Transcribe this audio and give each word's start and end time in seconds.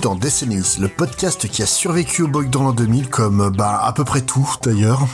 Dans 0.00 0.14
Décennies, 0.14 0.78
le 0.80 0.88
podcast 0.88 1.48
qui 1.48 1.62
a 1.62 1.66
survécu 1.66 2.22
au 2.22 2.28
bug 2.28 2.48
dans 2.48 2.62
l'an 2.62 2.72
2000 2.72 3.08
comme 3.08 3.50
bah 3.50 3.80
à 3.82 3.92
peu 3.92 4.04
près 4.04 4.22
tout 4.22 4.48
d'ailleurs. 4.62 5.06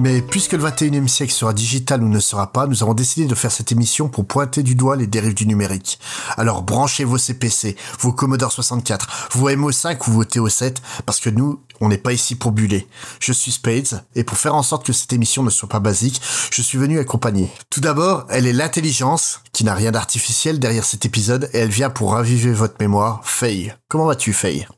Mais 0.00 0.22
puisque 0.22 0.52
le 0.52 0.62
21e 0.62 1.08
siècle 1.08 1.32
sera 1.32 1.52
digital 1.52 2.04
ou 2.04 2.08
ne 2.08 2.20
sera 2.20 2.52
pas, 2.52 2.68
nous 2.68 2.84
avons 2.84 2.94
décidé 2.94 3.26
de 3.26 3.34
faire 3.34 3.50
cette 3.50 3.72
émission 3.72 4.08
pour 4.08 4.26
pointer 4.26 4.62
du 4.62 4.76
doigt 4.76 4.94
les 4.94 5.08
dérives 5.08 5.34
du 5.34 5.44
numérique. 5.44 5.98
Alors 6.36 6.62
branchez 6.62 7.02
vos 7.02 7.18
CPC, 7.18 7.76
vos 7.98 8.12
Commodore 8.12 8.52
64, 8.52 9.30
vos 9.32 9.50
MO5 9.50 9.98
ou 10.08 10.12
vos 10.12 10.24
TO7, 10.24 10.76
parce 11.04 11.18
que 11.18 11.30
nous, 11.30 11.60
on 11.80 11.88
n'est 11.88 11.98
pas 11.98 12.12
ici 12.12 12.36
pour 12.36 12.52
buller. 12.52 12.86
Je 13.18 13.32
suis 13.32 13.50
Spades, 13.50 14.04
et 14.14 14.22
pour 14.22 14.38
faire 14.38 14.54
en 14.54 14.62
sorte 14.62 14.86
que 14.86 14.92
cette 14.92 15.12
émission 15.12 15.42
ne 15.42 15.50
soit 15.50 15.68
pas 15.68 15.80
basique, 15.80 16.20
je 16.52 16.62
suis 16.62 16.78
venu 16.78 17.00
accompagner. 17.00 17.50
Tout 17.68 17.80
d'abord, 17.80 18.24
elle 18.28 18.46
est 18.46 18.52
l'intelligence, 18.52 19.40
qui 19.52 19.64
n'a 19.64 19.74
rien 19.74 19.90
d'artificiel 19.90 20.60
derrière 20.60 20.84
cet 20.84 21.06
épisode, 21.06 21.50
et 21.52 21.58
elle 21.58 21.70
vient 21.70 21.90
pour 21.90 22.12
raviver 22.12 22.52
votre 22.52 22.76
mémoire. 22.78 23.20
Faye. 23.24 23.74
Comment 23.88 24.06
vas-tu, 24.06 24.32
Faye? 24.32 24.68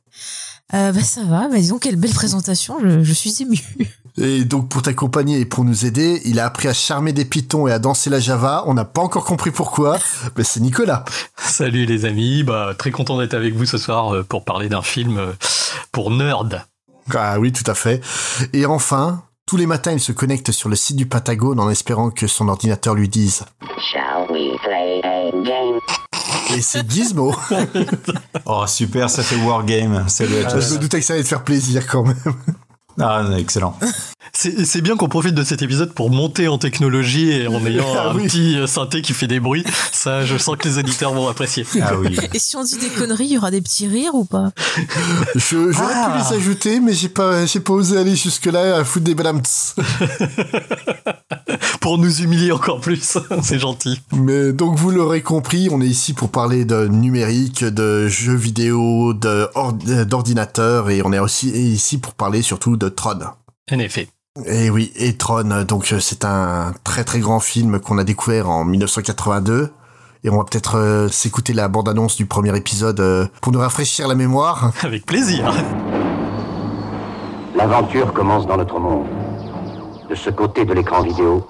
Euh, 0.73 0.93
bah 0.93 1.03
ça 1.03 1.25
va, 1.25 1.49
bah 1.49 1.57
disons 1.57 1.79
quelle 1.79 1.97
belle 1.97 2.15
présentation, 2.15 2.79
je, 2.81 3.03
je 3.03 3.13
suis 3.13 3.43
ému. 3.43 3.61
Et 4.21 4.45
donc 4.45 4.69
pour 4.69 4.83
t'accompagner 4.83 5.41
et 5.41 5.47
pour 5.47 5.65
nous 5.65 5.87
aider, 5.87 6.21
il 6.27 6.41
a 6.41 6.45
appris 6.45 6.69
à 6.69 6.75
charmer 6.75 7.13
des 7.15 7.25
pitons 7.25 7.67
et 7.67 7.73
à 7.73 7.79
danser 7.79 8.11
la 8.11 8.21
Java. 8.21 8.65
On 8.67 8.75
n'a 8.75 8.85
pas 8.85 9.01
encore 9.01 9.25
compris 9.25 9.51
pourquoi, 9.51 9.99
mais 10.37 10.45
c'est 10.45 10.61
Nicolas. 10.61 11.07
Salut 11.37 11.87
les 11.87 12.05
amis, 12.05 12.43
bah 12.43 12.75
très 12.77 12.91
content 12.91 13.19
d'être 13.19 13.33
avec 13.33 13.55
vous 13.55 13.65
ce 13.65 13.79
soir 13.79 14.15
euh, 14.15 14.23
pour 14.23 14.45
parler 14.45 14.69
d'un 14.69 14.83
film 14.83 15.17
euh, 15.17 15.33
pour 15.91 16.11
nerd. 16.11 16.63
Ah 17.15 17.41
oui, 17.41 17.51
tout 17.51 17.69
à 17.69 17.75
fait. 17.75 18.03
Et 18.53 18.67
enfin, 18.67 19.23
tous 19.47 19.57
les 19.57 19.67
matins, 19.67 19.93
il 19.93 20.01
se 20.01 20.13
connecte 20.13 20.53
sur 20.53 20.69
le 20.69 20.77
site 20.77 20.97
du 20.97 21.07
Patagone 21.07 21.59
en 21.59 21.71
espérant 21.71 22.11
que 22.11 22.27
son 22.27 22.49
ordinateur 22.49 22.95
lui 22.95 23.09
dise 23.09 23.45
Shall 23.79 24.31
we 24.31 24.51
play 24.63 25.01
a 25.03 25.31
game? 25.31 25.79
Et 26.55 26.61
c'est 26.61 26.89
Gizmo. 26.89 27.35
Oh 28.47 28.65
super, 28.67 29.09
ça 29.09 29.23
fait 29.23 29.37
Wargame. 29.37 30.09
Salut 30.09 30.45
à 30.45 30.61
Je 30.61 30.75
me 30.75 30.79
doutais 30.79 30.99
que 30.99 31.05
ça 31.07 31.15
allait 31.15 31.23
te 31.23 31.29
faire 31.29 31.45
plaisir 31.45 31.87
quand 31.87 32.03
même. 32.03 32.35
Ah, 33.01 33.25
excellent. 33.39 33.77
C'est 34.33 34.65
c'est 34.65 34.81
bien 34.81 34.97
qu'on 34.97 35.09
profite 35.09 35.35
de 35.35 35.43
cet 35.43 35.61
épisode 35.61 35.93
pour 35.93 36.09
monter 36.09 36.47
en 36.47 36.57
technologie 36.57 37.33
et 37.33 37.49
en 37.49 37.67
ayant 37.67 37.85
Ah 37.97 38.11
un 38.11 38.15
oui. 38.15 38.29
petit 38.29 38.57
euh, 38.57 38.69
synthé 38.69 39.03
qui 39.03 39.13
fait 39.13 39.27
des 39.27 39.41
bruits. 39.41 39.65
Ça, 39.91 40.25
je 40.25 40.39
sens 40.39 40.57
que 40.57 40.69
les 40.69 40.79
auditeurs 40.79 41.13
vont 41.13 41.27
apprécier. 41.27 41.67
Ah 41.83 41.97
oui. 41.97 42.17
Et 42.33 42.39
si 42.39 42.57
on 42.57 42.63
dit 42.63 42.79
des 42.79 42.91
conneries, 42.91 43.25
il 43.25 43.33
y 43.33 43.39
aura 43.39 43.51
des 43.51 43.61
petits 43.61 43.89
rires 43.89 44.15
ou 44.15 44.25
pas? 44.25 44.53
Je, 45.35 45.73
j'aurais 45.73 45.95
Ah. 45.95 46.17
pu 46.17 46.33
les 46.33 46.37
ajouter, 46.41 46.79
mais 46.79 46.93
j'ai 46.93 47.09
pas, 47.09 47.45
j'ai 47.45 47.59
pas 47.59 47.73
osé 47.73 47.99
aller 47.99 48.15
jusque-là 48.15 48.77
à 48.77 48.85
foutre 48.85 49.05
des 49.07 49.17
balams. 49.17 49.43
Pour 51.81 51.99
nous 51.99 52.21
humilier 52.21 52.53
encore 52.53 52.81
plus, 52.81 53.19
c'est 53.43 53.59
gentil. 53.59 54.01
Mais 54.13 54.53
donc 54.53 54.77
vous 54.79 54.91
l'aurez 54.91 55.23
compris, 55.23 55.69
on 55.73 55.81
est 55.81 55.87
ici 55.87 56.13
pour 56.13 56.31
parler 56.31 56.65
de 56.67 56.87
numérique, 56.87 57.65
de 57.65 58.07
jeux 58.07 58.35
vidéo, 58.37 59.15
d'ordinateur 59.15 60.91
et 60.91 61.01
on 61.03 61.13
est 61.13 61.19
aussi 61.19 61.49
ici 61.49 61.99
pour 61.99 62.13
parler 62.15 62.43
surtout 62.43 62.77
de 62.77 62.89
Tron. 62.95 63.21
En 63.71 63.79
effet. 63.79 64.09
Et 64.47 64.71
oui, 64.71 64.93
et 64.95 65.17
Tron, 65.17 65.65
donc 65.65 65.93
euh, 65.93 65.99
c'est 65.99 66.25
un 66.25 66.73
très 66.85 67.03
très 67.03 67.19
grand 67.19 67.41
film 67.41 67.81
qu'on 67.81 67.99
a 67.99 68.05
découvert 68.05 68.49
en 68.49 68.65
1982. 68.65 69.73
Et 70.23 70.31
on 70.31 70.37
va 70.37 70.45
peut-être 70.45 70.77
euh, 70.77 71.09
s'écouter 71.09 71.53
la 71.53 71.69
bande-annonce 71.69 72.17
du 72.17 72.27
premier 72.27 72.57
épisode 72.57 73.01
euh, 73.01 73.27
pour 73.41 73.53
nous 73.53 73.59
rafraîchir 73.59 74.07
la 74.07 74.15
mémoire. 74.15 74.71
Avec 74.83 75.07
plaisir. 75.07 75.53
L'aventure 77.57 78.13
commence 78.13 78.47
dans 78.47 78.57
notre 78.57 78.79
monde, 78.79 79.07
de 80.09 80.15
ce 80.15 80.31
côté 80.31 80.65
de 80.65 80.75
l'écran 80.75 81.03
vidéo, 81.03 81.47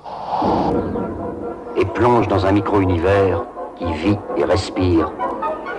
et 1.77 1.85
plonge 1.85 2.29
dans 2.29 2.47
un 2.47 2.53
micro-univers 2.53 3.43
qui 3.79 3.93
vit 3.93 4.19
et 4.37 4.45
respire 4.45 5.13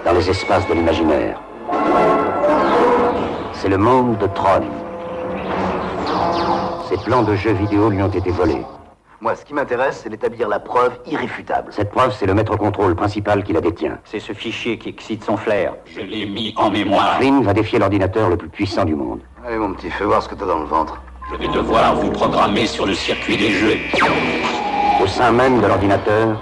dans 0.05 0.13
les 0.13 0.29
espaces 0.29 0.67
de 0.67 0.73
l'imaginaire. 0.73 1.41
C'est 3.53 3.69
le 3.69 3.77
monde 3.77 4.17
de 4.17 4.27
Tron. 4.27 4.80
Ses 6.89 6.97
plans 6.97 7.23
de 7.23 7.35
jeux 7.35 7.53
vidéo 7.53 7.89
lui 7.89 8.01
ont 8.01 8.07
été 8.09 8.31
volés. 8.31 8.63
Moi, 9.21 9.35
ce 9.35 9.45
qui 9.45 9.53
m'intéresse, 9.53 9.99
c'est 10.03 10.09
d'établir 10.09 10.47
la 10.49 10.59
preuve 10.59 10.93
irréfutable. 11.05 11.71
Cette 11.71 11.91
preuve, 11.91 12.11
c'est 12.11 12.25
le 12.25 12.33
maître 12.33 12.55
contrôle 12.57 12.95
principal 12.95 13.43
qui 13.43 13.53
la 13.53 13.61
détient. 13.61 13.99
C'est 14.03 14.19
ce 14.19 14.33
fichier 14.33 14.77
qui 14.79 14.89
excite 14.89 15.23
son 15.23 15.37
flair. 15.37 15.73
Je 15.85 16.01
l'ai 16.01 16.25
mis 16.25 16.53
en 16.57 16.71
mémoire. 16.71 17.17
Flynn 17.17 17.43
va 17.43 17.53
défier 17.53 17.77
l'ordinateur 17.77 18.29
le 18.29 18.37
plus 18.37 18.49
puissant 18.49 18.83
du 18.83 18.95
monde. 18.95 19.19
Allez, 19.45 19.57
mon 19.57 19.73
petit, 19.73 19.91
fais 19.91 20.05
voir 20.05 20.23
ce 20.23 20.29
que 20.29 20.35
t'as 20.35 20.45
dans 20.47 20.59
le 20.59 20.65
ventre. 20.65 20.99
Je 21.31 21.37
vais 21.37 21.47
devoir 21.53 21.95
vous 21.95 22.09
programmer 22.11 22.65
sur 22.65 22.85
le 22.87 22.93
circuit 22.95 23.37
des 23.37 23.51
jeux. 23.51 23.77
Au 25.01 25.07
sein 25.07 25.31
même 25.31 25.61
de 25.61 25.67
l'ordinateur, 25.67 26.41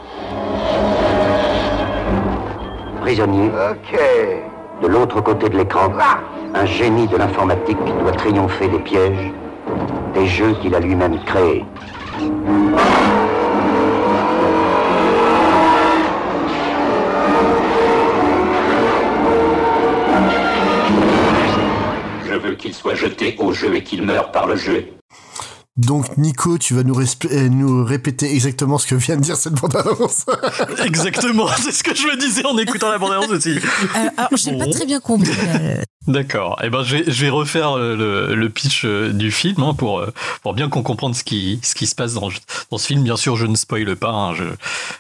prisonnier, 3.02 3.52
Ok. 3.72 4.00
de 4.82 4.88
l'autre 4.88 5.22
côté 5.22 5.50
de 5.50 5.58
l'écran, 5.58 5.90
un 6.56 6.66
génie 6.66 7.08
de 7.08 7.18
l'informatique 7.18 7.78
doit 8.02 8.12
triompher 8.14 8.68
des 8.70 8.80
pièges, 8.80 9.32
des 10.14 10.28
jeux 10.28 10.54
qu'il 10.62 10.74
a 10.76 10.80
lui-même 10.80 11.20
créés. 11.26 11.66
Je 22.28 22.34
veux 22.36 22.56
qu'il 22.56 22.74
soit 22.74 22.96
jeté 22.96 23.36
au 23.40 23.54
jeu 23.54 23.76
et 23.76 23.84
qu'il 23.84 24.04
meure 24.04 24.32
par 24.32 24.48
le 24.48 24.56
jeu. 24.56 24.86
Donc 25.78 26.18
Nico, 26.18 26.58
tu 26.58 26.74
vas 26.74 26.84
nous, 26.84 27.00
euh, 27.00 27.48
nous 27.50 27.86
répéter 27.86 28.34
exactement 28.34 28.78
ce 28.78 28.86
que 28.86 28.96
vient 28.96 29.16
de 29.16 29.22
dire 29.22 29.38
cette 29.38 29.54
bande-annonce. 29.54 30.26
Exactement, 30.84 31.48
c'est 31.58 31.72
ce 31.72 31.84
que 31.84 31.96
je 31.96 32.06
me 32.06 32.18
disais 32.20 32.46
en 32.46 32.58
écoutant 32.58 32.90
la 32.90 32.98
bande-annonce 32.98 33.30
aussi. 33.30 33.52
Euh, 33.58 34.10
Alors, 34.18 34.30
j'ai 34.36 34.52
Bon. 34.52 34.60
pas 34.60 34.68
très 34.72 34.86
bien 34.86 35.00
compris. 35.00 35.30
là. 35.30 35.76
D'accord. 36.10 36.60
Eh 36.64 36.70
ben, 36.72 36.82
je 36.84 36.98
vais, 36.98 37.04
je 37.12 37.22
vais 37.24 37.30
refaire 37.30 37.78
le, 37.78 38.34
le 38.34 38.50
pitch 38.50 38.84
euh, 38.84 39.14
du 39.14 39.32
film 39.32 39.62
hein, 39.62 39.76
pour, 39.76 40.00
euh, 40.00 40.12
pour 40.42 40.54
bien 40.56 40.68
qu'on 40.68 40.82
comprenne 40.82 41.14
ce 41.14 41.24
qui, 41.24 41.60
ce 41.62 41.76
qui 41.76 41.86
se 41.86 41.94
passe 41.94 42.16
dans, 42.16 42.30
dans 42.72 42.78
ce 42.80 42.88
film. 42.88 43.04
Bien 43.04 43.16
sûr, 43.16 43.36
je 43.36 43.46
ne 43.46 43.56
spoile 43.56 43.96
pas. 43.96 44.10
hein, 44.10 44.34
je, 44.34 44.44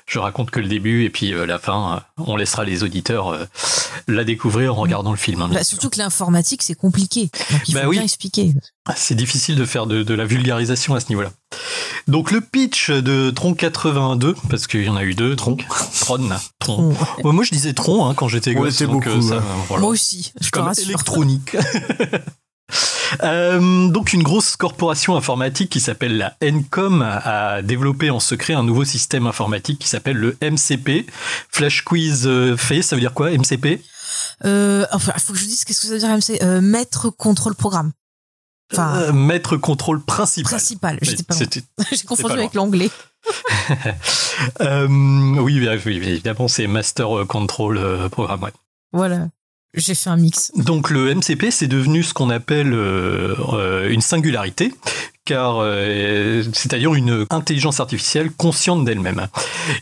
je 0.06 0.20
raconte 0.20 0.52
que 0.52 0.59
le 0.59 0.68
début 0.68 1.06
et 1.06 1.09
puis 1.09 1.34
euh, 1.34 1.47
la 1.47 1.58
fin. 1.58 1.96
euh, 2.20 2.24
on 2.28 2.36
laissera 2.36 2.64
les 2.64 2.84
auditeurs 2.84 3.30
euh, 3.34 3.46
la 4.08 4.24
découvrir 4.24 4.74
en 4.78 4.81
regardant 4.81 5.09
le 5.12 5.18
film. 5.18 5.42
hein, 5.42 5.50
Bah, 5.52 5.64
surtout 5.64 5.90
que 5.90 5.97
l'informatique, 5.97 6.62
c'est 6.62 6.75
compliqué. 6.75 7.31
Donc, 7.52 7.62
il 7.68 7.74
Bah 7.74 7.81
faut 7.84 7.90
oui. 7.90 7.96
bien 7.96 8.03
expliquer. 8.03 8.53
C'est 8.96 9.16
difficile 9.16 9.56
de 9.56 9.66
faire 9.66 9.88
de, 9.88 10.03
de 10.03 10.14
la 10.14 10.26
vulgarisation 10.26 10.94
à 10.94 11.00
ce 11.00 11.09
niveau-là. 11.09 11.31
Donc 12.08 12.32
le 12.32 12.42
pitch 12.42 12.92
de 12.92 13.30
Tron 13.32 13.54
82, 13.54 14.36
parce 14.50 14.68
qu'il 14.68 14.84
y 14.84 14.90
en 14.90 14.96
a 14.96 15.04
eu 15.04 15.14
deux, 15.14 15.36
Tron, 15.36 15.58
Tron, 16.00 16.30
Tron. 16.60 16.96
Ouais, 17.24 17.32
moi 17.32 17.44
je 17.44 17.52
disais 17.52 17.74
Tron 17.74 18.08
hein, 18.08 18.14
quand 18.16 18.28
j'étais 18.28 18.54
gosse. 18.54 18.82
donc, 18.82 19.06
beaucoup, 19.06 19.22
ça, 19.22 19.38
ouais. 19.38 19.44
voilà. 19.68 19.82
Moi 19.82 19.92
aussi, 19.92 20.32
je 20.40 20.50
comme 20.50 20.72
électronique. 20.78 21.56
Euh, 23.24 23.88
donc 23.88 24.14
une 24.14 24.22
grosse 24.22 24.56
corporation 24.56 25.16
informatique 25.16 25.72
qui 25.72 25.80
s'appelle 25.80 26.18
la 26.18 26.36
Encom 26.44 27.02
a 27.02 27.62
développé 27.64 28.12
en 28.12 28.20
secret 28.20 28.54
un 28.54 28.64
nouveau 28.64 28.86
système 28.86 29.26
informatique 29.26 29.80
qui 29.80 29.88
s'appelle 29.88 30.18
le 30.18 30.38
MCP. 30.42 31.08
Flash 31.50 31.84
quiz 31.84 32.28
euh, 32.28 32.56
fait, 32.56 32.82
ça 32.82 32.96
veut 32.96 33.02
dire 33.02 33.14
quoi 33.14 33.32
MCP 33.32 33.82
Euh, 34.46 34.86
enfin, 34.92 35.14
il 35.16 35.22
faut 35.22 35.34
que 35.34 35.40
je 35.40 35.46
dise 35.46 35.66
qu'est-ce 35.66 35.82
que 35.82 35.88
ça 35.88 35.94
veut 35.94 36.00
dire 36.00 36.09
MC 36.09 36.42
euh, 36.44 36.62
Maître 36.62 37.09
contrôle 37.09 37.56
programme. 37.56 37.91
Enfin, 38.72 38.98
Euh, 39.02 39.14
Maître 39.14 39.58
contrôle 39.58 40.02
principal. 40.02 40.50
principal. 40.52 41.00
J'étais 41.02 41.24
pas 41.24 41.36
J'ai 41.92 42.04
confondu 42.04 42.34
avec 42.34 42.54
l'anglais. 42.54 42.90
Euh, 44.62 44.88
oui, 44.88 45.60
bien- 45.60 45.78
oui, 45.86 45.98
évidemment, 45.98 46.48
c'est 46.48 46.66
Master 46.68 47.26
Control 47.28 47.78
euh, 47.78 48.08
Programme. 48.10 48.44
ouais. 48.44 48.52
Voilà. 48.94 49.28
J'ai 49.76 49.94
fait 49.94 50.10
un 50.10 50.18
mix. 50.18 50.52
Donc 50.56 50.90
le 50.90 51.14
MCP, 51.14 51.52
c'est 51.52 51.68
devenu 51.68 52.02
ce 52.02 52.14
qu'on 52.16 52.32
appelle 52.32 52.74
euh, 52.74 53.36
euh, 53.54 53.90
une 53.92 54.02
singularité, 54.02 54.74
car 55.26 55.58
euh, 55.60 56.42
c'est-à-dire 56.54 56.96
une 56.96 57.28
intelligence 57.30 57.80
artificielle 57.80 58.32
consciente 58.32 58.84
d'elle-même. 58.84 59.28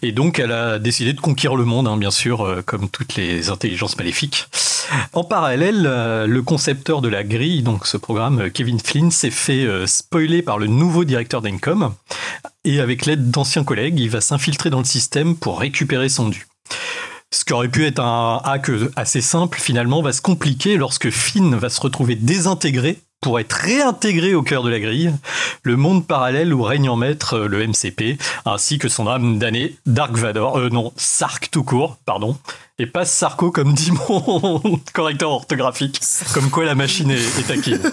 Et 0.01 0.11
donc 0.11 0.39
elle 0.39 0.51
a 0.51 0.77
décidé 0.77 1.13
de 1.13 1.21
conquérir 1.21 1.55
le 1.55 1.63
monde, 1.63 1.87
hein, 1.87 1.95
bien 1.95 2.11
sûr, 2.11 2.63
comme 2.65 2.89
toutes 2.89 3.15
les 3.15 3.49
intelligences 3.49 3.97
maléfiques. 3.97 4.47
En 5.13 5.23
parallèle, 5.23 5.83
le 5.83 6.41
concepteur 6.41 7.01
de 7.01 7.07
la 7.07 7.23
grille, 7.23 7.61
donc 7.61 7.87
ce 7.87 7.95
programme, 7.95 8.49
Kevin 8.51 8.79
Flynn, 8.79 9.09
s'est 9.09 9.31
fait 9.31 9.65
spoiler 9.85 10.41
par 10.41 10.59
le 10.59 10.67
nouveau 10.67 11.05
directeur 11.05 11.41
d'Encom, 11.41 11.93
et 12.65 12.81
avec 12.81 13.05
l'aide 13.05 13.31
d'anciens 13.31 13.63
collègues, 13.63 13.99
il 13.99 14.09
va 14.09 14.19
s'infiltrer 14.19 14.69
dans 14.69 14.79
le 14.79 14.85
système 14.85 15.35
pour 15.35 15.59
récupérer 15.59 16.09
son 16.09 16.27
dû. 16.27 16.45
Ce 17.31 17.43
qui 17.43 17.53
aurait 17.53 17.67
pu 17.67 17.85
être 17.85 17.99
un 17.99 18.41
hack 18.43 18.69
assez 18.95 19.21
simple, 19.21 19.59
finalement, 19.59 20.01
va 20.01 20.13
se 20.13 20.21
compliquer 20.21 20.77
lorsque 20.77 21.09
Finn 21.09 21.55
va 21.55 21.69
se 21.69 21.81
retrouver 21.81 22.15
désintégré 22.15 22.99
pour 23.21 23.39
être 23.39 23.53
réintégré 23.53 24.35
au 24.35 24.43
cœur 24.43 24.63
de 24.63 24.69
la 24.69 24.79
grille, 24.79 25.11
le 25.63 25.75
monde 25.75 26.05
parallèle 26.05 26.53
où 26.53 26.61
règne 26.61 26.87
en 26.87 26.95
maître 26.95 27.33
euh, 27.33 27.47
le 27.47 27.65
MCP, 27.67 28.17
ainsi 28.45 28.77
que 28.77 28.89
son 28.89 29.07
âme 29.07 29.39
damnée, 29.39 29.75
Dark 29.87 30.15
Vador, 30.15 30.57
euh, 30.59 30.69
non, 30.69 30.93
Sark 30.95 31.49
tout 31.51 31.63
court, 31.63 31.97
pardon, 32.05 32.37
et 32.77 32.85
pas 32.85 33.05
Sarko 33.05 33.49
comme 33.51 33.73
dit 33.75 33.91
mon 33.91 34.61
correcteur 34.93 35.31
orthographique, 35.31 35.99
comme 36.33 36.51
quoi 36.51 36.65
la 36.65 36.75
machine 36.75 37.09
est, 37.09 37.39
est 37.39 37.47
taquine. 37.47 37.81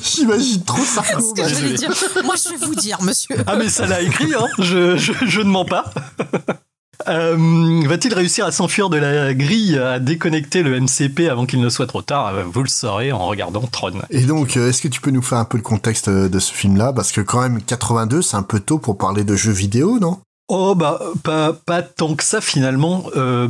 J'imagine 0.00 0.64
trop 0.64 0.82
ça. 0.82 1.02
Ce 1.04 1.32
que 1.32 1.48
j'allais 1.48 1.74
dire. 1.74 1.90
Moi, 2.24 2.34
je 2.42 2.48
vais 2.50 2.66
vous 2.66 2.74
dire, 2.74 3.00
monsieur. 3.02 3.36
Ah 3.46 3.54
mais 3.56 3.68
ça 3.68 3.86
l'a 3.86 4.00
écrit, 4.02 4.34
hein 4.34 4.48
je, 4.58 4.96
je, 4.96 5.12
je 5.24 5.40
ne 5.40 5.50
mens 5.50 5.64
pas. 5.64 5.92
Euh, 7.08 7.82
Va-t-il 7.86 8.14
réussir 8.14 8.46
à 8.46 8.52
s'enfuir 8.52 8.88
de 8.90 8.96
la 8.96 9.34
grille, 9.34 9.78
à 9.78 9.98
déconnecter 9.98 10.62
le 10.62 10.80
MCP 10.80 11.28
avant 11.30 11.46
qu'il 11.46 11.60
ne 11.60 11.68
soit 11.68 11.86
trop 11.86 12.02
tard 12.02 12.28
Euh, 12.28 12.44
Vous 12.44 12.62
le 12.62 12.68
saurez 12.68 13.12
en 13.12 13.26
regardant 13.26 13.62
Tron. 13.62 14.00
Et 14.10 14.22
donc, 14.22 14.56
euh, 14.56 14.68
est-ce 14.68 14.82
que 14.82 14.88
tu 14.88 15.00
peux 15.00 15.10
nous 15.10 15.22
faire 15.22 15.38
un 15.38 15.44
peu 15.44 15.56
le 15.56 15.62
contexte 15.62 16.08
de 16.08 16.38
ce 16.38 16.52
film-là? 16.52 16.92
Parce 16.92 17.12
que 17.12 17.20
quand 17.20 17.40
même, 17.40 17.60
82, 17.62 18.22
c'est 18.22 18.36
un 18.36 18.42
peu 18.42 18.60
tôt 18.60 18.78
pour 18.78 18.98
parler 18.98 19.24
de 19.24 19.36
jeux 19.36 19.52
vidéo, 19.52 19.98
non? 19.98 20.18
Oh 20.48 20.74
bah 20.74 21.00
pas, 21.22 21.54
pas 21.54 21.80
tant 21.80 22.14
que 22.14 22.22
ça 22.22 22.42
finalement. 22.42 23.04
Euh, 23.16 23.48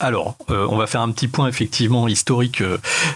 alors, 0.00 0.34
euh, 0.50 0.66
on 0.68 0.76
va 0.76 0.88
faire 0.88 1.00
un 1.00 1.12
petit 1.12 1.28
point 1.28 1.46
effectivement 1.46 2.08
historique. 2.08 2.60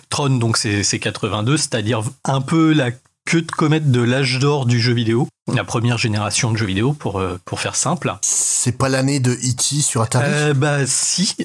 Tron, 0.09 0.31
donc 0.39 0.57
c'est 0.57 0.85
82, 1.01 1.57
c'est-à-dire 1.57 2.03
un 2.25 2.41
peu 2.41 2.73
la 2.73 2.91
queue 3.29 3.43
de 3.43 3.53
comète 3.53 3.91
de 3.91 4.01
l'âge 4.01 4.39
d'or 4.39 4.65
du 4.65 4.81
jeu 4.81 4.95
vidéo, 4.95 5.29
la 5.53 5.63
première 5.63 5.99
génération 5.99 6.51
de 6.51 6.57
jeux 6.57 6.65
vidéo 6.65 6.95
pour, 6.95 7.21
euh, 7.21 7.39
pour 7.45 7.61
faire 7.61 7.77
simple. 7.77 8.17
C'est 8.23 8.79
pas 8.79 8.89
l'année 8.89 9.21
de 9.21 9.33
E.T. 9.33 9.83
sur 9.83 10.01
Atari? 10.01 10.25
Euh, 10.27 10.55
bah 10.55 10.87
si. 10.87 11.37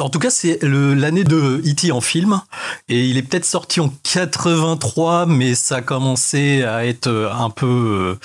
En 0.00 0.10
tout 0.10 0.18
cas, 0.18 0.30
c'est 0.30 0.58
l'année 0.62 1.22
de 1.22 1.62
E.T. 1.64 1.92
en 1.92 2.00
film, 2.00 2.40
et 2.88 3.06
il 3.06 3.16
est 3.16 3.22
peut-être 3.22 3.44
sorti 3.44 3.78
en 3.78 3.88
83, 4.02 5.26
mais 5.26 5.54
ça 5.54 5.76
a 5.76 5.80
commencé 5.80 6.64
à 6.64 6.84
être 6.84 7.06
euh, 7.06 7.32
un 7.32 7.50
peu 7.50 8.18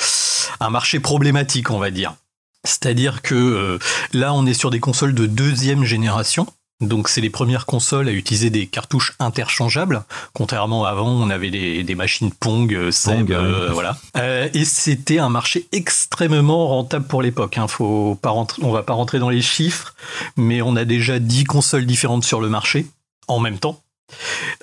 un 0.59 0.71
marché 0.71 0.99
problématique, 0.99 1.69
on 1.69 1.77
va 1.77 1.91
dire. 1.91 2.15
C'est-à-dire 2.63 3.21
que 3.21 3.77
là, 4.13 4.33
on 4.33 4.47
est 4.47 4.53
sur 4.55 4.71
des 4.71 4.79
consoles 4.79 5.13
de 5.13 5.27
deuxième 5.27 5.83
génération. 5.83 6.47
Donc, 6.81 7.07
c'est 7.07 7.21
les 7.21 7.29
premières 7.29 7.65
consoles 7.65 8.09
à 8.09 8.11
utiliser 8.11 8.49
des 8.49 8.67
cartouches 8.67 9.13
interchangeables. 9.19 10.03
Contrairement 10.33 10.85
à 10.85 10.89
avant, 10.89 11.07
on 11.07 11.29
avait 11.29 11.49
des, 11.49 11.83
des 11.83 11.95
machines 11.95 12.31
Pong, 12.31 12.73
euh, 12.73 12.91
Seb, 12.91 13.27
Pong, 13.27 13.31
euh, 13.31 13.69
voilà. 13.71 13.97
Euh, 14.17 14.49
et 14.53 14.65
c'était 14.65 15.17
un 15.17 15.29
marché 15.29 15.67
extrêmement 15.71 16.67
rentable 16.67 17.05
pour 17.05 17.21
l'époque. 17.21 17.57
Hein. 17.57 17.67
Faut 17.67 18.15
pas 18.21 18.29
rentrer, 18.29 18.61
on 18.63 18.71
va 18.71 18.83
pas 18.83 18.93
rentrer 18.93 19.19
dans 19.19 19.29
les 19.29 19.41
chiffres, 19.41 19.95
mais 20.37 20.61
on 20.61 20.75
a 20.75 20.85
déjà 20.85 21.19
10 21.19 21.45
consoles 21.45 21.85
différentes 21.85 22.25
sur 22.25 22.41
le 22.41 22.49
marché 22.49 22.85
en 23.27 23.39
même 23.39 23.59
temps. 23.59 23.81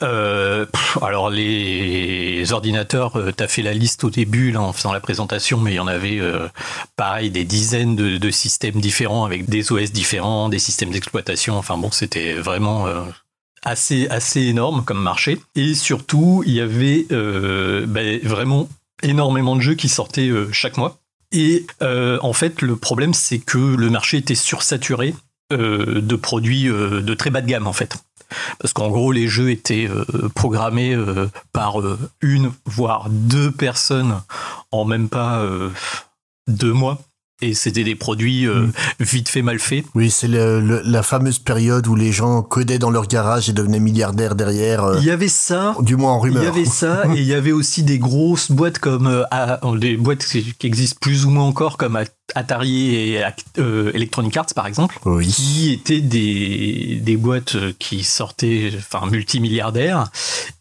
Euh, 0.03 0.67
alors 1.03 1.31
les 1.31 2.53
ordinateurs, 2.53 3.17
euh, 3.17 3.33
t'as 3.33 3.49
fait 3.49 3.63
la 3.63 3.75
liste 3.75 4.05
au 4.05 4.11
début 4.11 4.57
en 4.57 4.73
faisant 4.73 4.93
la 4.93 5.01
présentation, 5.01 5.59
mais 5.59 5.73
il 5.73 5.77
y 5.77 5.81
en 5.81 5.87
avait 5.87 6.19
euh, 6.19 6.49
pareil 6.97 7.31
des 7.31 7.45
dizaines 7.45 7.97
de, 7.97 8.31
systèmes 8.31 8.81
différents 8.81 9.25
avec 9.25 9.49
des 9.49 9.73
OS 9.73 9.93
différents, 9.93 10.49
des 10.49 10.59
systèmes 10.59 10.91
d'exploitation. 10.91 11.57
Enfin 11.59 11.77
bon, 11.77 11.91
c'était 11.91 12.35
vraiment 12.35 12.87
assez 13.63 14.07
assez 14.09 14.43
énorme 14.43 14.85
comme 14.85 15.03
marché. 15.03 15.39
Et 15.57 15.75
surtout, 15.75 16.43
il 16.47 16.55
y 16.55 16.61
avait 16.61 17.07
ben, 17.11 18.21
vraiment 18.23 18.69
énormément 19.03 19.57
de 19.57 19.61
jeux 19.61 19.75
qui 19.75 19.89
sortaient 19.89 20.31
chaque 20.53 20.77
mois. 20.77 20.99
Et 21.33 21.67
en 21.81 22.33
fait, 22.33 22.63
le 22.63 22.77
problème, 22.77 23.15
c'est 23.15 23.41
que 23.41 23.59
le 23.59 23.91
marché 23.91 24.19
était 24.19 24.37
sursaturé 24.37 25.15
de 25.51 26.17
produits 26.17 26.65
de 26.67 27.15
très 27.15 27.31
bas 27.31 27.41
de 27.41 27.49
gamme, 27.49 27.67
en 27.67 27.73
fait. 27.73 27.97
Parce 28.59 28.73
qu'en 28.73 28.91
gros, 28.91 29.13
les 29.13 29.29
jeux 29.29 29.51
étaient 29.51 29.89
euh, 29.89 30.05
programmés 30.35 30.95
euh, 30.95 31.29
par 31.53 31.81
euh, 31.81 31.99
une, 32.21 32.53
voire 32.65 33.09
deux 33.11 33.51
personnes 33.51 34.23
en 34.71 34.85
même 34.85 35.09
pas 35.09 35.45
deux 36.47 36.73
mois. 36.73 36.99
Et 37.43 37.55
c'était 37.55 37.85
des 37.85 37.95
produits 37.95 38.47
euh, 38.47 38.67
Mm. 38.67 38.73
vite 39.01 39.29
fait, 39.29 39.43
mal 39.43 39.59
fait. 39.59 39.85
Oui, 39.95 40.11
c'est 40.11 40.29
la 40.29 41.03
fameuse 41.03 41.39
période 41.39 41.87
où 41.87 41.95
les 41.95 42.13
gens 42.13 42.43
codaient 42.43 42.79
dans 42.79 42.91
leur 42.91 43.07
garage 43.07 43.49
et 43.49 43.53
devenaient 43.53 43.81
milliardaires 43.81 44.35
derrière, 44.35 44.85
euh, 44.85 44.99
Il 45.01 45.07
y 45.07 45.11
avait 45.11 45.29
ça, 45.29 45.75
du 45.81 45.97
moins 45.97 46.13
en 46.13 46.19
Il 46.27 46.33
rumeur. 46.33 46.45
y 46.45 46.47
avait 46.47 46.65
ça 46.65 47.05
et 47.15 47.19
il 47.19 47.25
y 47.27 47.35
avait 47.35 47.53
aussi 47.53 47.83
des 47.83 47.99
grosses 47.99 48.51
boîtes 48.51 48.79
comme 48.79 49.07
euh, 49.07 49.25
des 49.79 49.97
boîtes 49.97 50.25
qui 50.25 50.55
qui 50.59 50.67
existent 50.67 50.99
plus 51.01 51.25
ou 51.25 51.31
moins 51.31 51.45
encore 51.45 51.77
comme 51.79 51.97
At- 51.97 52.05
Atari 52.35 52.95
et 52.95 53.23
Electronic 53.57 54.37
Arts 54.37 54.47
par 54.55 54.67
exemple 54.67 54.99
Oui. 55.05 55.27
qui 55.29 55.73
étaient 55.73 56.01
des, 56.01 57.01
des 57.03 57.17
boîtes 57.17 57.57
qui 57.79 58.05
sortaient 58.05 58.71
enfin 58.77 59.07
multimilliardaires 59.11 60.11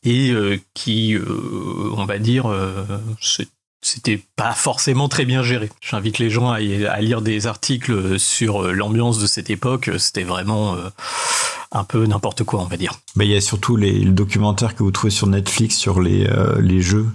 et 0.04 0.34
qui 0.74 1.16
on 1.96 2.06
va 2.06 2.18
dire 2.18 2.46
c'était 3.82 4.22
pas 4.36 4.54
forcément 4.54 5.08
très 5.08 5.26
bien 5.26 5.42
géré. 5.42 5.70
J'invite 5.82 6.20
les 6.20 6.30
gens 6.30 6.52
à, 6.52 6.60
lire 6.60 7.22
des 7.22 7.48
articles 7.48 8.20
sur 8.20 8.64
euh, 8.64 8.72
l'ambiance 8.74 9.20
de 9.20 9.28
cette 9.28 9.50
époque. 9.50 9.90
C'était 9.98 10.24
vraiment 10.24 10.76
euh, 10.76 10.90
un 11.72 11.84
peu 11.84 12.06
n'importe 12.06 12.44
quoi, 12.44 12.62
on 12.62 12.66
va 12.66 12.78
dire. 12.78 12.94
Bah, 13.16 13.24
il 13.24 13.32
y 13.32 13.36
a 13.36 13.42
surtout 13.42 13.78
les, 13.78 14.00
le 14.00 14.12
documentaire 14.12 14.76
que 14.76 14.84
vous 14.84 14.92
trouvez 14.92 15.12
sur 15.12 15.28
Netflix 15.28 15.76
sur 15.76 16.02
les, 16.02 16.28
euh, 16.28 16.60
les 16.60 16.82
jeux, 16.82 17.08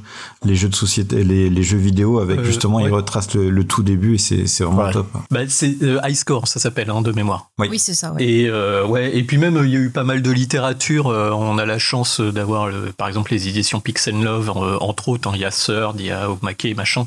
les 0.44 0.56
jeux 0.56 0.68
de 0.68 0.74
société, 0.74 1.24
les, 1.24 1.48
les 1.50 1.62
jeux 1.62 1.78
vidéo 1.78 2.18
avec 2.20 2.38
Euh, 2.40 2.44
justement, 2.44 2.76
ouais. 2.78 2.84
ils 2.84 2.92
retracent 2.92 3.34
le, 3.34 3.50
le 3.50 3.64
tout 3.64 3.82
début 3.82 4.14
et 4.14 4.18
c'est 4.18 4.64
vraiment 4.64 4.84
Ouais. 4.84 4.92
top. 4.92 5.06
Bah, 5.30 5.40
c'est 5.48 5.82
euh, 5.82 6.00
High 6.04 6.14
Score, 6.14 6.46
ça 6.48 6.60
s'appelle, 6.60 6.90
hein, 6.90 7.00
de 7.02 7.12
mémoire. 7.12 7.50
Oui. 7.58 7.68
Oui, 7.70 7.78
c'est 7.78 7.94
ça, 7.94 8.12
ouais. 8.12 8.22
Et 8.24 8.48
euh, 8.48 8.86
ouais, 8.86 9.16
et 9.16 9.22
puis 9.22 9.38
même 9.38 9.60
il 9.64 9.70
y 9.70 9.76
a 9.76 9.78
eu 9.80 9.90
pas 9.90 10.04
mal 10.04 10.22
de 10.22 10.30
littérature. 10.30 11.08
euh, 11.08 11.30
on 11.30 11.58
a 11.58 11.66
la 11.66 11.78
chance 11.78 12.20
d'avoir, 12.20 12.70
par 12.96 13.08
exemple, 13.08 13.32
les 13.32 13.48
éditions 13.48 13.80
Pix 13.80 14.08
and 14.12 14.22
Love, 14.22 14.50
euh, 14.56 14.76
entre 14.80 15.08
autres. 15.08 15.28
hein, 15.28 15.32
Il 15.34 15.40
y 15.40 15.44
a 15.44 15.50
Third, 15.50 15.98
il 15.98 16.06
y 16.06 16.10
a 16.10 16.30
Omake, 16.30 16.74
machin. 16.76 17.06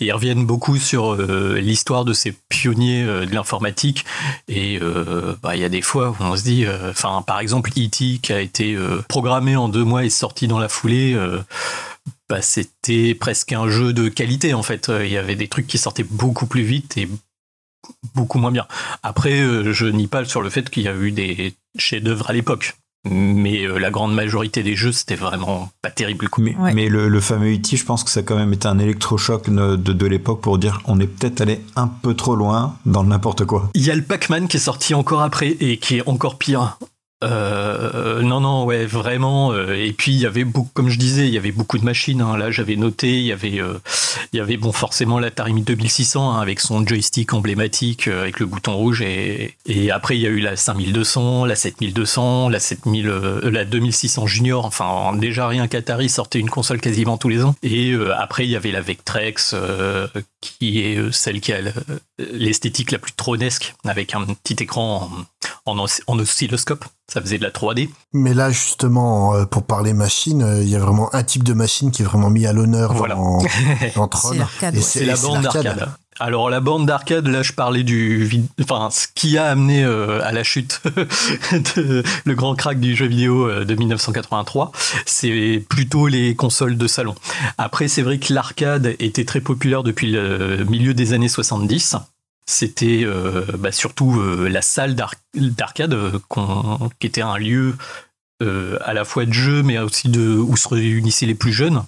Et 0.00 0.06
ils 0.06 0.12
reviennent 0.12 0.46
beaucoup 0.46 0.76
sur 0.76 1.14
euh, 1.14 1.58
l'histoire 1.60 2.04
de 2.04 2.12
ces 2.12 2.34
pionniers 2.48 3.02
euh, 3.02 3.26
de 3.26 3.34
l'informatique. 3.34 4.04
Et 4.48 4.78
euh, 4.82 5.34
bah, 5.42 5.56
il 5.56 5.60
y 5.62 5.64
a 5.64 5.68
des 5.68 5.82
fois 5.82 6.10
où 6.10 6.16
on 6.22 6.36
se 6.36 6.42
dit, 6.44 6.64
euh, 6.66 6.90
enfin, 6.90 7.22
par 7.26 7.40
exemple, 7.40 7.70
E.T. 7.76 8.18
qui 8.22 8.32
a 8.32 8.40
été 8.40 8.74
euh, 8.74 9.02
programmé 9.08 9.56
en 9.56 9.68
deux 9.68 9.84
mois 9.84 10.04
et 10.04 10.10
sorti 10.10 10.46
dans 10.48 10.58
la 10.58 10.68
foulée. 10.68 11.16
Bah, 12.28 12.42
c'était 12.42 13.14
presque 13.14 13.52
un 13.52 13.68
jeu 13.68 13.92
de 13.92 14.08
qualité 14.08 14.54
en 14.54 14.62
fait. 14.62 14.88
Euh, 14.88 15.06
Il 15.06 15.12
y 15.12 15.16
avait 15.18 15.36
des 15.36 15.48
trucs 15.48 15.66
qui 15.66 15.78
sortaient 15.78 16.02
beaucoup 16.08 16.46
plus 16.46 16.62
vite 16.62 16.96
et 16.96 17.08
beaucoup 18.14 18.38
moins 18.38 18.50
bien. 18.52 18.66
Après, 19.02 19.40
euh, 19.40 19.72
je 19.72 19.86
nie 19.86 20.06
pas 20.08 20.24
sur 20.24 20.42
le 20.42 20.50
fait 20.50 20.68
qu'il 20.70 20.82
y 20.82 20.88
a 20.88 20.94
eu 20.96 21.12
des 21.12 21.54
chefs-d'œuvre 21.78 22.30
à 22.30 22.32
l'époque. 22.32 22.74
Mais 23.08 23.64
euh, 23.64 23.78
la 23.78 23.92
grande 23.92 24.12
majorité 24.12 24.64
des 24.64 24.74
jeux, 24.74 24.90
c'était 24.90 25.14
vraiment 25.14 25.70
pas 25.80 25.90
terrible. 25.90 26.28
quoi. 26.28 26.42
Mais, 26.42 26.56
Ouais. 26.56 26.74
mais 26.74 26.88
le, 26.88 27.08
le 27.08 27.20
fameux 27.20 27.54
E.T., 27.54 27.76
je 27.76 27.84
pense 27.84 28.02
que 28.02 28.10
ça 28.10 28.18
a 28.18 28.22
quand 28.24 28.34
même 28.34 28.52
été 28.52 28.66
un 28.66 28.80
électrochoc 28.80 29.48
de, 29.48 29.76
de, 29.76 29.92
de 29.92 30.06
l'époque 30.06 30.40
pour 30.40 30.58
dire 30.58 30.80
on 30.86 30.98
est 30.98 31.06
peut-être 31.06 31.40
allé 31.40 31.60
un 31.76 31.86
peu 31.86 32.14
trop 32.14 32.34
loin 32.34 32.76
dans 32.84 33.04
le 33.04 33.08
n'importe 33.08 33.44
quoi. 33.44 33.70
Il 33.74 33.82
y 33.84 33.92
a 33.92 33.94
le 33.94 34.02
Pac-Man 34.02 34.48
qui 34.48 34.56
est 34.56 34.60
sorti 34.60 34.92
encore 34.94 35.22
après 35.22 35.50
et 35.60 35.76
qui 35.78 35.98
est 35.98 36.08
encore 36.08 36.36
pire. 36.38 36.78
Euh, 37.24 38.20
non, 38.20 38.40
non, 38.40 38.64
ouais, 38.66 38.84
vraiment. 38.84 39.50
euh, 39.52 39.72
et 39.74 39.92
puis 39.92 40.12
il 40.12 40.18
y 40.20 40.26
avait 40.26 40.44
beaucoup, 40.44 40.70
comme 40.74 40.90
je 40.90 40.98
disais, 40.98 41.26
il 41.26 41.32
y 41.32 41.38
avait 41.38 41.50
beaucoup 41.52 41.78
de 41.78 41.84
machines. 41.84 42.20
hein. 42.20 42.36
Là, 42.36 42.50
j'avais 42.50 42.76
noté, 42.76 43.18
il 43.18 43.24
y 43.24 43.32
avait, 43.32 43.58
euh, 43.60 43.78
il 44.32 44.36
y 44.36 44.40
avait 44.40 44.58
bon, 44.58 44.70
forcément 44.70 45.18
l'Atari 45.18 45.54
2600 45.54 46.32
hein, 46.34 46.40
avec 46.40 46.60
son 46.60 46.86
joystick 46.86 47.32
emblématique 47.32 48.08
euh, 48.08 48.20
avec 48.22 48.38
le 48.38 48.44
bouton 48.44 48.74
rouge. 48.76 49.00
Et, 49.02 49.56
après, 49.90 50.16
il 50.18 50.20
y 50.20 50.26
a 50.26 50.30
eu 50.30 50.40
la 50.40 50.56
5200, 50.56 51.46
la 51.46 51.56
7200, 51.56 52.50
la 52.50 52.60
7000, 52.60 53.08
euh, 53.08 53.50
la 53.50 53.64
2600 53.64 54.26
Junior. 54.26 54.66
Enfin, 54.66 55.16
déjà 55.16 55.48
rien 55.48 55.68
qu'Atari 55.68 56.10
sortait 56.10 56.38
une 56.38 56.50
console 56.50 56.80
quasiment 56.80 57.16
tous 57.16 57.30
les 57.30 57.42
ans. 57.44 57.54
Et 57.62 57.94
après, 58.18 58.44
il 58.46 58.50
y 58.50 58.56
avait 58.56 58.72
la 58.72 58.82
Vectrex 58.82 59.54
qui 60.42 60.80
est 60.80 61.12
celle 61.12 61.40
qui 61.40 61.52
a 61.52 61.60
le- 61.62 61.72
l'esthétique 62.18 62.90
la 62.90 62.98
plus 62.98 63.12
tronesque 63.12 63.74
avec 63.84 64.14
un 64.14 64.24
petit 64.26 64.62
écran 64.62 65.10
en 65.64 66.18
oscilloscope. 66.18 66.84
Ça 67.12 67.20
faisait 67.20 67.38
de 67.38 67.44
la 67.44 67.50
3D. 67.50 67.88
Mais 68.12 68.34
là, 68.34 68.50
justement, 68.50 69.34
euh, 69.34 69.44
pour 69.44 69.62
parler 69.64 69.92
machine, 69.92 70.42
euh, 70.42 70.62
il 70.62 70.68
y 70.68 70.74
a 70.74 70.80
vraiment 70.80 71.14
un 71.14 71.22
type 71.22 71.44
de 71.44 71.52
machine 71.52 71.90
qui 71.92 72.02
est 72.02 72.04
vraiment 72.04 72.30
mis 72.30 72.46
à 72.46 72.52
l'honneur 72.52 72.94
Voilà. 72.94 73.14
dans, 73.14 73.38
dans 73.94 74.08
Tron. 74.08 74.30
C'est 74.32 74.38
l'arcade, 74.38 74.74
Et. 74.74 74.80
C'est 74.80 75.04
la 75.04 75.16
bande 75.16 75.42
d'arcade. 75.42 75.88
Alors 76.18 76.48
la 76.48 76.60
bande 76.60 76.86
d'arcade, 76.86 77.26
là 77.26 77.42
je 77.42 77.52
parlais 77.52 77.82
du, 77.82 78.30
enfin 78.62 78.88
ce 78.90 79.06
qui 79.14 79.36
a 79.36 79.46
amené 79.46 79.84
euh, 79.84 80.24
à 80.24 80.32
la 80.32 80.44
chute 80.44 80.80
de 81.76 82.02
le 82.24 82.34
grand 82.34 82.54
crack 82.54 82.80
du 82.80 82.96
jeu 82.96 83.06
vidéo 83.06 83.46
euh, 83.46 83.64
de 83.66 83.74
1983, 83.74 84.72
c'est 85.04 85.62
plutôt 85.68 86.06
les 86.06 86.34
consoles 86.34 86.78
de 86.78 86.86
salon. 86.86 87.14
Après 87.58 87.88
c'est 87.88 88.00
vrai 88.00 88.18
que 88.18 88.32
l'arcade 88.32 88.96
était 88.98 89.26
très 89.26 89.40
populaire 89.40 89.82
depuis 89.82 90.10
le 90.10 90.64
milieu 90.64 90.94
des 90.94 91.12
années 91.12 91.28
70. 91.28 91.96
C'était 92.48 93.02
euh, 93.04 93.44
bah, 93.58 93.72
surtout 93.72 94.20
euh, 94.20 94.48
la 94.48 94.62
salle 94.62 94.94
d'ar- 94.94 95.14
d'arcade 95.34 95.94
euh, 95.94 96.18
qui 97.00 97.06
était 97.06 97.22
un 97.22 97.36
lieu 97.38 97.74
à 98.40 98.92
la 98.92 99.04
fois 99.06 99.24
de 99.24 99.32
jeu 99.32 99.62
mais 99.62 99.78
aussi 99.78 100.08
de 100.10 100.36
où 100.36 100.56
se 100.58 100.68
réunissaient 100.68 101.24
les 101.26 101.34
plus 101.34 101.52
jeunes. 101.52 101.82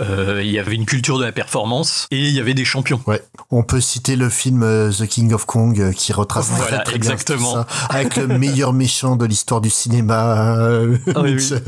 Euh, 0.00 0.40
il 0.42 0.50
y 0.50 0.58
avait 0.58 0.74
une 0.74 0.86
culture 0.86 1.18
de 1.18 1.24
la 1.24 1.32
performance 1.32 2.06
et 2.10 2.18
il 2.18 2.30
y 2.30 2.40
avait 2.40 2.54
des 2.54 2.64
champions. 2.64 3.00
Ouais. 3.06 3.22
On 3.50 3.62
peut 3.62 3.80
citer 3.80 4.16
le 4.16 4.28
film 4.28 4.62
euh, 4.62 4.90
The 4.92 5.06
King 5.06 5.32
of 5.32 5.44
Kong 5.46 5.78
euh, 5.80 5.92
qui 5.92 6.12
retrace 6.12 6.48
Voilà, 6.50 6.78
très, 6.78 6.84
très 6.84 6.96
exactement. 6.96 7.52
bien 7.54 7.62
tout 7.64 7.68
ça, 7.80 7.86
avec 7.90 8.16
le 8.16 8.26
meilleur 8.28 8.72
méchant 8.72 9.16
de 9.16 9.24
l'histoire 9.26 9.60
du 9.60 9.70
cinéma, 9.70 10.56
euh, 10.58 10.96
Ah 11.14 11.20
oui, 11.22 11.30
oui. 11.30 11.34
Mitchell. 11.34 11.62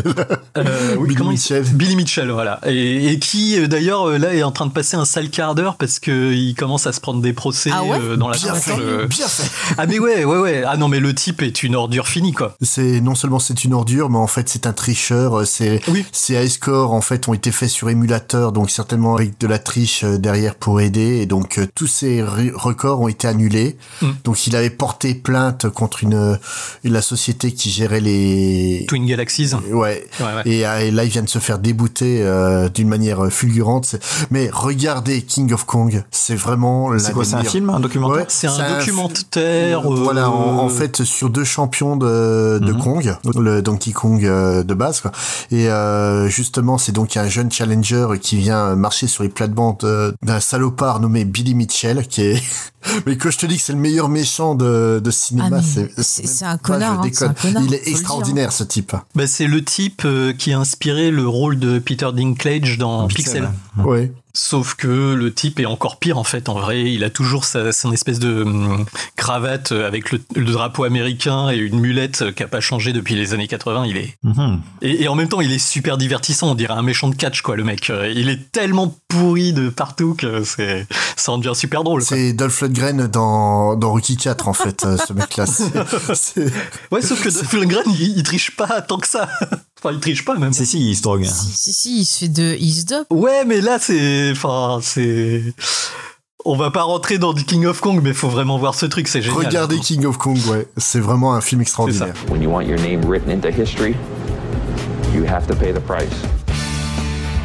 Euh, 0.59 0.97
oui, 0.99 1.03
Billy 1.09 1.15
comment 1.17 1.31
il- 1.31 1.35
Mitchell. 1.35 1.65
Billy 1.65 1.97
Mitchell, 1.97 2.31
voilà. 2.31 2.61
Et, 2.67 3.09
et 3.13 3.19
qui, 3.19 3.67
d'ailleurs, 3.69 4.07
là, 4.19 4.35
est 4.35 4.43
en 4.43 4.53
train 4.53 4.67
de 4.67 4.73
passer 4.73 4.97
un 4.97 5.05
sale 5.05 5.29
quart 5.31 5.55
d'heure 5.55 5.77
parce 5.77 5.99
qu'il 5.99 6.55
commence 6.57 6.87
à 6.87 6.93
se 6.93 7.01
prendre 7.01 7.21
des 7.21 7.33
procès 7.33 7.71
Ah 7.73 7.83
ouais 7.85 7.99
euh, 8.01 8.17
dans 8.17 8.29
la 8.29 8.37
Bien 8.37 8.49
tronche, 8.53 8.63
fait, 8.63 9.07
bien 9.07 9.29
fait. 9.29 9.51
Ah 9.79 9.87
mais 9.87 9.99
ouais, 9.99 10.25
ouais, 10.25 10.39
ouais. 10.39 10.63
Ah 10.67 10.77
non, 10.77 10.89
mais 10.89 11.01
le 11.01 11.15
type 11.15 11.43
est 11.43 11.63
une 11.63 11.75
ordure 11.75 12.07
finie, 12.09 12.33
quoi. 12.33 12.57
C'est 12.63 13.01
non 13.01 13.15
seulement 13.15 13.39
c'est 13.39 13.65
une 13.65 13.75
ordure, 13.75 14.11
mais 14.11 14.19
en 14.19 14.27
fait 14.27 14.49
c'est 14.49 14.67
un 14.67 14.73
tricheur. 14.73 15.47
C'est 15.47 15.81
Oui. 15.89 16.05
ces 16.13 16.35
high 16.35 16.49
scores 16.49 16.93
en 16.93 17.01
fait 17.01 17.29
ont 17.29 17.35
été 17.35 17.51
faits 17.53 17.71
sur 17.73 17.89
émulateur, 17.91 18.53
donc 18.53 18.71
certainement 18.71 19.17
avec 19.17 19.39
de 19.41 19.47
la 19.47 19.59
triche 19.59 20.05
euh, 20.05 20.19
derrière 20.19 20.55
pour 20.55 20.81
aider. 20.81 21.19
Et 21.21 21.27
donc 21.27 21.59
euh, 21.59 21.67
tous 21.75 21.87
ces 21.89 22.21
re- 22.23 22.53
records 22.55 23.01
ont 23.01 23.09
été 23.09 23.27
annulés. 23.27 23.77
Mm. 24.01 24.07
Donc 24.25 24.47
il 24.47 24.55
avait 24.57 24.71
porté 24.71 25.15
plainte 25.15 25.69
contre 25.69 26.03
une, 26.05 26.15
euh, 26.15 26.37
la 26.85 27.03
société 27.03 27.53
qui 27.53 27.71
gérait 27.71 28.01
les 28.01 28.85
Twin 28.89 29.07
Galaxies. 29.07 29.51
Ouais. 29.71 30.07
Ouais, 30.21 30.27
ouais. 30.27 30.43
Et, 30.47 30.59
et 30.61 30.91
là, 30.91 31.05
il 31.05 31.11
vient 31.11 31.23
de 31.23 31.29
se 31.29 31.39
faire 31.39 31.59
débouter 31.59 32.23
euh, 32.23 32.69
d'une 32.69 32.89
manière 32.89 33.27
fulgurante. 33.33 33.97
Mais 34.31 34.49
regardez 34.53 35.23
King 35.23 35.53
of 35.53 35.65
Kong, 35.65 36.05
c'est 36.11 36.35
vraiment 36.37 36.97
C'est 36.99 37.13
quoi, 37.13 37.25
c'est 37.25 37.35
un 37.37 37.45
film, 37.45 37.71
un 37.71 37.81
documentaire 37.81 38.17
Ouais, 38.19 38.25
C'est 38.29 38.47
un 38.49 38.79
documentaire. 38.79 39.81
euh, 39.91 39.95
Voilà, 40.03 40.31
en, 40.31 40.59
en 40.59 40.69
fait, 40.69 41.03
sur 41.05 41.31
deux 41.31 41.45
champions 41.45 41.97
de, 41.97 42.59
de 42.63 42.73
Mhm. 42.73 42.79
Kong, 42.83 43.17
le 43.37 43.63
Donkey 43.63 43.93
Kong 43.93 44.25
euh, 44.25 44.63
de 44.63 44.75
base, 44.75 45.01
quoi. 45.01 45.13
Et 45.51 45.69
euh, 45.71 46.29
justement, 46.29 46.79
c'est 46.79 46.93
donc 46.93 47.17
un 47.17 47.29
jeune 47.29 47.51
challenger 47.67 48.07
qui 48.21 48.37
vient 48.37 48.75
marcher 48.75 49.07
sur 49.07 49.23
les 49.23 49.29
plates-bandes 49.29 49.85
euh, 49.85 50.13
d'un 50.25 50.41
salopard 50.41 51.01
nommé 51.01 51.25
Billy 51.25 51.55
Mitchell, 51.55 52.07
qui 52.09 52.23
est... 52.23 52.43
mais 53.07 53.17
que 53.17 53.31
je 53.31 53.39
te 53.39 53.47
dis 53.47 53.57
que 53.57 53.63
c'est 53.63 53.73
le 53.73 53.79
meilleur 53.79 54.09
méchant 54.09 54.55
de, 54.55 55.01
de 55.03 55.11
cinéma, 55.11 55.63
c'est... 55.63 55.91
c'est- 56.03 56.23
même 56.25 56.33
c'est 56.33 56.45
un 56.45 56.57
connard, 56.59 57.03
je 57.05 57.09
hein, 57.09 57.11
c'est 57.13 57.25
un 57.25 57.29
déconne. 57.29 57.43
connard, 57.53 57.63
Il 57.65 57.75
est 57.75 57.79
dire. 57.85 57.89
extraordinaire, 57.89 58.53
ce 58.53 58.65
type. 58.65 58.95
bah, 59.15 59.27
c'est 59.27 59.47
le 59.47 59.63
type 59.65 60.03
euh, 60.05 60.33
qui 60.33 60.53
a 60.53 60.59
inspiré 60.59 61.11
le 61.11 61.27
rôle 61.29 61.59
de 61.59 61.79
Peter 61.79 62.09
Dinklage 62.15 62.79
dans 62.79 63.07
Pixel. 63.09 63.49
ouais. 63.79 63.85
Ouais. 63.85 64.13
Sauf 64.35 64.75
que 64.75 65.13
le 65.15 65.33
type 65.33 65.61
est 65.61 65.67
encore 65.67 65.99
pire 65.99 66.17
en 66.19 66.25
fait. 66.25 66.49
En 66.49 66.55
vrai, 66.55 66.91
il 66.93 67.05
a 67.05 67.11
toujours 67.11 67.45
sa, 67.45 67.71
son 67.73 67.93
espèce 67.93 68.19
de 68.19 68.43
hum, 68.43 68.87
cravate 69.17 69.73
avec 69.73 70.11
le, 70.13 70.21
le 70.35 70.53
drapeau 70.53 70.85
américain 70.85 71.51
et 71.51 71.57
une 71.57 71.79
mulette 71.81 72.35
qui 72.35 72.43
a 72.43 72.49
pas 72.49 72.61
changé 72.61 72.93
depuis 72.93 73.15
les 73.15 73.35
années 73.35 73.49
80. 73.49 73.85
Il 73.87 73.97
est 73.99 74.17
Mhm. 74.23 74.61
et, 74.83 75.03
et 75.03 75.09
en 75.09 75.15
même 75.15 75.29
temps, 75.29 75.41
il 75.41 75.53
est 75.53 75.59
super 75.59 75.99
divertissant. 75.99 76.51
On 76.51 76.55
dirait 76.55 76.75
un 76.75 76.83
méchant 76.83 77.09
de 77.09 77.15
catch 77.15 77.43
quoi, 77.43 77.57
le 77.57 77.65
mec. 77.65 77.91
Euh, 77.91 78.11
Il 78.15 78.29
est 78.29 78.51
tellement 78.53 78.97
pourri 79.09 79.53
de 79.53 79.69
partout 79.69 80.15
que 80.15 80.45
c'est 80.45 80.87
ça 81.17 81.33
en 81.33 81.39
devient 81.39 81.55
super 81.55 81.85
drôle. 81.85 82.03
C'est 82.03 82.33
Dolph 82.33 82.61
Lundgren 82.63 83.07
dans, 83.09 83.77
dans 83.77 83.91
Rocky 83.91 84.17
4, 84.17 84.49
en 84.49 84.55
fait, 84.55 84.85
euh, 84.85 84.97
ce 84.97 85.13
mec-là. 85.13 85.47
C'est- 85.47 86.15
c'est- 86.15 86.53
Ouais, 86.91 87.03
sauf 87.03 87.23
que 87.23 87.29
Dolph 87.29 87.53
Lundgren, 87.53 87.83
il, 87.87 88.17
il 88.19 88.23
triche 88.23 88.57
pas 88.57 88.81
tant 88.81 88.99
que 88.99 89.09
ça. 89.09 89.29
Enfin, 89.83 89.95
il 89.95 90.01
triche 90.01 90.25
pas 90.25 90.37
même. 90.37 90.53
Si, 90.53 90.67
si, 90.67 90.91
il 90.91 90.97
se 90.97 91.03
drogue. 91.03 91.25
Si, 91.25 91.53
si, 91.53 91.73
si, 91.73 92.01
il 92.01 92.05
se 92.05 92.19
fait 92.19 92.29
de. 92.29 92.57
Il 92.59 92.73
se 92.73 92.85
dope. 92.87 93.07
Ouais, 93.11 93.45
mais 93.45 93.61
là, 93.61 93.79
c'est. 93.81 94.31
Enfin, 94.33 94.79
c'est. 94.83 95.43
On 96.45 96.57
va 96.57 96.73
pas 96.73 96.83
rentrer 96.83 97.19
dans 97.19 97.33
du 97.33 97.45
King 97.45 97.67
of 97.67 97.81
Kong, 97.81 98.01
mais 98.03 98.13
faut 98.13 98.29
vraiment 98.29 98.59
voir 98.59 98.75
ce 98.75 98.87
truc, 98.87 99.07
c'est 99.07 99.23
génial. 99.23 99.47
Regardez 99.47 99.79
King 99.79 100.07
of 100.07 100.19
Kong, 100.19 100.39
ouais. 100.49 100.67
C'est 100.77 100.99
vraiment 100.99 101.35
un 101.35 101.41
film 101.41 101.61
extraordinaire. 101.61 102.15
When 102.29 102.43
you 102.43 102.51
want 102.51 102.63
your 102.63 102.81
name 102.81 103.01
written 103.05 103.31
into 103.31 103.49
history, 103.49 103.95
you 105.15 105.25
have 105.25 105.47
to 105.47 105.55
pay 105.55 105.73
the 105.73 105.81
price. 105.81 106.11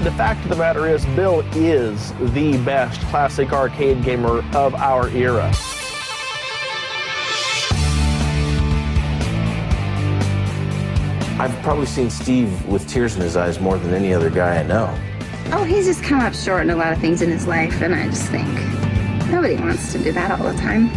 The 0.04 0.12
fact 0.12 0.44
of 0.46 0.52
the 0.52 0.58
matter 0.58 0.88
is, 0.88 1.06
Bill 1.16 1.44
is 1.56 2.12
the 2.34 2.58
best 2.66 3.00
classic 3.12 3.52
arcade 3.52 4.04
gamer 4.04 4.44
of 4.56 4.74
our 4.76 5.10
era. 5.10 5.52
I've 11.40 11.56
probably 11.62 11.86
seen 11.86 12.10
Steve 12.10 12.66
with 12.66 12.88
tears 12.88 13.16
in 13.16 13.22
his 13.22 13.38
eyes 13.38 13.60
more 13.60 13.78
than 13.78 13.94
any 13.94 14.12
other 14.12 14.32
guy 14.32 14.60
I 14.60 14.64
know. 14.64 14.92
Oh, 15.52 15.64
he's 15.64 15.86
just 15.86 16.04
come 16.04 16.20
up 16.20 16.34
short 16.34 16.64
in 16.64 16.72
a 16.72 16.76
lot 16.76 16.92
of 16.92 17.00
things 17.00 17.22
in 17.22 17.30
his 17.30 17.46
life, 17.46 17.84
and 17.84 17.94
I 17.94 18.06
just 18.08 18.28
think 18.32 18.48
nobody 19.30 19.56
wants 19.56 19.92
to 19.94 20.00
do 20.00 20.12
that 20.14 20.32
all 20.32 20.52
the 20.52 20.58
time. 20.58 20.90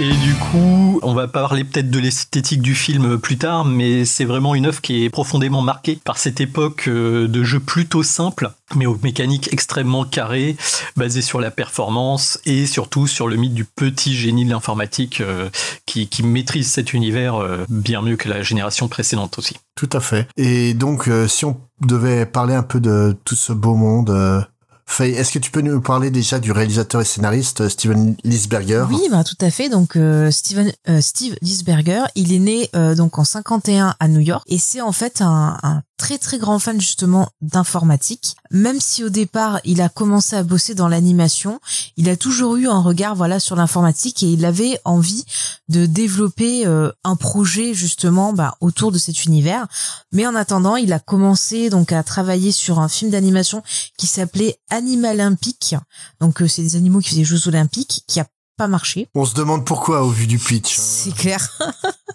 Et 0.00 0.12
du 0.12 0.34
coup, 0.34 1.00
on 1.02 1.12
va 1.12 1.26
parler 1.26 1.64
peut-être 1.64 1.90
de 1.90 1.98
l'esthétique 1.98 2.62
du 2.62 2.76
film 2.76 3.18
plus 3.18 3.36
tard, 3.36 3.64
mais 3.64 4.04
c'est 4.04 4.24
vraiment 4.24 4.54
une 4.54 4.66
œuvre 4.66 4.80
qui 4.80 5.04
est 5.04 5.10
profondément 5.10 5.60
marquée 5.60 5.98
par 6.04 6.18
cette 6.18 6.40
époque 6.40 6.84
euh, 6.86 7.26
de 7.26 7.42
jeux 7.42 7.58
plutôt 7.58 8.04
simples, 8.04 8.52
mais 8.76 8.86
aux 8.86 8.96
mécaniques 9.02 9.52
extrêmement 9.52 10.04
carrées, 10.04 10.56
basées 10.96 11.20
sur 11.20 11.40
la 11.40 11.50
performance 11.50 12.38
et 12.46 12.66
surtout 12.66 13.08
sur 13.08 13.26
le 13.26 13.34
mythe 13.34 13.54
du 13.54 13.64
petit 13.64 14.14
génie 14.14 14.44
de 14.44 14.50
l'informatique 14.50 15.20
euh, 15.20 15.50
qui, 15.84 16.06
qui 16.06 16.22
maîtrise 16.22 16.70
cet 16.70 16.92
univers 16.92 17.34
euh, 17.34 17.64
bien 17.68 18.00
mieux 18.00 18.16
que 18.16 18.28
la 18.28 18.42
génération 18.42 18.86
précédente 18.86 19.36
aussi. 19.36 19.56
Tout 19.74 19.90
à 19.92 19.98
fait. 19.98 20.28
Et 20.36 20.74
donc, 20.74 21.10
si 21.26 21.44
on 21.44 21.60
devait 21.80 22.24
parler 22.24 22.54
un 22.54 22.62
peu 22.62 22.78
de 22.78 23.16
tout 23.24 23.36
ce 23.36 23.52
beau 23.52 23.74
monde, 23.74 24.46
Faye, 24.90 25.12
est-ce 25.12 25.32
que 25.32 25.38
tu 25.38 25.50
peux 25.50 25.60
nous 25.60 25.82
parler 25.82 26.10
déjà 26.10 26.40
du 26.40 26.50
réalisateur 26.50 27.02
et 27.02 27.04
scénariste 27.04 27.60
euh, 27.60 27.68
Steven 27.68 28.16
Lisberger 28.24 28.86
Oui, 28.90 29.02
bah, 29.10 29.22
tout 29.22 29.36
à 29.42 29.50
fait. 29.50 29.68
Donc 29.68 29.96
euh, 29.96 30.30
Steven, 30.30 30.72
euh, 30.88 31.02
Steve 31.02 31.36
Lisberger, 31.42 32.04
il 32.14 32.32
est 32.32 32.38
né 32.38 32.70
euh, 32.74 32.94
donc 32.94 33.18
en 33.18 33.24
51 33.24 33.94
à 34.00 34.08
New 34.08 34.20
York 34.20 34.44
et 34.48 34.58
c'est 34.58 34.80
en 34.80 34.92
fait 34.92 35.20
un, 35.20 35.58
un 35.62 35.82
très 35.98 36.16
très 36.16 36.38
grand 36.38 36.58
fan 36.58 36.80
justement 36.80 37.28
d'informatique. 37.42 38.36
Même 38.50 38.80
si 38.80 39.04
au 39.04 39.10
départ 39.10 39.60
il 39.64 39.82
a 39.82 39.90
commencé 39.90 40.36
à 40.36 40.42
bosser 40.42 40.74
dans 40.74 40.88
l'animation, 40.88 41.60
il 41.96 42.08
a 42.08 42.16
toujours 42.16 42.56
eu 42.56 42.68
un 42.68 42.80
regard 42.80 43.14
voilà 43.14 43.40
sur 43.40 43.56
l'informatique 43.56 44.22
et 44.22 44.26
il 44.26 44.44
avait 44.46 44.80
envie 44.84 45.24
de 45.68 45.84
développer 45.84 46.66
euh, 46.66 46.90
un 47.04 47.16
projet 47.16 47.74
justement 47.74 48.32
bah, 48.32 48.54
autour 48.60 48.92
de 48.92 48.98
cet 48.98 49.24
univers. 49.26 49.66
Mais 50.12 50.26
en 50.26 50.34
attendant, 50.34 50.76
il 50.76 50.92
a 50.92 51.00
commencé 51.00 51.68
donc 51.68 51.92
à 51.92 52.02
travailler 52.02 52.52
sur 52.52 52.78
un 52.78 52.88
film 52.88 53.10
d'animation 53.10 53.62
qui 53.98 54.06
s'appelait 54.06 54.56
Animalympique. 54.78 55.74
Donc 56.20 56.40
euh, 56.40 56.48
c'est 56.48 56.62
des 56.62 56.76
animaux 56.76 57.00
qui 57.00 57.10
faisaient 57.10 57.20
des 57.20 57.24
Jeux 57.24 57.48
Olympiques, 57.48 58.04
qui 58.06 58.20
a 58.20 58.26
pas 58.56 58.68
marché. 58.68 59.08
On 59.14 59.24
se 59.24 59.34
demande 59.34 59.64
pourquoi 59.64 60.02
au 60.02 60.10
vu 60.10 60.26
du 60.26 60.38
pitch. 60.38 60.76
C'est 60.76 61.14
clair. 61.14 61.58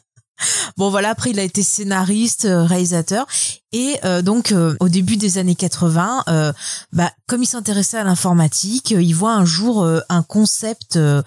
bon 0.77 0.89
voilà, 0.89 1.09
après 1.09 1.31
il 1.31 1.39
a 1.39 1.43
été 1.43 1.61
scénariste, 1.61 2.45
euh, 2.45 2.63
réalisateur 2.63 3.27
et 3.73 3.97
euh, 4.05 4.21
donc 4.21 4.51
euh, 4.51 4.75
au 4.79 4.87
début 4.87 5.17
des 5.17 5.39
années 5.39 5.55
80, 5.55 6.23
euh, 6.27 6.53
bah 6.93 7.11
comme 7.33 7.41
il 7.41 7.47
s'intéressait 7.47 7.97
à 7.97 8.03
l'informatique, 8.03 8.91
euh, 8.91 9.01
il 9.01 9.13
voit 9.13 9.33
un 9.33 9.43
jour 9.43 9.81
euh, 9.81 10.01
un 10.09 10.21
concept, 10.21 10.97
euh, 10.97 11.23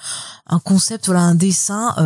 un 0.46 0.60
concept 0.60 1.06
voilà 1.06 1.22
un 1.22 1.34
dessin 1.34 1.96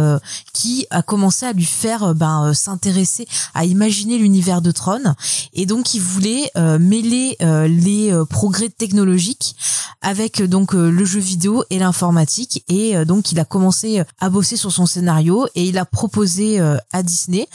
qui 0.55 0.87
a 0.89 1.03
commencé 1.03 1.45
à 1.45 1.53
lui 1.53 1.67
faire 1.67 2.15
ben 2.15 2.55
s'intéresser 2.55 3.29
à 3.53 3.67
imaginer 3.67 4.17
l'univers 4.17 4.63
de 4.63 4.71
Tron 4.71 5.15
et 5.53 5.67
donc 5.67 5.93
il 5.93 6.01
voulait 6.01 6.51
mêler 6.79 7.37
les 7.69 8.19
progrès 8.31 8.71
technologiques 8.71 9.57
avec 10.01 10.43
donc 10.43 10.73
le 10.73 11.05
jeu 11.05 11.21
vidéo 11.21 11.65
et 11.69 11.79
l'informatique 11.79 12.65
et 12.69 13.05
donc 13.05 13.31
il 13.31 13.39
a 13.41 13.45
commencé 13.45 14.03
à 14.21 14.31
bosser 14.31 14.57
sur 14.57 14.73
son 14.73 14.87
scénario 14.87 15.47
et 15.55 15.65
il 15.65 15.77
a 15.77 15.85
proposé 15.85 16.61
à 16.93 17.03
Disney. 17.03 17.47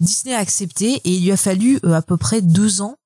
Disney 0.00 0.34
a 0.34 0.40
accepté 0.40 1.00
et 1.04 1.10
il 1.10 1.24
lui 1.24 1.32
a 1.32 1.38
fallu 1.38 1.80
à 1.90 2.02
peu 2.02 2.18
près 2.18 2.33
deux 2.40 2.82
ans 2.82 2.96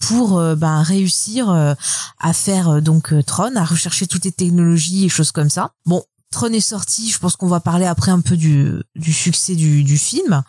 pour 0.00 0.38
euh, 0.38 0.54
ben, 0.54 0.82
réussir 0.82 1.50
euh, 1.50 1.74
à 2.18 2.32
faire 2.32 2.68
euh, 2.68 2.80
donc 2.80 3.14
Tron, 3.26 3.56
à 3.56 3.64
rechercher 3.64 4.06
toutes 4.06 4.24
les 4.24 4.32
technologies 4.32 5.06
et 5.06 5.08
choses 5.08 5.32
comme 5.32 5.50
ça. 5.50 5.72
Bon, 5.86 6.04
Tron 6.34 6.48
est 6.48 6.60
sorti, 6.60 7.12
je 7.12 7.18
pense 7.20 7.36
qu'on 7.36 7.46
va 7.46 7.60
parler 7.60 7.86
après 7.86 8.10
un 8.10 8.20
peu 8.20 8.36
du, 8.36 8.72
du 8.96 9.12
succès 9.12 9.54
du, 9.54 9.84
du 9.84 9.96
film. 9.96 10.42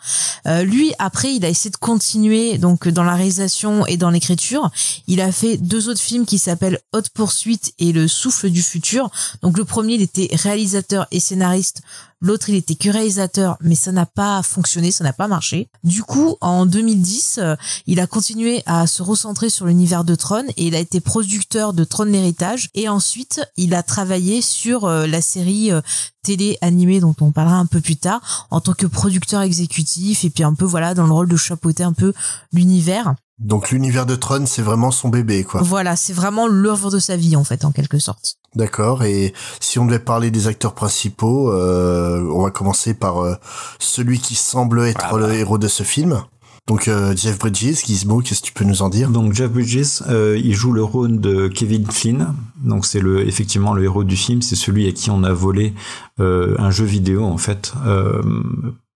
Euh, 0.48 0.64
lui, 0.64 0.92
après, 0.98 1.32
il 1.32 1.44
a 1.44 1.48
essayé 1.48 1.70
de 1.70 1.76
continuer 1.76 2.58
donc 2.58 2.88
dans 2.88 3.04
la 3.04 3.14
réalisation 3.14 3.86
et 3.86 3.96
dans 3.96 4.10
l'écriture. 4.10 4.68
Il 5.06 5.20
a 5.20 5.30
fait 5.30 5.58
deux 5.58 5.88
autres 5.88 6.00
films 6.00 6.26
qui 6.26 6.38
s'appellent 6.38 6.80
Haute 6.92 7.10
Poursuite 7.10 7.72
et 7.78 7.92
Le 7.92 8.08
Souffle 8.08 8.50
du 8.50 8.64
Futur. 8.64 9.10
Donc 9.42 9.56
le 9.56 9.64
premier, 9.64 9.94
il 9.94 10.02
était 10.02 10.28
réalisateur 10.32 11.06
et 11.12 11.20
scénariste. 11.20 11.82
L'autre, 12.22 12.48
il 12.48 12.54
était 12.54 12.74
que 12.74 12.88
réalisateur, 12.88 13.58
mais 13.60 13.74
ça 13.74 13.92
n'a 13.92 14.06
pas 14.06 14.42
fonctionné, 14.42 14.90
ça 14.90 15.04
n'a 15.04 15.12
pas 15.12 15.28
marché. 15.28 15.68
Du 15.84 16.02
coup, 16.02 16.36
en 16.40 16.64
2010, 16.64 17.40
euh, 17.42 17.56
il 17.86 18.00
a 18.00 18.06
continué 18.06 18.62
à 18.64 18.86
se 18.86 19.02
recentrer 19.02 19.50
sur 19.50 19.66
l'univers 19.66 20.02
de 20.02 20.14
Tron 20.14 20.44
et 20.56 20.66
il 20.66 20.74
a 20.74 20.78
été 20.78 21.00
producteur 21.00 21.74
de 21.74 21.84
Tron 21.84 22.04
l'héritage. 22.04 22.70
Et 22.74 22.88
ensuite, 22.88 23.42
il 23.58 23.74
a 23.74 23.82
travaillé 23.82 24.40
sur 24.40 24.86
euh, 24.86 25.06
la 25.06 25.20
série 25.20 25.70
euh, 25.70 25.82
télé 26.22 26.56
animée 26.62 27.00
dont 27.00 27.14
on 27.20 27.32
parlera 27.32 27.56
un 27.56 27.66
peu 27.66 27.82
plus 27.82 27.96
tard 27.96 28.46
en 28.50 28.62
tant 28.62 28.72
que 28.72 28.86
producteur 28.86 29.42
exécutif 29.42 30.24
et 30.24 30.30
puis 30.30 30.42
un 30.42 30.54
peu 30.54 30.64
voilà 30.64 30.94
dans 30.94 31.06
le 31.06 31.12
rôle 31.12 31.28
de 31.28 31.36
chapeauter 31.36 31.82
un 31.82 31.92
peu 31.92 32.14
l'univers. 32.52 33.14
Donc 33.38 33.70
l'univers 33.70 34.06
de 34.06 34.16
Tron, 34.16 34.46
c'est 34.46 34.62
vraiment 34.62 34.90
son 34.90 35.10
bébé, 35.10 35.44
quoi. 35.44 35.60
Voilà, 35.62 35.94
c'est 35.94 36.14
vraiment 36.14 36.46
l'œuvre 36.46 36.90
de 36.90 36.98
sa 36.98 37.16
vie 37.18 37.36
en 37.36 37.44
fait, 37.44 37.66
en 37.66 37.72
quelque 37.72 37.98
sorte. 37.98 38.38
D'accord. 38.56 39.04
Et 39.04 39.34
si 39.60 39.78
on 39.78 39.84
devait 39.84 39.98
parler 39.98 40.30
des 40.30 40.48
acteurs 40.48 40.74
principaux, 40.74 41.52
euh, 41.52 42.22
on 42.34 42.42
va 42.42 42.50
commencer 42.50 42.94
par 42.94 43.18
euh, 43.18 43.34
celui 43.78 44.18
qui 44.18 44.34
semble 44.34 44.80
être 44.80 45.04
Ah 45.04 45.12
bah. 45.12 45.18
le 45.18 45.34
héros 45.34 45.58
de 45.58 45.68
ce 45.68 45.82
film. 45.82 46.22
Donc 46.66 46.88
euh, 46.88 47.14
Jeff 47.14 47.38
Bridges, 47.38 47.84
Gizmo, 47.84 48.20
qu'est-ce 48.20 48.40
que 48.40 48.46
tu 48.46 48.52
peux 48.52 48.64
nous 48.64 48.82
en 48.82 48.88
dire? 48.88 49.10
Donc 49.10 49.32
Jeff 49.34 49.50
Bridges, 49.52 50.02
euh, 50.08 50.36
il 50.42 50.52
joue 50.54 50.72
le 50.72 50.82
rôle 50.82 51.20
de 51.20 51.46
Kevin 51.46 51.86
Flynn. 51.86 52.34
Donc 52.64 52.86
c'est 52.86 52.98
le 52.98 53.28
effectivement 53.28 53.72
le 53.72 53.84
héros 53.84 54.02
du 54.02 54.16
film, 54.16 54.42
c'est 54.42 54.56
celui 54.56 54.88
à 54.88 54.92
qui 54.92 55.10
on 55.10 55.22
a 55.22 55.32
volé 55.32 55.74
euh, 56.18 56.56
un 56.58 56.72
jeu 56.72 56.84
vidéo 56.84 57.24
en 57.24 57.38
fait. 57.38 57.72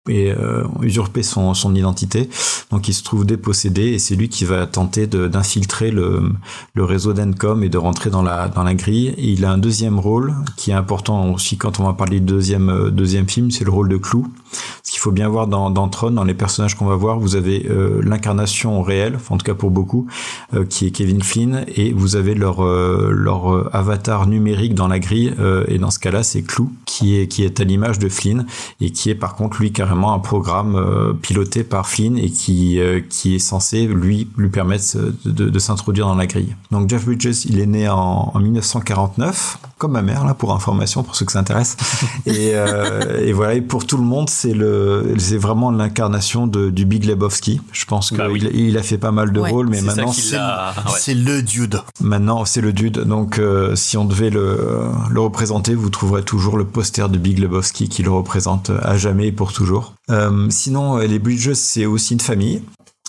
Et 0.09 0.33
euh, 0.33 0.65
usurpé 0.81 1.23
son, 1.23 1.53
son 1.53 1.75
identité. 1.75 2.31
Donc 2.71 2.89
il 2.89 2.95
se 2.95 3.03
trouve 3.03 3.27
dépossédé 3.27 3.83
et 3.83 3.99
c'est 3.99 4.17
lui 4.17 4.31
qui 4.31 4.47
va 4.47 4.67
tenter 4.67 5.07
d'infiltrer 5.07 5.91
le, 5.91 6.23
le 6.73 6.85
réseau 6.85 7.13
d'Encom 7.13 7.63
et 7.63 7.69
de 7.69 7.77
rentrer 7.77 8.09
dans 8.09 8.23
la, 8.23 8.49
dans 8.49 8.63
la 8.63 8.75
grille. 8.75 9.09
Et 9.19 9.29
il 9.33 9.45
a 9.45 9.53
un 9.53 9.59
deuxième 9.59 9.99
rôle 9.99 10.35
qui 10.57 10.71
est 10.71 10.75
important 10.75 11.31
aussi 11.35 11.59
quand 11.59 11.81
on 11.81 11.85
va 11.85 11.93
parler 11.93 12.19
du 12.19 12.27
deuxième, 12.27 12.71
euh, 12.71 12.91
deuxième 12.91 13.29
film, 13.29 13.51
c'est 13.51 13.65
le 13.65 13.71
rôle 13.71 13.91
de 13.91 13.99
Clou. 13.99 14.27
Ce 14.83 14.91
qu'il 14.91 15.01
faut 15.01 15.13
bien 15.13 15.29
voir 15.29 15.47
dans, 15.47 15.71
dans 15.71 15.89
Tron, 15.89 16.13
dans 16.13 16.25
les 16.25 16.35
personnages 16.35 16.77
qu'on 16.77 16.87
va 16.87 16.97
voir, 16.97 17.21
vous 17.21 17.37
avez 17.37 17.67
euh, 17.69 18.01
l'incarnation 18.03 18.81
réelle, 18.81 19.19
en 19.29 19.37
tout 19.37 19.45
cas 19.45 19.55
pour 19.55 19.71
beaucoup, 19.71 20.07
euh, 20.55 20.65
qui 20.65 20.87
est 20.87 20.91
Kevin 20.93 21.23
Flynn, 21.23 21.67
et 21.69 21.93
vous 21.93 22.17
avez 22.17 22.35
leur, 22.35 22.65
leur 22.65 23.75
avatar 23.77 24.27
numérique 24.27 24.75
dans 24.75 24.89
la 24.89 24.99
grille, 24.99 25.33
et 25.69 25.79
dans 25.79 25.91
ce 25.91 25.99
cas-là, 26.01 26.23
c'est 26.23 26.43
Clou, 26.43 26.73
qui 26.85 27.17
est, 27.17 27.29
qui 27.29 27.45
est 27.45 27.61
à 27.61 27.65
l'image 27.65 27.99
de 27.99 28.09
Flynn, 28.09 28.47
et 28.81 28.91
qui 28.91 29.11
est 29.11 29.15
par 29.15 29.37
contre, 29.37 29.61
lui, 29.61 29.73
carrément 29.73 29.90
un 29.91 30.19
programme 30.19 30.77
euh, 30.77 31.13
piloté 31.13 31.65
par 31.65 31.87
Flynn, 31.89 32.17
et 32.19 32.31
qui, 32.31 32.81
euh, 32.81 33.01
qui 33.09 33.35
est 33.35 33.39
censé, 33.39 33.87
lui, 33.87 34.29
lui 34.37 34.49
permettre 34.49 34.85
de, 34.97 35.31
de, 35.31 35.49
de 35.51 35.59
s'introduire 35.59 36.07
dans 36.07 36.15
la 36.15 36.27
grille. 36.27 36.55
Donc 36.71 36.89
Jeff 36.89 37.05
Bridges, 37.05 37.45
il 37.47 37.61
est 37.61 37.67
né 37.67 37.89
en, 37.89 38.31
en 38.35 38.39
1949, 38.41 39.59
comme 39.79 39.93
ma 39.93 40.03
mère, 40.03 40.25
là, 40.25 40.35
pour 40.35 40.55
information, 40.55 41.03
pour 41.03 41.15
ceux 41.17 41.25
que 41.25 41.33
ça 41.33 41.39
intéresse. 41.41 41.77
et, 42.27 42.51
euh, 42.55 43.21
et 43.25 43.33
voilà, 43.33 43.55
et 43.55 43.61
pour 43.63 43.87
tout 43.87 43.97
le 43.97 44.03
monde, 44.05 44.29
c'est 44.31 44.53
le, 44.55 45.15
c'est 45.19 45.37
vraiment 45.39 45.71
l'incarnation 45.71 46.47
de, 46.47 46.71
du 46.71 46.85
Big 46.85 47.05
Lebowski. 47.05 47.61
Je 47.73 47.85
pense 47.87 48.09
qu'il 48.09 48.19
Bah 48.19 48.27
oui. 48.31 48.47
il 48.53 48.77
a 48.79 48.83
fait 48.83 48.99
pas 48.99 49.13
mal 49.13 49.33
de 49.33 49.41
Ouais. 49.41 49.51
rôles, 49.51 49.69
mais 49.69 49.79
C'est 49.79 49.85
maintenant, 49.87 50.13
c'est 50.13 50.37
l'a- 50.37 50.75
ouais. 50.87 50.93
C'est 50.99 51.15
le 51.15 51.43
dude. 51.43 51.81
Maintenant, 52.03 52.45
c'est 52.45 52.61
le 52.61 52.73
dude. 52.75 52.99
Donc, 53.05 53.39
euh, 53.39 53.75
si 53.75 53.97
on 53.97 54.05
devait 54.05 54.29
le, 54.31 54.59
le 55.11 55.21
représenter, 55.21 55.75
vous 55.75 55.89
trouverez 55.89 56.23
toujours 56.23 56.59
le 56.59 56.65
poster 56.67 57.09
de 57.09 57.17
Big 57.17 57.39
Lebowski 57.39 57.89
qui 57.89 58.03
le 58.03 58.11
représente 58.11 58.71
à 58.83 58.99
jamais 58.99 59.29
et 59.29 59.33
pour 59.33 59.53
toujours. 59.55 59.80
Euh, 60.11 60.49
sinon, 60.51 60.99
euh, 60.99 61.07
les 61.07 61.19
Bridges, 61.19 61.55
c'est 61.55 61.87
aussi 61.87 62.15
une 62.15 62.21
famille 62.21 62.63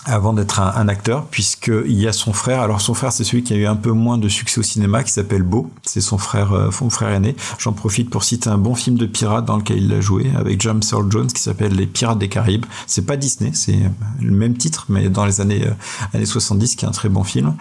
avant 0.06 0.34
d'être 0.34 0.60
un, 0.60 0.88
acteur, 0.88 1.26
puisqu'il 1.28 1.94
y 1.94 2.08
a 2.08 2.12
son 2.12 2.34
frère. 2.34 2.62
Alors, 2.62 2.82
son 2.82 2.96
frère, 2.96 3.12
c'est 3.12 3.24
celui 3.24 3.44
qui 3.44 3.54
a 3.54 3.56
eu 3.56 3.68
un 3.68 3.76
peu 3.76 3.92
moins 3.92 4.18
de 4.18 4.28
succès 4.28 4.60
au 4.60 4.64
cinéma, 4.64 5.04
qui 5.04 5.12
s'appelle 5.12 5.44
Beau. 5.44 5.70
C'est 5.84 6.02
son 6.02 6.18
frère, 6.18 6.54
euh, 6.54 6.72
son 6.72 6.90
frère 6.90 7.10
aîné. 7.10 7.36
J'en 7.60 7.72
profite 7.72 8.10
pour 8.10 8.24
citer 8.24 8.50
un 8.50 8.58
bon 8.58 8.74
film 8.74 8.98
de 8.98 9.06
pirate 9.06 9.46
dans 9.46 9.58
lequel 9.58 9.78
il 9.78 9.94
a 9.94 10.02
joué, 10.02 10.32
avec 10.36 10.60
James 10.62 10.82
Earl 10.92 11.12
Jones, 11.12 11.28
qui 11.28 11.42
s'appelle 11.42 11.76
Les 11.76 11.86
Pirates 11.86 12.18
des 12.18 12.30
Caraïbes. 12.30 12.66
C'est 12.88 13.06
pas 13.06 13.16
Disney, 13.16 13.52
c'est 13.54 13.78
le 14.20 14.32
même 14.32 14.58
titre, 14.58 14.86
mais 14.90 15.08
dans 15.10 15.26
les 15.26 15.40
années, 15.40 15.68
années 16.14 16.26
70, 16.26 16.76
qui 16.76 16.86
est 16.86 16.88
un 16.88 16.92
très 16.92 17.10
bon 17.10 17.24
film. 17.24 17.54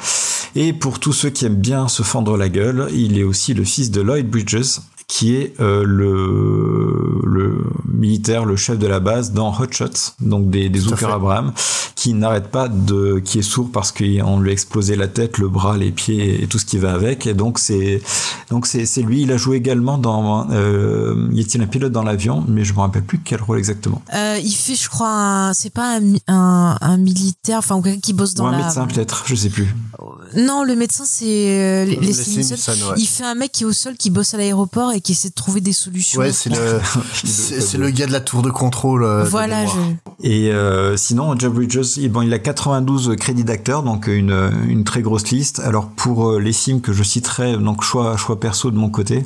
Et 0.56 0.72
pour 0.72 0.98
tous 0.98 1.12
ceux 1.12 1.30
qui 1.30 1.44
aiment 1.44 1.56
bien 1.56 1.88
se 1.88 2.02
fendre 2.02 2.36
la 2.36 2.48
gueule, 2.48 2.88
il 2.92 3.18
est 3.18 3.22
aussi 3.22 3.54
le 3.54 3.64
fils 3.64 3.90
de 3.90 4.00
Lloyd 4.00 4.28
Bridges, 4.28 4.80
qui 5.12 5.34
est 5.34 5.54
euh, 5.60 5.82
le, 5.84 7.20
le 7.24 7.64
militaire, 7.92 8.44
le 8.44 8.54
chef 8.54 8.78
de 8.78 8.86
la 8.86 9.00
base 9.00 9.32
dans 9.32 9.50
Hot 9.58 9.66
Shots, 9.72 10.12
donc 10.20 10.50
des, 10.50 10.68
des 10.68 10.78
fait. 10.78 11.04
Abraham, 11.04 11.52
qui 11.96 12.14
n'arrête 12.14 12.48
pas 12.52 12.68
de, 12.68 13.18
qui 13.18 13.40
est 13.40 13.42
sourd 13.42 13.70
parce 13.72 13.90
qu'on 13.90 14.38
lui 14.38 14.50
a 14.50 14.52
explosé 14.52 14.94
la 14.94 15.08
tête, 15.08 15.38
le 15.38 15.48
bras, 15.48 15.76
les 15.76 15.90
pieds 15.90 16.40
et 16.40 16.46
tout 16.46 16.60
ce 16.60 16.64
qui 16.64 16.78
va 16.78 16.92
avec. 16.92 17.26
Et 17.26 17.34
donc 17.34 17.58
c'est, 17.58 18.00
donc 18.50 18.66
c'est, 18.68 18.86
c'est 18.86 19.02
lui. 19.02 19.22
Il 19.22 19.32
a 19.32 19.36
joué 19.36 19.56
également 19.56 19.98
dans, 19.98 20.46
euh, 20.52 21.28
y 21.32 21.40
a-t-il 21.40 21.60
un 21.60 21.66
pilote 21.66 21.90
dans 21.90 22.04
l'avion, 22.04 22.44
mais 22.46 22.62
je 22.62 22.72
me 22.72 22.78
rappelle 22.78 23.02
plus 23.02 23.18
quel 23.18 23.42
rôle 23.42 23.58
exactement. 23.58 24.02
Euh, 24.14 24.38
il 24.40 24.52
fait, 24.54 24.76
je 24.76 24.88
crois, 24.88 25.10
un- 25.10 25.54
c'est 25.54 25.70
pas 25.74 25.98
un, 25.98 26.14
un, 26.28 26.76
un 26.80 26.96
militaire, 26.98 27.58
enfin 27.58 27.82
quelqu'un 27.82 27.98
qui 28.00 28.12
bosse 28.12 28.34
dans 28.34 28.44
Ou 28.44 28.46
un 28.46 28.52
la. 28.52 28.58
médecin 28.58 28.86
peut-être, 28.86 29.24
je 29.26 29.34
sais 29.34 29.50
plus. 29.50 29.74
Non, 30.36 30.62
le 30.64 30.76
médecin 30.76 31.04
c'est 31.06 31.24
euh, 31.26 31.84
Leslie 31.84 32.06
Leslie 32.06 32.36
Nielsen. 32.36 32.56
Nielsen, 32.56 32.88
ouais. 32.88 32.94
Il 32.98 33.06
fait 33.06 33.24
un 33.24 33.34
mec 33.34 33.52
qui 33.52 33.62
est 33.64 33.66
au 33.66 33.72
sol, 33.72 33.94
qui 33.96 34.10
bosse 34.10 34.34
à 34.34 34.36
l'aéroport 34.38 34.92
et 34.92 35.00
qui 35.00 35.12
essaie 35.12 35.28
de 35.28 35.34
trouver 35.34 35.60
des 35.60 35.72
solutions. 35.72 36.20
Ouais, 36.20 36.32
c'est 36.32 36.50
le, 36.50 36.80
c'est 37.24 37.78
le 37.78 37.90
gars 37.90 38.06
de 38.06 38.12
la 38.12 38.20
tour 38.20 38.42
de 38.42 38.50
contrôle. 38.50 39.04
euh, 39.04 39.24
de 39.24 39.28
Voilà, 39.28 39.66
je... 39.66 39.72
Et 40.22 40.50
euh, 40.52 40.96
sinon, 40.96 41.38
Jeff 41.38 41.50
Bridges, 41.52 41.96
il, 41.96 42.10
bon, 42.10 42.22
il 42.22 42.32
a 42.34 42.38
92 42.38 43.16
crédits 43.16 43.44
d'acteur, 43.44 43.82
donc 43.82 44.06
une, 44.06 44.50
une 44.68 44.84
très 44.84 45.02
grosse 45.02 45.28
liste. 45.30 45.60
Alors 45.60 45.88
pour 45.88 46.30
euh, 46.30 46.38
les 46.40 46.52
films 46.52 46.80
que 46.80 46.92
je 46.92 47.02
citerai, 47.02 47.56
donc 47.56 47.82
choix, 47.82 48.16
choix 48.16 48.38
perso 48.38 48.70
de 48.70 48.76
mon 48.76 48.90
côté. 48.90 49.24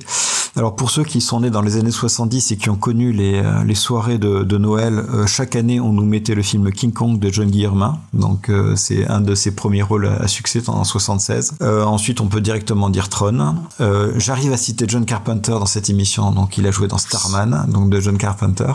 Alors 0.57 0.77
pour 0.77 0.91
ceux 0.93 1.03
qui 1.03 1.21
sont 1.21 1.41
nés 1.41 1.51
dans 1.51 1.63
les 1.63 1.77
années 1.79 1.91
70 1.91 2.53
et 2.53 2.57
qui 2.57 2.71
ont 2.71 2.77
connu 2.77 3.11
les, 3.13 3.35
euh, 3.35 3.65
les 3.65 3.75
soirées 3.75 4.19
de, 4.19 4.57
Noël, 4.57 5.05
euh, 5.13 5.27
chaque 5.27 5.57
année 5.57 5.81
on 5.81 5.93
nous 5.93 6.05
mettait 6.05 6.37
le 6.37 6.43
film 6.43 6.71
King 6.71 6.93
Kong 6.93 7.19
de 7.19 7.29
John 7.29 7.51
Guillermin. 7.51 7.99
Donc 8.13 8.49
euh, 8.49 8.77
c'est 8.77 9.05
un 9.09 9.21
de 9.21 9.35
ses 9.35 9.51
premiers 9.57 9.83
rôles 9.83 10.07
à, 10.07 10.29
succès 10.29 10.63
en 10.69 10.85
76. 10.85 11.55
Euh, 11.61 11.83
ensuite 11.83 12.21
on 12.21 12.29
peut 12.29 12.41
directement 12.41 12.89
dire 12.89 13.09
Tron. 13.09 13.57
J'arrive 14.17 14.53
à 14.53 14.57
citer 14.57 14.85
John 14.87 15.05
Carpenter 15.05 15.51
dans 15.53 15.67
cette 15.67 15.91
émission, 15.91 16.31
donc 16.31 16.57
il 16.57 16.67
a 16.69 16.71
joué 16.71 16.87
dans 16.87 16.99
Starman, 16.99 17.67
donc 17.69 17.91
de 17.91 17.99
John 18.01 18.17
Carpenter. 18.17 18.73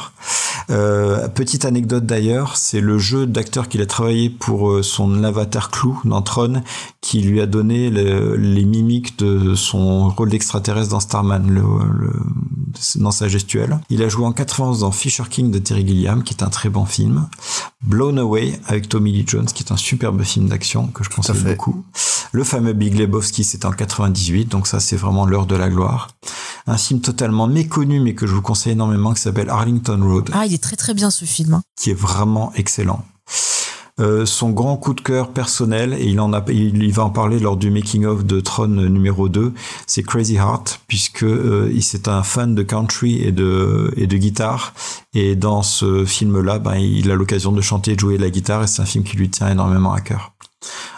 Petite 0.68 1.64
anecdote 1.66 2.06
d'ailleurs, 2.06 2.58
c'est 2.58 2.82
le 2.82 3.00
jeu 3.00 3.26
d'acteur 3.26 3.70
qu'il 3.70 3.82
a 3.82 3.86
travaillé 3.86 4.30
pour 4.30 4.84
son 4.84 5.24
avatar 5.24 5.72
Clou 5.72 6.00
dans 6.04 6.22
Tron 6.22 6.62
qui 7.02 7.22
lui 7.22 7.40
a 7.42 7.46
donné 7.46 7.90
le- 7.90 8.36
les 8.36 8.66
mimiques 8.66 9.18
de 9.20 9.56
son 9.56 10.10
rôle 10.10 10.30
d'extraterrestre 10.30 10.90
dans 10.92 11.00
Starman, 11.00 11.48
le- 11.78 12.20
dans 12.96 13.12
sa 13.12 13.28
gestuelle. 13.28 13.80
Il 13.90 14.02
a 14.04 14.10
joué 14.10 14.26
en 14.26 14.32
91 14.32 14.80
dans 14.82 14.92
Fisher 14.92 15.24
King 15.30 15.52
de 15.52 15.60
Terry 15.60 15.86
Gilliam, 15.88 16.24
qui 16.24 16.34
est 16.34 16.44
un 16.44 16.50
très 16.50 16.70
bon 16.70 16.86
film. 16.86 17.28
Blown 17.84 18.18
Away 18.20 18.60
avec 18.68 18.90
Tommy 18.90 19.12
Lee 19.12 19.24
Jones, 19.28 19.46
qui 19.46 19.64
est 19.64 19.72
un 19.72 19.78
superbe 19.78 20.22
film 20.24 20.48
d'action 20.50 20.88
que 20.88 21.04
je 21.04 21.10
conseille 21.10 21.36
beaucoup. 21.44 21.84
Le 22.32 22.44
fameux 22.44 22.74
Big 22.74 22.96
Lebowski, 22.98 23.44
c'était 23.44 23.66
en 23.66 23.72
98, 23.72 24.46
donc 24.46 24.68
ça 24.68 24.80
c'est 24.80 24.98
vraiment 24.98 25.26
l'heure 25.26 25.46
de 25.46 25.56
la 25.56 25.70
gloire. 25.70 26.10
Un 26.68 26.78
film 26.78 27.02
totalement 27.02 27.48
méconnu, 27.48 28.00
mais 28.00 28.14
que 28.14 28.28
je 28.28 28.34
vous 28.36 28.42
conseille 28.42 28.74
énormément, 28.74 29.14
qui 29.14 29.22
s'appelle 29.22 29.50
Arlington 29.50 30.00
Road 30.02 30.30
Ah, 30.34 30.46
il 30.46 30.54
est 30.54 30.62
très 30.64 30.76
très 30.76 30.94
bien 30.94 31.10
ce 31.10 31.26
film. 31.26 31.56
hein. 31.56 31.62
qui 31.80 31.90
est 31.92 32.00
vraiment 32.00 32.52
excellent. 32.56 33.04
Euh, 34.00 34.26
son 34.26 34.52
grand 34.52 34.78
coup 34.78 34.94
de 34.94 35.02
cœur 35.02 35.30
personnel, 35.30 35.94
et 35.94 36.06
il 36.06 36.20
en 36.20 36.32
a, 36.34 36.44
il, 36.50 36.92
va 36.94 37.04
en 37.04 37.10
parler 37.10 37.40
lors 37.40 37.58
du 37.58 37.70
making 37.70 38.06
of 38.06 38.26
de 38.26 38.40
Tron 38.40 38.68
numéro 38.68 39.28
2, 39.28 39.54
c'est 39.88 40.04
Crazy 40.04 40.36
Heart, 40.36 40.82
puisque 40.88 41.24
euh, 41.24 41.72
c'est 41.82 42.08
un 42.08 42.24
fan 42.24 42.56
de 42.56 42.64
country 42.64 43.22
et 43.22 43.32
de, 43.32 43.94
et 43.98 44.08
de 44.08 44.18
guitare, 44.18 44.74
et 45.14 45.36
dans 45.36 45.64
ce 45.64 46.06
film-là, 46.06 46.60
ben, 46.60 46.76
il 46.76 47.12
a 47.12 47.16
l'occasion 47.16 47.52
de 47.52 47.62
chanter 47.62 47.92
et 47.92 47.96
de 47.96 48.00
jouer 48.00 48.18
de 48.18 48.24
la 48.24 48.30
guitare, 48.30 48.64
et 48.64 48.68
c'est 48.68 48.82
un 48.82 48.86
film 48.86 49.04
qui 49.04 49.18
lui 49.18 49.30
tient 49.30 49.50
énormément 49.50 49.92
à 49.92 50.02
cœur. 50.02 50.34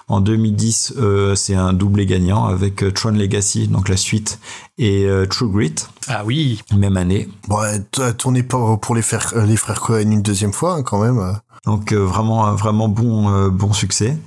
En 0.08 0.19
2010, 0.21 0.93
euh, 0.97 1.36
c'est 1.36 1.56
un 1.56 1.74
doublé 1.74 2.06
gagnant 2.06 2.45
avec 2.45 2.84
euh, 2.84 2.91
Tron 2.91 3.12
Legacy, 3.12 3.67
donc 3.67 3.88
la 3.89 3.95
suite, 3.97 4.39
et 4.78 5.06
euh, 5.06 5.26
True 5.26 5.50
Grit, 5.50 5.76
Ah 6.08 6.24
oui, 6.26 6.62
même 6.76 6.97
année. 6.97 7.30
Bon, 7.47 7.60
ouais, 7.62 7.80
t- 7.80 8.13
tourné 8.17 8.43
pour, 8.43 8.80
pour 8.80 8.95
les 8.95 9.02
frères, 9.02 9.32
euh, 9.36 9.45
les 9.45 9.56
frères 9.58 9.80
Cohen 9.80 10.12
une 10.12 10.21
deuxième 10.21 10.52
fois, 10.54 10.76
hein, 10.76 10.84
quand 10.84 11.02
même. 11.02 11.38
Donc 11.65 11.91
euh, 11.93 11.97
vraiment 12.04 12.54
vraiment 12.56 12.88
bon 12.89 13.30
euh, 13.34 13.50
bon 13.50 13.71
succès. 13.71 14.17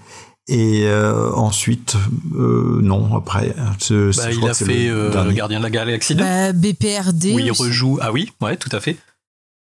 Et 0.46 0.82
euh, 0.84 1.32
ensuite, 1.32 1.96
euh, 2.36 2.78
non, 2.82 3.16
après, 3.16 3.54
ce- 3.78 4.12
ce- 4.12 4.20
bah, 4.20 4.30
je 4.30 4.34
il 4.34 4.38
crois 4.38 4.50
a 4.50 4.54
fait 4.54 4.86
le 4.88 4.94
euh, 4.94 5.10
dernier. 5.10 5.34
Gardien 5.34 5.58
de 5.58 5.64
la 5.64 5.70
Galaxie 5.70 6.14
2, 6.14 6.22
Bah, 6.22 6.52
BPRD. 6.52 7.32
où 7.34 7.38
il 7.40 7.50
aussi. 7.50 7.62
rejoue. 7.62 7.98
Ah 8.00 8.12
oui, 8.12 8.30
ouais, 8.40 8.56
tout 8.56 8.68
à 8.72 8.80
fait. 8.80 8.96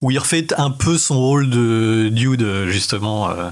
Où 0.01 0.11
il 0.11 0.19
refait 0.19 0.47
un 0.57 0.69
peu 0.71 0.97
son 0.97 1.17
rôle 1.17 1.49
de 1.49 2.09
Dude, 2.09 2.45
justement. 2.67 3.29
euh. 3.29 3.49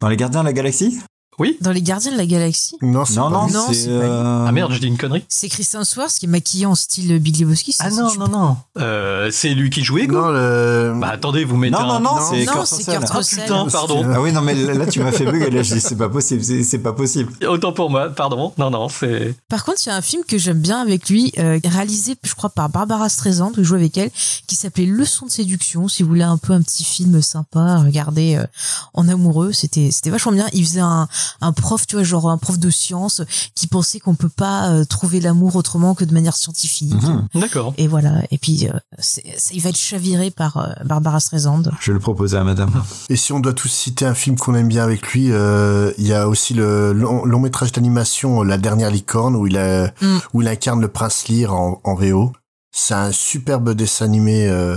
Dans 0.00 0.08
les 0.08 0.16
Gardiens 0.16 0.40
de 0.40 0.46
la 0.46 0.52
Galaxie? 0.52 0.98
Oui 1.38 1.56
Dans 1.62 1.70
Les 1.72 1.80
Gardiens 1.80 2.12
de 2.12 2.18
la 2.18 2.26
Galaxie. 2.26 2.76
Non, 2.82 3.06
c'est 3.06 3.16
Non, 3.16 3.30
non, 3.30 3.48
c'est... 3.72 3.86
euh, 3.88 4.44
Ah 4.46 4.52
merde, 4.52 4.70
je 4.72 4.78
dis 4.78 4.86
une 4.86 4.98
connerie. 4.98 5.24
C'est 5.28 5.48
Christian 5.48 5.82
Swartz 5.82 6.18
qui 6.18 6.26
est 6.26 6.28
maquillé 6.28 6.66
en 6.66 6.74
style 6.74 7.18
Big 7.18 7.40
Lebowski. 7.40 7.74
Ah 7.80 7.90
non, 7.90 8.10
je 8.10 8.18
non, 8.18 8.28
non. 8.28 8.56
Euh, 8.78 9.30
c'est 9.32 9.48
lui 9.54 9.70
qui 9.70 9.82
jouait, 9.82 10.06
quoi 10.06 10.20
Non, 10.20 10.28
le... 10.30 10.94
Bah 11.00 11.08
attendez, 11.12 11.44
vous 11.44 11.56
mettez 11.56 11.72
Non, 11.72 11.86
non, 11.86 11.94
un... 11.94 12.00
non, 12.00 12.14
Non, 12.16 12.20
c'est 12.30 12.44
Non, 12.44 12.52
Kurt 12.52 12.66
c'est 12.66 12.76
Russell. 12.76 13.46
Kurt 13.46 13.50
Ah 13.50 13.64
putain, 13.64 13.70
pardon. 13.70 14.06
Ah 14.14 14.20
oui, 14.20 14.32
non, 14.32 14.42
mais 14.42 14.54
là, 14.54 14.86
tu 14.86 15.00
m'as 15.00 15.10
fait 15.10 15.24
bugger. 15.24 15.50
Là, 15.50 15.62
je 15.62 15.74
dis, 15.74 15.80
c'est 15.80 15.96
pas 15.96 16.10
possible, 16.10 16.44
c'est 16.44 16.78
pas 16.78 16.92
possible. 16.92 17.32
Autant 17.46 17.72
pour 17.72 17.88
moi, 17.88 18.10
pardon. 18.10 18.52
Non, 18.58 18.70
non, 18.70 18.88
c'est... 18.90 19.34
Par 19.48 19.64
contre, 19.64 19.78
il 19.86 19.88
y 19.88 19.92
a 19.92 19.96
un 19.96 20.02
film 20.02 20.22
que 20.28 20.36
j'aime 20.36 20.60
bien 20.60 20.80
avec 20.82 21.08
lui, 21.08 21.32
euh, 21.38 21.58
réalisé, 21.64 22.14
je 22.22 22.34
crois, 22.34 22.50
par 22.50 22.68
Barbara 22.68 23.08
Streisand, 23.08 23.52
où 23.56 23.60
il 23.60 23.64
joue 23.64 23.74
avec 23.76 23.96
elle, 23.96 24.10
qui 24.46 24.54
s'appelait 24.54 24.84
Leçon 24.86 25.24
de 25.26 25.30
séduction. 25.30 25.88
Si 25.88 26.02
vous 26.02 26.10
voulez 26.10 26.22
un 26.24 26.36
peu 26.36 26.52
un 26.52 26.60
petit 26.60 26.84
film 26.84 27.22
sympa, 27.22 27.60
à 27.60 27.78
regarder 27.78 28.36
euh, 28.36 28.44
en 28.92 29.08
amoureux, 29.08 29.52
c'était 29.52 29.90
c'était 29.90 30.10
vachement 30.10 30.32
bien. 30.32 30.46
Il 30.52 30.64
faisait 30.66 30.80
un, 30.80 31.08
un 31.40 31.52
prof, 31.52 31.86
tu 31.86 31.96
vois, 31.96 32.04
genre 32.04 32.30
un 32.30 32.38
prof 32.38 32.58
de 32.58 32.70
sciences 32.70 33.22
qui 33.54 33.66
pensait 33.66 33.98
qu'on 34.00 34.14
peut 34.14 34.28
pas 34.28 34.70
euh, 34.70 34.84
trouver 34.84 35.20
l'amour 35.20 35.56
autrement 35.56 35.94
que 35.94 36.04
de 36.04 36.12
manière 36.14 36.36
scientifique. 36.36 36.94
Mhm. 37.02 37.28
D'accord. 37.40 37.74
Et 37.76 37.86
voilà. 37.88 38.22
Et 38.30 38.38
puis, 38.38 38.68
euh, 38.68 38.72
c'est- 38.98 39.24
c'est- 39.36 39.54
il 39.54 39.60
va 39.60 39.70
être 39.70 39.76
chaviré 39.78 40.30
par 40.30 40.56
euh, 40.58 40.72
Barbara 40.84 41.20
Streisand. 41.20 41.62
Je 41.80 41.90
vais 41.90 41.94
le 41.94 42.00
proposer 42.00 42.36
à 42.36 42.44
madame. 42.44 42.70
Et 43.08 43.16
si 43.16 43.32
on 43.32 43.40
doit 43.40 43.52
tous 43.54 43.68
citer 43.68 44.04
un 44.06 44.14
film 44.14 44.36
qu'on 44.36 44.54
aime 44.54 44.68
bien 44.68 44.84
avec 44.84 45.06
lui, 45.12 45.28
euh, 45.30 45.92
il 45.98 46.06
y 46.06 46.12
a 46.14 46.28
aussi 46.28 46.54
le 46.54 46.92
long, 46.92 47.24
long 47.24 47.40
métrage 47.40 47.72
d'animation 47.72 48.42
La 48.42 48.58
dernière 48.58 48.90
licorne 48.90 49.36
où 49.36 49.46
il 49.46 49.56
a, 49.58 49.92
Mm. 50.00 50.18
où 50.34 50.42
il 50.42 50.48
incarne 50.48 50.80
le 50.80 50.88
prince 50.88 51.28
Lear 51.28 51.54
en, 51.54 51.80
en 51.84 51.94
VO. 51.94 52.32
C'est 52.74 52.94
un 52.94 53.12
superbe 53.12 53.74
dessin 53.74 54.06
animé 54.06 54.46
euh, 54.48 54.76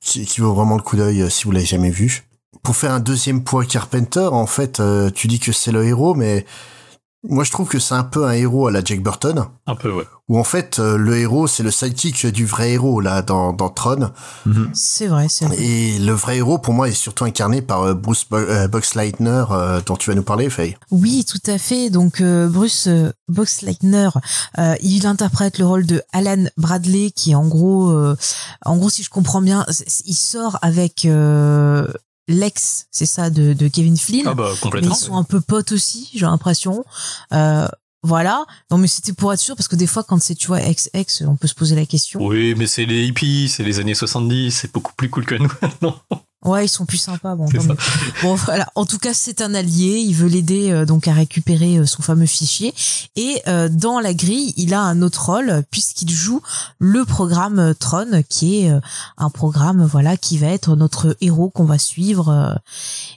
qui, 0.00 0.24
qui 0.26 0.40
vaut 0.40 0.54
vraiment 0.54 0.76
le 0.76 0.82
coup 0.82 0.96
d'œil 0.96 1.22
euh, 1.22 1.28
si 1.30 1.44
vous 1.44 1.50
l'avez 1.50 1.66
jamais 1.66 1.90
vu. 1.90 2.24
Pour 2.62 2.76
faire 2.76 2.92
un 2.92 3.00
deuxième 3.00 3.42
poids 3.44 3.64
Carpenter, 3.64 4.28
en 4.30 4.46
fait, 4.46 4.78
euh, 4.80 5.10
tu 5.10 5.26
dis 5.26 5.38
que 5.40 5.52
c'est 5.52 5.72
le 5.72 5.84
héros, 5.84 6.14
mais 6.14 6.44
moi 7.28 7.44
je 7.44 7.50
trouve 7.50 7.68
que 7.68 7.78
c'est 7.78 7.94
un 7.94 8.02
peu 8.04 8.24
un 8.26 8.32
héros 8.32 8.66
à 8.66 8.70
la 8.72 8.82
Jack 8.84 9.00
Burton. 9.02 9.44
Un 9.66 9.74
peu, 9.76 9.90
ouais. 9.92 10.04
Où 10.28 10.38
en 10.38 10.44
fait 10.44 10.78
euh, 10.78 10.96
le 10.96 11.18
héros 11.18 11.46
c'est 11.46 11.62
le 11.62 11.70
sidekick 11.70 12.26
du 12.26 12.46
vrai 12.46 12.72
héros 12.72 13.00
là 13.00 13.22
dans, 13.22 13.52
dans 13.52 13.68
Tron 13.68 14.10
C'est 14.72 15.06
vrai, 15.08 15.28
c'est 15.28 15.44
vrai. 15.46 15.56
et 15.60 15.98
le 15.98 16.12
vrai 16.12 16.38
héros 16.38 16.58
pour 16.58 16.72
moi 16.74 16.88
est 16.88 16.92
surtout 16.92 17.24
incarné 17.24 17.60
par 17.62 17.82
euh, 17.82 17.94
Bruce 17.94 18.26
euh, 18.32 18.66
Boxleitner 18.68 19.44
euh, 19.50 19.80
dont 19.84 19.96
tu 19.96 20.10
vas 20.10 20.16
nous 20.16 20.22
parler 20.22 20.48
Faye. 20.50 20.76
Oui, 20.90 21.24
tout 21.28 21.50
à 21.50 21.58
fait. 21.58 21.90
Donc 21.90 22.20
euh, 22.20 22.48
Bruce 22.48 22.86
euh, 22.86 23.12
Boxleitner, 23.28 24.08
euh, 24.58 24.74
il 24.80 25.06
interprète 25.06 25.58
le 25.58 25.66
rôle 25.66 25.86
de 25.86 26.02
Alan 26.12 26.44
Bradley, 26.56 27.10
qui 27.10 27.34
en 27.34 27.46
gros, 27.46 27.90
euh, 27.90 28.16
en 28.64 28.76
gros, 28.76 28.90
si 28.90 29.02
je 29.02 29.10
comprends 29.10 29.42
bien, 29.42 29.66
il 30.06 30.14
sort 30.14 30.58
avec 30.62 31.04
euh, 31.04 31.86
l'ex, 32.28 32.86
c'est 32.90 33.06
ça, 33.06 33.30
de, 33.30 33.52
de 33.52 33.68
Kevin 33.68 33.96
Flynn. 33.96 34.26
Ah 34.26 34.34
bah 34.34 34.50
mais 34.52 34.58
complètement. 34.58 34.94
ils 34.94 34.98
sont 34.98 35.16
un 35.16 35.24
peu 35.24 35.40
potes 35.40 35.72
aussi, 35.72 36.10
j'ai 36.14 36.26
l'impression. 36.26 36.84
Euh, 37.32 37.68
voilà. 38.02 38.44
Non, 38.70 38.78
mais 38.78 38.88
c'était 38.88 39.12
pour 39.12 39.32
être 39.32 39.38
sûr 39.40 39.56
parce 39.56 39.68
que 39.68 39.76
des 39.76 39.86
fois, 39.86 40.02
quand 40.02 40.20
c'est 40.20 40.34
tu 40.34 40.48
vois 40.48 40.62
ex 40.62 40.90
ex, 40.92 41.22
on 41.26 41.36
peut 41.36 41.48
se 41.48 41.54
poser 41.54 41.76
la 41.76 41.86
question. 41.86 42.20
Oui, 42.20 42.54
mais 42.56 42.66
c'est 42.66 42.84
les 42.84 43.06
hippies, 43.06 43.48
c'est 43.48 43.62
les 43.62 43.78
années 43.78 43.94
70, 43.94 44.50
c'est 44.50 44.72
beaucoup 44.72 44.92
plus 44.96 45.08
cool 45.08 45.24
que 45.24 45.36
nous 45.36 45.50
maintenant. 45.62 45.96
Ouais, 46.44 46.64
ils 46.64 46.68
sont 46.68 46.86
plus 46.86 46.98
sympas. 46.98 47.36
Bon, 47.36 47.46
bon, 48.22 48.34
voilà. 48.34 48.66
En 48.74 48.84
tout 48.84 48.98
cas, 48.98 49.14
c'est 49.14 49.40
un 49.42 49.54
allié. 49.54 50.00
Il 50.00 50.14
veut 50.14 50.28
l'aider 50.28 50.72
euh, 50.72 50.84
donc 50.84 51.06
à 51.06 51.12
récupérer 51.12 51.78
euh, 51.78 51.86
son 51.86 52.02
fameux 52.02 52.26
fichier. 52.26 52.74
Et 53.14 53.40
euh, 53.46 53.68
dans 53.68 54.00
la 54.00 54.12
grille, 54.12 54.52
il 54.56 54.74
a 54.74 54.80
un 54.80 55.02
autre 55.02 55.26
rôle 55.26 55.62
puisqu'il 55.70 56.10
joue 56.10 56.42
le 56.78 57.04
programme 57.04 57.74
Tron, 57.78 58.24
qui 58.28 58.60
est 58.60 58.70
euh, 58.70 58.80
un 59.18 59.30
programme 59.30 59.84
voilà 59.84 60.16
qui 60.16 60.36
va 60.38 60.48
être 60.48 60.74
notre 60.74 61.16
héros 61.20 61.50
qu'on 61.50 61.64
va 61.64 61.78
suivre 61.78 62.28
euh, 62.28 62.54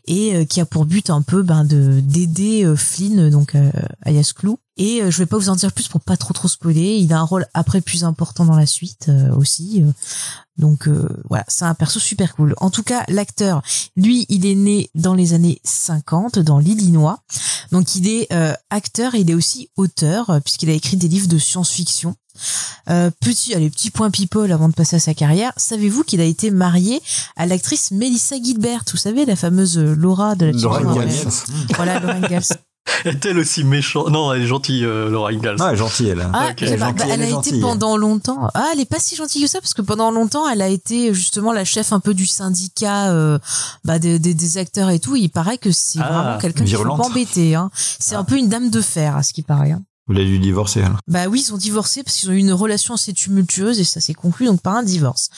et 0.06 0.36
euh, 0.36 0.46
qui 0.46 0.62
a 0.62 0.66
pour 0.66 0.86
but 0.86 1.10
un 1.10 1.22
peu 1.22 1.42
ben 1.42 1.64
de 1.64 2.00
d'aider 2.02 2.64
euh, 2.64 2.76
Flynn 2.76 3.30
donc 3.30 3.56
euh, 3.56 3.72
alias 4.04 4.34
Clou. 4.36 4.60
Et 4.78 5.02
euh, 5.02 5.10
je 5.12 5.18
vais 5.20 5.26
pas 5.26 5.38
vous 5.38 5.50
en 5.50 5.56
dire 5.56 5.72
plus 5.72 5.88
pour 5.88 6.02
pas 6.02 6.18
trop 6.18 6.34
trop 6.34 6.48
spoiler. 6.48 6.98
Il 6.98 7.14
a 7.14 7.20
un 7.20 7.24
rôle 7.24 7.46
après 7.54 7.82
plus 7.82 8.04
important 8.04 8.46
dans 8.46 8.58
la 8.58 8.66
suite 8.66 9.08
euh, 9.10 9.34
aussi. 9.36 9.82
euh, 9.84 9.92
donc 10.58 10.88
euh, 10.88 11.10
voilà, 11.30 11.44
c'est 11.48 11.66
un 11.66 11.74
perso 11.74 12.00
super 12.00 12.36
cool. 12.36 12.54
En 12.58 12.70
tout 12.70 12.84
cas, 12.84 13.04
l'acteur, 13.10 13.62
lui, 13.98 14.26
il 14.30 14.46
est 14.46 14.56
né 14.56 14.90
dans 14.96 15.14
les 15.14 15.34
années 15.34 15.60
50 15.64 16.40
dans 16.40 16.60
l'Illinois. 16.60 17.20
Donc 17.72 17.96
il 17.96 18.08
est 18.08 18.32
euh, 18.32 18.54
acteur 18.70 19.16
et 19.16 19.20
il 19.22 19.32
est 19.32 19.34
aussi 19.34 19.70
auteur 19.76 20.30
euh, 20.30 20.40
puisqu'il 20.40 20.70
a 20.70 20.74
écrit 20.74 20.98
des 20.98 21.08
livres 21.08 21.28
de 21.28 21.38
science-fiction. 21.38 22.16
Euh, 22.90 23.12
petit, 23.22 23.54
allez, 23.54 23.70
petit 23.70 23.92
point 23.92 24.12
people 24.12 24.52
avant 24.52 24.68
de 24.70 24.74
passer 24.74 24.98
à 24.98 25.00
sa 25.00 25.14
carrière. 25.14 25.52
Savez-vous 25.58 26.04
qu'il 26.04 26.20
a 26.22 26.26
été 26.26 26.52
marié 26.52 27.02
à 27.38 27.46
l'actrice 27.46 27.92
Melissa 27.92 28.36
Gilbert, 28.42 28.84
vous 28.92 28.98
savez, 28.98 29.26
la 29.26 29.36
fameuse 29.38 29.78
Laura 29.78 30.36
de 30.36 30.48
la 30.48 30.52
Laura. 30.52 30.80
Voilà, 31.76 32.00
Laura 32.00 32.14
Ingalls. 32.16 32.44
Est-elle 33.06 33.40
aussi 33.40 33.64
méchante 33.64 34.10
Non, 34.10 34.32
elle 34.34 34.44
est 34.44 34.48
gentille, 34.48 34.84
euh, 34.86 35.10
Laura 35.10 35.30
Ingalls. 35.30 35.58
Ah, 35.60 35.68
elle 35.70 35.74
est 35.76 35.78
gentille, 35.78 36.10
elle. 36.10 36.28
Ah, 36.34 36.52
Elle 36.60 36.74
est 36.74 36.78
bah, 36.78 36.94
elle 37.04 37.12
elle 37.22 37.34
a 37.34 37.40
été 37.40 37.60
pendant 37.60 37.98
longtemps. 37.98 38.48
Ah, 38.54 38.70
elle 38.74 38.80
est 38.80 38.90
pas 38.90 39.00
si 39.00 39.16
gentille 39.16 39.42
que 39.44 39.50
ça 39.50 39.60
parce 39.60 39.74
que 39.74 39.82
pendant 39.82 40.12
longtemps, 40.12 40.48
elle 40.48 40.62
a 40.62 40.68
été 40.68 41.14
justement 41.14 41.52
la 41.52 41.66
chef 41.66 41.94
un 41.94 42.00
peu 42.00 42.14
du 42.14 42.26
syndicat 42.26 43.12
euh, 43.12 43.40
bah, 43.84 43.98
des, 44.00 44.20
des, 44.20 44.34
des 44.34 44.58
acteurs 44.58 44.90
et 44.92 45.00
tout. 45.00 45.16
Il 45.16 45.30
paraît 45.30 45.58
que 45.58 45.72
c'est 45.72 46.00
Ah, 46.02 46.12
vraiment 46.22 46.38
quelqu'un 46.40 46.64
qui 46.66 46.74
faut 46.74 46.84
pas 46.84 46.94
embêter. 46.94 47.56
Hein. 47.56 47.70
C'est 47.74 48.16
un 48.16 48.24
peu 48.24 48.38
une 48.38 48.50
dame 48.50 48.70
de 48.70 48.82
fer, 48.82 49.16
à 49.18 49.24
ce 49.24 49.34
qui 49.34 49.42
paraît. 49.42 49.72
hein. 49.72 49.82
Vous 50.08 50.14
l'avez 50.14 50.26
dû 50.28 50.40
divorcer, 50.40 50.82
elle. 50.82 50.92
Bah 51.08 51.26
oui, 51.28 51.44
ils 51.48 51.54
ont 51.54 51.58
divorcé 51.58 52.04
parce 52.04 52.16
qu'ils 52.18 52.30
ont 52.30 52.34
eu 52.34 52.38
une 52.38 52.54
relation 52.54 52.94
assez 52.94 53.12
tumultueuse 53.14 53.80
et 53.80 53.84
ça 53.84 54.00
s'est 54.00 54.14
conclu 54.14 54.46
donc 54.46 54.62
par 54.62 54.76
un 54.76 54.84
divorce. 54.84 55.30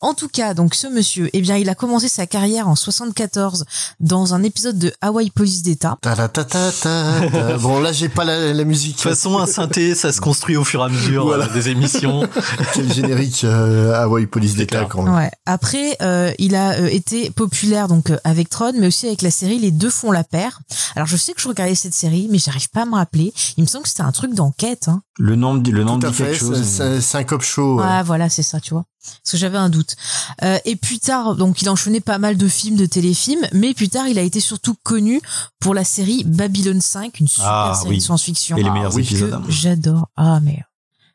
En 0.00 0.14
tout 0.14 0.28
cas, 0.28 0.54
donc 0.54 0.74
ce 0.76 0.86
monsieur, 0.86 1.28
eh 1.32 1.40
bien, 1.40 1.56
il 1.56 1.68
a 1.68 1.74
commencé 1.74 2.06
sa 2.08 2.26
carrière 2.26 2.68
en 2.68 2.76
74 2.76 3.64
dans 4.00 4.34
un 4.34 4.42
épisode 4.44 4.78
de 4.78 4.92
Hawaii 5.00 5.30
Police 5.30 5.62
d'État. 5.62 5.98
Ta 6.02 6.14
ta 6.14 6.28
ta 6.28 6.44
ta 6.44 6.70
ta 6.70 7.20
ta. 7.30 7.56
Bon 7.58 7.80
là 7.80 7.92
j'ai 7.92 8.08
pas 8.08 8.24
la, 8.24 8.52
la 8.52 8.64
musique. 8.64 8.96
De 8.96 9.02
toute 9.02 9.10
façon, 9.10 9.38
un 9.38 9.46
synthé, 9.46 9.94
ça 9.94 10.12
se 10.12 10.20
construit 10.20 10.56
au 10.56 10.64
fur 10.64 10.80
et 10.82 10.84
à 10.84 10.88
mesure 10.88 11.24
Voilà. 11.26 11.46
euh, 11.46 11.52
des 11.52 11.68
émissions. 11.70 12.28
Quel 12.74 12.92
générique 12.92 13.42
euh, 13.44 13.92
Hawaii 13.94 14.26
Police 14.26 14.54
d'État 14.54 14.84
quand 14.84 15.02
même. 15.02 15.14
Ouais. 15.14 15.30
Après, 15.46 15.96
euh, 16.00 16.32
il 16.38 16.54
a 16.54 16.74
euh, 16.80 16.86
été 16.86 17.30
populaire 17.30 17.88
donc 17.88 18.10
euh, 18.10 18.18
avec 18.24 18.48
Tron, 18.50 18.72
mais 18.78 18.86
aussi 18.86 19.06
avec 19.06 19.22
la 19.22 19.30
série 19.32 19.58
Les 19.58 19.70
Deux 19.72 19.90
font 19.90 20.12
la 20.12 20.22
paire. 20.24 20.60
Alors 20.94 21.06
je 21.08 21.16
sais 21.16 21.32
que 21.32 21.40
je 21.40 21.48
regardais 21.48 21.74
cette 21.74 21.94
série, 21.94 22.28
mais 22.30 22.38
j'arrive 22.38 22.68
pas 22.70 22.82
à 22.82 22.86
me 22.86 22.94
rappeler. 22.94 23.32
Il 23.56 23.62
me 23.62 23.66
semble 23.68 23.82
que 23.84 23.88
c'était 23.88 24.02
un 24.02 24.11
truc 24.12 24.34
d'enquête. 24.34 24.88
Hein. 24.88 25.02
Le 25.18 25.34
nom, 25.36 25.56
dit- 25.56 25.72
le 25.72 25.82
nom 25.84 25.98
Tout 25.98 26.06
à 26.06 26.10
dit 26.10 26.16
quelque 26.18 26.36
chose. 26.38 26.56
c'est- 26.62 26.64
c'est 26.64 27.00
c'est 27.00 27.18
un 27.18 27.24
cop 27.24 27.42
show. 27.42 27.78
ouais. 27.78 27.84
Ah 27.86 28.02
voilà, 28.04 28.28
c'est 28.28 28.42
ça, 28.44 28.60
tu 28.60 28.74
vois. 28.74 28.84
Parce 29.02 29.32
que 29.32 29.36
j'avais 29.36 29.58
un 29.58 29.68
doute. 29.68 29.96
Euh, 30.44 30.58
et 30.64 30.76
plus 30.76 31.00
tard, 31.00 31.34
donc 31.34 31.60
il 31.60 31.68
a 31.68 31.72
enchaîné 31.72 32.00
pas 32.00 32.18
mal 32.18 32.36
de 32.36 32.46
films, 32.46 32.76
de 32.76 32.86
téléfilms, 32.86 33.44
mais 33.52 33.74
plus 33.74 33.88
tard, 33.88 34.06
il 34.06 34.18
a 34.18 34.22
été 34.22 34.38
surtout 34.38 34.76
connu 34.84 35.20
pour 35.58 35.74
la 35.74 35.82
série 35.84 36.22
Babylon 36.24 36.80
5, 36.80 37.18
une 37.18 37.26
super 37.28 37.48
Ah, 37.50 37.74
série 37.74 37.90
oui. 37.90 37.98
de 37.98 38.02
science-fiction. 38.02 38.56
Et 38.56 38.62
les 38.62 38.70
meilleurs 38.70 38.94
que 38.94 39.00
épisodes. 39.00 39.42
J'adore. 39.48 40.08
Ah 40.16 40.38
mais 40.40 40.62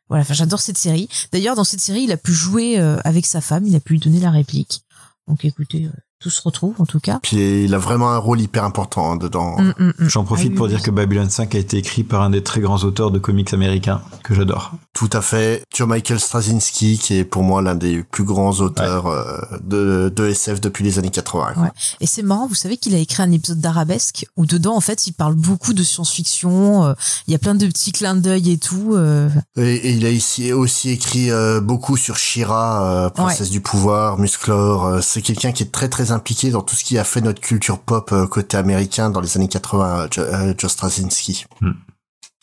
voilà, 0.10 0.21
enfin 0.23 0.33
j'adore 0.33 0.60
cette 0.62 0.77
série. 0.77 1.07
D'ailleurs, 1.31 1.55
dans 1.55 1.63
cette 1.63 1.79
série, 1.81 2.03
il 2.03 2.12
a 2.12 2.17
pu 2.17 2.33
jouer 2.33 2.77
euh, 2.79 2.97
avec 3.05 3.25
sa 3.25 3.39
femme, 3.41 3.65
il 3.65 3.75
a 3.75 3.79
pu 3.79 3.93
lui 3.93 3.99
donner 3.99 4.19
la 4.19 4.31
réplique. 4.31 4.81
Donc 5.27 5.43
écoutez, 5.45 5.86
euh, 5.86 5.91
tout 6.19 6.30
se 6.30 6.41
retrouve 6.43 6.73
en 6.80 6.86
tout 6.86 6.99
cas. 6.99 7.19
Puis 7.21 7.65
il 7.65 7.73
a 7.73 7.77
vraiment 7.77 8.10
un 8.10 8.17
rôle 8.17 8.41
hyper 8.41 8.63
important 8.63 9.12
hein, 9.12 9.15
dedans. 9.17 9.58
Mm, 9.60 9.73
mm, 9.77 9.93
mm. 9.99 10.10
J'en 10.10 10.23
profite 10.23 10.47
Ah 10.47 10.51
oui, 10.51 10.56
pour 10.56 10.63
oui, 10.65 10.69
dire 10.71 10.80
oui. 10.80 10.86
que 10.86 10.91
Babylon 10.91 11.30
5 11.30 11.53
a 11.56 11.58
été 11.60 11.77
écrit 11.77 12.03
par 12.03 12.21
un 12.21 12.30
des 12.32 12.43
très 12.43 12.60
grands 12.60 12.80
auteurs 12.84 13.12
de 13.12 13.19
comics 13.19 13.53
américains 13.53 14.01
que 14.23 14.34
j'adore. 14.34 14.71
Tout 14.93 15.10
à 15.13 15.21
fait. 15.21 15.62
Joe 15.75 15.88
Michael 15.88 16.19
Straczynski, 16.19 16.97
qui 16.97 17.17
est 17.17 17.23
pour 17.23 17.43
moi 17.43 17.62
l'un 17.62 17.75
des 17.75 18.03
plus 18.03 18.23
grands 18.23 18.51
auteurs 18.60 19.06
euh, 19.08 19.38
de, 19.63 20.12
de 20.15 20.27
SF 20.27 20.60
depuis 20.60 20.84
les 20.84 20.97
années 20.99 21.12
80. 21.12 21.53
quoi. 21.53 21.63
Ouais. 21.63 21.69
Et 21.99 22.08
c'est 22.08 22.23
marrant, 22.23 22.47
vous 22.47 22.56
savez 22.56 22.77
qu'il 22.77 22.95
a 22.95 22.97
écrit 22.97 23.21
un 23.21 23.32
épisode 23.32 23.60
d'Arabesque 23.60 24.25
où 24.38 24.45
dedans, 24.45 24.75
en 24.75 24.82
fait, 24.82 25.06
il 25.08 25.13
parle 25.13 25.36
beaucoup 25.36 25.73
de 25.73 25.84
science-fiction. 25.84 26.84
euh, 26.86 26.93
Il 27.27 27.32
y 27.34 27.36
a 27.36 27.39
plein 27.39 27.53
de 27.56 27.67
petits 27.67 27.91
clins 27.91 28.15
d'œil 28.15 28.51
et 28.51 28.58
tout. 28.58 28.93
euh, 28.95 29.30
Et, 29.56 29.75
et 29.75 29.91
il 29.91 30.06
a 30.06 30.10
ici 30.10 30.51
aussi 30.51 30.89
écrit 30.89 31.30
euh, 31.30 31.62
beaucoup 31.62 31.95
sur 31.97 32.17
Shira, 32.17 33.06
euh, 33.06 33.10
princesse 33.10 33.49
du 33.49 33.62
pouvoir, 33.62 34.17
Musclor. 34.17 34.86
euh, 34.86 34.99
c'est 35.01 35.21
quelqu'un 35.21 35.51
qui 35.51 35.63
est 35.63 35.71
très 35.71 35.89
très 35.89 36.06
impliqué 36.11 36.51
dans 36.51 36.61
tout 36.61 36.75
ce 36.75 36.83
qui 36.83 36.97
a 36.97 37.03
fait 37.03 37.21
notre 37.21 37.41
culture 37.41 37.79
pop 37.79 38.11
euh, 38.11 38.27
côté 38.27 38.57
américain 38.57 39.09
dans 39.09 39.21
les 39.21 39.35
années 39.37 39.47
80, 39.47 40.07
Jo- 40.11 40.21
euh, 40.21 40.53
Joe 40.57 40.71
Straczynski. 40.71 41.45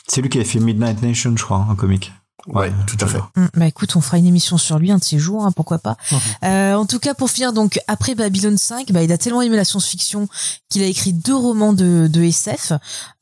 C'est 0.08 0.20
lui 0.20 0.28
qui 0.28 0.38
avait 0.38 0.44
fait 0.46 0.60
Midnight 0.60 1.02
Nation, 1.02 1.34
je 1.36 1.42
crois, 1.44 1.66
un 1.70 1.74
comic. 1.74 2.12
Ouais, 2.46 2.70
tout 2.86 2.98
à 3.00 3.06
fait. 3.06 3.20
Hum, 3.38 3.48
Bah 3.54 3.66
écoute, 3.66 3.96
on 3.96 4.02
fera 4.02 4.18
une 4.18 4.26
émission 4.26 4.58
sur 4.58 4.78
lui 4.78 4.92
un 4.92 4.98
de 4.98 5.04
ces 5.04 5.18
jours, 5.18 5.46
hein, 5.46 5.52
pourquoi 5.52 5.78
pas. 5.78 5.96
Euh, 6.44 6.74
en 6.74 6.84
tout 6.84 6.98
cas, 6.98 7.14
pour 7.14 7.30
finir, 7.30 7.54
donc 7.54 7.80
après 7.88 8.14
Babylon 8.14 8.58
5, 8.58 8.92
bah, 8.92 9.02
il 9.02 9.10
a 9.12 9.16
tellement 9.16 9.40
aimé 9.40 9.56
la 9.56 9.64
science-fiction 9.64 10.28
qu'il 10.68 10.82
a 10.82 10.86
écrit 10.86 11.14
deux 11.14 11.34
romans 11.34 11.72
de, 11.72 12.06
de 12.06 12.22
SF. 12.22 12.72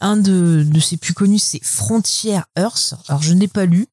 Un 0.00 0.16
de, 0.16 0.64
de 0.68 0.80
ses 0.80 0.96
plus 0.96 1.14
connus, 1.14 1.38
c'est 1.38 1.62
Frontier 1.62 2.40
Earth. 2.58 2.94
Alors 3.06 3.22
je 3.22 3.32
n'ai 3.34 3.46
pas 3.46 3.64
lu. 3.64 3.86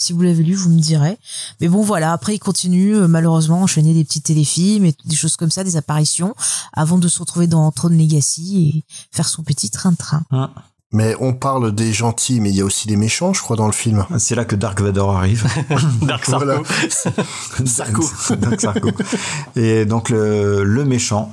Si 0.00 0.12
vous 0.12 0.22
l'avez 0.22 0.44
lu, 0.44 0.54
vous 0.54 0.70
me 0.70 0.78
direz. 0.78 1.18
Mais 1.60 1.66
bon, 1.66 1.82
voilà. 1.82 2.12
Après, 2.12 2.36
il 2.36 2.38
continue 2.38 2.94
euh, 2.94 3.08
malheureusement 3.08 3.56
à 3.56 3.62
enchaîner 3.64 3.94
des 3.94 4.04
petits 4.04 4.22
téléfilms 4.22 4.84
et 4.84 4.94
des 5.04 5.16
choses 5.16 5.36
comme 5.36 5.50
ça, 5.50 5.64
des 5.64 5.76
apparitions, 5.76 6.36
avant 6.72 6.98
de 6.98 7.08
se 7.08 7.18
retrouver 7.18 7.48
dans 7.48 7.70
Throne 7.72 7.98
Legacy 7.98 8.84
et 8.86 8.94
faire 9.10 9.28
son 9.28 9.42
petit 9.42 9.70
train-train. 9.70 10.22
Hein. 10.30 10.50
Mais 10.92 11.14
on 11.20 11.34
parle 11.34 11.74
des 11.74 11.92
gentils, 11.92 12.40
mais 12.40 12.50
il 12.50 12.56
y 12.56 12.60
a 12.60 12.64
aussi 12.64 12.86
des 12.86 12.96
méchants, 12.96 13.34
je 13.34 13.42
crois, 13.42 13.56
dans 13.56 13.66
le 13.66 13.72
film. 13.72 14.06
C'est 14.18 14.34
là 14.34 14.44
que 14.44 14.56
Dark 14.56 14.80
Vador 14.80 15.16
arrive. 15.16 15.46
Dark 16.02 16.24
Sarko. 16.24 16.46
Voilà. 16.46 16.62
Sarko. 17.66 18.04
Dark 18.36 18.60
Sarko. 18.60 18.90
Et 19.56 19.84
donc 19.84 20.08
le, 20.08 20.64
le 20.64 20.84
méchant, 20.86 21.30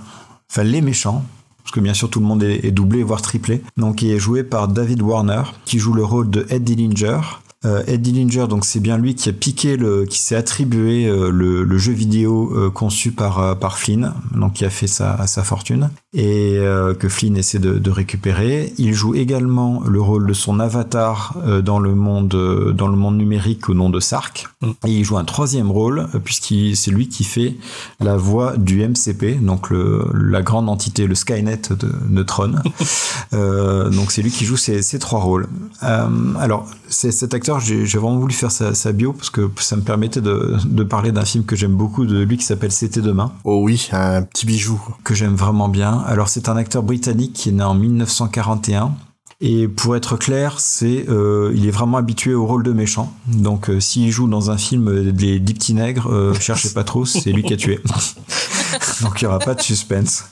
enfin 0.51 0.63
les 0.63 0.81
méchants, 0.81 1.23
parce 1.63 1.71
que 1.71 1.79
bien 1.79 1.93
sûr 1.93 2.09
tout 2.09 2.19
le 2.19 2.25
monde 2.25 2.43
est, 2.43 2.65
est 2.65 2.71
doublé, 2.71 3.01
voire 3.03 3.21
triplé, 3.21 3.63
donc 3.77 3.97
qui 3.97 4.11
est 4.11 4.19
joué 4.19 4.43
par 4.43 4.67
David 4.67 5.01
Warner, 5.01 5.43
qui 5.63 5.79
joue 5.79 5.93
le 5.93 6.03
rôle 6.03 6.29
de 6.29 6.45
Ed 6.49 6.63
Dillinger. 6.65 7.21
Euh, 7.65 7.83
Ed 7.87 8.01
Dillinger, 8.01 8.47
donc 8.47 8.65
c'est 8.65 8.79
bien 8.79 8.97
lui 8.97 9.15
qui 9.15 9.29
a 9.29 9.33
piqué 9.33 9.75
le, 9.75 10.05
qui 10.05 10.19
s'est 10.19 10.35
attribué 10.35 11.07
euh, 11.07 11.29
le, 11.31 11.63
le, 11.63 11.77
jeu 11.77 11.93
vidéo 11.93 12.51
euh, 12.55 12.69
conçu 12.69 13.11
par 13.11 13.57
par 13.57 13.77
Flynn, 13.77 14.13
donc 14.35 14.53
qui 14.53 14.65
a 14.65 14.69
fait 14.69 14.87
sa 14.87 15.25
sa 15.27 15.43
fortune 15.43 15.89
et 16.17 16.57
que 16.97 17.09
Flynn 17.09 17.35
essaie 17.35 17.59
de, 17.59 17.73
de, 17.73 17.91
récupérer. 17.91 18.71
Il 18.77 18.93
joue 18.93 19.15
également 19.15 19.83
le 19.85 19.99
rôle 19.99 20.25
de 20.25 20.31
son 20.31 20.61
avatar 20.61 21.35
dans 21.61 21.79
le 21.79 21.93
monde 21.93 22.73
dans 22.73 22.87
le 22.87 22.95
monde 22.95 23.17
numérique 23.17 23.67
au 23.67 23.73
nom 23.73 23.89
de 23.89 23.99
Sark. 23.99 24.47
Mm. 24.61 24.69
Et 24.87 24.91
il 24.91 25.03
joue 25.03 25.17
un 25.17 25.25
troisième 25.25 25.69
rôle 25.69 26.07
puisqu'il 26.23 26.77
c'est 26.77 26.91
lui 26.91 27.09
qui 27.09 27.25
fait 27.25 27.55
la 27.99 28.15
voix 28.15 28.55
du 28.55 28.87
MCP, 28.87 29.41
donc 29.41 29.69
le, 29.69 30.07
la 30.13 30.41
grande 30.41 30.69
entité, 30.69 31.05
le 31.05 31.15
Skynet 31.15 31.63
de 31.71 31.91
Neutron. 32.09 32.53
donc 33.33 34.11
c'est 34.11 34.21
lui 34.21 34.31
qui 34.31 34.45
joue 34.45 34.57
ces, 34.57 34.81
ces 34.81 34.99
trois 34.99 35.19
rôles. 35.19 35.47
alors 35.81 36.65
cet 36.89 37.33
acteur 37.33 37.59
j'ai 37.59 37.85
vraiment 37.85 38.17
voulu 38.17 38.33
faire 38.33 38.51
sa, 38.51 38.91
bio 38.91 39.13
parce 39.13 39.29
que 39.29 39.49
ça 39.59 39.75
me 39.75 39.81
permettait 39.81 40.21
de, 40.21 40.57
de 40.65 40.83
parler 40.83 41.11
d'un 41.11 41.25
film 41.25 41.45
que 41.45 41.55
j'aime 41.55 41.75
beaucoup 41.75 42.05
de 42.05 42.23
lui 42.23 42.37
qui 42.37 42.45
s'appelle 42.45 42.71
C'était 42.71 43.01
demain. 43.01 43.31
Oh 43.43 43.61
oui, 43.63 43.89
un 43.91 44.21
petit 44.21 44.45
bijou. 44.45 44.81
Que 45.03 45.13
j'aime 45.13 45.35
vraiment 45.35 45.69
bien. 45.69 46.03
Alors 46.05 46.29
c'est 46.29 46.49
un 46.49 46.57
acteur 46.57 46.83
britannique 46.83 47.33
qui 47.33 47.49
est 47.49 47.53
né 47.53 47.63
en 47.63 47.75
1941. 47.75 48.93
Et 49.41 49.67
pour 49.67 49.97
être 49.97 50.15
clair, 50.15 50.59
c'est 50.59 51.09
euh, 51.09 51.51
il 51.55 51.67
est 51.67 51.71
vraiment 51.71 51.97
habitué 51.97 52.33
au 52.33 52.45
rôle 52.45 52.63
de 52.63 52.71
méchant. 52.71 53.13
Donc 53.27 53.69
euh, 53.69 53.81
s'il 53.81 54.09
joue 54.09 54.27
dans 54.27 54.49
un 54.49 54.57
film 54.57 55.11
des 55.11 55.39
dix 55.39 55.53
petits 55.53 55.73
nègres, 55.73 56.09
euh, 56.09 56.33
cherchez 56.33 56.69
pas 56.69 56.85
trop, 56.85 57.05
c'est 57.05 57.31
lui 57.31 57.43
qui 57.43 57.53
a 57.53 57.57
tué. 57.57 57.81
Donc 59.01 59.21
il 59.21 59.25
y 59.25 59.27
aura 59.27 59.39
pas 59.39 59.53
de 59.53 59.61
suspense. 59.61 60.25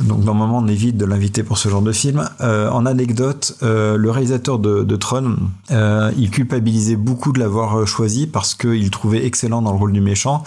Donc 0.00 0.24
normalement 0.24 0.58
on 0.58 0.68
évite 0.68 0.96
de 0.96 1.04
l'inviter 1.04 1.42
pour 1.42 1.58
ce 1.58 1.68
genre 1.68 1.82
de 1.82 1.92
film. 1.92 2.28
Euh, 2.40 2.70
en 2.70 2.86
anecdote, 2.86 3.56
euh, 3.62 3.96
le 3.96 4.10
réalisateur 4.10 4.58
de, 4.58 4.84
de 4.84 4.96
Tron, 4.96 5.36
euh, 5.70 6.12
il 6.16 6.30
culpabilisait 6.30 6.96
beaucoup 6.96 7.32
de 7.32 7.40
l'avoir 7.40 7.78
euh, 7.78 7.86
choisi 7.86 8.26
parce 8.26 8.54
qu'il 8.54 8.90
trouvait 8.90 9.24
excellent 9.24 9.62
dans 9.62 9.72
le 9.72 9.78
rôle 9.78 9.92
du 9.92 10.00
méchant. 10.00 10.44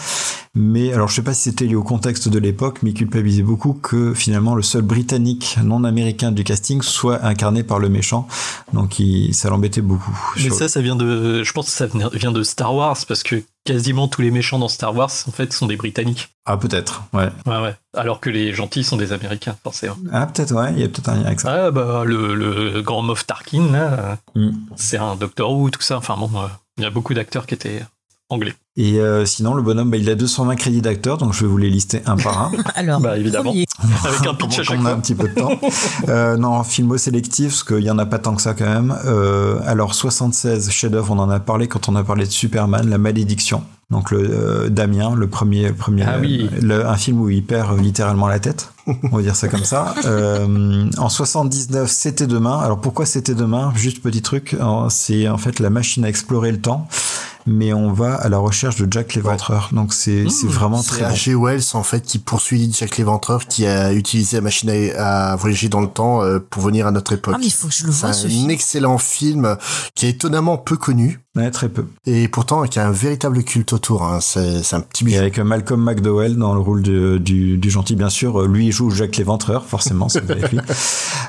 Mais 0.54 0.92
alors 0.92 1.08
je 1.08 1.14
sais 1.14 1.22
pas 1.22 1.32
si 1.32 1.44
c'était 1.44 1.64
lié 1.64 1.74
au 1.74 1.82
contexte 1.82 2.28
de 2.28 2.38
l'époque, 2.38 2.80
mais 2.82 2.90
il 2.90 2.94
culpabilisait 2.94 3.42
beaucoup 3.42 3.72
que 3.72 4.12
finalement 4.12 4.54
le 4.54 4.60
seul 4.62 4.82
britannique 4.82 5.56
non 5.64 5.84
américain 5.84 6.30
du 6.30 6.44
casting 6.44 6.82
soit 6.82 7.24
incarné 7.24 7.62
par 7.62 7.78
le 7.78 7.88
méchant. 7.88 8.28
Donc 8.74 8.98
il, 8.98 9.34
ça 9.34 9.48
l'embêtait 9.48 9.80
beaucoup. 9.80 10.14
Mais 10.36 10.50
ça, 10.50 10.68
ça 10.68 10.82
vient 10.82 10.94
de, 10.94 11.42
je 11.42 11.52
pense 11.52 11.66
que 11.66 11.72
ça 11.72 11.86
vient 11.86 12.32
de 12.32 12.42
Star 12.42 12.74
Wars 12.74 12.98
parce 13.08 13.22
que 13.22 13.42
quasiment 13.64 14.08
tous 14.08 14.20
les 14.20 14.30
méchants 14.30 14.58
dans 14.58 14.68
Star 14.68 14.94
Wars 14.94 15.10
en 15.26 15.30
fait 15.30 15.54
sont 15.54 15.66
des 15.66 15.76
Britanniques. 15.76 16.28
Ah 16.44 16.58
peut-être, 16.58 17.04
ouais. 17.14 17.30
Ouais 17.46 17.58
ouais. 17.62 17.74
Alors 17.96 18.20
que 18.20 18.28
les 18.28 18.52
gentils 18.52 18.84
sont 18.84 18.98
des 18.98 19.12
Américains 19.12 19.56
forcément. 19.62 19.96
Ah 20.12 20.26
peut-être 20.26 20.54
ouais, 20.54 20.72
il 20.74 20.80
y 20.80 20.84
a 20.84 20.88
peut-être 20.88 21.08
un 21.08 21.14
lien 21.14 21.24
avec 21.24 21.40
ça. 21.40 21.66
Ah 21.66 21.70
bah 21.70 22.02
le, 22.04 22.34
le 22.34 22.82
grand 22.82 23.00
Moff 23.00 23.26
Tarkin 23.26 23.72
là, 23.72 24.18
mm. 24.34 24.50
c'est 24.76 24.98
un 24.98 25.16
Doctor 25.16 25.50
Who 25.50 25.70
tout 25.70 25.80
ça. 25.80 25.96
Enfin 25.96 26.16
bon, 26.18 26.30
euh, 26.36 26.46
il 26.76 26.84
y 26.84 26.86
a 26.86 26.90
beaucoup 26.90 27.14
d'acteurs 27.14 27.46
qui 27.46 27.54
étaient 27.54 27.82
anglais. 28.32 28.54
Et 28.76 29.00
euh, 29.00 29.26
sinon, 29.26 29.52
le 29.52 29.62
bonhomme, 29.62 29.90
bah, 29.90 29.98
il 29.98 30.08
a 30.08 30.14
220 30.14 30.56
crédits 30.56 30.80
d'acteur, 30.80 31.18
donc 31.18 31.34
je 31.34 31.44
vais 31.44 31.46
vous 31.46 31.58
les 31.58 31.68
lister 31.68 32.00
un 32.06 32.16
par 32.16 32.40
un. 32.40 32.52
Alors, 32.74 33.00
bah, 33.00 33.18
évidemment, 33.18 33.52
avec 34.04 34.26
un 34.26 34.34
pitch 34.34 34.60
à 34.60 34.62
chaque 34.62 34.80
on 34.80 34.86
a 34.86 34.92
un 34.92 35.00
petit 35.00 35.14
peu 35.14 35.28
de 35.28 35.34
temps. 35.34 35.50
euh, 36.08 36.38
non, 36.38 36.64
filmo 36.64 36.96
sélectif, 36.96 37.48
parce 37.48 37.64
qu'il 37.64 37.84
y 37.84 37.90
en 37.90 37.98
a 37.98 38.06
pas 38.06 38.18
tant 38.18 38.34
que 38.34 38.40
ça 38.40 38.54
quand 38.54 38.64
même. 38.64 38.96
Euh, 39.04 39.60
alors, 39.66 39.94
76 39.94 40.70
chefs-d'œuvre, 40.70 41.12
on 41.12 41.18
en 41.18 41.28
a 41.28 41.38
parlé 41.38 41.68
quand 41.68 41.90
on 41.90 41.96
a 41.96 42.02
parlé 42.02 42.24
de 42.24 42.30
Superman, 42.30 42.88
La 42.88 42.98
Malédiction. 42.98 43.62
Donc 43.92 44.10
le 44.10 44.26
euh, 44.30 44.68
Damien, 44.70 45.14
le 45.14 45.28
premier, 45.28 45.70
premier, 45.70 46.04
ah 46.04 46.16
oui. 46.18 46.48
le, 46.62 46.86
un 46.86 46.96
film 46.96 47.20
où 47.20 47.28
il 47.28 47.44
perd 47.44 47.78
littéralement 47.78 48.26
la 48.26 48.38
tête, 48.38 48.72
on 48.86 49.16
va 49.16 49.22
dire 49.22 49.36
ça 49.36 49.48
comme 49.48 49.64
ça. 49.64 49.94
Euh, 50.06 50.88
en 50.96 51.10
79, 51.10 51.90
c'était 51.90 52.26
demain. 52.26 52.58
Alors 52.58 52.80
pourquoi 52.80 53.04
c'était 53.04 53.34
demain? 53.34 53.70
Juste 53.76 54.02
petit 54.02 54.22
truc, 54.22 54.56
c'est 54.88 55.28
en 55.28 55.36
fait 55.36 55.60
la 55.60 55.68
machine 55.68 56.06
à 56.06 56.08
explorer 56.08 56.52
le 56.52 56.60
temps 56.60 56.88
mais 57.46 57.72
on 57.72 57.92
va 57.92 58.14
à 58.14 58.28
la 58.28 58.38
recherche 58.38 58.76
de 58.76 58.90
Jack 58.90 59.14
l'Éventreur. 59.14 59.70
Donc 59.72 59.92
c'est 59.92 60.28
c'est 60.28 60.46
mmh. 60.46 60.50
vraiment 60.50 60.82
très 60.82 61.02
H.G. 61.02 61.34
Wells 61.34 61.62
en 61.74 61.82
fait 61.82 62.02
qui 62.02 62.18
poursuit 62.18 62.72
Jack 62.72 62.96
l'Éventreur 62.98 63.46
qui 63.46 63.66
a 63.66 63.92
utilisé 63.92 64.36
la 64.36 64.42
machine 64.42 64.70
à, 64.96 65.36
voyager 65.36 65.68
dans 65.68 65.80
le 65.80 65.88
temps 65.88 66.22
euh, 66.22 66.38
pour 66.38 66.62
venir 66.62 66.86
à 66.86 66.90
notre 66.90 67.12
époque. 67.12 67.34
Ah 67.36 67.38
mais 67.38 67.46
il 67.46 67.52
faut 67.52 67.68
que 67.68 67.74
je 67.74 67.86
le 67.86 67.92
vois 67.92 68.12
C'est 68.12 68.28
un 68.28 68.48
excellent 68.48 68.98
film 68.98 69.56
qui 69.94 70.06
est 70.06 70.10
étonnamment 70.10 70.58
peu 70.58 70.76
connu. 70.76 71.20
Ouais, 71.34 71.50
très 71.50 71.70
peu. 71.70 71.86
Et 72.04 72.28
pourtant 72.28 72.64
qui 72.64 72.78
a 72.78 72.86
un 72.86 72.90
véritable 72.90 73.42
culte 73.42 73.72
autour. 73.72 74.02
Hein. 74.02 74.20
C'est 74.20 74.74
un 74.74 74.80
petit 74.80 75.04
bijou. 75.04 75.16
Et 75.16 75.18
avec 75.18 75.38
Malcolm 75.38 75.82
McDowell 75.82 76.36
dans 76.36 76.54
le 76.54 76.60
rôle 76.60 76.82
du, 76.82 77.18
du, 77.18 77.56
du 77.56 77.70
gentil 77.70 77.96
bien 77.96 78.10
sûr. 78.10 78.46
Lui 78.46 78.66
il 78.66 78.72
joue 78.72 78.90
Jack 78.90 79.16
l'Éventreur 79.16 79.64
forcément. 79.64 80.08
lui. 80.50 80.58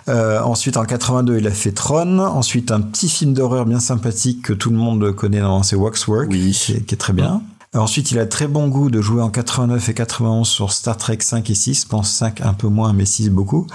Euh, 0.09 0.41
ensuite 0.41 0.75
en 0.75 0.83
82 0.83 1.37
il 1.37 1.47
a 1.47 1.51
fait 1.51 1.71
Tron. 1.71 2.19
Ensuite 2.19 2.71
un 2.71 2.81
petit 2.81 3.07
film 3.07 3.33
d'horreur 3.33 3.65
bien 3.65 3.79
sympathique 3.79 4.41
que 4.41 4.53
tout 4.53 4.69
le 4.69 4.75
monde 4.75 5.13
connaît 5.15 5.39
dans 5.39 5.63
ses 5.63 5.77
Wax 6.07 6.27
oui. 6.29 6.51
qui, 6.51 6.73
est, 6.73 6.97
très 6.97 7.13
bien. 7.13 7.41
Ensuite, 7.73 8.11
il 8.11 8.19
a 8.19 8.25
très 8.25 8.47
bon 8.47 8.67
goût 8.67 8.91
de 8.91 9.01
jouer 9.01 9.21
en 9.21 9.29
89 9.29 9.89
et 9.89 9.93
91 9.93 10.47
sur 10.47 10.71
Star 10.71 10.97
Trek 10.97 11.17
5 11.19 11.49
et 11.49 11.55
6. 11.55 11.83
Je 11.83 11.87
pense 11.87 12.11
5 12.11 12.41
un 12.41 12.53
peu 12.53 12.67
moins, 12.67 12.93
mais 12.93 13.05
6 13.05 13.29
beaucoup. 13.29 13.67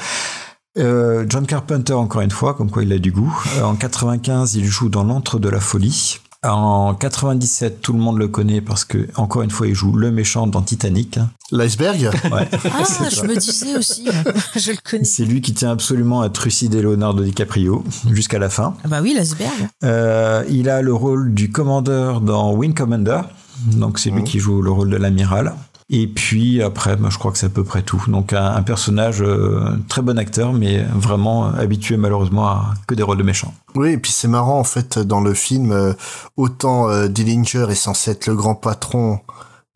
Euh, 0.78 1.26
John 1.28 1.46
Carpenter, 1.46 1.94
encore 1.94 2.20
une 2.20 2.30
fois, 2.30 2.54
comme 2.54 2.70
quoi 2.70 2.84
il 2.84 2.92
a 2.92 2.98
du 2.98 3.10
goût. 3.10 3.36
Euh, 3.56 3.62
en 3.62 3.74
95, 3.74 4.54
il 4.54 4.64
joue 4.64 4.88
dans 4.88 5.02
L'Antre 5.02 5.38
de 5.38 5.48
la 5.48 5.60
Folie. 5.60 6.20
En 6.44 6.94
97, 6.94 7.81
tout 7.81 7.92
le 7.92 7.98
monde 7.98 8.16
le 8.16 8.29
connaît 8.29 8.61
parce 8.61 8.85
que, 8.85 9.09
encore 9.16 9.42
une 9.42 9.51
fois, 9.51 9.66
il 9.66 9.74
joue 9.74 9.92
le 9.92 10.12
méchant 10.12 10.46
dans 10.46 10.62
Titanic. 10.62 11.18
L'iceberg? 11.51 12.11
Ouais. 12.31 12.48
Ah, 12.53 12.85
je 13.11 13.22
me 13.22 13.37
disais 13.37 13.77
aussi, 13.77 14.07
je 14.57 14.70
le 14.70 14.79
connais. 14.88 15.05
C'est 15.05 15.24
lui 15.24 15.40
qui 15.40 15.53
tient 15.53 15.72
absolument 15.72 16.20
à 16.20 16.29
trucider 16.29 16.81
Leonardo 16.81 17.24
DiCaprio 17.24 17.83
jusqu'à 18.12 18.38
la 18.38 18.51
fin. 18.51 18.74
Ah 18.85 18.88
bah 18.88 19.01
oui, 19.03 19.14
l'iceberg. 19.14 19.68
Euh, 19.83 20.44
il 20.48 20.68
a 20.68 20.81
le 20.81 20.94
rôle 20.94 21.35
du 21.35 21.51
commandeur 21.51 22.20
dans 22.20 22.55
Wing 22.55 22.72
Commander. 22.72 23.22
Donc 23.66 23.98
c'est 23.98 24.11
lui 24.11 24.22
qui 24.22 24.38
joue 24.38 24.62
le 24.62 24.70
rôle 24.70 24.90
de 24.90 24.96
l'amiral. 24.96 25.55
Et 25.90 26.07
puis 26.07 26.62
après, 26.62 26.96
bah, 26.96 27.09
je 27.11 27.18
crois 27.18 27.33
que 27.33 27.38
c'est 27.38 27.46
à 27.46 27.51
peu 27.51 27.64
près 27.64 27.83
tout. 27.83 28.03
Donc 28.09 28.35
un, 28.35 28.62
personnage 28.62 29.22
euh, 29.22 29.79
très 29.88 30.03
bon 30.03 30.18
acteur, 30.18 30.53
mais 30.53 30.83
vraiment 30.94 31.46
habitué 31.46 31.96
malheureusement 31.96 32.46
à 32.46 32.74
que 32.87 32.94
des 32.94 33.03
rôles 33.03 33.16
de 33.16 33.22
méchants. 33.22 33.55
Oui, 33.74 33.92
et 33.92 33.98
puis 33.98 34.12
c'est 34.12 34.29
marrant 34.29 34.59
en 34.59 34.64
fait 34.64 34.98
dans 34.98 35.20
le 35.20 35.33
film, 35.33 35.72
euh, 35.72 35.94
autant 36.37 36.90
euh, 36.90 37.09
Dillinger 37.09 37.66
est 37.70 37.74
censé 37.74 38.11
être 38.11 38.27
le 38.27 38.35
grand 38.35 38.55
patron 38.55 39.20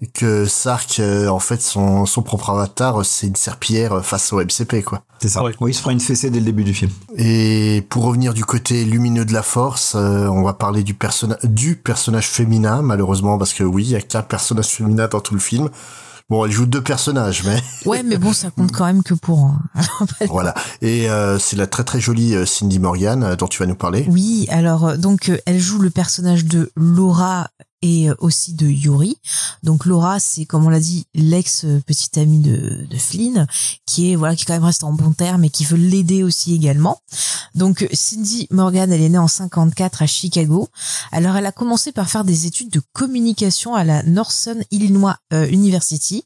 que 0.08 0.46
Sark, 0.46 0.98
euh, 0.98 1.28
en 1.28 1.38
fait, 1.38 1.62
son, 1.62 2.06
son 2.06 2.22
propre 2.22 2.50
avatar, 2.50 3.04
c'est 3.04 3.28
une 3.28 3.36
serpillière 3.36 4.04
face 4.04 4.32
au 4.32 4.42
MCP, 4.42 4.82
quoi. 4.82 5.04
C'est 5.20 5.28
ça. 5.28 5.44
Oui, 5.44 5.52
il 5.68 5.74
se 5.74 5.80
fera 5.80 5.92
une 5.92 6.00
fessée 6.00 6.30
dès 6.30 6.40
le 6.40 6.44
début 6.44 6.64
du 6.64 6.74
film. 6.74 6.90
Et 7.16 7.86
pour 7.88 8.04
revenir 8.04 8.34
du 8.34 8.44
côté 8.44 8.84
lumineux 8.84 9.24
de 9.24 9.32
la 9.32 9.42
force, 9.42 9.94
euh, 9.94 10.26
on 10.26 10.42
va 10.42 10.54
parler 10.54 10.82
du, 10.82 10.94
personnage 10.94 11.38
du 11.44 11.76
personnage 11.76 12.26
féminin, 12.26 12.82
malheureusement, 12.82 13.38
parce 13.38 13.54
que 13.54 13.62
oui, 13.62 13.84
il 13.84 13.90
y 13.90 13.96
a 13.96 14.00
qu'un 14.00 14.22
personnage 14.22 14.66
féminin 14.66 15.06
dans 15.06 15.20
tout 15.20 15.34
le 15.34 15.40
film. 15.40 15.68
Bon, 16.28 16.44
elle 16.44 16.50
joue 16.50 16.66
deux 16.66 16.82
personnages, 16.82 17.44
mais... 17.44 17.60
Ouais, 17.86 18.02
mais 18.02 18.16
bon, 18.16 18.32
ça 18.32 18.50
compte 18.50 18.72
quand 18.72 18.86
même 18.86 19.04
que 19.04 19.14
pour... 19.14 19.54
voilà. 20.28 20.54
Et 20.80 21.08
euh, 21.10 21.38
c'est 21.38 21.56
la 21.56 21.68
très 21.68 21.84
très 21.84 22.00
jolie 22.00 22.34
Cindy 22.46 22.80
Morgan 22.80 23.36
dont 23.36 23.46
tu 23.46 23.60
vas 23.60 23.66
nous 23.66 23.76
parler. 23.76 24.06
Oui, 24.08 24.46
alors 24.50 24.98
donc 24.98 25.30
elle 25.46 25.60
joue 25.60 25.78
le 25.78 25.90
personnage 25.90 26.44
de 26.44 26.72
Laura 26.74 27.48
et 27.82 28.08
aussi 28.18 28.54
de 28.54 28.66
Yuri. 28.66 29.16
Donc 29.62 29.86
Laura, 29.86 30.20
c'est 30.20 30.44
comme 30.44 30.64
on 30.66 30.70
l'a 30.70 30.80
dit, 30.80 31.06
l'ex 31.14 31.66
petite 31.86 32.16
amie 32.18 32.40
de, 32.40 32.86
de 32.88 32.96
Flynn, 32.96 33.46
qui 33.86 34.12
est 34.12 34.16
voilà, 34.16 34.36
qui 34.36 34.44
quand 34.44 34.54
même 34.54 34.64
reste 34.64 34.84
en 34.84 34.92
bon 34.92 35.12
terme 35.12 35.44
et 35.44 35.50
qui 35.50 35.64
veut 35.64 35.76
l'aider 35.76 36.22
aussi 36.22 36.54
également. 36.54 37.00
Donc 37.54 37.86
Cindy 37.92 38.46
Morgan, 38.50 38.92
elle 38.92 39.02
est 39.02 39.08
née 39.08 39.18
en 39.18 39.28
54 39.28 40.02
à 40.02 40.06
Chicago. 40.06 40.68
Alors 41.10 41.36
elle 41.36 41.46
a 41.46 41.52
commencé 41.52 41.92
par 41.92 42.08
faire 42.08 42.24
des 42.24 42.46
études 42.46 42.70
de 42.70 42.80
communication 42.92 43.74
à 43.74 43.84
la 43.84 44.02
Northern 44.02 44.62
Illinois 44.70 45.16
euh, 45.32 45.46
University. 45.48 46.24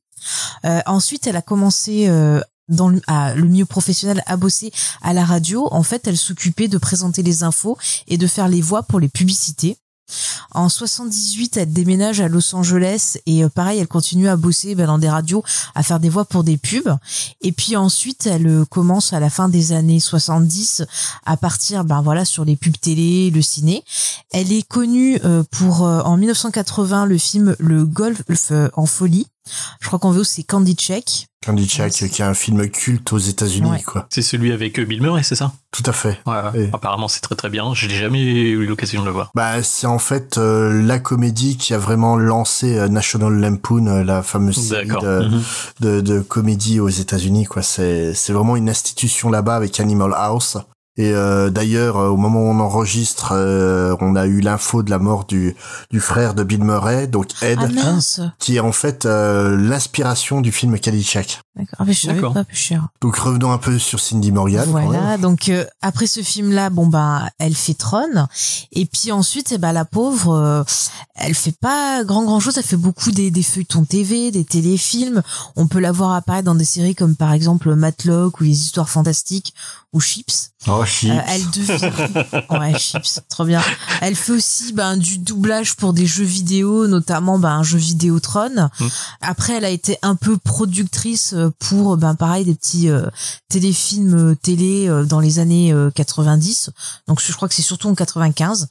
Euh, 0.64 0.80
ensuite, 0.86 1.26
elle 1.26 1.36
a 1.36 1.42
commencé 1.42 2.08
euh, 2.08 2.40
dans 2.68 2.88
le, 2.88 3.00
à, 3.06 3.34
le 3.34 3.46
milieu 3.46 3.66
professionnel 3.66 4.22
à 4.26 4.36
bosser 4.36 4.72
à 5.02 5.12
la 5.12 5.24
radio. 5.24 5.68
En 5.70 5.82
fait, 5.82 6.06
elle 6.06 6.16
s'occupait 6.16 6.68
de 6.68 6.78
présenter 6.78 7.22
les 7.22 7.42
infos 7.42 7.76
et 8.06 8.18
de 8.18 8.26
faire 8.26 8.48
les 8.48 8.60
voix 8.60 8.82
pour 8.82 9.00
les 9.00 9.08
publicités. 9.08 9.76
En 10.52 10.68
78, 10.68 11.56
elle 11.56 11.72
déménage 11.72 12.20
à 12.20 12.28
Los 12.28 12.54
Angeles 12.54 13.18
et 13.26 13.44
euh, 13.44 13.48
pareil, 13.48 13.78
elle 13.78 13.88
continue 13.88 14.28
à 14.28 14.36
bosser 14.36 14.74
ben, 14.74 14.86
dans 14.86 14.98
des 14.98 15.08
radios, 15.08 15.42
à 15.74 15.82
faire 15.82 16.00
des 16.00 16.08
voix 16.08 16.24
pour 16.24 16.44
des 16.44 16.56
pubs. 16.56 16.96
Et 17.40 17.52
puis 17.52 17.76
ensuite, 17.76 18.26
elle 18.26 18.46
euh, 18.46 18.64
commence 18.64 19.12
à 19.12 19.20
la 19.20 19.30
fin 19.30 19.48
des 19.48 19.72
années 19.72 20.00
70 20.00 20.84
à 21.24 21.36
partir, 21.36 21.84
ben 21.84 22.00
voilà, 22.02 22.24
sur 22.24 22.44
les 22.44 22.56
pubs 22.56 22.78
télé, 22.80 23.30
le 23.30 23.42
ciné. 23.42 23.84
Elle 24.32 24.52
est 24.52 24.66
connue 24.66 25.18
euh, 25.24 25.42
pour 25.50 25.82
en 25.82 26.16
1980 26.16 27.06
le 27.06 27.18
film 27.18 27.56
Le 27.58 27.84
Golf 27.84 28.22
en 28.74 28.86
folie 28.86 29.26
je 29.80 29.86
crois 29.86 29.98
qu'en 29.98 30.10
VO 30.10 30.24
c'est 30.24 30.42
Candy 30.42 30.74
Check. 30.74 31.28
Candy 31.46 31.68
Check, 31.68 31.92
qui 31.92 32.04
est 32.22 32.24
un 32.24 32.34
film 32.34 32.68
culte 32.68 33.12
aux 33.12 33.18
États-Unis, 33.18 33.70
Ouais. 33.70 33.82
quoi. 33.82 34.06
C'est 34.10 34.22
celui 34.22 34.52
avec 34.52 34.78
euh, 34.80 34.84
Bill 34.84 35.00
Murray, 35.00 35.22
c'est 35.22 35.36
ça? 35.36 35.52
Tout 35.70 35.82
à 35.86 35.92
fait. 35.92 36.18
Ouais, 36.26 36.34
ouais. 36.52 36.64
Et- 36.64 36.70
Apparemment, 36.72 37.06
c'est 37.08 37.20
très 37.20 37.34
très 37.36 37.48
bien. 37.50 37.72
Je 37.74 37.86
n'ai 37.86 37.94
jamais 37.94 38.20
eu 38.22 38.66
l'occasion 38.66 39.02
de 39.02 39.06
le 39.06 39.12
voir. 39.12 39.30
Bah, 39.34 39.62
c'est 39.62 39.86
en 39.86 39.98
fait 39.98 40.38
euh, 40.38 40.82
la 40.82 40.98
comédie 40.98 41.56
qui 41.56 41.72
a 41.74 41.78
vraiment 41.78 42.16
lancé 42.16 42.76
euh, 42.78 42.88
National 42.88 43.32
Lampoon, 43.34 43.86
euh, 43.86 44.02
la 44.04 44.22
fameuse 44.22 44.56
série 44.56 44.88
Mhm. 44.88 45.42
de, 45.80 46.00
de 46.00 46.20
comédie 46.20 46.80
aux 46.80 46.88
États-Unis. 46.88 47.44
Quoi, 47.44 47.62
c'est 47.62 48.14
c'est 48.14 48.32
vraiment 48.32 48.56
une 48.56 48.68
institution 48.68 49.30
là-bas 49.30 49.54
avec 49.56 49.78
Animal 49.80 50.12
House. 50.16 50.56
Et 50.98 51.12
euh, 51.12 51.50
d'ailleurs, 51.50 51.98
euh, 51.98 52.08
au 52.08 52.16
moment 52.16 52.40
où 52.40 52.46
on 52.48 52.58
enregistre, 52.60 53.32
euh, 53.32 53.94
on 54.00 54.16
a 54.16 54.26
eu 54.26 54.40
l'info 54.40 54.82
de 54.82 54.90
la 54.90 54.98
mort 54.98 55.24
du, 55.26 55.54
du 55.90 56.00
frère 56.00 56.34
de 56.34 56.42
Bill 56.42 56.64
Murray, 56.64 57.06
donc 57.06 57.28
Ed, 57.42 57.58
Ah 57.60 57.68
mince. 57.68 58.20
qui 58.38 58.56
est 58.56 58.60
en 58.60 58.72
fait 58.72 59.04
euh, 59.04 59.56
l'inspiration 59.56 60.40
du 60.40 60.52
film 60.52 60.78
Caddyshack. 60.78 61.42
D'accord. 61.54 61.76
Ah, 61.78 61.84
mais 61.86 61.92
je 61.92 62.00
savais 62.00 62.14
D'accord. 62.14 62.32
pas 62.34 62.44
plus 62.44 62.56
cher. 62.56 62.88
Donc 63.00 63.16
revenons 63.16 63.52
un 63.52 63.58
peu 63.58 63.78
sur 63.78 64.00
Cindy 64.00 64.32
Morgan. 64.32 64.66
quand 64.70 64.78
même. 64.78 64.86
Voilà, 64.88 65.18
donc 65.18 65.48
euh, 65.48 65.64
après 65.82 66.06
ce 66.06 66.20
film-là, 66.22 66.70
bon 66.70 66.86
bah 66.86 67.28
elle 67.38 67.54
fait 67.54 67.74
Tron, 67.74 68.26
et 68.72 68.86
puis 68.86 69.12
ensuite, 69.12 69.52
eh 69.52 69.58
ben 69.58 69.72
la 69.72 69.84
pauvre, 69.84 70.34
euh, 70.34 70.62
elle 71.14 71.34
fait 71.34 71.54
pas 71.58 72.04
grand 72.04 72.24
grand 72.24 72.40
chose. 72.40 72.56
Elle 72.58 72.64
fait 72.64 72.76
beaucoup 72.76 73.10
des, 73.10 73.30
des 73.30 73.42
feuilletons 73.42 73.84
TV, 73.84 74.30
des 74.30 74.44
téléfilms. 74.44 75.22
On 75.56 75.66
peut 75.66 75.80
la 75.80 75.92
voir 75.92 76.12
apparaître 76.14 76.44
dans 76.46 76.54
des 76.54 76.64
séries 76.64 76.94
comme 76.94 77.16
par 77.16 77.32
exemple 77.32 77.74
Matlock 77.74 78.40
ou 78.40 78.44
les 78.44 78.50
Histoires 78.62 78.88
fantastiques 78.90 79.54
ou 79.92 80.00
Chips. 80.00 80.50
Oh, 80.68 80.84
chips. 80.86 81.10
Euh, 81.10 81.20
elle 81.26 81.50
devient 81.50 82.42
ouais 82.50 82.78
Chips, 82.78 83.20
trop 83.28 83.44
bien. 83.44 83.62
Elle 84.00 84.16
fait 84.16 84.32
aussi 84.32 84.72
ben 84.72 84.96
du 84.96 85.18
doublage 85.18 85.76
pour 85.76 85.92
des 85.92 86.06
jeux 86.06 86.24
vidéo, 86.24 86.86
notamment 86.86 87.38
ben 87.38 87.50
un 87.50 87.62
jeu 87.62 87.78
vidéo 87.78 88.20
Tron. 88.20 88.70
Mm. 88.80 88.86
Après, 89.20 89.54
elle 89.54 89.64
a 89.64 89.70
été 89.70 89.98
un 90.02 90.16
peu 90.16 90.36
productrice 90.38 91.34
euh, 91.34 91.50
pour 91.58 91.96
ben 91.96 92.14
pareil 92.14 92.44
des 92.44 92.54
petits 92.54 92.88
euh, 92.88 93.06
téléfilms 93.48 94.36
télé 94.36 94.88
euh, 94.88 95.04
dans 95.04 95.20
les 95.20 95.38
années 95.38 95.72
euh, 95.72 95.90
90. 95.90 96.70
Donc 97.08 97.20
je 97.20 97.32
crois 97.32 97.48
que 97.48 97.54
c'est 97.54 97.62
surtout 97.62 97.88
en 97.88 97.94
95. 97.94 98.68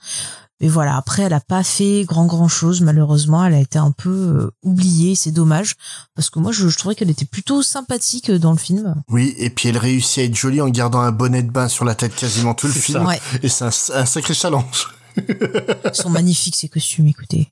Mais 0.61 0.67
voilà, 0.69 0.95
après 0.95 1.23
elle 1.23 1.33
a 1.33 1.41
pas 1.41 1.63
fait 1.63 2.05
grand 2.05 2.25
grand 2.25 2.47
chose 2.47 2.81
malheureusement, 2.81 3.43
elle 3.45 3.53
a 3.55 3.59
été 3.59 3.77
un 3.77 3.91
peu 3.91 4.09
euh, 4.09 4.51
oubliée, 4.63 5.15
c'est 5.15 5.31
dommage 5.31 5.75
parce 6.15 6.29
que 6.29 6.39
moi 6.39 6.51
je, 6.51 6.69
je 6.69 6.77
trouvais 6.77 6.95
qu'elle 6.95 7.09
était 7.09 7.25
plutôt 7.25 7.61
sympathique 7.61 8.29
euh, 8.29 8.39
dans 8.39 8.51
le 8.51 8.57
film. 8.57 8.95
Oui, 9.09 9.35
et 9.37 9.49
puis 9.49 9.69
elle 9.69 9.77
réussit 9.77 10.19
à 10.19 10.23
être 10.23 10.35
jolie 10.35 10.61
en 10.61 10.69
gardant 10.69 11.01
un 11.01 11.11
bonnet 11.11 11.43
de 11.43 11.51
bain 11.51 11.67
sur 11.67 11.83
la 11.83 11.93
tête 11.95 12.15
quasiment 12.15 12.53
tout 12.53 12.67
le 12.67 12.73
film. 12.73 12.99
ça. 12.99 13.05
Ouais. 13.05 13.19
Et 13.43 13.49
c'est 13.49 13.65
un, 13.65 13.95
un 13.95 14.05
sacré 14.05 14.33
challenge. 14.33 14.87
Ils 15.17 15.93
sont 15.95 16.09
magnifiques 16.09 16.55
ces 16.55 16.67
costumes, 16.69 17.07
écoutez. 17.07 17.51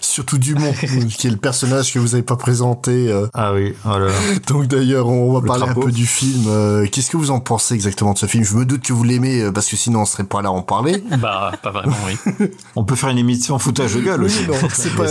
Surtout 0.00 0.38
Dumont, 0.38 0.72
qui 1.18 1.26
est 1.26 1.30
le 1.30 1.36
personnage 1.36 1.92
que 1.92 1.98
vous 1.98 2.14
avez 2.14 2.22
pas 2.22 2.36
présenté. 2.36 3.12
euh. 3.12 3.26
Ah 3.34 3.52
oui, 3.52 3.74
voilà. 3.84 4.10
Donc 4.48 4.66
d'ailleurs, 4.66 5.06
on 5.08 5.32
va 5.34 5.40
Le 5.40 5.46
parler 5.46 5.64
crapaud. 5.64 5.82
un 5.82 5.84
peu 5.84 5.92
du 5.92 6.06
film. 6.06 6.44
Euh, 6.48 6.86
Qu'est-ce 6.90 7.10
que 7.10 7.16
vous 7.16 7.30
en 7.30 7.38
pensez 7.40 7.74
exactement 7.74 8.12
de 8.14 8.18
ce 8.18 8.26
film? 8.26 8.42
Je 8.44 8.54
me 8.56 8.64
doute 8.64 8.82
que 8.82 8.92
vous 8.92 9.04
l'aimez 9.04 9.42
euh, 9.42 9.52
parce 9.52 9.68
que 9.68 9.76
sinon 9.76 10.00
on 10.00 10.04
serait 10.04 10.24
pas 10.24 10.42
là 10.42 10.48
à 10.48 10.52
en 10.52 10.62
parler. 10.62 11.02
Bah, 11.18 11.52
pas 11.62 11.70
vraiment, 11.70 11.96
oui. 12.06 12.46
On 12.76 12.84
peut 12.84 12.96
faire 12.96 13.10
une 13.10 13.18
émission 13.18 13.58
foutage 13.58 13.94
de 13.94 14.00
gueule 14.00 14.24
aussi. 14.24 14.40
Oui, 14.48 14.56
c'est 14.72 14.94
pas, 14.96 15.06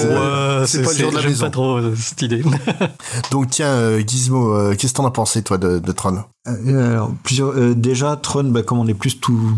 c'est 0.66 0.82
pas 0.84 0.92
le 0.92 0.98
jour 0.98 1.12
de 1.12 1.18
la 1.18 1.24
maison. 1.24 1.46
pas 1.46 1.52
trop 1.52 1.96
cette 1.96 2.22
idée. 2.22 2.44
Donc 3.32 3.50
tiens, 3.52 4.00
Gizmo, 4.06 4.74
qu'est-ce 4.76 4.94
que 4.94 4.98
t'en 4.98 5.06
as 5.06 5.12
pensé 5.12 5.44
toi 5.44 5.58
de, 5.58 5.80
de 5.80 5.92
Tron? 5.92 6.24
Euh, 6.48 6.92
alors, 6.94 7.12
plusieurs, 7.24 7.50
euh, 7.58 7.74
déjà, 7.74 8.16
Tron, 8.18 8.44
bah, 8.46 8.62
comme 8.64 8.78
on 8.80 8.88
est 8.88 8.94
plus 8.94 9.20
tout. 9.20 9.58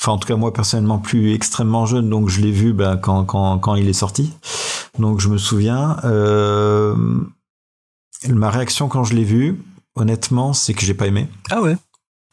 Enfin, 0.00 0.12
en 0.12 0.18
tout 0.18 0.28
cas, 0.28 0.36
moi, 0.36 0.52
personnellement, 0.52 0.98
plus 0.98 1.32
extrêmement 1.32 1.86
jeune, 1.86 2.10
donc 2.10 2.28
je 2.28 2.40
l'ai 2.40 2.52
vu 2.52 2.72
bah, 2.72 2.96
quand, 3.00 3.24
quand, 3.24 3.58
quand 3.58 3.74
il 3.74 3.88
est 3.88 3.94
sorti. 3.94 4.32
Donc, 4.98 5.20
je 5.20 5.28
me 5.28 5.38
souviens. 5.38 5.96
Euh, 6.04 6.94
ma 8.28 8.50
réaction 8.50 8.88
quand 8.88 9.04
je 9.04 9.14
l'ai 9.14 9.24
vu, 9.24 9.62
honnêtement, 9.94 10.52
c'est 10.52 10.74
que 10.74 10.82
j'ai 10.82 10.94
pas 10.94 11.06
aimé. 11.06 11.28
Ah 11.50 11.62
ouais 11.62 11.76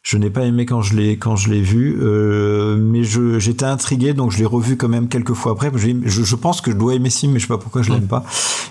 Je 0.05 0.17
n'ai 0.17 0.29
pas 0.29 0.41
aimé 0.43 0.65
quand 0.65 0.81
je 0.81 0.95
l'ai 0.97 1.11
quand 1.15 1.37
je 1.37 1.49
l'ai 1.49 1.61
vu, 1.61 1.97
euh, 2.01 2.75
mais 2.77 3.05
je 3.05 3.39
j'étais 3.39 3.63
intrigué 3.63 4.13
donc 4.13 4.31
je 4.31 4.37
l'ai 4.39 4.45
revu 4.45 4.75
quand 4.75 4.89
même 4.89 5.07
quelques 5.07 5.31
fois 5.33 5.53
après. 5.53 5.71
Je, 5.73 5.91
je, 6.03 6.23
je 6.23 6.35
pense 6.35 6.59
que 6.59 6.71
je 6.71 6.75
dois 6.75 6.93
aimer 6.95 7.09
film, 7.09 7.31
mais 7.31 7.39
je 7.39 7.45
sais 7.45 7.47
pas 7.53 7.57
pourquoi 7.57 7.83
je 7.83 7.91
l'aime 7.93 8.07
pas. 8.07 8.25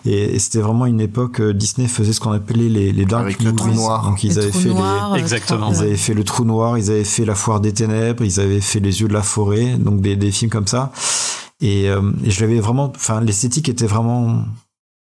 Et, 0.04 0.34
et 0.34 0.38
c'était 0.38 0.58
vraiment 0.60 0.84
une 0.84 1.00
époque 1.00 1.40
euh, 1.40 1.54
Disney 1.54 1.88
faisait 1.88 2.12
ce 2.12 2.20
qu'on 2.20 2.32
appelait 2.32 2.68
les 2.68 2.92
les 2.92 3.04
dark 3.06 3.22
Avec 3.24 3.42
le 3.42 3.54
trou 3.54 3.68
movies. 3.68 3.80
noir. 3.80 4.04
Donc 4.10 4.22
ils 4.24 4.34
Le 4.34 4.42
avaient 4.42 4.52
fait 4.52 4.68
noir, 4.68 5.14
euh, 5.14 5.16
Exactement. 5.16 5.70
les 5.70 5.76
ils 5.76 5.80
ouais. 5.80 5.86
avaient 5.86 5.96
fait 5.96 6.12
le 6.14 6.24
trou 6.24 6.44
noir, 6.44 6.76
ils 6.76 6.90
avaient 6.90 7.02
fait 7.04 7.24
la 7.24 7.34
foire 7.34 7.60
des 7.62 7.72
ténèbres, 7.72 8.22
ils 8.22 8.38
avaient 8.38 8.60
fait 8.60 8.80
les 8.80 9.00
yeux 9.00 9.08
de 9.08 9.14
la 9.14 9.22
forêt, 9.22 9.76
donc 9.78 10.02
des 10.02 10.16
des 10.16 10.30
films 10.32 10.50
comme 10.50 10.66
ça. 10.66 10.92
Et, 11.62 11.88
euh, 11.88 12.02
et 12.24 12.30
je 12.30 12.40
l'avais 12.42 12.60
vraiment, 12.60 12.92
enfin 12.94 13.22
l'esthétique 13.22 13.70
était 13.70 13.86
vraiment 13.86 14.44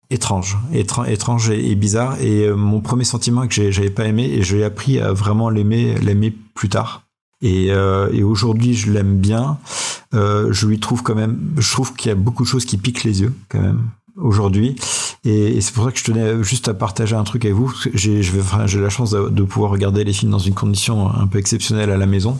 étrange, 0.09 0.57
étrange, 0.73 1.49
et, 1.49 1.75
bizarre. 1.75 2.19
Et 2.21 2.45
euh, 2.45 2.55
mon 2.55 2.81
premier 2.81 3.03
sentiment 3.03 3.47
que 3.47 3.71
j'avais 3.71 3.89
pas 3.89 4.05
aimé 4.05 4.23
et 4.23 4.41
j'ai 4.41 4.63
appris 4.63 4.99
à 4.99 5.13
vraiment 5.13 5.49
l'aimer, 5.49 5.95
l'aimer 6.01 6.33
plus 6.53 6.69
tard. 6.69 7.03
Et, 7.41 7.71
euh, 7.71 8.09
et 8.11 8.23
aujourd'hui, 8.23 8.73
je 8.73 8.91
l'aime 8.91 9.17
bien. 9.17 9.57
Euh, 10.13 10.51
je 10.51 10.67
lui 10.67 10.79
trouve 10.79 11.03
quand 11.03 11.15
même, 11.15 11.53
je 11.57 11.71
trouve 11.71 11.93
qu'il 11.93 12.09
y 12.09 12.11
a 12.11 12.15
beaucoup 12.15 12.43
de 12.43 12.47
choses 12.47 12.65
qui 12.65 12.77
piquent 12.77 13.03
les 13.03 13.21
yeux 13.21 13.33
quand 13.47 13.61
même 13.61 13.81
aujourd'hui. 14.17 14.75
Et, 15.25 15.57
et 15.57 15.61
c'est 15.61 15.73
pour 15.73 15.85
ça 15.85 15.91
que 15.91 15.99
je 15.99 16.03
tenais 16.03 16.43
juste 16.43 16.69
à 16.69 16.73
partager 16.73 17.15
un 17.15 17.23
truc 17.23 17.45
avec 17.45 17.55
vous. 17.55 17.73
J'ai, 17.93 18.21
enfin, 18.39 18.65
la 18.65 18.89
chance 18.89 19.11
de, 19.11 19.29
de 19.29 19.43
pouvoir 19.43 19.71
regarder 19.71 20.03
les 20.03 20.13
films 20.13 20.31
dans 20.31 20.39
une 20.39 20.53
condition 20.53 21.13
un 21.13 21.27
peu 21.27 21.39
exceptionnelle 21.39 21.91
à 21.91 21.97
la 21.97 22.05
maison. 22.05 22.37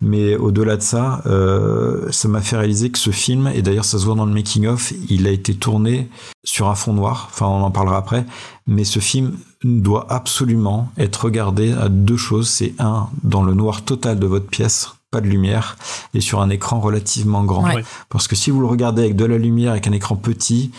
Mais 0.00 0.36
au-delà 0.36 0.76
de 0.76 0.82
ça, 0.82 1.22
euh, 1.26 2.10
ça 2.10 2.28
m'a 2.28 2.40
fait 2.40 2.56
réaliser 2.56 2.90
que 2.90 2.98
ce 2.98 3.10
film, 3.10 3.50
et 3.54 3.62
d'ailleurs 3.62 3.84
ça 3.84 3.98
se 3.98 4.04
voit 4.04 4.14
dans 4.14 4.26
le 4.26 4.34
making-of, 4.34 4.92
il 5.08 5.26
a 5.26 5.30
été 5.30 5.54
tourné 5.54 6.08
sur 6.44 6.68
un 6.68 6.74
fond 6.74 6.92
noir. 6.92 7.28
Enfin, 7.30 7.46
on 7.46 7.62
en 7.62 7.70
parlera 7.70 7.96
après. 7.96 8.26
Mais 8.66 8.84
ce 8.84 8.98
film 8.98 9.38
doit 9.64 10.06
absolument 10.10 10.90
être 10.98 11.24
regardé 11.24 11.72
à 11.72 11.88
deux 11.88 12.18
choses. 12.18 12.48
C'est 12.48 12.74
un, 12.78 13.08
dans 13.22 13.42
le 13.42 13.54
noir 13.54 13.82
total 13.82 14.18
de 14.18 14.26
votre 14.26 14.46
pièce, 14.46 14.90
pas 15.10 15.22
de 15.22 15.26
lumière, 15.26 15.78
et 16.12 16.20
sur 16.20 16.42
un 16.42 16.50
écran 16.50 16.78
relativement 16.78 17.42
grand. 17.44 17.64
Ouais. 17.64 17.82
Parce 18.10 18.28
que 18.28 18.36
si 18.36 18.50
vous 18.50 18.60
le 18.60 18.66
regardez 18.66 19.02
avec 19.02 19.16
de 19.16 19.24
la 19.24 19.38
lumière, 19.38 19.72
avec 19.72 19.86
un 19.86 19.92
écran 19.92 20.16
petit, 20.16 20.70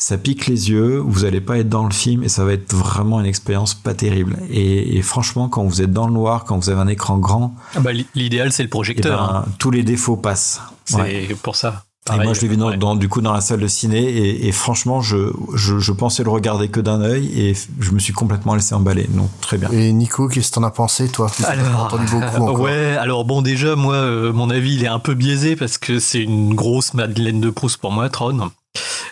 ça 0.00 0.16
pique 0.16 0.46
les 0.46 0.70
yeux, 0.70 0.98
vous 0.98 1.24
allez 1.24 1.40
pas 1.40 1.58
être 1.58 1.68
dans 1.68 1.84
le 1.84 1.92
film 1.92 2.22
et 2.22 2.28
ça 2.28 2.44
va 2.44 2.52
être 2.52 2.72
vraiment 2.72 3.18
une 3.20 3.26
expérience 3.26 3.74
pas 3.74 3.94
terrible. 3.94 4.36
Et, 4.48 4.96
et 4.96 5.02
franchement, 5.02 5.48
quand 5.48 5.64
vous 5.64 5.82
êtes 5.82 5.92
dans 5.92 6.06
le 6.06 6.12
noir, 6.12 6.44
quand 6.44 6.56
vous 6.56 6.70
avez 6.70 6.80
un 6.80 6.86
écran 6.88 7.18
grand, 7.18 7.54
Ah 7.74 7.80
bah, 7.80 7.90
L'idéal, 8.14 8.52
c'est 8.52 8.62
le 8.62 8.68
eh 8.68 8.70
projecteur. 8.70 9.18
ben, 9.32 9.36
hein. 9.40 9.44
tous 9.58 9.70
les 9.72 9.82
défauts 9.82 10.16
passent. 10.16 10.60
C'est 10.84 10.96
Ouais. 11.00 11.36
pour 11.42 11.56
ça. 11.56 11.84
Et 12.14 12.24
moi, 12.24 12.32
je 12.32 12.40
l'ai 12.40 12.48
vu 12.48 12.56
dans, 12.56 12.68
ouais. 12.70 12.78
dans- 12.78 12.96
du 12.96 13.06
coup 13.10 13.20
dans 13.20 13.34
la 13.34 13.42
salle 13.42 13.60
de 13.60 13.66
ciné 13.66 13.98
et, 14.02 14.48
et 14.48 14.52
franchement, 14.52 15.02
je, 15.02 15.30
je, 15.54 15.78
je 15.78 15.92
pensais 15.92 16.22
le 16.24 16.30
regarder 16.30 16.68
que 16.68 16.80
d'un 16.80 17.02
œil 17.02 17.26
et 17.38 17.54
je 17.80 17.90
me 17.90 17.98
suis 17.98 18.14
complètement 18.14 18.54
laissé 18.54 18.74
emballer. 18.74 19.06
Donc 19.10 19.28
très 19.42 19.58
bien. 19.58 19.68
Et 19.72 19.92
Nico, 19.92 20.26
qu'est-ce 20.26 20.48
que 20.48 20.54
t'en 20.54 20.62
as 20.62 20.70
pensé 20.70 21.08
toi? 21.08 21.30
Alors, 21.46 21.84
entendu 21.84 22.06
beaucoup 22.10 22.42
encore. 22.44 22.60
ouais, 22.60 22.96
alors 22.98 23.26
bon, 23.26 23.42
déjà, 23.42 23.76
moi, 23.76 23.96
euh, 23.96 24.32
mon 24.32 24.48
avis, 24.48 24.76
il 24.76 24.84
est 24.84 24.88
un 24.88 25.00
peu 25.00 25.12
biaisé 25.12 25.54
parce 25.54 25.76
que 25.76 25.98
c'est 25.98 26.22
une 26.22 26.54
grosse 26.54 26.94
Madeleine 26.94 27.42
de 27.42 27.50
Proust 27.50 27.76
pour 27.76 27.92
moi, 27.92 28.08
Tron. 28.08 28.52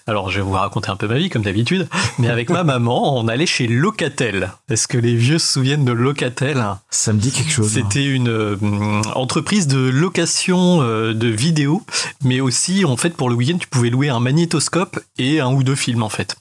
Alors, 0.09 0.31
je 0.31 0.37
vais 0.37 0.42
vous 0.42 0.53
raconter 0.53 0.88
un 0.90 0.97
peu 0.97 1.09
ma 1.09 1.16
vie, 1.19 1.29
comme 1.31 1.42
d'habitude. 1.42 1.88
Mais 2.19 2.29
avec 2.29 2.49
ma 2.49 2.62
maman, 2.62 3.19
on 3.19 3.27
allait 3.27 3.47
chez 3.47 3.66
Locatel. 3.66 4.53
Est-ce 4.71 4.87
que 4.87 4.99
les 4.99 5.16
vieux 5.16 5.38
se 5.40 5.53
souviennent 5.55 5.85
de 5.85 5.90
Locatel? 5.90 6.64
Ça 6.90 7.12
me 7.12 7.19
dit 7.19 7.33
quelque 7.33 7.51
chose. 7.51 7.77
hein. 7.77 7.83
C'était 7.83 8.07
une 8.07 8.29
euh, 8.29 8.57
entreprise 9.16 9.66
de 9.66 9.79
location 9.79 10.81
euh, 10.83 11.12
de 11.12 11.27
vidéos, 11.27 11.83
mais 12.23 12.40
aussi, 12.40 12.85
en 12.85 12.97
fait, 12.97 13.11
pour 13.16 13.29
le 13.29 13.35
week-end, 13.35 13.59
tu 13.59 13.66
pouvais 13.66 13.90
louer 13.90 14.09
un 14.09 14.21
magnétoscope 14.21 15.01
et 15.19 15.40
un 15.40 15.53
ou 15.53 15.64
deux 15.64 15.75
films, 15.75 16.05
en 16.05 16.09
fait. 16.09 16.37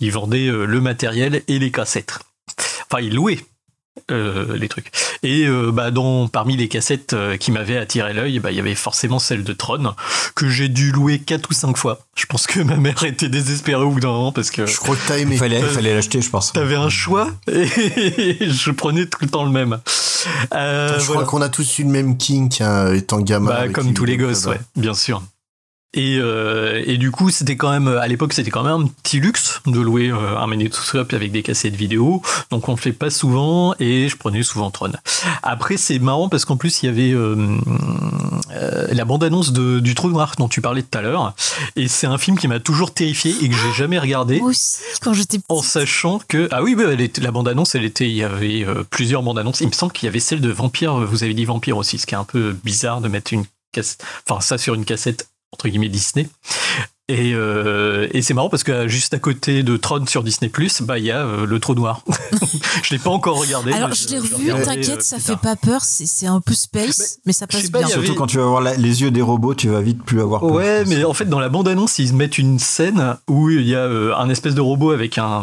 Ils 0.00 0.12
vendaient 0.12 0.48
euh, 0.48 0.66
le 0.66 0.80
matériel 0.82 1.42
et 1.48 1.58
les 1.58 1.70
cassettes. 1.70 2.18
Enfin, 2.90 3.02
ils 3.02 3.14
louaient 3.14 3.40
euh, 4.10 4.56
les 4.56 4.68
trucs. 4.68 4.90
Et 5.22 5.46
euh, 5.46 5.70
bah, 5.72 5.90
dans, 5.90 6.28
parmi 6.28 6.56
les 6.56 6.68
cassettes 6.68 7.12
euh, 7.12 7.36
qui 7.36 7.50
m'avaient 7.50 7.76
attiré 7.76 8.12
l'œil, 8.12 8.38
bah, 8.38 8.50
il 8.50 8.56
y 8.56 8.60
avait 8.60 8.74
forcément 8.74 9.18
celle 9.18 9.44
de 9.44 9.52
Tron, 9.52 9.94
que 10.34 10.48
j'ai 10.48 10.68
dû 10.68 10.92
louer 10.92 11.18
4 11.18 11.50
ou 11.50 11.54
5 11.54 11.76
fois. 11.76 12.00
Je 12.16 12.26
pense 12.26 12.46
que 12.46 12.60
ma 12.60 12.76
mère 12.76 13.02
était 13.04 13.28
désespérée 13.28 13.82
au 13.82 13.90
bout 13.90 14.00
d'un 14.00 14.08
moment 14.08 14.32
parce 14.32 14.50
que 14.50 14.66
Je 14.66 14.76
crois 14.76 14.96
que 14.96 15.06
t'as 15.06 15.18
aimé. 15.18 15.34
Il 15.34 15.38
fallait, 15.38 15.60
fallait 15.60 15.94
l'acheter, 15.94 16.20
je 16.20 16.30
pense. 16.30 16.52
t'avais 16.52 16.76
un 16.76 16.88
choix 16.88 17.30
et 17.50 17.68
je 18.40 18.70
prenais 18.70 19.06
tout 19.06 19.18
le 19.22 19.28
temps 19.28 19.44
le 19.44 19.50
même. 19.50 19.78
Euh, 20.54 20.98
je 20.98 21.04
voilà. 21.04 21.22
crois 21.22 21.24
qu'on 21.24 21.42
a 21.42 21.48
tous 21.48 21.78
eu 21.78 21.84
le 21.84 21.90
même 21.90 22.16
kink 22.16 22.60
hein, 22.60 22.92
étant 22.92 23.20
gamin. 23.20 23.50
Bah, 23.50 23.68
comme 23.68 23.94
tous 23.94 24.04
les 24.04 24.16
gosses, 24.16 24.46
ouais, 24.46 24.60
bien 24.76 24.94
sûr. 24.94 25.22
Et, 25.94 26.18
euh, 26.20 26.82
et 26.86 26.98
du 26.98 27.10
coup, 27.10 27.30
c'était 27.30 27.56
quand 27.56 27.70
même, 27.70 27.88
à 27.88 28.06
l'époque, 28.08 28.34
c'était 28.34 28.50
quand 28.50 28.62
même 28.62 28.82
un 28.84 28.86
petit 29.02 29.20
luxe 29.20 29.60
de 29.66 29.80
louer 29.80 30.10
euh, 30.10 30.36
un 30.36 30.46
magnétoscope 30.46 31.14
avec 31.14 31.32
des 31.32 31.42
cassettes 31.42 31.74
vidéo. 31.74 32.20
Donc, 32.50 32.68
on 32.68 32.72
le 32.72 32.78
fait 32.78 32.92
pas 32.92 33.08
souvent 33.08 33.74
et 33.80 34.08
je 34.08 34.16
prenais 34.16 34.42
souvent 34.42 34.70
Tron. 34.70 34.92
Après, 35.42 35.78
c'est 35.78 35.98
marrant 35.98 36.28
parce 36.28 36.44
qu'en 36.44 36.58
plus, 36.58 36.82
il 36.82 36.86
y 36.86 36.88
avait 36.90 37.12
euh, 37.12 37.56
euh, 38.52 38.88
la 38.92 39.04
bande-annonce 39.06 39.52
de- 39.52 39.80
du 39.80 39.94
Trou 39.94 40.10
Noir 40.10 40.34
dont 40.38 40.48
tu 40.48 40.60
parlais 40.60 40.82
tout 40.82 40.98
à 40.98 41.00
l'heure. 41.00 41.34
Et 41.74 41.88
c'est 41.88 42.06
un 42.06 42.18
film 42.18 42.38
qui 42.38 42.48
m'a 42.48 42.60
toujours 42.60 42.92
terrifié 42.92 43.34
et 43.42 43.48
que 43.48 43.54
j'ai 43.56 43.72
jamais 43.72 43.98
regardé. 43.98 44.40
Moi 44.40 44.50
aussi, 44.50 44.80
quand 45.00 45.14
j'étais 45.14 45.38
En 45.48 45.62
sachant 45.62 46.20
que 46.28 46.48
ah 46.52 46.62
oui 46.62 46.74
bah, 46.74 46.92
était- 46.92 47.22
la 47.22 47.30
bande 47.30 47.48
annonce 47.48 47.74
elle 47.74 47.84
était 47.84 48.08
il 48.08 48.14
y 48.16 48.22
avait 48.24 48.66
plusieurs 48.90 49.22
bandes 49.22 49.38
annonces 49.38 49.60
il 49.60 49.68
me 49.68 49.72
semble 49.72 49.92
qu'il 49.92 50.06
y 50.06 50.08
avait 50.08 50.20
celle 50.20 50.40
de 50.40 50.50
vampire 50.50 50.94
vous 50.96 51.24
avez 51.24 51.34
dit 51.34 51.44
vampire 51.44 51.76
aussi 51.76 51.98
ce 51.98 52.06
qui 52.06 52.14
est 52.14 52.18
un 52.18 52.24
peu 52.24 52.56
bizarre 52.64 53.00
de 53.00 53.08
mettre 53.08 53.32
une 53.32 53.44
cassette 53.72 54.04
enfin 54.28 54.40
ça 54.40 54.58
sur 54.58 54.74
une 54.74 54.84
cassette 54.84 55.28
entre 55.52 55.68
guillemets 55.68 55.88
Disney 55.88 56.28
et, 57.10 57.32
euh, 57.32 58.06
et 58.12 58.20
c'est 58.20 58.34
marrant 58.34 58.50
parce 58.50 58.64
que 58.64 58.86
juste 58.86 59.14
à 59.14 59.18
côté 59.18 59.62
de 59.62 59.78
Tron 59.78 60.04
sur 60.06 60.22
Disney 60.22 60.52
bah 60.82 60.98
il 60.98 61.06
y 61.06 61.10
a 61.10 61.20
euh, 61.24 61.46
le 61.46 61.58
trou 61.58 61.74
noir 61.74 62.02
je 62.82 62.90
l'ai 62.94 62.98
pas 62.98 63.08
encore 63.08 63.38
regardé 63.40 63.72
Alors, 63.72 63.94
je 63.94 64.08
l'ai 64.08 64.18
revu, 64.18 64.52
t'inquiète, 64.62 64.98
euh, 64.98 65.00
ça 65.00 65.16
plus 65.16 65.24
fait 65.24 65.36
pas 65.36 65.56
peur, 65.56 65.82
c'est 65.82 66.04
c'est 66.04 66.26
un 66.26 66.42
peu 66.42 66.52
space, 66.52 67.18
mais 67.24 67.32
ça 67.32 67.46
passe 67.46 67.70
pas, 67.70 67.78
bien. 67.78 67.86
avait- 67.88 68.04
Surtout 68.04 68.14
quand 68.14 68.26
tu 68.26 68.36
vas 68.36 68.44
voir 68.44 68.60
la- 68.60 68.74
les 68.74 69.00
yeux 69.00 69.10
des 69.10 69.22
robots, 69.22 69.54
tu 69.54 69.68
vas 69.70 69.80
vite 69.80 70.02
plus 70.04 70.20
avoir 70.20 70.42
peur. 70.42 70.50
Ouais, 70.52 70.84
mais 70.84 71.02
en 71.04 71.14
fait, 71.14 71.24
dans 71.24 71.40
la 71.40 71.48
bande-annonce, 71.48 71.98
ils 71.98 72.12
mettent 72.14 72.36
une 72.38 72.58
scène 72.58 73.16
où 73.26 73.48
il 73.48 73.66
y 73.66 73.74
a 73.74 73.78
euh, 73.86 74.14
un 74.14 74.28
espèce 74.28 74.54
de 74.54 74.60
robot 74.60 74.90
avec 74.90 75.16
un 75.16 75.40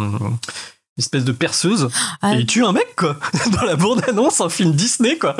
une 0.98 1.02
espèce 1.02 1.26
de 1.26 1.32
perceuse 1.34 1.90
Ah. 2.22 2.36
et 2.36 2.40
il 2.42 2.46
tue 2.46 2.64
un 2.64 2.72
mec 2.74 2.96
quoi 2.96 3.18
dans 3.52 3.64
la 3.64 3.76
bande-annonce 3.76 4.40
un 4.40 4.50
film 4.50 4.72
Disney 4.74 5.18
quoi 5.18 5.36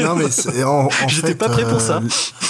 non 0.00 0.16
mais 0.16 0.64
en, 0.64 0.86
en 0.86 0.88
J'étais 1.08 1.28
fait, 1.28 1.34
pas 1.34 1.48
prêt 1.48 1.68
pour 1.68 1.80
ça. 1.80 2.00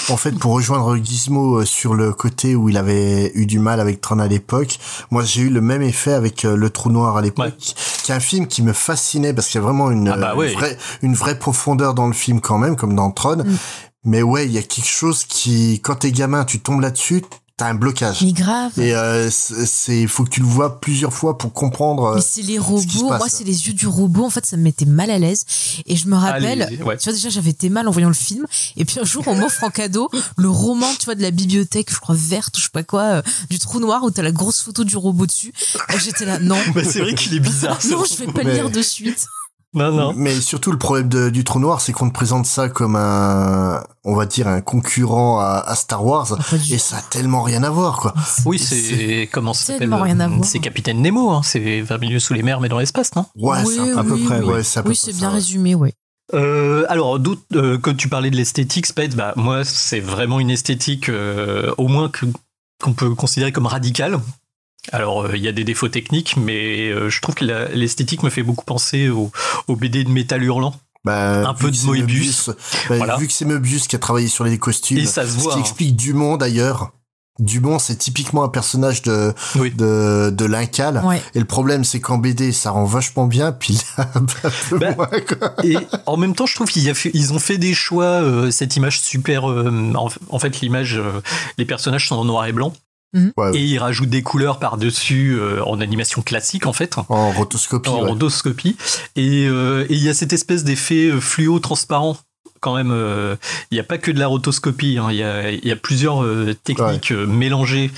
En 0.09 0.17
fait, 0.17 0.31
pour 0.31 0.53
rejoindre 0.53 0.95
Gizmo 0.97 1.59
euh, 1.61 1.65
sur 1.65 1.93
le 1.93 2.13
côté 2.13 2.55
où 2.55 2.69
il 2.69 2.77
avait 2.77 3.31
eu 3.35 3.45
du 3.45 3.59
mal 3.59 3.79
avec 3.79 4.01
Tron 4.01 4.19
à 4.19 4.27
l'époque, 4.27 4.79
moi 5.11 5.23
j'ai 5.23 5.41
eu 5.41 5.49
le 5.49 5.61
même 5.61 5.81
effet 5.81 6.13
avec 6.13 6.45
euh, 6.45 6.55
Le 6.55 6.69
Trou 6.69 6.89
Noir 6.89 7.17
à 7.17 7.21
l'époque, 7.21 7.55
qui 8.03 8.11
est 8.11 8.15
un 8.15 8.19
film 8.19 8.47
qui 8.47 8.61
me 8.61 8.73
fascinait 8.73 9.33
parce 9.33 9.47
qu'il 9.47 9.59
y 9.59 9.63
a 9.63 9.65
vraiment 9.65 9.91
une, 9.91 10.07
Ah 10.09 10.17
bah 10.17 10.31
euh, 10.33 10.37
ouais. 10.37 10.51
une 10.51 10.57
vraie 10.57 10.77
une 11.01 11.15
vraie 11.15 11.39
profondeur 11.39 11.93
dans 11.93 12.07
le 12.07 12.13
film 12.13 12.41
quand 12.41 12.57
même, 12.57 12.75
comme 12.75 12.95
dans 12.95 13.11
Tron. 13.11 13.37
Mm. 13.37 13.57
Mais 14.05 14.21
ouais, 14.21 14.45
il 14.45 14.51
y 14.51 14.57
a 14.57 14.61
quelque 14.63 14.89
chose 14.89 15.23
qui, 15.23 15.79
quand 15.81 15.95
t'es 15.95 16.11
gamin, 16.11 16.43
tu 16.43 16.59
tombes 16.59 16.81
là-dessus, 16.81 17.23
t'as 17.57 17.67
un 17.67 17.75
blocage. 17.75 18.21
Mais 18.23 18.31
grave. 18.31 18.71
Et 18.79 18.95
euh, 18.95 19.29
c'est, 19.31 20.07
faut 20.07 20.23
que 20.23 20.29
tu 20.29 20.39
le 20.39 20.45
vois 20.47 20.79
plusieurs 20.81 21.13
fois 21.13 21.37
pour 21.37 21.53
comprendre. 21.53 22.03
euh, 22.05 22.15
Mais 22.15 22.21
c'est 22.21 22.41
les 22.41 22.57
robots. 22.57 22.83
Moi, 23.03 23.27
c'est 23.29 23.43
les 23.43 23.67
yeux 23.67 23.73
du 23.73 23.85
robot. 23.87 24.25
En 24.25 24.29
fait, 24.29 24.45
ça 24.45 24.57
me 24.57 24.63
mettait 24.63 24.85
mal 24.85 25.11
à 25.11 25.19
l'aise. 25.19 25.45
Et 25.85 25.95
je 25.95 26.07
me 26.07 26.15
rappelle, 26.15 26.63
Allez, 26.63 26.81
ouais. 26.83 26.97
tu 26.97 27.03
vois, 27.03 27.13
déjà, 27.13 27.29
j'avais 27.29 27.51
été 27.51 27.69
mal 27.69 27.87
en 27.87 27.91
voyant 27.91 28.07
le 28.07 28.13
film. 28.15 28.45
Et 28.75 28.85
puis 28.85 28.99
un 28.99 29.03
jour, 29.05 29.23
on 29.27 29.35
m'offre 29.35 29.63
en 29.63 29.69
cadeau 29.69 30.09
le 30.37 30.49
roman, 30.49 30.87
tu 30.97 31.05
vois, 31.05 31.15
de 31.15 31.21
la 31.21 31.31
bibliothèque, 31.31 31.91
je 31.93 31.99
crois, 31.99 32.15
verte 32.17 32.57
ou 32.57 32.59
je 32.59 32.65
sais 32.65 32.71
pas 32.71 32.83
quoi, 32.83 33.01
euh, 33.03 33.21
du 33.49 33.59
trou 33.59 33.79
noir 33.79 34.03
où 34.03 34.09
t'as 34.11 34.23
la 34.23 34.31
grosse 34.31 34.61
photo 34.61 34.83
du 34.83 34.97
robot 34.97 35.25
dessus. 35.27 35.53
Et 35.93 35.99
J'étais 35.99 36.25
là, 36.25 36.39
non. 36.39 36.57
Bah, 36.73 36.81
c'est 36.83 37.01
vrai 37.01 37.13
qu'il 37.13 37.33
est 37.35 37.39
bizarre. 37.39 37.77
Non, 37.89 38.03
je 38.03 38.15
vais 38.15 38.31
pas 38.31 38.43
le 38.43 38.51
lire 38.53 38.69
de 38.71 38.81
suite. 38.81 39.27
Non, 39.73 39.91
non. 39.91 40.13
Mais 40.15 40.39
surtout, 40.39 40.71
le 40.71 40.77
problème 40.77 41.09
de- 41.09 41.29
du 41.29 41.43
trou 41.43 41.59
noir, 41.59 41.81
c'est 41.81 41.93
qu'on 41.93 42.07
te 42.09 42.13
présente 42.13 42.45
ça 42.45 42.69
comme 42.69 42.95
un, 42.95 43.83
on 44.03 44.15
va 44.15 44.25
dire, 44.25 44.47
un 44.47 44.61
concurrent 44.61 45.39
à, 45.39 45.63
à 45.65 45.75
Star 45.75 46.05
Wars. 46.05 46.37
Et 46.69 46.77
ça 46.77 46.97
a 46.97 47.01
tellement 47.01 47.41
rien 47.41 47.63
à 47.63 47.69
voir, 47.71 47.97
quoi. 47.97 48.13
Oui, 48.45 48.59
c'est 48.59 49.27
comment 49.31 49.53
ça 49.53 49.65
s'appelle 49.65 49.79
Tellement 49.79 50.01
rien 50.01 50.19
à 50.19 50.27
voir. 50.27 50.45
C'est 50.45 50.59
Capitaine 50.59 51.01
Nemo, 51.01 51.31
hein. 51.31 51.41
c'est 51.43 51.81
20 51.81 51.97
milieux 51.97 52.19
sous 52.19 52.33
les 52.33 52.43
mers 52.43 52.59
mais 52.61 52.69
dans 52.69 52.77
l'espace, 52.79 53.15
non? 53.15 53.25
Ouais, 53.35 53.59
oui, 53.65 53.73
c'est 53.75 53.91
un 53.97 54.03
peu, 54.03 54.13
oui, 54.13 54.23
près, 54.25 54.39
oui. 54.41 54.45
ouais, 54.53 54.63
c'est 54.63 54.79
à 54.79 54.83
peu 54.83 54.89
Oui, 54.89 54.95
c'est 54.95 55.15
bien 55.15 55.29
résumé, 55.29 55.73
ouais. 55.75 55.93
Euh, 56.33 56.85
alors, 56.89 57.19
d'autres, 57.19 57.41
euh, 57.55 57.77
quand 57.77 57.95
tu 57.95 58.07
parlais 58.09 58.29
de 58.31 58.35
l'esthétique, 58.35 58.85
Spade, 58.85 59.15
bah, 59.15 59.33
moi, 59.35 59.63
c'est 59.65 59.99
vraiment 59.99 60.39
une 60.39 60.49
esthétique, 60.51 61.09
euh, 61.09 61.73
au 61.77 61.87
moins 61.87 62.09
qu'on 62.81 62.93
peut 62.93 63.13
considérer 63.15 63.51
comme 63.51 63.65
radicale. 63.67 64.19
Alors, 64.91 65.23
euh, 65.25 65.37
il 65.37 65.41
y 65.43 65.47
a 65.47 65.51
des 65.51 65.63
défauts 65.63 65.87
techniques, 65.89 66.35
mais 66.37 66.89
euh, 66.89 67.09
je 67.09 67.21
trouve 67.21 67.35
que 67.35 67.45
l'esthétique 67.73 68.21
me 68.23 68.29
fait 68.29 68.43
beaucoup 68.43 68.65
penser 68.65 69.09
au, 69.09 69.31
au 69.67 69.75
BD 69.75 70.03
de 70.03 70.09
Métal 70.09 70.43
Hurlant. 70.43 70.75
Bah, 71.05 71.47
Un 71.49 71.53
peu 71.53 71.69
de 71.71 71.77
Moebius. 71.85 72.49
bah, 72.89 72.97
Voilà. 72.97 73.17
Vu 73.17 73.27
que 73.27 73.33
c'est 73.33 73.45
Moebius 73.45 73.87
qui 73.87 73.95
a 73.95 73.99
travaillé 73.99 74.27
sur 74.27 74.43
les 74.45 74.57
costumes. 74.57 74.97
Et 74.99 75.05
ça 75.05 75.23
se 75.25 75.31
voit, 75.37 75.43
Ce 75.43 75.47
qui 75.49 75.55
hein. 75.55 75.61
explique 75.61 75.95
Dumont, 75.95 76.37
d'ailleurs. 76.37 76.91
Dumont, 77.39 77.79
c'est 77.79 77.95
typiquement 77.95 78.43
un 78.43 78.47
personnage 78.49 79.01
de, 79.01 79.33
Oui. 79.55 79.71
de, 79.71 80.29
de 80.31 80.45
l'Incal. 80.45 81.01
Ouais. 81.03 81.19
Et 81.33 81.39
le 81.39 81.45
problème, 81.45 81.83
c'est 81.83 81.99
qu'en 81.99 82.19
BD, 82.19 82.51
ça 82.51 82.69
rend 82.71 82.85
vachement 82.85 83.25
bien, 83.25 83.51
puis 83.51 83.79
là, 83.97 84.07
un 84.15 84.23
peu 84.69 84.77
Bah, 84.77 84.93
moins, 84.95 85.07
quoi. 85.07 85.55
Et 85.63 85.75
en 86.05 86.15
même 86.15 86.35
temps, 86.35 86.45
je 86.45 86.53
trouve 86.55 86.67
qu'ils 86.69 87.33
ont 87.33 87.39
fait 87.39 87.57
des 87.57 87.73
choix, 87.73 88.03
euh, 88.21 88.51
cette 88.51 88.75
image 88.75 89.01
super. 89.01 89.49
euh, 89.49 89.93
en, 89.95 90.09
en 90.29 90.39
fait, 90.39 90.61
l'image, 90.61 90.95
euh, 90.97 91.21
les 91.57 91.65
personnages 91.65 92.07
sont 92.07 92.15
en 92.17 92.25
noir 92.25 92.45
et 92.45 92.51
blanc. 92.51 92.71
Ouais, 93.37 93.55
Et 93.55 93.59
ils 93.59 93.77
rajoutent 93.77 94.09
des 94.09 94.23
couleurs 94.23 94.57
par-dessus 94.59 95.37
euh, 95.39 95.63
en 95.65 95.79
animation 95.81 96.21
classique, 96.21 96.65
en 96.65 96.73
fait. 96.73 96.97
en 97.09 97.31
rotoscopie, 97.31 97.89
en 97.89 98.03
ouais. 98.03 98.09
rotoscopie. 98.09 98.75
Et 99.15 99.45
euh, 99.47 99.85
et 99.89 99.93
il 99.93 100.03
y 100.03 100.09
a 100.09 100.13
cette 100.13 100.33
espèce 100.33 100.63
d'effet 100.63 101.09
euh, 101.09 101.19
fluo 101.21 101.59
transparent. 101.59 102.17
Quand 102.59 102.75
même, 102.75 102.91
euh, 102.91 103.35
il 103.71 103.75
n'y 103.75 103.79
a 103.79 103.83
pas 103.83 103.97
que 103.97 104.09
de 104.09 104.17
la 104.19 104.27
rotoscopie, 104.27 104.97
hein. 104.97 105.07
il 105.11 105.17
y, 105.17 105.23
a, 105.23 105.51
il 105.51 105.65
y 105.65 105.71
a 105.71 105.75
plusieurs 105.75 106.23
euh, 106.23 106.55
techniques 106.63 107.11
euh, 107.11 107.27
mélangées. 107.27 107.91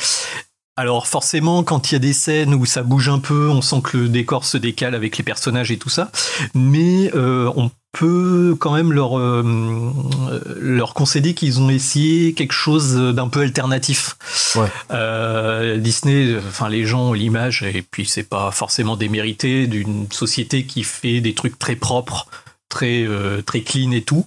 Alors 0.78 1.07
forcément, 1.07 1.63
quand 1.63 1.89
il 1.91 1.93
y 1.93 1.95
a 1.95 1.99
des 1.99 2.13
scènes 2.13 2.53
où 2.53 2.66
ça 2.66 2.84
bouge 2.84 3.07
un 3.07 3.20
peu, 3.20 3.47
on 3.47 3.61
sent 3.61 3.82
que 3.84 3.95
le 3.97 4.09
décor 4.09 4.43
se 4.43 4.57
décale 4.57 4.93
avec 4.95 5.18
les 5.18 5.24
personnages 5.24 5.72
et 5.72 5.78
tout 5.78 5.89
ça, 5.89 6.11
mais 6.53 7.11
euh, 7.16 7.49
on 7.55 7.72
peut 7.97 8.55
quand 8.59 8.73
même 8.73 8.91
leur, 8.91 9.17
euh, 9.17 9.91
leur 10.59 10.93
concéder 10.93 11.33
qu'ils 11.33 11.61
ont 11.61 11.69
essayé 11.69 12.33
quelque 12.33 12.53
chose 12.53 12.93
d'un 12.95 13.29
peu 13.29 13.41
alternatif. 13.41 14.17
Ouais. 14.55 14.67
Euh, 14.91 15.77
Disney, 15.77 16.35
enfin 16.47 16.67
les 16.69 16.85
gens 16.85 17.09
ont 17.09 17.13
l'image, 17.13 17.63
et 17.63 17.81
puis 17.81 18.05
c'est 18.05 18.27
pas 18.27 18.51
forcément 18.51 18.97
démérité, 18.97 19.67
d'une 19.67 20.11
société 20.11 20.65
qui 20.65 20.83
fait 20.83 21.21
des 21.21 21.33
trucs 21.33 21.57
très 21.57 21.75
propres, 21.75 22.27
très, 22.69 23.03
euh, 23.07 23.41
très 23.41 23.61
clean 23.61 23.91
et 23.91 24.01
tout. 24.01 24.25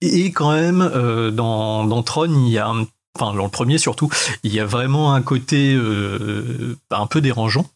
Et 0.00 0.32
quand 0.32 0.52
même, 0.52 0.80
euh, 0.82 1.30
dans, 1.30 1.84
dans 1.84 2.02
Tron, 2.02 2.46
il 2.46 2.50
y 2.50 2.58
a, 2.58 2.68
un- 2.68 2.86
enfin 3.16 3.34
dans 3.34 3.44
le 3.44 3.50
premier 3.50 3.78
surtout, 3.78 4.08
il 4.42 4.54
y 4.54 4.58
a 4.58 4.64
vraiment 4.64 5.14
un 5.14 5.20
côté 5.22 5.74
euh, 5.74 6.76
un 6.90 7.06
peu 7.06 7.20
dérangeant, 7.20 7.66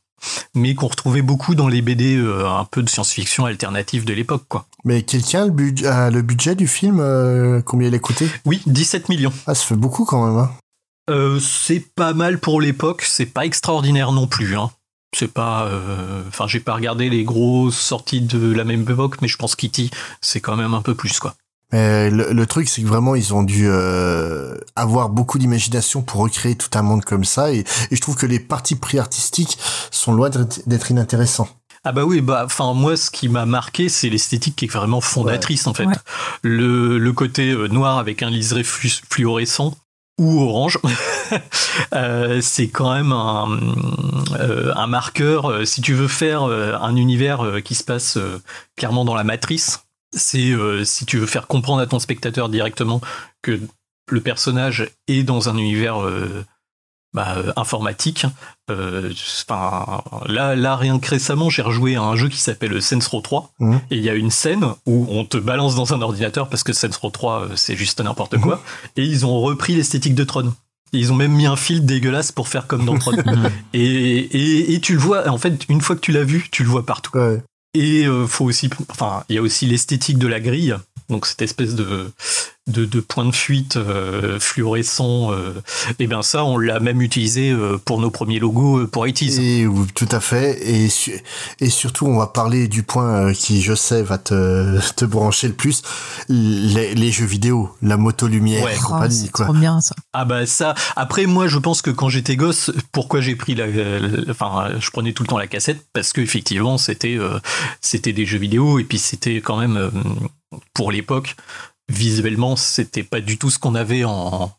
mais 0.54 0.74
qu'on 0.74 0.88
retrouvait 0.88 1.22
beaucoup 1.22 1.54
dans 1.54 1.68
les 1.68 1.82
BD 1.82 2.16
euh, 2.16 2.48
un 2.48 2.64
peu 2.64 2.82
de 2.82 2.88
science-fiction 2.88 3.44
alternative 3.46 4.04
de 4.04 4.12
l'époque, 4.12 4.44
quoi. 4.48 4.66
Mais 4.84 5.02
quelqu'un 5.02 5.46
le, 5.46 5.50
bud- 5.52 5.86
a 5.86 6.10
le 6.10 6.22
budget 6.22 6.54
du 6.54 6.66
film, 6.68 7.00
euh, 7.00 7.60
combien 7.62 7.88
il 7.88 7.94
a 7.94 7.98
coûté? 7.98 8.28
Oui, 8.44 8.62
17 8.66 9.08
millions. 9.08 9.32
Ah, 9.46 9.54
ça 9.54 9.64
fait 9.64 9.76
beaucoup 9.76 10.04
quand 10.04 10.26
même, 10.26 10.36
hein. 10.38 10.50
Euh, 11.08 11.38
c'est 11.38 11.80
pas 11.94 12.14
mal 12.14 12.38
pour 12.40 12.60
l'époque, 12.60 13.02
c'est 13.02 13.26
pas 13.26 13.46
extraordinaire 13.46 14.10
non 14.12 14.26
plus. 14.26 14.56
Hein. 14.56 14.70
C'est 15.16 15.32
pas. 15.32 15.66
euh, 15.66 16.22
Enfin, 16.26 16.46
j'ai 16.48 16.58
pas 16.60 16.74
regardé 16.74 17.08
les 17.08 17.22
grosses 17.22 17.78
sorties 17.78 18.20
de 18.22 18.52
la 18.52 18.64
même 18.64 18.82
époque, 18.82 19.22
mais 19.22 19.28
je 19.28 19.36
pense 19.36 19.54
Kitty, 19.54 19.90
c'est 20.20 20.40
quand 20.40 20.56
même 20.56 20.74
un 20.74 20.82
peu 20.82 20.94
plus, 20.96 21.20
quoi. 21.20 21.34
Mais 21.72 22.10
le, 22.10 22.32
le 22.32 22.46
truc, 22.46 22.68
c'est 22.68 22.82
que 22.82 22.86
vraiment, 22.86 23.14
ils 23.14 23.34
ont 23.34 23.42
dû 23.42 23.66
euh, 23.68 24.56
avoir 24.76 25.08
beaucoup 25.08 25.38
d'imagination 25.38 26.02
pour 26.02 26.20
recréer 26.20 26.54
tout 26.56 26.70
un 26.78 26.82
monde 26.82 27.04
comme 27.04 27.24
ça. 27.24 27.52
Et, 27.52 27.64
et 27.90 27.96
je 27.96 28.00
trouve 28.00 28.16
que 28.16 28.26
les 28.26 28.38
parties 28.38 28.76
pris 28.76 28.98
artistiques 28.98 29.58
sont 29.90 30.12
loin 30.12 30.30
d'être 30.66 30.90
inintéressants. 30.90 31.48
Ah 31.88 31.92
bah 31.92 32.04
oui, 32.04 32.20
bah 32.20 32.42
enfin 32.44 32.74
moi 32.74 32.96
ce 32.96 33.12
qui 33.12 33.28
m'a 33.28 33.46
marqué 33.46 33.88
c'est 33.88 34.08
l'esthétique 34.08 34.56
qui 34.56 34.64
est 34.64 34.68
vraiment 34.72 35.00
fondatrice 35.00 35.68
en 35.68 35.74
fait. 35.74 35.84
Ouais. 35.86 35.94
Le, 36.42 36.98
le 36.98 37.12
côté 37.12 37.50
euh, 37.52 37.68
noir 37.68 37.98
avec 37.98 38.24
un 38.24 38.30
liseré 38.30 38.64
flu- 38.64 39.02
fluorescent 39.08 39.72
ou 40.18 40.40
orange, 40.40 40.80
euh, 41.94 42.40
c'est 42.40 42.68
quand 42.68 42.92
même 42.92 43.12
un, 43.12 43.46
euh, 44.40 44.72
un 44.74 44.86
marqueur. 44.88 45.66
Si 45.66 45.80
tu 45.80 45.94
veux 45.94 46.08
faire 46.08 46.42
un 46.44 46.96
univers 46.96 47.62
qui 47.64 47.74
se 47.76 47.84
passe 47.84 48.16
euh, 48.16 48.42
clairement 48.76 49.04
dans 49.04 49.14
la 49.14 49.24
matrice, 49.24 49.80
c'est 50.16 50.50
euh, 50.50 50.84
si 50.84 51.06
tu 51.06 51.18
veux 51.18 51.26
faire 51.26 51.46
comprendre 51.46 51.80
à 51.80 51.86
ton 51.86 51.98
spectateur 51.98 52.48
directement 52.48 53.00
que 53.42 53.60
le 54.08 54.20
personnage 54.20 54.90
est 55.08 55.22
dans 55.22 55.48
un 55.48 55.56
univers 55.56 56.02
euh, 56.02 56.44
bah, 57.16 57.34
euh, 57.38 57.52
informatique. 57.56 58.26
Euh, 58.70 59.10
là, 60.26 60.54
là, 60.54 60.76
rien 60.76 60.98
que 60.98 61.08
récemment, 61.08 61.48
j'ai 61.48 61.62
rejoué 61.62 61.96
à 61.96 62.02
un 62.02 62.14
jeu 62.14 62.28
qui 62.28 62.38
s'appelle 62.38 62.82
Saints 62.82 63.08
Row 63.10 63.22
3. 63.22 63.52
Mhm. 63.58 63.80
Et 63.90 63.96
il 63.96 64.02
y 64.02 64.10
a 64.10 64.14
une 64.14 64.30
scène 64.30 64.66
où 64.84 65.06
on 65.08 65.24
te 65.24 65.38
balance 65.38 65.74
dans 65.74 65.94
un 65.94 66.02
ordinateur 66.02 66.50
parce 66.50 66.62
que 66.62 66.74
Saints 66.74 66.90
Row 67.00 67.08
3, 67.08 67.40
euh, 67.40 67.48
c'est 67.56 67.74
juste 67.74 68.02
n'importe 68.02 68.36
quoi. 68.36 68.62
Et 68.96 69.02
ils 69.02 69.24
ont 69.24 69.40
repris 69.40 69.74
l'esthétique 69.74 70.14
de 70.14 70.24
Tron. 70.24 70.52
Et 70.92 70.98
Ils 70.98 71.10
ont 71.10 71.16
même 71.16 71.32
mis 71.32 71.46
un 71.46 71.56
fil 71.56 71.86
dégueulasse 71.86 72.32
pour 72.32 72.48
faire 72.48 72.66
comme 72.66 72.84
dans 72.84 72.98
Tron. 72.98 73.16
et, 73.72 73.80
et, 73.80 74.74
et 74.74 74.80
tu 74.80 74.92
le 74.92 74.98
vois, 74.98 75.26
en 75.28 75.38
fait, 75.38 75.64
une 75.70 75.80
fois 75.80 75.96
que 75.96 76.02
tu 76.02 76.12
l'as 76.12 76.24
vu, 76.24 76.48
tu 76.50 76.64
le 76.64 76.68
vois 76.68 76.84
partout. 76.84 77.16
Ouais. 77.16 77.42
Et 77.76 78.06
euh, 78.06 78.26
faut 78.26 78.46
aussi, 78.46 78.70
enfin, 78.88 79.24
il 79.28 79.36
y 79.36 79.38
a 79.38 79.42
aussi 79.42 79.66
l'esthétique 79.66 80.16
de 80.16 80.26
la 80.26 80.40
grille, 80.40 80.74
donc 81.08 81.26
cette 81.26 81.42
espèce 81.42 81.74
de 81.74 82.10
de, 82.68 82.84
de 82.84 82.98
point 82.98 83.24
de 83.24 83.30
fuite 83.30 83.76
euh, 83.76 84.40
fluorescent. 84.40 85.30
euh, 85.32 85.52
et 86.00 86.08
bien 86.08 86.22
ça, 86.22 86.44
on 86.44 86.58
l'a 86.58 86.80
même 86.80 87.00
utilisé 87.00 87.50
euh, 87.52 87.78
pour 87.78 88.00
nos 88.00 88.10
premiers 88.10 88.40
logos 88.40 88.88
pour 88.88 89.06
ITs. 89.06 89.38
Et 89.38 89.68
oui, 89.68 89.86
tout 89.94 90.08
à 90.10 90.18
fait. 90.18 90.58
Et, 90.68 90.88
su- 90.88 91.22
et 91.60 91.70
surtout, 91.70 92.06
on 92.06 92.18
va 92.18 92.26
parler 92.26 92.66
du 92.66 92.82
point 92.82 93.28
euh, 93.28 93.32
qui, 93.32 93.62
je 93.62 93.72
sais, 93.76 94.02
va 94.02 94.18
te, 94.18 94.80
te 94.96 95.04
brancher 95.04 95.46
le 95.46 95.54
plus. 95.54 95.82
Les, 96.28 96.92
les 96.96 97.12
jeux 97.12 97.24
vidéo, 97.24 97.70
la 97.82 97.96
moto 97.96 98.26
lumière 98.26 98.64
Ouais. 98.64 98.74
et 98.74 98.78
Oh, 98.82 98.88
compagnie, 98.88 99.14
c'est 99.26 99.30
quoi. 99.30 99.44
trop 99.44 99.54
bien 99.54 99.80
ça. 99.80 99.94
Ah 100.12 100.24
bah 100.24 100.44
ça. 100.44 100.74
Après 100.96 101.26
moi, 101.26 101.46
je 101.46 101.58
pense 101.58 101.82
que 101.82 101.90
quand 101.92 102.08
j'étais 102.08 102.34
gosse, 102.34 102.72
pourquoi 102.90 103.20
j'ai 103.20 103.36
pris 103.36 103.54
la, 103.54 103.66
enfin, 104.28 104.70
je 104.80 104.90
prenais 104.90 105.12
tout 105.12 105.22
le 105.22 105.28
temps 105.28 105.38
la 105.38 105.46
cassette? 105.46 105.86
Parce 105.92 106.12
que 106.12 106.20
effectivement, 106.20 106.78
c'était 106.78 107.16
euh, 107.16 107.38
c'était 107.80 108.12
des 108.12 108.26
jeux 108.26 108.38
vidéo 108.38 108.80
et 108.80 108.84
puis 108.84 108.98
c'était 108.98 109.36
quand 109.36 109.56
même 109.58 109.76
euh, 109.76 109.90
pour 110.74 110.90
l'époque 110.92 111.36
visuellement, 111.88 112.56
c'était 112.56 113.04
pas 113.04 113.20
du 113.20 113.38
tout 113.38 113.50
ce 113.50 113.58
qu'on 113.58 113.74
avait 113.74 114.04
en 114.04 114.52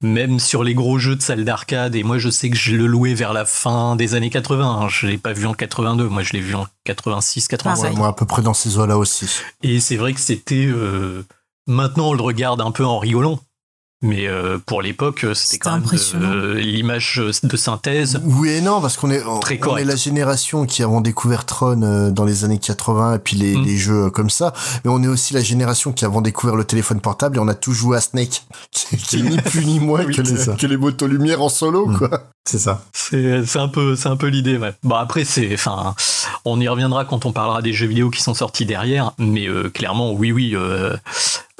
même 0.00 0.38
sur 0.38 0.62
les 0.62 0.74
gros 0.74 0.98
jeux 0.98 1.16
de 1.16 1.22
salle 1.22 1.44
d'arcade 1.44 1.96
et 1.96 2.04
moi 2.04 2.18
je 2.18 2.30
sais 2.30 2.50
que 2.50 2.56
je 2.56 2.76
le 2.76 2.86
louais 2.86 3.14
vers 3.14 3.32
la 3.32 3.44
fin 3.44 3.96
des 3.96 4.14
années 4.14 4.30
80 4.30 4.64
hein. 4.82 4.88
je 4.88 5.08
l'ai 5.08 5.18
pas 5.18 5.32
vu 5.32 5.44
en 5.46 5.54
82 5.54 6.08
moi 6.08 6.22
je 6.22 6.32
l'ai 6.34 6.40
vu 6.40 6.54
en 6.54 6.66
86 6.84 7.48
87 7.48 7.90
Ouais, 7.90 7.96
moi, 7.96 8.08
à 8.08 8.12
peu 8.12 8.24
près 8.24 8.42
dans 8.42 8.54
ces 8.54 8.78
eaux-là 8.78 8.96
aussi. 8.96 9.28
et 9.62 9.80
c'est 9.80 9.96
vrai 9.96 10.14
que 10.14 10.20
c'était. 10.20 10.66
euh, 10.66 11.24
maintenant, 11.66 12.10
on 12.10 12.14
le 12.14 12.22
regarde 12.22 12.60
un 12.60 12.70
peu 12.70 12.84
en 12.84 12.98
rigolant. 12.98 13.40
Mais 14.00 14.28
euh, 14.28 14.58
pour 14.64 14.80
l'époque, 14.80 15.24
euh, 15.24 15.34
c'était 15.34 15.58
quand 15.58 15.72
même 15.72 15.82
de- 15.82 16.52
l'image 16.54 17.20
de 17.42 17.56
synthèse. 17.56 18.20
Oui 18.24 18.48
et 18.50 18.60
non, 18.60 18.80
parce 18.80 18.96
qu'on 18.96 19.10
est, 19.10 19.24
on, 19.24 19.40
Très 19.40 19.58
on 19.66 19.76
est 19.76 19.84
la 19.84 19.96
génération 19.96 20.66
qui 20.66 20.84
avons 20.84 21.00
découvert 21.00 21.44
Tron 21.46 21.82
euh, 21.82 22.10
dans 22.10 22.24
les 22.24 22.44
années 22.44 22.58
80 22.60 23.14
et 23.16 23.18
puis 23.18 23.36
les, 23.36 23.56
Mm. 23.56 23.64
les 23.64 23.76
jeux 23.76 24.04
euh, 24.04 24.10
comme 24.10 24.30
ça. 24.30 24.52
Mais 24.84 24.90
on 24.92 25.02
est 25.02 25.08
aussi 25.08 25.34
la 25.34 25.40
génération 25.42 25.92
qui 25.92 26.04
avons 26.04 26.20
découvert 26.20 26.54
le 26.54 26.64
téléphone 26.64 27.00
portable 27.00 27.38
et 27.38 27.40
on 27.40 27.48
a 27.48 27.54
tous 27.54 27.72
joué 27.72 27.96
à 27.96 28.00
Snake, 28.00 28.44
qui, 28.70 28.96
qui 28.96 29.18
est 29.18 29.22
ni 29.22 29.36
plus 29.38 29.64
ni 29.64 29.80
moins 29.80 30.04
Oui, 30.04 30.14
que, 30.14 30.22
c'est 30.24 30.32
les, 30.32 30.44
ça. 30.44 30.52
que 30.54 30.66
les 30.66 30.76
motos 30.76 31.08
lumière 31.08 31.42
en 31.42 31.48
solo, 31.48 31.86
Mm. 31.88 31.98
quoi. 31.98 32.08
C'est 32.48 32.58
ça. 32.58 32.82
C'est 32.94 33.58
un 33.58 33.68
peu 33.68 33.94
c'est 33.94 34.08
un 34.08 34.16
peu 34.16 34.28
l'idée. 34.28 34.56
Ouais. 34.56 34.72
Bon 34.82 34.94
après 34.94 35.24
c'est 35.26 35.52
enfin 35.52 35.94
on 36.46 36.58
y 36.58 36.66
reviendra 36.66 37.04
quand 37.04 37.26
on 37.26 37.32
parlera 37.32 37.60
des 37.60 37.74
jeux 37.74 37.86
vidéo 37.86 38.08
qui 38.08 38.22
sont 38.22 38.32
sortis 38.32 38.64
derrière, 38.64 39.12
mais 39.18 39.46
euh, 39.46 39.68
clairement 39.68 40.12
oui 40.12 40.32
oui 40.32 40.52
euh, 40.54 40.96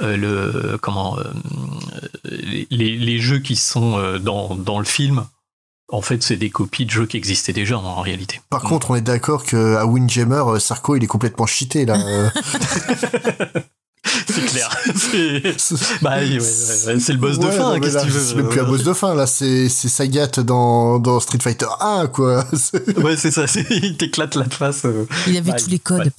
euh, 0.00 0.16
le 0.16 0.78
comment 0.78 1.18
euh, 1.18 1.24
les, 2.70 2.96
les 2.96 3.18
jeux 3.18 3.40
qui 3.40 3.54
sont 3.54 3.98
euh, 3.98 4.18
dans 4.18 4.54
dans 4.54 4.78
le 4.78 4.86
film. 4.86 5.26
En 5.90 6.00
fait, 6.00 6.22
c'est 6.22 6.36
des 6.36 6.50
copies 6.50 6.86
de 6.86 6.90
jeux 6.90 7.06
qui 7.06 7.18
existaient 7.18 7.52
déjà 7.52 7.78
en 7.78 8.00
réalité. 8.00 8.40
Par 8.48 8.62
contre, 8.62 8.90
on 8.90 8.94
est 8.94 9.02
d'accord 9.02 9.44
que 9.44 9.76
à 9.76 9.86
Windjammer, 9.86 10.58
Sarko, 10.58 10.96
il 10.96 11.04
est 11.04 11.06
complètement 11.06 11.46
cheaté 11.46 11.84
là. 11.84 11.98
euh. 14.06 14.10
C'est 14.28 14.44
clair. 14.46 14.70
C'est 15.58 16.02
bah, 16.02 16.16
oui, 16.20 16.38
ouais, 16.38 16.38
ouais, 16.38 16.38
ouais, 16.94 17.00
c'est 17.00 17.12
le 17.12 17.18
boss 17.18 17.38
de 17.38 17.50
fin. 17.50 17.78
Qu'est-ce 17.80 17.96
que 17.98 18.02
tu 18.04 18.08
veux 18.10 18.20
C'est 18.20 18.34
même 18.36 18.48
plus 18.48 18.60
un 18.60 18.64
boss 18.64 18.82
de 18.84 18.92
fin 18.92 19.14
là, 19.14 19.26
c'est 19.26 19.68
Sagat 19.68 20.28
dans 20.44 20.98
dans 20.98 21.20
Street 21.20 21.38
Fighter 21.40 21.66
1 21.80 22.06
quoi. 22.08 22.44
Ouais, 22.98 23.16
c'est 23.16 23.30
ça. 23.30 23.44
Il 23.70 23.96
t'éclate 23.96 24.34
la 24.36 24.44
face. 24.44 24.84
euh. 24.84 25.06
Il 25.26 25.36
avait 25.36 25.50
Bah, 25.52 25.56
tous 25.58 25.70
les 25.70 25.78
codes. 25.78 26.00
ouais. 26.00 26.10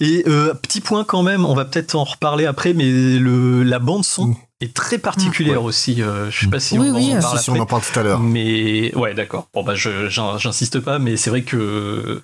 Et 0.00 0.24
euh, 0.26 0.52
petit 0.52 0.80
point 0.82 1.04
quand 1.04 1.22
même, 1.22 1.46
on 1.46 1.54
va 1.54 1.64
peut-être 1.64 1.94
en 1.94 2.04
reparler 2.04 2.44
après, 2.44 2.74
mais 2.74 2.84
le, 3.18 3.62
la 3.62 3.78
bande 3.78 4.04
son 4.04 4.26
Mm. 4.26 4.36
est 4.60 4.74
très 4.74 4.98
particulière 4.98 5.62
aussi. 5.64 6.02
euh, 6.02 6.30
je 6.30 6.40
sais 6.40 6.46
pas 6.50 6.60
si 6.60 6.78
on 6.78 6.82
oui, 6.82 7.12
en 7.14 7.16
euh, 7.16 7.20
parle 7.20 7.38
si, 7.38 7.44
si, 7.44 7.50
après. 7.50 7.60
on 7.60 7.62
en 7.62 7.66
parle 7.66 7.82
tout 7.82 7.98
à 7.98 8.02
l'heure. 8.02 8.20
Mais 8.20 8.94
ouais, 8.94 9.14
d'accord. 9.14 9.48
Bon 9.54 9.62
bah 9.64 9.74
j'insiste 9.74 10.80
pas, 10.80 10.98
mais 10.98 11.16
c'est 11.16 11.30
vrai 11.30 11.42
que 11.42 12.22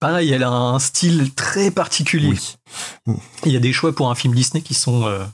pareil, 0.00 0.30
elle 0.32 0.42
a 0.42 0.50
un 0.50 0.78
style 0.78 1.32
très 1.34 1.70
particulier. 1.70 2.34
Oui. 3.06 3.14
Il 3.44 3.52
y 3.52 3.56
a 3.56 3.60
des 3.60 3.72
choix 3.72 3.94
pour 3.94 4.10
un 4.10 4.14
film 4.14 4.34
Disney 4.34 4.62
qui 4.62 4.74
sont 4.74 5.06
euh, 5.06 5.24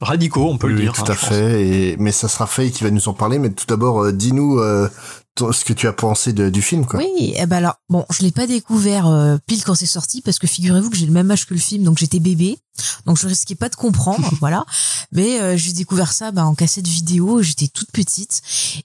radicaux, 0.00 0.48
on 0.50 0.58
peut 0.58 0.66
Oui, 0.68 0.74
le 0.74 0.80
dire. 0.80 0.92
tout 0.92 1.02
hein, 1.02 1.10
à 1.10 1.14
fait. 1.14 1.66
Et, 1.66 1.96
mais 1.98 2.12
ça 2.12 2.28
sera 2.28 2.46
Faye 2.46 2.72
qui 2.72 2.84
va 2.84 2.90
nous 2.90 3.08
en 3.08 3.14
parler. 3.14 3.38
Mais 3.38 3.50
tout 3.50 3.66
d'abord, 3.66 4.02
euh, 4.04 4.12
dis-nous 4.12 4.58
euh, 4.58 4.88
ce 5.38 5.64
que 5.64 5.72
tu 5.72 5.86
as 5.88 5.92
pensé 5.92 6.32
de- 6.32 6.50
du 6.50 6.60
film, 6.62 6.84
quoi. 6.86 7.00
Oui, 7.00 7.34
eh 7.36 7.46
ben 7.46 7.56
alors, 7.58 7.76
bon, 7.88 8.04
je 8.10 8.22
l'ai 8.22 8.32
pas 8.32 8.46
découvert 8.46 9.06
euh, 9.06 9.36
pile 9.46 9.62
quand 9.64 9.74
c'est 9.74 9.86
sorti 9.86 10.20
parce 10.22 10.38
que 10.38 10.46
figurez-vous 10.46 10.90
que 10.90 10.96
j'ai 10.96 11.06
le 11.06 11.12
même 11.12 11.30
âge 11.30 11.46
que 11.46 11.54
le 11.54 11.60
film, 11.60 11.84
donc 11.84 11.98
j'étais 11.98 12.18
bébé, 12.20 12.58
donc 13.06 13.18
je 13.18 13.26
risquais 13.28 13.54
pas 13.54 13.68
de 13.68 13.76
comprendre, 13.76 14.28
voilà. 14.40 14.64
Mais 15.12 15.40
euh, 15.40 15.56
j'ai 15.56 15.72
découvert 15.72 16.12
ça 16.12 16.32
bah, 16.32 16.44
en 16.44 16.54
cassette 16.54 16.86
vidéo, 16.88 17.40
j'étais 17.42 17.68
toute 17.68 17.90
petite 17.92 18.42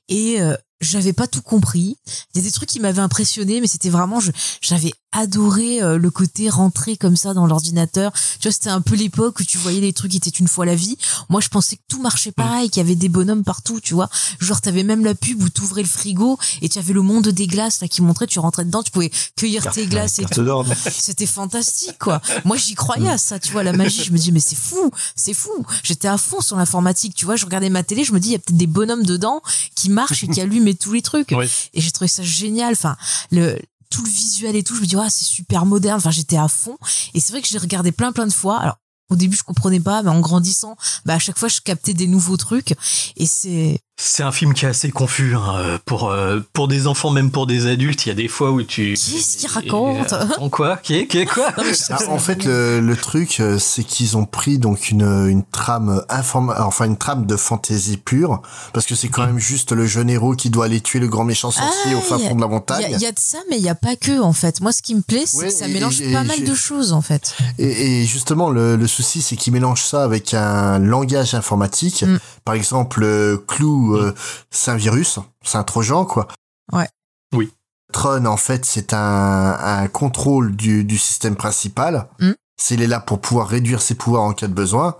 et 0.09 0.41
euh, 0.41 0.55
j'avais 0.81 1.13
pas 1.13 1.27
tout 1.27 1.41
compris. 1.41 1.97
Il 2.33 2.37
y 2.37 2.39
a 2.39 2.43
des 2.43 2.51
trucs 2.51 2.69
qui 2.69 2.79
m'avaient 2.79 3.01
impressionné, 3.01 3.61
mais 3.61 3.67
c'était 3.67 3.89
vraiment, 3.89 4.19
j'avais 4.61 4.93
adoré 5.11 5.81
euh, 5.81 5.97
le 5.97 6.11
côté 6.11 6.49
rentrer 6.49 6.97
comme 6.97 7.15
ça 7.15 7.33
dans 7.33 7.47
l'ordinateur. 7.47 8.11
Tu 8.39 8.47
vois, 8.47 8.51
c'était 8.51 8.69
un 8.69 8.81
peu 8.81 8.95
l'époque 8.95 9.39
où 9.39 9.43
tu 9.43 9.57
voyais 9.57 9.79
les 9.79 9.93
trucs 9.93 10.11
qui 10.11 10.17
étaient 10.17 10.29
une 10.29 10.47
fois 10.47 10.65
la 10.65 10.75
vie. 10.75 10.97
Moi, 11.29 11.41
je 11.41 11.47
pensais 11.47 11.77
que 11.77 11.81
tout 11.87 12.01
marchait 12.01 12.31
pareil, 12.31 12.69
qu'il 12.69 12.81
y 12.81 12.85
avait 12.85 12.95
des 12.95 13.09
bonhommes 13.09 13.43
partout, 13.43 13.79
tu 13.79 13.93
vois. 13.95 14.09
Genre, 14.39 14.61
t'avais 14.61 14.83
même 14.83 15.03
la 15.03 15.15
pub 15.15 15.41
où 15.41 15.49
t'ouvrais 15.49 15.81
le 15.81 15.87
frigo 15.87 16.37
et 16.61 16.69
tu 16.69 16.77
avais 16.77 16.93
le 16.93 17.01
monde 17.01 17.27
des 17.29 17.47
glaces 17.47 17.81
là 17.81 17.87
qui 17.87 18.01
montrait, 18.01 18.27
tu 18.27 18.37
rentrais 18.39 18.65
dedans, 18.65 18.83
tu 18.83 18.91
pouvais 18.91 19.11
cueillir 19.35 19.63
Carte- 19.63 19.75
tes 19.75 19.87
glaces 19.87 20.19
et 20.19 20.25
tout. 20.25 20.41
C'était 20.99 21.25
fantastique, 21.25 21.97
quoi. 21.97 22.21
Moi, 22.45 22.57
j'y 22.57 22.75
croyais 22.75 23.09
à 23.09 23.17
ça, 23.17 23.39
tu 23.39 23.51
vois, 23.51 23.63
la 23.63 23.73
magie. 23.73 24.03
Je 24.03 24.11
me 24.11 24.17
dis, 24.17 24.31
mais 24.31 24.39
c'est 24.41 24.57
fou, 24.57 24.91
c'est 25.15 25.33
fou. 25.33 25.65
J'étais 25.83 26.07
à 26.09 26.17
fond 26.17 26.41
sur 26.41 26.57
l'informatique, 26.57 27.15
tu 27.15 27.25
vois. 27.25 27.35
Je 27.37 27.45
regardais 27.45 27.69
ma 27.69 27.81
télé, 27.83 28.03
je 28.03 28.11
me 28.13 28.19
dis, 28.19 28.29
il 28.29 28.33
y 28.33 28.35
a 28.35 28.39
peut-être 28.39 28.57
des 28.57 28.67
bonhommes 28.67 29.03
dedans 29.05 29.41
qui 29.73 29.89
marchent 29.89 30.23
et 30.23 30.27
qui 30.27 30.41
allument 30.41 30.66
tous 30.75 30.93
les 30.93 31.01
trucs. 31.01 31.31
Ouais. 31.31 31.47
Et 31.73 31.81
j'ai 31.81 31.91
trouvé 31.91 32.07
ça 32.07 32.23
génial. 32.23 32.73
Enfin, 32.73 32.97
le, 33.31 33.59
tout 33.89 34.03
le 34.03 34.09
visuel 34.09 34.55
et 34.55 34.63
tout, 34.63 34.75
je 34.75 34.81
me 34.81 34.85
dis, 34.85 34.95
ah, 34.95 35.09
c'est 35.09 35.25
super 35.25 35.65
moderne. 35.65 35.97
Enfin, 35.97 36.11
j'étais 36.11 36.37
à 36.37 36.47
fond. 36.47 36.77
Et 37.13 37.19
c'est 37.19 37.31
vrai 37.31 37.41
que 37.41 37.47
j'ai 37.47 37.57
regardé 37.57 37.91
plein, 37.91 38.11
plein 38.11 38.27
de 38.27 38.33
fois. 38.33 38.57
Alors, 38.59 38.77
au 39.09 39.15
début, 39.15 39.37
je 39.37 39.43
comprenais 39.43 39.79
pas, 39.79 40.03
mais 40.03 40.09
en 40.09 40.19
grandissant, 40.19 40.75
bah, 41.05 41.13
à 41.13 41.19
chaque 41.19 41.37
fois, 41.37 41.47
je 41.47 41.61
captais 41.61 41.93
des 41.93 42.07
nouveaux 42.07 42.37
trucs. 42.37 42.75
Et 43.15 43.25
c'est, 43.25 43.79
C'est 43.99 44.21
un 44.21 44.31
film 44.31 44.53
qui 44.53 44.65
est 44.65 44.67
assez 44.69 44.91
confus 44.91 45.33
hein, 45.35 45.55
euh, 45.57 45.77
pour 45.83 46.11
euh, 46.11 46.39
pour 46.53 46.67
des 46.67 46.85
enfants, 46.85 47.09
même 47.09 47.31
pour 47.31 47.47
des 47.47 47.65
adultes. 47.65 48.05
Il 48.05 48.09
y 48.09 48.11
a 48.11 48.15
des 48.15 48.27
fois 48.27 48.51
où 48.51 48.61
tu. 48.61 48.93
Qu'est-ce 48.93 49.37
qu'il 49.37 49.49
raconte 49.49 50.13
Euh, 50.13 50.21
attends, 50.33 50.49
quoi 50.49 50.77
Qui 50.77 50.97
est 50.97 51.25
quoi 51.25 51.51
Ah, 51.89 51.97
en 52.09 52.19
fait, 52.19 52.45
le, 52.45 52.79
le 52.79 52.95
truc, 52.95 53.39
euh, 53.39 53.57
c'est 53.57 53.83
qu'ils 53.83 54.15
ont 54.15 54.25
pris 54.25 54.59
donc 54.59 54.91
une, 54.91 55.01
une 55.27 55.43
trame 55.43 56.03
informa 56.09 56.63
enfin 56.63 56.85
une 56.85 56.97
trame 56.97 57.25
de 57.25 57.35
fantaisie 57.35 57.97
pure, 57.97 58.43
parce 58.71 58.85
que 58.85 58.93
c'est 58.93 59.07
quand 59.07 59.25
même 59.25 59.39
juste 59.39 59.71
le 59.71 59.87
jeune 59.87 60.11
héros 60.11 60.35
qui 60.35 60.51
doit 60.51 60.65
aller 60.65 60.79
tuer 60.79 60.99
le 60.99 61.07
grand 61.07 61.23
méchant 61.23 61.49
sorcier 61.49 61.93
Ah, 61.95 61.97
au 61.97 62.01
fin 62.01 62.17
a- 62.17 62.19
fond 62.19 62.35
de 62.35 62.41
la 62.41 62.45
Il 62.45 62.49
y, 62.49 62.53
montagne. 62.53 62.85
a- 62.85 62.89
il 62.97 63.01
y 63.01 63.05
a 63.07 63.11
de 63.11 63.19
ça, 63.19 63.39
mais 63.49 63.57
il 63.57 63.63
y 63.63 63.69
a 63.69 63.73
pas 63.75 63.95
que 63.95 64.19
en 64.21 64.33
fait. 64.33 64.61
Moi, 64.61 64.73
ce 64.73 64.83
qui 64.83 64.93
me 64.93 65.01
plaît, 65.01 65.23
c'est 65.25 65.37
Ouais, 65.37 65.45
que 65.45 65.49
ça 65.53 65.67
et- 65.67 65.73
mélange 65.73 66.01
et- 66.01 66.13
pas 66.13 66.21
et 66.23 66.27
mal 66.27 66.43
de 66.43 66.53
choses 66.53 66.93
en 66.93 67.01
fait. 67.01 67.33
Et, 67.57 68.01
et 68.01 68.05
justement, 68.05 68.51
le, 68.51 68.75
le 68.75 68.87
souci, 68.87 69.23
c'est 69.23 69.35
qu'ils 69.35 69.53
mélangent 69.53 69.83
ça 69.85 70.03
avec 70.03 70.35
un 70.35 70.77
langage 70.77 71.33
informatique. 71.33 72.03
Mm. 72.03 72.19
Par 72.45 72.53
exemple, 72.53 73.01
euh, 73.03 73.37
Clou, 73.87 73.97
euh, 73.97 74.13
c'est 74.51 74.71
un 74.71 74.75
virus, 74.75 75.19
c'est 75.43 75.57
un 75.57 75.63
trojan, 75.63 76.05
quoi. 76.05 76.27
Ouais. 76.71 76.87
Oui. 77.33 77.51
Tron, 77.93 78.25
en 78.25 78.37
fait, 78.37 78.65
c'est 78.65 78.93
un, 78.93 79.57
un 79.59 79.87
contrôle 79.87 80.55
du, 80.55 80.83
du 80.83 80.97
système 80.97 81.35
principal. 81.35 82.07
Mm. 82.19 82.31
C'est 82.59 82.73
il 82.73 82.81
est 82.81 82.87
là 82.87 82.99
pour 82.99 83.21
pouvoir 83.21 83.47
réduire 83.47 83.81
ses 83.81 83.93
pouvoirs 83.93 84.23
en 84.23 84.33
cas 84.33 84.47
de 84.47 84.53
besoin. 84.53 84.95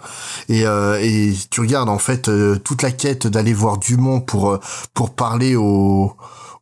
Et, 0.47 0.67
euh, 0.67 0.99
et 1.01 1.35
tu 1.49 1.61
regardes 1.61 1.89
en 1.89 1.97
fait 1.97 2.29
euh, 2.29 2.57
toute 2.57 2.83
la 2.83 2.91
quête 2.91 3.25
d'aller 3.25 3.53
voir 3.53 3.77
Dumont 3.77 4.21
pour 4.21 4.59
pour 4.93 5.15
parler 5.15 5.55
au 5.55 6.15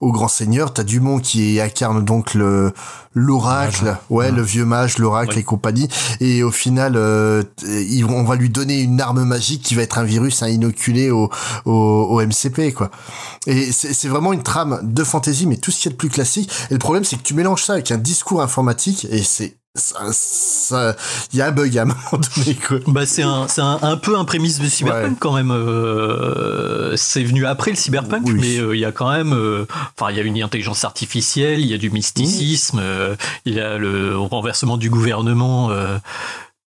au 0.05 0.11
grand 0.11 0.27
seigneur. 0.27 0.73
T'as 0.73 0.83
Dumont 0.83 1.19
qui 1.19 1.59
incarne 1.59 2.03
donc 2.05 2.33
le 2.35 2.71
l'oracle, 3.17 3.95
ouais, 4.09 4.29
le 4.31 4.41
vieux 4.41 4.65
mage, 4.65 4.97
l'oracle 4.97 5.35
Ouais. 5.35 5.39
et 5.39 5.43
compagnie. 5.43 5.87
Et 6.19 6.43
au 6.43 6.51
final, 6.51 6.95
euh, 6.97 7.43
on 8.09 8.23
va 8.23 8.35
lui 8.35 8.49
donner 8.49 8.81
une 8.81 8.99
arme 9.01 9.23
magique 9.23 9.61
qui 9.63 9.73
va 9.73 9.81
être 9.83 9.97
un 9.97 10.03
virus 10.03 10.43
à 10.43 10.49
inoculer 10.49 11.11
au, 11.11 11.29
au, 11.65 11.71
au 11.71 12.21
MCP, 12.21 12.73
quoi. 12.73 12.91
Et 13.47 13.71
c'est 13.71 13.93
c'est 13.93 14.09
vraiment 14.09 14.33
une 14.33 14.43
trame 14.43 14.79
de 14.83 15.03
fantasy, 15.03 15.47
mais 15.47 15.57
tout 15.57 15.71
ce 15.71 15.79
qui 15.81 15.87
est 15.87 15.91
de 15.91 15.95
plus 15.95 16.09
classique. 16.09 16.51
Et 16.69 16.73
le 16.73 16.79
problème, 16.79 17.03
c'est 17.05 17.15
que 17.15 17.23
tu 17.23 17.33
mélanges 17.33 17.63
ça 17.63 17.73
avec 17.73 17.89
un 17.91 17.97
discours 17.97 18.41
informatique, 18.41 19.07
et 19.09 19.23
c'est 19.23 19.55
ça, 19.75 20.95
il 21.33 21.39
y 21.39 21.41
a 21.41 21.47
un 21.47 21.51
bug 21.51 21.77
à 21.77 21.81
un 21.81 21.85
moment 21.85 21.99
donné, 22.35 22.55
quoi. 22.55 22.79
Bah 22.87 23.05
c'est 23.05 23.23
un, 23.23 23.47
c'est 23.47 23.61
un, 23.61 23.79
un 23.81 23.97
peu 23.97 24.17
un 24.17 24.25
prémisse 24.25 24.59
de 24.59 24.67
cyberpunk 24.67 25.11
Ouais. 25.11 25.17
quand 25.19 25.33
même. 25.33 25.51
euh, 25.51 26.95
c'est 26.97 27.23
venu 27.23 27.45
après 27.45 27.71
le 27.71 27.77
cyberpunk, 27.77 28.23
Oui. 28.25 28.33
mais 28.39 28.57
euh, 28.59 28.75
il 28.75 28.79
y 28.79 28.85
a 28.85 28.91
quand 28.91 29.11
même, 29.11 29.33
euh, 29.33 29.65
enfin 29.99 30.11
il 30.11 30.17
y 30.17 30.19
a 30.19 30.23
une 30.23 30.41
intelligence 30.41 30.83
artificielle, 30.85 31.59
il 31.59 31.67
y 31.67 31.73
a 31.73 31.77
du 31.77 31.89
mysticisme, 31.89 32.79
euh, 32.81 33.15
il 33.45 33.53
y 33.53 33.59
a 33.59 33.77
le 33.77 34.17
renversement 34.17 34.77
du 34.77 34.89
gouvernement 34.89 35.71
euh, 35.71 35.97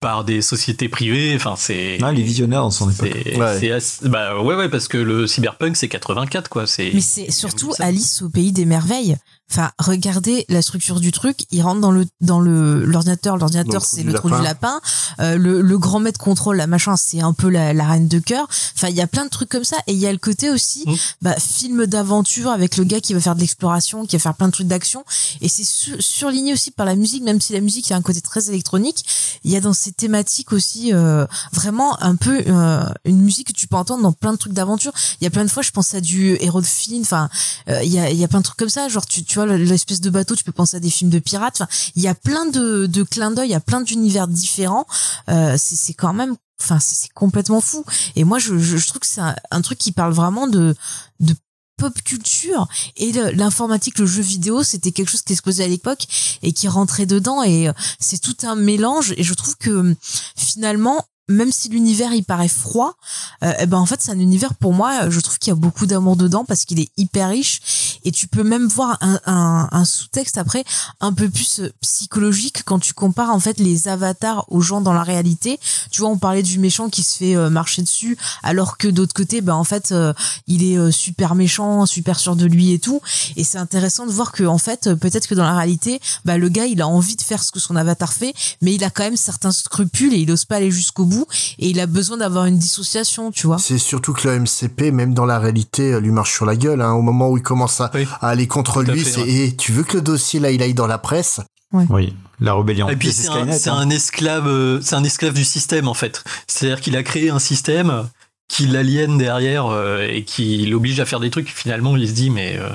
par 0.01 0.25
des 0.25 0.41
sociétés 0.43 0.89
privées. 0.89 1.33
Enfin 1.37 1.55
c'est. 1.57 1.99
Ah, 2.03 2.13
les 2.13 2.23
visionnaires 2.23 2.63
dans 2.63 2.71
son 2.71 2.91
époque. 2.91 3.11
Ouais. 3.37 3.71
assez- 3.71 4.09
bah 4.09 4.41
ouais 4.41 4.55
ouais 4.55 4.69
parce 4.69 4.89
que 4.89 4.99
le 4.99 5.27
cyberpunk 5.27 5.77
c'est 5.77 5.89
84 5.89 6.49
quoi. 6.49 6.67
C'est. 6.67 6.91
Mais 6.95 7.01
c'est 7.01 7.31
surtout. 7.31 7.73
Alice 7.79 8.23
au 8.23 8.29
pays 8.29 8.53
des 8.53 8.65
merveilles. 8.67 9.17
Enfin, 9.51 9.71
regardez 9.79 10.45
la 10.49 10.63
structure 10.63 11.01
du 11.01 11.13
truc. 11.13 11.47
Il 11.51 11.63
rentre 11.63 11.81
dans 11.81 11.91
le 11.91 12.07
dans 12.21 12.41
le 12.41 12.85
l'ordinateur. 12.85 13.37
L'ordinateur, 13.37 13.83
c'est 13.85 14.03
le 14.03 14.13
trou 14.15 14.29
du 14.29 14.35
lapin. 14.45 14.81
Euh, 15.21 15.37
le, 15.37 15.61
le 15.61 15.79
grand 15.79 15.99
maître 16.01 16.21
contrôle, 16.21 16.57
la 16.57 16.67
machin, 16.67 16.97
c'est 16.97 17.21
un 17.21 17.33
peu 17.33 17.49
la, 17.49 17.73
la 17.73 17.87
reine 17.89 18.09
de 18.09 18.19
cœur. 18.19 18.47
Enfin, 18.77 18.89
il 18.89 18.95
y 18.97 19.01
a 19.01 19.07
plein 19.07 19.25
de 19.25 19.31
trucs 19.31 19.49
comme 19.49 19.65
ça. 19.65 19.77
Et 19.87 19.93
il 19.93 19.99
y 19.99 20.07
a 20.07 20.13
le 20.13 20.19
côté 20.19 20.51
aussi, 20.51 20.85
Mm. 20.87 20.95
bah, 21.23 21.35
film 21.39 21.87
d'aventure 21.87 22.51
avec 22.51 22.77
le 22.77 22.85
gars 22.85 23.01
qui 23.01 23.13
va 23.15 23.21
faire 23.21 23.35
de 23.35 23.41
l'exploration, 23.41 24.07
qui 24.07 24.17
va 24.17 24.21
faire 24.21 24.35
plein 24.35 24.47
de 24.49 24.53
trucs 24.53 24.67
d'action. 24.69 25.05
Et 25.41 25.49
c'est 25.49 25.65
su- 25.65 25.97
surligné 26.01 26.53
aussi 26.53 26.71
par 26.71 26.87
la 26.87 26.95
musique, 26.95 27.23
même 27.25 27.41
si 27.41 27.53
la 27.53 27.61
musique 27.61 27.91
a 27.93 27.97
un 27.97 28.03
côté 28.03 28.21
très 28.21 28.49
électronique. 28.49 29.05
Il 29.45 29.51
y 29.51 29.57
a 29.57 29.61
dans 29.61 29.73
ces 29.73 29.93
thématiques 29.93 30.53
aussi 30.53 30.93
euh, 30.93 31.27
vraiment 31.53 32.01
un 32.03 32.15
peu 32.17 32.43
euh, 32.47 32.85
une 33.05 33.21
musique 33.21 33.49
que 33.49 33.53
tu 33.53 33.67
peux 33.67 33.77
entendre 33.77 34.03
dans 34.03 34.13
plein 34.13 34.33
de 34.33 34.39
trucs 34.39 34.53
d'aventure. 34.53 34.93
Il 35.21 35.25
y 35.25 35.27
a 35.27 35.31
plein 35.31 35.45
de 35.45 35.51
fois, 35.51 35.63
je 35.63 35.71
pense 35.71 35.95
à 35.95 36.01
du 36.01 36.37
héros 36.41 36.61
de 36.61 36.67
film. 36.67 37.03
Enfin, 37.03 37.29
euh, 37.69 37.83
il 37.83 37.93
y 37.93 37.99
a 37.99 38.11
il 38.11 38.17
y 38.19 38.25
a 38.25 38.29
plein 38.29 38.39
de 38.39 38.45
trucs 38.45 38.59
comme 38.59 38.69
ça. 38.69 38.89
Genre 38.89 39.05
tu 39.07 39.25
tu 39.25 39.40
vois 39.45 39.57
l'espèce 39.57 40.01
de 40.01 40.11
bateau, 40.11 40.35
tu 40.35 40.45
peux 40.45 40.53
penser 40.53 40.77
à 40.77 40.81
des 40.81 40.91
films 40.91 41.11
de 41.11 41.19
pirates. 41.19 41.61
Enfin, 41.61 41.69
il 41.97 42.03
y 42.03 42.09
a 42.09 42.15
plein 42.15 42.47
de 42.47 42.87
de 42.87 43.03
clins 43.03 43.31
d'œil, 43.31 43.49
il 43.49 43.53
y 43.53 43.55
a 43.55 43.61
plein 43.61 43.81
d'univers 43.81 44.29
différents. 44.29 44.87
Euh, 45.29 45.57
c'est 45.59 45.95
quand 45.95 46.13
même 46.13 46.37
Enfin, 46.63 46.79
c'est 46.79 47.11
complètement 47.15 47.63
fou. 47.63 47.87
Et 48.17 48.25
moi, 48.25 48.39
je, 48.39 48.59
je, 48.59 48.77
je 48.77 48.87
trouve 48.87 49.01
que 49.01 49.07
c'est 49.07 49.23
un, 49.23 49.35
un 49.51 49.63
truc 49.63 49.79
qui 49.79 49.93
parle 49.93 50.13
vraiment 50.13 50.47
de, 50.47 50.75
de 51.19 51.35
pop 51.81 52.03
culture 52.03 52.69
et 52.97 53.11
l'informatique, 53.13 53.99
le 53.99 54.07
jeu 54.07 54.21
vidéo, 54.23 54.63
c'était 54.63 54.93
quelque 54.93 55.09
chose 55.09 55.23
qui 55.23 55.33
explosait 55.33 55.65
à 55.65 55.69
l'époque 55.69 56.07
et 56.43 56.53
qui 56.53 56.69
rentrait 56.69 57.07
dedans 57.07 57.43
et 57.43 57.69
euh, 57.69 57.73
c'est 57.99 58.21
tout 58.21 58.37
un 58.43 58.55
mélange 58.55 59.15
et 59.17 59.23
je 59.23 59.33
trouve 59.33 59.57
que 59.57 59.97
finalement 60.37 61.03
même 61.31 61.53
si 61.53 61.69
l'univers 61.69 62.13
il 62.13 62.25
paraît 62.25 62.49
froid, 62.49 62.97
euh, 63.45 63.53
eh 63.61 63.67
ben 63.67 63.79
en 63.79 63.87
fait 63.87 64.01
c'est 64.03 64.11
un 64.11 64.19
univers 64.19 64.55
pour 64.55 64.75
moi, 64.75 65.09
je 65.09 65.21
trouve 65.21 65.39
qu'il 65.39 65.51
y 65.51 65.53
a 65.53 65.57
beaucoup 65.57 65.87
d'amour 65.87 66.17
dedans 66.17 66.45
parce 66.45 66.65
qu'il 66.65 66.81
est 66.81 66.91
hyper 66.97 67.31
riche 67.31 67.61
Et 68.05 68.11
tu 68.11 68.27
peux 68.27 68.43
même 68.43 68.67
voir 68.67 68.99
un, 69.01 69.21
un, 69.27 69.69
un 69.71 69.85
sous-texte 69.85 70.39
après 70.39 70.65
un 71.01 71.13
peu 71.13 71.29
plus 71.29 71.61
euh, 71.61 71.73
psychologique 71.81 72.63
quand 72.65 72.79
tu 72.79 72.93
compares 72.95 73.31
en 73.31 73.41
fait 73.41 73.59
les 73.59 73.89
avatars 73.89 74.45
aux 74.49 74.61
gens 74.61 74.81
dans 74.81 74.93
la 74.93 75.05
réalité. 75.05 75.59
Tu 75.91 76.01
vois, 76.01 76.11
on 76.11 76.19
parlait 76.19 76.43
du 76.43 76.59
méchant 76.59 76.89
qui 76.89 77.03
se 77.03 77.17
fait 77.17 77.37
euh, 77.37 77.49
marcher 77.49 77.83
dessus, 77.83 78.19
alors 78.43 78.77
que 78.77 78.89
d'autre 78.89 79.15
côté, 79.15 79.41
ben 79.41 79.55
en 79.55 79.65
fait, 79.65 79.93
euh, 79.93 80.13
il 80.47 80.65
est 80.65 80.91
super 80.91 81.35
méchant, 81.35 81.87
super 81.87 82.19
sûr 82.19 82.37
de 82.37 82.47
lui 82.47 82.73
et 82.73 82.79
tout. 82.79 83.01
Et 83.37 83.45
c'est 83.45 83.59
intéressant 83.59 84.07
de 84.07 84.13
voir 84.13 84.33
que 84.33 84.45
en 84.45 84.59
fait, 84.59 84.95
peut-être 84.95 85.29
que 85.29 85.35
dans 85.35 85.45
la 85.45 85.55
réalité, 85.55 86.01
bah 86.25 86.39
le 86.39 86.49
gars, 86.49 86.67
il 86.67 86.83
a 86.83 86.89
envie 86.89 87.17
de 87.17 87.23
faire 87.23 87.43
ce 87.43 87.53
que 87.53 87.61
son 87.61 87.77
avatar 87.77 88.13
fait, 88.13 88.35
mais 88.61 88.75
il 88.75 88.83
a 88.85 88.91
quand 88.91 89.05
même 89.05 89.17
certains 89.17 89.53
scrupules 89.53 90.15
et 90.15 90.19
il 90.19 90.31
ose 90.31 90.45
pas 90.45 90.57
aller 90.57 90.71
jusqu'au 90.71 91.05
bout 91.05 91.20
et 91.59 91.69
il 91.69 91.81
a 91.81 91.87
besoin 91.87 92.17
d'avoir 92.17 92.47
une 92.47 92.59
dissociation, 92.59 93.31
tu 93.31 93.47
vois. 93.47 93.59
C'est 93.59 93.79
surtout 93.79 94.13
que 94.13 94.29
le 94.29 94.41
MCP, 94.41 94.93
même 94.93 95.15
dans 95.15 95.27
la 95.27 95.39
réalité, 95.39 96.01
lui 96.01 96.11
marche 96.11 96.33
sur 96.33 96.47
la 96.47 96.57
gueule. 96.57 96.81
Hein, 96.81 96.93
au 96.93 97.03
moment 97.03 97.31
où 97.31 97.37
il 97.37 97.43
commence 97.43 97.81
à, 97.81 97.91
aller 98.21 98.47
contre 98.47 98.83
lui, 98.83 99.05
c'est 99.05 99.29
et 99.29 99.57
tu 99.57 99.73
veux 99.73 99.83
que 99.83 99.97
le 99.97 100.03
dossier 100.03 100.41
là, 100.41 100.51
il 100.51 100.63
aille 100.63 100.75
dans 100.75 100.87
la 100.87 100.99
presse? 100.99 101.41
Oui, 101.73 102.15
la 102.41 102.55
rébellion. 102.55 102.89
Et 102.89 102.97
puis 102.97 103.13
c'est 103.13 103.29
un, 103.29 103.49
hein. 103.49 103.59
un, 103.67 103.91
esclave, 103.91 104.49
euh, 104.49 104.81
c'est 104.83 104.97
un 104.97 105.05
esclave 105.05 105.35
du 105.35 105.45
système 105.45 105.87
en 105.87 105.95
fait. 105.95 106.25
C'est-à-dire 106.49 106.81
qu'il 106.81 106.97
a 106.97 107.03
créé 107.03 107.31
un 107.31 107.39
système 107.39 108.09
qui 108.49 108.67
l'aliène 108.67 109.19
derrière 109.19 109.67
euh, 109.67 110.05
et 110.09 110.25
qui 110.25 110.67
l'oblige 110.67 110.99
à 110.99 111.05
faire 111.05 111.21
des 111.21 111.31
trucs. 111.31 111.49
Finalement, 111.49 111.97
il 111.97 112.09
se 112.09 112.13
dit 112.13 112.31
mais 112.31 112.57
euh, 112.59 112.69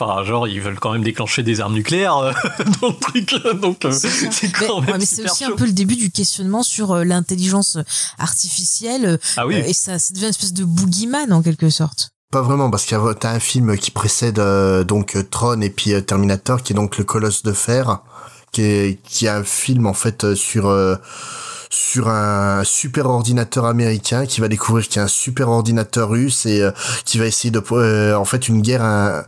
Enfin, 0.00 0.22
genre, 0.24 0.46
ils 0.46 0.60
veulent 0.60 0.78
quand 0.78 0.92
même 0.92 1.02
déclencher 1.02 1.42
des 1.42 1.60
armes 1.60 1.74
nucléaires 1.74 2.14
dans 2.80 2.88
le 2.88 3.00
truc, 3.00 3.34
donc 3.60 3.84
c'est 3.90 4.52
quand 4.52 4.80
même. 4.80 4.96
mais 4.98 5.04
c'est 5.04 5.24
aussi 5.24 5.44
un 5.44 5.52
peu 5.56 5.66
le 5.66 5.72
début 5.72 5.96
du 5.96 6.10
questionnement 6.10 6.62
sur 6.62 7.04
l'intelligence 7.04 7.78
artificielle. 8.18 9.18
Ah 9.36 9.46
oui. 9.46 9.56
et 9.56 9.72
ça, 9.72 9.98
ça 9.98 10.14
devient 10.14 10.26
une 10.26 10.30
espèce 10.30 10.52
de 10.52 10.64
boogeyman 10.64 11.32
en 11.32 11.42
quelque 11.42 11.70
sorte. 11.70 12.12
Pas 12.30 12.42
vraiment, 12.42 12.68
parce 12.68 12.84
qu'il 12.84 12.98
y 12.98 13.00
a 13.00 13.14
t'as 13.14 13.30
un 13.30 13.40
film 13.40 13.78
qui 13.78 13.90
précède 13.90 14.38
euh, 14.38 14.84
donc 14.84 15.16
Tron 15.30 15.62
et 15.62 15.70
puis 15.70 15.94
euh, 15.94 16.02
Terminator, 16.02 16.62
qui 16.62 16.74
est 16.74 16.76
donc 16.76 16.98
le 16.98 17.04
Colosse 17.04 17.42
de 17.42 17.54
fer, 17.54 18.02
qui 18.52 18.62
est 18.62 19.02
qui 19.02 19.24
est 19.24 19.30
un 19.30 19.44
film 19.44 19.86
en 19.86 19.94
fait 19.94 20.24
euh, 20.24 20.34
sur 20.34 20.70
sur 21.70 22.08
un 22.08 22.64
super 22.64 23.06
ordinateur 23.06 23.64
américain 23.64 24.26
qui 24.26 24.42
va 24.42 24.48
découvrir 24.48 24.86
qu'il 24.86 24.96
y 24.96 24.98
a 24.98 25.04
un 25.04 25.08
super 25.08 25.48
ordinateur 25.48 26.10
russe 26.10 26.44
et 26.44 26.68
qui 27.06 27.16
va 27.16 27.24
essayer 27.24 27.50
de 27.50 28.14
en 28.14 28.24
fait 28.26 28.48
une 28.48 28.60
guerre 28.60 29.24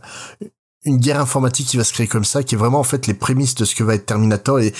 une 0.85 0.97
guerre 0.97 1.19
informatique 1.19 1.67
qui 1.67 1.77
va 1.77 1.83
se 1.83 1.93
créer 1.93 2.07
comme 2.07 2.25
ça, 2.25 2.43
qui 2.43 2.55
est 2.55 2.57
vraiment 2.57 2.79
en 2.79 2.83
fait 2.83 3.07
les 3.07 3.13
prémices 3.13 3.55
de 3.55 3.65
ce 3.65 3.75
que 3.75 3.83
va 3.83 3.95
être 3.95 4.05
Terminator 4.05 4.59
et 4.59 4.73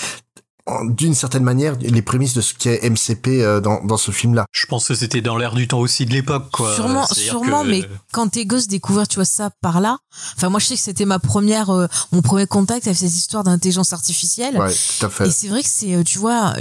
d'une 0.84 1.14
certaine 1.14 1.42
manière 1.42 1.76
les 1.80 2.02
prémices 2.02 2.34
de 2.34 2.40
ce 2.40 2.54
qu'est 2.54 2.88
MCP 2.88 3.42
euh, 3.42 3.60
dans, 3.60 3.82
dans 3.84 3.96
ce 3.96 4.12
film-là. 4.12 4.46
Je 4.52 4.66
pense 4.66 4.86
que 4.88 4.94
c'était 4.94 5.20
dans 5.20 5.36
l'air 5.36 5.54
du 5.54 5.66
temps 5.66 5.80
aussi 5.80 6.06
de 6.06 6.12
l'époque, 6.12 6.50
quoi. 6.52 6.74
Sûrement, 6.74 7.06
sûrement, 7.06 7.64
mais 7.64 7.82
quand 8.12 8.28
tes 8.28 8.46
gosses 8.46 8.68
découvrent, 8.68 9.06
tu 9.06 9.16
vois, 9.16 9.24
ça 9.24 9.50
par 9.60 9.80
là. 9.80 9.98
Enfin, 10.36 10.50
moi, 10.50 10.60
je 10.60 10.66
sais 10.66 10.74
que 10.74 10.80
c'était 10.80 11.04
ma 11.04 11.18
première, 11.18 11.70
euh, 11.70 11.88
mon 12.12 12.22
premier 12.22 12.46
contact 12.46 12.86
avec 12.86 12.96
cette 12.96 13.10
histoire 13.12 13.42
d'intelligence 13.42 13.92
artificielle. 13.92 14.56
Ouais, 14.56 14.72
tout 14.72 15.06
à 15.06 15.10
fait. 15.10 15.28
Et 15.28 15.30
c'est 15.30 15.48
vrai 15.48 15.62
que 15.62 15.68
c'est, 15.68 15.94
euh, 15.94 16.04
tu 16.04 16.18
vois, 16.18 16.54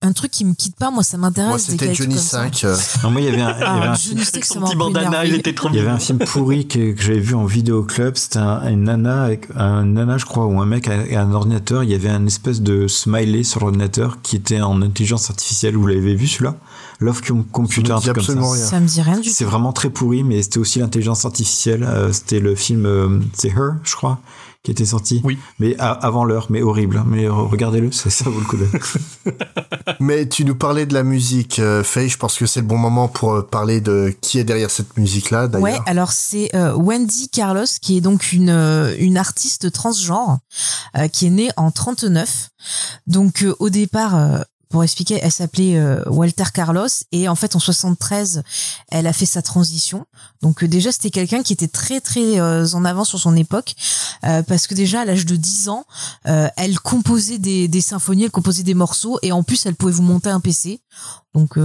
un 0.00 0.12
truc 0.12 0.30
qui 0.30 0.44
me 0.44 0.54
quitte 0.54 0.76
pas, 0.76 0.90
moi 0.90 1.02
ça 1.02 1.16
m'intéresse. 1.16 1.48
Moi 1.48 1.58
c'était 1.58 1.92
Johnny 1.92 2.18
5. 2.18 2.64
Non, 3.02 3.10
moi 3.10 3.20
il 3.20 3.24
y 3.24 3.28
avait 3.28 3.40
un, 3.40 3.54
il 3.56 3.60
y 3.60 3.64
avait 3.64 3.86
ah, 3.86 3.92
un 3.92 3.94
Johnny 3.94 4.24
5, 4.24 4.44
ça 4.44 4.60
m'a 4.60 5.24
il 5.26 5.34
était 5.34 5.54
trop 5.54 5.68
Il 5.70 5.76
y 5.76 5.80
avait 5.80 5.90
un 5.90 5.98
film 5.98 6.18
pourri 6.18 6.68
que, 6.68 6.92
que 6.92 7.02
j'avais 7.02 7.18
vu 7.18 7.34
en 7.34 7.44
vidéo 7.44 7.82
club, 7.82 8.16
c'était 8.16 8.38
un, 8.38 8.68
une 8.68 8.84
nana 8.84 9.24
avec 9.24 9.48
un 9.56 9.84
nana 9.84 10.16
je 10.16 10.24
crois 10.24 10.46
ou 10.46 10.60
un 10.60 10.66
mec 10.66 10.86
avec 10.86 11.12
un 11.12 11.32
ordinateur, 11.32 11.82
il 11.82 11.90
y 11.90 11.94
avait 11.94 12.10
un 12.10 12.26
espèce 12.26 12.60
de 12.60 12.86
smiley 12.86 13.42
sur 13.42 13.60
l'ordinateur 13.60 14.18
qui 14.22 14.36
était 14.36 14.60
en 14.60 14.82
intelligence 14.82 15.30
artificielle, 15.30 15.76
vous 15.76 15.86
l'avez 15.86 16.14
vu 16.14 16.28
celui-là? 16.28 16.54
Love 17.00 17.22
Computer, 17.52 17.92
un 17.92 18.00
truc 18.00 18.14
comme 18.14 18.24
ça. 18.24 18.32
Rien. 18.32 18.66
Ça 18.66 18.80
me 18.80 18.86
dit 18.86 19.00
rien 19.00 19.18
du 19.18 19.28
tout. 19.28 19.34
C'est 19.34 19.44
vraiment 19.44 19.72
très 19.72 19.88
pourri, 19.88 20.24
mais 20.24 20.42
c'était 20.42 20.58
aussi 20.58 20.80
l'intelligence 20.80 21.24
artificielle. 21.24 21.84
Euh, 21.84 22.12
c'était 22.12 22.40
le 22.40 22.56
film, 22.56 22.86
euh, 22.86 23.20
c'est 23.34 23.50
Her, 23.50 23.74
je 23.84 23.94
crois, 23.94 24.18
qui 24.62 24.72
était 24.72 24.84
sorti. 24.84 25.20
Oui. 25.24 25.38
Mais 25.58 25.76
avant 25.78 26.24
l'heure, 26.24 26.46
mais 26.50 26.62
horrible. 26.62 26.98
Hein. 26.98 27.04
Mais 27.06 27.28
regardez-le, 27.28 27.92
ça, 27.92 28.10
ça 28.10 28.28
vaut 28.28 28.40
le 28.40 28.44
coup 28.44 28.56
d'œil. 28.56 29.34
mais 30.00 30.28
tu 30.28 30.44
nous 30.44 30.54
parlais 30.54 30.84
de 30.84 30.94
la 30.94 31.02
musique, 31.02 31.58
euh, 31.58 31.84
Faye. 31.84 32.08
Je 32.08 32.18
pense 32.18 32.36
que 32.36 32.46
c'est 32.46 32.60
le 32.60 32.66
bon 32.66 32.76
moment 32.76 33.08
pour 33.08 33.34
euh, 33.34 33.42
parler 33.42 33.80
de 33.80 34.14
qui 34.20 34.38
est 34.38 34.44
derrière 34.44 34.70
cette 34.70 34.96
musique-là. 34.96 35.48
D'ailleurs. 35.48 35.64
Ouais, 35.64 35.78
alors 35.86 36.12
c'est 36.12 36.54
euh, 36.54 36.74
Wendy 36.74 37.28
Carlos, 37.28 37.64
qui 37.80 37.96
est 37.96 38.00
donc 38.00 38.32
une 38.32 38.50
euh, 38.50 38.94
une 38.98 39.16
artiste 39.16 39.70
transgenre, 39.72 40.38
qui 41.12 41.26
est 41.26 41.30
née 41.30 41.50
en 41.56 41.70
39. 41.70 42.50
Donc 43.06 43.44
au 43.58 43.70
départ, 43.70 44.44
pour 44.68 44.84
expliquer, 44.84 45.18
elle 45.22 45.32
s'appelait 45.32 45.78
euh, 45.78 46.02
Walter 46.06 46.44
Carlos 46.52 46.88
et 47.12 47.28
en 47.28 47.34
fait 47.34 47.56
en 47.56 47.58
73, 47.58 48.42
elle 48.90 49.06
a 49.06 49.12
fait 49.12 49.26
sa 49.26 49.40
transition. 49.40 50.06
Donc 50.42 50.62
euh, 50.62 50.68
déjà 50.68 50.92
c'était 50.92 51.10
quelqu'un 51.10 51.42
qui 51.42 51.52
était 51.52 51.68
très 51.68 52.00
très 52.00 52.38
euh, 52.38 52.66
en 52.74 52.84
avant 52.84 53.04
sur 53.04 53.18
son 53.18 53.34
époque 53.36 53.74
parce 54.22 54.66
que 54.66 54.74
déjà 54.74 55.02
à 55.02 55.04
l'âge 55.04 55.26
de 55.26 55.36
10 55.36 55.68
ans, 55.68 55.84
elle 56.24 56.78
composait 56.80 57.38
des, 57.38 57.68
des 57.68 57.80
symphonies, 57.80 58.24
elle 58.24 58.30
composait 58.30 58.62
des 58.62 58.74
morceaux 58.74 59.18
et 59.22 59.32
en 59.32 59.42
plus 59.42 59.64
elle 59.64 59.74
pouvait 59.74 59.92
vous 59.92 60.02
monter 60.02 60.28
un 60.28 60.40
PC. 60.40 60.80
Donc 61.34 61.56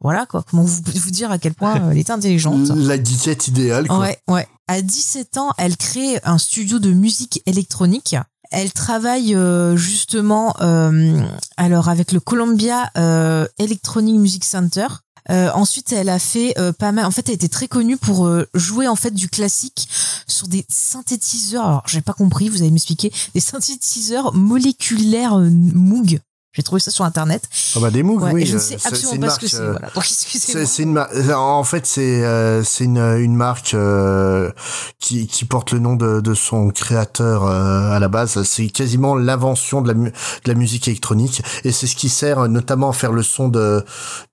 voilà 0.00 0.26
quoi, 0.26 0.42
comment 0.48 0.62
vous 0.62 0.82
vous 0.94 1.10
dire 1.10 1.30
à 1.30 1.38
quel 1.38 1.54
point 1.54 1.90
elle 1.90 1.98
était 1.98 2.12
intelligente. 2.12 2.68
La 2.76 2.98
disette 2.98 3.48
idéale 3.48 3.86
quoi. 3.86 4.00
Ouais, 4.00 4.18
ouais. 4.28 4.48
À 4.66 4.82
17 4.82 5.36
ans, 5.36 5.50
elle 5.58 5.76
crée 5.76 6.20
un 6.24 6.38
studio 6.38 6.78
de 6.78 6.90
musique 6.92 7.42
électronique 7.46 8.14
elle 8.50 8.72
travaille 8.72 9.34
euh, 9.34 9.76
justement 9.76 10.56
euh, 10.60 11.20
alors 11.56 11.88
avec 11.88 12.12
le 12.12 12.20
Columbia 12.20 12.90
euh, 12.96 13.46
Electronic 13.58 14.16
Music 14.16 14.44
Center. 14.44 14.86
ensuite, 15.28 15.92
elle 15.92 16.08
a 16.08 16.18
fait 16.18 16.54
pas 16.78 16.90
mal. 16.90 17.04
En 17.04 17.12
fait, 17.12 17.28
elle 17.28 17.36
était 17.36 17.48
très 17.48 17.68
connue 17.68 17.96
pour 17.96 18.28
jouer 18.54 18.88
en 18.88 18.96
fait 18.96 19.12
du 19.12 19.28
classique 19.28 19.88
sur 20.26 20.48
des 20.48 20.66
synthétiseurs. 20.68 21.64
Alors, 21.64 21.82
j'ai 21.86 22.00
pas 22.00 22.14
compris. 22.14 22.48
Vous 22.48 22.62
allez 22.62 22.72
m'expliquer. 22.72 23.12
Des 23.34 23.40
synthétiseurs 23.40 24.34
moléculaires 24.34 25.38
Moog. 25.38 26.20
J'ai 26.52 26.64
trouvé 26.64 26.80
ça 26.80 26.90
sur 26.90 27.04
internet. 27.04 27.48
Ah 27.76 27.78
bah 27.78 27.92
des 27.92 28.02
Moog, 28.02 28.24
oui. 28.32 28.44
je 28.44 28.54
ne 28.54 28.58
sais 28.58 28.74
absolument 28.84 29.28
pas 29.28 29.34
ce 29.34 29.38
que 29.38 29.46
c'est. 29.46 29.64
Voilà. 29.64 29.88
C'est 30.02 30.82
une 30.82 30.98
En 31.32 31.62
fait, 31.62 31.86
c'est 31.86 32.24
euh, 32.24 32.64
c'est 32.64 32.84
une 32.84 32.98
une 32.98 33.36
marque 33.36 33.72
euh, 33.74 34.50
qui 34.98 35.28
qui 35.28 35.44
porte 35.44 35.70
le 35.70 35.78
nom 35.78 35.94
de 35.94 36.20
de 36.20 36.34
son 36.34 36.70
créateur 36.70 37.44
euh, 37.44 37.92
à 37.92 38.00
la 38.00 38.08
base. 38.08 38.42
C'est 38.42 38.66
quasiment 38.66 39.14
l'invention 39.14 39.80
de 39.80 39.92
la 39.92 39.94
de 39.94 40.12
la 40.46 40.54
musique 40.54 40.88
électronique 40.88 41.40
et 41.62 41.70
c'est 41.70 41.86
ce 41.86 41.94
qui 41.94 42.08
sert 42.08 42.48
notamment 42.48 42.90
à 42.90 42.94
faire 42.94 43.12
le 43.12 43.22
son 43.22 43.46
de 43.46 43.84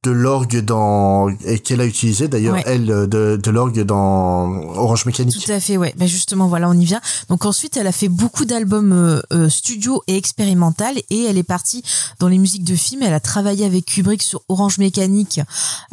de 0.01 0.09
l'orgue 0.09 0.61
dans 0.61 1.29
et 1.45 1.59
qu'elle 1.59 1.81
a 1.81 1.85
utilisé 1.85 2.27
d'ailleurs 2.27 2.57
elle 2.65 2.87
de 2.87 3.39
de 3.39 3.51
l'orgue 3.51 3.83
dans 3.83 4.49
Orange 4.75 5.05
Mécanique. 5.05 5.45
Tout 5.45 5.51
à 5.51 5.59
fait, 5.59 5.77
ouais. 5.77 5.93
Ben 5.97 6.07
justement, 6.07 6.47
voilà, 6.47 6.67
on 6.67 6.73
y 6.73 6.85
vient. 6.85 7.01
Donc 7.29 7.45
ensuite, 7.45 7.77
elle 7.77 7.85
a 7.85 7.91
fait 7.91 8.09
beaucoup 8.09 8.45
d'albums 8.45 9.21
studio 9.49 10.01
et 10.07 10.17
expérimental 10.17 10.95
et 11.11 11.25
elle 11.25 11.37
est 11.37 11.43
partie 11.43 11.83
dans 12.19 12.27
les 12.27 12.37
musiques 12.37 12.63
de 12.63 12.75
films. 12.75 13.03
Elle 13.03 13.13
a 13.13 13.19
travaillé 13.19 13.65
avec 13.65 13.85
Kubrick 13.85 14.21
sur 14.21 14.41
Orange 14.47 14.77
Mécanique, 14.77 15.41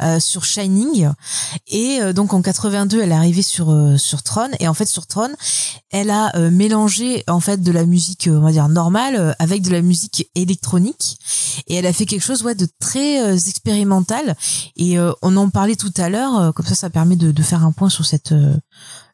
euh, 0.01 0.19
sur 0.19 0.45
Shining, 0.45 1.09
et 1.67 1.99
euh, 2.01 2.13
donc 2.13 2.33
en 2.33 2.41
82, 2.41 3.01
elle 3.01 3.11
est 3.11 3.15
arrivée 3.15 3.41
sur 3.41 3.71
euh, 3.71 3.97
sur 3.97 4.23
Tron. 4.23 4.49
Et 4.59 4.67
en 4.67 4.73
fait, 4.73 4.85
sur 4.85 5.07
Tron, 5.07 5.29
elle 5.91 6.09
a 6.09 6.31
mélangé 6.49 7.23
en 7.27 7.39
fait 7.39 7.61
de 7.61 7.71
la 7.71 7.85
musique, 7.85 8.29
on 8.31 8.41
va 8.41 8.51
dire 8.51 8.67
normale, 8.67 9.35
avec 9.39 9.61
de 9.61 9.71
la 9.71 9.81
musique 9.81 10.29
électronique. 10.35 11.17
Et 11.67 11.75
elle 11.75 11.85
a 11.85 11.93
fait 11.93 12.05
quelque 12.05 12.23
chose 12.23 12.43
ouais 12.43 12.55
de 12.55 12.67
très 12.79 13.47
expérimental. 13.47 14.35
Et 14.75 14.97
on 15.21 15.37
en 15.37 15.49
parlait 15.49 15.75
tout 15.75 15.93
à 15.97 16.09
l'heure. 16.09 16.53
comme 16.53 16.65
ça, 16.65 16.75
ça 16.75 16.89
permet 16.89 17.15
de, 17.15 17.31
de 17.31 17.43
faire 17.43 17.63
un 17.63 17.71
point 17.71 17.89
sur 17.89 18.05
cette 18.05 18.33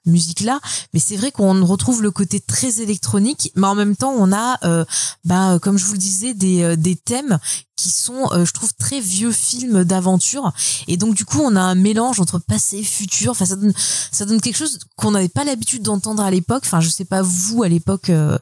musique 0.05 0.41
là 0.41 0.59
mais 0.93 0.99
c'est 0.99 1.15
vrai 1.15 1.31
qu'on 1.31 1.65
retrouve 1.65 2.01
le 2.01 2.11
côté 2.11 2.39
très 2.39 2.81
électronique 2.81 3.51
mais 3.55 3.67
en 3.67 3.75
même 3.75 3.95
temps 3.95 4.13
on 4.17 4.31
a 4.33 4.57
euh, 4.63 4.85
bah 5.25 5.59
comme 5.61 5.77
je 5.77 5.85
vous 5.85 5.93
le 5.93 5.99
disais 5.99 6.33
des 6.33 6.63
euh, 6.63 6.75
des 6.75 6.95
thèmes 6.95 7.39
qui 7.81 7.89
sont, 7.89 8.27
euh, 8.31 8.45
je 8.45 8.53
trouve, 8.53 8.73
très 8.73 8.99
vieux 8.99 9.31
films 9.31 9.83
d'aventure. 9.83 10.51
Et 10.87 10.97
donc, 10.97 11.15
du 11.15 11.25
coup, 11.25 11.39
on 11.39 11.55
a 11.55 11.61
un 11.61 11.73
mélange 11.73 12.19
entre 12.19 12.37
passé 12.37 12.77
et 12.77 12.83
futur. 12.83 13.31
Enfin, 13.31 13.45
ça 13.45 13.55
donne, 13.55 13.73
ça 14.11 14.25
donne 14.25 14.39
quelque 14.39 14.57
chose 14.57 14.77
qu'on 14.95 15.11
n'avait 15.11 15.29
pas 15.29 15.43
l'habitude 15.43 15.81
d'entendre 15.81 16.21
à 16.21 16.29
l'époque. 16.29 16.61
Enfin, 16.65 16.79
je 16.79 16.89
sais 16.89 17.05
pas 17.05 17.23
vous 17.23 17.63
à 17.63 17.69
l'époque. 17.69 18.09
Euh, 18.09 18.37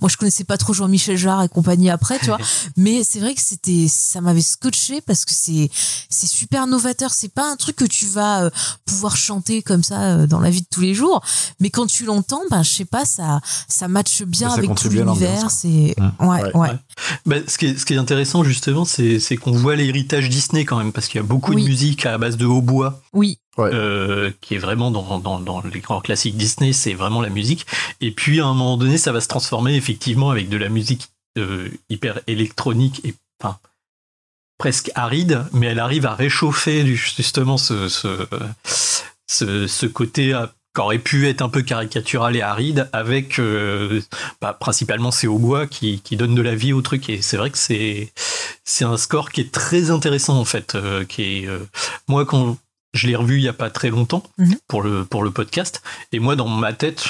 moi, 0.00 0.10
je 0.10 0.18
connaissais 0.18 0.44
pas 0.44 0.58
trop 0.58 0.74
Jean-Michel 0.74 1.16
Jarre 1.16 1.42
et 1.42 1.48
compagnie 1.48 1.88
après, 1.88 2.18
tu 2.18 2.26
vois. 2.26 2.38
Mais 2.76 3.02
c'est 3.02 3.20
vrai 3.20 3.34
que 3.34 3.40
c'était, 3.40 3.86
ça 3.88 4.20
m'avait 4.20 4.42
scotché 4.42 5.00
parce 5.00 5.24
que 5.24 5.32
c'est, 5.32 5.70
c'est 6.10 6.26
super 6.26 6.66
novateur. 6.66 7.12
C'est 7.12 7.32
pas 7.32 7.50
un 7.50 7.56
truc 7.56 7.76
que 7.76 7.86
tu 7.86 8.06
vas 8.06 8.44
euh, 8.44 8.50
pouvoir 8.84 9.16
chanter 9.16 9.62
comme 9.62 9.82
ça 9.82 10.26
dans 10.26 10.40
la 10.40 10.50
vie 10.50 10.60
de 10.60 10.66
tous 10.70 10.82
les 10.82 10.94
jours. 10.94 11.22
Mais 11.60 11.70
quand 11.70 11.86
tu 11.86 12.04
l'entends, 12.04 12.42
ben, 12.50 12.62
je 12.62 12.70
sais 12.70 12.84
pas, 12.84 13.06
ça, 13.06 13.40
ça 13.68 13.88
matche 13.88 14.22
bien 14.22 14.50
avec 14.50 14.74
tout 14.74 14.90
l'univers. 14.90 15.50
C'est, 15.50 15.94
mmh. 15.96 16.26
ouais, 16.26 16.42
ouais. 16.42 16.54
ouais. 16.54 16.70
Bah, 17.26 17.36
ce 17.46 17.58
qui 17.58 17.66
est, 17.66 17.78
ce 17.78 17.86
qui 17.86 17.94
est 17.94 17.98
intéressant 17.98 18.44
justement 18.44 18.84
c'est 18.84 19.36
qu'on 19.36 19.52
voit 19.52 19.76
l'héritage 19.76 20.28
Disney 20.28 20.64
quand 20.64 20.76
même, 20.76 20.92
parce 20.92 21.08
qu'il 21.08 21.20
y 21.20 21.24
a 21.24 21.26
beaucoup 21.26 21.54
de 21.54 21.60
musique 21.60 22.06
à 22.06 22.18
base 22.18 22.36
de 22.36 22.46
hautbois. 22.46 23.00
Oui. 23.12 23.38
Euh, 23.58 24.30
qui 24.40 24.54
est 24.54 24.58
vraiment 24.58 24.90
dans, 24.90 25.18
dans, 25.18 25.38
dans, 25.38 25.60
les 25.60 25.80
grands 25.80 26.00
classiques 26.00 26.38
Disney, 26.38 26.72
c'est 26.72 26.94
vraiment 26.94 27.20
la 27.20 27.28
musique. 27.28 27.66
Et 28.00 28.10
puis 28.10 28.40
à 28.40 28.46
un 28.46 28.54
moment 28.54 28.78
donné, 28.78 28.96
ça 28.96 29.12
va 29.12 29.20
se 29.20 29.28
transformer 29.28 29.74
effectivement 29.74 30.30
avec 30.30 30.48
de 30.48 30.56
la 30.56 30.70
musique 30.70 31.08
euh, 31.36 31.68
hyper 31.90 32.20
électronique 32.26 33.02
et 33.04 33.14
enfin 33.40 33.58
presque 34.56 34.90
aride, 34.94 35.44
mais 35.52 35.66
elle 35.66 35.80
arrive 35.80 36.06
à 36.06 36.14
réchauffer 36.14 36.86
justement 36.94 37.58
ce, 37.58 37.88
ce, 37.88 38.26
ce, 39.26 39.66
ce 39.66 39.86
côté 39.86 40.32
qu'aurait 40.74 40.98
pu 40.98 41.28
être 41.28 41.42
un 41.42 41.48
peu 41.48 41.62
caricatural 41.62 42.34
et 42.36 42.40
aride 42.42 42.88
avec 42.92 43.38
euh, 43.38 44.00
bah, 44.40 44.56
principalement 44.58 45.10
ces 45.10 45.26
hautbois 45.26 45.66
qui, 45.66 46.00
qui 46.00 46.16
donnent 46.16 46.34
de 46.34 46.42
la 46.42 46.54
vie 46.54 46.72
au 46.72 46.80
truc 46.82 47.10
et 47.10 47.20
c'est 47.22 47.36
vrai 47.36 47.50
que 47.50 47.58
c'est 47.58 48.12
c'est 48.64 48.84
un 48.84 48.96
score 48.96 49.30
qui 49.30 49.40
est 49.42 49.52
très 49.52 49.90
intéressant 49.90 50.38
en 50.38 50.44
fait 50.44 50.74
euh, 50.74 51.04
qui 51.04 51.22
est 51.42 51.46
euh, 51.46 51.58
moi 52.08 52.24
quand 52.24 52.56
je 52.94 53.06
l'ai 53.06 53.16
revu 53.16 53.36
il 53.36 53.42
y 53.42 53.48
a 53.48 53.52
pas 53.52 53.70
très 53.70 53.90
longtemps 53.90 54.22
Mhm. 54.38 54.56
pour 54.68 54.82
le 54.82 55.04
pour 55.04 55.22
le 55.24 55.30
podcast 55.30 55.82
et 56.12 56.18
moi 56.20 56.36
dans 56.36 56.48
ma 56.48 56.72
tête 56.72 57.04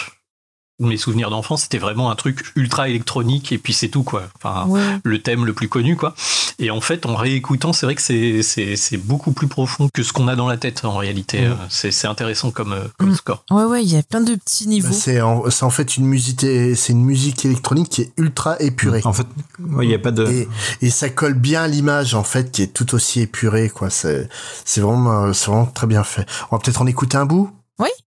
mes 0.87 0.97
souvenirs 0.97 1.31
d'enfance 1.31 1.63
c'était 1.63 1.79
vraiment 1.79 2.11
un 2.11 2.15
truc 2.17 2.45
ultra 2.57 2.89
électronique 2.89 3.53
et 3.53 3.59
puis 3.59 3.73
c'est 3.73 3.89
tout 3.89 4.03
quoi 4.03 4.25
enfin 4.43 4.67
Ouais. 4.69 4.81
le 5.05 5.21
thème 5.23 5.45
le 5.45 5.53
plus 5.53 5.69
connu 5.69 5.97
quoi 5.97 6.15
et 6.59 6.71
en 6.71 6.81
fait 6.81 7.07
en 7.07 7.15
réécoutant 7.15 7.73
c'est 7.73 7.87
vrai 7.87 7.95
que 7.95 8.03
c'est 8.03 8.43
c'est 8.43 8.77
c'est 8.77 8.97
beaucoup 8.97 9.33
plus 9.33 9.47
profond 9.49 9.89
que 9.93 10.03
ce 10.03 10.13
qu'on 10.13 10.29
a 10.29 10.37
dans 10.37 10.49
la 10.49 10.57
tête 10.57 10.85
en 10.85 10.97
réalité. 10.97 11.45
Euh, 11.47 11.55
c'est 11.69 11.91
c'est 11.91 12.07
intéressant 12.07 12.51
comme 12.51 12.73
euh, 12.73 12.85
comme 12.99 13.11
Mm. 13.11 13.15
score 13.15 13.45
Ouais, 13.51 13.65
ouais, 13.65 13.83
il 13.85 13.93
y 13.93 13.97
a 13.97 14.03
plein 14.03 14.21
de 14.21 14.35
petits 14.35 14.67
niveaux. 14.67 14.89
Bah, 14.89 14.95
c'est 14.95 15.21
en, 15.21 15.71
fait 15.71 15.97
une 15.97 16.07
musique, 16.07 16.41
c'est 16.41 16.89
une 16.93 17.05
musique 17.05 17.45
électronique 17.45 17.89
qui 17.89 18.03
est 18.03 18.13
ultra 18.17 18.57
épurée. 18.61 19.01
En 19.05 19.13
fait, 19.13 19.27
il 19.59 19.89
n'y 19.89 19.95
a 19.95 19.99
pas 19.99 20.11
de. 20.11 20.27
Et, 20.27 20.49
et 20.81 20.91
ça 20.91 21.09
colle 21.11 21.35
bien 21.35 21.63
à 21.65 21.69
l'image 21.69 22.15
en 22.15 22.25
fait 22.25 22.51
qui 22.51 22.63
est 22.63 22.73
tout 22.73 22.95
aussi 22.95 23.21
épurée 23.21 23.69
quoi. 23.69 23.91
C'est 23.91 24.29
c'est 24.65 24.81
vraiment 24.81 25.25
euh, 25.25 25.33
c'est 25.33 25.51
vraiment 25.51 25.67
très 25.67 25.87
bien 25.87 26.05
fait. 26.05 26.27
On 26.51 26.57
va 26.57 26.63
peut-être 26.63 26.81
en 26.83 26.87
écouter 26.87 27.17
un 27.17 27.27
bout? 27.27 27.51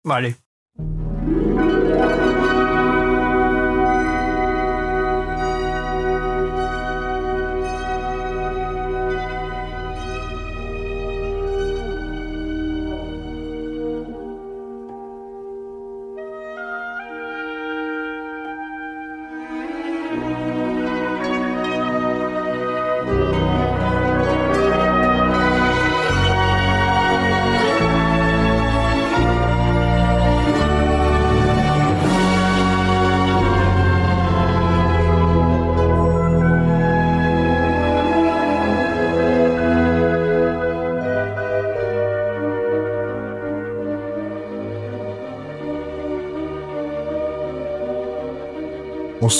Bon, 0.05 0.13
allez 0.15 0.37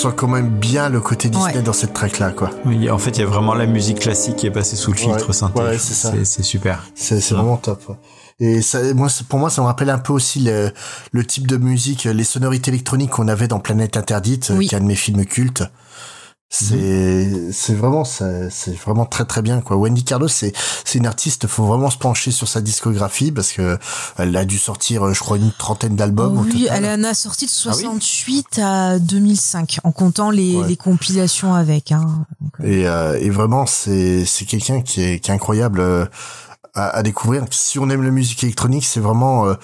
sent 0.09 0.15
quand 0.15 0.27
même 0.27 0.49
bien 0.49 0.89
le 0.89 0.99
côté 1.01 1.29
Disney 1.29 1.55
Ouais. 1.55 1.61
dans 1.61 1.73
cette 1.73 1.93
track 1.93 2.19
là 2.19 2.31
quoi. 2.31 2.51
Oui, 2.65 2.89
en 2.89 2.97
fait, 2.97 3.11
il 3.11 3.21
y 3.21 3.23
a 3.23 3.27
vraiment 3.27 3.53
la 3.53 3.65
musique 3.65 3.99
classique 3.99 4.35
qui 4.37 4.47
est 4.47 4.51
passée 4.51 4.75
sous 4.75 4.91
le 4.91 4.97
filtre 4.97 5.27
Ouais, 5.27 5.33
synthé. 5.33 5.59
ouais, 5.61 5.77
c'est 6.25 6.43
super. 6.43 6.83
C'est 6.95 7.19
vraiment 7.31 7.57
top. 7.57 7.81
ouais. 7.89 7.95
Et 8.39 8.61
ça, 8.61 8.79
moi, 8.93 9.07
pour 9.29 9.39
moi, 9.39 9.49
ça 9.49 9.61
me 9.61 9.67
rappelle 9.67 9.89
un 9.89 9.97
peu 9.97 10.11
aussi 10.11 10.39
le, 10.39 10.71
le 11.13 11.23
type 11.25 11.47
de 11.47 11.55
musique, 11.55 12.03
les 12.03 12.23
sonorités 12.25 12.69
électroniques 12.69 13.11
qu'on 13.11 13.29
avait 13.29 13.47
dans 13.47 13.59
Planète 13.59 13.95
Interdite, 13.95 14.51
Oui. 14.53 14.67
qui 14.67 14.75
est 14.75 14.77
un 14.77 14.81
de 14.81 14.85
mes 14.87 14.95
films 14.95 15.25
cultes. 15.25 15.63
C'est, 16.49 17.51
c'est 17.51 17.73
vraiment, 17.73 18.05
c'est 18.05 18.49
vraiment 18.85 19.05
très 19.05 19.25
très 19.25 19.41
bien 19.41 19.59
quoi. 19.61 19.75
Wendy 19.75 20.03
Carlos, 20.05 20.27
c'est, 20.29 20.53
c'est 20.85 20.99
une 20.99 21.05
artiste. 21.07 21.47
Faut 21.47 21.65
vraiment 21.65 21.89
se 21.89 21.97
pencher 21.97 22.31
sur 22.31 22.47
sa 22.47 22.61
discographie 22.61 23.31
parce 23.31 23.51
que 23.51 23.77
elle 24.17 24.35
a 24.37 24.45
dû 24.45 24.57
sortir, 24.57 25.03
euh, 25.07 25.13
je 25.13 25.19
crois, 25.19 25.37
une 25.37 25.51
trentaine 25.51 25.95
d'albums. 25.95 26.37
oui, 26.39 26.67
elle 26.71 26.85
en 26.85 27.03
a 27.03 27.13
sorti 27.13 27.45
de 27.45 27.51
Ah 27.65 27.71
oui 27.71 27.81
68 27.81 28.59
à 28.59 28.99
2005, 28.99 29.79
en 29.83 29.91
comptant 29.91 30.29
les, 30.29 30.55
Ouais. 30.55 30.67
les 30.67 30.77
compilations 30.77 31.53
avec. 31.55 31.91
Hein. 31.91 32.25
Donc, 32.39 32.51
euh, 32.61 32.67
Et, 32.67 32.87
euh, 32.87 33.17
et 33.19 33.29
vraiment, 33.31 33.65
c'est 33.65 34.23
c'est 34.25 34.45
quelqu'un 34.45 34.81
qui 34.81 35.01
est, 35.01 35.19
qui 35.19 35.31
est 35.31 35.33
incroyable 35.33 35.79
euh, 35.81 36.05
à, 36.73 36.89
à 36.89 37.03
découvrir. 37.03 37.43
Si 37.51 37.79
on 37.79 37.89
aime 37.89 38.03
la 38.03 38.11
musique 38.11 38.43
électronique, 38.43 38.85
c'est 38.85 38.99
vraiment 39.01 39.45
euh, 39.47 39.55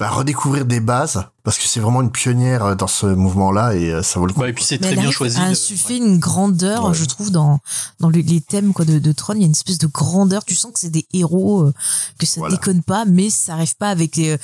bah, 0.00 0.10
redécouvrir 0.10 0.64
des 0.64 0.80
bases 0.80 1.24
parce 1.44 1.56
que 1.56 1.64
c'est 1.68 1.78
vraiment 1.78 2.02
une 2.02 2.10
pionnière 2.10 2.64
euh, 2.64 2.74
dans 2.74 2.88
ce 2.88 3.06
mouvement-là 3.06 3.74
et 3.76 3.90
euh, 3.92 4.02
ça 4.02 4.18
vaut 4.18 4.26
le 4.26 4.32
coup. 4.32 4.40
Ouais, 4.40 4.50
et 4.50 4.52
puis 4.52 4.64
c'est 4.64 4.78
très 4.78 4.96
bien 4.96 5.10
choisi. 5.12 5.38
à 5.38 5.46
de- 5.46 5.50
insuffler 5.52 5.96
une 5.98 6.18
grandeur, 6.18 6.86
Ouais. 6.88 6.94
je 6.94 7.04
trouve, 7.04 7.30
dans 7.30 7.60
dans 8.00 8.08
le- 8.10 8.18
les 8.20 8.40
thèmes 8.40 8.72
quoi 8.72 8.84
de, 8.84 8.98
de 8.98 9.12
Tron. 9.12 9.34
Il 9.34 9.40
y 9.40 9.44
a 9.44 9.46
une 9.46 9.52
espèce 9.52 9.78
de 9.78 9.86
grandeur. 9.86 10.44
Tu 10.44 10.54
sens 10.56 10.72
que 10.72 10.80
c'est 10.80 10.90
des 10.90 11.06
héros, 11.12 11.62
euh, 11.62 11.72
que 12.18 12.26
ça 12.26 12.40
Voilà. 12.40 12.56
déconne 12.56 12.82
pas, 12.82 13.04
mais 13.04 13.30
ça 13.30 13.52
arrive 13.54 13.76
pas 13.76 13.88
avec 13.90 14.16
les, 14.16 14.32
euh, 14.32 14.36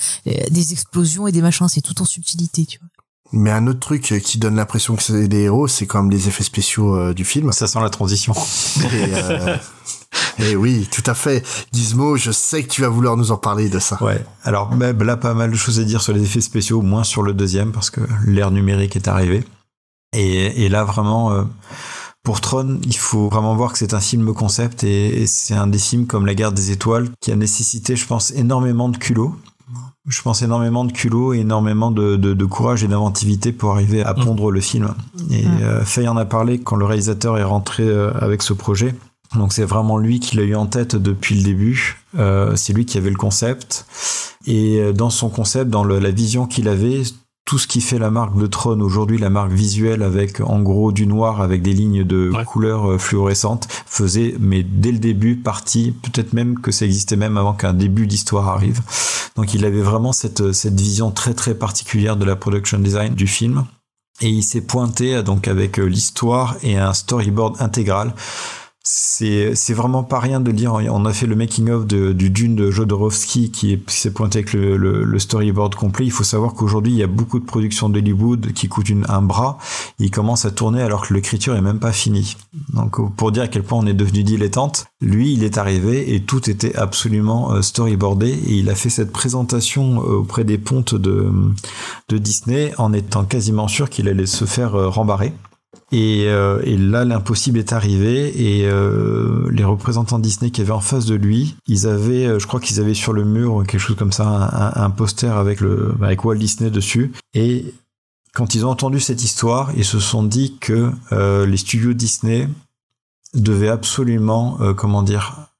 des 0.49 0.71
explosions 0.71 1.27
et 1.27 1.31
des 1.33 1.41
machins. 1.41 1.67
C'est 1.67 1.81
tout 1.81 2.01
en 2.01 2.05
subtilité, 2.05 2.65
tu 2.65 2.79
vois. 2.79 2.87
Mais 3.33 3.51
un 3.51 3.65
autre 3.67 3.79
truc 3.79 4.11
euh, 4.11 4.19
qui 4.19 4.37
donne 4.37 4.55
l'impression 4.55 4.95
que 4.95 5.03
c'est 5.03 5.27
des 5.29 5.39
héros, 5.43 5.67
c'est 5.67 5.85
quand 5.85 6.01
même 6.01 6.11
les 6.11 6.27
effets 6.27 6.43
spéciaux 6.43 6.95
euh, 6.95 7.13
du 7.13 7.23
film. 7.25 7.51
Ça 7.53 7.65
sent 7.67 7.79
la 7.81 7.89
transition. 7.89 8.33
Et, 8.33 8.85
euh, 9.13 9.57
et 10.39 10.55
oui, 10.55 10.87
tout 10.91 11.03
à 11.05 11.13
fait. 11.13 11.45
Gizmo, 11.71 12.17
je 12.17 12.31
sais 12.31 12.63
que 12.63 12.69
tu 12.69 12.81
vas 12.81 12.89
vouloir 12.89 13.17
nous 13.17 13.31
en 13.31 13.37
parler 13.37 13.69
de 13.69 13.79
ça. 13.79 14.01
Ouais. 14.03 14.23
Alors 14.43 14.69
bah, 14.69 14.93
là, 14.93 15.17
pas 15.17 15.33
mal 15.33 15.51
de 15.51 15.55
choses 15.55 15.79
à 15.79 15.83
dire 15.83 16.01
sur 16.01 16.13
les 16.13 16.23
effets 16.23 16.41
spéciaux, 16.41 16.81
moins 16.81 17.03
sur 17.03 17.21
le 17.23 17.33
deuxième 17.33 17.71
parce 17.71 17.89
que 17.89 18.01
l'ère 18.25 18.51
numérique 18.51 18.95
est 18.95 19.07
arrivée. 19.07 19.43
Et, 20.15 20.65
et 20.65 20.69
là, 20.69 20.83
vraiment, 20.83 21.31
euh, 21.31 21.43
pour 22.23 22.41
Tron, 22.41 22.79
il 22.85 22.97
faut 22.97 23.29
vraiment 23.29 23.55
voir 23.55 23.71
que 23.71 23.77
c'est 23.77 23.93
un 23.93 23.99
film 24.01 24.33
concept 24.33 24.83
et, 24.83 25.21
et 25.21 25.27
c'est 25.27 25.53
un 25.55 25.67
des 25.67 25.79
films 25.79 26.05
comme 26.07 26.25
La 26.25 26.35
Guerre 26.35 26.51
des 26.51 26.71
Étoiles 26.71 27.09
qui 27.21 27.31
a 27.31 27.35
nécessité, 27.35 27.95
je 27.95 28.05
pense, 28.05 28.31
énormément 28.31 28.89
de 28.89 28.97
culot. 28.97 29.35
Je 30.07 30.21
pense 30.23 30.41
énormément 30.41 30.83
de 30.83 30.91
culot 30.91 31.33
et 31.33 31.39
énormément 31.39 31.91
de, 31.91 32.15
de, 32.15 32.33
de 32.33 32.45
courage 32.45 32.83
et 32.83 32.87
d'inventivité 32.87 33.51
pour 33.51 33.71
arriver 33.71 34.03
à 34.03 34.13
pondre 34.15 34.49
le 34.51 34.59
film. 34.59 34.93
Et 35.29 35.45
Mm. 35.45 35.57
euh, 35.61 35.85
Faye 35.85 36.07
en 36.07 36.17
a 36.17 36.25
parlé 36.25 36.59
quand 36.59 36.75
le 36.75 36.85
réalisateur 36.85 37.37
est 37.37 37.43
rentré 37.43 37.83
euh, 37.83 38.11
avec 38.19 38.41
ce 38.41 38.53
projet. 38.53 38.95
Donc 39.35 39.53
c'est 39.53 39.63
vraiment 39.63 39.97
lui 39.97 40.19
qui 40.19 40.35
l'a 40.35 40.43
eu 40.43 40.55
en 40.55 40.65
tête 40.65 40.95
depuis 40.95 41.35
le 41.35 41.43
début. 41.43 41.97
Euh, 42.19 42.55
c'est 42.55 42.73
lui 42.73 42.85
qui 42.85 42.97
avait 42.97 43.09
le 43.09 43.15
concept. 43.15 43.85
Et 44.45 44.79
euh, 44.79 44.91
dans 44.93 45.09
son 45.09 45.29
concept, 45.29 45.69
dans 45.69 45.83
le- 45.85 45.99
la 45.99 46.11
vision 46.11 46.47
qu'il 46.47 46.67
avait, 46.67 47.03
tout 47.45 47.57
ce 47.57 47.65
qui 47.67 47.81
fait 47.81 47.97
la 47.97 48.11
marque 48.11 48.37
de 48.37 48.45
Tron 48.45 48.79
aujourd'hui, 48.81 49.17
la 49.17 49.29
marque 49.29 49.51
visuelle 49.51 50.03
avec 50.03 50.41
en 50.41 50.61
gros 50.61 50.91
du 50.91 51.07
noir 51.07 51.41
avec 51.41 51.61
des 51.61 51.73
lignes 51.73 52.03
de 52.03 52.29
Ouais. 52.33 52.43
couleurs 52.45 52.91
euh, 52.91 52.97
fluorescentes, 52.97 53.67
faisait, 53.85 54.35
mais 54.39 54.63
dès 54.63 54.91
le 54.91 54.99
début, 54.99 55.37
partie, 55.37 55.91
peut-être 55.91 56.33
même 56.33 56.59
que 56.59 56.71
ça 56.71 56.85
existait 56.85 57.15
même 57.15 57.37
avant 57.37 57.53
qu'un 57.53 57.73
début 57.73 58.07
d'histoire 58.07 58.49
arrive. 58.49 58.81
Donc 59.37 59.53
il 59.53 59.63
avait 59.65 59.81
vraiment 59.81 60.11
cette, 60.11 60.51
cette 60.51 60.79
vision 60.79 61.09
très 61.09 61.33
très 61.33 61.55
particulière 61.55 62.17
de 62.17 62.25
la 62.25 62.35
production 62.35 62.77
design 62.79 63.15
du 63.15 63.27
film. 63.27 63.63
Et 64.19 64.29
il 64.29 64.43
s'est 64.43 64.61
pointé 64.61 65.15
euh, 65.15 65.23
donc 65.23 65.47
avec 65.47 65.79
euh, 65.79 65.85
l'histoire 65.85 66.57
et 66.63 66.77
un 66.77 66.93
storyboard 66.93 67.55
intégral. 67.61 68.13
C'est 68.83 69.73
vraiment 69.73 70.03
pas 70.03 70.19
rien 70.19 70.39
de 70.39 70.51
dire. 70.51 70.73
On 70.73 71.05
a 71.05 71.13
fait 71.13 71.27
le 71.27 71.35
making 71.35 71.69
of 71.69 71.85
du 71.85 72.29
Dune 72.31 72.55
de 72.55 72.71
Jodorowsky 72.71 73.51
qui 73.51 73.79
s'est 73.85 74.11
pointé 74.11 74.39
avec 74.39 74.53
le, 74.53 74.75
le, 74.75 75.03
le 75.03 75.19
storyboard 75.19 75.75
complet. 75.75 76.05
Il 76.05 76.11
faut 76.11 76.23
savoir 76.23 76.55
qu'aujourd'hui 76.55 76.91
il 76.91 76.97
y 76.97 77.03
a 77.03 77.07
beaucoup 77.07 77.39
de 77.39 77.45
productions 77.45 77.89
d'Hollywood 77.89 78.53
qui 78.53 78.69
coûtent 78.69 78.89
une, 78.89 79.05
un 79.07 79.21
bras. 79.21 79.59
Ils 79.99 80.09
commencent 80.09 80.45
à 80.45 80.51
tourner 80.51 80.81
alors 80.81 81.07
que 81.07 81.13
l'écriture 81.13 81.55
est 81.55 81.61
même 81.61 81.77
pas 81.77 81.91
finie. 81.91 82.35
Donc 82.73 82.97
pour 83.15 83.31
dire 83.31 83.43
à 83.43 83.47
quel 83.47 83.61
point 83.61 83.77
on 83.77 83.85
est 83.85 83.93
devenu 83.93 84.23
dilettante, 84.23 84.85
lui 84.99 85.33
il 85.33 85.43
est 85.43 85.59
arrivé 85.59 86.15
et 86.15 86.23
tout 86.23 86.49
était 86.49 86.75
absolument 86.75 87.53
euh, 87.53 87.61
storyboardé 87.61 88.29
et 88.29 88.53
il 88.53 88.69
a 88.69 88.75
fait 88.75 88.89
cette 88.89 89.11
présentation 89.11 90.01
euh, 90.01 90.15
auprès 90.17 90.43
des 90.43 90.57
pontes 90.57 90.95
de 90.95 91.31
de 92.09 92.17
Disney 92.17 92.73
en 92.79 92.93
étant 92.93 93.25
quasiment 93.25 93.67
sûr 93.67 93.91
qu'il 93.91 94.09
allait 94.09 94.25
se 94.25 94.45
faire 94.45 94.73
euh, 94.73 94.89
rembarrer. 94.89 95.33
Et, 95.91 96.27
euh, 96.27 96.61
et 96.63 96.77
là, 96.77 97.03
l'impossible 97.03 97.59
est 97.59 97.73
arrivé 97.73 98.59
et 98.59 98.65
euh, 98.65 99.49
les 99.51 99.65
représentants 99.65 100.19
Disney 100.19 100.49
qui 100.49 100.61
avaient 100.61 100.71
en 100.71 100.79
face 100.79 101.05
de 101.05 101.15
lui, 101.15 101.57
ils 101.67 101.85
avaient, 101.85 102.25
euh, 102.25 102.39
je 102.39 102.47
crois 102.47 102.61
qu'ils 102.61 102.79
avaient 102.79 102.93
sur 102.93 103.11
le 103.11 103.25
mur 103.25 103.63
quelque 103.67 103.81
chose 103.81 103.97
comme 103.97 104.13
ça, 104.13 104.71
un, 104.75 104.89
poster 104.89 105.35
avec 105.35 105.59
le 105.59 105.93
Walt 105.99 106.35
Disney 106.35 106.69
dessus. 106.69 107.11
Et 107.33 107.73
quand 108.33 108.55
ils 108.55 108.65
ont 108.65 108.69
entendu 108.69 109.01
cette 109.01 109.23
histoire, 109.23 109.71
ils 109.75 109.83
se 109.83 109.99
sont 109.99 110.23
dit 110.23 110.57
que 110.59 110.91
les 111.45 111.57
studios 111.57 111.93
Disney 111.93 112.47
devaient 113.33 113.67
absolument, 113.67 114.57
comment 114.77 115.03
dire, 115.03 115.50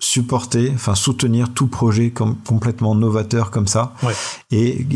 supporter, 0.00 0.70
enfin 0.74 0.94
soutenir 0.94 1.52
tout 1.54 1.66
projet 1.68 2.10
comme, 2.10 2.36
complètement 2.46 2.94
novateur 2.94 3.50
comme 3.50 3.66
ça. 3.66 3.94
Ouais. 4.02 4.12
Et 4.50 4.86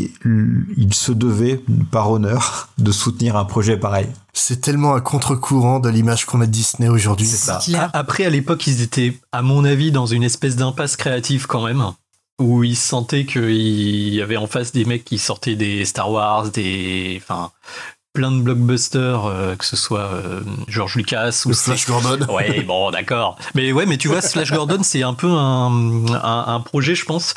il 0.77 0.93
se 0.93 1.11
devait, 1.11 1.61
par 1.91 2.11
honneur, 2.11 2.69
de 2.77 2.91
soutenir 2.91 3.35
un 3.37 3.45
projet 3.45 3.77
pareil. 3.77 4.07
C'est 4.33 4.61
tellement 4.61 4.93
à 4.93 5.01
contre-courant 5.01 5.79
de 5.79 5.89
l'image 5.89 6.25
qu'on 6.25 6.41
a 6.41 6.45
de 6.45 6.51
Disney 6.51 6.89
aujourd'hui. 6.89 7.27
A- 7.75 7.89
Après, 7.93 8.25
à 8.25 8.29
l'époque, 8.29 8.67
ils 8.67 8.81
étaient, 8.81 9.17
à 9.31 9.41
mon 9.41 9.65
avis, 9.65 9.91
dans 9.91 10.05
une 10.05 10.23
espèce 10.23 10.55
d'impasse 10.55 10.95
créative 10.95 11.47
quand 11.47 11.65
même, 11.65 11.83
où 12.39 12.63
ils 12.63 12.77
sentaient 12.77 13.25
qu'il 13.25 14.13
y 14.13 14.21
avait 14.21 14.37
en 14.37 14.47
face 14.47 14.71
des 14.71 14.85
mecs 14.85 15.03
qui 15.05 15.17
sortaient 15.17 15.55
des 15.55 15.83
Star 15.85 16.11
Wars, 16.11 16.49
des, 16.51 17.21
enfin, 17.21 17.51
plein 18.13 18.31
de 18.31 18.41
blockbusters, 18.41 19.25
euh, 19.25 19.55
que 19.55 19.65
ce 19.65 19.75
soit 19.75 20.11
euh, 20.13 20.41
George 20.67 20.95
Lucas 20.95 21.43
ou 21.45 21.49
Le 21.49 21.55
Flash 21.55 21.85
Gordon. 21.87 22.25
Ouais, 22.33 22.61
bon, 22.63 22.91
d'accord. 22.91 23.37
Mais 23.55 23.71
ouais, 23.71 23.85
mais 23.85 23.97
tu 23.97 24.07
vois, 24.07 24.21
Slash 24.21 24.51
Gordon, 24.51 24.79
c'est 24.83 25.03
un 25.03 25.13
peu 25.13 25.29
un, 25.29 26.05
un, 26.13 26.43
un 26.47 26.59
projet, 26.59 26.95
je 26.95 27.05
pense, 27.05 27.33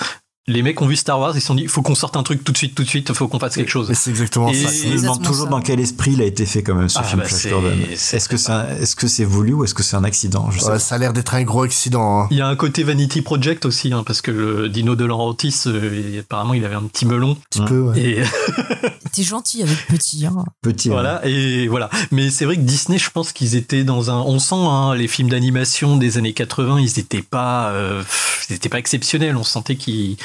les 0.49 0.63
mecs 0.63 0.83
ont 0.83 0.87
vu 0.87 0.97
Star 0.97 1.21
Wars, 1.21 1.33
ils 1.37 1.41
se 1.41 1.47
sont 1.47 1.55
dit, 1.55 1.69
faut 1.69 1.83
qu'on 1.83 1.95
sorte 1.95 2.17
un 2.17 2.25
truc 2.25 2.43
tout 2.43 2.51
de 2.51 2.57
suite, 2.57 2.75
tout 2.75 2.83
de 2.83 2.89
suite, 2.89 3.09
il 3.11 3.15
faut 3.15 3.29
qu'on 3.29 3.39
fasse 3.39 3.55
quelque 3.55 3.71
chose. 3.71 3.93
C'est 3.93 4.11
exactement 4.11 4.49
Et- 4.49 4.55
ça. 4.55 4.71
Je 4.73 4.89
me 4.95 5.01
demande 5.01 5.23
toujours 5.23 5.47
dans 5.47 5.61
quel 5.61 5.79
esprit 5.79 6.13
il 6.15 6.21
a 6.21 6.25
été 6.25 6.47
fait 6.47 6.63
quand 6.65 6.75
même 6.75 6.89
ce 6.89 6.99
Ah, 6.99 7.05
film 7.05 7.21
bah, 7.21 7.27
Flash 7.29 7.41
c'est- 7.43 7.51
Gordon? 7.51 7.71
Est-ce 7.91 8.29
que 8.29 8.37
c'est 8.37 8.53
est-ce 8.81 8.97
que 8.97 9.07
c'est 9.07 9.25
voulu 9.25 9.53
ou 9.53 9.63
est-ce 9.65 9.75
que 9.75 9.85
c'est 9.85 9.95
un 9.97 10.03
accident? 10.05 10.51
Je 10.51 10.59
sais 10.59 10.69
Ouais, 10.71 10.79
ça 10.81 10.97
a 10.97 10.99
l'air 10.99 11.13
d'être 11.13 11.35
un 11.35 11.43
gros 11.45 11.63
accident. 11.63 12.23
hein. 12.23 12.29
Il 12.33 12.39
y 12.39 12.41
a 12.41 12.49
un 12.49 12.57
côté 12.57 12.83
Vanity 12.83 13.23
Project 13.23 13.67
aussi, 13.67 13.93
hein, 13.93 14.03
parce 14.05 14.21
que 14.21 14.31
le 14.33 14.69
Dino 14.69 14.97
de 14.97 15.05
Laurentiis, 15.05 15.55
euh, 15.67 16.21
apparemment, 16.21 16.55
il 16.55 16.65
avait 16.65 16.75
un 16.75 16.83
petit 16.85 17.07
melon. 17.07 17.33
Un 17.33 17.35
petit 17.51 17.63
peu, 17.65 17.81
ouais. 17.81 18.01
Et 18.01 18.23
T'es 19.13 19.23
gentil 19.23 19.63
avec 19.63 19.87
petit, 19.89 20.25
hein. 20.27 20.45
Petit. 20.63 20.89
hein. 20.89 20.93
voilà, 20.93 21.21
et 21.27 21.69
voilà. 21.69 21.91
Mais 22.11 22.31
c'est 22.31 22.45
vrai 22.45 22.57
que 22.57 22.63
Disney, 22.63 22.99
je 22.99 23.11
pense 23.11 23.33
qu'ils 23.33 23.57
étaient 23.57 23.85
dans 23.85 24.11
un. 24.11 24.21
On 24.21 24.39
sent 24.39 24.55
hein, 24.57 24.95
les 24.95 25.07
films 25.09 25.29
d'animation 25.29 25.97
des 25.97 26.17
années 26.19 26.33
80, 26.33 26.81
ils 26.81 26.93
n'étaient 26.97 27.23
pas, 27.23 27.71
euh, 27.73 28.01
pff, 28.01 28.47
ils 28.49 28.55
étaient 28.55 28.69
pas 28.71 28.79
exceptionnels. 28.79 29.37
On 29.37 29.45
sentait 29.45 29.77
qu'ils 29.77 30.17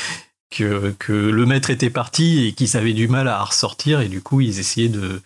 que, 0.49 0.95
que 0.99 1.11
le 1.11 1.45
maître 1.45 1.69
était 1.69 1.89
parti 1.89 2.45
et 2.47 2.53
qu'ils 2.53 2.77
avaient 2.77 2.93
du 2.93 3.09
mal 3.09 3.27
à 3.27 3.43
ressortir 3.43 3.99
et 3.99 4.07
du 4.07 4.21
coup 4.21 4.39
ils 4.39 4.59
essayaient 4.59 4.87
de, 4.87 5.21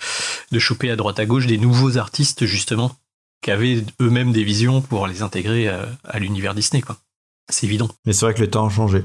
de 0.51 0.59
choper 0.59 0.89
à 0.89 0.95
droite 0.95 1.19
à 1.19 1.27
gauche 1.27 1.45
des 1.45 1.59
nouveaux 1.59 1.99
artistes 1.99 2.47
justement 2.47 2.91
qui 3.43 3.51
avaient 3.51 3.83
eux-mêmes 4.01 4.31
des 4.31 4.43
visions 4.43 4.81
pour 4.81 5.05
les 5.05 5.21
intégrer 5.21 5.67
à, 5.67 5.85
à 6.05 6.17
l'univers 6.17 6.55
Disney 6.55 6.81
quoi. 6.81 6.97
C'est 7.49 7.67
évident. 7.67 7.87
Mais 8.07 8.13
c'est 8.13 8.25
vrai 8.25 8.33
que 8.33 8.41
les 8.41 8.49
temps 8.49 8.65
ont 8.65 8.69
changé. 8.71 9.03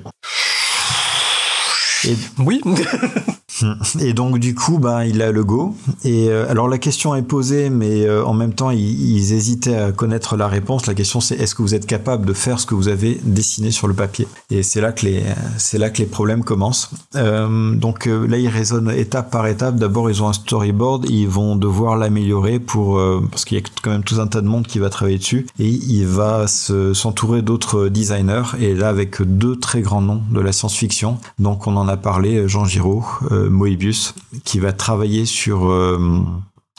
Et, 2.04 2.16
Oui. 2.38 2.62
et 4.00 4.12
donc 4.12 4.38
du 4.38 4.54
coup, 4.54 4.78
ben, 4.78 5.04
il 5.04 5.22
a 5.22 5.32
le 5.32 5.44
go. 5.44 5.74
Et 6.04 6.28
euh, 6.28 6.50
alors 6.50 6.68
la 6.68 6.78
question 6.78 7.14
est 7.14 7.22
posée, 7.22 7.70
mais 7.70 8.06
euh, 8.06 8.24
en 8.24 8.34
même 8.34 8.52
temps, 8.52 8.70
ils, 8.70 9.32
hésitaient 9.32 9.76
à 9.76 9.92
connaître 9.92 10.36
la 10.36 10.46
réponse. 10.46 10.86
La 10.86 10.94
question 10.94 11.20
c'est 11.20 11.36
est-ce 11.36 11.54
que 11.54 11.62
vous 11.62 11.74
êtes 11.74 11.86
capable 11.86 12.26
de 12.26 12.32
faire 12.32 12.60
ce 12.60 12.66
que 12.66 12.74
vous 12.74 12.88
avez 12.88 13.18
dessiné 13.24 13.70
sur 13.70 13.88
le 13.88 13.94
papier? 13.94 14.26
Et 14.50 14.62
c'est 14.62 14.80
là 14.80 14.92
que 14.92 15.06
les 15.06 15.22
c'est 15.58 15.78
là 15.78 15.90
que 15.90 15.98
les 15.98 16.06
problèmes 16.06 16.44
commencent. 16.44 16.90
Euh, 17.14 17.74
donc 17.74 18.06
là, 18.06 18.38
ils 18.38 18.48
raisonnent 18.48 18.90
étape 18.90 19.30
par 19.30 19.46
étape. 19.46 19.76
D'abord, 19.76 20.10
ils 20.10 20.22
ont 20.22 20.28
un 20.28 20.32
storyboard, 20.32 21.06
ils 21.08 21.28
vont 21.28 21.56
devoir 21.56 21.96
l'améliorer 21.96 22.60
pour 22.60 23.00
parce 23.30 23.44
qu'il 23.44 23.58
y 23.58 23.60
a 23.60 23.64
quand 23.82 23.90
même 23.90 24.04
tout 24.04 24.20
un 24.20 24.26
tas 24.26 24.40
de 24.40 24.46
monde 24.46 24.66
qui 24.66 24.78
va 24.78 24.90
travailler 24.90 25.18
dessus. 25.18 25.46
Et 25.58 25.68
il 25.68 26.06
va 26.06 26.46
se- 26.46 26.94
s'entourer 26.94 27.42
d'autres 27.42 27.88
designers. 27.88 28.42
Et 28.60 28.74
là, 28.74 28.88
avec 28.88 29.22
deux 29.22 29.56
très 29.58 29.80
grands 29.80 30.02
noms 30.02 30.22
de 30.30 30.40
la 30.40 30.52
science-fiction. 30.52 31.18
Donc 31.38 31.66
on 31.66 31.76
en 31.76 31.88
a 31.88 31.96
parlé, 31.96 32.48
Jean 32.48 32.64
Giraud, 32.64 33.04
Moebius, 33.48 34.14
qui 34.44 34.58
va 34.58 34.72
travailler 34.72 35.24
sur 35.26 35.70
euh, 35.70 36.20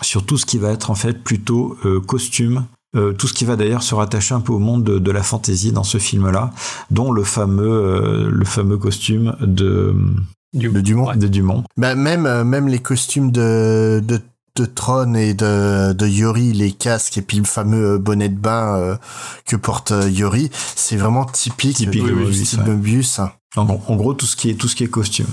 sur 0.01 0.26
tout 0.26 0.38
ce 0.38 0.45
qui 0.45 0.57
va 0.57 0.72
être 0.72 0.89
en 0.91 0.95
fait 0.95 1.24
plutôt 1.24 1.78
euh, 1.86 1.99
costume. 1.99 2.65
euh, 2.95 3.13
tout 3.13 3.28
ce 3.28 3.34
qui 3.34 3.45
va 3.45 3.55
d'ailleurs 3.55 3.84
se 3.84 3.93
rattacher 3.95 4.34
un 4.34 4.39
peu 4.41 4.53
au 4.53 4.59
monde 4.59 4.84
de, 4.84 4.97
de 4.99 5.11
la 5.11 5.22
fantasy 5.24 5.72
dans 5.72 5.84
ce 5.84 5.97
film-là, 5.97 6.51
dont 6.91 7.11
le 7.11 7.24
fameux 7.24 7.68
euh, 7.70 8.30
le 8.32 8.45
fameux 8.45 8.78
costume 8.78 9.36
de 9.41 9.93
Du, 10.53 10.70
De 10.70 10.82
Dumont. 10.82 11.13
de 11.15 11.28
Dumont. 11.28 11.63
Bah, 11.78 11.95
même, 11.95 12.26
euh, 12.26 12.43
même 12.43 12.68
les 12.68 12.80
costumes 12.80 13.32
de, 13.32 14.01
de, 14.05 14.22
de 14.55 14.65
Tron 14.65 15.13
et 15.15 15.34
de, 15.34 15.93
de 15.93 16.07
Yori, 16.07 16.53
les 16.53 16.72
casques 16.72 17.18
et 17.18 17.22
puis 17.22 17.38
le 17.38 17.43
fameux 17.43 17.97
bonnet 17.97 18.30
de 18.30 18.39
bain 18.39 18.76
euh, 18.78 18.95
que 19.45 19.55
porte 19.57 19.93
Yori, 20.09 20.49
c'est 20.76 20.95
vraiment 20.95 21.26
typique, 21.26 21.76
Typique 21.78 22.05
de 22.05 22.13
ouais. 22.13 22.32
En, 23.57 23.68
en 23.88 23.95
gros, 23.95 24.13
tout 24.13 24.26
ce 24.26 24.36
qui 24.36 24.49
est 24.49 24.55
tout 24.55 24.68
ce 24.68 24.76
qui 24.76 24.84
est 24.86 24.88
costume. 24.88 25.28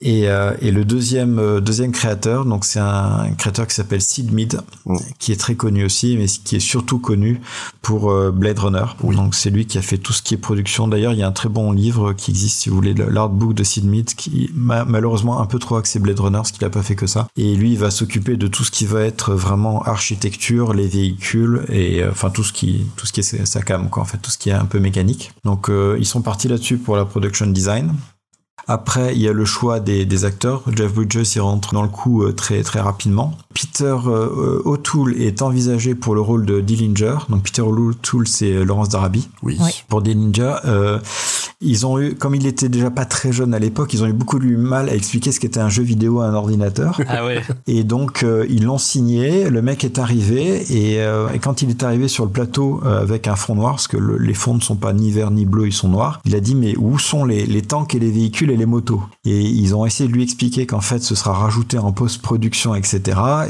Et, 0.00 0.28
euh, 0.28 0.52
et 0.60 0.70
le 0.70 0.84
deuxième 0.84 1.40
euh, 1.40 1.60
deuxième 1.60 1.90
créateur, 1.90 2.44
donc 2.44 2.64
c'est 2.64 2.78
un 2.78 3.30
créateur 3.36 3.66
qui 3.66 3.74
s'appelle 3.74 4.00
Sid 4.00 4.32
Mead, 4.32 4.60
Mm. 4.86 4.96
qui 5.18 5.32
est 5.32 5.36
très 5.36 5.56
connu 5.56 5.84
aussi, 5.84 6.16
mais 6.16 6.26
qui 6.26 6.54
est 6.54 6.60
surtout 6.60 7.00
connu 7.00 7.40
pour 7.82 8.12
euh, 8.12 8.30
Blade 8.30 8.60
Runner. 8.60 8.84
Oui. 9.02 9.16
Donc 9.16 9.34
c'est 9.34 9.50
lui 9.50 9.66
qui 9.66 9.76
a 9.76 9.82
fait 9.82 9.98
tout 9.98 10.12
ce 10.12 10.22
qui 10.22 10.34
est 10.34 10.36
production. 10.36 10.86
D'ailleurs, 10.86 11.14
il 11.14 11.18
y 11.18 11.22
a 11.24 11.26
un 11.26 11.32
très 11.32 11.48
bon 11.48 11.72
livre 11.72 12.12
qui 12.12 12.30
existe, 12.30 12.60
si 12.60 12.68
vous 12.68 12.76
voulez, 12.76 12.94
le- 12.94 13.08
l'artbook 13.10 13.54
de 13.54 13.64
Sid 13.64 13.84
Mead, 13.86 14.14
qui 14.14 14.50
ma- 14.54 14.84
malheureusement 14.84 15.40
un 15.40 15.46
peu 15.46 15.58
trop 15.58 15.74
axé 15.74 15.98
Blade 15.98 16.20
Runner, 16.20 16.36
parce 16.38 16.52
qu'il 16.52 16.64
a 16.64 16.70
pas 16.70 16.82
fait 16.84 16.94
que 16.94 17.08
ça. 17.08 17.26
Et 17.36 17.56
lui, 17.56 17.72
il 17.72 17.78
va 17.78 17.90
s'occuper 17.90 18.36
de 18.36 18.46
tout 18.46 18.62
ce 18.62 18.70
qui 18.70 18.86
va 18.86 19.00
être 19.02 19.34
vraiment 19.34 19.82
architecture, 19.82 20.74
les 20.74 20.86
véhicules 20.86 21.64
et 21.70 22.04
euh, 22.04 22.10
enfin 22.12 22.30
tout 22.30 22.44
ce 22.44 22.52
qui 22.52 22.86
tout 22.94 23.04
ce 23.04 23.12
qui 23.12 23.18
est 23.20 23.24
sa- 23.24 23.44
sa 23.46 23.62
cam, 23.62 23.90
quoi. 23.90 24.04
En 24.04 24.06
fait, 24.06 24.18
tout 24.18 24.30
ce 24.30 24.38
qui 24.38 24.50
est 24.50 24.52
un 24.52 24.64
peu 24.64 24.78
mécanique. 24.78 25.32
Donc 25.44 25.68
euh, 25.68 25.96
ils 25.98 26.06
sont 26.06 26.22
partis 26.22 26.46
là-dessus 26.46 26.78
pour 26.78 26.94
la 26.96 27.04
production 27.04 27.48
design. 27.48 27.94
Après, 28.66 29.14
il 29.14 29.22
y 29.22 29.28
a 29.28 29.32
le 29.32 29.44
choix 29.44 29.80
des, 29.80 30.04
des 30.04 30.24
acteurs. 30.24 30.62
Jeff 30.74 30.92
Bridges 30.92 31.36
y 31.36 31.40
rentre 31.40 31.72
dans 31.72 31.82
le 31.82 31.88
coup 31.88 32.22
euh, 32.22 32.32
très 32.32 32.62
très 32.62 32.80
rapidement. 32.80 33.36
Peter 33.54 33.96
euh, 34.06 34.60
O'Toole 34.64 35.20
est 35.20 35.42
envisagé 35.42 35.94
pour 35.94 36.14
le 36.14 36.20
rôle 36.20 36.44
de 36.44 36.60
Dillinger. 36.60 37.16
Donc 37.28 37.44
Peter 37.44 37.62
O'Toole, 37.62 38.28
c'est 38.28 38.64
Laurence 38.64 38.90
Darabi 38.90 39.28
Oui. 39.42 39.58
Pour 39.88 40.02
Dillinger. 40.02 40.56
Euh, 40.66 40.98
ils 41.60 41.86
ont 41.86 41.98
eu, 42.00 42.14
comme 42.14 42.34
il 42.34 42.46
était 42.46 42.68
déjà 42.68 42.90
pas 42.90 43.04
très 43.04 43.32
jeune 43.32 43.52
à 43.54 43.58
l'époque, 43.58 43.92
ils 43.92 44.02
ont 44.02 44.06
eu 44.06 44.12
beaucoup 44.12 44.38
de 44.38 44.46
mal 44.56 44.88
à 44.88 44.94
expliquer 44.94 45.32
ce 45.32 45.40
qu'était 45.40 45.60
un 45.60 45.68
jeu 45.68 45.82
vidéo 45.82 46.20
à 46.20 46.26
un 46.26 46.34
ordinateur. 46.34 47.00
Ah 47.08 47.24
ouais. 47.24 47.42
Et 47.66 47.84
donc 47.84 48.22
euh, 48.22 48.46
ils 48.50 48.64
l'ont 48.64 48.78
signé, 48.78 49.48
le 49.50 49.62
mec 49.62 49.82
est 49.82 49.98
arrivé 49.98 50.62
et, 50.70 51.00
euh, 51.00 51.28
et 51.32 51.38
quand 51.38 51.62
il 51.62 51.70
est 51.70 51.82
arrivé 51.82 52.06
sur 52.06 52.24
le 52.24 52.30
plateau 52.30 52.80
euh, 52.84 53.00
avec 53.02 53.26
un 53.28 53.34
fond 53.36 53.54
noir, 53.54 53.72
parce 53.72 53.88
que 53.88 53.96
le- 53.96 54.18
les 54.18 54.34
fonds 54.34 54.54
ne 54.54 54.60
sont 54.60 54.76
pas 54.76 54.92
ni 54.92 55.10
verts 55.10 55.30
ni 55.30 55.46
bleus, 55.46 55.66
ils 55.68 55.72
sont 55.72 55.88
noirs, 55.88 56.20
il 56.26 56.34
a 56.36 56.40
dit 56.40 56.54
mais 56.54 56.76
où 56.76 56.98
sont 56.98 57.24
les, 57.24 57.46
les 57.46 57.62
tanks 57.62 57.94
et 57.94 57.98
les 57.98 58.10
véhicules 58.10 58.50
et 58.50 58.56
les 58.56 58.66
motos? 58.66 59.02
Et 59.24 59.40
ils 59.40 59.74
ont 59.74 59.84
essayé 59.86 60.08
de 60.08 60.14
lui 60.14 60.22
expliquer 60.22 60.66
qu'en 60.66 60.80
fait 60.80 61.02
ce 61.02 61.14
sera 61.14 61.32
rajouté 61.32 61.78
en 61.78 61.92
post-production, 61.92 62.74
etc. 62.74 63.00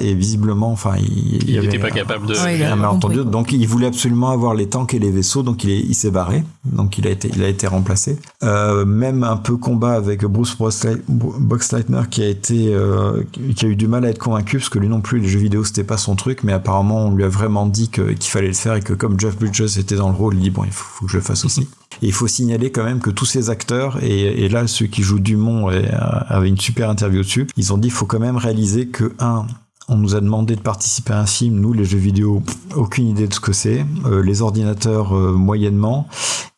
Et 0.01 0.15
visiblement, 0.15 0.71
enfin, 0.73 0.93
il, 0.99 1.61
n'était 1.61 1.79
pas 1.79 1.89
un- 1.89 1.91
capable 1.91 2.27
de. 2.27 2.35
Ouais, 2.35 2.59
il 2.59 2.99
compris. 3.01 3.25
Donc 3.25 3.53
il 3.53 3.67
voulait 3.67 3.87
absolument 3.89 4.31
avoir 4.31 4.55
les 4.55 4.69
tanks 4.69 4.95
et 4.95 4.99
les 4.99 5.11
vaisseaux, 5.11 5.43
donc 5.43 5.65
il 5.65 5.95
s'est 5.95 6.11
barré. 6.13 6.45
Donc 6.65 6.97
il 6.99 7.07
a 7.07 7.11
été, 7.11 7.31
il 7.35 7.43
a 7.43 7.49
été 7.49 7.67
remplacé. 7.67 7.98
Euh, 8.43 8.85
même 8.85 9.25
un 9.25 9.37
peu 9.37 9.57
combat 9.57 9.93
avec 9.93 10.25
Bruce 10.25 10.57
Boxleit- 10.57 11.03
Boxleitner 11.09 12.03
qui 12.11 12.23
a 12.23 12.29
été, 12.29 12.75
euh, 12.75 13.23
qui 13.57 13.67
a 13.67 13.69
eu 13.69 13.77
du 13.77 13.89
mal 13.89 14.05
à 14.05 14.09
être 14.11 14.19
convaincu 14.19 14.59
parce 14.59 14.69
que 14.69 14.79
lui 14.79 14.89
non 14.89 15.01
plus 15.01 15.19
les 15.21 15.29
jeux 15.29 15.39
vidéo 15.39 15.65
c'était 15.65 15.85
pas 15.85 15.97
son 15.99 16.17
truc, 16.17 16.43
mais 16.45 16.53
apparemment 16.53 17.07
on 17.07 17.15
lui 17.15 17.25
a 17.25 17.29
vraiment 17.29 17.67
dit 17.67 17.89
qu'il 17.89 18.17
fallait 18.23 18.49
le 18.49 18.55
faire 18.55 18.75
et 18.75 18.81
que 18.81 18.93
comme 18.93 19.19
Jeff 19.19 19.37
Bridges 19.37 19.77
était 19.79 19.97
dans 19.97 20.09
le 20.09 20.15
rôle, 20.15 20.35
il 20.37 20.41
dit 20.43 20.51
bon 20.51 20.65
il 20.65 20.73
faut, 20.73 20.85
faut 20.85 21.05
que 21.07 21.13
je 21.13 21.17
le 21.17 21.23
fasse 21.23 21.45
aussi. 21.45 21.69
Et 22.03 22.07
il 22.07 22.13
faut 22.13 22.29
signaler 22.29 22.71
quand 22.71 22.85
même 22.85 23.01
que 23.01 23.11
tous 23.11 23.25
ces 23.25 23.51
acteurs 23.51 23.99
et, 24.05 24.45
et 24.45 24.49
là 24.49 24.67
ceux 24.69 24.87
qui 24.87 25.03
jouent 25.03 25.19
Dumont 25.19 25.71
et, 25.71 25.87
euh, 25.87 25.99
avaient 26.29 26.49
une 26.49 26.59
super 26.59 26.91
interview 26.91 27.23
dessus, 27.23 27.47
ils 27.57 27.73
ont 27.73 27.79
dit 27.79 27.89
il 27.89 27.93
faut 27.93 28.07
quand 28.07 28.21
même 28.21 28.37
réaliser 28.37 28.87
que 28.89 29.15
un 29.19 29.47
on 29.89 29.97
nous 29.97 30.15
a 30.15 30.21
demandé 30.21 30.55
de 30.57 30.61
participer 30.61 31.13
à 31.15 31.21
un 31.21 31.27
film, 31.27 31.61
nous 31.61 31.73
les 31.73 31.85
jeux 31.85 31.99
vidéo, 31.99 32.41
pff, 32.45 32.57
aucune 32.77 33.09
idée 33.09 33.27
de 33.27 33.35
ce 33.35 33.41
que 33.41 33.53
c'est, 33.53 33.85
Euh, 34.07 34.23
les 34.23 34.43
ordinateurs 34.43 35.17
euh, 35.17 35.33
moyennement, 35.33 36.07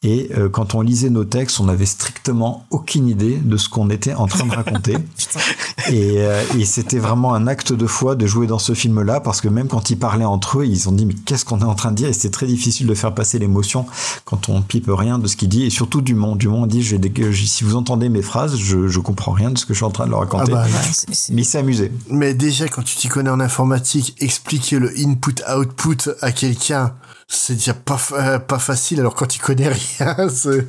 et 0.03 0.31
euh, 0.37 0.49
quand 0.49 0.75
on 0.75 0.81
lisait 0.81 1.11
nos 1.11 1.25
textes, 1.25 1.61
on 1.61 1.65
n'avait 1.65 1.85
strictement 1.87 2.65
aucune 2.71 3.07
idée 3.07 3.37
de 3.37 3.57
ce 3.59 3.69
qu'on 3.69 3.91
était 3.91 4.15
en 4.15 4.27
train 4.27 4.47
de 4.47 4.55
raconter. 4.55 4.95
et 5.91 6.15
euh, 6.19 6.43
et 6.59 6.65
c'était 6.65 6.99
vraiment 6.99 7.35
un 7.35 7.47
acte 7.47 7.73
de 7.73 7.87
foi 7.87 8.15
de 8.17 8.27
jouer 8.27 8.47
dans 8.47 8.59
ce 8.59 8.73
film-là, 8.75 9.21
parce 9.21 9.41
que 9.41 9.49
même 9.49 9.69
quand 9.69 9.91
ils 9.91 9.99
parlaient 9.99 10.25
entre 10.25 10.61
eux, 10.61 10.67
ils 10.67 10.89
ont 10.89 10.93
dit 10.93 11.05
mais 11.07 11.15
qu'est-ce 11.27 11.45
qu'on 11.45 11.61
est 11.61 11.65
en 11.65 11.75
train 11.75 11.91
de 11.91 11.97
dire? 11.97 12.09
Et 12.09 12.13
c'était 12.15 12.31
très 12.31 12.47
difficile 12.47 12.87
de 12.87 12.95
faire 12.95 13.15
passer 13.15 13.39
l'émotion 13.39 13.85
quand 14.25 14.49
on 14.49 14.63
pipe 14.63 14.89
rien 14.89 15.19
de 15.19 15.27
ce 15.27 15.37
qu'il 15.37 15.49
dit, 15.51 15.65
et 15.65 15.71
surtout 15.71 16.01
Dumont. 16.01 16.35
Dumont 16.35 16.67
dit 16.67 16.83
j'ai 16.83 16.99
des- 16.99 17.13
j'ai- 17.33 17.47
si 17.47 17.65
vous 17.65 17.77
entendez 17.77 18.09
mes 18.09 18.23
phrases, 18.23 18.57
je, 18.57 18.89
je 18.89 19.01
comprends 19.01 19.33
rien 19.33 19.51
de 19.51 19.59
ce 19.59 19.67
que 19.67 19.75
je 19.75 19.79
suis 19.79 19.85
en 19.87 19.91
train 19.91 20.07
de 20.07 20.11
leur 20.11 20.21
Ah 20.21 20.25
raconter. 20.25 20.53
bah, 20.53 20.65
c'est- 20.93 21.13
c'est- 21.13 21.33
Mais 21.35 21.43
il 21.43 21.45
s'est 21.45 21.59
amusé. 21.59 21.93
Mais 22.09 22.33
déjà, 22.33 22.67
quand 22.69 22.83
tu 22.83 22.97
t'y 22.97 23.09
connais 23.09 23.20
en 23.29 23.41
informatique, 23.41 24.17
expliquer 24.21 24.79
le 24.79 24.91
input-output 24.99 26.11
à 26.23 26.33
quelqu'un, 26.33 26.95
c'est 27.29 27.55
déjà 27.55 27.75
pas, 27.75 27.99
euh, 28.13 28.39
pas 28.39 28.59
facile. 28.59 29.01
Alors 29.01 29.15
quand 29.15 29.27
tu 29.27 29.41
connais 29.41 29.69
rien, 29.99 30.29
c'est, 30.29 30.67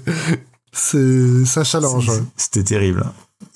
c'est, 0.73 1.57
un 1.59 1.63
challenge. 1.63 2.09
C'est- 2.11 2.23
C'était 2.37 2.63
terrible. 2.63 3.05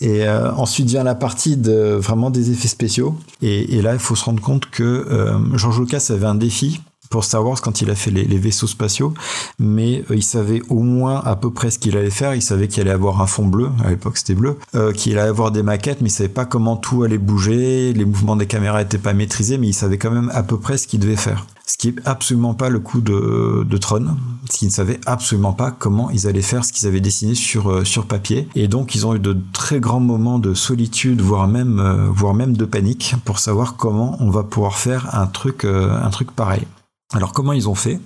Et 0.02 0.28
euh, 0.28 0.52
ensuite 0.54 0.88
vient 0.88 1.04
la 1.04 1.16
partie 1.16 1.58
de 1.58 1.94
vraiment 1.94 2.30
des 2.32 2.52
effets 2.52 2.68
spéciaux. 2.68 3.18
Et, 3.42 3.76
et 3.78 3.82
là, 3.82 3.94
il 3.94 4.00
faut 4.00 4.16
se 4.16 4.24
rendre 4.26 4.42
compte 4.42 4.70
que 4.70 4.84
euh, 4.84 5.38
George 5.58 5.80
Lucas 5.80 6.08
avait 6.10 6.26
un 6.26 6.36
défi 6.36 6.82
pour 7.16 7.24
Star 7.24 7.46
Wars 7.46 7.62
quand 7.62 7.82
il 7.82 7.90
a 7.90 7.96
fait 7.96 8.12
les, 8.12 8.38
vaisseaux 8.38 8.68
spatiaux, 8.68 9.14
mais 9.58 10.04
euh, 10.12 10.18
il 10.18 10.22
savait 10.22 10.62
au 10.68 10.82
moins 10.82 11.22
à 11.24 11.38
peu 11.38 11.50
près 11.50 11.72
ce 11.72 11.80
qu'il 11.80 11.96
allait 11.96 12.10
faire. 12.10 12.36
Il 12.36 12.42
savait 12.42 12.68
qu'il 12.68 12.82
allait 12.82 12.92
avoir 12.92 13.22
un 13.22 13.26
fond 13.26 13.46
bleu, 13.46 13.70
à 13.86 13.90
l'époque 13.90 14.18
c'était 14.18 14.34
bleu, 14.34 14.58
euh, 14.76 14.92
qu'il 14.92 15.18
allait 15.18 15.30
avoir 15.30 15.52
des 15.52 15.64
maquettes, 15.64 16.02
mais 16.02 16.10
il 16.10 16.12
savait 16.12 16.28
pas 16.28 16.44
comment 16.44 16.76
tout 16.76 17.04
allait 17.04 17.18
bouger, 17.18 17.94
les 17.94 18.04
mouvements 18.04 18.36
des 18.36 18.48
caméras 18.48 18.82
étaient 18.82 18.98
pas 18.98 19.14
maîtrisés, 19.14 19.58
mais 19.58 19.68
il 19.68 19.74
savait 19.74 19.98
quand 19.98 20.12
même 20.12 20.30
à 20.34 20.44
peu 20.44 20.60
près 20.60 20.78
ce 20.78 20.88
qu'il 20.88 21.00
devait 21.00 21.16
faire. 21.16 21.48
Ce 21.66 21.78
qui 21.78 21.88
est 21.88 21.96
absolument 22.04 22.54
pas 22.54 22.68
le 22.68 22.80
coup 22.80 23.00
de, 23.00 23.64
de 23.64 23.78
Tron, 23.78 24.18
parce 24.46 24.60
qu'ils 24.60 24.68
ne 24.68 24.74
savaient 24.74 25.00
absolument 25.06 25.54
pas 25.54 25.72
comment 25.72 26.10
ils 26.10 26.28
allaient 26.28 26.42
faire 26.42 26.66
ce 26.66 26.74
qu'ils 26.74 26.86
avaient 26.86 27.00
dessiné 27.00 27.34
sur, 27.34 27.72
euh, 27.72 27.86
sur 27.86 28.08
papier. 28.08 28.50
Et 28.56 28.68
donc 28.68 28.94
ils 28.94 29.08
ont 29.08 29.16
eu 29.16 29.20
de 29.20 29.38
très 29.54 29.80
grands 29.80 30.02
moments 30.02 30.38
de 30.38 30.54
solitude, 30.54 31.22
voire 31.22 31.48
même, 31.48 32.10
voire 32.14 32.34
même 32.34 32.58
de 32.58 32.66
panique, 32.66 33.16
pour 33.24 33.40
savoir 33.40 33.78
comment 33.78 34.18
on 34.20 34.30
va 34.30 34.44
pouvoir 34.44 34.78
faire 34.78 35.16
un 35.16 35.28
truc, 35.28 35.64
un 35.64 36.10
truc 36.10 36.32
pareil. 36.32 36.68
Alors 37.14 37.34
comment 37.34 37.54
ils 37.54 37.70
ont 37.70 37.76
fait? 37.76 38.00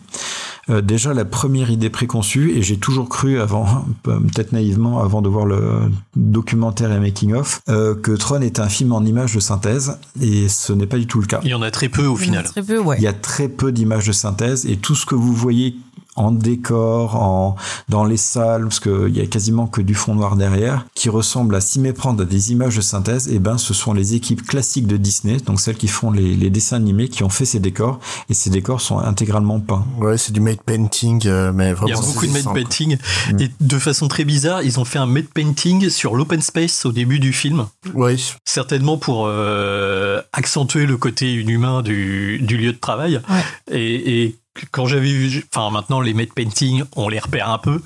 Euh, 0.69 0.81
Déjà 0.81 1.13
la 1.13 1.25
première 1.25 1.71
idée 1.71 1.89
préconçue, 1.89 2.51
et 2.51 2.61
j'ai 2.61 2.77
toujours 2.77 3.09
cru 3.09 3.39
avant, 3.39 3.85
peut-être 4.03 4.51
naïvement, 4.51 5.01
avant 5.01 5.21
de 5.21 5.29
voir 5.29 5.45
le 5.45 5.91
documentaire 6.15 6.91
et 6.91 6.99
making 6.99 7.33
of, 7.33 7.61
euh, 7.69 7.95
que 7.95 8.11
Tron 8.11 8.41
est 8.41 8.59
un 8.59 8.69
film 8.69 8.91
en 8.91 9.03
images 9.03 9.33
de 9.33 9.39
synthèse, 9.39 9.97
et 10.21 10.49
ce 10.49 10.73
n'est 10.73 10.87
pas 10.87 10.97
du 10.97 11.07
tout 11.07 11.21
le 11.21 11.27
cas. 11.27 11.39
Il 11.43 11.49
y 11.49 11.53
en 11.53 11.61
a 11.61 11.71
très 11.71 11.89
peu 11.89 12.05
au 12.05 12.17
il 12.17 12.27
y 12.27 12.29
en 12.29 12.33
a 12.33 12.43
final. 12.43 12.43
Très 12.45 12.63
peu, 12.63 12.79
ouais. 12.79 12.97
Il 12.99 13.03
y 13.03 13.07
a 13.07 13.13
très 13.13 13.47
peu 13.47 13.71
d'images 13.71 14.05
de 14.07 14.11
synthèse 14.11 14.65
et 14.65 14.77
tout 14.77 14.95
ce 14.95 15.05
que 15.05 15.15
vous 15.15 15.33
voyez 15.33 15.75
en 16.19 16.31
décor, 16.31 17.15
en 17.15 17.55
dans 17.87 18.05
les 18.05 18.17
salles, 18.17 18.63
parce 18.63 18.79
qu'il 18.79 19.15
y 19.15 19.21
a 19.21 19.25
quasiment 19.25 19.67
que 19.67 19.81
du 19.81 19.95
fond 19.95 20.15
noir 20.15 20.35
derrière, 20.35 20.85
qui 20.95 21.09
ressemble 21.09 21.55
à 21.55 21.61
s'y 21.61 21.79
méprendre 21.79 22.23
à 22.23 22.25
des 22.25 22.51
images 22.51 22.75
de 22.75 22.81
synthèse. 22.81 23.27
Et 23.29 23.39
ben, 23.39 23.57
ce 23.57 23.73
sont 23.73 23.93
les 23.93 24.15
équipes 24.15 24.45
classiques 24.45 24.87
de 24.87 24.97
Disney, 24.97 25.37
donc 25.37 25.59
celles 25.59 25.77
qui 25.77 25.87
font 25.87 26.11
les, 26.11 26.35
les 26.35 26.49
dessins 26.49 26.75
animés, 26.75 27.09
qui 27.09 27.23
ont 27.23 27.29
fait 27.29 27.45
ces 27.45 27.59
décors. 27.59 27.99
Et 28.29 28.33
ces 28.33 28.49
décors 28.49 28.81
sont 28.81 28.99
intégralement 28.99 29.59
peints. 29.59 29.85
Ouais, 29.99 30.17
c'est 30.17 30.33
du 30.33 30.41
made 30.41 30.61
painting, 30.65 31.21
euh, 31.25 31.51
mais 31.53 31.73
vraiment. 31.73 31.87
Il 31.87 31.95
y 31.95 31.97
a 31.97 32.01
beaucoup 32.01 32.27
de 32.27 32.31
made 32.31 32.43
quoi. 32.43 32.53
painting. 32.53 32.97
Mm. 33.31 33.39
Et 33.39 33.51
de 33.59 33.79
façon 33.79 34.07
très 34.07 34.25
bizarre, 34.25 34.61
ils 34.61 34.79
ont 34.79 34.85
fait 34.85 34.99
un 34.99 35.05
made 35.05 35.29
painting 35.33 35.89
sur 35.89 36.15
l'open 36.15 36.41
space 36.41 36.85
au 36.85 36.91
début 36.91 37.19
du 37.19 37.33
film. 37.33 37.67
Oui, 37.93 38.33
Certainement 38.45 38.97
pour 38.97 39.25
euh, 39.27 40.21
accentuer 40.33 40.85
le 40.85 40.97
côté 40.97 41.33
inhumain 41.35 41.81
du, 41.81 42.39
du 42.39 42.57
lieu 42.57 42.73
de 42.73 42.77
travail. 42.77 43.21
Ouais. 43.29 43.75
Et, 43.75 44.23
et 44.23 44.38
quand 44.71 44.87
j'avais 44.87 45.11
vu, 45.11 45.45
enfin 45.53 45.71
maintenant 45.71 46.01
les 46.01 46.13
made 46.13 46.33
painting, 46.33 46.83
on 46.95 47.09
les 47.09 47.19
repère 47.19 47.49
un 47.49 47.57
peu. 47.57 47.81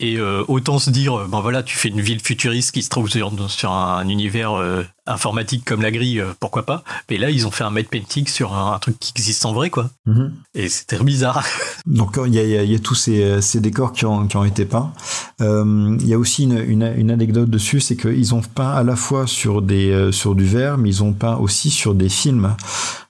Et 0.00 0.18
euh, 0.18 0.42
autant 0.48 0.80
se 0.80 0.90
dire, 0.90 1.16
euh, 1.16 1.28
ben 1.30 1.40
voilà, 1.40 1.62
tu 1.62 1.76
fais 1.76 1.88
une 1.88 2.00
ville 2.00 2.20
futuriste 2.20 2.72
qui 2.72 2.82
se 2.82 2.88
trouve 2.88 3.08
sur, 3.08 3.32
sur 3.48 3.70
un, 3.70 4.08
univers 4.08 4.52
euh, 4.52 4.82
informatique 5.06 5.64
comme 5.64 5.82
la 5.82 5.92
grille, 5.92 6.20
euh, 6.20 6.32
pourquoi 6.40 6.66
pas. 6.66 6.82
Mais 7.08 7.16
là, 7.16 7.30
ils 7.30 7.46
ont 7.46 7.52
fait 7.52 7.62
un 7.62 7.70
made 7.70 7.86
painting 7.86 8.26
sur 8.26 8.54
un, 8.54 8.74
un 8.74 8.78
truc 8.80 8.98
qui 8.98 9.12
existe 9.16 9.46
en 9.46 9.52
vrai, 9.52 9.70
quoi. 9.70 9.90
Mhm. 10.06 10.32
Et 10.54 10.68
c'était 10.68 10.98
bizarre. 10.98 11.44
Donc 11.86 12.18
il 12.26 12.34
y 12.34 12.40
a, 12.40 12.64
y 12.64 12.74
y 12.74 12.80
tous 12.80 12.96
ces, 12.96 13.40
ces 13.40 13.60
décors 13.60 13.92
qui 13.92 14.04
ont, 14.04 14.26
qui 14.26 14.36
ont 14.36 14.44
été 14.44 14.64
peints. 14.64 14.92
Il 15.40 16.06
y 16.06 16.12
a 16.12 16.18
aussi 16.18 16.42
une, 16.42 16.58
une, 16.58 16.92
une 16.96 17.10
anecdote 17.12 17.48
dessus, 17.48 17.80
c'est 17.80 17.96
qu'ils 17.96 18.34
ont 18.34 18.42
peint 18.42 18.72
à 18.72 18.82
la 18.82 18.96
fois 18.96 19.28
sur, 19.28 19.62
des, 19.62 20.10
sur 20.10 20.34
du 20.34 20.44
verre, 20.44 20.76
mais 20.76 20.88
ils 20.88 21.02
ont 21.04 21.12
peint 21.12 21.36
aussi 21.36 21.70
sur 21.70 21.94
des 21.94 22.08
films. 22.08 22.56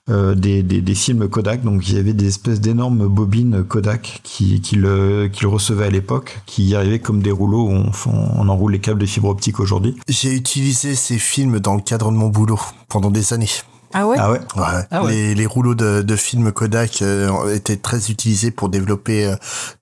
Euh, 0.09 0.35
des, 0.35 0.61
des, 0.61 0.81
des 0.81 0.95
films 0.95 1.27
Kodak, 1.27 1.63
donc 1.63 1.87
il 1.89 1.95
y 1.95 1.97
avait 1.97 2.13
des 2.13 2.27
espèces 2.27 2.61
d'énormes 2.61 3.07
bobines 3.07 3.63
Kodak 3.63 4.19
qui, 4.23 4.61
qui, 4.61 4.75
le, 4.75 5.29
qui 5.31 5.43
le 5.43 5.49
recevaient 5.49 5.85
à 5.85 5.89
l'époque, 5.89 6.41
qui 6.45 6.63
y 6.65 6.75
arrivaient 6.75 6.99
comme 6.99 7.21
des 7.21 7.31
rouleaux 7.31 7.67
où 7.67 7.71
on, 7.71 7.91
on 8.05 8.49
enroule 8.49 8.73
les 8.73 8.79
câbles 8.79 9.01
de 9.01 9.05
fibre 9.05 9.29
optique 9.29 9.59
aujourd'hui. 9.59 9.95
j'ai 10.07 10.33
utilisé 10.33 10.95
ces 10.95 11.17
films 11.17 11.59
dans 11.59 11.75
le 11.75 11.81
cadre 11.81 12.11
de 12.11 12.17
mon 12.17 12.29
boulot 12.29 12.59
pendant 12.87 13.09
des 13.09 13.33
années. 13.33 13.49
Ah 13.97 14.05
ouais 14.07 14.17
Ah 14.19 14.29
ouais 14.31 14.39
Ouais. 14.57 14.63
Ah 14.91 15.03
ouais. 15.05 15.11
Les, 15.13 15.35
les 15.35 15.45
rouleaux 15.45 15.73
de, 15.73 16.01
de 16.01 16.15
films 16.17 16.51
Kodak 16.51 17.01
euh, 17.01 17.55
étaient 17.55 17.77
très 17.77 18.11
utilisés 18.11 18.51
pour 18.51 18.67
développer 18.67 19.25
euh, 19.25 19.35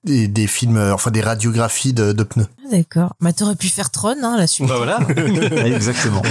des, 0.04 0.28
des 0.28 0.46
films, 0.46 0.76
euh, 0.76 0.94
enfin 0.94 1.10
des 1.10 1.20
radiographies 1.20 1.92
de, 1.92 2.12
de 2.12 2.22
pneus. 2.22 2.46
Ah, 2.64 2.68
D'accord. 2.70 3.14
Bah 3.20 3.32
t'aurais 3.32 3.56
pu 3.56 3.66
faire 3.66 3.90
Tron, 3.90 4.14
hein, 4.22 4.36
la 4.38 4.46
suite. 4.46 4.68
bah 4.68 4.76
voilà. 4.76 5.00
Exactement. 5.66 6.22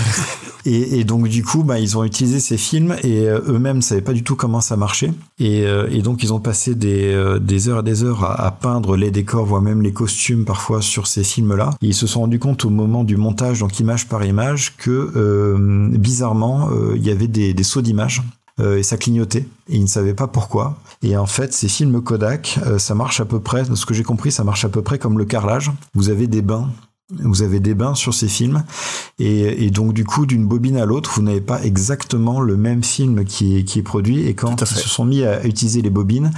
Et, 0.66 1.00
et 1.00 1.04
donc 1.04 1.28
du 1.28 1.44
coup, 1.44 1.64
bah, 1.64 1.78
ils 1.78 1.98
ont 1.98 2.06
utilisé 2.06 2.40
ces 2.40 2.56
films 2.58 2.96
et 3.04 3.28
euh, 3.28 3.42
eux-mêmes 3.48 3.78
ne 3.78 3.82
savaient 3.82 4.00
pas 4.02 4.14
du 4.14 4.24
tout 4.24 4.38
comment 4.38 4.62
ça 4.62 4.78
marchait. 4.78 5.12
Et, 5.38 5.66
euh, 5.66 5.90
et 5.92 6.02
donc 6.02 6.24
ils 6.24 6.32
ont 6.34 6.40
passé 6.40 6.74
des, 6.74 7.14
euh, 7.14 7.38
des 7.38 7.68
heures 7.68 7.80
et 7.82 7.84
des 7.84 8.06
heures 8.06 8.24
à, 8.24 8.46
à 8.46 8.52
peindre 8.52 8.96
les 8.96 9.12
décors, 9.12 9.46
voire 9.46 9.62
même 9.62 9.82
les 9.82 9.92
costumes 9.92 10.46
parfois 10.46 10.82
sur 10.82 11.06
ces 11.08 11.26
films-là. 11.26 11.72
Ils 11.82 11.94
se 11.94 12.08
sont 12.08 12.22
rendus 12.22 12.40
compte 12.40 12.64
au 12.64 12.70
moment 12.70 13.04
du 13.04 13.18
montage, 13.18 13.60
donc 13.60 13.78
image 13.82 14.08
par 14.08 14.24
image, 14.24 14.78
que 14.78 15.12
euh, 15.18 15.90
bizarrement, 15.98 16.70
euh, 16.72 16.94
il 16.96 17.06
y 17.06 17.12
avait 17.12 17.28
des, 17.28 17.54
des 17.54 17.64
sauts 17.74 17.82
d'images. 17.82 18.22
euh, 18.60 18.78
et 18.78 18.84
ça 18.84 18.98
clignotait 18.98 19.48
et 19.68 19.76
ils 19.76 19.82
ne 19.82 19.88
savaient 19.88 20.14
pas 20.14 20.28
pourquoi. 20.28 20.78
Et 21.02 21.18
en 21.18 21.26
fait, 21.26 21.54
ces 21.54 21.68
films 21.68 22.02
Kodak, 22.02 22.60
euh, 22.66 22.78
ça 22.78 22.94
marche 22.94 23.20
à 23.20 23.26
peu 23.26 23.40
près, 23.40 23.64
de 23.64 23.76
ce 23.76 23.86
que 23.86 23.94
j'ai 23.94 24.04
compris, 24.04 24.32
ça 24.32 24.44
marche 24.44 24.64
à 24.64 24.70
peu 24.70 24.82
près 24.84 25.00
comme 25.00 25.18
le 25.18 25.26
carrelage. 25.26 25.72
Vous 25.96 26.10
avez 26.10 26.28
des 26.28 26.42
bains 26.42 26.70
vous 27.10 27.42
avez 27.42 27.60
des 27.60 27.76
bains 27.76 27.96
sur 27.96 28.14
ces 28.14 28.28
films. 28.28 28.64
Et, 29.20 29.66
et 29.66 29.70
donc 29.70 29.94
du 29.94 30.06
coup 30.06 30.26
d'une 30.26 30.48
bobine 30.48 30.78
à 30.78 30.86
l'autre 30.86 31.12
vous 31.16 31.22
n'avez 31.22 31.42
pas 31.42 31.64
exactement 31.64 32.40
le 32.40 32.58
même 32.58 32.84
film 32.84 33.26
qui 33.26 33.58
est, 33.58 33.64
qui 33.64 33.80
est 33.80 33.84
produit. 33.84 34.26
Et 34.26 34.34
quand 34.34 34.62
ils 34.62 34.68
se 34.68 34.90
sont 34.90 35.06
mis 35.06 35.24
à 35.24 35.46
utiliser 35.46 35.82
les 35.82 35.90
bobines 35.90 36.32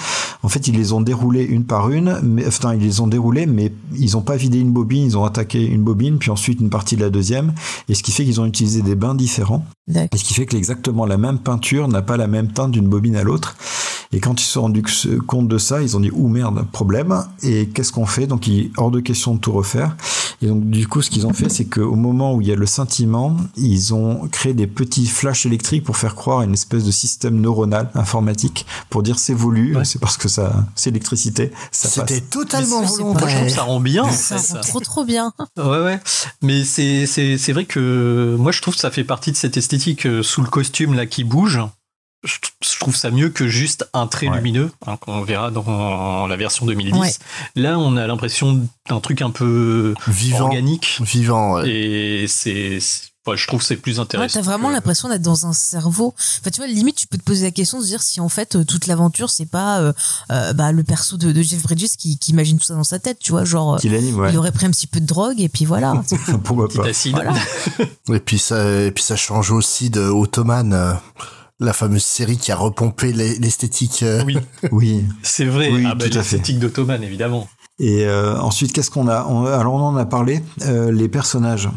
en 0.44 0.50
fait 0.50 0.68
ils 0.68 0.76
les 0.76 0.92
ont 0.92 1.02
déroulées 1.02 1.44
une 1.44 1.66
par 1.66 1.90
une 1.92 2.20
mais 2.24 2.46
enfin 2.48 2.74
ils 2.74 2.82
les 2.82 3.00
ont 3.00 3.08
déroulées 3.08 3.46
mais 3.46 3.72
ils 3.98 4.14
n'ont 4.14 4.22
pas 4.22 4.36
vidé 4.36 4.60
une 4.60 4.72
bobine 4.72 5.04
ils 5.06 5.18
ont 5.18 5.24
attaqué 5.24 5.66
une 5.66 5.84
bobine 5.84 6.18
puis 6.18 6.32
ensuite 6.32 6.60
une 6.60 6.70
partie 6.70 6.96
de 6.96 7.02
la 7.02 7.10
deuxième. 7.10 7.54
Et 7.88 7.96
ce 7.96 8.04
qui 8.04 8.12
fait 8.12 8.26
qu'ils 8.26 8.42
ont 8.42 8.46
utilisé 8.46 8.82
des 8.82 8.96
bains 8.96 9.16
différents. 9.16 9.66
Et 9.88 10.18
ce 10.18 10.24
qui 10.24 10.34
fait 10.34 10.46
que 10.46 10.58
exactement 10.58 11.06
la 11.06 11.18
même 11.18 11.38
peinture 11.40 11.88
n'a 11.88 12.02
pas 12.02 12.18
la 12.18 12.28
même 12.28 12.52
teinte 12.52 12.72
d'une 12.72 12.88
bobine 12.88 13.16
à 13.16 13.24
l'autre. 13.24 13.56
Et 14.12 14.20
quand 14.20 14.40
ils 14.40 14.46
se 14.46 14.54
sont 14.54 14.62
rendus 14.64 14.84
compte 15.28 15.48
de 15.48 15.58
ça, 15.58 15.82
ils 15.82 15.98
ont 15.98 16.00
dit 16.00 16.12
ouh 16.14 16.28
merde, 16.28 16.66
problème. 16.72 17.26
Et 17.44 17.68
qu'est-ce 17.68 17.92
qu'on 17.92 18.06
fait? 18.06 18.28
Donc 18.28 18.48
il 18.48 18.72
hors 18.78 18.92
de 18.92 19.00
question 19.00 19.36
de 19.36 19.40
tout 19.40 19.52
refaire. 19.52 19.96
Et 20.42 20.48
donc 20.48 20.66
du 20.70 20.88
coup, 20.88 21.02
ce 21.02 21.10
qu'ils 21.10 21.26
ont 21.28 21.34
fait, 21.34 21.50
c'est 21.50 21.66
qu'au 21.66 21.96
moment 21.96 22.34
où 22.36 22.42
il 22.42 22.48
y 22.48 22.52
a 22.52 22.56
le 22.56 22.66
scintillement, 22.66 23.38
ils 23.58 23.94
ont 23.94 24.28
créé 24.28 24.54
des 24.54 24.68
petits 24.68 25.08
flashs 25.08 25.46
électriques 25.46 25.84
pour 25.84 25.98
faire 25.98 26.16
croire 26.16 26.40
à 26.40 26.44
une 26.46 26.54
espèce 26.54 26.84
de 26.84 26.92
système 26.92 27.40
neuronal 27.40 27.90
informatique 27.96 28.66
pour 28.90 29.04
dire 29.04 29.18
c'est 29.20 29.34
voulu, 29.34 29.76
Ouais. 29.76 29.86
c'est 29.86 30.00
parce 30.00 30.18
que 30.18 30.28
ça, 30.28 30.66
c'est 30.76 30.90
l'électricité, 30.92 31.52
ça 31.72 31.90
passe. 31.90 32.10
C'était 32.10 32.22
totalement 32.22 32.82
volontaire. 32.84 33.44
que 33.46 33.50
ça 33.50 33.64
rend 33.64 33.80
bien. 33.80 34.04
en 34.04 34.12
Ça 34.12 34.38
fait, 34.38 34.54
rend 34.54 34.62
ça. 34.64 34.70
trop 34.70 34.80
trop 34.80 35.06
bien. 35.06 35.34
Ouais, 35.58 35.84
ouais. 35.84 36.00
Mais 36.42 36.64
c'est, 36.64 37.06
c'est, 37.06 37.38
c'est 37.38 37.54
vrai 37.54 37.66
que 37.66 38.36
moi, 38.40 38.52
je 38.52 38.62
trouve 38.62 38.74
que 38.76 38.80
ça 38.82 38.92
fait 38.92 39.04
partie 39.04 39.32
de 39.32 39.38
cette 39.38 39.58
esthétique 39.58 40.06
euh, 40.06 40.24
sous 40.24 40.42
le 40.42 40.48
costume 40.50 40.94
là 40.94 41.06
qui 41.06 41.24
bouge. 41.24 41.60
Je, 42.26 42.80
trouve 42.80 42.96
ça 42.96 43.12
mieux 43.12 43.30
que 43.30 43.48
juste 43.48 43.88
un 43.94 44.08
trait 44.08 44.28
Ouais. 44.28 44.38
lumineux, 44.38 44.72
hein, 44.88 44.98
qu'on 44.98 45.22
verra 45.22 45.52
dans 45.52 46.28
la 46.28 46.36
version 46.36 46.66
2010. 46.66 47.00
Ouais. 47.00 47.12
Là, 47.56 47.78
on 47.80 47.96
a 47.98 48.06
l'impression 48.08 48.68
d'un 48.90 49.00
truc 49.00 49.22
un 49.22 49.32
peu 49.32 49.94
Vivant. 50.08 50.42
organique. 50.46 51.00
Vivant, 51.02 51.54
ouais. 51.56 51.70
Et 51.70 52.28
c'est, 52.28 52.80
ouais, 53.28 53.38
je 53.38 53.48
trouve 53.48 53.60
que 53.60 53.66
c'est 53.66 53.76
plus 53.78 53.94
Ouais, 53.98 54.00
intéressant. 54.02 54.40
t'as 54.40 54.46
vraiment 54.46 54.70
que- 54.70 54.74
l'impression 54.74 55.10
d'être 55.10 55.22
dans 55.22 55.46
un 55.46 55.54
cerveau. 55.54 56.14
Enfin, 56.42 56.50
tu 56.52 56.58
vois, 56.58 56.68
limite, 56.68 56.96
tu 56.96 57.08
peux 57.08 57.18
te 57.18 57.24
poser 57.24 57.46
la 57.46 57.52
question 57.52 57.78
de 57.80 57.84
se 57.84 57.88
dire 57.90 58.02
si 58.02 58.20
en 58.20 58.30
fait 58.30 58.56
euh, 58.56 58.64
toute 58.64 58.88
l'aventure 58.88 59.30
c'est 59.30 59.46
pas 59.50 59.80
euh, 59.80 59.94
euh, 60.32 60.54
bah, 60.54 60.72
le 60.72 60.84
perso 60.84 61.18
de, 61.18 61.32
de 61.32 61.42
Jeff 61.42 61.62
Bridges 61.64 61.96
qui, 61.98 62.18
qui 62.18 62.32
imagine 62.32 62.58
tout 62.58 62.66
ça 62.66 62.74
dans 62.76 62.84
sa 62.84 63.00
tête, 63.00 63.20
tu 63.20 63.32
vois, 63.32 63.46
genre 63.46 63.80
anime, 63.84 64.20
ouais. 64.20 64.32
il 64.32 64.38
aurait 64.38 64.52
pris 64.52 64.66
un 64.66 64.72
petit 64.72 64.88
peu 64.88 65.00
de 65.00 65.06
drogue 65.06 65.40
et 65.40 65.50
puis 65.50 65.66
voilà. 65.66 65.94
Pourquoi 66.44 66.68
pas 66.70 66.88
acide. 66.88 67.14
Voilà. 67.14 67.34
Et 68.14 68.20
puis 68.20 68.38
ça, 68.38 68.64
et 68.84 68.92
puis 68.92 69.04
ça 69.04 69.16
change 69.16 69.50
aussi 69.52 69.90
de 69.90 70.02
Ottoman, 70.02 70.74
euh, 70.74 70.94
la 71.60 71.74
fameuse 71.74 72.04
série 72.04 72.38
qui 72.38 72.52
a 72.52 72.56
repompé 72.56 73.14
l'e- 73.14 73.40
l'esthétique. 73.40 74.04
euh, 74.04 74.24
Oui, 74.26 74.38
Oui. 74.72 75.06
c'est 75.24 75.46
vrai. 75.46 75.70
Oui, 75.72 75.84
ah, 75.86 75.96
bah, 75.96 76.06
l'esthétique 76.08 76.60
d'Ottoman, 76.60 77.02
évidemment. 77.04 77.48
Et 77.78 78.06
euh, 78.06 78.38
ensuite, 78.40 78.72
qu'est-ce 78.72 78.90
qu'on 78.90 79.10
a? 79.10 79.26
On, 79.28 79.46
Alors, 79.46 79.74
on 79.74 79.82
en 79.82 79.98
a 79.98 80.06
parlé. 80.06 80.42
euh, 80.66 80.94
les 80.94 81.10
personnages, 81.10 81.68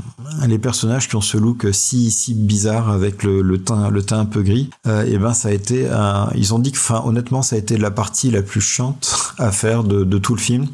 les 0.47 0.59
personnages 0.61 1.09
qui 1.09 1.17
ont 1.17 1.21
ce 1.21 1.37
look 1.37 1.67
si 1.73 2.13
si 2.13 2.35
bizarre 2.35 2.89
avec 2.89 3.25
le, 3.25 3.43
le 3.43 3.59
teint 3.65 3.91
le 3.91 4.03
teint 4.05 4.21
un 4.21 4.25
peu 4.25 4.43
gris. 4.43 4.71
Euh, 4.87 5.05
et 5.05 5.19
ben, 5.19 5.35
ça 5.35 5.49
a 5.49 5.51
été. 5.51 5.89
Un, 5.89 6.31
ils 6.37 6.55
ont 6.55 6.61
dit 6.61 6.71
que, 6.71 6.79
enfin, 6.79 7.03
honnêtement, 7.05 7.43
ça 7.43 7.57
a 7.57 7.59
été 7.59 7.77
la 7.79 7.91
partie 7.91 8.31
la 8.31 8.43
plus 8.43 8.61
chiante 8.61 9.35
à 9.39 9.51
faire 9.51 9.83
de, 9.83 10.05
de 10.05 10.19
tout 10.19 10.37
le 10.37 10.41
film, 10.41 10.69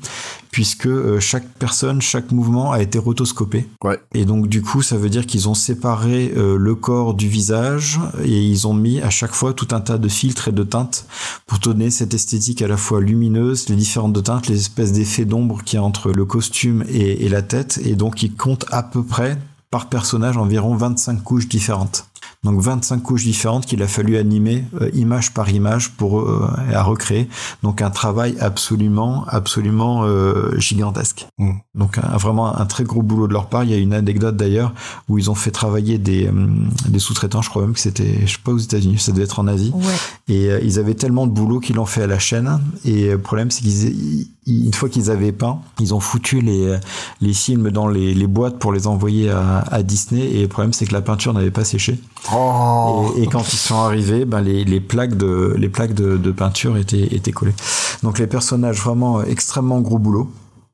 puisque 0.54 0.86
euh, 0.86 1.18
chaque 1.18 1.48
personne, 1.58 2.00
chaque 2.00 2.30
mouvement 2.30 2.70
a 2.70 2.80
été 2.80 3.00
rotoscopé. 3.00 3.66
Ouais. 3.82 3.98
Et 4.14 4.24
donc, 4.24 4.46
du 4.46 4.62
coup, 4.62 4.82
ça 4.82 4.96
veut 4.96 5.10
dire 5.10 5.26
qu'ils 5.26 5.48
ont 5.48 5.54
séparé 5.54 6.32
euh, 6.36 6.56
le 6.56 6.76
corps 6.76 7.14
du 7.14 7.26
visage 7.26 7.98
et 8.22 8.40
ils 8.40 8.68
ont 8.68 8.72
mis 8.72 9.00
à 9.00 9.10
chaque 9.10 9.32
fois 9.32 9.52
tout 9.52 9.66
un 9.72 9.80
tas 9.80 9.98
de 9.98 10.08
filtres 10.08 10.46
et 10.46 10.52
de 10.52 10.62
teintes 10.62 11.06
pour 11.46 11.58
donner 11.58 11.90
cette 11.90 12.14
esthétique 12.14 12.62
à 12.62 12.68
la 12.68 12.76
fois 12.76 13.00
lumineuse, 13.00 13.68
les 13.68 13.74
différentes 13.74 14.22
teintes, 14.22 14.46
les 14.46 14.60
espèces 14.60 14.92
d'effets 14.92 15.24
d'ombre 15.24 15.64
qu'il 15.64 15.80
y 15.80 15.80
a 15.80 15.82
entre 15.82 16.12
le 16.12 16.24
costume 16.24 16.84
et, 16.88 17.26
et 17.26 17.28
la 17.28 17.42
tête. 17.42 17.80
Et 17.84 17.96
donc, 17.96 18.22
il 18.22 18.36
compte 18.36 18.64
à 18.70 18.84
peu 18.84 19.02
près 19.02 19.36
par 19.72 19.88
personnage 19.88 20.36
environ 20.36 20.76
25 20.76 21.20
couches 21.24 21.48
différentes. 21.48 22.06
Donc 22.44 22.60
25 22.60 23.02
couches 23.02 23.24
différentes 23.24 23.66
qu'il 23.66 23.82
a 23.82 23.88
fallu 23.88 24.16
animer 24.16 24.64
euh, 24.80 24.90
image 24.94 25.32
par 25.32 25.48
image 25.50 25.90
pour 25.92 26.20
euh, 26.20 26.48
à 26.72 26.82
recréer. 26.82 27.28
Donc 27.62 27.82
un 27.82 27.90
travail 27.90 28.36
absolument 28.40 29.24
absolument 29.28 30.04
euh, 30.04 30.56
gigantesque. 30.58 31.26
Mm. 31.38 31.52
Donc 31.74 31.98
un, 31.98 32.16
vraiment 32.18 32.54
un 32.56 32.66
très 32.66 32.84
gros 32.84 33.02
boulot 33.02 33.26
de 33.28 33.32
leur 33.32 33.48
part. 33.48 33.64
Il 33.64 33.70
y 33.70 33.74
a 33.74 33.78
une 33.78 33.94
anecdote 33.94 34.36
d'ailleurs 34.36 34.72
où 35.08 35.18
ils 35.18 35.30
ont 35.30 35.34
fait 35.34 35.50
travailler 35.50 35.98
des, 35.98 36.28
hum, 36.28 36.68
des 36.88 36.98
sous-traitants. 36.98 37.42
Je 37.42 37.50
crois 37.50 37.62
même 37.62 37.72
que 37.72 37.80
c'était 37.80 38.26
je 38.26 38.32
sais 38.32 38.38
pas 38.44 38.52
aux 38.52 38.58
États-Unis, 38.58 38.98
ça 38.98 39.12
devait 39.12 39.24
être 39.24 39.38
en 39.40 39.46
Asie. 39.46 39.72
Ouais. 39.74 39.94
Et 40.28 40.50
euh, 40.50 40.60
ils 40.62 40.78
avaient 40.78 40.94
tellement 40.94 41.26
de 41.26 41.32
boulot 41.32 41.60
qu'ils 41.60 41.76
l'ont 41.76 41.86
fait 41.86 42.02
à 42.02 42.06
la 42.06 42.18
chaîne. 42.18 42.60
Et 42.84 43.04
euh, 43.08 43.12
le 43.12 43.18
problème, 43.18 43.50
c'est 43.50 43.62
qu'ils, 43.62 43.88
ils- 43.88 44.28
une 44.46 44.74
fois 44.74 44.88
qu'ils 44.88 45.10
avaient 45.10 45.32
peint, 45.32 45.58
ils 45.80 45.94
ont 45.94 46.00
foutu 46.00 46.40
les, 46.40 46.66
euh, 46.66 46.78
les 47.20 47.32
films 47.32 47.70
dans 47.70 47.88
les, 47.88 48.14
les 48.14 48.26
boîtes 48.26 48.58
pour 48.58 48.72
les 48.72 48.86
envoyer 48.86 49.30
à, 49.30 49.60
à 49.70 49.82
Disney. 49.82 50.22
Et 50.22 50.42
le 50.42 50.48
problème, 50.48 50.72
c'est 50.72 50.86
que 50.86 50.92
la 50.92 51.02
peinture 51.02 51.32
n'avait 51.32 51.50
pas 51.50 51.64
séché. 51.64 51.98
Oh. 52.34 53.12
Et, 53.16 53.22
et 53.22 53.26
quand 53.26 53.52
ils 53.52 53.58
sont 53.58 53.78
arrivés, 53.78 54.24
ben 54.24 54.40
les, 54.40 54.64
les 54.64 54.80
plaques 54.80 55.16
de 55.16 55.54
les 55.56 55.68
plaques 55.68 55.94
de, 55.94 56.16
de 56.16 56.30
peinture 56.30 56.76
étaient 56.76 57.14
étaient 57.14 57.32
collées. 57.32 57.54
Donc 58.02 58.18
les 58.18 58.26
personnages 58.26 58.80
vraiment 58.80 59.22
extrêmement 59.22 59.80
gros 59.80 59.98
boulot 59.98 60.30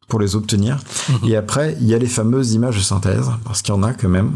pour 0.08 0.18
les 0.18 0.34
obtenir. 0.34 0.80
Et 1.24 1.36
après, 1.36 1.76
il 1.80 1.86
y 1.86 1.94
a 1.94 1.98
les 1.98 2.08
fameuses 2.08 2.52
images 2.54 2.76
de 2.76 2.82
synthèse 2.82 3.30
parce 3.44 3.62
qu'il 3.62 3.72
y 3.72 3.78
en 3.78 3.84
a 3.84 3.92
quand 3.92 4.08
même. 4.08 4.32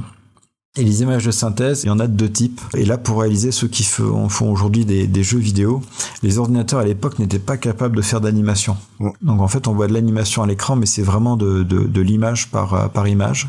Et 0.76 0.82
les 0.82 1.02
images 1.02 1.24
de 1.24 1.30
synthèse, 1.30 1.84
il 1.84 1.86
y 1.86 1.90
en 1.90 2.00
a 2.00 2.08
de 2.08 2.16
deux 2.16 2.28
types. 2.28 2.60
Et 2.76 2.84
là, 2.84 2.98
pour 2.98 3.20
réaliser 3.20 3.52
ceux 3.52 3.68
qui 3.68 3.84
font, 3.84 4.28
font 4.28 4.50
aujourd'hui 4.50 4.84
des, 4.84 5.06
des 5.06 5.22
jeux 5.22 5.38
vidéo, 5.38 5.80
les 6.24 6.38
ordinateurs 6.38 6.80
à 6.80 6.84
l'époque 6.84 7.20
n'étaient 7.20 7.38
pas 7.38 7.56
capables 7.56 7.94
de 7.94 8.02
faire 8.02 8.20
d'animation. 8.20 8.76
Donc 9.22 9.40
en 9.40 9.46
fait, 9.46 9.68
on 9.68 9.72
voit 9.72 9.86
de 9.86 9.92
l'animation 9.92 10.42
à 10.42 10.48
l'écran, 10.48 10.74
mais 10.74 10.86
c'est 10.86 11.02
vraiment 11.02 11.36
de, 11.36 11.62
de, 11.62 11.84
de 11.84 12.00
l'image 12.00 12.50
par, 12.50 12.74
euh, 12.74 12.88
par 12.88 13.06
image. 13.06 13.48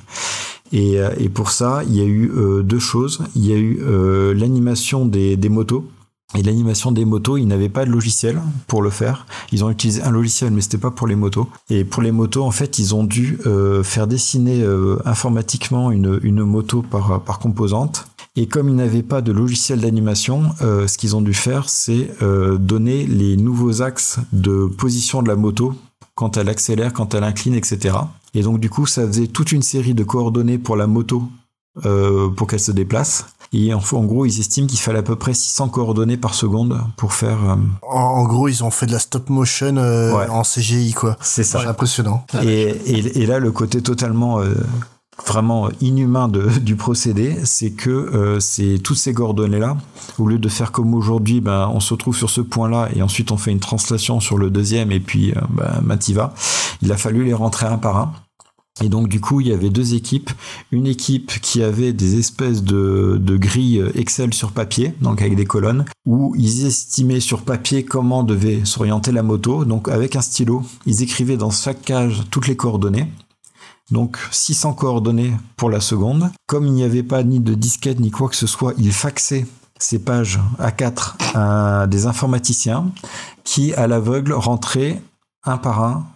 Et, 0.72 1.00
euh, 1.00 1.10
et 1.18 1.30
pour 1.30 1.50
ça, 1.50 1.82
il 1.88 1.96
y 1.96 2.02
a 2.02 2.06
eu 2.06 2.32
euh, 2.36 2.62
deux 2.62 2.78
choses. 2.78 3.24
Il 3.36 3.46
y 3.48 3.54
a 3.54 3.58
eu 3.58 3.80
euh, 3.82 4.36
l'animation 4.36 5.08
des, 5.08 5.36
des 5.36 5.50
motos. 5.50 5.90
Et 6.38 6.44
l'animation 6.44 6.92
des 6.92 7.06
motos, 7.06 7.38
ils 7.38 7.48
n'avaient 7.48 7.70
pas 7.70 7.86
de 7.86 7.92
logiciel 7.92 8.42
pour 8.68 8.82
le 8.82 8.90
faire. 8.90 9.26
Ils 9.52 9.64
ont 9.64 9.70
utilisé 9.70 10.02
un 10.02 10.12
logiciel, 10.12 10.52
mais 10.52 10.62
c'était 10.62 10.78
pas 10.78 10.92
pour 10.92 11.08
les 11.08 11.16
motos. 11.16 11.48
Et 11.70 11.84
pour 11.84 12.02
les 12.02 12.12
motos, 12.12 12.44
en 12.44 12.52
fait, 12.52 12.80
ils 12.80 12.94
ont 12.94 13.04
dû 13.04 13.40
euh, 13.46 13.84
faire 13.84 14.08
dessiner 14.08 14.62
euh, 14.62 14.98
informatiquement 15.06 15.92
une, 15.92 16.44
moto 16.44 16.82
par, 16.82 17.40
composante. 17.40 18.08
Et 18.36 18.48
comme 18.48 18.68
ils 18.68 18.76
n'avaient 18.76 19.04
pas 19.04 19.22
de 19.22 19.32
logiciel 19.32 19.80
d'animation, 19.80 20.44
euh, 20.62 20.88
ce 20.88 20.98
qu'ils 20.98 21.16
ont 21.16 21.22
dû 21.22 21.34
faire, 21.34 21.70
c'est 21.70 22.12
donner 22.60 23.06
les 23.06 23.38
nouveaux 23.38 23.82
axes 23.82 24.20
de 24.34 24.66
position 24.66 25.22
de 25.22 25.30
la 25.30 25.36
moto 25.36 25.74
quand 26.16 26.38
elle 26.38 26.50
accélère, 26.50 26.94
quand 26.94 27.14
elle 27.14 27.24
incline, 27.24 27.56
etc. 27.56 27.96
Et 28.34 28.42
donc 28.42 28.60
du 28.60 28.70
coup, 28.70 28.86
ça 28.86 29.08
faisait 29.08 29.28
toute 29.28 29.52
une 29.52 29.62
série 29.62 29.94
de 29.94 30.04
coordonnées 30.04 30.58
pour 30.58 30.76
la 30.76 30.88
moto 30.88 31.24
pour 31.82 32.48
qu'elle 32.48 32.60
se 32.60 32.72
déplace. 32.72 33.26
Et 33.58 33.74
en, 33.74 33.80
en 33.80 34.04
gros, 34.04 34.26
ils 34.26 34.40
estiment 34.40 34.68
qu'il 34.68 34.80
fallait 34.80 35.00
à 35.00 35.04
peu 35.04 35.16
près 35.16 35.34
600 35.34 35.70
coordonnées 35.70 36.18
par 36.18 36.34
seconde 36.34 36.78
pour 36.98 37.14
faire. 37.14 37.38
euh, 37.50 37.56
En, 37.90 37.96
en 38.00 38.24
gros, 38.26 38.48
ils 38.48 38.64
ont 38.64 38.72
fait 38.72 38.86
de 38.86 38.92
la 38.92 39.00
stop 39.00 39.30
motion 39.30 39.78
euh, 39.78 40.14
Ouais. 40.14 40.28
en 40.30 40.42
CGI, 40.44 40.94
quoi. 40.94 41.16
C'est 41.22 41.44
ça. 41.44 41.62
C'est 41.62 41.68
impressionnant. 41.68 42.26
Et, 42.44 42.70
et, 42.86 43.22
et 43.22 43.26
là, 43.26 43.40
le 43.40 43.52
côté 43.52 43.82
totalement 43.82 44.40
euh, 44.42 44.54
vraiment 45.26 45.70
inhumain 45.82 46.28
de, 46.28 46.48
du 46.60 46.76
procédé, 46.76 47.36
c'est 47.46 47.72
que 47.72 47.90
euh, 47.90 48.40
c'est 48.40 48.80
toutes 48.84 48.98
ces 48.98 49.14
coordonnées-là, 49.14 49.78
au 50.20 50.28
lieu 50.28 50.38
de 50.40 50.50
faire 50.50 50.72
comme 50.72 50.94
aujourd'hui, 50.94 51.40
ben, 51.42 51.70
on 51.74 51.80
se 51.80 51.94
retrouve 51.94 52.16
sur 52.18 52.30
ce 52.30 52.42
point-là 52.42 52.90
et 52.96 53.02
ensuite 53.02 53.32
on 53.32 53.38
fait 53.38 53.52
une 53.52 53.60
translation 53.60 54.20
sur 54.20 54.38
le 54.38 54.50
deuxième 54.50 54.92
et 54.92 55.00
puis 55.00 55.32
euh, 55.32 55.36
ben, 55.50 55.82
Mativa, 55.84 56.34
il 56.82 56.92
a 56.92 56.98
fallu 56.98 57.24
les 57.24 57.34
rentrer 57.34 57.66
un 57.68 57.78
par 57.78 57.98
un. 57.98 58.14
Et 58.84 58.90
donc 58.90 59.08
du 59.08 59.22
coup, 59.22 59.40
il 59.40 59.48
y 59.48 59.54
avait 59.54 59.70
deux 59.70 59.94
équipes. 59.94 60.32
Une 60.72 60.86
équipe 60.86 61.40
qui 61.42 61.64
avait 61.64 61.94
des 61.94 62.20
espèces 62.20 62.62
de, 62.62 63.18
de 63.20 63.38
grilles 63.38 63.84
Excel 63.96 64.34
sur 64.34 64.52
papier, 64.52 64.94
donc 65.02 65.22
avec 65.22 65.36
des 65.36 65.46
colonnes, 65.46 65.86
où 66.06 66.36
ils 66.38 66.66
estimaient 66.66 67.22
sur 67.22 67.44
papier 67.44 67.86
comment 67.86 68.24
devait 68.24 68.66
s'orienter 68.66 69.12
la 69.12 69.24
moto. 69.24 69.64
Donc 69.64 69.88
avec 69.88 70.16
un 70.16 70.22
stylo, 70.22 70.64
ils 70.86 71.04
écrivaient 71.04 71.38
dans 71.38 71.52
chaque 71.52 71.82
cage 71.84 72.24
toutes 72.32 72.48
les 72.48 72.58
coordonnées. 72.58 73.08
Donc 73.92 74.18
600 74.32 74.74
coordonnées 74.74 75.34
pour 75.56 75.70
la 75.70 75.80
seconde. 75.80 76.32
Comme 76.48 76.66
il 76.66 76.74
n'y 76.74 76.84
avait 76.84 77.04
pas 77.04 77.24
ni 77.24 77.40
de 77.40 77.54
disquette 77.54 78.00
ni 78.00 78.12
quoi 78.12 78.30
que 78.30 78.36
ce 78.36 78.48
soit, 78.48 78.74
ils 78.78 78.92
faxaient 78.92 79.46
ces 79.80 80.00
pages 80.00 80.40
A4 80.60 81.16
à 81.36 81.88
des 81.88 82.08
informaticiens 82.08 82.92
qui, 83.44 83.74
à 83.74 83.88
l'aveugle, 83.88 84.34
rentraient 84.34 85.02
un 85.44 85.58
par 85.58 85.84
un 85.84 86.08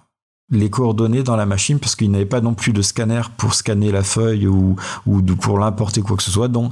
les 0.51 0.69
coordonnées 0.69 1.23
dans 1.23 1.35
la 1.35 1.45
machine 1.45 1.79
parce 1.79 1.95
qu'ils 1.95 2.09
n'avaient 2.11 2.25
pas 2.25 2.41
non 2.41 2.53
plus 2.53 2.73
de 2.73 2.81
scanner 2.81 3.21
pour 3.37 3.53
scanner 3.53 3.91
la 3.91 4.03
feuille 4.03 4.47
ou, 4.47 4.75
ou 5.05 5.21
de- 5.21 5.33
pour 5.33 5.59
l'importer 5.59 6.01
quoi 6.01 6.17
que 6.17 6.23
ce 6.23 6.31
soit. 6.31 6.47
Donc, 6.47 6.71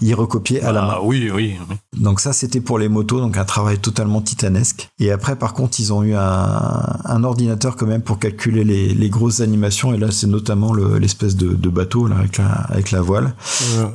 ils 0.00 0.14
recopiaient 0.14 0.62
à 0.62 0.72
la 0.72 0.82
main. 0.82 0.92
Ah 0.96 1.00
oui, 1.02 1.30
oui. 1.34 1.56
oui. 1.68 1.76
Donc 2.00 2.20
ça, 2.20 2.32
c'était 2.32 2.60
pour 2.60 2.78
les 2.78 2.88
motos, 2.88 3.20
donc 3.20 3.36
un 3.36 3.44
travail 3.44 3.78
totalement 3.78 4.20
titanesque. 4.20 4.88
Et 4.98 5.10
après, 5.12 5.36
par 5.36 5.52
contre, 5.52 5.78
ils 5.80 5.92
ont 5.92 6.02
eu 6.02 6.14
un, 6.14 6.82
un 7.04 7.24
ordinateur 7.24 7.76
quand 7.76 7.86
même 7.86 8.02
pour 8.02 8.18
calculer 8.18 8.64
les, 8.64 8.94
les 8.94 9.08
grosses 9.10 9.40
animations. 9.40 9.92
Et 9.92 9.98
là, 9.98 10.10
c'est 10.10 10.26
notamment 10.26 10.72
le- 10.72 10.98
l'espèce 10.98 11.36
de, 11.36 11.48
de 11.54 11.68
bateau 11.68 12.06
là, 12.06 12.16
avec, 12.18 12.38
la, 12.38 12.46
avec 12.46 12.90
la 12.90 13.00
voile. 13.00 13.34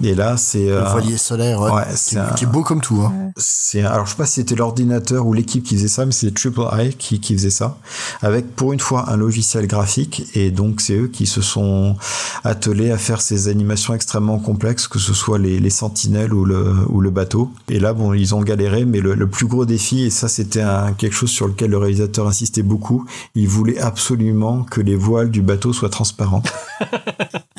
Ouais. 0.02 0.10
Et 0.10 0.16
là, 0.16 0.38
c'est... 0.38 0.66
Le 0.68 0.74
euh, 0.78 0.90
voilier 0.92 1.18
solaire, 1.18 1.60
ouais, 1.62 1.72
ouais, 1.72 1.84
qui, 1.92 1.98
c'est 1.98 2.18
un- 2.20 2.30
qui 2.32 2.44
est 2.44 2.48
beau 2.48 2.62
comme 2.64 2.82
tout. 2.82 3.02
Hein. 3.02 3.32
c'est 3.38 3.82
alors 3.84 4.06
je 4.06 4.12
sais 4.12 4.18
pas 4.18 4.26
si 4.26 4.34
c'était 4.36 4.56
l'ordinateur 4.56 5.26
ou 5.26 5.34
l'équipe 5.34 5.64
qui 5.64 5.76
faisait 5.76 5.88
ça 5.88 6.06
mais 6.06 6.12
c'est 6.12 6.34
Triple 6.34 6.62
I 6.74 6.94
qui, 6.96 7.20
qui 7.20 7.34
faisait 7.36 7.50
ça 7.50 7.78
avec 8.22 8.56
pour 8.56 8.74
une 8.74 8.80
fois 8.80 9.10
un 9.10 9.18
logiciel 9.24 9.68
graphique 9.68 10.24
et 10.36 10.52
donc 10.52 10.82
c'est 10.82 10.96
eux 10.96 11.08
qui 11.08 11.26
se 11.26 11.42
sont 11.42 11.96
attelés 12.44 12.92
à 12.92 12.98
faire 12.98 13.22
ces 13.22 13.48
animations 13.48 13.94
extrêmement 13.94 14.40
complexes 14.40 14.88
que 14.88 15.00
ce 15.00 15.14
soit 15.14 15.40
les, 15.40 15.60
les 15.60 15.70
sentinelles 15.70 16.34
ou 16.34 16.46
le 16.46 16.64
ou 16.90 17.02
le 17.02 17.10
bateau. 17.10 17.52
Et 17.70 17.80
là 17.80 17.94
bon 17.94 18.14
ils 18.14 18.36
ont 18.36 18.42
galéré 18.42 18.86
mais 18.86 19.00
le, 19.00 19.16
le 19.16 19.28
plus 19.28 19.48
gros 19.48 19.66
défi 19.66 20.04
et 20.04 20.10
ça 20.10 20.28
c'était 20.28 20.64
quelque 20.98 21.16
chose 21.16 21.32
sur 21.32 21.48
lequel 21.48 21.72
le 21.72 21.78
réalisateur 21.78 22.28
insistait 22.28 22.64
beaucoup 22.64 23.06
il 23.36 23.48
voulait 23.48 23.80
absolument 23.80 24.64
que 24.64 24.82
les 24.82 24.96
voiles 24.96 25.32
du 25.32 25.42
bateau 25.42 25.74
soient 25.74 25.90
transparentes 25.90 26.52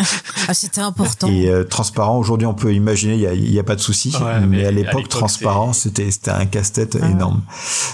Ah, 0.49 0.55
c'était 0.55 0.81
important. 0.81 1.29
et 1.29 1.49
euh, 1.49 1.65
transparent, 1.65 2.19
aujourd'hui, 2.19 2.47
on 2.47 2.55
peut 2.55 2.75
imaginer, 2.75 3.15
il 3.15 3.21
n'y 3.21 3.27
a, 3.27 3.35
il 3.35 3.53
y 3.53 3.59
a 3.59 3.63
pas 3.65 3.77
de 3.77 3.81
souci. 3.81 4.13
Ouais, 4.17 4.41
mais, 4.41 4.47
mais 4.59 4.65
à 4.67 4.71
l'époque, 4.71 5.09
transparent, 5.09 5.73
c'était 5.73 6.11
c'était 6.11 6.31
un 6.33 6.47
casse-tête 6.47 6.99
Ah. 7.01 7.09
énorme. 7.11 7.43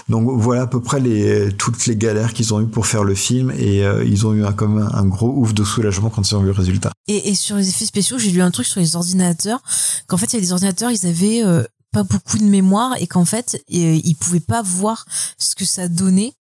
Donc 0.09 0.27
voilà 0.39 0.63
à 0.63 0.67
peu 0.67 0.81
près 0.81 0.99
les, 0.99 1.51
toutes 1.53 1.85
les 1.85 1.95
galères 1.95 2.33
qu'ils 2.33 2.53
ont 2.53 2.61
eu 2.61 2.65
pour 2.67 2.87
faire 2.87 3.03
le 3.03 3.15
film. 3.15 3.51
Et 3.57 3.83
euh, 3.85 4.03
ils 4.05 4.25
ont 4.27 4.33
eu 4.33 4.45
un, 4.45 4.51
comme 4.53 4.77
un, 4.79 4.91
un 4.93 5.05
gros 5.05 5.29
ouf 5.29 5.53
de 5.53 5.63
soulagement 5.63 6.09
quand 6.09 6.29
ils 6.29 6.35
ont 6.35 6.39
vu 6.41 6.47
le 6.47 6.51
résultat. 6.51 6.91
Et, 7.07 7.29
et 7.29 7.35
sur 7.35 7.55
les 7.55 7.69
effets 7.69 7.85
spéciaux, 7.85 8.17
j'ai 8.17 8.31
lu 8.31 8.41
un 8.41 8.51
truc 8.51 8.65
sur 8.65 8.79
les 8.79 8.95
ordinateurs, 8.95 9.61
qu'en 10.07 10.17
fait, 10.17 10.33
il 10.33 10.35
y 10.35 10.37
a 10.37 10.41
des 10.41 10.51
ordinateurs, 10.51 10.91
ils 10.91 11.05
avaient 11.07 11.43
euh, 11.43 11.63
pas 11.91 12.03
beaucoup 12.03 12.37
de 12.37 12.43
mémoire 12.43 12.95
et 12.99 13.07
qu'en 13.07 13.25
fait, 13.25 13.55
euh, 13.73 13.99
ils 14.03 14.15
pouvaient 14.15 14.39
pas 14.39 14.61
voir 14.61 15.05
ce 15.37 15.55
que 15.55 15.65
ça 15.65 15.87
donnait. 15.87 16.33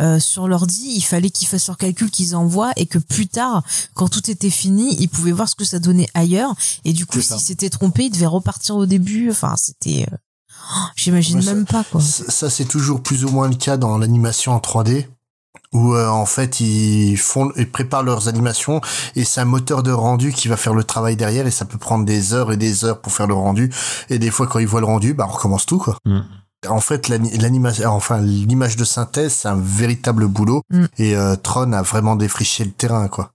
Euh, 0.00 0.18
sur 0.18 0.48
l'ordi, 0.48 0.92
il 0.94 1.02
fallait 1.02 1.30
qu'ils 1.30 1.48
fassent 1.48 1.66
leur 1.66 1.76
calcul 1.76 2.10
qu'ils 2.10 2.34
envoient 2.36 2.72
et 2.76 2.86
que 2.86 2.98
plus 2.98 3.28
tard, 3.28 3.62
quand 3.94 4.08
tout 4.08 4.30
était 4.30 4.50
fini, 4.50 4.96
ils 4.98 5.08
pouvaient 5.08 5.32
voir 5.32 5.48
ce 5.48 5.54
que 5.54 5.64
ça 5.64 5.78
donnait 5.78 6.08
ailleurs. 6.14 6.54
Et 6.84 6.92
du 6.92 7.06
coup, 7.06 7.20
s'ils 7.20 7.40
s'étaient 7.40 7.70
trompés, 7.70 8.04
ils 8.04 8.10
devaient 8.10 8.26
repartir 8.26 8.76
au 8.76 8.86
début. 8.86 9.30
Enfin, 9.30 9.54
c'était, 9.56 10.06
euh, 10.10 10.16
oh, 10.74 10.86
j'imagine 10.96 11.42
même 11.44 11.66
pas 11.66 11.84
quoi. 11.84 12.00
Ça, 12.00 12.24
ça, 12.28 12.50
c'est 12.50 12.64
toujours 12.64 13.02
plus 13.02 13.24
ou 13.24 13.30
moins 13.30 13.48
le 13.48 13.56
cas 13.56 13.76
dans 13.76 13.98
l'animation 13.98 14.52
en 14.52 14.58
3D. 14.58 15.06
Où 15.72 15.94
euh, 15.94 16.08
en 16.08 16.26
fait 16.26 16.58
ils 16.58 17.16
font 17.16 17.52
ils 17.56 17.70
préparent 17.70 18.02
leurs 18.02 18.26
animations 18.26 18.80
et 19.14 19.24
c'est 19.24 19.40
un 19.40 19.44
moteur 19.44 19.84
de 19.84 19.92
rendu 19.92 20.32
qui 20.32 20.48
va 20.48 20.56
faire 20.56 20.74
le 20.74 20.82
travail 20.82 21.14
derrière 21.14 21.46
et 21.46 21.52
ça 21.52 21.64
peut 21.64 21.78
prendre 21.78 22.04
des 22.04 22.34
heures 22.34 22.50
et 22.50 22.56
des 22.56 22.84
heures 22.84 23.00
pour 23.00 23.12
faire 23.12 23.28
le 23.28 23.34
rendu 23.34 23.72
et 24.08 24.18
des 24.18 24.32
fois 24.32 24.48
quand 24.48 24.58
ils 24.58 24.66
voient 24.66 24.80
le 24.80 24.86
rendu 24.86 25.14
bah 25.14 25.26
on 25.28 25.32
recommence 25.32 25.66
tout 25.66 25.78
quoi. 25.78 25.96
Mm. 26.04 26.22
En 26.68 26.80
fait 26.80 27.08
l'ani- 27.08 27.36
l'animation 27.38 27.88
enfin 27.90 28.20
l'image 28.20 28.76
de 28.76 28.84
synthèse 28.84 29.32
c'est 29.32 29.48
un 29.48 29.56
véritable 29.60 30.26
boulot 30.26 30.62
Mm. 30.70 30.84
et 30.98 31.16
euh, 31.16 31.34
Tron 31.36 31.72
a 31.72 31.82
vraiment 31.82 32.16
défriché 32.16 32.64
le 32.64 32.70
terrain 32.70 33.08
quoi. 33.08 33.32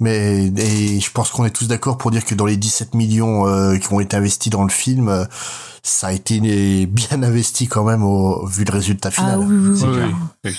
Mais 0.00 0.46
et 0.56 1.00
je 1.00 1.10
pense 1.10 1.30
qu'on 1.30 1.44
est 1.44 1.50
tous 1.50 1.66
d'accord 1.66 1.98
pour 1.98 2.10
dire 2.10 2.24
que 2.24 2.34
dans 2.34 2.46
les 2.46 2.56
17 2.56 2.94
millions 2.94 3.48
euh, 3.48 3.76
qui 3.78 3.92
ont 3.92 3.98
été 4.00 4.16
investis 4.16 4.50
dans 4.50 4.62
le 4.62 4.68
film, 4.70 5.08
euh, 5.08 5.24
ça 5.82 6.08
a 6.08 6.12
été 6.12 6.40
bien 6.86 7.22
investi 7.22 7.66
quand 7.66 7.84
même 7.84 8.02
au, 8.02 8.46
vu 8.46 8.64
le 8.64 8.72
résultat 8.72 9.10
final. 9.10 9.34
Ah 9.34 9.38
oui, 9.38 9.56
oui, 9.56 9.80
oui. 9.82 10.14
Oui. 10.44 10.52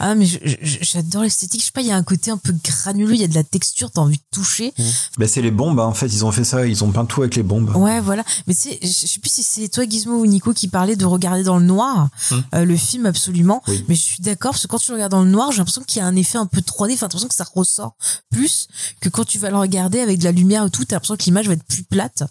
Ah 0.00 0.14
mais 0.14 0.26
j'adore 0.62 1.22
l'esthétique. 1.22 1.60
Je 1.60 1.66
sais 1.66 1.72
pas, 1.72 1.80
il 1.80 1.88
y 1.88 1.92
a 1.92 1.96
un 1.96 2.02
côté 2.02 2.30
un 2.30 2.36
peu 2.36 2.54
granuleux, 2.64 3.14
il 3.14 3.20
y 3.20 3.24
a 3.24 3.28
de 3.28 3.34
la 3.34 3.44
texture, 3.44 3.90
t'as 3.90 4.00
envie 4.00 4.18
de 4.18 4.22
toucher. 4.30 4.72
Ben, 5.18 5.28
c'est 5.28 5.42
les 5.42 5.50
bombes, 5.50 5.80
hein. 5.80 5.84
en 5.84 5.94
fait, 5.94 6.06
ils 6.06 6.24
ont 6.24 6.32
fait 6.32 6.44
ça, 6.44 6.66
ils 6.66 6.84
ont 6.84 6.90
peint 6.92 7.04
tout 7.04 7.22
avec 7.22 7.36
les 7.36 7.42
bombes. 7.42 7.74
Ouais, 7.76 8.00
voilà. 8.00 8.24
Mais 8.46 8.54
tu 8.54 8.62
sais, 8.70 8.78
je 8.82 8.88
sais 8.88 9.20
plus 9.20 9.30
si 9.30 9.42
c'est 9.42 9.68
toi, 9.68 9.84
Gizmo 9.88 10.16
ou 10.18 10.26
Nico, 10.26 10.52
qui 10.52 10.68
parlait 10.68 10.96
de 10.96 11.04
regarder 11.04 11.42
dans 11.42 11.58
le 11.58 11.64
noir 11.64 12.08
Hmm. 12.30 12.40
euh, 12.54 12.64
le 12.64 12.76
film, 12.76 13.06
absolument. 13.06 13.62
Oui. 13.68 13.84
Mais 13.88 13.94
je 13.94 14.00
suis 14.00 14.22
d'accord, 14.22 14.52
parce 14.52 14.62
que 14.62 14.68
quand 14.68 14.78
tu 14.78 14.90
le 14.90 14.94
regardes 14.96 15.12
dans 15.12 15.22
le 15.22 15.30
noir, 15.30 15.52
j'ai 15.52 15.58
l'impression 15.58 15.82
qu'il 15.86 16.00
y 16.00 16.02
a 16.02 16.06
un 16.06 16.16
effet 16.16 16.38
un 16.38 16.46
peu 16.46 16.60
3D. 16.60 16.94
Enfin, 16.94 17.06
t'as 17.08 17.18
l'impression 17.18 17.28
que 17.28 17.34
ça 17.34 17.46
ressort 17.54 17.96
plus 18.30 18.68
que 19.00 19.08
quand 19.08 19.24
tu 19.24 19.38
vas 19.38 19.50
le 19.50 19.56
regarder 19.56 20.00
avec 20.00 20.18
de 20.18 20.24
la 20.24 20.32
lumière 20.32 20.64
et 20.66 20.70
tout. 20.70 20.84
T'as 20.84 20.96
l'impression 20.96 21.16
que 21.16 21.24
l'image 21.24 21.46
va 21.46 21.54
être 21.54 21.64
plus 21.64 21.84
plate. 21.84 22.24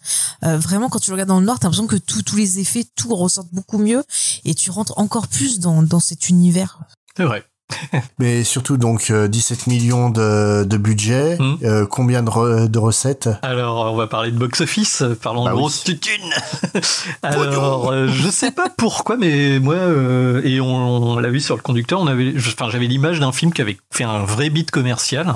Euh, 0.43 0.57
vraiment, 0.57 0.89
quand 0.89 0.99
tu 0.99 1.09
le 1.11 1.15
regardes 1.15 1.29
dans 1.29 1.39
le 1.39 1.45
noir, 1.45 1.59
t'as 1.59 1.67
l'impression 1.67 1.87
que 1.87 1.95
tous 2.15 2.21
tous 2.23 2.35
les 2.37 2.59
effets, 2.59 2.85
tout 2.95 3.13
ressortent 3.15 3.51
beaucoup 3.53 3.77
mieux 3.77 4.03
et 4.45 4.53
tu 4.55 4.71
rentres 4.71 4.97
encore 4.97 5.27
plus 5.27 5.59
dans, 5.59 5.83
dans 5.83 5.99
cet 5.99 6.29
univers. 6.29 6.79
C'est 7.17 7.23
vrai. 7.25 7.43
Mais 8.19 8.43
surtout 8.43 8.77
donc 8.77 9.09
euh, 9.09 9.27
17 9.27 9.67
millions 9.67 10.09
de, 10.11 10.63
de 10.63 10.77
budget, 10.77 11.35
Mm. 11.39 11.57
euh, 11.63 11.85
combien 11.87 12.21
de, 12.23 12.29
re- 12.29 12.67
de 12.67 12.79
recettes? 12.79 13.27
Alors, 13.41 13.91
on 13.91 13.95
va 13.95 14.05
parler 14.07 14.31
de 14.31 14.37
box-office. 14.37 15.03
Parlons 15.21 15.43
Bah 15.43 15.49
de 15.49 15.55
oui. 15.55 15.61
grosse 15.61 15.83
tutune. 15.83 16.29
Alors, 17.23 17.91
euh, 17.91 18.07
je 18.07 18.29
sais 18.29 18.51
pas 18.51 18.69
pourquoi, 18.69 19.17
mais 19.17 19.59
moi, 19.59 19.75
euh, 19.75 20.41
et 20.43 20.59
on, 20.61 20.67
on 20.67 21.19
l'a 21.19 21.29
vu 21.29 21.41
sur 21.41 21.55
le 21.55 21.61
conducteur, 21.61 21.99
on 21.99 22.07
avait, 22.07 22.33
enfin, 22.37 22.69
j'avais 22.69 22.87
l'image 22.87 23.19
d'un 23.19 23.31
film 23.31 23.51
qui 23.51 23.61
avait 23.61 23.77
fait 23.91 24.03
un 24.03 24.23
vrai 24.23 24.49
beat 24.49 24.71
commercial. 24.71 25.33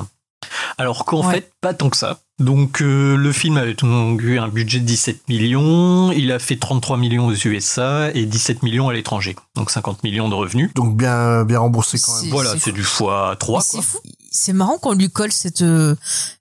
Alors 0.78 1.06
qu'en 1.06 1.26
Ouais. 1.28 1.34
fait, 1.36 1.52
pas 1.62 1.74
tant 1.74 1.90
que 1.90 1.98
ça. 1.98 2.20
Donc, 2.40 2.82
euh, 2.82 3.18
le 3.18 3.32
film 3.34 3.58
avait 3.58 3.74
donc 3.74 4.22
eu 4.22 4.40
un 4.40 4.48
budget 4.48 4.80
de 4.80 4.86
17 4.86 5.28
millions. 5.28 6.12
Il 6.12 6.32
a 6.32 6.40
fait 6.40 6.56
33 6.56 6.98
millions 6.98 7.28
aux 7.28 7.34
USA 7.34 8.10
et 8.14 8.26
17 8.26 8.64
millions 8.64 8.88
à 8.90 8.94
l'étranger. 8.94 9.36
Donc, 9.56 9.72
50 9.72 10.04
millions 10.04 10.30
de 10.30 10.36
revenus. 10.36 10.72
Donc 10.74 10.96
bien 10.96 11.44
bien 11.44 11.60
remboursé 11.60 12.00
quand 12.00 12.14
même. 12.14 12.24
C'est- 12.24 12.30
Voilà, 12.30 12.54
c'est 12.60 12.72
du 12.72 12.84
fois 12.84 13.36
3, 13.38 13.60
Mais 13.60 13.66
quoi. 13.72 13.82
C'est 13.84 13.88
fou. 13.88 13.98
C'est 14.32 14.54
marrant 14.54 14.78
qu'on 14.78 14.94
lui 14.94 15.10
colle 15.10 15.32
cette, 15.32 15.64
euh, 15.64 15.96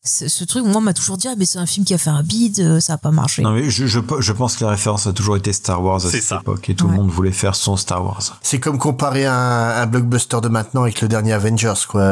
ce, 0.05 0.29
ce 0.29 0.45
truc. 0.45 0.63
Moi, 0.63 0.77
on 0.77 0.81
m'a 0.83 0.93
toujours 0.93 1.17
dit, 1.17 1.27
ah, 1.27 1.33
mais 1.39 1.47
c'est 1.47 1.59
un 1.59 1.65
film 1.65 1.87
qui 1.87 1.95
a 1.95 1.99
fait 1.99 2.11
un 2.11 2.23
bid, 2.23 2.61
euh, 2.61 2.81
ça 2.81 2.93
a 2.93 2.99
pas 2.99 3.11
marché. 3.11 3.41
Non, 3.41 3.53
mais 3.53 3.71
je, 3.71 3.87
je, 3.87 3.99
je 4.21 4.33
pense 4.33 4.57
que 4.57 4.65
la 4.65 4.73
référence 4.73 5.07
a 5.07 5.15
toujours 5.15 5.39
été 5.39 5.55
Star 5.55 5.83
Wars 5.83 5.97
à 6.05 6.11
cette 6.11 6.23
ça. 6.23 6.41
époque 6.43 6.69
et 6.69 6.75
tout 6.75 6.85
Ouais. 6.85 6.91
le 6.91 6.99
monde 6.99 7.09
voulait 7.09 7.33
faire 7.33 7.55
son 7.57 7.79
Star 7.79 8.05
Wars. 8.05 8.21
C'est 8.43 8.61
comme 8.61 8.77
comparer 8.77 9.25
un, 9.25 9.33
un 9.33 9.87
blockbuster 9.87 10.37
de 10.43 10.49
maintenant 10.49 10.83
avec 10.83 11.01
le 11.01 11.09
dernier 11.09 11.33
Avengers 11.33 11.73
quoi. 11.89 12.03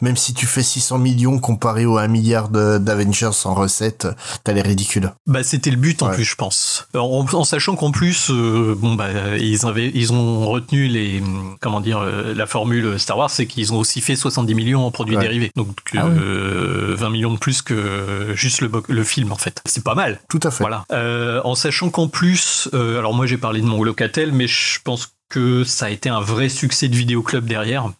Même 0.00 0.16
si 0.16 0.32
tu 0.32 0.46
fais 0.46 0.62
600 0.62 0.98
millions 0.98 1.40
comparé 1.40 1.84
au 1.84 1.98
1 1.98 2.06
milliard 2.06 2.48
de- 2.48 2.61
d'Avengers 2.78 3.30
en 3.46 3.54
recettes, 3.54 4.06
t'as 4.44 4.52
l'air 4.52 4.64
ridicule. 4.66 5.12
Bah, 5.26 5.42
c'était 5.42 5.70
le 5.70 5.76
but 5.76 6.02
en 6.02 6.08
Ouais. 6.08 6.14
plus, 6.14 6.24
je 6.24 6.34
pense. 6.34 6.86
En, 6.94 7.24
en 7.32 7.44
sachant 7.44 7.76
qu'en 7.76 7.90
plus, 7.92 8.30
euh, 8.30 8.74
bon 8.76 8.94
bah, 8.94 9.08
ils 9.38 9.64
avaient, 9.66 9.90
ils 9.94 10.12
ont 10.12 10.46
retenu 10.48 10.88
les, 10.88 11.22
comment 11.60 11.80
dire, 11.80 11.98
euh, 12.00 12.34
la 12.34 12.46
formule 12.46 12.98
Star 12.98 13.16
Wars, 13.18 13.30
c'est 13.30 13.46
qu'ils 13.46 13.72
ont 13.72 13.78
aussi 13.78 14.00
fait 14.00 14.16
70 14.16 14.32
70 14.42 14.54
millions 14.54 14.86
en 14.86 14.90
produits 14.90 15.16
Ouais. 15.16 15.22
dérivés. 15.22 15.50
Donc 15.56 15.68
Ah 15.96 16.06
oui. 16.06 16.16
euh, 16.18 16.94
20 16.96 17.10
millions 17.10 17.32
de 17.32 17.38
plus 17.38 17.60
que 17.62 18.32
juste 18.34 18.60
le, 18.62 19.04
film 19.04 19.30
en 19.30 19.36
fait. 19.36 19.60
C'est 19.66 19.84
pas 19.84 19.94
mal. 19.94 20.20
Tout 20.28 20.40
à 20.42 20.50
fait. 20.50 20.64
Voilà. 20.64 20.84
Euh, 20.92 21.40
en 21.44 21.54
sachant 21.54 21.90
qu'en 21.90 22.08
plus, 22.08 22.68
euh, 22.74 22.98
alors 22.98 23.12
moi 23.14 23.26
j'ai 23.26 23.36
parlé 23.36 23.60
de 23.60 23.66
mon 23.66 23.82
locatel, 23.84 24.32
mais 24.32 24.46
je 24.46 24.78
pense 24.82 25.12
que 25.28 25.64
ça 25.64 25.86
a 25.86 25.90
été 25.90 26.08
un 26.08 26.20
vrai 26.20 26.48
succès 26.48 26.88
de 26.88 26.96
vidéoclub 26.96 27.44
derrière. 27.46 27.90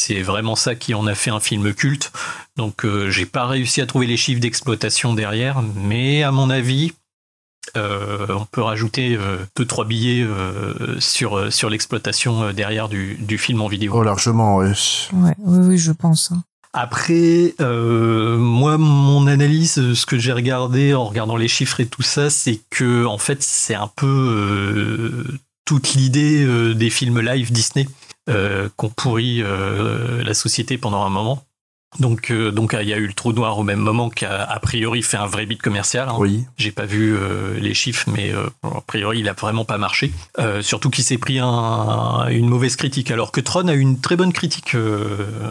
C'est 0.00 0.22
vraiment 0.22 0.54
ça 0.54 0.76
qui 0.76 0.94
en 0.94 1.08
a 1.08 1.16
fait 1.16 1.30
un 1.30 1.40
film 1.40 1.74
culte. 1.74 2.12
Donc 2.56 2.84
euh, 2.84 3.10
j'ai 3.10 3.26
pas 3.26 3.46
réussi 3.46 3.80
à 3.80 3.86
trouver 3.86 4.06
les 4.06 4.16
chiffres 4.16 4.40
d'exploitation 4.40 5.12
derrière, 5.12 5.60
mais 5.74 6.22
à 6.22 6.30
mon 6.30 6.50
avis, 6.50 6.92
euh, 7.76 8.26
on 8.28 8.44
peut 8.44 8.62
rajouter 8.62 9.16
euh, 9.16 9.38
deux 9.56 9.66
trois 9.66 9.84
billets 9.84 10.22
euh, 10.22 11.00
sur 11.00 11.36
euh, 11.36 11.50
sur 11.50 11.68
l'exploitation 11.68 12.44
euh, 12.44 12.52
derrière 12.52 12.88
du, 12.88 13.16
du 13.16 13.38
film 13.38 13.60
en 13.60 13.66
vidéo. 13.66 13.92
Oh, 13.96 14.04
largement. 14.04 14.58
Ouais, 14.58 14.72
oui, 15.12 15.34
oui, 15.66 15.78
je 15.78 15.90
pense. 15.90 16.30
hein. 16.30 16.44
Après, 16.72 17.54
euh, 17.60 18.36
moi, 18.38 18.78
mon 18.78 19.26
analyse, 19.26 19.78
euh, 19.78 19.96
ce 19.96 20.06
que 20.06 20.16
j'ai 20.16 20.32
regardé 20.32 20.94
en 20.94 21.06
regardant 21.06 21.36
les 21.36 21.48
chiffres 21.48 21.80
et 21.80 21.86
tout 21.86 22.02
ça, 22.02 22.30
c'est 22.30 22.60
que 22.70 23.04
en 23.04 23.18
fait, 23.18 23.42
c'est 23.42 23.74
un 23.74 23.90
peu 23.96 24.06
euh, 24.06 25.24
toute 25.64 25.94
l'idée 25.94 26.44
euh, 26.44 26.72
des 26.74 26.88
films 26.88 27.20
live 27.20 27.50
Disney 27.50 27.88
euh, 28.28 28.68
qu'ont 28.76 28.90
pourri 28.90 29.42
euh, 29.42 30.22
la 30.22 30.34
société 30.34 30.78
pendant 30.78 31.04
un 31.04 31.10
moment. 31.10 31.44
Donc, 32.00 32.30
euh, 32.30 32.50
donc, 32.50 32.76
il 32.78 32.86
y 32.86 32.92
a 32.92 32.98
eu 32.98 33.06
le 33.06 33.14
trou 33.14 33.32
noir 33.32 33.58
au 33.58 33.62
même 33.62 33.78
moment 33.80 34.10
qui 34.10 34.26
a 34.26 34.42
a 34.44 34.60
priori 34.60 35.02
fait 35.02 35.16
un 35.16 35.24
vrai 35.26 35.46
beat 35.46 35.62
commercial. 35.62 36.06
hein. 36.10 36.16
Oui. 36.18 36.44
J'ai 36.58 36.70
pas 36.70 36.84
vu 36.84 37.16
euh, 37.16 37.58
les 37.58 37.72
chiffres, 37.72 38.06
mais 38.14 38.30
euh, 38.30 38.46
a 38.62 38.82
priori, 38.82 39.20
il 39.20 39.28
a 39.28 39.32
vraiment 39.32 39.64
pas 39.64 39.78
marché. 39.78 40.12
Surtout 40.60 40.90
qu'il 40.90 41.02
s'est 41.04 41.16
pris 41.16 41.38
un- 41.38 42.26
une 42.28 42.46
mauvaise 42.48 42.76
critique, 42.76 43.10
alors 43.10 43.32
que 43.32 43.40
Tron 43.40 43.68
a 43.68 43.72
eu 43.74 43.80
une 43.80 44.00
très 44.00 44.16
bonne 44.16 44.34
critique 44.34 44.76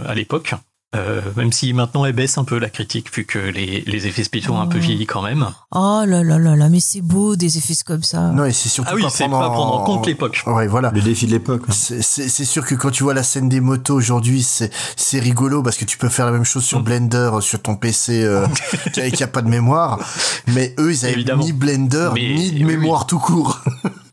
à 0.07 0.13
l'époque. 0.13 0.53
Euh, 0.95 1.19
même 1.35 1.51
si 1.51 1.73
maintenant 1.73 2.05
elle 2.05 2.13
baisse 2.13 2.37
un 2.37 2.45
peu 2.45 2.57
la 2.59 2.69
critique, 2.69 3.13
vu 3.13 3.25
que 3.25 3.37
les, 3.39 3.81
les 3.85 4.07
effets 4.07 4.23
spéciaux 4.23 4.53
ont 4.53 4.61
un 4.61 4.67
peu 4.67 4.77
Oh. 4.77 4.81
vieilli 4.81 5.05
quand 5.05 5.21
même. 5.21 5.45
Oh 5.71 6.03
là 6.07 6.23
là 6.23 6.39
là 6.39 6.55
là, 6.55 6.69
mais 6.69 6.79
c'est 6.79 7.01
beau 7.01 7.35
des 7.35 7.57
effets 7.57 7.73
comme 7.85 8.03
ça. 8.03 8.29
Non, 8.31 8.45
et 8.45 8.53
c'est 8.53 8.69
surtout 8.69 8.91
Ah 8.93 8.95
oui, 8.95 9.03
pas 9.03 9.09
c'est 9.09 9.27
prendre 9.27 9.39
pas 9.39 9.49
en- 9.49 9.53
prendre 9.53 9.73
en 9.73 9.83
compte 9.83 10.07
l'époque. 10.07 10.43
Ouais, 10.47 10.65
voilà. 10.67 10.91
Le 10.95 11.01
défi 11.01 11.25
de 11.25 11.31
l'époque. 11.31 11.63
hein. 11.67 11.73
C'est- 11.73 12.45
sûr 12.45 12.65
que 12.65 12.73
quand 12.75 12.89
tu 12.89 13.03
vois 13.03 13.13
la 13.13 13.23
scène 13.23 13.49
des 13.49 13.59
motos 13.59 13.95
aujourd'hui, 13.95 14.43
c'est 14.43 14.71
c'est 14.95 15.19
rigolo 15.19 15.61
parce 15.61 15.75
que 15.75 15.83
tu 15.83 15.97
peux 15.97 16.07
faire 16.09 16.25
la 16.25 16.31
même 16.31 16.45
chose 16.45 16.63
sur 16.63 16.79
Mm. 16.79 16.83
Blender, 16.83 17.31
sur 17.41 17.61
ton 17.61 17.75
PC 17.75 18.23
euh, 18.23 18.47
qui 19.13 19.21
a 19.23 19.27
pas 19.27 19.41
de 19.41 19.49
mémoire. 19.49 19.99
Mais 20.47 20.73
eux, 20.79 20.93
ils 20.93 21.03
avaient 21.03 21.13
Évidemment. 21.15 21.43
ni 21.43 21.51
Blender, 21.51 22.11
Mais- 22.13 22.33
ni 22.33 22.51
de 22.51 22.57
oui, 22.59 22.63
mémoire 22.77 23.05
tout 23.07 23.19
court. 23.19 23.61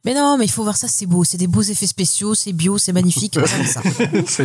Mais 0.04 0.12
non, 0.12 0.36
mais 0.36 0.44
il 0.44 0.50
faut 0.50 0.62
voir 0.62 0.76
ça, 0.76 0.86
c'est 0.86 1.06
beau, 1.06 1.24
c'est 1.24 1.38
des 1.38 1.46
beaux 1.46 1.62
effets 1.62 1.86
spéciaux, 1.86 2.34
c'est 2.34 2.52
bio, 2.52 2.76
c'est 2.76 2.92
magnifique. 2.92 3.38
c'est 4.26 4.44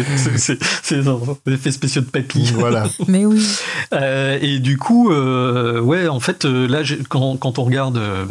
des 1.45 1.53
effets 1.53 1.71
spéciaux 1.71 2.01
de 2.01 2.07
papy. 2.07 2.53
voilà. 2.55 2.87
Mais 3.07 3.25
oui. 3.25 3.45
Euh, 3.93 4.39
et 4.41 4.59
du 4.59 4.77
coup, 4.77 5.11
euh, 5.11 5.81
ouais, 5.81 6.07
en 6.07 6.21
fait, 6.21 6.45
euh, 6.45 6.65
là, 6.67 6.81
quand, 7.09 7.35
quand 7.37 7.59
on 7.59 7.63
regarde 7.65 7.97
euh, 7.97 8.25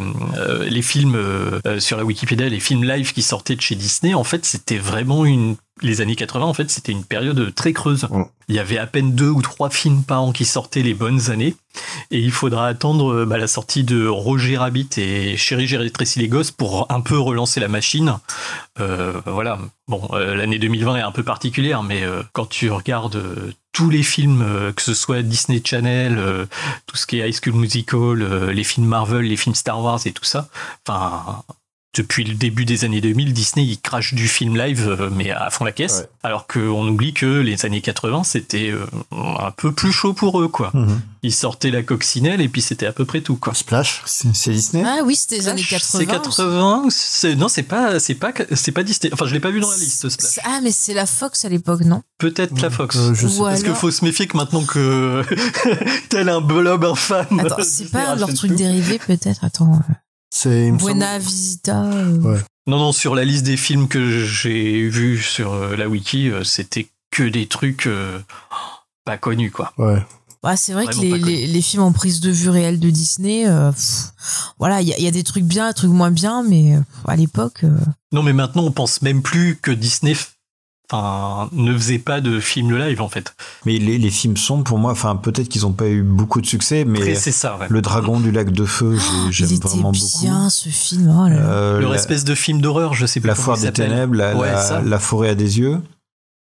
les 0.67 0.81
films 0.81 1.17
sur 1.79 1.97
la 1.97 2.03
Wikipédia, 2.03 2.49
les 2.49 2.59
films 2.59 2.83
live 2.83 3.13
qui 3.13 3.21
sortaient 3.21 3.55
de 3.55 3.61
chez 3.61 3.75
Disney, 3.75 4.13
en 4.13 4.23
fait, 4.23 4.45
c'était 4.45 4.77
vraiment 4.77 5.25
une. 5.25 5.55
Les 5.81 6.01
années 6.01 6.15
80, 6.15 6.45
en 6.45 6.53
fait, 6.53 6.69
c'était 6.69 6.91
une 6.91 7.05
période 7.05 7.53
très 7.55 7.73
creuse. 7.73 8.07
Mm. 8.09 8.23
Il 8.49 8.55
y 8.55 8.59
avait 8.59 8.77
à 8.77 8.87
peine 8.87 9.13
deux 9.13 9.29
ou 9.29 9.41
trois 9.41 9.69
films 9.69 10.03
par 10.03 10.23
an 10.23 10.31
qui 10.31 10.45
sortaient 10.45 10.81
les 10.81 10.93
bonnes 10.93 11.29
années. 11.29 11.55
Et 12.11 12.19
il 12.19 12.31
faudra 12.31 12.67
attendre 12.67 13.13
euh, 13.13 13.25
bah, 13.25 13.37
la 13.37 13.47
sortie 13.47 13.83
de 13.83 14.07
Roger 14.07 14.57
Rabbit 14.57 14.89
et 14.97 15.37
Chérie, 15.37 15.67
j'ai 15.67 15.77
rétréci 15.77 16.19
les 16.19 16.27
gosses 16.27 16.51
pour 16.51 16.87
un 16.89 17.01
peu 17.01 17.17
relancer 17.17 17.59
la 17.59 17.67
machine. 17.67 18.17
Euh, 18.79 19.21
voilà. 19.25 19.59
Bon, 19.87 20.07
euh, 20.13 20.35
l'année 20.35 20.59
2020 20.59 20.97
est 20.97 21.01
un 21.01 21.11
peu 21.11 21.23
particulière, 21.23 21.83
mais 21.83 22.03
euh, 22.03 22.23
quand 22.33 22.47
tu 22.47 22.71
regardes 22.71 23.21
tous 23.71 23.89
les 23.89 24.03
films, 24.03 24.73
que 24.75 24.81
ce 24.81 24.93
soit 24.93 25.21
Disney 25.21 25.61
Channel, 25.63 26.47
tout 26.87 26.97
ce 26.97 27.05
qui 27.05 27.19
est 27.19 27.29
High 27.29 27.35
School 27.41 27.53
Musical, 27.53 28.49
les 28.49 28.63
films 28.63 28.87
Marvel, 28.87 29.25
les 29.25 29.37
films 29.37 29.55
Star 29.55 29.81
Wars 29.81 29.99
et 30.05 30.11
tout 30.11 30.25
ça, 30.25 30.49
enfin. 30.87 31.43
Depuis 31.97 32.23
le 32.23 32.35
début 32.35 32.65
des 32.65 32.85
années 32.85 33.01
2000, 33.01 33.33
Disney 33.33 33.65
il 33.65 33.79
crache 33.81 34.13
du 34.13 34.27
film 34.27 34.55
live, 34.55 34.87
euh, 34.99 35.09
mais 35.11 35.31
à 35.31 35.49
fond 35.49 35.65
la 35.65 35.71
caisse. 35.71 36.01
Ouais. 36.01 36.09
Alors 36.21 36.45
qu'on 36.45 36.87
oublie 36.87 37.13
que 37.13 37.25
les 37.39 37.65
années 37.65 37.81
80, 37.81 38.23
c'était 38.25 38.69
euh, 38.69 38.85
un 39.11 39.49
peu 39.49 39.71
plus 39.71 39.91
chaud 39.91 40.13
pour 40.13 40.39
eux, 40.39 40.47
quoi. 40.49 40.69
Mhm. 40.75 41.01
Ils 41.23 41.33
sortaient 41.33 41.71
la 41.71 41.81
coccinelle 41.81 42.41
et 42.41 42.47
puis 42.47 42.61
c'était 42.61 42.85
à 42.85 42.91
peu 42.93 43.05
près 43.05 43.21
tout, 43.21 43.37
quoi. 43.37 43.55
Splash. 43.55 44.03
C'est 44.05 44.51
Disney? 44.51 44.83
Ah 44.85 44.99
oui, 45.03 45.15
c'était 45.15 45.37
les 45.37 45.47
années 45.47 45.63
80. 45.63 45.99
C'est 45.99 46.05
80, 46.05 46.85
c'est 46.91 47.35
non, 47.35 47.47
c'est 47.47 47.63
pas, 47.63 47.99
c'est 47.99 48.13
pas, 48.13 48.33
c'est 48.53 48.71
pas 48.71 48.83
Disney. 48.83 49.11
Enfin, 49.11 49.25
je 49.25 49.33
l'ai 49.33 49.39
pas 49.39 49.49
vu 49.49 49.59
dans 49.59 49.71
la 49.71 49.77
liste. 49.77 50.07
Splash. 50.09 50.39
Ah, 50.45 50.59
mais 50.61 50.71
c'est 50.71 50.93
la 50.93 51.07
Fox 51.07 51.43
à 51.43 51.49
l'époque, 51.49 51.81
non? 51.81 52.03
Peut-être 52.19 52.61
la 52.61 52.69
Fox. 52.69 52.97
Euh, 52.97 53.15
je 53.15 53.27
sais 53.27 53.39
Ou 53.39 53.43
Parce 53.45 53.57
qu'il 53.61 53.65
alors- 53.65 53.77
faut 53.79 53.89
se 53.89 54.05
méfier 54.05 54.27
que 54.27 54.37
maintenant 54.37 54.63
que 54.63 55.23
tel 56.09 56.29
un 56.29 56.39
blob 56.39 56.85
infâme. 56.85 57.39
Attends, 57.39 57.63
c'est 57.63 57.85
pas 57.91 58.13
leur 58.15 58.31
truc 58.31 58.51
tout. 58.51 58.55
dérivé, 58.57 58.99
peut-être? 58.99 59.43
Attends. 59.43 59.81
C'est 60.29 60.67
semble- 60.69 60.79
Buena 60.81 61.19
Visita. 61.19 61.83
euh, 61.83 62.17
Ouais. 62.21 62.39
Non, 62.67 62.77
non, 62.77 62.91
sur 62.91 63.15
la 63.15 63.25
liste 63.25 63.43
des 63.45 63.57
films 63.57 63.87
que 63.87 64.23
j'ai 64.25 64.87
vus 64.89 65.21
sur 65.21 65.53
euh, 65.53 65.75
la 65.75 65.87
wiki, 65.89 66.29
euh, 66.29 66.43
c'était 66.43 66.87
que 67.11 67.23
des 67.23 67.47
trucs 67.47 67.87
euh, 67.87 68.19
pas 69.05 69.17
connus, 69.17 69.49
quoi. 69.51 69.73
Ouais. 69.77 70.05
Ouais, 70.43 70.55
c'est 70.55 70.71
vrai 70.73 70.85
que 70.85 70.91
les, 71.01 71.17
les, 71.25 71.47
les 71.47 71.61
films 71.61 71.83
en 71.83 71.91
prise 71.91 72.21
de 72.21 72.29
vue 72.31 72.49
réelle 72.49 72.79
de 72.79 72.89
Disney, 72.89 73.45
euh, 73.47 73.71
pff, 73.71 74.11
voilà, 74.57 74.81
il 74.81 74.87
y, 74.87 74.93
a- 74.93 74.97
il 74.97 75.03
y 75.03 75.07
a 75.07 75.11
des 75.11 75.23
trucs 75.23 75.43
bien, 75.43 75.67
des 75.67 75.73
trucs 75.73 75.89
moins 75.91 76.11
bien, 76.11 76.43
mais 76.43 76.77
à 77.07 77.15
l'époque, 77.17 77.63
euh, 77.65 77.75
Non, 78.13 78.23
mais 78.23 78.31
maintenant, 78.31 78.63
on 78.63 78.71
pense 78.71 79.01
même 79.01 79.21
plus 79.21 79.57
que 79.57 79.71
Disney 79.71 80.15
enfin, 80.91 81.49
ne 81.51 81.73
faisait 81.73 81.99
pas 81.99 82.21
de 82.21 82.39
films 82.39 82.77
live, 82.77 83.01
en 83.01 83.09
fait. 83.09 83.33
Mais 83.65 83.77
les, 83.77 83.97
les 83.97 84.09
films 84.09 84.37
sont 84.37 84.63
pour 84.63 84.77
moi, 84.79 84.91
enfin 84.91 85.15
peut-être 85.15 85.49
qu'ils 85.49 85.61
n'ont 85.63 85.71
pas 85.73 85.87
eu 85.87 86.01
beaucoup 86.03 86.41
de 86.41 86.45
succès, 86.45 86.85
mais 86.85 87.15
ça, 87.15 87.57
ouais. 87.57 87.67
Le 87.69 87.81
Dragon 87.81 88.19
du 88.19 88.31
lac 88.31 88.51
de 88.51 88.65
feu, 88.65 88.97
il 89.25 89.31
j'aime 89.31 89.49
vraiment 89.61 89.91
beaucoup. 89.91 90.21
bien 90.21 90.49
ce 90.49 90.69
film. 90.69 91.13
Oh 91.15 91.27
là 91.27 91.35
là. 91.35 91.41
Euh, 91.41 91.79
Leur 91.79 91.91
la, 91.91 91.95
espèce 91.97 92.23
de 92.23 92.35
film 92.35 92.61
d'horreur, 92.61 92.93
je 92.93 93.05
sais 93.05 93.19
pas 93.19 93.27
la 93.29 93.35
foire 93.35 93.57
des 93.57 93.71
ténèbres, 93.71 94.15
la, 94.15 94.35
Ouais, 94.35 94.51
la- 94.51 94.61
ça. 94.61 94.81
la 94.81 94.99
forêt 94.99 95.29
à 95.29 95.35
des 95.35 95.59
yeux, 95.59 95.81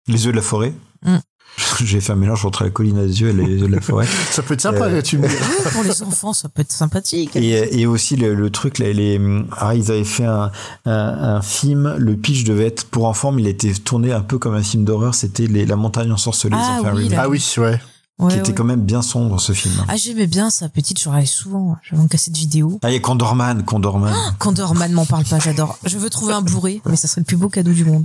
les 0.06 0.24
yeux 0.26 0.32
de 0.32 0.36
la 0.36 0.42
forêt. 0.42 0.72
Mm. 1.04 1.16
J'ai 1.84 2.00
fait 2.00 2.12
un 2.12 2.16
mélange 2.16 2.44
entre 2.44 2.64
la 2.64 2.70
colline 2.70 2.98
à 2.98 3.02
des 3.06 3.20
yeux 3.20 3.28
et 3.30 3.32
les 3.32 3.44
yeux 3.44 3.58
de 3.68 3.74
la 3.74 3.80
forêt. 3.80 4.06
Ça 4.30 4.42
peut 4.42 4.54
être 4.54 4.60
sympa, 4.60 4.84
Euh, 4.86 4.90
là, 4.96 5.02
tu 5.02 5.18
me 5.18 5.26
dis. 5.28 5.34
Ouais, 5.34 5.70
pour 5.72 5.82
les 5.82 6.02
enfants, 6.02 6.32
ça 6.32 6.48
peut 6.48 6.62
être 6.62 6.72
sympathique. 6.72 7.34
Et, 7.36 7.80
et 7.80 7.86
aussi 7.86 8.16
le, 8.16 8.34
le 8.34 8.50
truc, 8.50 8.78
là, 8.78 8.92
les, 8.92 9.20
ah, 9.56 9.74
ils 9.74 9.90
avaient 9.90 10.04
fait 10.04 10.24
un, 10.24 10.50
un, 10.86 10.92
un 11.36 11.42
film, 11.42 11.94
le 11.98 12.16
pitch 12.16 12.44
devait 12.44 12.66
être 12.66 12.84
pour 12.86 13.06
enfants, 13.06 13.32
mais 13.32 13.42
il 13.42 13.48
était 13.48 13.72
tourné 13.72 14.12
un 14.12 14.20
peu 14.20 14.38
comme 14.38 14.54
un 14.54 14.62
film 14.62 14.84
d'horreur, 14.84 15.14
c'était 15.14 15.46
La 15.46 15.76
montagne 15.76 16.12
ensorcelée, 16.12 16.56
Ah 16.58 16.80
oui. 16.94 17.10
Ah 17.16 17.28
oui, 17.28 17.44
ouais. 17.58 17.80
Ouais, 18.20 18.32
qui 18.32 18.38
était 18.40 18.52
quand 18.52 18.64
même 18.64 18.80
bien 18.80 19.00
sombre 19.00 19.40
ce 19.40 19.52
film. 19.52 19.74
Ah, 19.86 19.94
j'aimais 19.96 20.26
bien 20.26 20.50
ça, 20.50 20.68
petite, 20.68 20.98
je 21.00 21.08
regardais 21.08 21.24
souvent. 21.26 21.76
J'avais 21.88 22.02
en 22.02 22.08
cassette 22.08 22.36
vidéo. 22.36 22.80
Ah, 22.82 22.90
il 22.90 22.94
y 22.94 22.96
a 22.96 23.00
Condorman, 23.00 23.62
Condorman. 23.64 24.12
Condorman 24.40 24.90
m'en 24.90 25.06
parle 25.06 25.24
pas, 25.24 25.38
j'adore. 25.38 25.78
Je 25.86 25.98
veux 25.98 26.10
trouver 26.10 26.34
un 26.34 26.42
Blu-ray, 26.42 26.82
mais 26.86 26.96
ça 26.96 27.06
serait 27.06 27.20
le 27.20 27.26
plus 27.26 27.36
beau 27.36 27.48
cadeau 27.48 27.70
du 27.70 27.84
monde. 27.84 28.04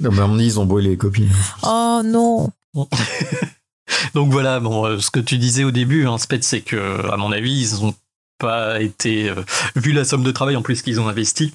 Non, 0.00 0.10
mais 0.12 0.20
mon 0.26 0.34
avis, 0.34 0.44
ils 0.44 0.60
ont 0.60 0.66
brûlé 0.66 0.90
les 0.90 0.96
copies. 0.98 1.28
Oh 1.62 2.02
non. 2.04 2.50
Donc 4.14 4.30
voilà, 4.30 4.60
bon, 4.60 4.86
euh, 4.86 4.98
ce 4.98 5.10
que 5.10 5.20
tu 5.20 5.38
disais 5.38 5.64
au 5.64 5.70
début, 5.70 6.06
hein, 6.06 6.18
Spet, 6.18 6.40
c'est 6.42 6.60
que, 6.60 7.10
à 7.10 7.16
mon 7.16 7.32
avis, 7.32 7.58
ils 7.58 7.84
ont 7.84 7.94
pas 8.38 8.80
été, 8.80 9.28
euh, 9.28 9.42
vu 9.74 9.92
la 9.92 10.04
somme 10.04 10.22
de 10.22 10.30
travail 10.30 10.56
en 10.56 10.62
plus 10.62 10.82
qu'ils 10.82 11.00
ont 11.00 11.08
investi, 11.08 11.52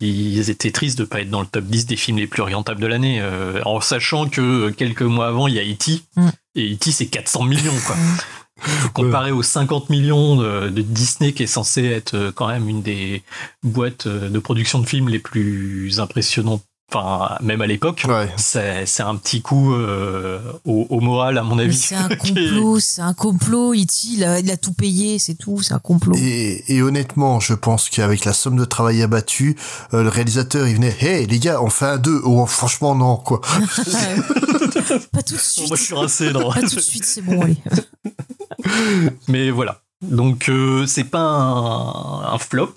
ils 0.00 0.48
étaient 0.48 0.70
tristes 0.70 0.98
de 0.98 1.04
pas 1.04 1.20
être 1.20 1.30
dans 1.30 1.40
le 1.40 1.46
top 1.46 1.64
10 1.64 1.86
des 1.86 1.96
films 1.96 2.18
les 2.18 2.26
plus 2.26 2.42
rentables 2.42 2.80
de 2.80 2.86
l'année, 2.86 3.20
euh, 3.20 3.60
en 3.64 3.80
sachant 3.80 4.28
que 4.28 4.70
quelques 4.70 5.02
mois 5.02 5.28
avant, 5.28 5.48
il 5.48 5.54
y 5.54 5.58
a 5.58 5.64
E.T. 5.64 6.02
Mm. 6.16 6.28
Et 6.54 6.74
E.T. 6.74 6.92
c'est 6.92 7.06
400 7.06 7.44
millions, 7.44 7.74
quoi. 7.86 7.96
Comparé 8.92 9.30
aux 9.30 9.42
50 9.42 9.88
millions 9.88 10.36
de, 10.36 10.68
de 10.68 10.82
Disney, 10.82 11.32
qui 11.32 11.44
est 11.44 11.48
censé 11.48 11.82
être 11.84 12.30
quand 12.34 12.46
même 12.46 12.68
une 12.68 12.82
des 12.82 13.22
boîtes 13.62 14.06
de 14.06 14.38
production 14.38 14.80
de 14.80 14.86
films 14.86 15.08
les 15.08 15.18
plus 15.18 15.98
impressionnantes, 15.98 16.62
enfin, 16.92 17.36
même 17.42 17.60
à 17.60 17.66
l'époque, 17.66 18.04
Ouais. 18.08 18.28
c'est 18.36 19.02
un 19.02 19.16
petit 19.16 19.42
coup 19.42 19.74
euh, 19.74 20.40
au, 20.64 20.86
au 20.90 21.00
moral, 21.00 21.38
à 21.38 21.42
mon 21.42 21.58
avis. 21.58 21.76
c'est 21.76 21.94
un 21.94 22.08
complot, 22.16 22.78
c'est 22.80 23.02
un 23.02 23.14
complot. 23.14 23.74
Il 23.74 24.24
a, 24.24 24.38
il 24.40 24.50
a 24.50 24.56
tout 24.56 24.72
payé, 24.72 25.18
c'est 25.18 25.34
tout, 25.34 25.60
c'est 25.62 25.74
un 25.74 25.78
complot. 25.78 26.14
Et, 26.16 26.64
et 26.74 26.82
honnêtement, 26.82 27.40
je 27.40 27.54
pense 27.54 27.88
qu'avec 27.88 28.24
la 28.24 28.32
somme 28.32 28.56
de 28.56 28.64
travail 28.64 29.02
abattue, 29.02 29.56
euh, 29.94 30.02
le 30.02 30.08
réalisateur, 30.08 30.66
il 30.68 30.74
venait, 30.76 30.96
hey, 31.00 31.26
les 31.26 31.38
gars, 31.38 31.60
on 31.62 31.70
fait 31.70 31.86
un 31.86 31.98
2. 31.98 32.20
Oh, 32.24 32.46
franchement, 32.46 32.94
non, 32.94 33.16
quoi. 33.16 33.40
pas 35.12 35.22
tout 35.22 35.34
de 35.34 35.38
suite. 35.40 35.68
moi, 35.68 35.76
je 35.76 35.82
suis 35.82 35.94
rincé, 35.94 36.32
non. 36.32 36.50
Pas 36.52 36.60
tout 36.60 36.76
de 36.76 36.80
suite, 36.80 37.04
c'est 37.04 37.22
bon, 37.22 37.40
allez. 37.42 37.56
Mais 39.28 39.50
voilà. 39.50 39.82
Donc, 40.02 40.48
euh, 40.48 40.86
c'est 40.86 41.04
pas 41.04 41.20
un, 41.20 42.32
un 42.34 42.38
flop. 42.38 42.74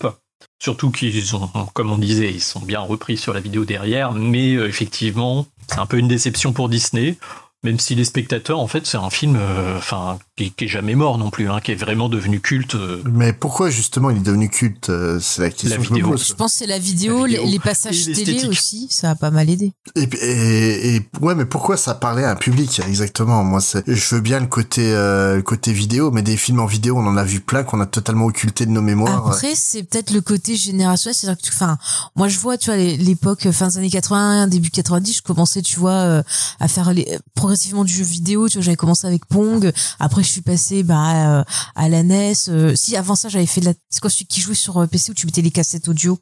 Surtout 0.60 0.90
qu'ils 0.90 1.36
ont, 1.36 1.48
comme 1.74 1.90
on 1.90 1.98
disait, 1.98 2.30
ils 2.30 2.40
sont 2.40 2.60
bien 2.60 2.80
repris 2.80 3.16
sur 3.16 3.34
la 3.34 3.40
vidéo 3.40 3.64
derrière. 3.64 4.12
Mais 4.12 4.54
euh, 4.54 4.68
effectivement, 4.68 5.46
c'est 5.68 5.78
un 5.78 5.86
peu 5.86 5.98
une 5.98 6.08
déception 6.08 6.52
pour 6.52 6.68
Disney. 6.68 7.18
Même 7.64 7.80
si 7.80 7.94
les 7.94 8.04
spectateurs, 8.04 8.60
en 8.60 8.66
fait, 8.68 8.86
c'est 8.86 8.96
un 8.98 9.10
film, 9.10 9.36
euh, 9.40 9.76
enfin, 9.78 10.18
qui, 10.36 10.52
qui 10.52 10.66
est 10.66 10.68
jamais 10.68 10.94
mort 10.94 11.18
non 11.18 11.30
plus, 11.30 11.48
hein, 11.50 11.60
qui 11.62 11.72
est 11.72 11.76
vraiment 11.76 12.08
devenu 12.08 12.40
culte. 12.40 12.74
euh, 12.74 13.02
Mais 13.10 13.32
pourquoi 13.32 13.70
justement 13.70 14.10
il 14.10 14.18
est 14.18 14.20
devenu 14.20 14.48
culte 14.50 14.90
euh, 14.90 15.18
C'est 15.20 15.42
la 15.42 15.50
question 15.50 15.68
La 15.70 15.76
que 15.78 15.82
je 15.84 15.90
me 15.90 15.94
vidéo. 15.96 16.10
pose. 16.12 16.26
Je 16.28 16.34
pense 16.34 16.52
que 16.52 16.58
c'est 16.58 16.66
la 16.66 16.78
vidéo, 16.78 17.20
La 17.22 17.26
vidéo 17.28 17.44
les- 17.46 17.50
les 17.52 17.58
passages 17.58 18.04
télé 18.04 18.46
aussi, 18.46 18.86
ça 18.90 19.10
a 19.10 19.14
pas 19.14 19.30
mal 19.30 19.48
aidé. 19.48 19.72
Et, 19.96 20.02
et, 20.02 20.96
et- 20.96 21.08
ouais, 21.20 21.34
mais 21.34 21.44
pourquoi 21.46 21.76
ça 21.76 21.94
parlait 21.94 22.24
à 22.24 22.30
un 22.32 22.36
public 22.36 22.80
exactement? 22.86 23.42
Moi, 23.44 23.60
c'est- 23.60 23.82
je 23.86 24.14
veux 24.14 24.20
bien 24.20 24.40
le 24.40 24.46
côté 24.46 24.82
euh, 24.92 25.36
le 25.36 25.42
côté 25.42 25.72
vidéo, 25.72 26.10
mais 26.10 26.22
des 26.22 26.36
films 26.36 26.60
en 26.60 26.66
vidéo, 26.66 26.98
on 26.98 27.06
en 27.06 27.16
a 27.16 27.24
vu 27.24 27.40
plein 27.40 27.62
qu'on 27.64 27.80
a 27.80 27.86
totalement 27.86 28.26
occulté 28.26 28.66
de 28.66 28.70
nos 28.70 28.82
mémoires. 28.82 29.26
Après, 29.28 29.54
c'est 29.54 29.82
peut-être 29.84 30.10
le 30.12 30.20
côté 30.20 30.54
générationnel, 30.56 31.14
c'est-à-dire 31.14 31.40
que, 31.42 31.48
enfin, 31.54 31.78
moi 32.16 32.28
je 32.28 32.38
vois, 32.38 32.58
tu 32.58 32.66
vois, 32.70 32.76
l'époque 32.76 33.50
fin 33.52 33.68
des 33.68 33.78
années 33.78 33.90
80, 33.90 34.48
début 34.48 34.70
90, 34.70 35.16
je 35.18 35.22
commençais, 35.22 35.62
tu 35.62 35.78
vois, 35.80 35.92
euh, 35.92 36.22
à 36.60 36.68
faire 36.68 36.92
les, 36.92 37.18
progressivement 37.54 37.84
du 37.84 37.92
jeu 37.92 38.02
vidéo. 38.02 38.48
Tu 38.48 38.58
vois, 38.58 38.64
j'avais 38.64 38.76
commencé 38.76 39.06
avec 39.06 39.26
Pong. 39.26 39.72
Après, 40.00 40.24
je 40.24 40.28
suis 40.28 40.40
passé 40.40 40.82
bah 40.82 41.38
euh, 41.38 41.44
à 41.76 41.88
la 41.88 42.02
NES. 42.02 42.32
euh, 42.48 42.74
si 42.74 42.96
avant 42.96 43.14
ça, 43.14 43.28
j'avais 43.28 43.46
fait 43.46 43.60
de 43.60 43.66
la, 43.66 43.74
c'est 43.88 44.00
quoi 44.00 44.10
celui 44.10 44.26
qui 44.26 44.40
jouait 44.40 44.56
sur 44.56 44.78
euh, 44.78 44.86
PC 44.88 45.12
où 45.12 45.14
tu 45.14 45.26
mettais 45.26 45.40
les 45.40 45.52
cassettes 45.52 45.86
audio? 45.86 46.18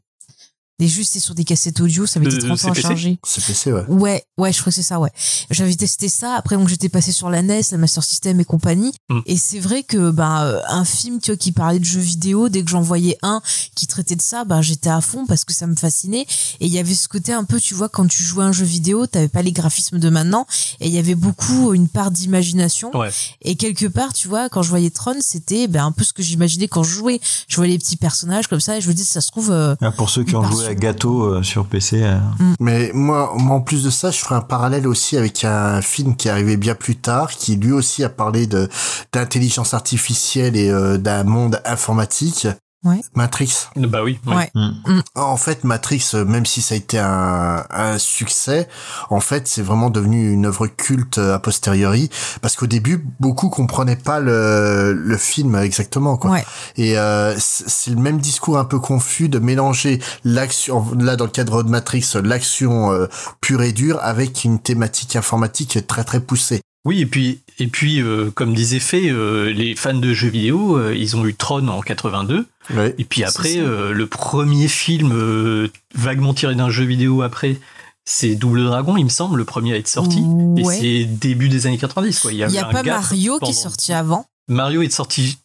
Les 0.78 0.88
juste, 0.88 1.12
c'est 1.12 1.20
sur 1.20 1.34
des 1.34 1.44
cassettes 1.44 1.80
audio, 1.80 2.06
ça 2.06 2.18
mettait 2.18 2.36
Le 2.36 2.42
30 2.42 2.64
ans 2.64 2.70
à 2.70 2.74
charger. 2.74 3.18
CPC, 3.24 3.72
ouais. 3.72 3.84
Ouais, 3.88 4.24
ouais, 4.38 4.52
je 4.52 4.58
crois 4.60 4.70
que 4.70 4.74
c'est 4.74 4.82
ça, 4.82 4.98
ouais. 4.98 5.10
J'avais 5.50 5.74
testé 5.76 6.08
ça. 6.08 6.34
Après, 6.34 6.56
donc 6.56 6.66
j'étais 6.68 6.88
passé 6.88 7.12
sur 7.12 7.30
la 7.30 7.42
NES, 7.42 7.60
la 7.70 7.78
Master 7.78 8.02
System 8.02 8.40
et 8.40 8.44
compagnie. 8.44 8.92
Mm. 9.10 9.20
Et 9.26 9.36
c'est 9.36 9.60
vrai 9.60 9.82
que 9.84 10.10
ben 10.10 10.42
euh, 10.42 10.60
un 10.68 10.84
film, 10.84 11.20
tu 11.20 11.30
vois, 11.30 11.36
qui 11.36 11.52
parlait 11.52 11.78
de 11.78 11.84
jeux 11.84 12.00
vidéo, 12.00 12.48
dès 12.48 12.64
que 12.64 12.70
j'en 12.70 12.80
voyais 12.80 13.16
un 13.22 13.42
qui 13.76 13.86
traitait 13.86 14.16
de 14.16 14.22
ça, 14.22 14.44
ben 14.44 14.60
j'étais 14.62 14.88
à 14.90 15.00
fond 15.00 15.24
parce 15.26 15.44
que 15.44 15.52
ça 15.52 15.66
me 15.66 15.76
fascinait. 15.76 16.26
Et 16.60 16.66
il 16.66 16.72
y 16.72 16.78
avait 16.78 16.94
ce 16.94 17.06
côté 17.06 17.32
un 17.32 17.44
peu, 17.44 17.60
tu 17.60 17.74
vois, 17.74 17.88
quand 17.88 18.06
tu 18.08 18.22
jouais 18.22 18.42
à 18.42 18.48
un 18.48 18.52
jeu 18.52 18.64
vidéo, 18.64 19.06
t'avais 19.06 19.28
pas 19.28 19.42
les 19.42 19.52
graphismes 19.52 19.98
de 19.98 20.08
maintenant, 20.08 20.46
et 20.80 20.88
il 20.88 20.92
y 20.94 20.98
avait 20.98 21.14
beaucoup 21.14 21.74
une 21.74 21.86
part 21.88 22.10
d'imagination. 22.10 22.90
Ouais. 22.96 23.10
Et 23.42 23.56
quelque 23.56 23.86
part, 23.86 24.12
tu 24.14 24.26
vois, 24.26 24.48
quand 24.48 24.62
je 24.62 24.70
voyais 24.70 24.90
Tron, 24.90 25.16
c'était 25.20 25.68
ben 25.68 25.84
un 25.84 25.92
peu 25.92 26.02
ce 26.02 26.12
que 26.12 26.22
j'imaginais 26.22 26.66
quand 26.66 26.82
je 26.82 26.90
jouais. 26.94 27.20
Je 27.46 27.56
voyais 27.56 27.72
les 27.74 27.78
petits 27.78 27.96
personnages 27.96 28.48
comme 28.48 28.60
ça, 28.60 28.78
et 28.78 28.80
je 28.80 28.88
me 28.88 28.94
disais, 28.94 29.08
ça 29.08 29.20
se 29.20 29.30
trouve. 29.30 29.50
euh, 29.52 29.76
Ah, 29.80 29.92
Pour 29.92 30.10
ceux 30.10 30.24
qui 30.24 30.34
ont 30.34 30.40
part 30.42 30.50
Gâteau 30.70 31.22
euh, 31.22 31.42
sur 31.42 31.66
PC, 31.66 32.02
euh, 32.02 32.18
Mais 32.60 32.90
moi, 32.94 33.32
moi, 33.36 33.56
en 33.56 33.60
plus 33.60 33.84
de 33.84 33.90
ça, 33.90 34.10
je 34.10 34.18
ferai 34.18 34.34
un 34.34 34.40
parallèle 34.40 34.86
aussi 34.86 35.16
avec 35.16 35.44
un 35.44 35.82
film 35.82 36.16
qui 36.16 36.28
est 36.28 36.30
arrivé 36.30 36.56
bien 36.56 36.74
plus 36.74 36.96
tard, 36.96 37.30
qui 37.30 37.56
lui 37.56 37.72
aussi 37.72 38.04
a 38.04 38.08
parlé 38.08 38.46
de 38.46 38.68
d'intelligence 39.12 39.74
artificielle 39.74 40.56
et 40.56 40.70
euh, 40.70 40.98
d'un 40.98 41.24
monde 41.24 41.60
informatique. 41.64 42.46
Ouais. 42.84 43.00
Matrix. 43.14 43.68
Bah 43.76 44.02
oui. 44.02 44.18
ouais. 44.26 44.34
Ouais. 44.34 44.50
hmm. 44.54 45.00
En 45.14 45.36
fait, 45.36 45.62
Matrix, 45.64 46.10
euh, 46.14 46.24
même 46.24 46.46
si 46.46 46.62
ça 46.62 46.74
a 46.74 46.78
été 46.78 46.98
un, 46.98 47.64
un 47.70 47.98
succès, 47.98 48.68
en 49.10 49.20
fait, 49.20 49.46
c'est 49.46 49.62
vraiment 49.62 49.88
devenu 49.90 50.32
une 50.32 50.46
œuvre 50.46 50.66
culte 50.66 51.18
euh, 51.18 51.34
a 51.34 51.38
posteriori, 51.38 52.10
parce 52.40 52.56
qu'au 52.56 52.66
début, 52.66 53.06
beaucoup 53.20 53.50
comprenaient 53.50 53.94
pas 53.96 54.18
le, 54.20 54.92
le 54.92 55.16
film 55.16 55.54
exactement, 55.56 56.16
quoi. 56.16 56.32
Ouais. 56.32 56.44
Et 56.76 56.98
euh, 56.98 57.34
c'est 57.38 57.82
c'est 57.82 57.90
le 57.90 57.96
même 57.96 58.18
discours 58.18 58.58
un 58.58 58.64
peu 58.64 58.78
confus 58.78 59.28
de 59.28 59.40
mélanger 59.40 60.00
l'action, 60.24 60.86
là 60.98 61.16
dans 61.16 61.24
le 61.24 61.30
cadre 61.30 61.64
de 61.64 61.68
Matrix, 61.68 62.12
l'action 62.22 62.92
euh, 62.92 63.06
pure 63.40 63.62
et 63.62 63.72
dure 63.72 63.98
avec 64.02 64.44
une 64.44 64.60
thématique 64.60 65.16
informatique 65.16 65.84
très 65.88 66.04
très 66.04 66.20
poussée. 66.20 66.60
Oui, 66.84 67.00
et 67.00 67.06
puis, 67.06 67.40
et 67.60 67.68
puis 67.68 68.00
euh, 68.02 68.30
comme 68.32 68.54
disait 68.54 68.80
Fay, 68.80 69.08
euh, 69.08 69.52
les 69.52 69.76
fans 69.76 69.94
de 69.94 70.12
jeux 70.12 70.28
vidéo, 70.28 70.76
euh, 70.78 70.96
ils 70.96 71.16
ont 71.16 71.24
eu 71.24 71.34
Tron 71.34 71.68
en 71.68 71.80
82. 71.80 72.46
Ouais. 72.74 72.94
Et 72.98 73.04
puis 73.04 73.22
après, 73.24 73.58
euh, 73.58 73.92
le 73.92 74.06
premier 74.08 74.66
film 74.68 75.12
euh, 75.12 75.68
vaguement 75.94 76.34
tiré 76.34 76.54
d'un 76.56 76.70
jeu 76.70 76.84
vidéo 76.84 77.22
après, 77.22 77.56
c'est 78.04 78.34
Double 78.34 78.64
Dragon, 78.64 78.96
il 78.96 79.04
me 79.04 79.08
semble, 79.10 79.38
le 79.38 79.44
premier 79.44 79.74
à 79.74 79.76
être 79.76 79.86
sorti. 79.86 80.18
Et 80.58 80.64
c'est 80.80 81.04
début 81.04 81.48
des 81.48 81.66
années 81.68 81.78
90, 81.78 82.18
quoi. 82.18 82.32
Il 82.32 82.36
y, 82.36 82.42
Il 82.42 82.50
y 82.50 82.58
a 82.58 82.64
pas 82.72 82.82
Mario 82.82 83.38
qui 83.38 83.50
est 83.50 83.54
sorti 83.54 83.92
avant. 83.92 84.26
Mario 84.48 84.82
est 84.82 84.90
sorti 84.90 85.38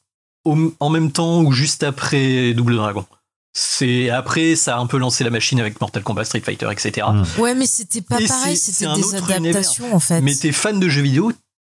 au- 0.44 0.74
en 0.80 0.90
même 0.90 1.12
temps 1.12 1.42
ou 1.44 1.52
juste 1.52 1.84
après 1.84 2.54
Double 2.56 2.76
Dragon. 2.78 3.06
C'est 3.60 4.12
après, 4.12 4.56
ça 4.56 4.78
a 4.78 4.80
un 4.80 4.86
peu 4.86 5.00
lancé 5.00 5.24
la 5.24 5.32
machine 5.32 5.60
avec 5.60 5.82
Mortal 5.82 6.04
Kombat, 6.04 6.26
Street 6.26 6.42
Fighter, 6.42 6.70
etc. 6.72 7.08
Mm. 7.12 7.42
Ouais, 7.42 7.56
mais 7.56 7.66
c'était 7.66 8.02
pas 8.02 8.22
Et 8.22 8.28
pareil, 8.28 8.56
c'était 8.56 8.94
des 8.94 9.04
autre 9.04 9.32
adaptations 9.32 9.96
en 9.96 10.00
fait. 10.00 10.22
Mais 10.22 10.36
t'es 10.36 10.52
fan 10.52 10.80
de 10.80 10.88
jeux 10.88 11.02
vidéo, 11.02 11.32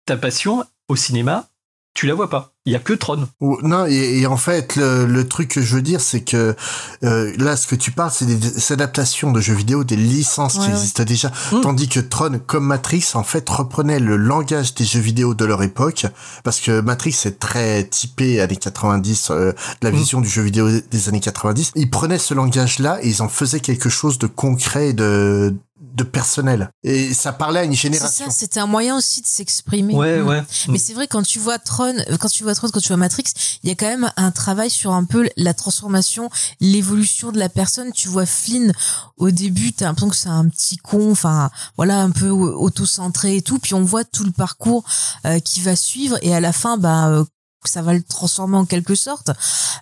ta 0.06 0.16
passion 0.16 0.64
au 0.90 0.96
cinéma, 0.96 1.48
tu 1.94 2.08
la 2.08 2.14
vois 2.14 2.30
pas. 2.30 2.54
Il 2.66 2.72
y 2.74 2.76
a 2.76 2.80
que 2.80 2.94
Tron. 2.94 3.28
Ou- 3.42 3.58
Non, 3.64 3.86
et, 3.88 4.20
et 4.20 4.28
en 4.28 4.38
fait, 4.38 4.76
le, 4.76 5.06
le 5.06 5.28
truc 5.28 5.50
que 5.50 5.62
je 5.62 5.76
veux 5.76 5.82
dire, 5.82 6.00
c'est 6.00 6.22
que 6.22 6.56
euh, 7.04 7.34
là, 7.38 7.58
ce 7.58 7.66
que 7.68 7.76
tu 7.76 7.92
parles, 7.92 8.12
c'est 8.14 8.26
des, 8.26 8.36
des 8.36 8.72
adaptations 8.72 9.32
de 9.32 9.42
jeux 9.42 9.56
vidéo, 9.56 9.84
des 9.84 9.96
licences 9.96 10.56
Ouais, 10.56 10.62
qui 10.62 10.68
ouais. 10.68 10.74
existent 10.76 11.04
déjà. 11.04 11.32
Mm. 11.52 11.62
Tandis 11.62 11.90
que 11.90 12.00
Tron, 12.00 12.40
comme 12.46 12.66
Matrix, 12.68 13.04
en 13.16 13.24
fait, 13.24 13.50
reprenait 13.50 14.00
le 14.00 14.16
langage 14.16 14.76
des 14.76 14.86
jeux 14.86 15.00
vidéo 15.00 15.34
de 15.34 15.44
leur 15.44 15.64
époque, 15.64 16.06
parce 16.44 16.60
que 16.60 16.82
Matrix 16.82 17.18
est 17.26 17.40
très 17.40 17.84
typé 17.84 18.40
années 18.42 18.56
90, 18.58 19.30
euh, 19.32 19.52
la 19.82 19.92
Mm. 19.92 19.96
vision 19.96 20.22
du 20.22 20.30
jeu 20.30 20.44
vidéo 20.44 20.70
des 20.70 21.10
années 21.10 21.20
90. 21.20 21.72
Ils 21.76 21.90
prenaient 21.90 22.20
ce 22.20 22.34
langage-là 22.36 23.00
et 23.02 23.10
ils 23.10 23.22
en 23.24 23.28
faisaient 23.28 23.60
quelque 23.60 23.90
chose 23.90 24.20
de 24.20 24.28
concret 24.28 24.90
et 24.90 24.94
de 24.94 25.56
de 25.82 26.04
personnel. 26.04 26.70
Et 26.84 27.12
ça 27.14 27.34
parlait 27.34 27.62
à 27.62 27.64
une 27.64 27.72
C'est 27.72 27.78
génération. 27.80 28.26
ça, 28.26 28.32
c'était 28.32 28.60
un 28.60 28.68
moyen 28.68 28.96
aussi 28.96 29.22
de 29.22 29.28
s'exprimer. 29.28 29.96
Ouais, 29.96 30.22
ouais. 30.22 30.44
Mais 30.70 30.78
c'est 30.78 30.94
vrai 30.94 31.08
quand 31.08 31.24
tu 31.24 31.40
vois 31.40 31.58
Tron, 31.58 31.96
euh, 32.10 32.18
quand 32.18 32.30
tu 32.30 32.44
vois 32.44 32.54
Tron, 32.54 32.70
quand 32.70 32.80
tu 32.80 32.90
vois 32.90 32.98
Matrix, 32.98 33.24
il 33.64 33.70
y 33.70 33.72
a 33.72 33.76
quand 33.76 33.88
même 33.88 34.12
un 34.16 34.32
travail 34.32 34.70
sur 34.70 34.94
un 34.94 35.04
peu 35.06 35.28
la 35.38 35.54
transformation, 35.56 36.30
l'évolution 36.60 37.32
de 37.32 37.40
la 37.40 37.50
personne. 37.50 37.92
Tu 37.94 38.08
vois 38.10 38.28
Flynn 38.28 38.72
au 39.18 39.32
début, 39.32 39.74
t'as 39.74 39.86
l'impression 39.86 40.10
que 40.10 40.16
c'est 40.16 40.30
un 40.30 40.48
petit 40.48 40.78
con, 40.78 41.12
enfin 41.12 41.50
voilà, 41.78 42.02
un 42.02 42.12
peu 42.12 42.30
auto-centré 42.30 43.38
et 43.38 43.42
tout. 43.42 43.58
Puis 43.58 43.74
on 43.74 43.84
voit 43.84 44.04
tout 44.04 44.24
le 44.24 44.32
parcours 44.32 44.84
euh, 45.26 45.40
qui 45.40 45.62
va 45.62 45.76
suivre 45.76 46.18
et 46.22 46.36
à 46.36 46.40
la 46.40 46.54
fin, 46.54 46.78
bah 46.78 47.08
euh, 47.08 47.26
ça 47.66 47.82
va 47.82 47.94
le 47.94 48.04
transformer 48.04 48.58
en 48.58 48.66
quelque 48.66 48.94
sorte. 48.96 49.32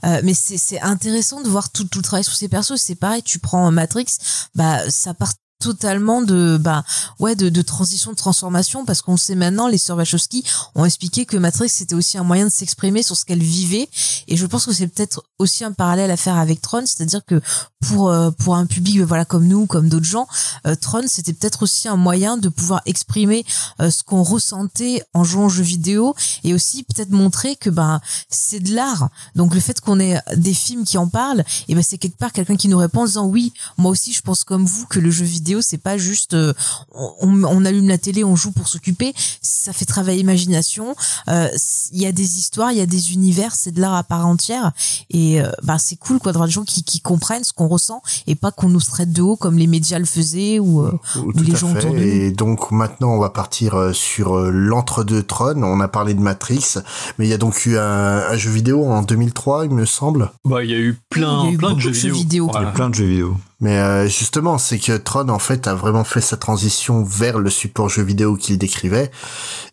Euh, 0.05 0.21
mais 0.23 0.33
c'est 0.33 0.57
c'est 0.57 0.79
intéressant 0.79 1.41
de 1.41 1.49
voir 1.49 1.69
tout, 1.71 1.83
tout 1.83 1.99
le 1.99 2.03
travail 2.03 2.23
sur 2.23 2.35
ces 2.35 2.47
persos. 2.47 2.77
C'est 2.77 2.95
pareil, 2.95 3.21
tu 3.21 3.39
prends 3.39 3.69
Matrix, 3.71 4.17
bah 4.55 4.89
ça 4.89 5.13
part 5.13 5.33
totalement 5.59 6.21
de 6.21 6.57
bah 6.59 6.83
ouais 7.19 7.35
de, 7.35 7.49
de 7.49 7.61
transition 7.61 8.11
de 8.11 8.15
transformation 8.15 8.85
parce 8.85 9.01
qu'on 9.01 9.17
sait 9.17 9.35
maintenant 9.35 9.67
les 9.67 9.77
sœurs 9.77 9.97
Wachowski 9.97 10.43
ont 10.73 10.85
expliqué 10.85 11.25
que 11.25 11.35
Matrix 11.35 11.69
c'était 11.69 11.95
aussi 11.95 12.17
un 12.17 12.23
moyen 12.23 12.45
de 12.45 12.51
s'exprimer 12.51 13.03
sur 13.03 13.17
ce 13.17 13.25
qu'elle 13.25 13.43
vivait 13.43 13.89
et 14.29 14.37
je 14.37 14.45
pense 14.45 14.65
que 14.65 14.73
c'est 14.73 14.87
peut-être 14.87 15.23
aussi 15.37 15.65
un 15.65 15.73
parallèle 15.73 16.11
à 16.11 16.17
faire 16.17 16.37
avec 16.37 16.61
Tron 16.61 16.83
c'est-à-dire 16.85 17.25
que 17.25 17.41
pour 17.85 18.09
euh, 18.09 18.31
pour 18.31 18.55
un 18.55 18.65
public 18.65 19.01
voilà 19.01 19.25
comme 19.25 19.47
nous 19.47 19.65
comme 19.65 19.89
d'autres 19.89 20.05
gens 20.05 20.27
euh, 20.65 20.75
Tron 20.75 21.03
c'était 21.07 21.33
peut-être 21.33 21.63
aussi 21.63 21.89
un 21.89 21.97
moyen 21.97 22.37
de 22.37 22.47
pouvoir 22.47 22.81
exprimer 22.85 23.45
euh, 23.81 23.91
ce 23.91 24.03
qu'on 24.03 24.23
ressentait 24.23 25.03
en 25.13 25.25
jouant 25.25 25.47
aux 25.47 25.49
jeux 25.49 25.63
vidéo 25.63 26.15
et 26.45 26.53
aussi 26.53 26.83
peut-être 26.83 27.11
montrer 27.11 27.57
que 27.57 27.69
ben 27.69 27.99
c'est 28.29 28.59
de 28.59 28.73
l'art. 28.73 29.09
Donc 29.35 29.53
le 29.53 29.59
fait 29.59 29.81
qu'on 29.81 29.99
ait 29.99 30.19
des 30.35 30.53
films 30.53 30.85
qui 30.85 30.97
en 30.97 31.07
parlent 31.07 31.43
et 31.67 31.75
ben 31.75 31.83
c'est 31.83 31.97
quelque 31.97 32.17
part 32.17 32.31
quelqu'un 32.31 32.55
qui 32.55 32.69
nous 32.69 32.77
répond 32.77 33.01
en 33.01 33.05
disant 33.05 33.25
oui 33.25 33.53
moi 33.77 33.91
aussi 33.91 34.13
je 34.13 34.21
pense 34.21 34.43
comme 34.43 34.65
vous 34.65 34.85
que 34.85 34.99
le 34.99 35.11
jeu 35.11 35.25
vidéo 35.25 35.48
c'est 35.61 35.77
pas 35.77 35.97
juste 35.97 36.33
euh, 36.33 36.53
on, 36.93 37.43
on 37.43 37.65
allume 37.65 37.87
la 37.87 37.97
télé 37.97 38.23
on 38.23 38.35
joue 38.35 38.51
pour 38.51 38.67
s'occuper 38.67 39.13
ça 39.41 39.73
fait 39.73 39.85
travailler 39.85 40.19
l'imagination 40.19 40.95
euh, 41.29 41.47
il 41.91 42.01
y 42.01 42.05
a 42.05 42.11
des 42.11 42.37
histoires 42.37 42.71
il 42.71 42.77
y 42.77 42.81
a 42.81 42.85
des 42.85 43.13
univers 43.13 43.55
c'est 43.55 43.71
de 43.71 43.81
l'art 43.81 43.95
à 43.95 44.03
part 44.03 44.25
entière 44.27 44.71
et 45.09 45.41
euh, 45.41 45.49
bah 45.63 45.77
c'est 45.79 45.95
cool 45.95 46.19
quoi 46.19 46.31
d'avoir 46.31 46.47
des 46.47 46.53
gens 46.53 46.63
qui, 46.63 46.83
qui 46.83 47.01
comprennent 47.01 47.43
ce 47.43 47.53
qu'on 47.53 47.67
ressent 47.67 48.01
et 48.27 48.35
pas 48.35 48.51
qu'on 48.51 48.69
nous 48.69 48.79
traite 48.81 49.11
de 49.11 49.21
haut 49.21 49.35
comme 49.35 49.57
les 49.57 49.67
médias 49.67 49.99
le 49.99 50.05
faisaient 50.05 50.59
ou, 50.59 50.81
euh, 50.83 50.91
les 51.35 51.53
à 51.53 51.57
gens 51.57 51.71
autour 51.75 51.91
de 51.93 51.97
fait. 51.97 52.05
nous 52.05 52.23
Et 52.25 52.31
donc 52.31 52.71
maintenant, 52.71 53.09
on 53.13 53.19
va 53.19 53.29
partir 53.29 53.91
sur 53.93 54.35
l'entre-deux 54.37 55.23
Tron. 55.23 55.61
On 55.63 55.79
a 55.79 55.87
parlé 55.87 56.13
de 56.13 56.19
Matrix, 56.19 56.75
mais 57.17 57.25
il 57.27 57.29
y 57.29 57.33
a 57.33 57.37
donc 57.37 57.65
eu 57.65 57.77
un, 57.77 57.81
un 58.29 58.37
jeu 58.37 58.51
vidéo 58.51 58.85
en 58.85 59.01
2003, 59.01 59.65
il 59.65 59.71
me 59.71 59.85
semble. 59.85 60.31
Bah, 60.45 60.63
il 60.63 60.69
y 60.69 60.73
a 60.73 60.77
eu 60.77 60.97
plein, 61.09 61.43
Il 61.43 61.45
y 61.45 61.49
a 61.49 61.53
eu 61.53 61.57
plein 61.57 61.69
de 61.69 61.73
beaucoup 61.73 61.81
jeux 61.81 61.89
de 61.91 61.95
jeux 61.95 62.11
vidéo. 62.11 62.45
vidéo. 62.45 62.45
Il 62.45 62.47
y 62.47 62.49
a 62.49 62.59
Voilà. 62.59 62.71
plein 62.71 62.89
de 62.89 62.95
jeux 62.95 63.05
vidéo. 63.05 63.37
Mais 63.61 63.77
euh, 63.77 64.07
justement, 64.07 64.57
c'est 64.57 64.79
que 64.79 64.95
Tron 64.95 65.27
en 65.29 65.39
fait 65.39 65.67
a 65.67 65.75
vraiment 65.75 66.03
fait 66.05 66.21
sa 66.21 66.37
transition 66.37 67.03
vers 67.03 67.39
le 67.39 67.49
support 67.49 67.89
jeu 67.89 68.03
vidéo 68.03 68.35
qu'il 68.35 68.57
décrivait, 68.57 69.11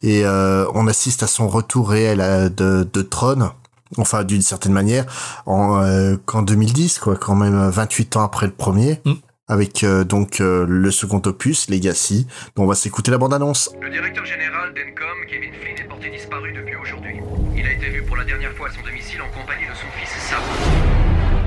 et 0.02 0.24
euh, 0.24 0.66
on 0.74 0.86
assiste 0.88 1.22
à 1.22 1.26
son 1.28 1.46
retour 1.48 1.90
réel 1.90 2.20
à- 2.20 2.48
de, 2.48 2.88
de 2.92 3.02
Tron. 3.02 3.50
Enfin, 3.98 4.24
d'une 4.24 4.42
certaine 4.42 4.72
manière, 4.72 5.06
en 5.46 5.80
euh, 5.80 6.16
qu'en 6.26 6.42
2010, 6.42 6.98
quoi, 6.98 7.16
quand 7.16 7.36
même 7.36 7.68
28 7.70 8.16
ans 8.16 8.24
après 8.24 8.46
le 8.46 8.52
premier, 8.52 9.00
Mm. 9.04 9.12
avec 9.46 9.84
euh, 9.84 10.02
donc 10.02 10.40
euh, 10.40 10.66
le 10.68 10.90
second 10.90 11.22
opus, 11.24 11.70
Legacy. 11.70 12.26
dont 12.56 12.64
on 12.64 12.66
va 12.66 12.74
s'écouter 12.74 13.12
la 13.12 13.18
bande-annonce. 13.18 13.70
Le 13.80 13.88
directeur 13.88 14.24
général 14.24 14.74
d'Encom, 14.74 15.16
Kevin 15.30 15.52
Flynn, 15.62 15.78
est 15.78 15.88
porté 15.88 16.10
disparu 16.10 16.52
depuis 16.52 16.74
aujourd'hui. 16.74 17.20
Il 17.56 17.64
a 17.64 17.72
été 17.72 17.88
vu 17.90 18.02
pour 18.02 18.16
la 18.16 18.24
dernière 18.24 18.52
fois 18.56 18.66
à 18.68 18.72
son 18.72 18.82
domicile 18.82 19.22
en 19.22 19.28
compagnie 19.40 19.66
de 19.68 19.74
son 19.74 19.86
fils 19.96 20.10
Sam. 20.28 21.45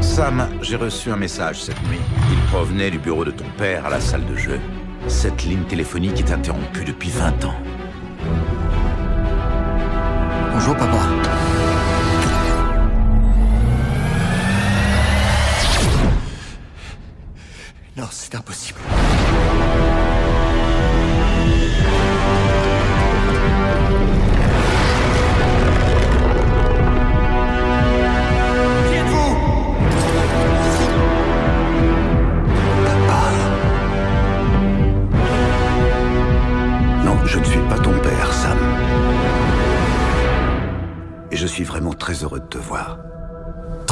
Sam, 0.00 0.48
j'ai 0.62 0.76
reçu 0.76 1.10
un 1.10 1.16
message 1.16 1.62
cette 1.62 1.82
nuit. 1.88 2.00
Il 2.30 2.38
provenait 2.50 2.90
du 2.90 2.98
bureau 2.98 3.24
de 3.24 3.30
ton 3.30 3.44
père 3.56 3.86
à 3.86 3.90
la 3.90 4.00
salle 4.00 4.26
de 4.26 4.36
jeu. 4.36 4.60
Cette 5.06 5.44
ligne 5.44 5.64
téléphonique 5.64 6.18
est 6.18 6.32
interrompue 6.32 6.84
depuis 6.84 7.10
20 7.10 7.44
ans. 7.44 7.54
Bonjour 10.52 10.76
papa. 10.76 10.98
Non, 17.96 18.06
c'est 18.10 18.34
impossible. 18.34 18.80
je 41.38 41.46
suis 41.46 41.62
vraiment 41.62 41.92
très 41.92 42.24
heureux 42.24 42.40
de 42.40 42.46
te 42.46 42.58
voir. 42.58 42.98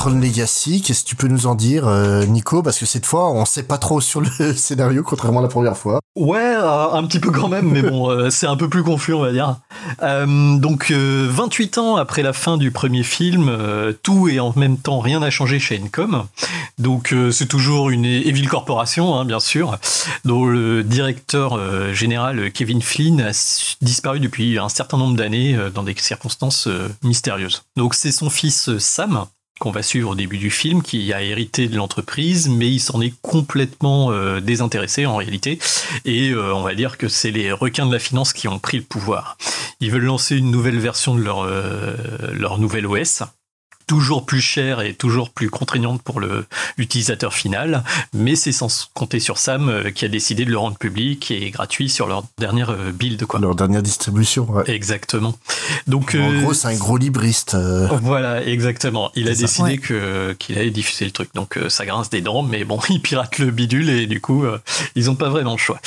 Tron 0.06 0.20
Legacy, 0.20 0.82
qu'est-ce 0.82 1.02
que 1.02 1.08
tu 1.08 1.16
peux 1.16 1.26
nous 1.26 1.48
en 1.48 1.56
dire, 1.56 1.88
euh, 1.88 2.24
Nico? 2.26 2.62
Parce 2.62 2.78
que 2.78 2.86
cette 2.86 3.06
fois, 3.06 3.28
on 3.32 3.44
sait 3.44 3.64
pas 3.64 3.76
trop 3.76 4.00
sur 4.00 4.20
le 4.20 4.28
scénario, 4.54 5.02
contrairement 5.02 5.40
à 5.40 5.42
la 5.42 5.48
première 5.48 5.76
fois. 5.76 5.98
Ouais, 6.14 6.54
un 6.54 7.02
petit 7.08 7.18
peu 7.18 7.32
quand 7.32 7.48
même, 7.48 7.68
mais 7.68 7.82
bon, 7.82 8.08
euh, 8.08 8.30
c'est 8.30 8.46
un 8.46 8.54
peu 8.56 8.68
plus 8.68 8.84
confus, 8.84 9.14
on 9.14 9.20
va 9.20 9.32
dire. 9.32 9.56
Euh, 10.02 10.58
donc, 10.58 10.92
28 10.92 11.78
ans 11.78 11.96
après 11.96 12.22
la 12.22 12.32
fin 12.32 12.56
du 12.56 12.70
premier 12.70 13.02
film, 13.02 13.50
tout 14.04 14.28
et 14.28 14.38
en 14.38 14.52
même 14.54 14.78
temps 14.78 15.00
rien 15.00 15.18
n'a 15.18 15.30
changé 15.30 15.58
chez 15.58 15.82
Encom. 15.82 16.26
Donc, 16.78 17.12
c'est 17.32 17.48
toujours 17.48 17.90
une 17.90 18.04
Evil 18.04 18.46
Corporation, 18.46 19.18
hein, 19.18 19.24
bien 19.24 19.40
sûr, 19.40 19.76
dont 20.24 20.44
le 20.44 20.84
directeur 20.84 21.58
général 21.92 22.52
Kevin 22.52 22.80
Flynn 22.80 23.20
a 23.20 23.32
disparu 23.80 24.20
depuis 24.20 24.56
un 24.56 24.68
certain 24.68 24.98
nombre 24.98 25.16
d'années 25.16 25.58
dans 25.74 25.82
des 25.82 25.96
circonstances 25.98 26.68
mystérieuses. 27.02 27.64
Donc, 27.76 27.94
c'est 27.94 28.12
son 28.12 28.30
fils 28.30 28.78
Sam 28.78 29.26
qu'on 29.58 29.70
va 29.70 29.82
suivre 29.82 30.10
au 30.10 30.14
début 30.14 30.38
du 30.38 30.50
film, 30.50 30.82
qui 30.82 31.12
a 31.12 31.22
hérité 31.22 31.68
de 31.68 31.76
l'entreprise, 31.76 32.48
mais 32.48 32.70
il 32.70 32.80
s'en 32.80 33.00
est 33.00 33.14
complètement 33.22 34.10
euh, 34.10 34.40
désintéressé 34.40 35.06
en 35.06 35.16
réalité. 35.16 35.58
Et 36.04 36.30
euh, 36.30 36.54
on 36.54 36.62
va 36.62 36.74
dire 36.74 36.98
que 36.98 37.08
c'est 37.08 37.30
les 37.30 37.52
requins 37.52 37.86
de 37.86 37.92
la 37.92 37.98
finance 37.98 38.32
qui 38.32 38.48
ont 38.48 38.58
pris 38.58 38.76
le 38.76 38.82
pouvoir. 38.82 39.38
Ils 39.80 39.90
veulent 39.90 40.04
lancer 40.04 40.36
une 40.36 40.50
nouvelle 40.50 40.78
version 40.78 41.14
de 41.14 41.22
leur, 41.22 41.40
euh, 41.40 41.94
leur 42.32 42.58
nouvelle 42.58 42.86
OS, 42.86 43.22
toujours 43.86 44.26
plus 44.26 44.40
chère 44.40 44.80
et 44.80 44.94
toujours 44.94 45.30
plus 45.30 45.48
contraignante 45.48 46.02
pour 46.02 46.20
l'utilisateur 46.76 47.32
final, 47.32 47.84
mais 48.12 48.34
c'est 48.34 48.52
sans 48.52 48.90
compter 48.94 49.20
sur 49.20 49.38
Sam 49.38 49.68
euh, 49.68 49.90
qui 49.90 50.04
a 50.04 50.08
décidé 50.08 50.44
de 50.44 50.50
le 50.50 50.58
rendre 50.58 50.76
public 50.76 51.30
et 51.30 51.50
gratuit 51.50 51.88
sur 51.88 52.08
leur 52.08 52.24
dernière 52.38 52.70
euh, 52.70 52.92
build. 52.92 53.24
Quoi. 53.26 53.40
Leur 53.40 53.54
dernière 53.54 53.82
distribution, 53.82 54.50
ouais. 54.50 54.64
Exactement. 54.68 55.38
Donc, 55.86 56.16
en 56.18 56.40
gros, 56.40 56.52
c'est 56.52 56.68
un 56.68 56.76
gros 56.76 56.96
libriste. 56.96 57.56
Voilà, 58.02 58.44
exactement. 58.44 59.10
Il 59.14 59.28
a 59.28 59.34
décidé 59.34 59.78
que 59.78 60.34
qu'il 60.38 60.58
allait 60.58 60.70
diffuser 60.70 61.04
le 61.04 61.10
truc. 61.10 61.30
Donc 61.34 61.58
ça 61.68 61.86
grince 61.86 62.10
des 62.10 62.20
dents, 62.20 62.42
mais 62.42 62.64
bon, 62.64 62.78
il 62.90 63.00
pirate 63.00 63.38
le 63.38 63.50
bidule 63.50 63.88
et 63.88 64.06
du 64.06 64.20
coup, 64.20 64.44
ils 64.94 65.10
ont 65.10 65.14
pas 65.14 65.28
vraiment 65.28 65.52
le 65.52 65.58
choix. 65.58 65.80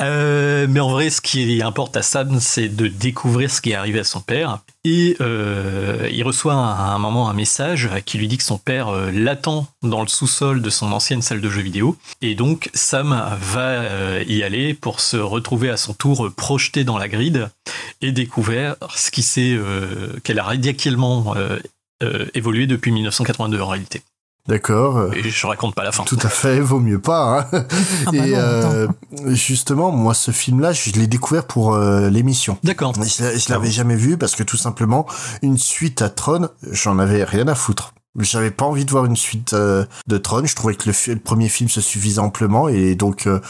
mais 0.00 0.80
en 0.80 0.90
vrai, 0.90 1.10
ce 1.10 1.20
qui 1.20 1.62
importe 1.62 1.96
à 1.96 2.02
Sam, 2.02 2.38
c'est 2.40 2.68
de 2.68 2.88
découvrir 2.88 3.50
ce 3.50 3.60
qui 3.60 3.70
est 3.70 3.74
arrivé 3.74 4.00
à 4.00 4.04
son 4.04 4.20
père. 4.20 4.60
Et 4.84 5.16
il 5.20 6.22
reçoit 6.22 6.54
à 6.54 6.94
un 6.94 6.98
moment 6.98 7.28
un 7.28 7.34
message 7.34 7.88
qui 8.04 8.18
lui 8.18 8.28
dit 8.28 8.38
que 8.38 8.44
son 8.44 8.58
père 8.58 8.88
euh, 8.88 9.10
l'attend 9.10 9.66
dans 9.82 10.02
le 10.02 10.08
sous-sol 10.08 10.62
de 10.62 10.70
son 10.70 10.92
ancienne 10.92 11.22
salle 11.22 11.40
de 11.40 11.50
jeux 11.50 11.62
vidéo. 11.62 11.96
Et 12.22 12.34
donc 12.34 12.70
Sam 12.74 13.10
va 13.40 13.68
euh, 13.68 14.24
y 14.26 14.42
aller 14.42 14.74
pour 14.74 15.00
se 15.00 15.16
retrouver 15.16 15.70
à 15.70 15.76
son 15.76 15.94
tour 15.94 16.30
projeté 16.36 16.84
dans 16.84 16.98
la 16.98 17.08
grille 17.08 17.46
et 18.00 18.12
découvrir 18.12 18.76
ce 18.94 19.10
qui 19.10 19.22
s'est 19.22 19.54
euh, 19.54 20.18
qu'elle 20.22 20.38
a 20.38 20.44
radicalement 20.44 21.34
évolué 22.34 22.66
depuis 22.66 22.92
1982 22.92 23.60
en 23.60 23.68
réalité. 23.68 24.02
D'accord. 24.46 25.14
Et 25.14 25.30
je 25.30 25.46
raconte 25.46 25.74
pas 25.74 25.84
la 25.84 25.92
fin. 25.92 26.04
Tout 26.04 26.18
à 26.22 26.28
fait, 26.28 26.60
vaut 26.60 26.80
mieux 26.80 27.00
pas. 27.00 27.48
Hein. 27.52 27.64
Ah 28.06 28.10
bah 28.12 28.88
et 29.26 29.34
justement, 29.34 29.90
moi, 29.90 30.12
ce 30.12 30.32
film-là, 30.32 30.72
je 30.72 30.90
l'ai 30.92 31.06
découvert 31.06 31.46
pour 31.46 31.76
l'émission. 31.78 32.58
D'accord. 32.62 32.92
Je, 32.96 33.38
je 33.38 33.52
l'avais 33.52 33.70
jamais 33.70 33.96
vu 33.96 34.18
parce 34.18 34.34
que 34.34 34.42
tout 34.42 34.58
simplement, 34.58 35.06
une 35.42 35.56
suite 35.56 36.02
à 36.02 36.10
Tron, 36.10 36.48
j'en 36.70 36.98
avais 36.98 37.24
rien 37.24 37.48
à 37.48 37.54
foutre. 37.54 37.94
J'avais 38.20 38.52
pas 38.52 38.64
envie 38.64 38.84
de 38.84 38.90
voir 38.90 39.06
une 39.06 39.16
suite 39.16 39.54
euh, 39.54 39.84
de 40.06 40.18
Tron. 40.18 40.46
Je 40.46 40.54
trouvais 40.54 40.76
que 40.76 40.88
le, 40.88 41.18
premier 41.18 41.48
film 41.48 41.68
se 41.68 41.80
suffisait 41.80 42.20
amplement 42.20 42.68
et 42.68 42.94
donc 42.94 43.26
euh, 43.26 43.40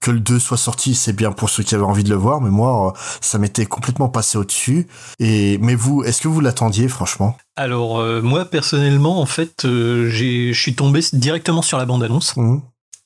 que 0.00 0.12
le 0.12 0.20
2 0.20 0.38
soit 0.38 0.56
sorti, 0.56 0.94
c'est 0.94 1.12
bien 1.12 1.32
pour 1.32 1.50
ceux 1.50 1.64
qui 1.64 1.74
avaient 1.74 1.82
envie 1.82 2.04
de 2.04 2.10
le 2.10 2.14
voir. 2.14 2.40
Mais 2.40 2.50
moi, 2.50 2.88
euh, 2.88 2.98
ça 3.20 3.38
m'était 3.38 3.66
complètement 3.66 4.08
passé 4.08 4.38
au-dessus. 4.38 4.86
Et 5.18 5.58
mais 5.58 5.74
vous, 5.74 6.04
est-ce 6.04 6.22
que 6.22 6.28
vous 6.28 6.40
l'attendiez 6.40 6.86
franchement? 6.86 7.36
Alors 7.56 8.02
moi 8.22 8.46
personnellement, 8.46 9.20
en 9.20 9.26
fait, 9.26 9.62
je 9.64 10.52
suis 10.54 10.74
tombé 10.74 11.00
directement 11.12 11.60
sur 11.60 11.76
la 11.76 11.84
bande-annonce. 11.84 12.34
Mmh. 12.36 12.60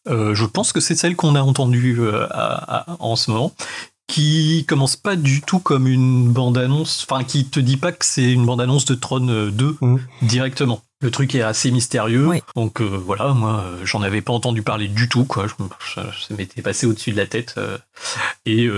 je 0.06 0.44
pense 0.44 0.72
que 0.72 0.80
c'est 0.80 0.94
celle 0.94 1.16
qu'on 1.16 1.34
a 1.34 1.40
entendue 1.40 1.98
en 3.00 3.16
ce 3.16 3.30
moment 3.30 3.52
qui 4.06 4.64
commence 4.68 4.94
pas 4.94 5.16
du 5.16 5.40
tout 5.40 5.58
comme 5.58 5.88
une 5.88 6.30
bande-annonce, 6.30 7.04
enfin 7.08 7.24
qui 7.24 7.46
te 7.46 7.58
dit 7.58 7.76
pas 7.76 7.90
que 7.90 8.04
c'est 8.04 8.30
une 8.30 8.46
bande-annonce 8.46 8.84
de 8.84 8.94
Tron 8.94 9.50
2 9.50 9.76
mmh. 9.80 9.96
directement. 10.22 10.80
Le 11.02 11.10
truc 11.10 11.34
est 11.34 11.42
assez 11.42 11.70
mystérieux. 11.70 12.30
Donc 12.54 12.80
euh, 12.80 12.84
voilà, 12.84 13.34
moi, 13.34 13.64
euh, 13.64 13.84
j'en 13.84 14.02
avais 14.02 14.22
pas 14.22 14.32
entendu 14.32 14.62
parler 14.62 14.88
du 14.88 15.08
tout, 15.08 15.24
quoi. 15.24 15.46
Je, 15.46 15.94
ça 15.94 16.34
m'était 16.36 16.62
passé 16.62 16.86
au-dessus 16.86 17.12
de 17.12 17.16
la 17.16 17.26
tête. 17.26 17.54
Euh. 17.58 17.78
et, 18.46 18.68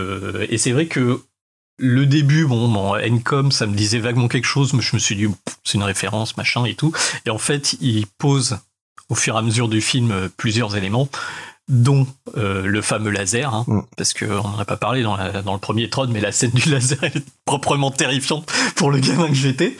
et 0.52 0.58
c'est 0.58 0.72
vrai 0.72 0.86
que 0.86 1.22
le 1.78 2.06
début, 2.06 2.44
bon, 2.44 2.68
bon, 2.68 2.96
Encom, 2.96 3.52
ça 3.52 3.66
me 3.66 3.74
disait 3.74 4.00
vaguement 4.00 4.26
quelque 4.26 4.46
chose, 4.46 4.72
mais 4.72 4.82
je 4.82 4.96
me 4.96 4.98
suis 4.98 5.14
dit, 5.14 5.26
c'est 5.62 5.78
une 5.78 5.84
référence, 5.84 6.36
machin 6.36 6.64
et 6.64 6.74
tout. 6.74 6.92
Et 7.24 7.30
en 7.30 7.38
fait, 7.38 7.76
il 7.80 8.06
pose 8.18 8.58
au 9.08 9.14
fur 9.14 9.36
et 9.36 9.38
à 9.38 9.42
mesure 9.42 9.68
du 9.68 9.80
film 9.80 10.28
plusieurs 10.36 10.76
éléments 10.76 11.08
dont 11.68 12.06
euh, 12.36 12.64
le 12.64 12.80
fameux 12.80 13.10
laser, 13.10 13.54
hein, 13.54 13.64
mm. 13.66 13.80
parce 13.96 14.14
qu'on 14.14 14.26
n'en 14.26 14.58
a 14.58 14.64
pas 14.64 14.76
parlé 14.76 15.02
dans, 15.02 15.16
dans, 15.42 15.52
le 15.52 15.58
premier 15.58 15.90
Tron, 15.90 16.08
mais 16.08 16.20
la 16.20 16.32
scène 16.32 16.50
du 16.52 16.70
laser 16.70 17.02
est 17.04 17.22
proprement 17.44 17.90
terrifiante 17.90 18.50
pour 18.74 18.90
le 18.90 18.98
gamin 18.98 19.28
que 19.28 19.34
j'étais. 19.34 19.76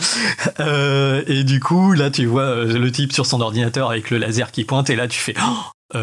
Euh, 0.61 1.23
et 1.27 1.45
du 1.45 1.61
coup, 1.61 1.93
là, 1.93 2.11
tu 2.11 2.27
vois 2.27 2.43
euh, 2.43 2.79
le 2.79 2.93
type 2.93 3.13
sur 3.13 3.27
son 3.27 3.41
ordinateur 3.41 3.91
avec 3.91 4.11
le 4.11 4.19
laser 4.19 4.53
qui 4.53 4.65
pointe, 4.65 4.91
et 4.91 4.97
là, 4.97 5.09
tu 5.09 5.19
fais 5.19 5.35
oh, 5.43 5.99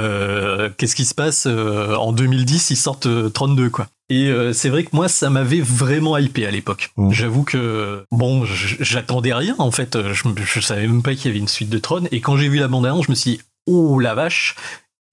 qu'est-ce 0.77 0.95
qui 0.95 1.05
se 1.05 1.13
passe 1.13 1.45
En 1.45 2.11
2010, 2.11 2.71
ils 2.71 2.75
sortent 2.75 3.07
32, 3.33 3.69
quoi. 3.69 3.87
Et 4.09 4.31
c'est 4.53 4.69
vrai 4.69 4.83
que 4.83 4.89
moi, 4.93 5.07
ça 5.07 5.29
m'avait 5.29 5.61
vraiment 5.61 6.17
hypé 6.17 6.45
à 6.45 6.51
l'époque. 6.51 6.91
Mm. 6.97 7.11
J'avoue 7.11 7.43
que, 7.43 8.03
bon, 8.11 8.43
j'attendais 8.45 9.33
rien, 9.33 9.55
en 9.59 9.71
fait. 9.71 9.97
Je, 10.13 10.23
je 10.35 10.59
savais 10.59 10.87
même 10.87 11.03
pas 11.03 11.13
qu'il 11.13 11.25
y 11.25 11.29
avait 11.29 11.39
une 11.39 11.47
suite 11.47 11.69
de 11.69 11.77
Tron, 11.77 12.03
et 12.11 12.21
quand 12.21 12.37
j'ai 12.37 12.49
vu 12.49 12.57
la 12.57 12.67
bande-annonce, 12.67 13.05
je 13.05 13.11
me 13.11 13.15
suis 13.15 13.31
dit, 13.31 13.41
oh 13.67 13.99
la 13.99 14.15
vache, 14.15 14.55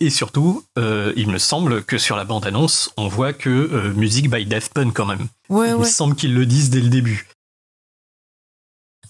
et 0.02 0.10
surtout, 0.10 0.64
euh, 0.78 1.12
il 1.16 1.28
me 1.28 1.38
semble 1.38 1.84
que 1.84 1.96
sur 1.96 2.16
la 2.16 2.24
bande-annonce, 2.24 2.92
on 2.96 3.08
voit 3.08 3.32
que 3.32 3.48
euh, 3.50 3.92
musique 3.94 4.28
by 4.28 4.44
Daft 4.44 4.74
Punk 4.74 4.94
quand 4.94 5.06
même. 5.06 5.28
il 5.50 5.78
me 5.78 5.84
semble 5.84 6.14
qu'ils 6.16 6.34
le 6.34 6.44
disent 6.44 6.70
dès 6.70 6.80
le 6.80 6.88
début 6.88 7.28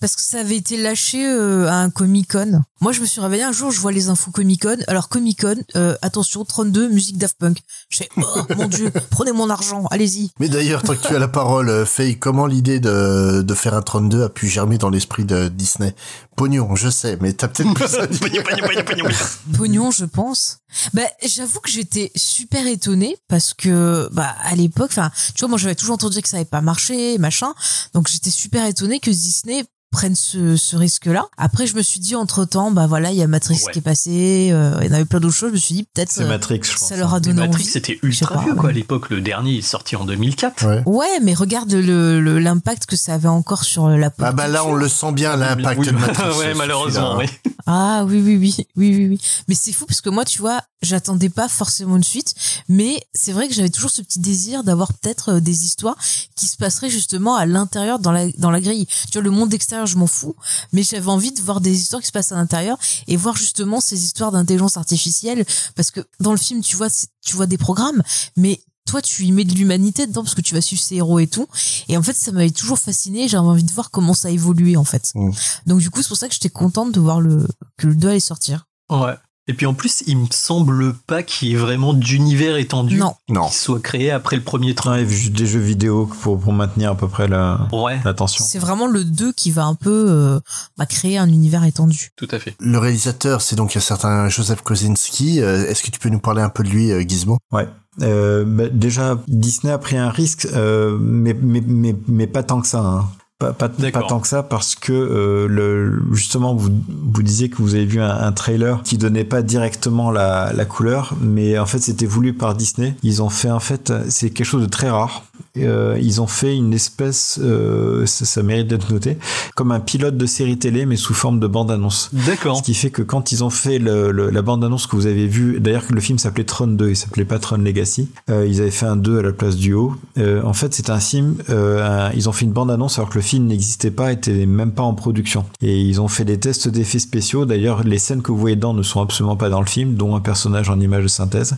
parce 0.03 0.17
que 0.17 0.23
ça 0.23 0.41
avait 0.41 0.57
été 0.57 0.77
lâché 0.77 1.25
euh, 1.25 1.69
à 1.69 1.77
un 1.77 1.89
Comic 1.89 2.33
Con. 2.33 2.65
Moi, 2.81 2.91
je 2.91 3.01
me 3.01 3.07
suis 3.07 3.21
réveillé 3.21 3.45
un 3.45 3.53
jour, 3.53 3.71
je 3.71 3.79
vois 3.79 3.93
les 3.93 4.09
infos 4.09 4.33
Comic 4.33 4.63
Con. 4.63 4.79
Alors 4.89 5.09
Comic 5.09 5.43
Con, 5.43 5.55
euh, 5.77 5.95
attention, 6.03 6.45
32, 6.45 6.89
musique 6.89 7.19
Daft 7.19 7.37
Punk. 7.39 7.59
Je 7.89 7.99
fais, 7.99 8.09
oh 8.17 8.43
mon 8.57 8.67
dieu, 8.67 8.91
prenez 9.11 9.31
mon 9.31 9.49
argent, 9.49 9.87
allez-y. 9.93 10.33
Mais 10.41 10.49
d'ailleurs, 10.49 10.83
tant 10.83 10.97
que 10.97 11.07
tu 11.07 11.15
as 11.15 11.21
la 11.21 11.29
parole, 11.29 11.69
euh, 11.69 11.87
Faye, 11.87 12.19
comment 12.19 12.47
l'idée 12.47 12.81
de, 12.81 13.43
de 13.43 13.55
faire 13.55 13.75
un 13.75 13.83
32 13.83 14.25
a 14.25 14.29
pu 14.29 14.49
germer 14.49 14.77
dans 14.77 14.91
l'esprit 14.91 15.25
de 15.25 15.47
Disney? 15.47 15.95
Pognon, 16.37 16.75
je 16.75 16.89
sais, 16.89 17.17
mais 17.21 17.33
t'as 17.35 17.47
peut-être 17.47 17.73
plus 17.75 17.95
à 17.95 18.09
pognon, 18.09 18.43
pognon, 18.43 18.65
pognon, 18.67 18.85
pognon. 18.85 19.05
pognon, 19.57 19.91
je 19.93 20.05
pense. 20.05 20.59
Bah, 20.95 21.03
j'avoue 21.23 21.61
que 21.61 21.71
j'étais 21.71 22.11
super 22.17 22.67
étonnée 22.67 23.17
parce 23.29 23.55
que, 23.55 24.09
bah, 24.13 24.35
à 24.43 24.57
l'époque, 24.57 24.91
enfin, 24.91 25.11
tu 25.35 25.41
vois, 25.41 25.49
moi, 25.49 25.59
j'avais 25.59 25.75
toujours 25.75 25.95
entendu 25.95 26.23
que 26.23 26.29
ça 26.29 26.39
avait 26.39 26.47
pas 26.47 26.63
marché, 26.63 27.19
machin. 27.19 27.55
Donc, 27.95 28.09
j'étais 28.09 28.31
super 28.31 28.67
étonnée 28.67 28.99
que 28.99 29.11
Disney 29.11 29.65
prennent 29.93 30.17
ce, 30.17 30.57
ce 30.57 30.75
risque-là. 30.75 31.27
Après, 31.37 31.69
je 31.69 31.77
me 31.77 31.83
suis 31.83 32.01
dit 32.01 32.17
entre 32.17 32.45
temps, 32.45 32.73
bah 32.73 32.89
voilà, 32.89 33.13
il 33.13 33.17
y 33.17 33.23
a 33.23 33.29
Matrix 33.29 33.61
qui 33.73 33.79
est 33.79 33.83
passé, 33.83 34.49
euh, 34.51 34.79
il 34.81 34.89
y 34.89 34.91
en 34.91 34.95
avait 34.95 35.05
plein 35.05 35.21
d'autres 35.21 35.37
choses. 35.37 35.51
Je 35.51 35.55
me 35.55 35.61
suis 35.61 35.75
dit 35.75 35.87
peut-être 35.95 36.21
euh, 36.21 36.27
Matrix, 36.27 36.61
je 36.65 36.77
ça 36.77 36.97
leur 36.97 37.15
a 37.15 37.21
donné 37.21 37.43
mais 37.43 37.47
Matrix, 37.47 37.65
c'était 37.65 37.99
ultra 38.03 38.43
vieux 38.43 38.55
quoi 38.55 38.71
à 38.71 38.73
l'époque. 38.73 39.11
Le 39.11 39.21
dernier 39.21 39.59
est 39.59 39.63
sorti 39.63 39.95
en 39.95 40.05
2004. 40.05 40.67
Ouais, 40.67 40.83
ouais 40.87 41.21
mais 41.23 41.35
regarde 41.35 41.73
le 41.73 42.39
l'impact 42.39 42.87
que 42.87 42.97
ça 42.97 43.15
avait 43.15 43.29
encore 43.29 43.65
sur 43.65 43.89
la 43.89 44.11
pop. 44.11 44.27
Ah 44.29 44.33
bah 44.33 44.49
là, 44.49 44.65
on 44.65 44.75
le 44.75 44.89
sent 44.89 45.13
bien 45.13 45.37
l'impact 45.37 45.81
oui, 45.81 45.87
de 45.87 45.93
Matrix. 45.93 46.31
ouais, 46.39 46.55
malheureusement, 46.55 47.19
oui. 47.19 47.27
Ah 47.67 48.05
oui, 48.07 48.21
oui, 48.25 48.37
oui, 48.37 48.67
oui, 48.77 48.97
oui, 48.97 49.09
oui. 49.11 49.21
Mais 49.49 49.55
c'est 49.55 49.73
fou 49.73 49.85
parce 49.87 50.01
que 50.01 50.11
moi, 50.11 50.25
tu 50.25 50.41
vois, 50.41 50.63
j'attendais 50.83 51.29
pas 51.29 51.49
forcément 51.49 51.97
une 51.97 52.05
suite, 52.05 52.35
mais 52.69 53.03
c'est 53.15 53.33
vrai 53.33 53.49
que 53.49 53.55
j'avais 53.55 53.71
toujours 53.71 53.91
ce 53.91 54.03
petit 54.03 54.21
désir 54.21 54.65
d'avoir 54.65 54.93
peut-être 54.93 55.35
euh, 55.35 55.41
des 55.41 55.65
histoires 55.65 55.97
qui 56.37 56.47
se 56.47 56.57
passeraient 56.57 56.91
justement 56.91 57.37
à 57.37 57.47
l'intérieur 57.47 57.99
dans 57.99 58.13
la 58.13 58.29
dans 58.39 58.51
la 58.51 58.61
grille. 58.61 58.87
Tu 58.87 59.13
vois, 59.15 59.23
le 59.23 59.31
monde 59.31 59.55
extérieur, 59.55 59.87
je 59.87 59.97
m'en 59.97 60.07
fous, 60.07 60.37
mais 60.73 60.83
j'avais 60.83 61.09
envie 61.09 61.33
de 61.33 61.41
voir 61.41 61.61
des 61.61 61.79
histoires 61.79 62.03
qui 62.03 62.09
se 62.09 62.13
passent 62.13 62.33
à 62.33 62.37
l'intérieur 62.37 62.79
et 63.07 63.17
voir 63.17 63.37
justement 63.37 63.81
ces 63.81 64.05
histoires 64.05 64.33
d'intelligence 64.33 64.77
artificielle 64.77 65.45
parce 65.75 65.91
que 65.91 66.01
dans 66.21 66.33
le 66.33 66.39
film 66.39 66.63
tu 66.63 66.77
vois 66.77 66.89
tu 67.25 67.37
vois 67.37 67.47
des 67.47 67.59
programmes 67.59 68.03
mais 68.37 68.61
toi 68.87 69.01
tu 69.03 69.25
y 69.25 69.33
mets 69.33 69.45
de 69.45 69.55
l'humanité 69.55 70.07
dedans 70.07 70.23
parce 70.23 70.35
que 70.35 70.41
tu 70.41 70.55
vas 70.55 70.61
suivre 70.61 70.83
ces 70.83 70.97
héros 70.97 71.19
et 71.19 71.27
tout 71.27 71.47
et 71.89 71.97
en 71.97 72.03
fait 72.03 72.17
ça 72.17 72.33
m'avait 72.33 72.51
toujours 72.51 72.79
fasciné 72.79 73.29
j'avais 73.29 73.47
envie 73.47 73.65
de 73.65 73.73
voir 73.73 73.91
comment 73.91 74.15
ça 74.15 74.31
évoluait 74.31 74.77
en 74.77 74.85
fait 74.85 75.13
mmh. 75.15 75.31
donc 75.67 75.81
du 75.81 75.91
coup 75.91 76.03
c'est 76.03 76.09
pour 76.09 76.17
ça 76.17 76.29
que 76.29 76.35
j'étais 76.35 76.51
contente 76.51 76.93
de 76.93 77.01
voir 77.01 77.21
le 77.21 77.47
que 77.77 77.87
le 77.87 77.95
2 77.95 78.09
allait 78.09 78.21
sortir 78.21 78.67
ouais 78.91 79.17
et 79.49 79.55
puis 79.55 79.67
en 79.67 79.75
plus, 79.75 80.05
il 80.07 80.19
me 80.19 80.27
semble 80.31 80.95
pas 80.95 81.23
qu'il 81.23 81.49
y 81.49 81.53
ait 81.53 81.57
vraiment 81.57 81.95
d'univers 81.95 82.57
étendu 82.57 82.97
non. 82.97 83.15
non. 83.29 83.49
qui 83.49 83.57
soit 83.57 83.81
créé 83.81 84.11
après 84.11 84.37
le 84.37 84.43
premier 84.43 84.75
train. 84.75 84.99
il 84.99 85.05
y 85.05 85.07
a 85.07 85.09
juste 85.09 85.33
des 85.33 85.47
jeux 85.47 85.61
vidéo 85.61 86.07
pour, 86.07 86.39
pour 86.39 86.53
maintenir 86.53 86.93
à 86.93 86.95
peu 86.95 87.09
près 87.09 87.27
la 87.27 87.67
ouais. 87.73 88.01
l'attention. 88.05 88.45
C'est 88.49 88.59
vraiment 88.59 88.87
le 88.87 89.05
2 89.05 89.33
qui 89.33 89.51
va 89.51 89.65
un 89.65 89.75
peu 89.75 90.07
euh, 90.09 90.41
bah, 90.79 90.87
créer 90.87 91.19
un 91.19 91.29
univers 91.29 91.65
étendu. 91.65 92.11
Tout 92.17 92.29
à 92.31 92.39
fait. 92.39 92.55
Le 92.61 92.79
réalisateur, 92.79 93.43
c'est 93.43 93.57
donc 93.57 93.77
un 93.77 93.81
certain 93.81 94.29
Joseph 94.29 94.63
Kosinski. 94.63 95.41
Euh, 95.41 95.67
est-ce 95.67 95.83
que 95.83 95.91
tu 95.91 95.99
peux 95.99 96.09
nous 96.09 96.21
parler 96.21 96.43
un 96.43 96.51
peu 96.51 96.63
de 96.63 96.69
lui, 96.69 96.93
euh, 96.93 97.03
Gizmo? 97.03 97.39
Ouais. 97.51 97.67
Euh, 98.01 98.45
bah, 98.47 98.69
déjà, 98.71 99.19
Disney 99.29 99.73
a 99.73 99.79
pris 99.79 99.97
un 99.97 100.11
risque, 100.11 100.47
euh, 100.55 100.97
mais, 101.01 101.35
mais, 101.35 101.63
mais, 101.67 101.95
mais 102.09 102.27
pas 102.27 102.43
tant 102.43 102.61
que 102.61 102.67
ça. 102.67 102.81
Hein 102.81 103.09
Pas, 103.43 103.53
pas, 103.53 103.69
pas, 103.69 104.03
tant 104.03 104.21
que 104.21 104.29
ça 104.29 104.45
parce 104.45 104.77
que 104.77 104.93
euh, 104.93 105.49
le, 105.49 106.01
justement 106.13 106.55
vous, 106.55 106.71
vous 106.89 107.23
disiez 107.23 107.49
que 107.49 107.57
vous 107.57 107.75
avez 107.75 107.87
vu 107.87 108.01
un, 108.01 108.09
un 108.09 108.31
trailer 108.31 108.83
qui 108.85 108.99
donnait 108.99 109.25
pas 109.25 109.43
directement 109.43 110.13
la, 110.13 110.53
la 110.53 110.65
couleur 110.65 111.15
mais 111.21 111.59
en 111.59 111.67
fait 111.67 111.81
c'était 111.81 112.07
voulu 112.07 112.35
par 112.35 112.55
Disney 112.55 112.95
ils 113.03 113.21
ont 113.21 113.31
fait 113.31 113.51
en 113.51 113.59
fait 113.59 113.93
c'est 114.09 114.31
quelque 114.31 114.47
chose 114.47 114.63
de 114.63 114.69
très 114.69 114.91
rare 114.91 115.25
euh, 115.59 115.99
ils 116.01 116.21
ont 116.21 116.27
fait 116.27 116.57
une 116.57 116.73
espèce, 116.73 117.39
euh, 117.43 118.07
ça, 118.07 118.25
ça, 118.25 118.43
mérite 118.43 118.69
d'être 118.69 118.91
noté, 118.91 119.19
comme 119.55 119.71
un 119.71 119.81
pilote 119.81 120.17
de 120.17 120.25
série 120.25 120.59
télé, 120.59 120.87
mais 120.87 120.97
sous 120.97 121.13
forme 121.13 121.41
de 121.41 121.47
bande-annonce. 121.47 122.11
D'accord. 122.27 122.57
Ce 122.57 122.63
qui 122.63 122.73
fait 122.75 122.91
que 122.91 123.03
quand 123.03 123.33
ils 123.33 123.45
ont 123.45 123.51
fait 123.51 123.79
le, 123.79 124.13
le, 124.13 124.31
la 124.31 124.43
bande-annonce 124.43 124.87
que 124.87 124.97
vous 124.97 125.07
avez 125.07 125.27
vue, 125.27 125.61
d'ailleurs 125.61 125.85
le 125.91 126.01
film 126.01 126.19
s'appelait 126.19 126.45
Tron 126.45 126.69
2, 126.69 126.91
il 126.91 126.97
s'appelait 126.97 127.27
pas 127.27 127.39
Tron 127.39 127.59
Legacy, 127.59 128.09
ils 128.29 128.61
avaient 128.61 128.71
fait 128.71 128.87
un 128.87 128.97
2 128.97 129.19
à 129.19 129.23
la 129.23 129.33
place 129.33 129.57
du 129.57 129.75
haut. 129.75 129.95
En 130.17 130.53
fait, 130.53 130.73
c'est 130.73 130.89
un 130.89 131.01
film, 131.01 131.37
un, 131.49 132.11
ils 132.13 132.29
ont 132.29 132.33
fait 132.33 132.45
une 132.47 132.53
bande-annonce 132.53 132.99
alors 132.99 133.11
que 133.11 133.17
le 133.17 133.23
film 133.23 133.32
n'existait 133.41 133.91
pas, 133.91 134.13
était 134.13 134.47
même 134.47 134.73
pas 134.73 134.83
en 134.83 134.95
production. 134.95 135.45
Et 135.61 135.81
ils 135.81 136.01
ont 136.01 136.09
fait 136.09 136.25
des 136.25 136.39
tests 136.39 136.69
d'effets 136.69 136.99
spéciaux. 136.99 137.45
D'ailleurs, 137.45 137.85
les 137.85 137.99
scènes 137.99 138.23
que 138.23 138.33
vous 138.33 138.39
voyez 138.39 138.57
dedans 138.57 138.75
ne 138.75 138.83
sont 138.83 139.01
absolument 139.01 139.37
pas 139.37 139.49
dans 139.49 139.61
le 139.61 139.67
film, 139.67 139.95
dont 139.95 140.15
un 140.15 140.21
personnage 140.21 140.71
en 140.71 140.79
image 140.81 141.05
de 141.05 141.09
synthèse. 141.09 141.57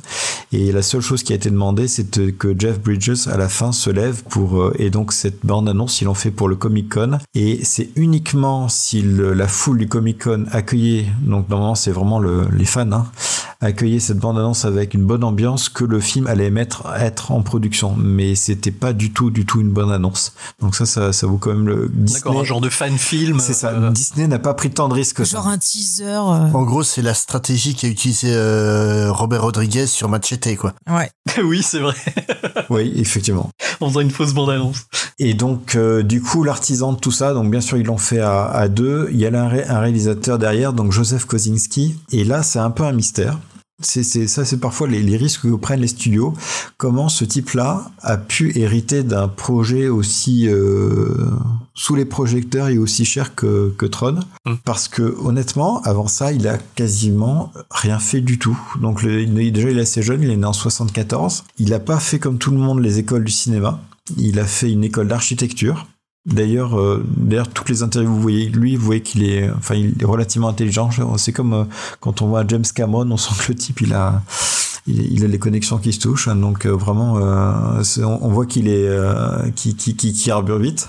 Et 0.52 0.72
la 0.72 0.82
seule 0.82 1.00
chose 1.00 1.22
qui 1.22 1.32
a 1.32 1.36
été 1.36 1.50
demandée, 1.50 1.88
c'est 1.88 2.36
que 2.36 2.54
Jeff 2.58 2.80
Bridges, 2.80 3.28
à 3.28 3.36
la 3.36 3.48
fin, 3.48 3.72
se 3.72 3.90
lève 3.90 4.22
pour 4.24 4.60
euh, 4.60 4.74
et 4.78 4.90
donc 4.90 5.12
cette 5.12 5.44
bande 5.44 5.68
annonce 5.68 6.00
ils 6.00 6.04
l'ont 6.04 6.14
fait 6.14 6.30
pour 6.30 6.48
le 6.48 6.56
Comic 6.56 6.94
Con 6.94 7.18
et 7.34 7.60
c'est 7.64 7.90
uniquement 7.96 8.68
si 8.68 9.02
la 9.02 9.48
foule 9.48 9.78
du 9.78 9.88
Comic 9.88 10.24
Con 10.24 10.46
accueillait 10.50 11.06
donc 11.20 11.48
normalement 11.48 11.74
c'est 11.74 11.90
vraiment 11.90 12.18
le, 12.18 12.48
les 12.52 12.64
fans 12.64 12.90
hein, 12.92 13.06
accueillait 13.64 14.00
cette 14.00 14.18
bande 14.18 14.38
annonce 14.38 14.64
avec 14.64 14.94
une 14.94 15.04
bonne 15.04 15.24
ambiance 15.24 15.68
que 15.68 15.84
le 15.84 16.00
film 16.00 16.26
allait 16.26 16.50
mettre 16.50 16.86
être 16.98 17.32
en 17.32 17.42
production 17.42 17.94
mais 17.96 18.34
c'était 18.34 18.70
pas 18.70 18.92
du 18.92 19.12
tout 19.12 19.30
du 19.30 19.46
tout 19.46 19.60
une 19.60 19.70
bonne 19.70 19.90
annonce 19.90 20.32
donc 20.60 20.74
ça 20.74 20.86
ça, 20.86 21.12
ça 21.12 21.26
vaut 21.26 21.38
quand 21.38 21.50
même 21.50 21.66
le 21.66 21.90
D'accord 21.92 22.40
un 22.40 22.44
genre 22.44 22.60
de 22.60 22.68
fan 22.68 22.96
film 22.96 23.40
c'est 23.40 23.54
ça 23.54 23.70
euh... 23.70 23.90
Disney 23.90 24.26
n'a 24.26 24.38
pas 24.38 24.54
pris 24.54 24.70
tant 24.70 24.88
de 24.88 24.94
risques 24.94 25.24
genre 25.24 25.44
ça. 25.44 25.50
un 25.50 25.58
teaser 25.58 26.04
euh... 26.04 26.52
en 26.52 26.62
gros 26.62 26.82
c'est 26.82 27.02
la 27.02 27.14
stratégie 27.14 27.74
qu'a 27.74 27.88
utilisé 27.88 28.28
euh, 28.30 29.12
Robert 29.12 29.42
Rodriguez 29.42 29.86
sur 29.86 30.08
Machete 30.08 30.56
quoi 30.56 30.74
ouais 30.88 31.10
oui 31.42 31.62
c'est 31.62 31.80
vrai 31.80 31.94
oui 32.70 32.92
effectivement 32.96 33.50
en 33.80 33.88
faisant 33.88 34.00
une 34.00 34.10
fausse 34.10 34.34
bande-annonce. 34.34 34.86
Et 35.18 35.34
donc, 35.34 35.74
euh, 35.74 36.02
du 36.02 36.20
coup, 36.22 36.44
l'artisan 36.44 36.92
de 36.92 36.98
tout 36.98 37.12
ça, 37.12 37.34
donc 37.34 37.50
bien 37.50 37.60
sûr, 37.60 37.76
ils 37.76 37.86
l'ont 37.86 37.98
fait 37.98 38.20
à, 38.20 38.44
à, 38.44 38.68
deux. 38.68 39.08
Il 39.12 39.18
y 39.18 39.26
a 39.26 39.28
un, 39.28 39.48
ré 39.48 39.64
un 39.66 39.80
réalisateur 39.80 40.38
derrière, 40.38 40.72
donc 40.72 40.92
Joseph 40.92 41.24
Kosinski. 41.24 41.96
Et 42.10 42.24
là, 42.24 42.42
c'est 42.42 42.58
un 42.58 42.70
peu 42.70 42.84
un 42.84 42.92
mystère. 42.92 43.38
C'est 43.80 44.04
ça, 44.04 44.44
c'est 44.44 44.60
parfois 44.60 44.86
les, 44.86 45.02
les, 45.02 45.16
risques 45.16 45.42
que 45.42 45.56
prennent 45.56 45.80
les 45.80 45.88
studios. 45.88 46.32
Comment 46.76 47.08
ce 47.08 47.24
type-là 47.24 47.90
a 48.02 48.16
pu 48.16 48.56
hériter 48.56 49.02
d'un 49.02 49.26
projet 49.26 49.88
aussi 49.88 50.46
euh, 50.48 51.08
sous 51.74 51.96
les 51.96 52.04
projecteurs 52.04 52.68
et 52.68 52.78
aussi 52.78 53.04
cher 53.04 53.34
que, 53.34 53.74
que 53.76 53.86
Tron 53.86 54.20
mm. 54.46 54.54
Parce 54.64 54.86
que 54.86 55.02
honnêtement, 55.02 55.82
avant 55.82 56.06
ça, 56.06 56.32
il 56.32 56.46
a 56.46 56.56
quasiment 56.76 57.52
rien 57.68 57.98
fait 57.98 58.20
du 58.20 58.38
tout. 58.38 58.58
Donc 58.80 59.02
le, 59.02 59.26
déjà, 59.26 59.70
il 59.70 59.78
est 59.78 59.82
assez 59.82 60.02
jeune, 60.02 60.22
il 60.22 60.30
est 60.30 60.36
né 60.36 60.46
en 60.46 60.52
74. 60.52 61.42
Il 61.58 61.70
n'a 61.70 61.80
pas 61.80 61.98
fait 61.98 62.20
comme 62.20 62.38
tout 62.38 62.52
le 62.52 62.58
monde 62.58 62.80
les 62.80 63.00
écoles 63.00 63.24
du 63.24 63.32
cinéma. 63.32 63.80
Il 64.16 64.38
a 64.38 64.44
fait 64.44 64.70
une 64.70 64.84
école 64.84 65.08
d'architecture. 65.08 65.88
D'ailleurs, 66.26 66.80
euh, 66.80 67.04
d'ailleurs, 67.06 67.48
toutes 67.48 67.68
les 67.68 67.82
interviews, 67.82 68.10
vous 68.10 68.20
voyez 68.20 68.48
lui, 68.48 68.76
vous 68.76 68.84
voyez 68.84 69.02
qu'il 69.02 69.24
est, 69.24 69.50
enfin, 69.50 69.74
il 69.74 69.94
est 70.00 70.06
relativement 70.06 70.48
intelligent. 70.48 70.88
C'est 71.18 71.32
comme 71.32 71.52
euh, 71.52 71.64
quand 72.00 72.22
on 72.22 72.28
voit 72.28 72.44
James 72.48 72.64
Cameron, 72.74 73.10
on 73.10 73.18
sent 73.18 73.34
que 73.38 73.52
le 73.52 73.58
type, 73.58 73.82
il 73.82 73.92
a, 73.92 74.22
il, 74.86 75.22
a 75.22 75.28
les 75.28 75.38
connexions 75.38 75.76
qui 75.76 75.92
se 75.92 76.00
touchent. 76.00 76.28
Hein, 76.28 76.36
donc 76.36 76.64
euh, 76.64 76.70
vraiment, 76.70 77.16
on, 77.16 78.18
on, 78.22 78.28
voit 78.30 78.46
qu'il 78.46 78.68
est, 78.68 78.88
qui, 79.54 79.76
qui, 79.76 79.96
qui, 79.96 80.14
qui 80.14 80.30
arbure 80.30 80.58
vite. 80.58 80.88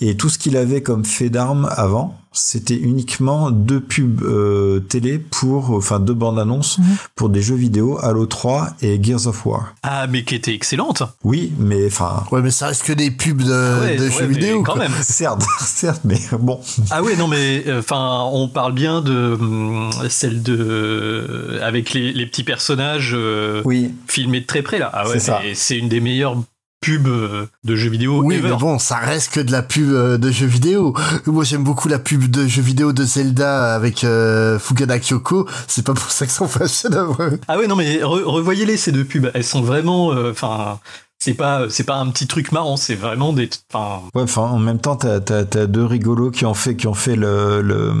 Et 0.00 0.18
tout 0.18 0.28
ce 0.28 0.38
qu'il 0.38 0.54
avait 0.54 0.82
comme 0.82 1.06
fait 1.06 1.30
d'armes 1.30 1.66
avant, 1.70 2.18
c'était 2.34 2.76
uniquement 2.76 3.50
deux 3.50 3.80
pubs 3.80 4.22
euh, 4.22 4.80
télé 4.80 5.18
pour, 5.18 5.70
enfin 5.70 6.00
deux 6.00 6.14
bandes 6.14 6.38
annonces 6.38 6.78
mmh. 6.78 6.82
pour 7.14 7.28
des 7.28 7.40
jeux 7.40 7.54
vidéo 7.54 7.98
Halo 8.02 8.26
3 8.26 8.74
et 8.82 9.02
Gears 9.02 9.26
of 9.26 9.46
War. 9.46 9.74
Ah, 9.82 10.06
mais 10.06 10.24
qui 10.24 10.34
étaient 10.34 10.54
excellentes. 10.54 11.02
Oui, 11.22 11.52
mais 11.58 11.86
enfin. 11.86 12.24
Ouais, 12.30 12.42
mais 12.42 12.50
ça 12.50 12.66
reste 12.66 12.84
que 12.84 12.92
des 12.92 13.10
pubs 13.10 13.42
de, 13.42 13.80
ouais, 13.80 13.96
de 13.96 14.04
ouais, 14.04 14.10
jeux 14.10 14.26
vidéo. 14.26 14.62
Quand 14.62 14.76
même. 14.76 14.92
certes, 15.02 15.44
certes, 15.60 16.02
mais 16.04 16.20
bon. 16.38 16.60
Ah 16.90 17.02
ouais, 17.02 17.16
non, 17.16 17.28
mais 17.28 17.64
enfin, 17.78 18.28
on 18.32 18.48
parle 18.48 18.74
bien 18.74 19.00
de 19.00 19.38
celle 20.08 20.42
de 20.42 21.58
avec 21.62 21.92
les, 21.92 22.12
les 22.12 22.26
petits 22.26 22.44
personnages 22.44 23.12
euh, 23.14 23.62
oui. 23.64 23.94
filmés 24.06 24.40
de 24.40 24.46
très 24.46 24.62
près 24.62 24.78
là. 24.78 24.90
Ah 24.92 25.08
ouais, 25.08 25.18
c'est 25.54 25.78
une 25.78 25.88
des 25.88 26.00
meilleures 26.00 26.36
pub 26.84 27.08
de 27.64 27.76
jeux 27.76 27.90
vidéo. 27.90 28.22
Oui, 28.22 28.36
ever. 28.36 28.50
mais 28.50 28.56
bon, 28.56 28.78
ça 28.78 28.96
reste 28.96 29.32
que 29.32 29.40
de 29.40 29.52
la 29.52 29.62
pub 29.62 29.90
de 29.90 30.30
jeux 30.30 30.46
vidéo. 30.46 30.94
Moi, 31.26 31.44
j'aime 31.44 31.64
beaucoup 31.64 31.88
la 31.88 31.98
pub 31.98 32.30
de 32.30 32.46
jeux 32.46 32.62
vidéo 32.62 32.92
de 32.92 33.04
Zelda 33.04 33.74
avec 33.74 34.04
euh, 34.04 34.58
Fukada 34.58 34.98
Kyoko. 34.98 35.48
C'est 35.66 35.84
pas 35.84 35.94
pour 35.94 36.10
ça 36.10 36.26
que 36.26 36.32
ça 36.32 36.44
en 36.44 36.48
fait 36.48 36.64
un 36.64 36.68
chef-d'œuvre. 36.68 37.30
Ah 37.48 37.58
ouais, 37.58 37.66
non, 37.66 37.76
mais 37.76 38.02
re 38.02 38.24
revoyez-les 38.24 38.76
ces 38.76 38.92
deux 38.92 39.04
pubs. 39.04 39.30
Elles 39.34 39.44
sont 39.44 39.62
vraiment, 39.62 40.08
enfin. 40.08 40.78
Euh, 40.84 40.88
c'est 41.18 41.34
pas 41.34 41.70
c'est 41.70 41.84
pas 41.84 41.96
un 41.96 42.10
petit 42.10 42.26
truc 42.26 42.52
marrant 42.52 42.76
c'est 42.76 42.96
vraiment 42.96 43.32
des 43.32 43.48
enfin 43.72 44.02
ouais 44.14 44.24
enfin 44.24 44.42
en 44.42 44.58
même 44.58 44.78
temps 44.78 44.96
t'as 44.96 45.16
as, 45.16 45.66
deux 45.66 45.84
rigolos 45.84 46.30
qui 46.30 46.44
ont 46.44 46.52
fait 46.52 46.76
qui 46.76 46.86
ont 46.86 46.92
fait 46.94 47.16
le, 47.16 47.62
le, 47.62 47.94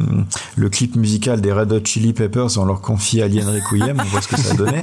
le 0.56 0.68
clip 0.68 0.96
musical 0.96 1.40
des 1.40 1.50
Red 1.50 1.72
Hot 1.72 1.84
Chili 1.86 2.12
Peppers 2.12 2.58
on 2.58 2.66
leur 2.66 2.82
confie 2.82 3.22
Alien 3.22 3.48
Requiem 3.48 3.98
on 3.98 4.04
voit 4.04 4.20
ce 4.20 4.28
que 4.28 4.38
ça 4.38 4.52
donné 4.54 4.82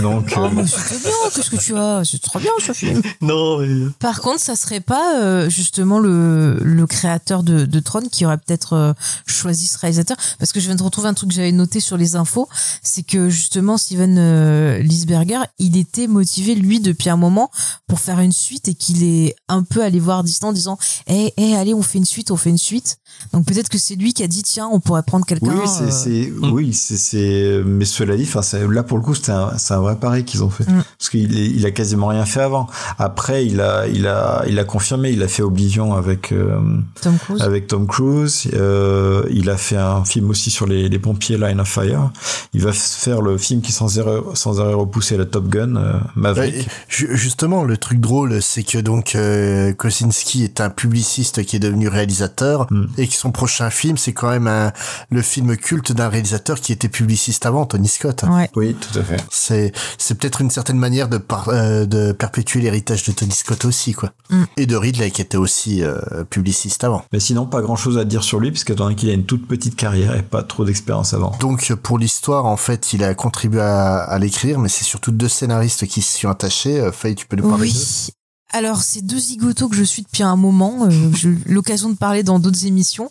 donc 0.00 0.32
oh, 0.36 0.40
euh... 0.44 0.50
mais 0.54 0.66
c'était 0.68 1.00
bien 1.00 1.12
qu'est-ce 1.34 1.50
que 1.50 1.56
tu 1.56 1.76
as? 1.76 2.02
C'est 2.04 2.22
trop 2.22 2.38
bien 2.38 2.52
ce 2.64 2.72
film 2.72 3.02
non 3.20 3.58
mais... 3.58 3.90
par 3.98 4.20
contre 4.20 4.38
ça 4.38 4.54
serait 4.54 4.80
pas 4.80 5.20
euh, 5.20 5.50
justement 5.50 5.98
le, 5.98 6.58
le 6.62 6.86
créateur 6.86 7.42
de, 7.42 7.64
de 7.64 7.80
Tron 7.80 8.02
qui 8.10 8.24
aurait 8.24 8.38
peut-être 8.38 8.74
euh, 8.74 8.92
choisi 9.26 9.66
ce 9.66 9.78
réalisateur? 9.78 10.16
Parce 10.38 10.52
que 10.52 10.60
je 10.60 10.66
viens 10.66 10.76
de 10.76 10.82
retrouver 10.82 11.08
un 11.08 11.14
truc 11.14 11.30
que 11.30 11.34
j'avais 11.34 11.50
noté 11.50 11.80
sur 11.80 11.96
les 11.96 12.14
infos 12.14 12.48
c'est 12.84 13.02
que 13.02 13.30
justement 13.30 13.78
Steven 13.78 14.16
euh, 14.16 14.78
Lisberger 14.78 15.40
il 15.58 15.76
était 15.76 16.06
motivé 16.06 16.54
lui 16.54 16.78
depuis 16.78 17.10
un 17.10 17.16
moment 17.16 17.50
pour 17.86 18.00
faire 18.00 18.20
une 18.20 18.32
suite 18.32 18.68
et 18.68 18.74
qu'il 18.74 19.02
est 19.02 19.36
un 19.48 19.62
peu 19.62 19.82
allé 19.82 20.00
voir 20.00 20.24
Disney 20.24 20.48
en 20.48 20.52
disant 20.52 20.78
eh 21.06 21.12
hey, 21.12 21.32
hey, 21.36 21.54
allez 21.54 21.74
on 21.74 21.82
fait 21.82 21.98
une 21.98 22.04
suite 22.04 22.30
on 22.30 22.36
fait 22.36 22.50
une 22.50 22.58
suite 22.58 22.98
donc 23.32 23.46
peut-être 23.46 23.68
que 23.68 23.78
c'est 23.78 23.96
lui 23.96 24.12
qui 24.12 24.22
a 24.22 24.28
dit 24.28 24.42
tiens 24.42 24.68
on 24.72 24.80
pourrait 24.80 25.02
prendre 25.02 25.26
quelqu'un 25.26 25.54
oui 25.54 25.90
c'est 25.90 26.30
euh... 26.30 26.50
oui 26.50 26.72
c'est 26.72 27.62
mais 27.64 27.84
cela 27.84 28.16
dit 28.16 28.28
enfin 28.32 28.42
là 28.70 28.82
pour 28.82 28.98
le 28.98 29.02
coup 29.02 29.14
c'est 29.14 29.30
un 29.30 29.56
c'est 29.58 29.74
un 29.74 29.80
vrai 29.80 29.96
pari 29.96 30.24
qu'ils 30.24 30.42
ont 30.44 30.50
fait. 30.50 30.64
Mm. 30.64 30.82
parce 30.98 31.10
qu'il 31.10 31.38
il 31.38 31.66
a 31.66 31.70
quasiment 31.70 32.08
rien 32.08 32.24
fait 32.24 32.42
avant. 32.42 32.68
Après 32.98 33.46
il 33.46 33.60
a 33.60 33.86
il 33.86 34.06
a 34.06 34.44
il 34.48 34.58
a 34.58 34.64
confirmé 34.64 35.10
il 35.10 35.22
a 35.22 35.28
fait 35.28 35.42
Oblivion 35.42 35.94
avec 35.94 36.32
euh, 36.32 36.60
Tom 37.00 37.16
Cruise. 37.18 37.42
avec 37.42 37.66
Tom 37.66 37.86
Cruise 37.86 38.48
euh, 38.54 39.24
il 39.30 39.50
a 39.50 39.56
fait 39.56 39.76
un 39.76 40.04
film 40.04 40.30
aussi 40.30 40.50
sur 40.50 40.66
les, 40.66 40.88
les 40.88 40.98
pompiers 40.98 41.38
Line 41.38 41.60
of 41.60 41.68
Fire. 41.68 42.10
Il 42.52 42.62
va 42.62 42.72
faire 42.72 43.22
le 43.22 43.38
film 43.38 43.60
qui 43.60 43.72
sans 43.72 43.98
arrêt 43.98 44.20
sans 44.34 44.60
arrêt 44.60 44.74
repoussé 44.74 45.16
la 45.16 45.24
Top 45.24 45.48
Gun 45.48 45.76
euh, 45.76 45.98
Maverick. 46.14 46.68
Justement 46.88 47.64
le 47.64 47.76
truc 47.76 48.00
drôle, 48.00 48.42
c'est 48.42 48.62
que 48.62 48.78
donc 48.78 49.14
euh, 49.14 49.72
Kosinski 49.72 50.44
est 50.44 50.60
un 50.60 50.70
publiciste 50.70 51.44
qui 51.44 51.56
est 51.56 51.60
devenu 51.60 51.88
réalisateur 51.88 52.66
mm. 52.70 52.86
et 52.98 53.03
que 53.08 53.14
son 53.14 53.32
prochain 53.32 53.70
film, 53.70 53.96
c'est 53.96 54.12
quand 54.12 54.30
même 54.30 54.46
un, 54.46 54.72
le 55.10 55.22
film 55.22 55.56
culte 55.56 55.92
d'un 55.92 56.08
réalisateur 56.08 56.60
qui 56.60 56.72
était 56.72 56.88
publiciste 56.88 57.46
avant, 57.46 57.66
Tony 57.66 57.88
Scott. 57.88 58.24
Ouais. 58.28 58.50
Oui, 58.56 58.74
tout 58.74 58.98
à 58.98 59.02
fait. 59.02 59.22
C'est 59.30 59.72
c'est 59.98 60.16
peut-être 60.16 60.40
une 60.40 60.50
certaine 60.50 60.78
manière 60.78 61.08
de 61.08 61.18
par, 61.18 61.48
euh, 61.48 61.86
de 61.86 62.12
perpétuer 62.12 62.60
l'héritage 62.60 63.04
de 63.04 63.12
Tony 63.12 63.32
Scott 63.32 63.64
aussi, 63.64 63.92
quoi. 63.92 64.12
Mm. 64.30 64.44
Et 64.56 64.66
de 64.66 64.76
Ridley 64.76 65.10
qui 65.10 65.22
était 65.22 65.36
aussi 65.36 65.82
euh, 65.82 65.98
publiciste 66.28 66.84
avant. 66.84 67.04
Mais 67.12 67.20
sinon, 67.20 67.46
pas 67.46 67.60
grand-chose 67.60 67.98
à 67.98 68.04
dire 68.04 68.22
sur 68.22 68.40
lui 68.40 68.50
puisque 68.50 68.74
qu'il 68.74 69.10
a 69.10 69.12
une 69.12 69.24
toute 69.24 69.46
petite 69.46 69.76
carrière 69.76 70.16
et 70.16 70.22
pas 70.22 70.42
trop 70.42 70.64
d'expérience 70.64 71.14
avant. 71.14 71.36
Donc 71.40 71.72
pour 71.74 71.98
l'histoire, 71.98 72.46
en 72.46 72.56
fait, 72.56 72.92
il 72.92 73.04
a 73.04 73.14
contribué 73.14 73.60
à, 73.60 73.98
à 73.98 74.18
l'écrire, 74.18 74.58
mais 74.58 74.68
c'est 74.68 74.84
surtout 74.84 75.10
deux 75.10 75.28
scénaristes 75.28 75.86
qui 75.86 76.02
s'y 76.02 76.20
sont 76.20 76.28
attachés. 76.28 76.90
Faye, 76.92 77.14
tu 77.14 77.26
peux 77.26 77.36
nous 77.36 77.48
parler 77.48 77.64
oui. 77.64 78.12
Alors, 78.54 78.84
c'est 78.84 79.02
deux 79.02 79.18
zigotos 79.18 79.68
que 79.68 79.74
je 79.74 79.82
suis 79.82 80.02
depuis 80.02 80.22
un 80.22 80.36
moment. 80.36 80.84
Euh, 80.84 81.12
J'ai 81.12 81.30
eu 81.30 81.42
l'occasion 81.46 81.88
de 81.90 81.96
parler 81.96 82.22
dans 82.22 82.38
d'autres 82.38 82.66
émissions. 82.66 83.10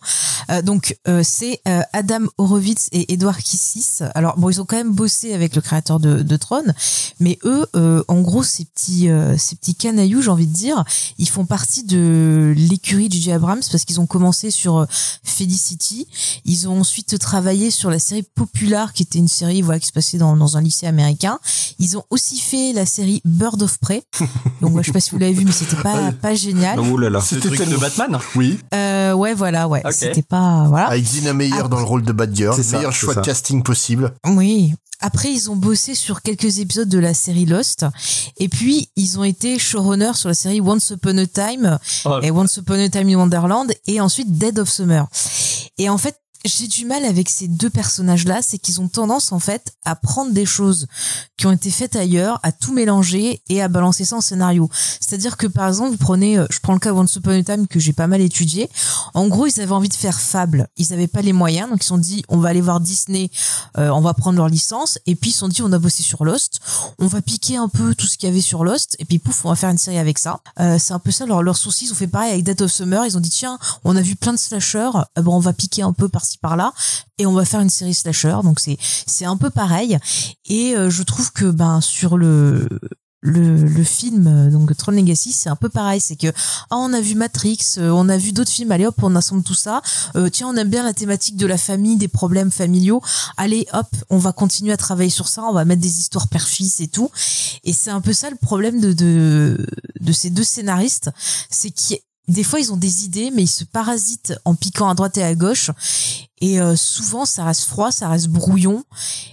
Euh, 0.50 0.62
donc, 0.62 0.98
euh, 1.10 1.22
c'est 1.22 1.62
Adam 1.92 2.22
Horowitz 2.38 2.88
et 2.94 3.12
Edouard 3.12 3.40
Kissis. 3.40 4.00
Alors, 4.16 4.38
bon, 4.38 4.50
ils 4.50 4.62
ont 4.62 4.66
quand 4.66 4.78
même 4.78 4.94
bossé 4.94 5.34
avec 5.34 5.54
le 5.54 5.62
créateur 5.62 6.00
de, 6.00 6.22
de 6.22 6.38
Tron, 6.38 6.64
mais 7.20 7.38
eux, 7.44 7.66
en 8.08 8.22
gros, 8.22 8.44
ces 8.44 8.64
petits, 8.64 9.10
ces 9.38 9.56
petits 9.56 9.76
canailloux, 9.76 10.22
j'ai 10.22 10.30
envie 10.30 10.48
de 10.48 10.54
dire, 10.54 10.84
ils 11.18 11.28
font 11.28 11.46
partie 11.46 11.84
de 11.84 12.54
l'écurie 12.56 13.10
de 13.10 13.14
J.J. 13.14 13.34
Abrams 13.34 13.62
parce 13.70 13.84
qu'ils 13.84 14.00
ont 14.00 14.06
commencé 14.06 14.50
sur 14.52 14.86
Felicity. 15.24 16.08
Ils 16.46 16.68
ont 16.70 16.80
ensuite 16.80 17.18
travaillé 17.20 17.72
sur 17.72 17.90
la 17.90 18.00
série 18.00 18.24
Popular, 18.24 18.94
qui 18.94 19.04
était 19.04 19.20
une 19.20 19.28
série 19.28 19.62
voilà, 19.62 19.80
qui 19.80 19.88
se 19.88 19.94
passait 19.94 20.18
dans, 20.18 20.36
dans 20.36 20.58
un 20.58 20.62
lycée 20.62 20.88
américain. 20.88 21.40
Ils 21.80 21.98
ont 21.98 22.04
aussi 22.10 22.40
fait 22.40 22.74
la 22.74 22.86
série 22.86 23.22
Bird 23.26 23.62
of 23.62 23.78
Prey. 23.80 24.04
Donc, 24.62 24.72
moi, 24.72 24.82
je 24.82 24.88
sais 24.88 24.94
pas 24.94 25.00
si 25.00 25.12
vous 25.12 25.18
l'avez 25.18 25.33
vu, 25.34 25.46
mais 25.46 25.52
c'était 25.52 25.76
pas, 25.82 26.12
pas 26.22 26.36
génial. 26.36 26.80
Oh 26.80 26.98
là 26.98 27.10
là. 27.10 27.22
C'est 27.22 27.36
le 27.36 27.42
truc 27.42 27.68
de 27.70 27.78
Batman 27.78 28.20
Oui. 28.36 28.60
Euh, 28.74 29.14
ouais, 29.14 29.34
voilà, 29.34 29.68
ouais. 29.68 29.82
C'était 29.92 30.22
pas, 30.22 30.66
voilà. 30.68 30.88
Avec 30.88 31.04
Dina 31.04 31.34
Meyer 31.34 31.64
dans 31.70 31.78
le 31.78 31.84
rôle 31.84 32.04
de 32.04 32.12
Batgirl. 32.12 32.56
C'est 32.56 32.64
ça, 32.64 32.78
Meilleur 32.78 32.94
choix 32.94 33.14
ça. 33.14 33.22
de 33.22 33.26
casting 33.26 33.64
possible. 33.64 34.14
Oui. 34.26 34.74
Après, 35.02 35.30
ils 35.32 35.52
ont 35.52 35.58
bossé 35.58 35.96
sur 35.96 36.22
quelques 36.22 36.60
épisodes 36.60 36.88
de 36.88 37.00
la 37.00 37.14
série 37.14 37.46
Lost. 37.46 37.86
Et 38.38 38.48
puis, 38.48 38.88
ils 38.96 39.20
ont 39.20 39.26
été 39.26 39.60
showrunners 39.60 40.14
sur 40.14 40.30
la 40.30 40.36
série 40.36 40.62
Once 40.62 40.92
Upon 40.92 41.18
a 41.18 41.26
Time 41.26 41.78
Oh, 42.06 42.20
et 42.22 42.32
Once 42.32 42.56
Upon 42.58 42.80
a 42.80 42.88
Time 42.88 43.10
in 43.10 43.16
Wonderland 43.18 43.74
et 43.86 44.00
ensuite 44.00 44.38
Dead 44.38 44.58
of 44.60 44.70
Summer. 44.70 45.06
Et 45.78 45.90
en 45.90 45.98
fait, 45.98 46.16
j'ai 46.46 46.68
du 46.68 46.86
mal 46.86 47.06
avec 47.06 47.30
ces 47.30 47.48
deux 47.48 47.70
personnages-là, 47.70 48.42
c'est 48.42 48.58
qu'ils 48.58 48.82
ont 48.82 48.88
tendance 48.88 49.32
en 49.32 49.40
fait 49.40 49.74
à 49.86 49.96
prendre 49.96 50.32
des 50.32 50.46
choses 50.46 50.88
qui 51.38 51.48
ont 51.48 51.52
été 51.52 51.72
faites 51.72 51.96
ailleurs, 51.96 52.40
à 52.44 52.52
tout 52.52 52.74
mélanger 52.74 53.42
et 53.50 53.62
à 53.62 53.68
balancer 53.68 54.06
ça 54.06 54.18
en 54.18 54.22
scénario. 54.22 54.70
C'est-à-dire 55.00 55.38
que 55.38 55.48
par 55.48 55.68
exemple, 55.68 55.92
vous 55.92 55.98
prenez, 55.98 56.38
euh, 56.38 56.46
je 56.50 56.60
prends 56.60 56.74
le 56.74 56.80
cas 56.80 56.94
Once 56.94 57.16
Upon 57.16 57.32
a 57.32 57.44
Time 57.44 57.68
que 57.68 57.80
j'ai 57.80 57.94
pas 57.94 58.08
mal 58.08 58.22
étudié. 58.22 58.70
En 59.14 59.28
gros, 59.28 59.48
ils 59.48 59.62
avaient 59.62 59.72
envie 59.72 59.90
de 59.90 59.94
faire 59.94 60.20
Fable, 60.20 60.68
ils 60.78 60.94
avaient 60.94 61.08
pas 61.08 61.22
les 61.22 61.34
moyens, 61.34 61.70
donc 61.70 61.80
ils 61.80 61.84
se 61.84 61.90
sont 61.90 61.98
dit 61.98 62.24
on 62.28 62.38
va 62.38 62.50
aller 62.50 62.62
voir 62.62 62.80
Disney, 62.80 63.30
euh, 63.78 63.90
on 63.90 64.02
va 64.02 64.14
prendre 64.14 64.38
leur 64.38 64.50
licence, 64.50 65.00
et 65.06 65.16
puis 65.16 65.30
ils 65.30 65.34
se 65.34 65.40
sont 65.40 65.48
dit 65.48 65.62
on 65.62 65.72
a 65.72 65.80
bossé 65.80 66.04
sur 66.04 66.26
Lost, 66.26 66.60
on 67.00 67.08
va 67.08 67.22
piquer 67.22 67.58
un 67.58 67.70
peu 67.70 67.96
tout 67.96 68.08
ce 68.08 68.18
qu'il 68.18 68.28
y 68.28 68.32
avait 68.32 68.42
sur 68.42 68.64
Lost, 68.64 68.96
et 69.00 69.06
puis 69.06 69.20
pouf, 69.20 69.46
on 69.46 69.50
va 69.50 69.56
faire 69.56 69.70
une 69.70 69.78
série 69.78 69.98
avec 69.98 70.20
ça. 70.20 70.40
Euh, 70.60 70.78
c'est 70.80 70.94
un 70.94 71.00
peu 71.00 71.12
ça 71.12 71.26
leur, 71.26 71.42
leur 71.44 71.58
souci. 71.58 71.86
Ils 71.86 71.92
ont 71.92 71.96
fait 71.96 72.08
pareil 72.08 72.32
avec 72.32 72.44
Dead 72.44 72.62
of 72.62 72.72
Summer. 72.72 73.06
Ils 73.06 73.18
ont 73.18 73.22
dit 73.22 73.30
tiens, 73.30 73.58
on 73.84 73.96
a 73.96 74.02
vu 74.02 74.16
plein 74.16 74.34
de 74.34 74.40
slashers, 74.40 74.92
euh, 75.18 75.22
bon 75.22 75.36
on 75.36 75.40
va 75.40 75.54
piquer 75.54 75.82
un 75.82 75.94
peu 75.94 76.10
par-ci 76.34 76.38
par-là, 76.44 76.74
et 77.18 77.26
on 77.26 77.34
va 77.34 77.46
faire 77.46 77.62
une 77.62 77.70
série 77.70 77.94
slasher. 77.94 78.38
Donc 78.44 78.60
c'est 78.60 78.78
c'est 79.08 79.26
un 79.26 79.38
peu 79.38 79.50
pareil. 79.50 79.98
Et 80.46 80.76
euh, 80.76 80.90
je 80.90 81.04
trouve 81.04 81.32
que 81.32 81.46
ben 81.46 81.82
sur 81.82 82.18
le 82.18 82.68
le, 83.26 83.56
le 83.56 83.84
film 83.86 84.28
euh, 84.28 84.52
donc 84.52 84.76
Tron 84.76 84.92
Legacy 84.92 85.32
c'est 85.32 85.50
un 85.50 85.56
peu 85.56 85.70
pareil. 85.70 86.02
C'est 86.02 86.18
que 86.18 86.28
ah 86.70 86.76
on 86.78 86.92
a 86.92 87.00
vu 87.00 87.16
Matrix 87.16 87.76
euh, 87.78 87.90
on 87.92 88.10
a 88.10 88.18
vu 88.18 88.34
d'autres 88.34 88.52
films. 88.52 88.72
Allez 88.74 88.86
hop 88.86 88.96
on 89.02 89.16
assemble 89.16 89.44
tout 89.44 89.54
ça. 89.54 89.82
Euh, 90.16 90.30
tiens 90.30 90.50
on 90.50 90.56
aime 90.58 90.70
bien 90.70 90.84
la 90.84 90.94
thématique 90.94 91.38
de 91.38 91.48
la 91.48 91.58
famille 91.58 91.96
des 91.96 92.10
problèmes 92.10 92.52
familiaux. 92.52 93.02
Allez 93.38 93.66
hop 93.72 93.88
on 94.10 94.18
va 94.18 94.34
continuer 94.34 94.74
à 94.74 94.78
travailler 94.78 95.10
sur 95.10 95.30
ça. 95.30 95.44
On 95.44 95.54
va 95.54 95.64
mettre 95.64 95.82
des 95.82 96.00
histoires 96.00 96.28
père-fils 96.28 96.82
et 96.82 96.90
tout. 96.90 97.10
Et 97.64 97.72
c'est 97.72 97.92
un 97.92 98.02
peu 98.02 98.12
ça 98.12 98.30
le 98.30 98.36
problème 98.36 98.82
de 98.82 98.92
de, 98.92 99.66
de 100.02 100.12
ces 100.12 100.30
deux 100.30 100.44
scénaristes. 100.44 101.10
C'est 101.50 101.72
qu'ils 101.72 102.00
des 102.28 102.44
fois, 102.44 102.60
ils 102.60 102.72
ont 102.72 102.78
des 102.78 103.06
idées, 103.06 103.32
mais 103.32 103.44
ils 103.44 103.48
se 103.48 103.64
parasitent 103.64 104.34
en 104.46 104.56
piquant 104.56 104.90
à 104.90 104.94
droite 104.94 105.18
et 105.18 105.24
à 105.24 105.36
gauche. 105.36 105.72
Et 106.42 106.62
euh, 106.62 106.76
souvent, 106.76 107.26
ça 107.26 107.44
reste 107.44 107.64
froid, 107.64 107.92
ça 107.92 108.08
reste 108.08 108.28
brouillon, 108.28 108.84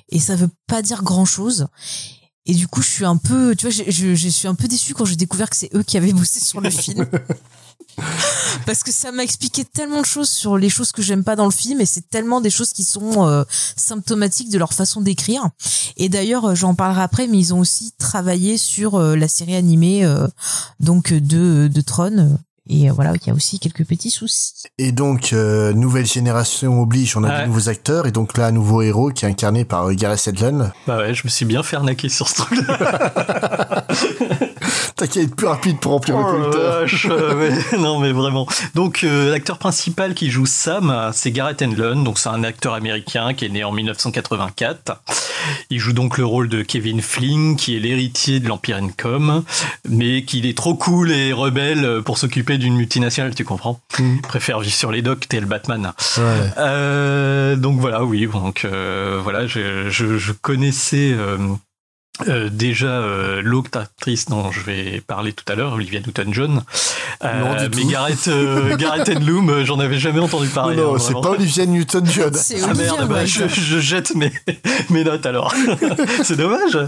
et 0.09 0.19
ça 0.19 0.37
veut 0.37 0.51
pas 0.67 0.83
dire 0.83 1.03
grand 1.03 1.25
chose. 1.25 1.67
Et 2.47 2.55
du 2.55 2.67
coup, 2.67 2.83
je 2.83 2.89
suis 2.89 3.05
un 3.05 3.17
peu, 3.17 3.55
tu 3.55 3.67
vois, 3.69 3.71
je, 3.71 3.91
je, 3.91 4.15
je 4.15 4.29
suis 4.29 4.49
un 4.49 4.55
peu 4.55 4.67
déçue 4.67 4.95
quand 4.95 5.05
j'ai 5.05 5.17
découvert 5.17 5.51
que 5.51 5.57
c'est 5.57 5.71
eux 5.75 5.83
qui 5.83 5.97
avaient 5.97 6.13
bossé 6.13 6.41
sur 6.41 6.61
le 6.61 6.71
film. 6.71 7.07
Parce 8.67 8.83
que 8.83 8.93
ça 8.93 9.13
m'a 9.13 9.23
expliqué 9.23 9.65
tellement 9.65 10.01
de 10.01 10.07
choses 10.07 10.29
sur 10.29 10.57
les 10.57 10.69
choses 10.69 10.93
que 10.93 11.03
j'aime 11.03 11.25
pas 11.25 11.37
dans 11.37 11.45
le 11.45 11.51
film 11.51 11.81
et 11.81 11.87
c'est 11.87 12.09
tellement 12.09 12.41
des 12.41 12.51
choses 12.51 12.73
qui 12.73 12.85
sont 12.85 13.27
euh, 13.27 13.45
symptomatiques 13.77 14.51
de 14.51 14.59
leur 14.59 14.73
façon 14.73 15.01
d'écrire. 15.01 15.49
Et 15.97 16.09
d'ailleurs, 16.09 16.47
euh, 16.47 16.55
j'en 16.55 16.75
parlerai 16.75 17.03
après, 17.03 17.27
mais 17.27 17.39
ils 17.39 17.55
ont 17.55 17.61
aussi 17.61 17.93
travaillé 17.99 18.59
sur 18.59 18.95
euh, 18.95 19.17
la 19.17 19.29
série 19.29 19.55
animée 19.55 20.05
euh, 20.05 20.27
donc 20.79 21.13
de, 21.13 21.69
de 21.69 21.81
Tron. 21.81 22.39
Et 22.69 22.89
euh, 22.89 22.93
voilà, 22.93 23.13
il 23.21 23.27
y 23.27 23.31
a 23.31 23.35
aussi 23.35 23.59
quelques 23.59 23.85
petits 23.87 24.11
soucis. 24.11 24.53
Et 24.79 24.93
donc, 24.93 25.33
euh, 25.33 25.73
nouvelle 25.73 26.07
génération 26.07 26.81
oblige, 26.83 27.17
on 27.17 27.25
a 27.25 27.29
Ouais. 27.31 27.43
de 27.43 27.47
nouveaux 27.49 27.69
acteurs, 27.69 28.07
et 28.07 28.13
donc 28.13 28.37
là, 28.37 28.47
un 28.47 28.53
nouveau 28.53 28.83
héros 28.83 29.11
qui 29.11 29.25
est 29.25 29.29
incarné 29.29 29.65
par 29.65 29.89
euh, 29.89 29.95
Gareth 29.95 30.29
Edlund. 30.29 30.71
Bah 30.87 30.99
ouais, 30.99 31.15
je 31.15 31.23
me 31.25 31.29
suis 31.31 31.45
bien 31.47 31.63
fait 31.63 31.77
arnaquer 31.77 32.09
sur 32.09 32.29
ce 32.29 32.35
truc-là. 32.37 33.87
T'as 34.97 35.07
qu'à 35.07 35.21
être 35.23 35.35
plus 35.35 35.47
rapide 35.47 35.79
pour 35.81 35.93
remplir 35.93 36.15
Oh 36.17 36.31
le 36.37 36.45
compteur. 36.45 36.81
vache, 36.83 37.07
euh, 37.11 37.51
non 37.79 37.99
mais 38.01 38.13
vraiment. 38.13 38.47
Donc 38.75 39.03
euh, 39.03 39.31
l'acteur 39.31 39.57
principal 39.59 40.13
qui 40.15 40.31
joue 40.31 40.45
Sam, 40.45 41.11
c'est 41.15 41.31
Gareth 41.31 41.63
Edlund, 41.63 42.05
donc 42.05 42.19
c'est 42.19 42.29
un 42.29 42.45
acteur 42.45 42.75
américain 42.75 43.33
qui 43.33 43.47
est 43.47 43.49
né 43.49 43.65
en 43.65 43.73
1984. 43.73 45.03
Il 45.71 45.79
joue 45.79 45.95
donc 45.95 46.19
le 46.19 46.27
rôle 46.27 46.49
de 46.51 46.61
Kevin 46.63 47.01
Flynn, 47.01 47.57
qui 47.57 47.77
est 47.77 47.81
l'héritier 47.81 48.41
de 48.41 48.49
l'Empire 48.49 48.77
Income, 48.77 49.43
mais 49.89 50.23
qu'il 50.25 50.45
est 50.45 50.57
trop 50.57 50.75
cool 50.75 51.11
et 51.13 51.33
rebelle 51.33 52.03
pour 52.05 52.19
s'occuper 52.19 52.50
d'une 52.59 52.77
multinationale, 52.77 53.35
tu 53.35 53.45
comprends 53.45 53.81
Il 53.99 54.21
préfère 54.23 54.61
vivre 54.61 54.75
sur 54.75 54.91
les 54.93 55.03
docks, 55.03 55.29
t'es 55.29 55.41
le 55.41 55.47
Batman. 55.47 55.93
Ouais. 56.19 56.23
Euh, 56.59 57.57
donc 57.57 57.81
voilà, 57.81 58.05
oui, 58.05 58.27
donc 58.27 58.65
euh, 58.65 59.21
voilà, 59.23 59.47
je, 59.47 59.89
je, 59.91 60.19
je 60.19 60.33
connaissais 60.33 61.13
euh, 61.13 61.39
euh, 62.29 62.49
déjà 62.51 62.87
euh, 63.01 63.41
l'autre 63.43 63.79
actrice 63.79 64.27
dont 64.27 64.51
je 64.51 64.61
vais 64.61 65.03
parler 65.07 65.33
tout 65.33 65.45
à 65.51 65.55
l'heure, 65.55 65.73
Olivia 65.75 66.01
Newton-John. 66.01 66.63
Euh, 67.25 67.41
Non, 67.41 67.55
du 67.55 67.77
mais 67.77 67.83
tout. 67.83 67.89
Gareth, 67.89 68.29
euh, 68.29 68.77
Gareth 68.77 69.09
euh, 69.09 69.65
j'en 69.65 69.79
avais 69.79 69.99
jamais 69.99 70.21
entendu 70.21 70.49
parler. 70.49 70.77
non, 70.77 70.95
hein, 70.95 70.99
c'est 70.99 71.13
pas 71.15 71.31
Olivia 71.31 71.67
Newton-John. 71.67 72.35
C'est 72.35 72.63
Ah 72.63 72.75
merde, 72.75 73.09
bah, 73.09 73.25
je, 73.25 73.47
je 73.49 73.79
jette 73.81 74.15
mes, 74.15 74.33
mes 74.91 75.05
notes 75.05 75.25
alors. 75.27 75.55
c'est 76.25 76.37
dommage. 76.37 76.79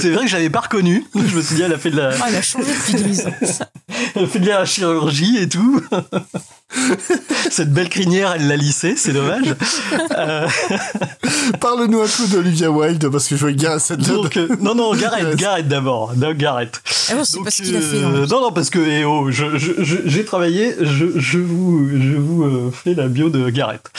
C'est 0.00 0.10
vrai 0.10 0.24
que 0.24 0.30
je 0.30 0.36
l'avais 0.36 0.48
pas 0.50 0.60
reconnue. 0.60 1.04
Je 1.14 1.36
me 1.36 1.42
suis 1.42 1.56
dit, 1.56 1.62
elle 1.62 1.72
a 1.74 1.78
fait 1.78 1.90
de 1.90 1.96
la, 1.96 2.10
Ah, 2.20 2.26
elle 2.28 2.36
a 2.36 2.42
changé 2.42 2.64
de 2.66 2.98
elle 4.14 4.24
a 4.24 4.26
fait 4.26 4.38
de 4.38 4.46
la 4.48 4.64
chirurgie 4.64 5.36
et 5.38 5.48
tout. 5.48 5.82
Cette 7.50 7.72
belle 7.72 7.88
crinière, 7.88 8.32
elle 8.36 8.46
l'a 8.46 8.56
lissée, 8.56 8.94
c'est 8.96 9.12
dommage. 9.12 9.54
Euh, 10.16 10.46
Parle-nous 11.60 12.00
un 12.00 12.06
peu 12.06 12.26
d'Olivia 12.28 12.70
Wilde, 12.70 13.08
parce 13.10 13.26
que 13.28 13.36
je 13.36 13.40
vois 13.40 13.52
Gareth 13.52 13.90
Edlund. 13.90 14.22
donc, 14.22 14.36
euh, 14.36 14.48
non, 14.60 14.74
non, 14.74 14.94
Gareth, 14.94 15.36
Gareth 15.36 15.68
d'abord. 15.68 16.14
Non, 16.16 16.32
Gareth. 16.34 16.80
Ah 17.10 17.14
non, 17.14 17.24
c'est 17.24 17.36
Donc, 17.36 17.44
pas 17.46 17.50
ce 17.50 17.62
qu'il 17.62 17.76
a 17.76 17.80
fait. 17.80 17.96
euh, 17.96 18.26
non, 18.26 18.40
non, 18.42 18.52
parce 18.52 18.70
que 18.70 18.78
eh 18.78 19.04
oh, 19.04 19.30
je- 19.30 19.58
je- 19.58 19.82
je- 19.82 19.96
j'ai 20.06 20.24
travaillé, 20.24 20.74
je, 20.80 21.06
je 21.18 21.38
vous, 21.38 21.88
je 21.90 22.16
vous 22.16 22.42
euh, 22.44 22.70
fais 22.72 22.94
la 22.94 23.08
bio 23.08 23.30
de 23.30 23.48
Gareth. 23.50 23.90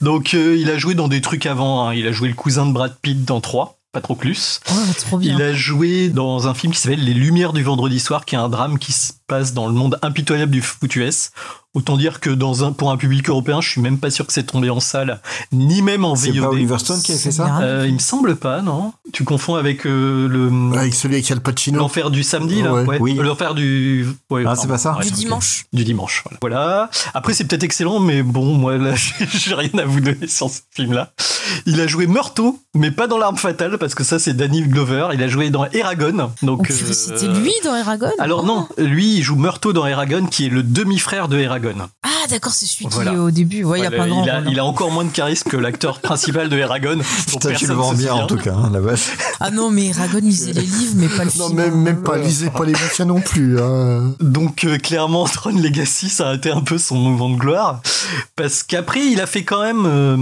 Donc, 0.00 0.34
euh, 0.34 0.56
il 0.58 0.70
a 0.70 0.78
joué 0.78 0.94
dans 0.94 1.08
des 1.08 1.20
trucs 1.20 1.46
avant. 1.46 1.88
hein. 1.88 1.94
Il 1.94 2.06
a 2.06 2.12
joué 2.12 2.28
le 2.28 2.34
cousin 2.34 2.66
de 2.66 2.72
Brad 2.72 2.94
Pitt 3.02 3.24
dans 3.24 3.40
3, 3.40 3.78
Patroclus. 3.94 4.60
Oh, 4.70 4.72
trop 4.98 5.18
bien. 5.18 5.36
Il 5.36 5.42
a 5.42 5.54
joué 5.54 6.08
dans 6.08 6.48
un 6.48 6.54
film 6.54 6.72
qui 6.72 6.80
s'appelle 6.80 7.04
Les 7.04 7.14
Lumières 7.14 7.52
du 7.52 7.62
vendredi 7.62 8.00
soir, 8.00 8.24
qui 8.24 8.34
est 8.34 8.38
un 8.38 8.48
drame 8.48 8.78
qui 8.78 8.92
se 8.92 9.12
passe 9.26 9.54
dans 9.54 9.66
le 9.66 9.72
monde 9.72 9.98
impitoyable 10.02 10.52
du 10.52 10.62
foot 10.62 10.94
US. 10.96 11.30
Autant 11.74 11.96
dire 11.96 12.20
que 12.20 12.30
dans 12.30 12.62
un, 12.62 12.70
pour 12.70 12.92
un 12.92 12.96
public 12.96 13.28
européen, 13.28 13.60
je 13.60 13.68
suis 13.68 13.80
même 13.80 13.98
pas 13.98 14.08
sûr 14.08 14.24
que 14.28 14.32
c'est 14.32 14.44
tombé 14.44 14.70
en 14.70 14.78
salle, 14.78 15.20
ni 15.50 15.82
même 15.82 16.04
en 16.04 16.14
C'est 16.14 16.30
VOD. 16.30 16.40
pas 16.40 16.48
Oliver 16.50 16.78
Stone 16.78 17.02
qui 17.02 17.12
a 17.12 17.16
fait 17.16 17.32
ça 17.32 17.58
Euh, 17.62 17.84
il 17.88 17.94
me 17.94 17.98
semble 17.98 18.36
pas, 18.36 18.62
non 18.62 18.92
Tu 19.12 19.24
confonds 19.24 19.56
avec 19.56 19.84
euh, 19.84 20.28
le 20.28 20.78
Avec 20.78 20.94
celui 20.94 21.16
avec 21.16 21.28
Al 21.32 21.40
Pacino. 21.40 21.80
l'enfer 21.80 22.10
du 22.12 22.22
samedi, 22.22 22.62
là 22.62 22.72
Ouais. 22.72 22.84
ouais. 22.84 22.98
Oui. 23.00 23.14
L'enfer 23.14 23.54
du. 23.56 24.06
ouais, 24.30 24.44
Ah, 24.46 24.54
c'est 24.54 24.68
pas 24.68 24.78
ça 24.78 24.96
Ouais, 24.96 25.04
Du 25.04 25.10
dimanche. 25.10 25.64
Du 25.72 25.82
dimanche, 25.82 26.22
voilà. 26.24 26.38
Voilà. 26.40 26.90
Après, 27.12 27.34
c'est 27.34 27.42
peut-être 27.44 27.64
excellent, 27.64 27.98
mais 27.98 28.22
bon, 28.22 28.54
moi, 28.54 28.76
là, 28.78 28.94
j'ai 29.32 29.54
rien 29.56 29.76
à 29.78 29.84
vous 29.84 29.98
donner 30.00 30.28
sur 30.28 30.48
ce 30.50 30.60
film-là. 30.76 31.12
Il 31.66 31.80
a 31.80 31.88
joué 31.88 32.06
Meurto, 32.06 32.60
mais 32.74 32.92
pas 32.92 33.08
dans 33.08 33.18
L'arme 33.18 33.36
fatale, 33.36 33.78
parce 33.78 33.96
que 33.96 34.04
ça, 34.04 34.20
c'est 34.20 34.34
Danny 34.34 34.62
Glover. 34.62 35.08
Il 35.12 35.22
a 35.24 35.26
joué 35.28 35.50
dans 35.50 35.64
Eragon. 35.72 36.30
Donc, 36.42 36.68
Oh, 36.70 36.72
euh, 36.72 36.92
C'était 36.92 37.26
lui 37.26 37.52
dans 37.64 37.74
Eragon 37.74 38.10
Alors 38.20 38.44
non, 38.44 38.68
lui, 38.78 39.13
il 39.16 39.22
joue 39.22 39.36
Meurto 39.36 39.72
dans 39.72 39.86
Eragon, 39.86 40.26
qui 40.26 40.46
est 40.46 40.48
le 40.50 40.62
demi-frère 40.62 41.28
de 41.28 41.38
Eragon. 41.38 41.74
Ah, 42.02 42.08
d'accord, 42.30 42.52
c'est 42.52 42.66
celui 42.66 42.86
Voilà. 42.90 43.10
qui 43.10 43.16
est 43.16 43.20
au 43.20 43.30
début. 43.30 43.64
Ouais, 43.64 43.80
il 43.80 43.82
y 43.82 43.86
a 43.86 43.90
Voilà, 43.90 44.04
plein 44.04 44.06
de 44.06 44.10
grands 44.10 44.24
il, 44.24 44.30
a, 44.30 44.34
rôles, 44.40 44.48
il 44.52 44.58
hein. 44.58 44.62
a 44.62 44.66
encore 44.66 44.90
moins 44.90 45.04
de 45.04 45.10
charisme 45.10 45.50
que 45.50 45.56
l'acteur 45.56 46.00
principal 46.00 46.48
de 46.48 46.56
Eragon. 46.56 46.98
Putain, 47.26 47.38
tu 47.38 47.48
personne 47.48 47.68
le 47.68 47.74
vends 47.74 47.92
bien 47.94 48.14
en 48.14 48.26
tout 48.26 48.36
cas, 48.36 48.54
hein, 48.54 48.70
la 48.72 48.80
vache. 48.80 49.10
Ah 49.40 49.50
non, 49.50 49.70
mais 49.70 49.86
Eragon, 49.88 50.20
faisait 50.20 50.52
les 50.52 50.60
livres, 50.62 50.94
mais 50.96 51.08
pas 51.08 51.24
le 51.24 51.30
Non, 51.38 51.46
film. 51.48 51.56
même, 51.58 51.72
hein. 51.74 51.76
même 51.76 52.02
pas, 52.02 52.16
lisez 52.18 52.50
pas 52.50 52.64
les 52.64 52.72
bouquins 52.72 53.04
non 53.04 53.20
plus. 53.20 53.60
Hein. 53.60 54.14
Donc 54.20 54.64
euh, 54.64 54.78
clairement, 54.78 55.24
Tron 55.32 55.50
Legacy, 55.58 56.08
ça 56.08 56.30
a 56.30 56.34
été 56.34 56.50
un 56.50 56.60
peu 56.62 56.78
son 56.78 56.96
moment 56.96 57.30
de 57.30 57.36
gloire. 57.36 57.80
Parce 58.36 58.62
qu'après, 58.62 59.00
il 59.06 59.20
a 59.20 59.26
fait 59.26 59.44
quand 59.44 59.62
même 59.62 59.84
euh, 59.86 60.16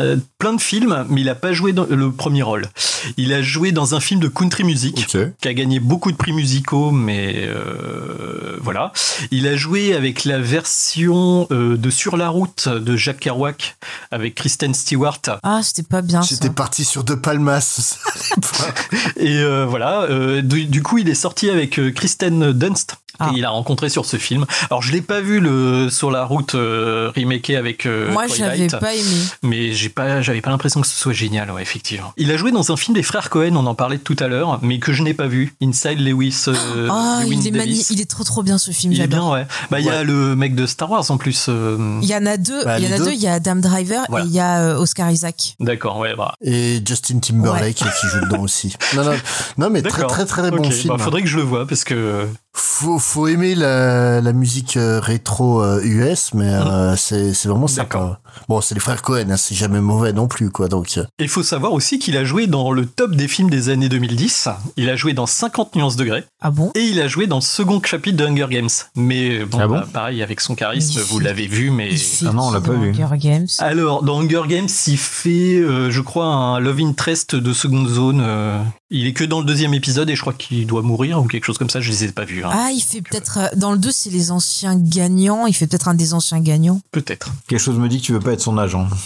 euh, 0.00 0.16
plein 0.38 0.52
de 0.52 0.60
films, 0.60 1.06
mais 1.08 1.22
il 1.22 1.28
a 1.28 1.34
pas 1.34 1.52
joué 1.52 1.72
dans 1.72 1.86
le 1.88 2.12
premier 2.12 2.42
rôle. 2.42 2.68
Il 3.16 3.32
a 3.32 3.40
joué 3.42 3.72
dans 3.72 3.94
un 3.94 4.00
film 4.00 4.20
de 4.20 4.28
country 4.28 4.64
music, 4.64 5.06
qui 5.40 5.48
a 5.48 5.54
gagné 5.54 5.80
beaucoup 5.80 6.12
de 6.12 6.16
prix 6.16 6.32
musicaux, 6.32 6.90
mais 6.90 7.46
euh, 7.46 8.58
voilà. 8.60 8.92
Il 9.30 9.46
a 9.46 9.56
joué 9.56 9.94
avec 9.94 10.24
la 10.24 10.38
version 10.38 11.46
euh, 11.50 11.76
de 11.76 11.90
Sur 11.90 12.16
la 12.16 12.28
route 12.28 12.68
de 12.68 12.96
Jacques 12.96 13.20
Kerouac, 13.20 13.76
avec 14.10 14.34
Kristen 14.34 14.74
Stewart. 14.74 15.20
Ah, 15.42 15.60
c'était 15.62 15.82
pas 15.88 16.02
bien. 16.02 16.20
J'étais 16.22 16.50
parti 16.50 16.84
sur 16.84 17.02
De 17.04 17.14
Palmas. 17.14 17.98
Et 19.16 19.38
euh, 19.38 19.64
voilà, 19.66 20.02
euh, 20.02 20.42
du, 20.42 20.66
du 20.66 20.82
coup, 20.82 20.98
il 20.98 21.08
est 21.08 21.14
sorti 21.14 21.48
avec 21.50 21.78
euh, 21.78 21.90
Kristen 21.90 22.52
Dunst. 22.52 22.96
Ah. 23.18 23.30
Et 23.32 23.38
il 23.38 23.44
a 23.46 23.50
rencontré 23.50 23.88
sur 23.88 24.04
ce 24.04 24.18
film. 24.18 24.44
Alors 24.68 24.82
je 24.82 24.92
l'ai 24.92 25.00
pas 25.00 25.22
vu 25.22 25.40
le 25.40 25.88
sur 25.88 26.10
la 26.10 26.24
route 26.26 26.54
euh, 26.54 27.10
remaké 27.16 27.56
avec 27.56 27.86
euh, 27.86 28.12
Moi, 28.12 28.26
j'avais 28.26 28.66
pas 28.66 28.94
aimé. 28.94 29.16
mais 29.42 29.72
j'ai 29.72 29.88
pas 29.88 30.20
j'avais 30.26 30.40
pas 30.42 30.50
l'impression 30.50 30.80
que 30.80 30.86
ce 30.86 30.94
soit 30.96 31.12
génial 31.12 31.50
ouais, 31.50 31.62
effectivement. 31.62 32.12
Il 32.16 32.30
a 32.30 32.36
joué 32.36 32.50
dans 32.52 32.70
un 32.72 32.76
film 32.76 32.94
des 32.94 33.02
frères 33.02 33.30
Cohen, 33.30 33.54
on 33.56 33.64
en 33.66 33.74
parlait 33.74 33.98
tout 33.98 34.16
à 34.18 34.28
l'heure, 34.28 34.58
mais 34.62 34.78
que 34.78 34.92
je 34.92 35.02
n'ai 35.02 35.14
pas 35.14 35.26
vu, 35.28 35.54
Inside 35.62 36.00
Lewis 36.00 36.44
euh, 36.48 36.86
Lewin 36.88 37.24
il 37.40 37.46
est 37.46 37.50
Davis. 37.50 37.90
il 37.90 38.00
est 38.00 38.10
trop 38.10 38.24
trop 38.24 38.42
bien 38.42 38.58
ce 38.58 38.70
film, 38.72 38.92
Il 38.92 39.00
est 39.00 39.06
bien 39.06 39.28
ouais. 39.30 39.46
Bah 39.70 39.80
il 39.80 39.86
y 39.86 39.90
a 39.90 40.02
le 40.02 40.36
mec 40.36 40.54
de 40.54 40.66
Star 40.66 40.90
Wars 40.90 41.10
en 41.10 41.16
plus. 41.16 41.46
euh, 41.48 41.98
Il 42.02 42.08
y 42.08 42.14
en 42.14 42.26
a 42.26 42.36
deux, 42.36 42.64
Bah, 42.64 42.78
il 42.78 42.84
y 42.86 42.92
en 42.92 42.96
a 42.96 42.98
deux. 42.98 43.12
il 43.12 43.20
y 43.20 43.26
a 43.28 43.34
Adam 43.34 43.56
Driver 43.56 44.04
Voilà. 44.08 44.24
et 44.24 44.28
il 44.28 44.34
y 44.34 44.40
a 44.40 44.60
euh, 44.60 44.76
Oscar 44.78 45.10
Isaac. 45.10 45.54
D'accord, 45.60 45.98
ouais, 45.98 46.14
bah. 46.16 46.34
Et 46.42 46.80
Justin 46.84 47.18
Timberlake 47.20 47.76
qui 47.76 48.06
joue 48.08 48.20
dedans 48.26 48.42
aussi. 48.42 48.74
Non, 48.94 49.04
non, 49.04 49.14
non 49.58 49.70
mais 49.70 49.82
très 49.82 50.06
très 50.06 50.24
très, 50.26 50.50
bon 50.50 50.58
Ok, 50.58 50.72
film. 50.72 50.94
bah, 50.96 51.02
faudrait 51.02 51.22
que 51.22 51.28
je 51.28 51.36
le 51.36 51.42
voie 51.44 51.66
parce 51.66 51.84
que 51.84 52.26
Faut, 52.58 52.98
faut 52.98 53.26
aimer 53.28 53.54
la, 53.54 54.20
la 54.22 54.32
musique 54.32 54.76
euh, 54.76 54.98
rétro 54.98 55.62
euh, 55.62 55.80
US, 55.84 56.32
mais 56.34 56.48
euh, 56.50 56.96
c'est 56.96 57.34
c'est 57.34 57.48
vraiment 57.48 57.66
sympa. 57.66 58.18
Bon, 58.48 58.60
c'est 58.60 58.74
les 58.74 58.80
frères 58.80 59.02
Cohen, 59.02 59.30
hein, 59.30 59.36
c'est 59.36 59.54
jamais 59.54 59.80
mauvais 59.80 60.12
non 60.12 60.26
plus, 60.26 60.50
quoi. 60.50 60.68
Donc, 60.68 60.96
euh, 60.98 61.04
Et 61.18 61.24
il 61.24 61.28
faut 61.28 61.42
savoir 61.42 61.72
aussi 61.72 61.98
qu'il 61.98 62.16
a 62.16 62.24
joué 62.24 62.46
dans 62.46 62.72
le 62.72 62.84
top 62.86 63.14
des 63.14 63.28
films 63.28 63.48
des 63.50 63.68
années 63.70 63.88
2010. 63.88 64.48
Il 64.76 64.88
a 64.90 64.96
joué 64.96 65.12
dans 65.14 65.26
50 65.26 65.74
nuances 65.76 65.96
degrés. 65.96 66.24
Ah 66.40 66.50
bon? 66.50 66.70
Et 66.74 66.84
il 66.84 67.00
a 67.00 67.08
joué 67.08 67.26
dans 67.26 67.36
le 67.36 67.42
second 67.42 67.80
chapitre 67.82 68.16
de 68.18 68.24
Hunger 68.26 68.46
Games. 68.50 68.68
Mais 68.94 69.44
bon, 69.44 69.58
Ah 69.60 69.68
bon? 69.68 69.74
bah, 69.76 69.86
pareil, 69.92 70.22
avec 70.22 70.40
son 70.40 70.54
charisme, 70.54 70.94
Il 70.96 71.02
vous 71.04 71.18
fait- 71.18 71.24
l'avez 71.24 71.46
vu, 71.46 71.70
mais... 71.70 71.90
Ah 72.26 72.32
non, 72.32 72.48
on 72.48 72.50
l'a 72.52 72.60
pas 72.60 72.72
vu. 72.72 72.90
Hunger 72.90 73.18
Games. 73.18 73.46
Alors, 73.58 74.02
dans 74.02 74.20
Hunger 74.20 74.42
Games, 74.48 74.68
il 74.86 74.98
fait, 74.98 75.56
euh, 75.60 75.90
je 75.90 76.00
crois, 76.02 76.26
un 76.26 76.60
love 76.60 76.80
interest 76.80 77.36
de 77.36 77.52
seconde 77.52 77.88
zone. 77.88 78.20
euh, 78.22 78.60
il 78.90 79.06
est 79.06 79.12
que 79.12 79.24
dans 79.24 79.40
le 79.40 79.44
deuxième 79.46 79.74
épisode 79.74 80.08
et 80.10 80.14
je 80.14 80.20
crois 80.20 80.32
qu'il 80.32 80.66
doit 80.66 80.82
mourir 80.82 81.20
ou 81.20 81.26
quelque 81.26 81.44
chose 81.44 81.58
comme 81.58 81.70
ça. 81.70 81.80
Je 81.80 81.90
les 81.90 82.04
ai 82.04 82.08
pas 82.12 82.24
vus. 82.24 82.44
hein. 82.44 82.50
Ah, 82.52 82.70
il 82.72 82.80
fait 82.80 83.02
peut-être. 83.02 83.38
euh, 83.38 83.48
Dans 83.56 83.72
le 83.72 83.78
2, 83.78 83.90
c'est 83.90 84.10
les 84.10 84.30
anciens 84.30 84.76
gagnants. 84.76 85.46
Il 85.46 85.54
fait 85.54 85.66
peut-être 85.66 85.88
un 85.88 85.94
des 85.94 86.14
anciens 86.14 86.40
gagnants. 86.40 86.80
Peut-être. 86.92 87.32
Quelque 87.48 87.58
chose 87.60 87.78
me 87.78 87.88
dit 87.88 88.00
que 88.00 88.06
tu 88.06 88.12
veux 88.12 88.20
pas 88.20 88.32
être 88.32 88.40
son 88.40 88.58
agent. 88.58 88.88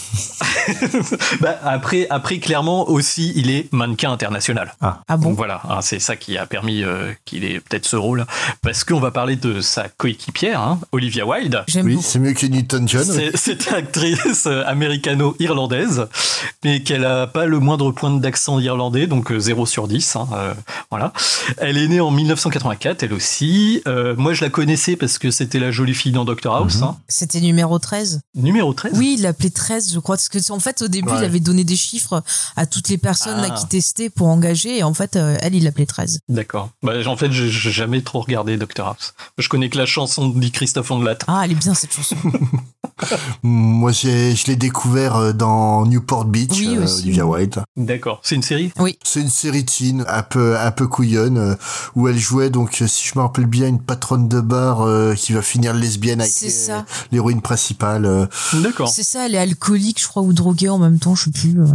Bah, 1.41 1.59
après, 1.63 2.05
après, 2.09 2.37
clairement 2.39 2.87
aussi, 2.89 3.33
il 3.35 3.49
est 3.49 3.71
mannequin 3.73 4.11
international. 4.11 4.73
Ah. 4.81 5.01
Ah 5.07 5.17
bon 5.17 5.29
Donc 5.29 5.37
voilà, 5.37 5.61
hein, 5.67 5.79
c'est 5.81 5.99
ça 5.99 6.15
qui 6.15 6.37
a 6.37 6.45
permis 6.45 6.83
euh, 6.83 7.11
qu'il 7.25 7.43
ait 7.45 7.59
peut-être 7.59 7.85
ce 7.87 7.95
rôle. 7.95 8.25
Parce 8.61 8.83
qu'on 8.83 8.99
va 8.99 9.09
parler 9.11 9.35
de 9.35 9.61
sa 9.61 9.89
coéquipière, 9.89 10.61
hein, 10.61 10.79
Olivia 10.91 11.25
Wilde. 11.25 11.63
J'aime 11.67 11.85
oui, 11.87 11.97
c'est 12.01 12.19
mieux 12.19 12.33
que 12.33 12.45
Newton 12.45 12.87
John. 12.87 13.05
oui. 13.09 13.31
C'est- 13.35 13.71
actrice 13.73 14.45
euh, 14.47 14.63
américano-irlandaise, 14.67 16.07
mais 16.63 16.81
qu'elle 16.83 17.05
a 17.05 17.25
pas 17.27 17.45
le 17.45 17.59
moindre 17.59 17.91
point 17.91 18.11
d'accent 18.11 18.59
irlandais, 18.59 19.07
donc 19.07 19.31
0 19.35 19.65
sur 19.71 19.87
10. 19.87 20.15
hein, 20.15 20.27
euh, 20.33 20.53
voilà. 20.89 21.13
Elle 21.57 21.77
est 21.77 21.87
née 21.87 21.99
en 22.01 22.11
1984, 22.11 23.03
elle 23.03 23.13
aussi. 23.13 23.81
Euh, 23.87 24.15
moi, 24.17 24.33
je 24.33 24.43
la 24.43 24.49
connaissais 24.49 24.95
parce 24.95 25.17
que 25.17 25.31
c'était 25.31 25.59
la 25.59 25.71
jolie 25.71 25.93
fille 25.95 26.11
dans 26.11 26.25
Doctor 26.25 26.55
House. 26.55 26.77
Mhm. 26.77 26.83
hein. 26.83 26.97
C'était 27.07 27.41
numéro 27.41 27.79
13. 27.79 28.21
Numéro 28.35 28.73
13 28.73 28.93
Oui, 28.95 29.15
il 29.17 29.23
l'appelait 29.23 29.49
13, 29.49 29.93
je 29.93 29.99
crois. 29.99 30.15
Parce 30.17 30.29
que, 30.29 30.51
en 30.51 30.59
fait, 30.59 30.81
au 30.81 30.87
début, 30.87 31.09
Ouais. 31.09 31.19
il 31.19 31.23
avait 31.25 31.39
donné 31.39 31.63
des 31.63 31.75
chiffres 31.75 32.21
à 32.55 32.65
toutes 32.65 32.89
les 32.89 32.97
personnes 32.97 33.41
là, 33.41 33.47
Ah. 33.51 33.55
qui 33.59 33.67
testaient 33.67 34.09
pour 34.09 34.27
engager. 34.27 34.77
Et 34.79 34.83
en 34.83 34.93
fait, 34.93 35.15
euh, 35.15 35.37
elle, 35.41 35.55
il 35.55 35.63
l'appelait 35.63 35.85
13. 35.85 36.19
D'accord. 36.29 36.69
Bah, 36.83 36.93
en 37.07 37.15
fait, 37.17 37.31
j'ai 37.31 37.49
j'ai 37.49 37.71
jamais 37.71 38.01
trop 38.01 38.21
regardé 38.21 38.57
Doctor 38.57 38.87
House. 38.89 39.13
Je 39.37 39.47
connais 39.49 39.69
que 39.69 39.77
la 39.77 39.85
chanson 39.85 40.27
dit 40.29 40.51
Christophe 40.51 40.91
Ondelat. 40.91 41.17
Ah, 41.27 41.41
elle 41.45 41.51
est 41.51 41.55
bien 41.55 41.73
cette 41.73 41.93
chanson. 41.93 42.15
Moi, 43.43 43.91
j'ai, 43.91 44.35
je 44.35 44.45
l'ai 44.47 44.55
découvert 44.55 45.15
euh, 45.15 45.33
dans 45.33 45.85
Newport 45.85 46.25
Beach, 46.25 46.51
Oui, 46.59 46.77
euh. 46.77 46.87
Olivia 46.99 47.25
Wilde. 47.25 47.63
D'accord. 47.77 48.19
C'est 48.23 48.35
une 48.35 48.43
série? 48.43 48.71
C'est 49.03 49.21
une 49.21 49.29
série 49.29 49.65
teen 49.65 50.03
un 50.07 50.23
peu, 50.23 50.57
un 50.57 50.71
peu 50.71 50.87
couillonne, 50.87 51.37
euh, 51.37 51.55
où 51.95 52.07
elle 52.07 52.17
jouait, 52.19 52.49
donc, 52.49 52.83
si 52.87 53.07
je 53.07 53.13
me 53.17 53.21
rappelle 53.23 53.45
bien, 53.45 53.67
une 53.67 53.81
patronne 53.81 54.27
de 54.27 54.39
bar 54.41 54.81
euh, 54.81 55.13
qui 55.15 55.33
va 55.33 55.41
finir 55.41 55.73
lesbienne 55.73 56.21
avec 56.21 56.33
l'héroïne 57.11 57.41
principale. 57.41 58.05
euh. 58.05 58.25
D'accord. 58.53 58.89
C'est 58.89 59.03
ça, 59.03 59.25
elle 59.25 59.35
est 59.35 59.39
alcoolique, 59.39 60.01
je 60.01 60.07
crois, 60.07 60.23
ou 60.23 60.33
droguée 60.33 60.69
en 60.69 60.77
même 60.79 60.99
temps, 60.99 61.15
je 61.15 61.25
sais 61.25 61.31
plus. 61.31 61.55
euh. 61.59 61.65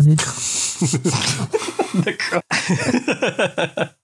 D'accord. 2.04 2.42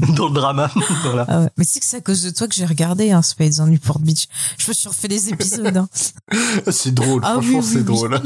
Dans 0.16 0.28
le 0.28 0.34
drama. 0.34 0.70
voilà. 1.04 1.26
Ah 1.28 1.40
ouais. 1.40 1.48
Mais 1.56 1.64
c'est 1.64 1.80
que 1.80 1.86
c'est 1.86 1.96
à 1.98 2.00
cause 2.00 2.22
de 2.22 2.30
toi 2.30 2.46
que 2.48 2.54
j'ai 2.54 2.66
regardé 2.66 3.10
hein, 3.10 3.22
Spades 3.22 3.60
en 3.60 3.66
Newport 3.66 3.98
Beach. 4.00 4.26
Je 4.58 4.68
me 4.68 4.72
suis 4.74 4.88
refait 4.88 5.08
les 5.08 5.28
épisodes. 5.30 5.76
hein. 5.76 5.88
C'est 6.70 6.94
drôle, 6.94 7.20
Ah 7.24 7.36
oui, 7.38 7.50
franchement, 7.52 7.58
oui, 7.60 7.64
c'est 7.64 7.78
oui. 7.78 7.84
drôle. 7.84 8.20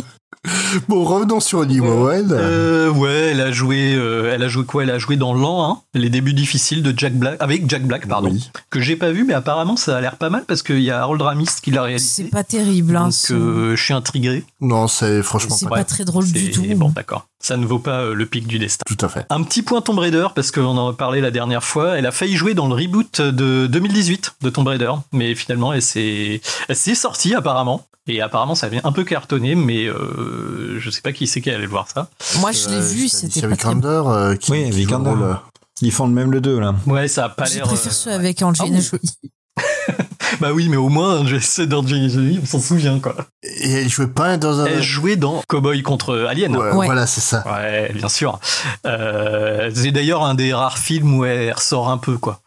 Bon, 0.88 1.04
revenons 1.04 1.40
sur 1.40 1.60
Olivia 1.60 1.88
Wilde. 1.90 2.32
Euh, 2.32 2.90
ouais, 2.90 3.30
elle 3.30 3.40
a 3.40 3.50
joué, 3.50 3.94
euh, 3.94 4.30
elle 4.34 4.42
a 4.42 4.48
joué 4.48 4.64
quoi? 4.66 4.82
Elle 4.82 4.90
a 4.90 4.98
joué 4.98 5.16
dans 5.16 5.32
l'an 5.32 5.82
1, 5.94 5.98
les 6.00 6.10
débuts 6.10 6.34
difficiles 6.34 6.82
de 6.82 6.92
Jack 6.96 7.14
Black, 7.14 7.36
avec 7.40 7.68
Jack 7.70 7.86
Black, 7.86 8.06
pardon, 8.06 8.28
Oui. 8.30 8.50
que 8.68 8.78
j'ai 8.80 8.96
pas 8.96 9.10
vu, 9.10 9.24
mais 9.24 9.32
apparemment 9.32 9.76
ça 9.76 9.96
a 9.96 10.00
l'air 10.02 10.16
pas 10.16 10.28
mal 10.28 10.44
parce 10.46 10.62
qu'il 10.62 10.80
y 10.82 10.90
a 10.90 11.00
Harold 11.00 11.22
Ramis 11.22 11.46
qui 11.62 11.70
l'a 11.70 11.80
C'est 11.80 11.86
réalisé. 11.86 12.24
pas 12.24 12.44
terrible. 12.44 12.94
Hein, 12.96 13.04
Donc 13.04 13.12
ce- 13.14 13.32
euh, 13.32 13.76
je 13.76 13.82
suis 13.82 13.94
intrigué. 13.94 14.44
Non, 14.60 14.86
c'est 14.86 15.22
franchement 15.22 15.56
c'est 15.56 15.66
pas. 15.68 15.76
pas 15.76 15.84
très 15.84 16.04
drôle 16.04 16.30
du 16.30 16.46
C'est- 16.46 16.50
tout. 16.52 16.64
Bon, 16.76 16.90
d'accord. 16.90 17.26
Ça 17.44 17.58
ne 17.58 17.66
vaut 17.66 17.78
pas 17.78 18.00
euh, 18.00 18.14
le 18.14 18.24
pic 18.24 18.46
du 18.46 18.58
destin. 18.58 18.82
Tout 18.86 18.96
à 19.04 19.08
fait. 19.10 19.26
Un 19.28 19.42
petit 19.42 19.60
point 19.60 19.82
Tomb 19.82 19.98
Raider, 19.98 20.28
parce 20.34 20.50
qu'on 20.50 20.64
en 20.78 20.88
a 20.88 20.92
parlé 20.94 21.20
la 21.20 21.30
dernière 21.30 21.62
fois. 21.62 21.98
Elle 21.98 22.06
a 22.06 22.10
failli 22.10 22.36
jouer 22.36 22.54
dans 22.54 22.68
le 22.68 22.74
reboot 22.74 23.20
de 23.20 23.66
2018 23.66 24.36
de 24.40 24.48
Tomb 24.48 24.66
Raider, 24.66 24.92
mais 25.12 25.34
finalement, 25.34 25.74
elle 25.74 25.82
s'est, 25.82 26.40
elle 26.68 26.76
s'est 26.76 26.94
sortie 26.94 27.34
apparemment. 27.34 27.86
Et 28.06 28.22
apparemment, 28.22 28.54
ça 28.54 28.64
avait 28.66 28.80
un 28.82 28.92
peu 28.92 29.04
cartonné, 29.04 29.54
mais 29.56 29.84
euh, 29.86 30.78
je 30.78 30.88
sais 30.88 31.02
pas 31.02 31.12
qui 31.12 31.26
c'est 31.26 31.42
qui 31.42 31.50
allait 31.50 31.64
le 31.64 31.68
voir 31.68 31.86
ça. 31.92 32.08
Moi, 32.40 32.52
je 32.52 32.66
l'ai 32.70 32.76
Euh, 32.76 32.80
vu, 32.80 33.08
c'est 33.08 33.30
c'était 33.30 33.42
pas 33.46 33.54
Vikander, 33.54 34.02
euh, 34.06 34.36
qui, 34.36 34.50
Oui, 34.50 34.64
qui 34.64 34.70
Vikander. 34.78 35.34
Ils 35.82 35.92
font 35.92 36.06
le 36.06 36.14
même 36.14 36.32
le 36.32 36.40
deux 36.40 36.58
là. 36.58 36.74
Ouais, 36.86 37.08
ça 37.08 37.26
a 37.26 37.28
pas 37.28 37.44
Je 37.44 37.56
l'air. 37.56 37.64
préfère 37.66 37.92
euh, 37.92 37.94
ceux 37.94 38.10
avec 38.12 38.40
Angelina 38.40 38.78
Ah 38.78 38.80
Jolie. 38.80 39.10
Bah 40.40 40.52
oui, 40.52 40.68
mais 40.68 40.76
au 40.76 40.88
moins, 40.88 41.24
je 41.26 41.38
sais 41.38 41.68
Jolie, 41.70 42.40
on 42.42 42.46
s'en 42.46 42.60
souvient 42.60 42.98
quoi. 42.98 43.14
Et 43.42 43.70
elle 43.72 43.88
jouait 43.88 44.08
pas 44.08 44.36
dans 44.36 44.60
un. 44.60 44.66
Elle 44.66 44.82
jouait 44.82 45.16
dans 45.16 45.42
Cowboy 45.48 45.82
contre 45.82 46.26
Alien. 46.28 46.56
Ouais, 46.56 46.70
Ouais. 46.72 46.86
Voilà, 46.86 47.06
c'est 47.06 47.20
ça. 47.20 47.44
Ouais, 47.46 47.92
bien 47.94 48.08
sûr. 48.08 48.40
Euh, 48.86 49.70
c'est 49.72 49.92
d'ailleurs 49.92 50.24
un 50.24 50.34
des 50.34 50.52
rares 50.52 50.78
films 50.78 51.14
où 51.18 51.24
elle 51.24 51.52
ressort 51.52 51.88
un 51.88 51.98
peu, 51.98 52.18
quoi. 52.18 52.40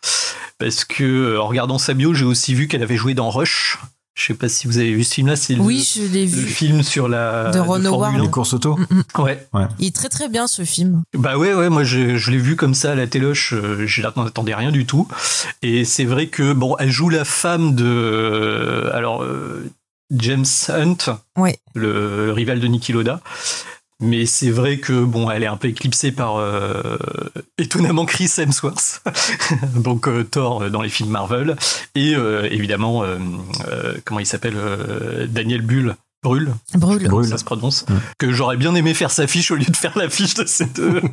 Parce 0.59 0.85
que, 0.85 1.37
en 1.37 1.47
regardant 1.47 1.77
sa 1.77 1.93
bio, 1.93 2.13
j'ai 2.13 2.25
aussi 2.25 2.53
vu 2.55 2.67
qu'elle 2.67 2.83
avait 2.83 2.97
joué 2.97 3.13
dans 3.13 3.29
Rush. 3.29 3.77
Je 4.19 4.25
sais 4.25 4.33
pas 4.33 4.49
si 4.49 4.65
vous 4.65 4.79
avez 4.79 4.91
vu 4.95 5.03
ce 5.03 5.13
film-là, 5.13 5.35
c'est 5.35 5.53
le- 5.53 5.61
Oui, 5.61 5.87
je 5.95 6.01
l'ai 6.01 6.25
le, 6.25 6.31
vu. 6.31 6.47
film 6.47 6.81
sur 6.81 7.07
la. 7.07 7.51
De 7.51 7.59
Ron 7.59 7.65
Formule 7.83 7.87
Howard. 7.87 8.15
Les 8.15 8.25
1. 8.25 8.27
courses 8.29 8.53
auto. 8.53 8.75
Mm, 8.75 8.85
mm. 8.89 9.21
Ouais. 9.21 9.47
Il 9.77 9.85
est 9.87 9.95
très 9.95 10.09
très 10.09 10.27
bien 10.27 10.47
ce 10.47 10.63
film. 10.65 11.03
Bah 11.15 11.37
ouais, 11.37 11.53
ouais, 11.53 11.69
moi 11.69 11.83
je, 11.83 12.17
je 12.17 12.31
l'ai 12.31 12.39
vu 12.39 12.55
comme 12.55 12.73
ça 12.73 12.93
à 12.93 12.95
la 12.95 13.05
téloche, 13.05 13.53
euh, 13.53 13.85
je 13.85 14.01
n'attendais 14.01 14.55
rien 14.55 14.71
du 14.71 14.87
tout. 14.87 15.07
Et 15.61 15.85
c'est 15.85 16.05
vrai 16.05 16.27
que, 16.27 16.53
bon, 16.53 16.75
elle 16.79 16.89
joue 16.89 17.09
la 17.09 17.25
femme 17.25 17.75
de. 17.75 17.85
euh, 17.85 18.89
alors, 18.95 19.21
euh, 19.21 19.69
James 20.09 20.45
Hunt, 20.69 21.19
Ouais. 21.37 21.59
le, 21.75 22.25
le 22.25 22.31
rival 22.33 22.59
de 22.59 22.65
Niki 22.67 22.93
Loda. 22.93 23.21
Mais 23.99 24.25
c'est 24.27 24.51
vrai 24.51 24.77
que 24.77 25.03
bon, 25.03 25.29
elle 25.31 25.41
est 25.43 25.47
un 25.47 25.57
peu 25.57 25.69
éclipsée 25.69 26.11
par 26.11 26.35
euh, 26.37 26.97
étonnamment 27.57 28.05
Chris 28.05 28.31
Hemsworth, 28.37 29.01
donc 29.75 30.07
euh, 30.07 30.23
Thor 30.23 30.61
euh, 30.63 30.69
dans 30.69 30.81
les 30.83 30.89
films 30.89 31.09
Marvel, 31.09 31.55
et 31.95 32.13
euh, 32.15 32.47
évidemment 32.51 33.03
euh, 33.03 33.17
euh, 33.71 33.95
comment 34.05 34.19
il 34.19 34.25
s'appelle 34.27 34.53
euh, 34.55 35.25
Daniel 35.27 35.61
Bull. 35.61 35.95
Brûle, 36.23 36.51
Brûle. 36.73 37.07
Brûle. 37.07 37.27
ça 37.29 37.37
se 37.37 37.43
prononce. 37.45 37.85
Que 38.17 38.31
j'aurais 38.33 38.57
bien 38.57 38.73
aimé 38.75 38.93
faire 38.95 39.11
sa 39.11 39.27
fiche 39.27 39.51
au 39.51 39.55
lieu 39.55 39.65
de 39.65 39.75
faire 39.75 39.95
la 39.97 40.09
fiche 40.09 40.33
de 40.33 40.45
ces 40.45 40.65
deux. 40.65 40.99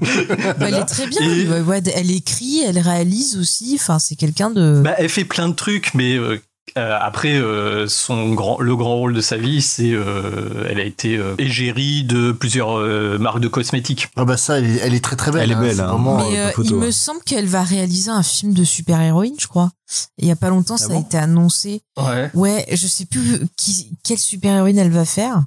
Bah, 0.59 0.67
elle 0.69 0.75
est 0.75 0.85
très 0.87 1.07
bien. 1.07 1.21
Et- 1.23 1.47
Ouais, 1.47 1.61
ouais, 1.61 1.83
elle 1.95 2.11
écrit, 2.11 2.63
elle 2.67 2.79
réalise 2.79 3.37
aussi. 3.39 3.79
Enfin, 3.81 3.99
c'est 3.99 4.17
quelqu'un 4.17 4.51
de. 4.51 4.81
Bah, 4.83 4.95
elle 4.99 5.11
fait 5.11 5.25
plein 5.27 5.49
de 5.49 5.55
trucs, 5.55 5.93
mais 5.95 6.17
euh, 6.77 6.99
après, 7.01 7.35
euh, 7.35 7.87
son 7.87 8.35
grand, 8.35 8.61
le 8.61 8.75
grand 8.75 8.97
rôle 8.97 9.15
de 9.15 9.21
sa 9.21 9.37
vie, 9.37 9.63
c'est 9.63 9.93
euh, 9.93 10.67
elle 10.69 10.81
a 10.81 10.85
été 10.85 11.17
euh, 11.17 11.35
égérie 11.39 12.03
de 12.03 12.33
plusieurs 12.33 12.79
euh, 12.79 13.17
marques 13.19 13.41
de 13.41 13.49
cosmétiques. 13.49 14.09
Ah 14.17 14.25
bah 14.25 14.37
ça, 14.37 14.59
elle 14.59 14.65
est, 14.65 14.79
elle 14.79 14.95
est 14.95 15.05
très 15.05 15.17
très 15.17 15.31
belle. 15.31 15.43
Elle 15.43 15.51
est 15.53 15.55
hein, 15.55 15.61
belle, 15.61 15.81
hein. 15.81 15.87
vraiment, 15.87 16.29
Mais 16.29 16.39
euh, 16.39 16.51
il 16.65 16.75
me 16.75 16.91
semble 16.91 17.21
qu'elle 17.23 17.47
va 17.47 17.63
réaliser 17.63 18.11
un 18.11 18.23
film 18.25 18.55
de 18.55 18.65
super-héroïne, 18.65 19.37
je 19.39 19.47
crois. 19.47 19.71
Il 20.19 20.27
y 20.27 20.31
a 20.31 20.37
pas 20.37 20.49
longtemps, 20.49 20.77
ça 20.77 20.93
a 20.93 20.99
été 20.99 21.17
annoncé. 21.17 21.83
Ouais. 21.97 22.31
Ouais, 22.35 22.67
je 22.73 22.87
sais 22.87 23.07
plus 23.07 23.41
qui, 23.57 23.91
quelle 24.03 24.19
super-héroïne 24.19 24.79
elle 24.79 24.91
va 24.91 25.05
faire. 25.05 25.45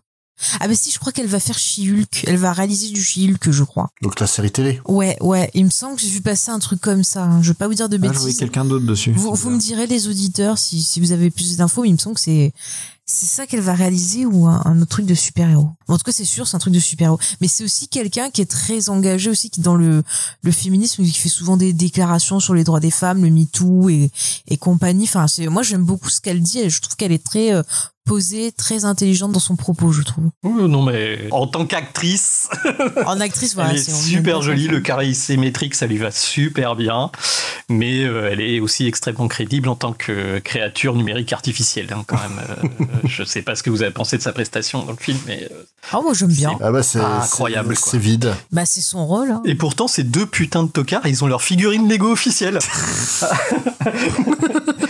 Ah 0.60 0.68
bah 0.68 0.76
si, 0.76 0.92
je 0.92 1.00
crois 1.00 1.12
qu'elle 1.12 1.28
va 1.28 1.40
faire 1.40 1.58
She-Hulk. 1.58 2.26
Elle 2.28 2.38
va 2.38 2.54
réaliser 2.54 2.90
du 2.90 3.04
She-Hulk, 3.04 3.50
je 3.52 3.64
crois. 3.64 3.90
Donc 4.02 4.20
la 4.20 4.28
série 4.28 4.52
télé. 4.52 4.80
Ouais, 4.88 5.18
ouais. 5.22 5.50
Il 5.54 5.66
me 5.66 5.70
semble 5.72 5.96
que 5.96 6.02
j'ai 6.02 6.10
vu 6.10 6.22
passer 6.22 6.52
un 6.52 6.60
truc 6.60 6.80
comme 6.80 7.04
ça. 7.04 7.24
hein. 7.24 7.42
Je 7.42 7.50
vais 7.50 7.54
pas 7.56 7.68
vous 7.68 7.74
dire 7.74 7.90
de 7.90 7.96
Ah, 7.98 8.00
je 8.02 8.08
voyais 8.08 8.26
bêtises. 8.26 8.40
quelqu'un 8.40 8.66
d'autre 8.66 8.86
dessus. 8.86 9.12
Vous, 9.14 9.34
vous 9.34 9.50
me 9.50 9.58
direz 9.60 9.88
les 9.88 10.08
auditeurs 10.08 10.58
si, 10.58 10.82
si 10.84 11.00
vous 11.00 11.12
avez 11.12 11.32
plus 11.32 11.58
d'infos. 11.58 11.82
mais 11.82 11.90
Il 11.90 11.94
me 11.94 11.98
semble 11.98 12.16
que 12.16 12.22
c'est 12.22 12.54
c'est 13.10 13.26
ça 13.26 13.48
qu'elle 13.48 13.62
va 13.62 13.74
réaliser 13.74 14.26
ou 14.26 14.48
un, 14.48 14.62
un 14.66 14.82
autre 14.82 14.90
truc 14.90 15.06
de 15.06 15.16
super-héros. 15.16 15.70
Bon, 15.88 15.94
en 15.94 15.98
tout 15.98 16.04
cas, 16.04 16.12
c'est 16.12 16.26
sûr, 16.26 16.46
c'est 16.46 16.58
un 16.58 16.60
truc 16.60 16.74
de 16.74 16.80
super-héros. 16.80 17.18
Mais 17.40 17.48
c'est 17.48 17.64
aussi 17.64 17.88
quelqu'un 17.88 18.30
qui 18.30 18.42
est 18.42 18.46
très 18.52 18.90
engagé 18.90 19.30
aussi 19.30 19.50
qui 19.50 19.62
est 19.62 19.64
dans 19.64 19.76
le 19.78 20.04
le 20.44 20.52
féminisme, 20.52 21.04
qui 21.06 21.14
fait 21.14 21.30
souvent 21.30 21.56
des 21.56 21.72
déclarations 21.72 22.42
sur 22.42 22.54
les 22.54 22.66
droits 22.66 22.82
des 22.82 22.92
femmes, 22.92 23.24
le 23.24 23.30
MeToo 23.32 23.88
et 23.90 24.12
et 24.50 24.58
compagnie. 24.58 25.06
Enfin, 25.06 25.28
c'est 25.30 25.48
moi 25.48 25.64
j'aime 25.64 25.86
beaucoup 25.86 26.10
ce 26.10 26.20
qu'elle 26.20 26.42
dit 26.42 26.60
et 26.60 26.70
je 26.70 26.82
trouve 26.82 26.98
qu'elle 26.98 27.14
est 27.14 27.24
très 27.24 27.54
euh, 27.54 27.64
posée, 28.08 28.52
très 28.52 28.86
intelligente 28.86 29.32
dans 29.34 29.40
son 29.40 29.56
propos, 29.56 29.92
je 29.92 30.02
trouve. 30.02 30.30
Oh, 30.44 30.68
non, 30.68 30.82
mais 30.84 31.28
en 31.32 31.46
tant 31.48 31.66
qu'actrice, 31.66 32.50
En 33.06 33.20
actrice, 33.20 33.54
voilà, 33.56 33.72
elle 33.72 33.78
est 33.78 33.80
c'est 33.82 33.92
super 33.92 34.42
jolie. 34.42 34.68
Le 34.68 34.80
carré 34.80 35.14
symétrique, 35.14 35.76
ça 35.76 35.86
lui 35.88 35.98
va 35.98 36.10
super 36.12 36.76
bien. 36.76 37.12
Mais 37.70 38.04
euh, 38.06 38.30
elle 38.32 38.40
est 38.42 38.60
aussi 38.62 38.88
extrêmement 38.88 39.28
crédible 39.28 39.68
en 39.68 39.76
tant 39.76 39.92
que 39.94 40.40
créature 40.40 40.96
numérique 40.96 41.34
artificielle, 41.34 41.88
hein, 41.92 42.04
quand 42.08 42.18
même. 42.18 42.40
euh, 42.50 42.86
je 43.06 43.24
sais 43.24 43.42
pas 43.42 43.56
ce 43.56 43.64
que 43.64 43.70
vous 43.70 43.82
avez 43.84 43.92
pensé 43.92 44.18
de 44.18 44.22
sa 44.22 44.32
prestation 44.32 44.84
dans 44.84 44.92
le 44.92 44.98
film, 44.98 45.18
mais. 45.28 45.44
euh, 45.52 45.64
Ah, 45.92 46.00
moi, 46.02 46.14
j'aime 46.14 46.32
bien. 46.32 46.58
Ah 46.62 46.72
bah 46.72 46.84
c'est 46.84 47.00
Incroyable, 47.00 47.76
c'est- 47.76 47.82
quoi. 47.82 47.92
C'est 47.92 47.98
vide. 47.98 48.34
Bah, 48.52 48.66
c'est 48.66 48.82
son 48.82 49.06
rôle. 49.06 49.32
hein. 49.32 49.42
Et 49.46 49.56
pourtant, 49.56 49.88
ces 49.88 50.04
deux 50.04 50.26
putains 50.26 50.64
de 50.64 50.70
tocards, 50.70 51.06
ils 51.08 51.24
ont 51.24 51.28
leur 51.28 51.42
figurine 51.42 51.90
Lego 51.90 52.10
officielle. 52.12 52.60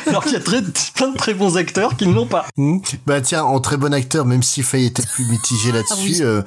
Alors 0.08 0.24
qu'il 0.24 0.34
y 0.34 0.36
a 0.36 0.40
très, 0.40 0.62
plein 0.96 1.10
de 1.10 1.18
très 1.18 1.34
bons 1.34 1.58
acteurs 1.58 1.96
qui 1.98 2.08
ne 2.08 2.14
l'ont 2.14 2.26
pas. 2.28 2.46
Hmm. 2.58 2.78
Bah 3.06 3.22
tiens, 3.22 3.44
en 3.44 3.60
très 3.60 3.78
bon 3.78 3.94
acteur, 3.94 4.26
même 4.26 4.44
si 4.44 4.64
Faye 4.64 4.86
était 4.86 5.04
plus 5.14 5.26
mitigé 5.26 5.72
là-dessus, 5.72 5.94
Ah 5.96 6.04
oui. 6.04 6.22
euh, 6.22 6.42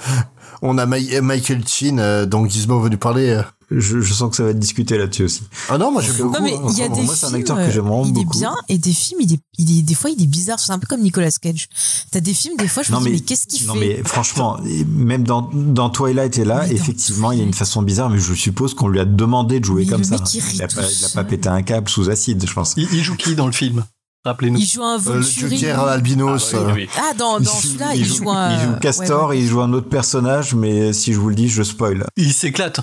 on 0.62 0.78
a 0.78 0.86
Michael 0.86 1.66
Chin, 1.66 1.98
euh, 1.98 2.26
dont 2.26 2.46
Gizmo 2.48 2.80
veut 2.80 2.88
nous 2.90 2.98
parler. 2.98 3.30
euh. 3.30 3.42
Je, 3.70 4.00
je 4.00 4.12
sens 4.14 4.30
que 4.30 4.36
ça 4.36 4.42
va 4.42 4.50
être 4.50 4.58
discuté 4.58 4.98
là-dessus 4.98 5.24
aussi. 5.24 5.42
Ah 5.68 5.78
non, 5.78 5.92
moi 5.92 6.02
j'aime 6.02 6.16
beaucoup. 6.16 6.32
Non 6.34 6.42
mais 6.42 6.54
hein. 6.54 6.60
il 6.70 6.78
y 6.78 6.82
a 6.82 6.88
Moi, 6.88 6.96
des 7.00 7.06
c'est 7.06 7.26
un 7.26 7.28
films, 7.28 7.40
acteur 7.40 7.56
que 7.56 7.70
j'aime 7.70 7.82
vraiment 7.84 8.04
il 8.04 8.10
est 8.10 8.12
beaucoup. 8.24 8.38
bien 8.38 8.54
et 8.68 8.78
des 8.78 8.92
films 8.92 9.20
il 9.22 9.32
est, 9.34 9.40
il 9.58 9.78
est 9.78 9.82
des 9.82 9.94
fois 9.94 10.10
il 10.10 10.20
est 10.22 10.26
bizarre 10.26 10.58
c'est 10.58 10.72
un 10.72 10.78
peu 10.80 10.86
comme 10.88 11.02
Nicolas 11.02 11.30
Cage 11.40 11.68
t'as 12.10 12.20
des 12.20 12.34
films 12.34 12.56
des 12.56 12.66
fois 12.68 12.82
je 12.82 12.92
me 12.92 12.98
dis 12.98 13.10
mais, 13.10 13.20
qu'est-ce 13.20 13.46
qu'il 13.46 13.66
non 13.66 13.74
fait 13.74 13.80
mais 13.98 14.02
franchement, 14.04 14.58
même 14.88 15.22
dans, 15.24 15.42
dans 15.52 15.88
Twilight 15.90 16.36
est 16.38 16.44
là, 16.44 16.64
Mais 16.68 16.74
effectivement, 16.74 17.30
il 17.32 17.38
y 17.38 17.42
a 17.42 17.44
une 17.44 17.54
façon 17.54 17.82
bizarre, 17.82 18.10
mais 18.10 18.18
je 18.18 18.34
suppose 18.34 18.74
qu'on 18.74 18.88
lui 18.88 18.98
a 19.00 19.04
demandé 19.04 19.60
de 19.60 19.64
jouer 19.64 19.84
Mais 19.84 19.90
comme 19.92 20.04
ça. 20.04 20.16
il 20.34 20.42
il 20.54 20.62
a 20.62 20.66
pas, 20.68 20.74
il 20.74 20.80
a 20.80 21.08
pas 21.08 21.14
seul. 21.14 21.26
pété 21.26 21.48
un 21.48 21.62
câble 21.62 21.88
sous 21.88 22.10
acide, 22.10 22.44
je 22.46 22.52
pense. 22.52 22.74
Il, 22.76 22.88
il 22.92 23.02
joue 23.02 23.16
qui 23.16 23.34
dans 23.34 23.46
le 23.46 23.52
film? 23.52 23.84
Rappelez-nous. 24.24 24.58
il 24.58 24.66
joue 24.66 24.82
un 24.82 24.96
Euh, 24.96 25.14
le 25.14 25.20
Volturi 25.20 25.56
Joker 25.58 25.80
albinos. 25.84 26.50
Ah, 26.52 26.58
oui, 26.58 26.64
euh, 26.70 26.74
oui. 26.74 26.88
ah 26.98 27.14
dans, 27.16 27.40
dans 27.40 27.50
celui-là 27.50 27.94
il, 27.94 28.04
joue 28.04 28.30
un 28.30 28.52
il 28.54 28.60
joue 28.68 28.76
Castor 28.80 29.22
ouais, 29.22 29.28
ouais. 29.28 29.38
et 29.38 29.42
il 29.42 29.48
joue 29.48 29.60
un 29.62 29.72
autre 29.72 29.88
personnage, 29.88 30.54
mais 30.54 30.92
si 30.92 31.12
je 31.14 31.18
vous 31.18 31.30
le 31.30 31.34
dis, 31.34 31.48
je 31.48 31.62
spoil. 31.62 32.04
Il 32.16 32.32
s'éclate. 32.34 32.80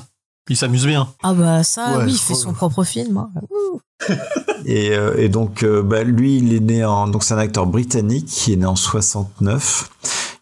Il 0.49 0.57
s'amuse 0.57 0.85
bien. 0.85 1.07
ah 1.23 1.33
bah 1.33 1.63
ça 1.63 1.97
Ouais, 1.97 2.05
oui 2.05 2.11
il 2.13 2.17
fait 2.17 2.35
son 2.35 2.53
propre 2.53 2.83
film 2.83 3.17
hein. 3.17 3.29
Et, 4.65 4.91
euh, 4.91 5.15
et 5.17 5.29
donc, 5.29 5.63
euh, 5.63 5.81
bah, 5.81 6.03
lui, 6.03 6.37
il 6.37 6.53
est 6.53 6.59
né 6.59 6.83
en. 6.83 7.07
Donc, 7.07 7.23
c'est 7.23 7.33
un 7.33 7.37
acteur 7.39 7.65
britannique 7.65 8.25
qui 8.25 8.53
est 8.53 8.57
né 8.57 8.65
en 8.65 8.75
69. 8.75 9.89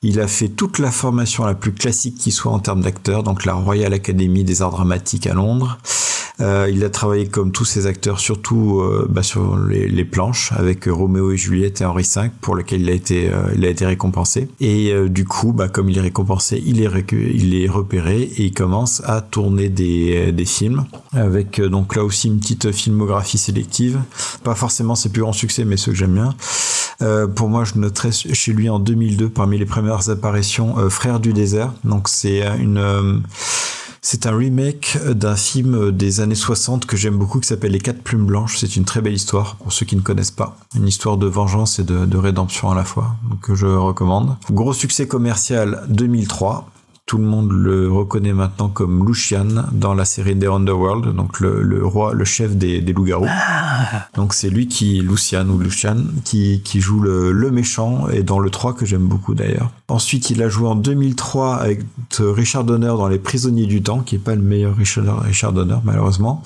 Il 0.01 0.19
a 0.19 0.27
fait 0.27 0.49
toute 0.49 0.79
la 0.79 0.91
formation 0.91 1.45
la 1.45 1.53
plus 1.53 1.73
classique 1.73 2.17
qui 2.17 2.31
soit 2.31 2.51
en 2.51 2.59
termes 2.59 2.81
d'acteur, 2.81 3.23
donc 3.23 3.45
la 3.45 3.53
Royal 3.53 3.93
Academy 3.93 4.43
des 4.43 4.61
Arts 4.61 4.71
Dramatiques 4.71 5.27
à 5.27 5.33
Londres. 5.33 5.77
Euh, 6.41 6.69
il 6.69 6.83
a 6.83 6.89
travaillé 6.89 7.27
comme 7.27 7.51
tous 7.53 7.63
ses 7.65 7.85
acteurs, 7.87 8.19
surtout 8.19 8.81
euh, 8.81 9.07
bah, 9.09 9.23
sur 9.23 9.57
les, 9.57 9.87
les 9.87 10.03
planches, 10.03 10.51
avec 10.51 10.87
euh, 10.87 10.91
Roméo 10.93 11.31
et 11.31 11.37
Juliette 11.37 11.79
et 11.81 11.85
Henri 11.85 12.03
V, 12.15 12.29
pour 12.41 12.55
lequel 12.55 12.81
il 12.81 12.89
a 12.89 12.93
été, 12.93 13.29
euh, 13.31 13.43
il 13.55 13.63
a 13.65 13.69
été 13.69 13.85
récompensé. 13.85 14.49
Et 14.59 14.93
du 15.07 15.23
coup, 15.25 15.53
bah, 15.53 15.69
comme 15.69 15.89
il 15.89 15.97
est 15.97 16.01
récompensé, 16.01 16.61
il 16.65 16.81
est, 16.81 16.87
récu- 16.89 17.31
il 17.33 17.55
est 17.55 17.69
repéré 17.69 18.21
et 18.23 18.43
il 18.43 18.53
commence 18.53 19.01
à 19.05 19.21
tourner 19.21 19.69
des, 19.69 20.31
des 20.33 20.45
films, 20.45 20.85
avec 21.13 21.61
donc 21.61 21.95
là 21.95 22.03
aussi 22.03 22.27
une 22.27 22.39
petite 22.39 22.71
filmographie 22.71 23.37
sélective. 23.37 23.99
Pas 24.43 24.55
forcément 24.55 24.95
ses 24.95 25.09
plus 25.09 25.21
grands 25.21 25.31
succès, 25.33 25.63
mais 25.63 25.77
ceux 25.77 25.91
que 25.93 25.97
j'aime 25.97 26.15
bien. 26.15 26.35
Euh, 27.01 27.27
pour 27.27 27.49
moi, 27.49 27.63
je 27.65 27.77
noterais 27.79 28.11
chez 28.11 28.53
lui 28.53 28.69
en 28.69 28.79
2002, 28.79 29.29
parmi 29.29 29.57
les 29.57 29.65
premières 29.65 30.09
apparitions, 30.09 30.77
euh, 30.79 30.89
Frères 30.89 31.19
du 31.19 31.33
désert. 31.33 31.71
Donc 31.83 32.07
c'est 32.09 32.41
une... 32.59 32.77
euh, 32.77 33.17
c'est 34.05 34.27
un 34.27 34.37
remake 34.37 34.99
d'un 35.03 35.35
film 35.35 35.91
des 35.91 36.21
années 36.21 36.35
60 36.35 36.85
que 36.85 36.95
j'aime 36.95 37.17
beaucoup 37.17 37.39
qui 37.39 37.47
s'appelle 37.47 37.71
Les 37.71 37.79
Quatre 37.79 38.03
Plumes 38.03 38.27
Blanches. 38.27 38.59
C'est 38.59 38.75
une 38.75 38.85
très 38.85 39.01
belle 39.01 39.15
histoire 39.15 39.55
pour 39.55 39.73
ceux 39.73 39.87
qui 39.87 39.95
ne 39.95 40.01
connaissent 40.01 40.29
pas. 40.29 40.57
Une 40.75 40.87
histoire 40.87 41.17
de 41.17 41.25
vengeance 41.25 41.79
et 41.79 41.83
de, 41.83 42.05
de 42.05 42.17
rédemption 42.17 42.69
à 42.69 42.75
la 42.75 42.83
fois, 42.83 43.15
que 43.41 43.55
je 43.55 43.65
recommande. 43.65 44.37
Gros 44.51 44.73
succès 44.73 45.07
commercial 45.07 45.85
2003. 45.89 46.69
Tout 47.07 47.19
le 47.19 47.23
monde 47.25 47.51
le 47.51 47.91
reconnaît 47.91 48.33
maintenant 48.33 48.67
comme 48.67 49.05
Lucian 49.07 49.45
dans 49.71 49.93
la 49.93 50.05
série 50.05 50.35
The 50.37 50.45
Underworld, 50.45 51.15
donc 51.15 51.39
le, 51.39 51.61
le 51.61 51.85
roi, 51.85 52.13
le 52.15 52.25
chef 52.25 52.55
des, 52.55 52.81
des 52.81 52.93
loups-garous. 52.93 53.27
Donc 54.15 54.33
c'est 54.33 54.49
lui 54.49 54.67
qui, 54.67 55.01
Lucian 55.01 55.47
ou 55.49 55.59
Lucian, 55.59 55.97
qui, 56.23 56.61
qui 56.63 56.81
joue 56.81 56.99
le, 56.99 57.31
le 57.31 57.51
méchant 57.51 58.07
et 58.09 58.23
dans 58.23 58.39
le 58.39 58.49
3 58.49 58.73
que 58.73 58.87
j'aime 58.87 59.05
beaucoup 59.05 59.35
d'ailleurs. 59.35 59.69
Ensuite, 59.87 60.31
il 60.31 60.41
a 60.41 60.49
joué 60.49 60.67
en 60.67 60.75
2003 60.75 61.57
avec 61.57 61.81
Richard 62.19 62.63
Donner 62.63 62.87
dans 62.87 63.07
Les 63.07 63.19
Prisonniers 63.19 63.67
du 63.67 63.83
Temps, 63.83 63.99
qui 63.99 64.15
est 64.15 64.19
pas 64.19 64.33
le 64.33 64.41
meilleur 64.41 64.75
Richard, 64.75 65.21
Richard 65.21 65.53
Donner 65.53 65.77
malheureusement. 65.83 66.41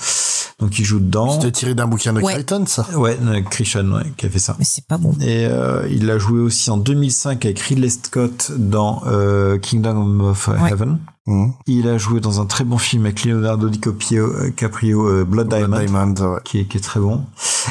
Donc 0.59 0.77
il 0.77 0.83
joue 0.83 0.99
dedans. 0.99 1.31
C'était 1.39 1.53
tiré 1.53 1.73
d'un 1.73 1.87
bouquin 1.87 2.11
de 2.11 2.19
Ouais. 2.19 2.33
Crichton, 2.33 2.65
ça? 2.67 2.85
Ouais, 2.97 3.17
Christian 3.49 3.89
ouais, 3.93 4.03
qui 4.17 4.25
a 4.25 4.29
fait 4.29 4.39
ça. 4.39 4.57
mais 4.59 4.65
c'est 4.65 4.83
pas 4.85 4.97
bon 4.97 5.13
Et 5.21 5.45
euh, 5.45 5.87
il 5.89 6.11
a 6.11 6.17
joué 6.17 6.41
aussi 6.41 6.69
en 6.69 6.75
2005 6.75 7.45
avec 7.45 7.59
Ridley 7.61 7.87
Scott 7.89 8.51
dans 8.57 9.03
euh, 9.07 9.57
Kingdom 9.57 10.19
of 10.19 10.48
Ouais. 10.57 10.71
Heaven. 10.71 10.99
Mhm. 11.27 11.53
Il 11.67 11.87
a 11.87 11.97
joué 11.99 12.19
dans 12.21 12.41
un 12.41 12.45
très 12.45 12.63
bon 12.63 12.77
film 12.79 13.05
avec 13.05 13.23
Leonardo 13.23 13.69
DiCaprio, 13.69 14.25
euh, 14.25 14.49
Caprio, 14.55 15.07
euh, 15.07 15.23
Blood 15.25 15.47
Diamond, 15.49 15.77
Diamond, 15.77 16.13
ouais. 16.33 16.39
Qui, 16.43 16.59
est, 16.61 16.65
qui 16.65 16.77
est 16.77 16.81
très 16.81 16.99
bon. 16.99 17.23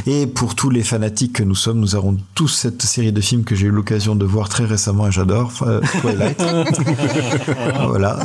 Et 0.06 0.28
pour 0.28 0.54
tous 0.54 0.70
les 0.70 0.84
fanatiques 0.84 1.32
que 1.34 1.42
nous 1.42 1.56
sommes, 1.56 1.80
nous 1.80 1.96
avons 1.96 2.16
tous 2.36 2.46
cette 2.48 2.82
série 2.82 3.10
de 3.10 3.20
films 3.20 3.42
que 3.42 3.56
j'ai 3.56 3.66
eu 3.66 3.70
l'occasion 3.70 4.14
de 4.14 4.24
voir 4.24 4.48
très 4.48 4.64
récemment 4.64 5.08
et 5.08 5.12
j'adore, 5.12 5.50
euh, 5.62 5.80
Twilight. 6.00 6.40
voilà. 7.88 8.16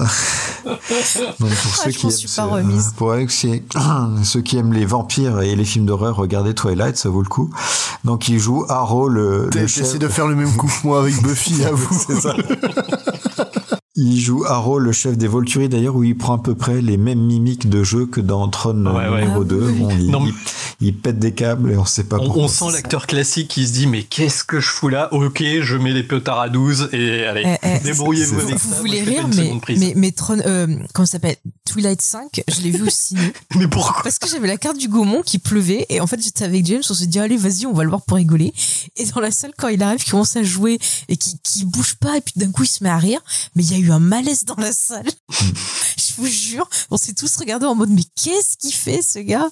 Donc 1.39 1.49
pour 1.49 1.71
Ah, 1.73 1.84
ceux 1.85 1.91
qui 1.91 2.05
m'en 2.05 2.57
aiment 2.57 2.80
ce- 2.80 2.93
pour 2.93 3.13
ceux 4.23 4.41
qui 4.41 4.57
aiment 4.57 4.73
les 4.73 4.85
vampires 4.85 5.41
et 5.41 5.55
les 5.55 5.65
films 5.65 5.85
d'horreur, 5.88 6.15
regardez 6.15 6.53
Twilight, 6.53 6.95
ça 6.95 7.09
vaut 7.09 7.23
le 7.23 7.27
coup. 7.30 7.49
Donc 8.03 8.27
il 8.30 8.38
joue 8.39 8.65
Arrow, 8.69 9.07
le, 9.07 9.49
chef. 9.67 9.97
de 9.97 10.07
faire 10.07 10.27
le 10.27 10.35
même 10.35 10.53
coup 10.55 10.67
que 10.67 10.88
moi 10.88 10.99
avec 11.01 11.19
Buffy, 11.23 11.63
avoue. 11.65 11.97
C'est 12.07 12.21
ça. 12.21 12.35
Il 13.95 14.19
joue 14.19 14.43
Arrow, 14.45 14.79
le 14.79 14.91
chef 14.91 15.17
des 15.17 15.27
Volturi 15.27 15.69
d'ailleurs, 15.69 15.95
où 15.95 16.03
il 16.03 16.17
prend 16.17 16.37
à 16.37 16.41
peu 16.41 16.55
près 16.55 16.81
les 16.81 16.97
mêmes 16.97 17.19
mimiques 17.21 17.69
de 17.69 17.83
jeu 17.83 18.07
que 18.07 18.21
dans 18.21 18.47
Tron 18.47 18.83
Ouais, 18.87 19.07
ouais. 19.07 19.21
numéro 19.21 19.41
Ah 19.41 19.45
2. 19.45 19.55
oui. 19.69 19.79
Bon, 19.79 19.89
il, 19.91 20.07
Non, 20.09 20.19
mais- 20.21 20.29
il- 20.81 20.87
il 20.87 20.97
pète 20.97 21.19
des 21.19 21.31
câbles 21.33 21.71
et 21.71 21.77
on 21.77 21.85
sait 21.85 22.03
pas 22.03 22.17
On, 22.17 22.25
pourquoi. 22.25 22.43
on 22.43 22.47
sent 22.47 22.65
l'acteur 22.73 23.05
classique 23.05 23.49
qui 23.49 23.67
se 23.67 23.71
dit 23.73 23.85
mais 23.85 24.01
qu'est-ce 24.01 24.43
que 24.43 24.59
je 24.59 24.67
fous 24.67 24.89
là? 24.89 25.13
Ok, 25.13 25.43
je 25.61 25.77
mets 25.77 25.93
les 25.93 26.01
petards 26.03 26.39
à 26.39 26.49
12 26.49 26.89
et 26.91 27.23
allez, 27.25 27.43
Eh, 27.45 27.67
eh, 27.75 27.79
débrouillez-vous 27.83 28.39
vous 28.39 28.75
voulez 28.79 29.03
rire 29.03 29.27
mais 29.27 29.53
mais 29.77 29.93
mais 29.95 30.11
Tron 30.11 30.39
euh, 30.43 30.67
comment 30.93 31.05
ça 31.05 31.13
s'appelle? 31.13 31.35
Twilight 31.63 32.01
5 32.01 32.43
je 32.51 32.61
l'ai 32.61 32.71
vu 32.71 32.81
au 32.83 32.89
ciné 32.89 33.21
Mais 33.55 33.67
pourquoi? 33.67 34.01
Parce 34.03 34.17
que 34.19 34.27
j'avais 34.27 34.47
la 34.47 34.57
carte 34.57 34.77
du 34.77 34.87
Gaumont 34.89 35.21
qui 35.21 35.37
pleuvait 35.37 35.85
et 35.89 36.01
en 36.01 36.07
fait 36.07 36.19
j'étais 36.21 36.43
avec 36.43 36.65
James, 36.65 36.81
on 36.89 36.93
s'est 36.95 37.05
dit 37.07 37.19
allez 37.19 37.37
vas-y 37.37 37.65
on 37.67 37.73
va 37.73 37.83
le 37.83 37.89
voir 37.89 38.01
pour 38.01 38.17
rigoler. 38.17 38.53
Et 38.97 39.05
dans 39.05 39.21
la 39.21 39.31
salle 39.31 39.51
quand 39.57 39.67
il 39.69 39.81
arrive, 39.83 39.99
qu'il 40.01 40.11
commence 40.11 40.35
à 40.35 40.43
jouer 40.43 40.79
et 41.07 41.15
qui 41.15 41.37
qui 41.43 41.63
bouge 41.65 41.93
pas 41.95 42.17
et 42.17 42.21
puis 42.21 42.33
d'un 42.35 42.51
coup 42.51 42.63
il 42.63 42.67
se 42.67 42.83
met 42.83 42.89
à 42.89 42.97
rire, 42.97 43.21
mais 43.55 43.63
il 43.63 43.71
y 43.71 43.75
a 43.75 43.77
eu 43.84 43.91
un 43.91 43.99
malaise 43.99 44.45
dans 44.45 44.55
la 44.57 44.72
salle. 44.72 45.07
Je 45.97 46.14
vous 46.22 46.27
jure, 46.27 46.69
on 46.91 46.97
s'est 46.97 47.14
tous 47.14 47.35
regardés 47.38 47.65
en 47.65 47.76
mode 47.76 47.89
mais 47.89 48.03
qu'est-ce 48.22 48.57
qu'il 48.57 48.73
fait 48.73 49.01
ce 49.01 49.19
gars? 49.19 49.49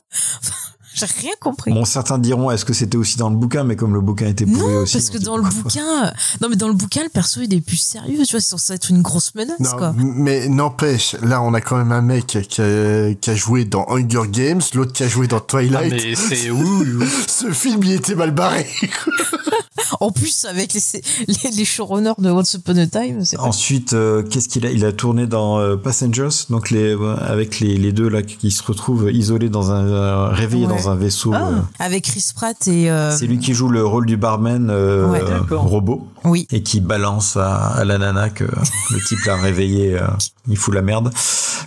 J'ai 0.94 1.06
rien 1.06 1.32
compris. 1.40 1.72
Bon, 1.72 1.86
certains 1.86 2.18
diront, 2.18 2.52
est-ce 2.52 2.66
que 2.66 2.74
c'était 2.74 2.98
aussi 2.98 3.16
dans 3.18 3.30
le 3.30 3.38
bouquin, 3.38 3.64
mais 3.64 3.78
comme 3.78 3.94
le 3.94 4.02
bouquin 4.02 4.28
était 4.28 4.45
pourri 4.45 4.60
non, 4.74 4.80
aussi. 4.82 4.98
parce 4.98 5.10
que 5.10 5.20
dans 5.20 5.38
le 5.38 5.44
bouquin, 5.44 6.12
non 6.41 6.49
mais 6.49 6.58
dans 6.58 6.68
le 6.68 6.74
bouquin, 6.74 7.02
le 7.03 7.10
perso 7.10 7.40
il 7.41 7.53
est 7.53 7.62
plus 7.62 7.78
sérieux, 7.78 8.26
tu 8.26 8.32
vois, 8.32 8.41
c'est 8.41 8.49
censé 8.49 8.74
être 8.74 8.90
une 8.90 9.02
grosse 9.02 9.34
menace 9.34 9.58
Non, 9.62 9.72
quoi. 9.78 9.94
mais 9.95 10.49
n'empêche, 10.49 11.16
là 11.22 11.41
on 11.41 11.53
a 11.53 11.62
quand 11.62 11.78
même 11.78 11.94
un 11.94 12.02
mec 12.02 12.26
qui 12.28 12.62
a, 12.62 13.14
qui 13.14 13.30
a 13.30 13.36
joué 13.36 13.64
dans 13.64 13.86
Hunger 13.88 14.24
Games, 14.30 14.62
l'autre 14.74 14.91
qui 14.91 15.03
a 15.03 15.08
joué 15.08 15.28
dans 15.28 15.38
Ah, 15.38 15.45
Twilight. 15.48 15.91
mais 15.94 16.14
c'est 16.16 16.49
oui. 16.52 17.06
Ce 17.30 17.49
film 17.53 17.82
il 17.84 17.94
était 17.94 18.16
mal 18.16 18.32
barré. 18.32 18.68
En 19.99 20.11
plus 20.11 20.45
avec 20.45 20.73
les, 20.73 20.81
les, 21.27 21.51
les 21.57 21.65
showrunners 21.65 22.13
de 22.18 22.30
Once 22.31 22.53
Upon 22.53 22.77
a 22.77 22.88
Time, 22.88 23.23
pas 23.35 23.41
Ensuite, 23.43 23.93
euh, 23.93 24.23
qu'est-ce 24.23 24.47
qu'il 24.49 24.65
a 24.65 24.72
Il 24.72 24.85
a 24.85 24.91
tourné 24.91 25.27
dans 25.27 25.59
euh, 25.59 25.76
Passengers, 25.76 26.30
donc 26.49 26.69
les 26.72 26.95
euh, 26.95 27.15
avec 27.19 27.59
les, 27.59 27.77
les 27.77 27.91
deux 27.91 28.07
là 28.09 28.22
qui 28.22 28.51
se 28.51 28.63
retrouvent 28.63 29.11
isolés 29.11 29.49
dans 29.49 29.72
un 29.72 30.30
réveillés 30.30 30.65
Ouais. 30.68 30.73
dans 30.77 30.89
un 30.89 30.95
vaisseau. 30.95 31.31
Ah, 31.34 31.49
avec 31.80 32.03
Chris 32.05 32.26
Pratt 32.35 32.55
et 32.68 32.89
C'est 33.18 33.27
lui 33.27 33.39
qui 33.39 33.53
joue 33.53 33.69
le 33.69 33.85
rôle 33.85 34.05
du 34.05 34.18
barman 34.18 34.69
Ouais. 34.69 35.22
robot 35.51 36.07
oui. 36.23 36.48
et 36.52 36.64
qui 36.64 36.81
balance 36.81 37.38
à, 37.38 37.56
à 37.68 37.84
la 37.85 37.98
nana 37.98 38.30
que 38.30 38.43
le 38.43 38.99
type 39.07 39.23
l'a 39.26 39.35
réveillé, 39.35 39.99
euh, 39.99 40.07
il 40.48 40.57
fout 40.57 40.73
la 40.73 40.81
merde 40.81 41.11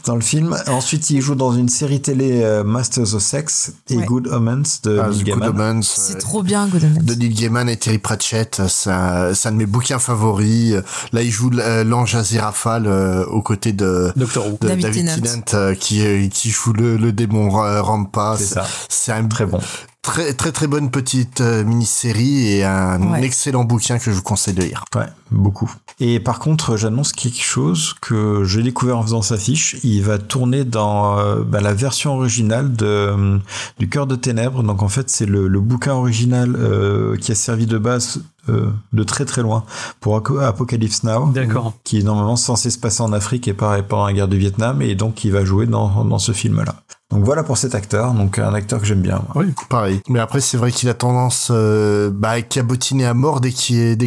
dans 0.07 0.15
le 0.15 0.21
film. 0.21 0.57
Ensuite, 0.67 1.09
il 1.11 1.21
joue 1.21 1.35
dans 1.35 1.53
une 1.53 1.69
série 1.69 2.01
télé 2.03 2.43
euh, 2.43 2.63
Masters 2.65 3.15
of 3.15 3.23
Sex 3.23 3.73
et 3.91 3.97
Ouais. 3.97 4.05
Good 4.05 4.27
Omens 4.29 4.81
de 4.83 4.99
Ah, 4.99 5.09
Neil 5.09 5.19
The 5.19 5.25
Good 5.25 5.27
Gaiman. 5.41 5.49
Omens, 5.51 5.83
C'est 5.97 6.17
euh, 6.17 6.21
trop 6.21 6.43
bien, 6.43 6.67
Good 6.69 6.85
Omens. 6.85 7.05
de 7.05 7.15
Neil 7.15 7.29
Gaiman 7.31 7.69
et 7.69 7.77
Terry 7.77 7.99
Pratchett, 7.99 8.63
c'est 8.69 8.91
un, 8.91 9.33
c'est 9.35 9.49
un 9.49 9.53
de 9.53 9.57
mes 9.57 9.67
bouquins 9.67 9.99
favoris. 9.99 10.75
Là, 11.13 11.23
il 11.23 11.31
joue 11.31 11.51
l'ange 11.51 12.15
Aziraphale 12.15 12.87
euh, 12.87 13.25
aux 13.27 13.43
côtés 13.43 13.73
de, 13.73 14.13
Doctor 14.17 14.47
Who. 14.47 14.59
de 14.61 14.69
David 14.69 14.83
David, 14.85 15.07
Tennant. 15.07 15.41
Tennant, 15.45 15.63
euh, 15.63 15.75
qui, 15.75 16.29
qui 16.31 16.51
joue 16.51 16.73
le, 16.73 16.97
le 16.97 17.13
démon 17.13 17.51
Rampa. 17.51 18.35
C'est 18.39 18.55
ça. 18.55 18.67
C'est 18.89 19.13
un 19.13 19.25
Très 19.27 19.47
bon. 19.47 19.59
Très 20.05 20.35
très 20.35 20.53
très 20.53 20.67
bonne 20.69 20.91
petite 20.91 21.41
euh, 21.41 21.65
mini-série 21.65 22.53
et 22.53 22.65
un 22.65 23.03
Ouais. 23.13 23.25
excellent 23.25 23.65
bouquin 23.65 23.99
que 23.99 24.05
je 24.05 24.11
vous 24.17 24.23
conseille 24.23 24.55
de 24.55 24.63
lire. 24.63 24.85
Ouais, 24.95 25.07
beaucoup. 25.33 25.71
Et 26.01 26.21
par 26.21 26.39
contre, 26.39 26.77
j'annonce 26.77 27.13
quelque 27.13 27.41
chose 27.43 27.95
que 28.01 28.45
j'ai 28.45 28.63
découvert 28.63 28.99
en 28.99 29.03
faisant 29.03 29.23
sa 29.23 29.37
fiche. 29.39 29.77
Il 29.83 30.03
va 30.03 30.19
tourner 30.19 30.65
dans 30.65 31.19
euh, 31.19 31.43
bah, 31.43 31.61
la 31.61 31.73
version 31.73 32.15
originale 32.15 32.73
de 32.75 32.87
euh, 32.87 33.39
du 33.79 33.89
Cœur 33.89 34.07
de 34.07 34.15
Ténèbres. 34.17 34.63
Donc 34.63 34.83
en 34.83 34.89
fait, 34.89 35.09
c'est 35.11 35.27
le, 35.27 35.49
le 35.49 35.61
bouquin 35.61 35.95
original 35.95 36.55
euh, 36.57 37.17
qui 37.17 37.33
a 37.33 37.35
servi 37.35 37.67
de 37.67 37.79
base 37.79 38.23
euh, 38.49 38.71
de 38.93 39.03
très 39.05 39.25
très 39.25 39.43
loin 39.43 39.65
pour 40.01 40.17
Apocalypse 40.17 41.03
Now. 41.05 41.31
D'accord. 41.33 41.73
Qui 41.85 42.01
est 42.01 42.03
normalement 42.03 42.37
censé 42.37 42.71
se 42.71 42.79
passer 42.79 43.01
en 43.03 43.13
Afrique 43.13 43.49
et 43.49 43.55
pareil 43.55 43.83
pendant 43.89 44.07
la 44.07 44.13
guerre 44.13 44.29
du 44.29 44.37
Vietnam. 44.39 44.83
Et 44.83 44.95
donc, 44.97 45.25
il 45.25 45.33
va 45.33 45.45
jouer 45.45 45.67
dans, 45.67 46.05
dans 46.05 46.19
ce 46.19 46.33
film-là. 46.33 46.75
Donc 47.15 47.23
voilà 47.23 47.45
pour 47.45 47.57
cet 47.57 47.77
acteur, 47.77 48.13
donc 48.13 48.41
un 48.41 48.53
acteur 48.55 48.81
que 48.81 48.87
j'aime 48.87 49.01
bien. 49.01 49.23
Oui, 49.37 49.47
pareil. 49.69 50.01
Mais 50.09 50.19
après, 50.19 50.41
c'est 50.41 50.57
vrai 50.57 50.73
qu'il 50.73 50.89
a 50.89 50.95
tendance 50.95 51.49
euh, 51.53 52.11
bah, 52.13 52.31
à 52.31 52.43
cabotiner 52.43 53.07
à 53.07 53.15
mort 53.15 53.41
dès 53.41 53.53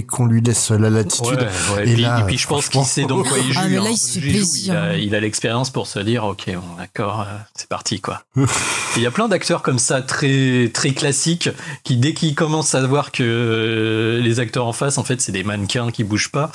qu'on 0.02 0.26
lui 0.26 0.42
laisse 0.42 0.72
la 0.72 0.90
latitude. 0.90 1.40
Ouais, 1.40 1.76
ouais, 1.76 1.90
et, 1.90 1.94
puis, 1.94 2.04
et, 2.04 2.24
puis, 2.28 2.38
je 2.38 2.48
pense 2.48 2.68
qu'il 2.68 2.84
sait 2.84 3.06
dans 3.06 3.24
quoi 3.24 3.38
il 3.38 3.54
joue. 3.54 3.62
Ah, 3.64 3.68
mais 3.70 3.78
là, 3.78 3.90
il 3.92 3.98
fait 3.98 4.20
plaisir. 4.20 4.76
A- 4.76 4.98
il 4.98 5.16
a 5.16 5.22
l'expérience 5.22 5.70
pour 5.70 5.88
se 5.88 6.00
dire, 6.00 6.26
ok, 6.26 6.52
bon, 6.54 6.76
d'accord, 6.78 7.22
euh, 7.22 7.38
c'est 7.56 7.70
parti, 7.70 8.02
quoi. 8.02 8.24
Il 8.98 9.04
y 9.04 9.06
a 9.06 9.12
plein 9.12 9.30
d'acteurs 9.30 9.62
comme 9.62 9.80
ça, 9.80 10.02
très, 10.02 10.70
très 10.74 10.92
classiques, 10.92 11.50
qui 11.86 11.96
dès 11.96 12.14
qu'ils 12.14 12.36
commencent 12.36 12.76
à 12.76 12.86
voir 12.86 13.14
que 13.14 13.24
euh, 13.24 14.22
les 14.22 14.42
acteurs 14.42 14.66
en 14.66 14.74
face, 14.74 14.98
en 14.98 15.04
fait, 15.06 15.22
c'est 15.22 15.32
des 15.32 15.44
mannequins 15.46 15.92
qui 15.92 16.04
bougent 16.04 16.32
pas, 16.32 16.52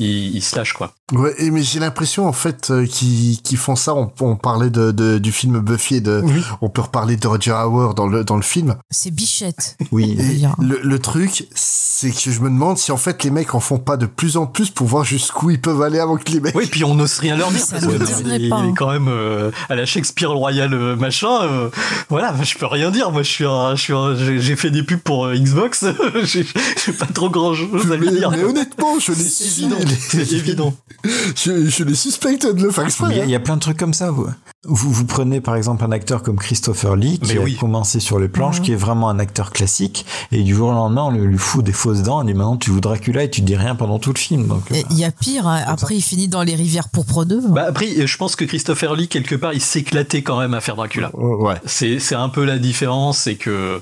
ils, 0.00 0.36
ils 0.36 0.42
se 0.42 0.56
lâchent, 0.56 0.72
quoi. 0.72 0.92
Ouais, 1.12 1.34
et 1.38 1.50
mais 1.50 1.62
j'ai 1.62 1.80
l'impression 1.80 2.28
en 2.28 2.32
fait 2.32 2.70
euh, 2.70 2.86
qu'ils 2.86 3.56
font 3.56 3.74
ça. 3.74 3.94
On, 3.96 4.12
on 4.20 4.36
parlait 4.36 4.70
de, 4.70 4.92
de- 4.92 5.18
du 5.18 5.32
film 5.32 5.58
Buffy 5.58 5.96
et 5.96 6.00
de, 6.00 6.22
on 6.60 6.68
peut 6.68 6.82
reparler 6.82 7.16
de 7.16 7.26
Roger 7.26 7.50
Hauer 7.52 7.94
dans 7.94 8.06
le 8.06 8.22
dans 8.22 8.36
le 8.36 8.42
film. 8.42 8.76
C'est 8.90 9.10
Bichette. 9.10 9.76
Oui. 9.92 10.16
Le, 10.60 10.78
le 10.82 10.98
truc, 11.00 11.48
c'est 11.56 12.12
que 12.12 12.30
je 12.30 12.40
me 12.40 12.48
demande 12.48 12.78
si 12.78 12.92
en 12.92 12.96
fait 12.96 13.24
les 13.24 13.30
mecs 13.30 13.54
en 13.56 13.60
font 13.60 13.78
pas 13.78 13.96
de 13.96 14.06
plus 14.06 14.36
en 14.36 14.46
plus 14.46 14.70
pour 14.70 14.86
voir 14.86 15.02
jusqu'où 15.04 15.50
ils 15.50 15.60
peuvent 15.60 15.82
aller 15.82 15.98
avant 15.98 16.16
que 16.16 16.30
les 16.30 16.38
mecs. 16.40 16.54
Oui, 16.54 16.66
puis 16.70 16.84
on 16.84 16.94
n'ose 16.94 17.18
rien 17.18 17.36
leur 17.36 17.50
dire 17.50 17.66
parce 17.68 17.84
que 17.86 18.22
il, 18.38 18.44
est 18.46 18.52
hein. 18.52 18.72
quand 18.76 18.92
même 18.92 19.08
euh, 19.08 19.50
à 19.68 19.74
la 19.74 19.84
Shakespeare 19.86 20.30
Royal 20.30 20.72
euh, 20.72 20.94
machin. 20.94 21.42
euh, 21.42 21.70
voilà, 22.08 22.32
je 22.42 22.56
peux 22.56 22.66
rien 22.66 22.92
dire. 22.92 23.10
Moi, 23.10 23.24
je 23.24 23.30
suis, 23.30 23.44
un- 23.46 23.74
je 23.74 24.38
j'ai 24.38 24.54
fait 24.56 24.70
des 24.70 24.84
pubs 24.84 25.00
pour 25.00 25.26
euh, 25.26 25.34
Xbox. 25.36 25.84
j'ai 26.22 26.44
pas 26.92 27.06
trop 27.06 27.28
grand 27.30 27.52
chose 27.54 27.90
à 27.90 27.96
lui 27.96 28.10
dire. 28.10 28.30
mais 28.30 28.44
honnêtement, 28.44 28.98
je 29.00 29.12
suis. 29.12 29.64
évident. 29.64 29.76
C'est 30.10 30.32
évident. 30.32 30.74
Je, 31.34 31.66
je 31.70 31.82
les 31.84 31.94
suspecte 31.94 32.46
de 32.46 32.62
le 32.62 32.70
faire 32.70 32.84
exprès. 32.84 33.08
Il 33.12 33.16
y 33.16 33.20
a- 33.20 33.22
hein. 33.22 33.26
il 33.26 33.30
y, 33.30 33.34
a 33.34 33.40
plein 33.40 33.56
de 33.56 33.60
trucs 33.60 33.78
comme 33.78 33.94
ça. 33.94 34.10
Vous, 34.10 34.26
vous, 34.64 34.92
vous 34.92 35.04
prenez 35.06 35.40
par 35.40 35.56
exemple 35.56 35.82
un 35.82 35.92
acteur 35.92 36.22
comme 36.22 36.36
Christopher 36.36 36.94
Lee 36.96 37.18
qui 37.18 37.32
Mais 37.34 37.38
a 37.40 37.42
oui. 37.42 37.56
commencé 37.56 38.00
sur 38.00 38.18
les 38.18 38.28
planches, 38.28 38.58
Mhm. 38.58 38.64
qui 38.66 38.72
est 38.72 38.76
vraiment 38.76 39.08
un 39.08 39.18
acteur 39.18 39.50
classique, 39.50 40.04
et 40.30 40.42
du 40.42 40.54
jour 40.54 40.68
au 40.68 40.72
lendemain 40.72 41.04
on 41.04 41.10
lui 41.12 41.38
fout 41.38 41.64
des 41.64 41.72
fausses 41.72 42.02
dents, 42.02 42.20
on 42.20 42.24
dit 42.24 42.34
maintenant 42.34 42.58
tu 42.58 42.70
joues 42.70 42.80
Dracula 42.80 43.24
et 43.24 43.30
tu 43.30 43.40
dis 43.40 43.56
rien 43.56 43.74
pendant 43.76 43.98
tout 43.98 44.12
le 44.12 44.18
film. 44.18 44.46
Donc, 44.46 44.64
Il 44.90 44.98
y 44.98 45.04
a 45.04 45.10
pire. 45.10 45.46
hein. 45.48 45.62
Après, 45.66 45.94
il 45.96 46.02
finit 46.02 46.28
dans 46.28 46.42
les 46.42 46.54
rivières 46.54 46.90
pourpres 46.90 47.24
2. 47.24 47.40
Bah 47.48 47.64
après, 47.68 48.06
je 48.06 48.16
pense 48.18 48.36
que 48.36 48.44
Christopher 48.44 48.94
Lee 48.94 49.08
quelque 49.08 49.34
part, 49.36 49.54
il 49.54 49.62
s'éclatait 49.62 50.20
quand 50.22 50.38
même 50.38 50.52
à 50.52 50.60
faire 50.60 50.76
Dracula. 50.76 51.10
Ouais. 51.16 51.54
C'est 51.64 51.98
c'est 51.98 52.14
un 52.14 52.28
peu 52.28 52.44
la 52.44 52.58
différence, 52.58 53.16
c'est 53.20 53.36
que 53.36 53.80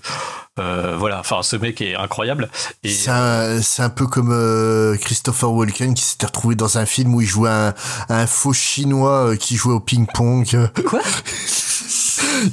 euh, 0.59 0.97
voilà. 0.99 1.21
Enfin, 1.21 1.43
ce 1.43 1.57
mec 1.57 1.81
est 1.81 1.95
incroyable. 1.95 2.49
Et 2.85 2.91
C'est 2.91 3.11
un, 3.11 3.61
c'est 3.63 3.83
un 3.83 3.91
peu 3.91 4.07
comme 4.07 4.33
euh, 4.33 4.97
Christopher 4.97 5.51
Walken 5.53 5.95
qui 5.95 6.05
s'était 6.05 6.27
retrouvé 6.27 6.55
dans 6.55 6.79
un 6.79 6.87
film 6.87 7.15
où 7.15 7.21
il 7.21 7.27
jouait 7.27 7.51
un, 7.51 7.75
un 8.09 8.27
faux 8.27 8.53
chinois 8.53 9.29
euh, 9.31 9.37
qui 9.37 9.57
jouait 9.57 9.75
au 9.75 9.81
ping-pong. 9.81 10.71
Quoi? 10.87 11.01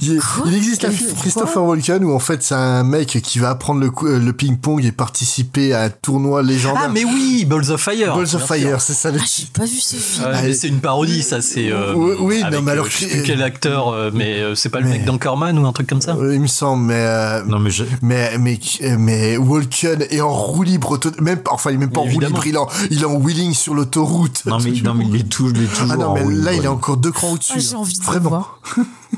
il, 0.01 0.19
Quoi 0.19 0.43
il 0.47 0.55
existe 0.55 0.83
un 0.85 0.89
Quel 0.89 0.97
film 0.97 1.13
Christopher 1.19 1.63
Walken 1.63 2.03
où 2.05 2.13
en 2.13 2.19
fait 2.19 2.43
c'est 2.43 2.55
un 2.55 2.83
mec 2.83 3.07
qui 3.23 3.39
va 3.39 3.49
apprendre 3.51 3.81
le, 3.81 3.91
euh, 4.03 4.19
le 4.19 4.33
ping-pong 4.33 4.83
et 4.85 4.91
participer 4.91 5.73
à 5.73 5.83
un 5.83 5.89
tournoi 5.89 6.41
légendaire. 6.43 6.83
ah 6.85 6.89
mais 6.91 7.03
oui, 7.05 7.45
Balls 7.45 7.71
of 7.71 7.81
Fire. 7.81 8.15
Balls 8.15 8.35
of 8.35 8.45
Fire, 8.45 8.81
c'est 8.81 8.93
ça 8.93 9.11
le 9.11 9.19
Ah, 9.21 9.25
j'ai 9.25 9.45
pas 9.53 9.65
vu 9.65 9.79
ce 9.79 9.95
film. 9.95 10.25
C'est 10.53 10.67
une 10.67 10.79
parodie, 10.79 11.21
ça. 11.23 11.41
C'est 11.41 11.71
euh, 11.71 11.93
Oui, 11.95 12.13
oui, 12.19 12.43
non, 12.51 12.61
mais 12.61 12.71
alors 12.71 12.85
euh, 12.85 12.89
je 12.89 12.97
sais 12.97 13.07
plus 13.07 13.23
quel 13.23 13.41
acteur, 13.41 14.11
mais 14.13 14.39
euh, 14.41 14.55
c'est 14.55 14.69
pas 14.69 14.79
le 14.79 14.85
Mais- 14.87 14.93
mec 14.97 15.05
d'Anchorman 15.05 15.57
ou 15.59 15.65
un 15.67 15.73
truc 15.73 15.87
comme 15.87 16.01
ça. 16.01 16.15
Euh, 16.15 16.33
il 16.35 16.41
me 16.41 16.47
semble, 16.47 16.83
mais 16.85 16.93
euh, 16.95 17.43
non 17.45 17.59
mais 17.59 17.71
je- 17.71 17.83
mais 18.01 18.37
mais 18.37 18.59
mais 18.97 19.37
Walken 19.37 20.05
est 20.09 20.21
en 20.21 20.33
roue 20.33 20.63
libre, 20.63 20.99
même 21.19 21.39
enfin 21.49 21.71
il 21.71 21.75
est 21.75 21.77
même 21.77 21.91
pas 21.91 22.01
en 22.01 22.05
roue 22.05 22.19
libre, 22.19 22.41
il 22.45 22.55
est 22.55 22.57
en, 22.57 22.67
il 22.89 23.01
est 23.01 23.05
en 23.05 23.15
wheeling 23.15 23.53
sur 23.53 23.73
l'autoroute. 23.73 24.43
non 24.45 24.57
mais, 24.63 24.71
non, 24.83 24.93
mais 24.93 25.05
il 25.07 25.15
est 25.15 25.29
toujours, 25.29 25.51
il 25.55 25.63
est 25.63 25.67
toujours 25.67 25.89
ah 25.91 25.97
non 25.97 26.13
mais 26.13 26.23
là 26.33 26.53
il 26.53 26.63
est 26.63 26.67
encore 26.67 26.97
deux 26.97 27.11
crans 27.11 27.31
au-dessus. 27.33 27.53
Ah, 27.55 27.59
j'ai 27.59 27.75
envie 27.75 27.97
de 27.97 28.03
voir. 28.03 28.59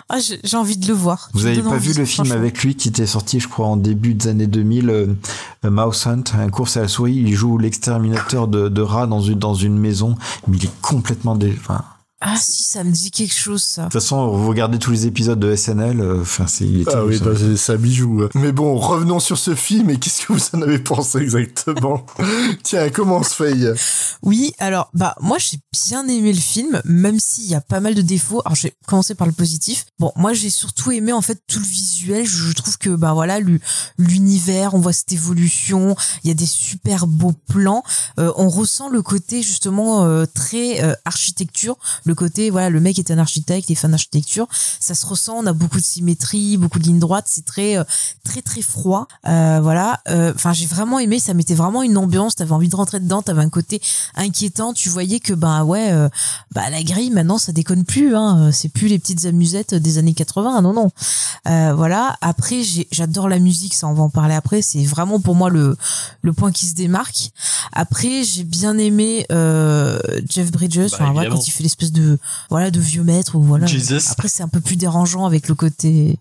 Ah, 0.10 0.18
j'ai 0.20 0.57
j'ai 0.58 0.62
envie 0.62 0.78
de 0.78 0.88
le 0.88 0.94
voir. 0.94 1.30
Vous 1.34 1.40
Tu 1.40 1.46
me 1.46 1.52
avez 1.52 1.62
donnes 1.62 1.72
pas 1.72 1.78
vu 1.78 1.94
le 1.94 2.06
film 2.06 2.32
avec 2.32 2.64
lui 2.64 2.76
qui 2.76 2.90
était 2.90 3.06
sorti, 3.06 3.40
je 3.40 3.48
crois, 3.48 3.68
en 3.68 3.78
début 3.78 4.14
des 4.16 4.28
années 4.28 4.48
2000, 4.48 4.90
euh, 4.90 5.08
euh, 5.66 5.70
Mouse 5.70 6.08
Hunt, 6.08 6.24
un 6.38 6.50
course 6.50 6.78
à 6.78 6.82
la 6.82 6.88
souris. 6.88 7.16
Il 7.16 7.34
joue 7.36 7.58
l'exterminateur 7.58 8.48
de, 8.48 8.70
de 8.70 8.82
rats 8.82 9.08
dans 9.08 9.22
une, 9.22 9.38
dans 9.38 9.54
une 9.54 9.78
maison, 9.78 10.16
mais 10.48 10.58
il 10.58 10.66
est 10.66 10.82
complètement 10.82 11.36
dé... 11.36 11.54
enfin, 11.60 11.84
Ah 12.20 12.36
si, 12.36 12.64
ça 12.64 12.84
me 12.84 12.92
dit 12.92 13.12
quelque 13.12 13.36
chose 13.36 13.62
ça. 13.62 13.82
de 13.84 13.86
toute 13.90 14.02
façon, 14.02 14.28
vous 14.36 14.48
regardez 14.50 14.80
tous 14.80 14.90
les 14.90 15.06
épisodes 15.06 15.40
de 15.40 15.56
SNL, 15.56 16.02
euh, 16.02 16.22
enfin, 16.22 16.48
c'est, 16.48 16.66
il 16.66 16.82
est 16.82 16.86
Ah 16.92 17.06
oui, 17.06 17.20
ça. 17.20 17.26
non, 17.26 17.56
c'est 17.56 17.74
un 17.74 17.76
bijou. 17.78 18.22
ouais. 18.22 18.30
Mais 18.34 18.52
bon, 18.52 18.76
revenons 18.76 19.20
sur 19.20 19.38
ce 19.38 19.54
film 19.54 19.92
et 19.92 20.00
qu'est-ce 20.00 20.26
que 20.26 20.34
vous 20.34 20.40
en 20.54 20.64
avez 20.64 20.80
pensé 20.80 21.20
exactement? 21.20 22.04
Tiens, 22.64 22.90
commence 22.90 23.34
Faye. 23.34 23.68
Oui, 24.24 24.52
alors 24.58 24.90
bah 24.96 25.16
moi 25.22 25.38
j'ai 25.38 25.60
bien 25.72 26.08
aimé 26.08 26.34
le 26.34 26.40
film, 26.40 26.82
même 26.86 27.20
s'il 27.20 27.46
y 27.46 27.54
a 27.56 27.62
pas 27.62 27.80
mal 27.82 27.94
de 27.94 28.02
défauts. 28.02 28.42
Alors 28.46 28.56
je 28.56 28.64
vais 28.64 28.74
commencer 28.88 29.14
par 29.14 29.28
le 29.28 29.34
positif. 29.34 29.86
Bon, 30.00 30.12
moi 30.16 30.34
j'ai 30.34 30.50
surtout 30.50 30.92
aimé 30.92 31.14
en 31.14 31.22
fait 31.22 31.40
tout 31.48 31.60
le 31.60 31.66
visuel. 31.66 32.26
Je 32.26 32.52
trouve 32.54 32.80
que 32.80 32.90
bah 32.90 33.14
voilà 33.14 33.40
lu- 33.40 33.62
l'univers, 34.00 34.74
on 34.74 34.80
voit 34.80 34.94
cette 34.94 35.12
évolution. 35.14 35.96
Il 36.24 36.30
y 36.30 36.32
a 36.32 36.34
des 36.34 36.46
super 36.48 37.06
beaux 37.06 37.34
plans. 37.48 37.84
Euh, 38.20 38.32
on 38.38 38.50
ressent 38.50 38.90
le 38.90 39.04
côté 39.04 39.44
justement 39.44 40.04
euh, 40.06 40.26
très 40.26 40.84
euh, 40.84 40.96
architecture. 41.06 41.78
Le 42.08 42.16
côté 42.16 42.50
voilà 42.50 42.70
le 42.70 42.80
mec 42.80 42.98
est 43.00 43.12
un 43.12 43.18
architecte, 43.18 43.70
il 43.70 43.74
est 43.74 43.76
fan 43.76 43.92
d'architecture. 43.92 44.48
Ça 44.80 44.96
se 44.96 45.06
ressent. 45.06 45.36
On 45.38 45.46
a 45.46 45.54
beaucoup 45.54 45.80
de 45.80 45.86
symétrie, 45.86 46.58
beaucoup 46.58 46.80
de 46.80 46.86
lignes 46.86 47.00
droites. 47.00 47.26
C'est 47.28 47.46
très 47.46 47.78
euh, 47.78 47.84
très 48.24 48.42
très 48.42 48.62
froid. 48.62 49.08
Euh, 49.28 49.60
voilà. 49.62 50.00
Euh, 50.10 50.32
Enfin 50.34 50.54
j'ai 50.54 50.66
vraiment 50.66 51.00
aimé. 51.00 51.20
Ça 51.20 51.34
mettait 51.34 51.56
vraiment 51.56 51.84
une 51.84 51.98
ambiance. 51.98 52.36
T'avais 52.36 52.54
envie 52.54 52.70
de 52.70 52.76
rentrer 52.76 53.00
dedans. 53.00 53.22
T'avais 53.22 53.42
un 53.42 53.50
côté 53.50 53.82
inquiétant. 54.16 54.74
Tu 54.74 54.90
voyais 54.90 55.20
que 55.20 55.34
bah 55.34 55.64
ouais, 55.64 55.92
euh, 55.92 56.10
bah 56.54 56.70
la 56.70 56.84
grille 56.84 57.12
maintenant 57.12 57.38
ça 57.38 57.52
déconne 57.52 57.84
plus. 57.84 58.16
Hein. 58.16 58.52
C'est 58.52 58.70
plus 58.70 58.88
les 58.88 59.00
petites 59.00 59.26
amusettes 59.26 59.74
des 59.74 59.98
années 59.98 60.14
80. 60.14 60.62
Non 60.62 60.74
non. 60.74 60.92
Euh, 61.48 61.74
voilà. 61.76 62.16
Après 62.22 62.62
j'adore 62.92 63.28
la 63.28 63.40
musique. 63.40 63.74
Ça 63.74 63.88
on 63.88 63.94
va 63.94 64.04
en 64.04 64.10
parler 64.10 64.36
après. 64.36 64.62
C'est 64.62 64.84
vraiment 64.84 65.20
pour 65.20 65.36
moi 65.36 65.50
le 65.50 65.76
le 66.22 66.34
point 66.34 66.52
qui 66.52 66.66
se 66.68 66.76
démarque. 66.76 67.32
Après 67.74 68.24
j'ai 68.24 68.44
bien 68.44 68.78
aimé 68.78 69.26
euh, 69.32 70.00
Jeff 70.30 70.52
Bridges. 70.52 70.92
Bah, 70.92 70.98
enfin, 71.00 71.12
évidemment. 71.12 71.36
quand 71.36 71.48
il 71.48 71.52
fait 71.52 71.64
l'espèce 71.64 71.92
de 71.92 71.97
voilà 72.50 72.72
de 72.72 72.80
vieux 72.80 73.04
maître 73.04 73.36
ou 73.36 73.42
voilà. 73.42 73.66
Jesus. 73.68 74.10
Après 74.12 74.28
c'est 74.28 74.44
un 74.44 74.48
peu 74.48 74.62
plus 74.62 74.76
dérangeant 74.76 75.26
avec 75.26 75.48
le 75.48 75.56
côté 75.56 76.18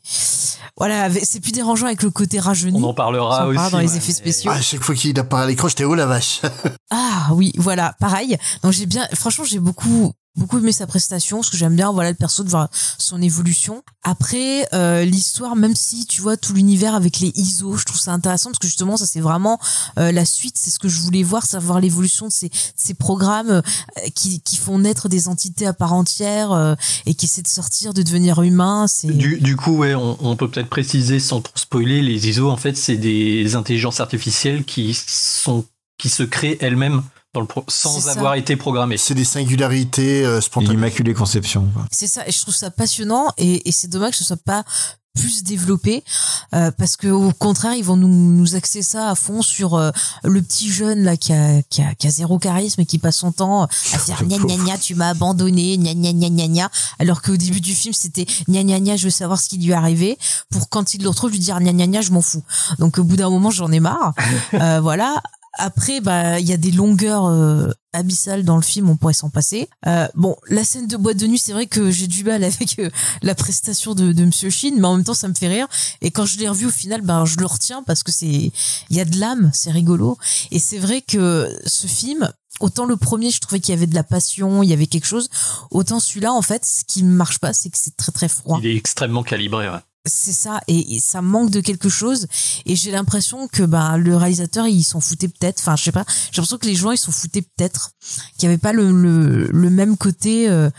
voilà 0.77 1.05
avec- 1.05 1.25
c'est 1.25 1.41
plus 1.41 1.53
dérangeant 1.53 1.87
avec 1.87 2.03
le 2.03 2.11
côté 2.11 2.39
rajeuni. 2.39 2.79
On 2.83 2.89
en 2.89 2.95
parlera 2.95 3.47
aussi. 3.49 3.71
dans 3.73 3.79
les 3.79 3.97
effets 3.97 4.13
spéciaux. 4.13 4.51
Ah, 4.55 4.59
à 4.59 4.61
chaque 4.63 4.83
fois 4.83 4.95
qu'il 4.95 5.19
apparaît 5.19 5.45
à 5.45 5.47
l'écran, 5.47 5.69
j'étais 5.69 5.85
oh 5.85 5.95
la 5.95 6.07
vache? 6.07 6.43
Ah 6.91 7.29
oui, 7.33 7.53
voilà, 7.57 7.95
pareil. 7.99 8.37
Donc 8.63 8.73
j'ai 8.73 8.87
bien, 8.87 9.07
franchement, 9.15 9.45
j'ai 9.45 9.59
beaucoup 9.59 10.13
beaucoup 10.37 10.59
aimé 10.59 10.73
sa 10.73 10.87
prestation 10.87 11.39
parce 11.39 11.51
que 11.51 11.57
j'aime 11.57 11.77
bien 11.77 11.93
voilà 11.93 12.11
le 12.11 12.17
perso 12.17 12.45
de 12.45 12.49
voir 12.49 12.69
son 12.99 13.21
évolution. 13.23 13.83
Après 14.03 14.69
euh, 14.73 15.05
l'histoire 15.05 15.57
même 15.57 15.75
si 15.75 16.07
tu 16.07 16.21
vois 16.21 16.37
tout 16.37 16.53
l'univers 16.53 16.95
avec 16.95 17.21
les 17.21 17.33
ISO 17.35 17.77
je 17.77 17.85
trouve 17.85 17.99
ça 17.99 18.13
intéressant 18.13 18.51
parce 18.51 18.59
que 18.59 18.67
justement 18.67 18.97
ça 18.97 19.07
c'est 19.07 19.21
vraiment 19.21 19.59
euh, 19.99 20.13
la 20.13 20.25
suite. 20.25 20.57
C'est 20.59 20.71
ce 20.71 20.79
que 20.79 20.89
je 20.89 21.01
voulais 21.01 21.23
voir 21.23 21.45
savoir 21.45 21.81
l'évolution 21.81 22.27
de 22.27 22.33
ces, 22.33 22.51
ces 22.75 22.95
programmes 22.95 23.51
euh, 23.51 23.63
qui, 24.15 24.41
qui 24.41 24.57
font 24.57 24.79
naître 24.79 25.09
des 25.09 25.29
entités 25.29 25.67
à 25.67 25.73
part 25.73 25.93
entière 25.93 26.53
euh, 26.53 26.75
et 27.07 27.15
qui 27.15 27.27
essaient 27.27 27.43
de 27.43 27.49
sortir 27.49 27.95
de 27.95 28.03
devenir 28.03 28.43
humain 28.43 28.87
c'est 28.89 29.09
Du, 29.09 29.39
du 29.39 29.57
coup, 29.57 29.77
ouais, 29.77 29.95
on, 29.95 30.17
on 30.21 30.37
peut 30.37 30.49
peut-être 30.49 30.69
préciser 30.69 31.21
sans 31.21 31.41
trop 31.41 31.57
spoiler, 31.57 32.03
les 32.03 32.29
ISO, 32.29 32.51
en 32.51 32.57
fait, 32.57 32.77
c'est 32.77 32.97
des 32.97 33.55
intelligences 33.55 34.01
artificielles 34.01 34.65
qui 34.65 34.95
sont 34.95 35.65
qui 35.99 36.11
se 36.11 36.23
créent 36.23 36.59
elles-mêmes 36.61 37.03
dans 37.37 37.43
le 37.43 37.47
pro- 37.47 37.65
sans 37.69 38.01
ça. 38.01 38.13
avoir 38.13 38.35
été 38.35 38.57
programmées. 38.57 38.97
C'est 38.97 39.15
des 39.15 39.25
singularités 39.25 40.25
euh, 40.25 40.41
spontanées. 40.41 40.73
l'Immaculée 40.75 41.13
Conception. 41.15 41.69
C'est 41.93 42.07
ça, 42.07 42.27
et 42.27 42.33
je 42.33 42.41
trouve 42.41 42.55
ça 42.55 42.71
passionnant, 42.71 43.27
et, 43.37 43.69
et 43.69 43.73
c'est 43.73 43.89
dommage 43.89 44.13
que 44.13 44.17
ce 44.19 44.25
soit 44.25 44.37
pas 44.43 44.65
plus 45.15 45.43
développé 45.45 46.05
euh, 46.55 46.71
parce 46.77 46.95
que 46.99 47.09
au 47.09 47.33
contraire 47.33 47.73
ils 47.73 47.83
vont 47.83 47.97
nous, 47.97 48.07
nous 48.07 48.55
axer 48.55 48.83
ça 48.83 49.09
à 49.09 49.15
fond 49.15 49.41
sur 49.41 49.73
euh, 49.75 49.91
le 50.25 50.43
petit 50.43 50.71
jeune 50.71 51.05
là 51.05 51.17
qui 51.17 51.33
a, 51.33 51.63
qui 51.71 51.81
a 51.81 51.95
qui 51.95 52.07
a 52.07 52.11
zéro 52.11 52.39
charisme 52.39 52.83
et 52.83 52.85
qui 52.85 52.99
passe 52.99 53.17
son 53.17 53.33
temps 53.33 53.63
à 53.63 53.69
faire 53.99 54.23
gna 54.29 54.37
gna 54.37 54.57
gna 54.63 54.77
tu 54.77 54.95
m'as 54.95 55.09
abandonné 55.09 55.79
gna 55.79 55.95
gna 55.95 56.13
gna 56.13 56.29
gna 56.29 56.47
gna 56.49 56.71
alors 56.99 57.23
qu'au 57.23 57.39
début 57.39 57.63
du 57.63 57.75
film 57.75 57.95
c'était 57.95 58.27
gna 58.47 58.63
gna 58.63 58.79
gna 58.79 58.97
je 58.99 59.05
veux 59.05 59.11
savoir 59.11 59.41
ce 59.41 59.49
qui 59.49 59.57
lui 59.57 59.71
est 59.71 59.73
arrivé 59.73 60.19
pour 60.51 60.69
quand 60.69 60.93
il 60.93 61.03
le 61.03 61.09
retrouve 61.09 61.31
lui 61.31 61.39
dire 61.39 61.59
gna 61.61 61.73
gna 61.73 61.87
gna 61.87 62.03
je 62.03 62.11
m'en 62.11 62.21
fous 62.21 62.43
donc 62.79 62.99
au 62.99 63.05
bout 63.05 63.17
d'un 63.17 63.31
moment 63.31 63.51
j'en 63.51 63.73
ai 63.73 63.81
marre 63.81 64.13
Euh, 64.53 64.81
voilà 64.83 65.23
après 65.59 66.01
bah 66.01 66.39
il 66.41 66.47
y 66.49 66.53
a 66.53 66.57
des 66.57 66.71
longueurs 66.71 67.27
euh, 67.27 67.71
abyssales 67.93 68.45
dans 68.45 68.57
le 68.57 68.63
film 68.63 68.89
on 68.91 68.97
pourrait 68.97 69.15
s'en 69.15 69.31
passer 69.31 69.69
Euh, 69.87 70.07
bon 70.15 70.37
la 70.49 70.65
scène 70.65 70.87
de 70.87 70.97
boîte 70.97 71.17
de 71.17 71.27
nuit 71.27 71.39
c'est 71.39 71.53
vrai 71.53 71.67
que 71.67 71.91
j'ai 71.91 72.07
du 72.07 72.25
mal 72.25 72.45
avec 72.45 72.79
euh, 72.79 72.91
la 73.23 73.35
prestation 73.35 73.95
de, 73.95 74.13
de 74.13 74.25
Monsieur 74.25 74.51
Shin 74.51 74.73
mais 74.77 74.87
en 74.87 74.97
même 74.97 75.05
temps 75.05 75.15
ça 75.15 75.29
me 75.29 75.35
fait 75.35 75.49
rire 75.49 75.67
et 76.03 76.11
quand 76.11 76.27
je 76.27 76.39
l'ai 76.39 76.49
revu 76.49 76.67
au 76.67 76.71
final 76.71 77.01
ben 77.01 77.25
je 77.25 77.37
le 77.39 77.47
retiens 77.47 77.83
parce 77.83 78.03
que 78.03 78.13
c'est 78.13 78.27
il 78.91 78.97
y 78.97 79.01
a 79.01 79.05
de 79.05 79.19
l'âme 79.19 79.51
c'est 79.55 79.71
rigolo 79.71 80.19
et 80.51 80.59
c'est 80.59 80.79
vrai 80.79 81.01
que 81.03 81.49
ce 81.67 81.87
film 81.87 82.31
autant 82.61 82.85
le 82.87 82.97
premier 82.97 83.31
je 83.31 83.41
trouvais 83.41 83.61
qu'il 83.61 83.75
y 83.75 83.77
avait 83.79 83.87
de 83.87 83.95
la 83.95 84.03
passion 84.05 84.63
il 84.63 84.69
y 84.69 84.73
avait 84.73 84.87
quelque 84.87 85.07
chose 85.07 85.29
autant 85.71 86.01
celui-là 86.01 86.33
en 86.33 86.43
fait 86.43 86.65
ce 86.65 86.85
qui 86.87 87.03
marche 87.03 87.39
pas 87.39 87.53
c'est 87.53 87.71
que 87.71 87.79
c'est 87.79 87.97
très 87.97 88.13
très 88.13 88.29
froid 88.29 88.59
Il 88.63 88.67
est 88.67 88.77
extrêmement 88.77 89.23
calibré. 89.23 89.69
ouais. 89.69 89.79
C'est 90.07 90.33
ça, 90.33 90.61
et, 90.69 91.01
ça 91.01 91.21
manque 91.21 91.51
de 91.51 91.61
quelque 91.61 91.89
chose. 91.89 92.27
Et 92.65 92.77
j'ai 92.77 92.91
l'impression 92.91 93.49
que 93.49 93.65
bah 93.65 93.99
le 93.99 94.17
réalisateur 94.17 94.67
il 94.67 94.85
s'en 94.85 95.01
foutait 95.01 95.29
peut-être. 95.29 95.61
Enfin, 95.61 95.77
je 95.77 95.85
sais 95.85 95.93
pas. 95.93 96.05
J'ai 96.31 96.41
l'impression 96.41 96.59
que 96.59 96.67
les 96.67 96.75
gens 96.75 96.93
ils 96.93 96.99
s'en 96.99 97.13
foutaient 97.13 97.43
peut-être, 97.43 97.91
qu'il 98.39 98.45
y 98.45 98.47
avait 98.47 98.59
pas 98.59 98.73
le 98.73 98.91
le, 98.93 99.49
le 99.51 99.71
même 99.71 99.97
côté. 99.97 100.49
Euh, 100.49 100.71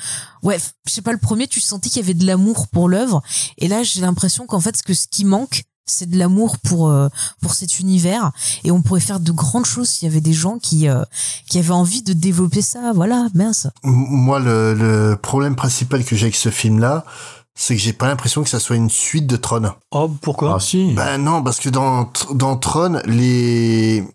ouais, 0.44 0.58
je 0.86 0.92
sais 0.94 1.02
pas. 1.02 1.12
Le 1.12 1.18
premier, 1.18 1.48
tu 1.48 1.60
sentais 1.60 1.90
qu'il 1.90 2.02
y 2.02 2.06
avait 2.06 2.14
de 2.14 2.26
l'amour 2.26 2.68
pour 2.70 2.88
l'œuvre, 2.90 3.22
et 3.58 3.68
là 3.68 3.84
j'ai 3.84 4.02
l'impression 4.02 4.46
qu'en 4.46 4.60
fait 4.60 4.82
que 4.82 4.94
ce 4.94 5.08
qui 5.08 5.26
manque, 5.26 5.66
c'est 5.88 6.10
de 6.10 6.18
l'amour 6.18 6.58
pour 6.60 6.90
euh, 6.90 7.08
pour 7.42 7.54
cet 7.54 7.80
univers 7.80 8.32
et 8.64 8.72
on 8.72 8.82
pourrait 8.82 9.00
faire 9.00 9.20
de 9.20 9.32
grandes 9.32 9.66
choses 9.66 9.90
s'il 9.90 10.08
y 10.08 10.12
avait 10.12 10.22
des 10.22 10.34
gens 10.34 10.60
qui 10.60 10.90
euh, 10.90 11.04
qui 11.50 11.58
avaient 11.58 11.72
envie 11.72 12.04
de 12.04 12.14
développer 12.14 12.62
ça 12.62 12.92
voilà 12.94 13.28
mince 13.34 13.68
Moi, 13.84 14.40
le, 14.40 14.74
le 14.74 15.16
problème 15.16 15.56
principal 15.56 16.04
que 16.04 16.16
j'ai 16.16 16.26
avec 16.26 16.36
ce 16.36 16.50
film-là, 16.50 17.06
c'est 17.58 17.76
que 17.76 17.82
j'ai 17.82 17.94
pas 17.94 18.08
l'impression 18.08 18.44
que 18.44 18.50
ça 18.50 18.60
soit 18.60 18.76
une 18.76 18.90
suite 18.90 19.28
de 19.28 19.36
Tron. 19.36 19.74
Oh, 19.92 20.10
pourquoi? 20.22 20.56
Ah 20.56 20.60
si. 20.60 20.94
Ben 20.94 21.18
non, 21.18 21.44
parce 21.44 21.60
que 21.60 21.70
dans 21.70 22.10
dans 22.34 22.56
Tron, 22.56 23.02
les 23.06 24.06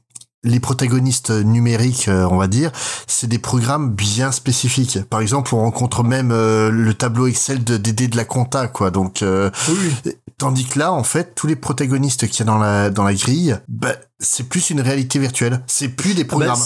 les 0.44 0.60
protagonistes 0.60 1.30
numériques, 1.30 2.08
euh, 2.08 2.26
on 2.30 2.36
va 2.36 2.48
dire, 2.48 2.72
c'est 3.06 3.28
des 3.28 3.38
programmes 3.38 3.90
bien 3.90 4.32
spécifiques. 4.32 4.98
Par 5.08 5.20
exemple, 5.20 5.54
on 5.54 5.60
rencontre 5.60 6.02
même 6.02 6.32
euh, 6.32 6.70
le 6.70 6.94
tableau 6.94 7.28
Excel 7.28 7.62
de 7.62 7.76
Dédé 7.76 8.08
de 8.08 8.16
la 8.16 8.24
compta, 8.24 8.66
quoi. 8.66 8.90
Donc, 8.90 9.22
euh, 9.22 9.50
tandis 10.38 10.64
que 10.64 10.78
là, 10.80 10.92
en 10.92 11.04
fait, 11.04 11.34
tous 11.36 11.46
les 11.46 11.54
protagonistes 11.54 12.26
qu'il 12.26 12.40
y 12.40 12.42
a 12.42 12.46
dans 12.46 12.58
la 12.58 12.90
dans 12.90 13.04
la 13.04 13.14
grille, 13.14 13.56
ben, 13.68 13.94
c'est 14.18 14.48
plus 14.48 14.70
une 14.70 14.80
réalité 14.80 15.18
virtuelle. 15.18 15.62
C'est 15.66 15.88
plus 15.88 16.14
des 16.14 16.22
Ah 16.22 16.24
bah, 16.24 16.28
programmes. 16.30 16.60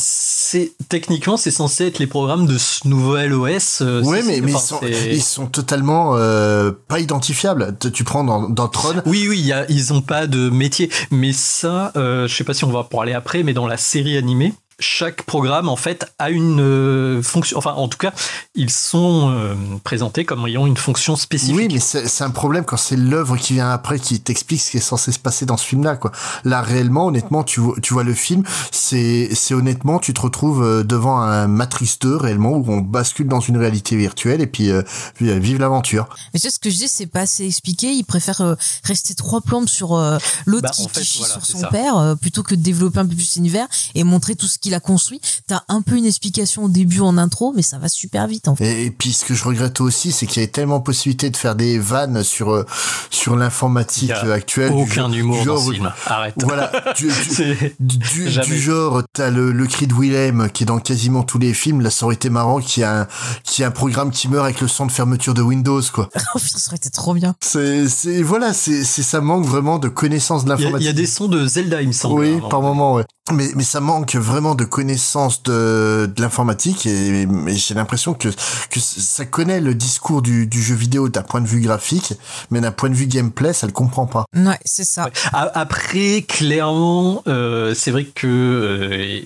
C'est 0.48 0.72
techniquement 0.88 1.36
c'est 1.36 1.50
censé 1.50 1.86
être 1.86 1.98
les 1.98 2.06
programmes 2.06 2.46
de 2.46 2.56
ce 2.58 2.86
nouvel 2.86 3.32
OS. 3.32 3.80
euh, 3.82 4.02
c'est- 4.02 4.22
mais, 4.26 4.40
mais 4.40 4.52
ils, 4.52 4.58
sont, 4.58 4.80
ils 5.10 5.22
sont 5.22 5.46
totalement 5.46 6.12
euh, 6.16 6.70
pas 6.88 7.00
identifiables. 7.00 7.76
Tu- 7.80 7.90
Tu 7.90 8.04
prends 8.04 8.22
dans, 8.24 8.48
dans 8.48 8.68
Tron, 8.68 9.02
Oui, 9.06 9.26
oui, 9.28 9.40
y 9.40 9.52
a- 9.52 9.66
ils 9.70 9.92
ont 9.92 10.02
pas 10.02 10.26
de 10.26 10.48
métier. 10.50 10.90
Mais 11.10 11.32
ça, 11.32 11.92
euh, 11.96 12.28
je 12.28 12.34
sais 12.36 12.44
pas 12.44 12.54
si 12.54 12.64
on 12.64 12.70
va 12.70 12.80
en 12.80 12.84
parler 12.84 13.12
après, 13.12 13.42
mais 13.42 13.54
dans 13.54 13.66
la 13.66 13.76
série 13.76 14.16
animée, 14.16 14.52
chaque 14.78 15.22
programme, 15.22 15.68
en 15.68 15.76
fait, 15.76 16.06
a 16.18 16.30
une 16.30 16.60
euh, 16.60 17.22
fonction. 17.22 17.56
Enfin, 17.58 17.72
en 17.72 17.88
tout 17.88 17.98
cas, 17.98 18.12
ils 18.54 18.70
sont 18.70 19.30
euh, 19.32 19.54
présentés 19.84 20.24
comme 20.24 20.46
ayant 20.46 20.66
une 20.66 20.76
fonction 20.76 21.16
spécifique. 21.16 21.56
Oui, 21.56 21.68
mais 21.72 21.80
c'est 21.80 22.08
c'est 22.08 22.24
un 22.24 22.30
problème 22.30 22.64
quand 22.64 22.76
c'est 22.76 22.96
l'œuvre 22.96 23.36
qui 23.36 23.54
vient 23.54 23.70
après 23.70 23.98
qui 23.98 24.20
t'explique 24.20 24.60
ce 24.60 24.70
qui 24.70 24.76
est 24.76 24.80
censé 24.80 25.12
se 25.12 25.18
passer 25.18 25.46
dans 25.46 25.56
ce 25.56 25.64
film-là, 25.66 25.96
quoi. 25.96 26.12
Là, 26.44 26.60
réellement, 26.62 27.06
honnêtement, 27.06 27.42
tu 27.44 27.60
vois, 27.60 27.74
tu 27.82 27.94
vois 27.94 28.04
le 28.04 28.14
film, 28.14 28.42
c'est, 28.70 29.30
c'est 29.34 29.54
honnêtement, 29.54 29.98
tu 29.98 30.12
te 30.14 30.20
retrouves 30.20 30.62
euh, 30.62 30.82
devant 30.84 31.18
un 31.20 31.46
Matrix 31.46 31.96
2 32.00 32.16
réellement 32.16 32.52
où 32.52 32.64
on 32.70 32.78
bascule 32.80 33.28
dans 33.28 33.40
une 33.40 33.56
réalité 33.56 33.96
virtuelle 33.96 34.40
et 34.40 34.46
puis, 34.46 34.70
euh, 34.70 34.82
vive 35.20 35.58
l'aventure. 35.58 36.08
mais 36.34 36.40
tu 36.40 36.46
sais 36.46 36.50
ce 36.50 36.58
que 36.58 36.70
je 36.70 36.76
dis 36.76 36.88
c'est 36.88 37.06
pas 37.06 37.20
assez 37.20 37.44
expliqué 37.46 37.92
ils 37.92 38.04
préfèrent 38.04 38.40
euh, 38.42 38.54
rester 38.84 39.14
trois 39.14 39.40
plombes 39.40 39.68
sur 39.68 39.94
euh, 39.94 40.18
l'autre 40.44 40.64
Bah, 40.64 40.70
qui, 40.70 40.88
fait, 40.88 41.00
qui 41.00 41.06
chie 41.06 41.18
voilà, 41.18 41.34
sur 41.34 41.46
c'est 41.46 41.52
son 41.52 41.60
ça. 41.60 41.68
père 41.68 41.96
euh, 41.96 42.14
plutôt 42.14 42.42
que 42.42 42.54
de 42.54 42.60
développer 42.60 42.98
un 43.00 43.06
peu 43.06 43.14
plus 43.14 43.36
l'univers 43.36 43.66
et 43.94 44.04
montrer 44.04 44.34
tout 44.36 44.46
ce 44.46 44.58
qu'il 44.66 44.74
a 44.74 44.80
construit 44.80 45.20
t'as 45.46 45.62
un 45.68 45.80
peu 45.82 45.96
une 45.96 46.06
explication 46.06 46.64
au 46.64 46.68
début 46.68 47.00
en 47.00 47.16
intro 47.18 47.52
mais 47.54 47.62
ça 47.62 47.78
va 47.78 47.88
super 47.88 48.26
vite 48.26 48.48
en 48.48 48.56
fait 48.56 48.64
Et, 48.64 48.86
et 48.86 48.90
puis, 48.90 49.12
ce 49.12 49.24
que 49.24 49.34
je 49.34 49.44
regrette 49.44 49.80
aussi, 49.80 50.12
c'est 50.12 50.26
qu'il 50.26 50.38
y 50.40 50.44
avait 50.44 50.50
tellement 50.52 50.80
possibilité 50.80 51.30
de 51.30 51.36
faire 51.36 51.54
des 51.54 51.78
vannes 51.78 52.22
sur, 52.24 52.50
euh, 52.50 52.64
sur 53.10 53.36
l'informatique 53.36 54.10
a 54.10 54.32
actuelle. 54.32 54.72
du 54.72 54.82
Aucun 54.82 54.94
genre- 55.08 55.12
humour 55.14 55.38
du 55.40 55.44
dans 55.44 55.56
genre 55.56 55.66
ce 55.66 55.72
film. 55.72 55.92
Arrête. 56.06 56.34
Voilà, 56.42 56.72
du, 56.96 57.08
du- 57.08 57.68
du, 57.80 58.40
du 58.40 58.58
genre, 58.60 59.02
t'as 59.12 59.30
le, 59.30 59.52
le 59.52 59.66
cri 59.66 59.86
de 59.86 59.94
Willem 59.94 60.48
qui 60.52 60.64
est 60.64 60.66
dans 60.66 60.78
quasiment 60.78 61.22
tous 61.22 61.38
les 61.38 61.54
films. 61.54 61.80
Là, 61.80 61.90
ça 61.90 62.06
aurait 62.06 62.14
été 62.16 62.30
marrant 62.30 62.60
qu'il 62.60 62.80
y 62.82 62.84
ait 62.84 62.88
un, 62.88 63.06
qu'il 63.44 63.62
y 63.62 63.64
ait 63.64 63.66
un 63.68 63.70
programme 63.70 64.10
qui 64.10 64.28
meurt 64.28 64.44
avec 64.44 64.60
le 64.60 64.68
son 64.68 64.86
de 64.86 64.92
fermeture 64.92 65.34
de 65.34 65.42
Windows, 65.42 65.82
quoi. 65.92 66.08
ça 66.14 66.68
aurait 66.68 66.76
été 66.76 66.90
trop 66.90 67.14
bien 67.14 67.34
C'est, 67.42 67.88
c'est, 67.88 68.22
voilà, 68.22 68.52
c'est, 68.52 68.84
c'est, 68.84 69.02
ça 69.02 69.20
manque 69.20 69.44
vraiment 69.46 69.78
de 69.78 69.88
connaissance 69.88 70.44
de 70.44 70.48
Il 70.48 70.50
y, 70.50 70.52
a, 70.52 70.56
il 70.56 70.62
l'informatique. 70.64 70.86
y 70.86 70.90
a 70.90 70.92
des 70.92 71.06
sons 71.06 71.28
de 71.28 71.46
Zelda, 71.46 71.82
il 71.82 71.88
me 71.88 71.92
semble. 71.92 72.20
Oui, 72.20 72.30
moment. 72.36 72.48
par 72.48 72.62
moment, 72.62 72.94
ouais. 72.94 73.04
Mais, 73.32 73.48
mais 73.56 73.64
ça 73.64 73.80
manque 73.80 74.14
vraiment 74.16 74.54
de 74.56 74.64
connaissance 74.64 75.42
de, 75.42 76.10
de 76.14 76.22
l'informatique 76.22 76.86
et, 76.86 77.22
et 77.22 77.54
j'ai 77.54 77.74
l'impression 77.74 78.14
que, 78.14 78.28
que 78.28 78.80
ça 78.80 79.24
connaît 79.24 79.60
le 79.60 79.74
discours 79.74 80.22
du, 80.22 80.46
du 80.46 80.62
jeu 80.62 80.74
vidéo 80.74 81.08
d'un 81.08 81.22
point 81.22 81.40
de 81.40 81.46
vue 81.46 81.60
graphique, 81.60 82.14
mais 82.50 82.60
d'un 82.60 82.72
point 82.72 82.88
de 82.88 82.94
vue 82.94 83.06
gameplay, 83.06 83.52
ça 83.52 83.66
le 83.66 83.72
comprend 83.72 84.06
pas. 84.06 84.24
ouais 84.34 84.58
c'est 84.64 84.84
ça 84.84 85.08
Après, 85.32 86.22
clairement, 86.22 87.22
euh, 87.28 87.74
c'est 87.74 87.90
vrai 87.90 88.04
que 88.04 88.26
euh, 88.26 89.20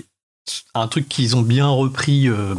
un 0.74 0.86
truc 0.88 1.08
qu'ils 1.08 1.36
ont 1.36 1.42
bien 1.42 1.68
repris 1.68 2.28
euh, 2.28 2.54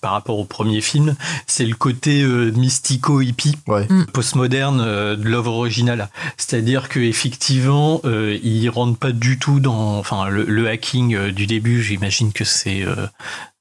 par 0.00 0.12
rapport 0.12 0.38
au 0.38 0.44
premier 0.44 0.80
film, 0.80 1.14
c'est 1.46 1.64
le 1.64 1.74
côté 1.74 2.22
euh, 2.22 2.50
mystico-hippie, 2.52 3.56
Ouais. 3.66 3.86
Mm. 3.88 4.06
postmoderne 4.12 4.80
euh, 4.80 5.16
de 5.16 5.28
l'œuvre 5.28 5.52
originale. 5.52 6.08
C'est-à-dire 6.36 6.88
que 6.88 7.00
effectivement, 7.00 8.00
euh, 8.04 8.38
ils 8.42 8.68
rentrent 8.68 8.98
pas 8.98 9.12
du 9.12 9.38
tout 9.38 9.60
dans, 9.60 9.98
enfin, 9.98 10.28
le, 10.28 10.44
le 10.44 10.68
hacking 10.68 11.14
euh, 11.14 11.32
du 11.32 11.46
début. 11.46 11.82
J'imagine 11.82 12.32
que 12.32 12.44
c'est 12.44 12.82
euh, 12.84 13.06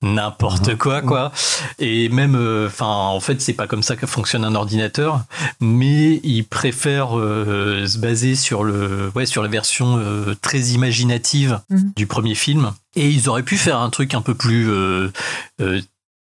n'importe 0.01 0.75
quoi, 0.77 1.01
quoi. 1.01 1.31
Et 1.79 2.09
même, 2.09 2.35
euh, 2.35 2.67
enfin, 2.67 2.87
en 2.87 3.19
fait, 3.19 3.41
c'est 3.41 3.53
pas 3.53 3.67
comme 3.67 3.83
ça 3.83 3.95
que 3.95 4.07
fonctionne 4.07 4.43
un 4.45 4.55
ordinateur, 4.55 5.21
mais 5.59 6.19
ils 6.23 6.43
préfèrent 6.43 7.17
euh, 7.17 7.85
se 7.85 7.97
baser 7.99 8.35
sur 8.35 8.63
le, 8.63 9.11
ouais, 9.15 9.25
sur 9.25 9.43
la 9.43 9.49
version 9.49 9.97
euh, 9.99 10.35
très 10.41 10.59
imaginative 10.59 11.59
Mhm. 11.69 11.91
du 11.95 12.07
premier 12.07 12.35
film. 12.35 12.71
Et 12.95 13.09
ils 13.09 13.29
auraient 13.29 13.43
pu 13.43 13.57
faire 13.57 13.79
un 13.79 13.89
truc 13.89 14.13
un 14.13 14.21
peu 14.21 14.35
plus 14.35 14.69
euh, 14.69 15.09
euh, 15.61 15.81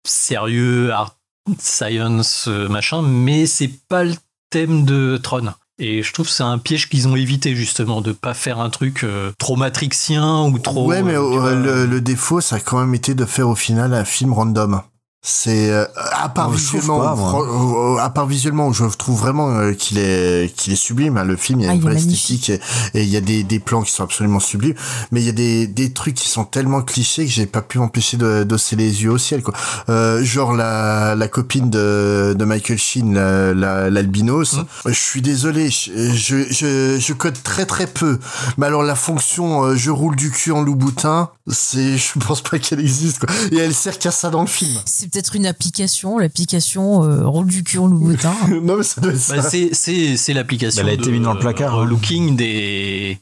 sérieux, 0.05 0.91
art 0.91 1.17
science, 1.59 2.47
euh, 2.47 2.67
machin, 2.67 3.01
mais 3.01 3.45
c'est 3.45 3.71
pas 3.89 4.03
le 4.03 4.13
thème 4.51 4.85
de 4.85 5.17
Tron. 5.17 5.53
Et 5.79 6.03
je 6.03 6.13
trouve 6.13 6.27
que 6.27 6.31
c'est 6.31 6.43
un 6.43 6.59
piège 6.59 6.87
qu'ils 6.89 7.07
ont 7.07 7.15
évité 7.15 7.55
justement 7.55 8.01
de 8.01 8.11
pas 8.11 8.35
faire 8.35 8.59
un 8.59 8.69
truc 8.69 9.03
euh, 9.03 9.31
trop 9.39 9.55
matrixien 9.55 10.43
ou 10.43 10.59
trop. 10.59 10.85
ouais, 10.85 11.01
mais 11.01 11.13
tu 11.13 11.17
vois, 11.17 11.55
le, 11.55 11.87
le 11.87 12.01
défaut, 12.01 12.39
ça 12.41 12.57
a 12.57 12.59
quand 12.59 12.79
même 12.79 12.93
été 12.93 13.15
de 13.15 13.25
faire 13.25 13.49
au 13.49 13.55
final 13.55 13.95
un 13.95 14.05
film 14.05 14.33
random. 14.33 14.81
C'est 15.23 15.69
euh, 15.69 15.85
à 16.13 16.29
part 16.29 16.47
Oh, 16.49 16.53
visuellement, 16.53 16.99
pas, 16.99 17.15
euh, 17.15 17.97
à 17.99 18.09
part 18.09 18.25
visuellement, 18.25 18.67
où 18.67 18.73
je 18.73 18.85
trouve 18.85 19.19
vraiment 19.19 19.51
euh, 19.51 19.73
qu'il 19.73 19.99
est 19.99 20.51
qu'il 20.57 20.73
est 20.73 20.75
sublime. 20.75 21.15
hein, 21.17 21.23
le 21.23 21.35
film, 21.35 21.59
il 21.59 21.65
y 21.65 21.67
a 21.67 21.71
Ah, 21.73 21.75
une 21.75 21.81
esthétique 21.89 22.49
et 22.49 22.59
et 22.95 23.03
il 23.03 23.09
y 23.09 23.17
a 23.17 23.21
des, 23.21 23.43
des 23.43 23.59
plans 23.59 23.83
qui 23.83 23.91
sont 23.91 24.03
absolument 24.03 24.39
sublimes. 24.39 24.73
Mais 25.11 25.21
il 25.21 25.25
y 25.27 25.29
a 25.29 25.33
des, 25.33 25.67
des 25.67 25.93
trucs 25.93 26.15
qui 26.15 26.27
sont 26.27 26.43
tellement 26.43 26.81
clichés 26.81 27.25
que 27.25 27.31
j'ai 27.31 27.45
pas 27.45 27.61
pu 27.61 27.77
m'empêcher 27.77 28.17
de 28.17 28.43
d'osser 28.43 28.75
les 28.75 29.03
yeux 29.03 29.11
au 29.11 29.19
ciel. 29.19 29.43
Quoi. 29.43 29.53
Euh, 29.89 30.23
genre 30.23 30.53
la 30.53 31.13
la 31.13 31.27
copine 31.27 31.69
de 31.69 32.35
de 32.35 32.43
Michael 32.45 32.79
Sheen, 32.79 33.13
la- 33.13 33.53
la- 33.53 33.89
l'albinos. 33.91 34.53
Mmh. 34.53 34.65
Je 34.87 34.93
suis 34.99 35.21
désolé, 35.21 35.69
je, 35.69 35.91
je 36.15 36.45
je 36.51 36.97
je 36.99 37.13
code 37.13 37.37
très 37.43 37.67
très 37.67 37.85
peu. 37.85 38.17
Mais 38.57 38.65
alors 38.65 38.81
la 38.81 38.95
fonction 38.95 39.65
euh, 39.65 39.75
je 39.75 39.91
roule 39.91 40.15
du 40.15 40.31
cul 40.31 40.51
en 40.51 40.63
loup 40.63 40.75
boutin, 40.75 41.29
c'est 41.47 41.95
je 41.99 42.17
pense 42.17 42.41
pas 42.41 42.57
qu'elle 42.57 42.79
existe. 42.79 43.19
Quoi. 43.19 43.29
Et 43.51 43.57
elle 43.57 43.75
sert 43.75 43.99
qu'à 43.99 44.09
ça 44.09 44.31
dans 44.31 44.41
le 44.41 44.47
film. 44.47 44.79
C'est 45.11 45.19
peut-être 45.19 45.35
une 45.35 45.45
application 45.45 46.17
l'application 46.19 47.03
euh, 47.03 47.27
rôle 47.27 47.47
du 47.47 47.63
cul 47.63 47.79
en 47.79 47.87
Louboutin 47.87 48.33
non 48.63 48.77
mais 48.77 48.83
ça 48.83 49.01
doit 49.01 49.11
être 49.11 49.17
ça. 49.19 49.35
Bah, 49.37 49.41
c'est 49.41 49.69
c'est 49.73 50.15
c'est 50.17 50.33
l'application. 50.33 50.81
Elle 50.83 50.89
a 50.89 50.93
été 50.93 51.11
mise 51.11 51.21
dans 51.21 51.33
le 51.33 51.39
placard, 51.39 51.79
euh, 51.79 51.83
hein. 51.83 51.85
looking 51.85 52.35
des 52.35 53.19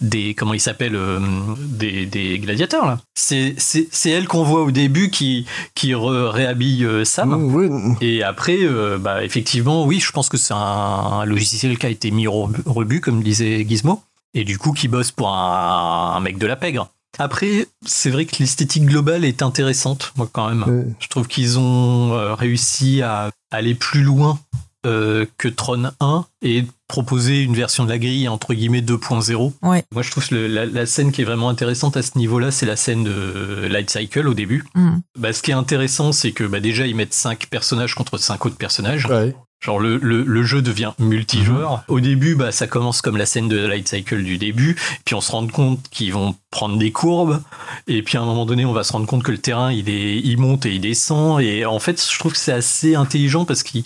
des 0.00 0.34
comment 0.34 0.54
il 0.54 0.60
s'appelle 0.60 0.96
euh, 0.96 1.20
des 1.58 2.06
des 2.06 2.38
gladiateurs 2.38 2.86
là. 2.86 2.98
C'est 3.14 3.54
c'est 3.58 3.88
c'est 3.90 4.10
elle 4.10 4.26
qu'on 4.26 4.42
voit 4.42 4.62
au 4.62 4.70
début 4.70 5.10
qui 5.10 5.46
qui 5.74 5.92
re- 5.92 6.28
réhabille 6.28 6.84
euh, 6.84 7.04
Sam. 7.04 7.30
Mmh, 7.30 7.54
oui. 7.54 7.96
Et 8.00 8.22
après, 8.22 8.58
euh, 8.62 8.98
bah, 8.98 9.24
effectivement, 9.24 9.84
oui, 9.84 10.00
je 10.00 10.10
pense 10.12 10.28
que 10.28 10.36
c'est 10.36 10.54
un, 10.54 10.56
un 10.56 11.24
logiciel 11.24 11.78
qui 11.78 11.86
a 11.86 11.90
été 11.90 12.10
mis 12.10 12.26
au 12.26 12.32
rebut, 12.44 12.62
rebut, 12.66 13.00
comme 13.00 13.22
disait 13.22 13.64
Gizmo, 13.68 14.02
et 14.34 14.44
du 14.44 14.58
coup 14.58 14.72
qui 14.72 14.88
bosse 14.88 15.10
pour 15.12 15.28
un, 15.28 16.14
un 16.16 16.20
mec 16.20 16.38
de 16.38 16.46
la 16.46 16.56
pègre. 16.56 16.90
Après, 17.18 17.66
c'est 17.84 18.10
vrai 18.10 18.24
que 18.24 18.36
l'esthétique 18.38 18.86
globale 18.86 19.24
est 19.24 19.42
intéressante, 19.42 20.12
moi 20.16 20.28
quand 20.30 20.48
même. 20.48 20.62
Ouais. 20.62 20.86
Je 21.00 21.08
trouve 21.08 21.26
qu'ils 21.26 21.58
ont 21.58 22.12
euh, 22.12 22.34
réussi 22.34 23.02
à 23.02 23.30
aller 23.50 23.74
plus 23.74 24.02
loin 24.02 24.38
euh, 24.86 25.26
que 25.38 25.48
Tron 25.48 25.90
1 25.98 26.26
et 26.42 26.64
proposer 26.86 27.42
une 27.42 27.54
version 27.54 27.84
de 27.84 27.90
la 27.90 27.98
grille 27.98 28.28
entre 28.28 28.54
guillemets 28.54 28.80
2.0. 28.80 29.52
Ouais. 29.62 29.84
Moi, 29.92 30.02
je 30.02 30.10
trouve 30.12 30.26
que 30.28 30.36
la, 30.36 30.66
la 30.66 30.86
scène 30.86 31.10
qui 31.10 31.22
est 31.22 31.24
vraiment 31.24 31.48
intéressante 31.48 31.96
à 31.96 32.02
ce 32.02 32.16
niveau-là, 32.16 32.52
c'est 32.52 32.64
la 32.64 32.76
scène 32.76 33.02
de 33.02 33.66
Light 33.68 33.90
Cycle 33.90 34.28
au 34.28 34.34
début. 34.34 34.64
Mm. 34.76 34.98
Bah, 35.18 35.32
ce 35.32 35.42
qui 35.42 35.50
est 35.50 35.54
intéressant, 35.54 36.12
c'est 36.12 36.30
que 36.30 36.44
bah, 36.44 36.60
déjà, 36.60 36.86
ils 36.86 36.94
mettent 36.94 37.12
5 37.12 37.48
personnages 37.50 37.96
contre 37.96 38.18
5 38.18 38.46
autres 38.46 38.56
personnages. 38.56 39.06
Ouais. 39.06 39.34
Genre 39.60 39.80
le, 39.80 39.96
le, 39.98 40.22
le 40.22 40.42
jeu 40.44 40.62
devient 40.62 40.92
multijoueur. 41.00 41.82
Au 41.88 41.98
début, 41.98 42.36
bah, 42.36 42.52
ça 42.52 42.68
commence 42.68 43.02
comme 43.02 43.16
la 43.16 43.26
scène 43.26 43.48
de 43.48 43.56
Light 43.66 43.88
Cycle 43.88 44.22
du 44.22 44.38
début, 44.38 44.76
puis 45.04 45.16
on 45.16 45.20
se 45.20 45.32
rend 45.32 45.46
compte 45.48 45.80
qu'ils 45.90 46.12
vont 46.12 46.36
prendre 46.52 46.78
des 46.78 46.92
courbes, 46.92 47.42
et 47.88 48.02
puis 48.02 48.16
à 48.18 48.22
un 48.22 48.24
moment 48.24 48.46
donné, 48.46 48.64
on 48.64 48.72
va 48.72 48.84
se 48.84 48.92
rendre 48.92 49.06
compte 49.06 49.24
que 49.24 49.32
le 49.32 49.38
terrain, 49.38 49.72
il, 49.72 49.90
est, 49.90 50.18
il 50.20 50.38
monte 50.38 50.64
et 50.64 50.74
il 50.74 50.80
descend, 50.80 51.40
et 51.40 51.66
en 51.66 51.80
fait, 51.80 52.00
je 52.00 52.18
trouve 52.20 52.32
que 52.32 52.38
c'est 52.38 52.52
assez 52.52 52.94
intelligent 52.94 53.44
parce 53.44 53.64
qu'il 53.64 53.82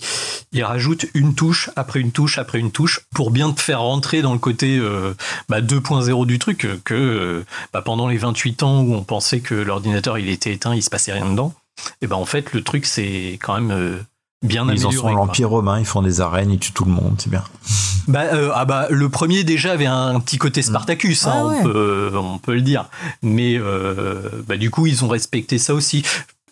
il 0.51 0.63
rajoute 0.63 1.07
une 1.15 1.33
touche 1.33 1.71
après 1.75 1.99
une 2.01 2.11
touche 2.11 2.37
après 2.37 2.59
une 2.59 2.71
touche 2.71 3.01
pour 3.15 3.31
bien 3.31 3.51
te 3.51 3.59
faire 3.59 3.81
rentrer 3.81 4.21
dans 4.21 4.33
le 4.33 4.39
côté 4.39 4.77
euh, 4.77 5.15
bah, 5.49 5.61
2.0 5.61 6.25
du 6.27 6.37
truc, 6.37 6.67
que 6.85 6.93
euh, 6.93 7.45
bah, 7.73 7.81
pendant 7.81 8.07
les 8.07 8.17
28 8.17 8.61
ans 8.61 8.81
où 8.81 8.93
on 8.93 9.03
pensait 9.03 9.39
que 9.39 9.55
l'ordinateur 9.55 10.19
il 10.19 10.29
était 10.29 10.53
éteint, 10.53 10.75
il 10.75 10.83
se 10.83 10.91
passait 10.91 11.13
rien 11.13 11.29
dedans, 11.29 11.51
et 12.03 12.07
ben 12.07 12.15
en 12.15 12.25
fait, 12.25 12.53
le 12.53 12.61
truc 12.61 12.85
c'est 12.85 13.39
quand 13.41 13.55
même... 13.59 13.71
euh, 13.71 13.97
bien 14.43 14.63
Ils 14.63 14.85
en 14.85 14.89
amélioré. 14.89 14.95
sont 14.95 15.13
l'Empire 15.13 15.49
romain, 15.49 15.79
ils 15.79 15.85
font 15.85 16.01
des 16.01 16.21
arènes, 16.21 16.51
ils 16.51 16.59
tuent 16.59 16.73
tout 16.73 16.85
le 16.85 16.91
monde, 16.91 17.15
c'est 17.17 17.29
bien. 17.29 17.43
Bah, 18.07 18.23
euh, 18.33 18.51
ah 18.53 18.65
bah, 18.65 18.87
le 18.89 19.09
premier 19.09 19.43
déjà 19.43 19.71
avait 19.71 19.85
un, 19.85 20.19
petit 20.19 20.37
côté 20.37 20.61
Spartacus, 20.61 21.25
hein, 21.25 21.31
Ah 21.33 21.45
ouais. 21.47 21.55
on, 21.59 21.63
peut, 21.63 22.11
on 22.15 22.37
peut 22.37 22.53
le 22.53 22.61
dire. 22.61 22.85
Mais 23.21 23.55
euh, 23.57 24.29
bah, 24.47 24.57
du 24.57 24.69
coup, 24.69 24.85
ils 24.87 25.03
ont 25.05 25.07
respecté 25.07 25.57
ça 25.57 25.73
aussi. 25.73 26.03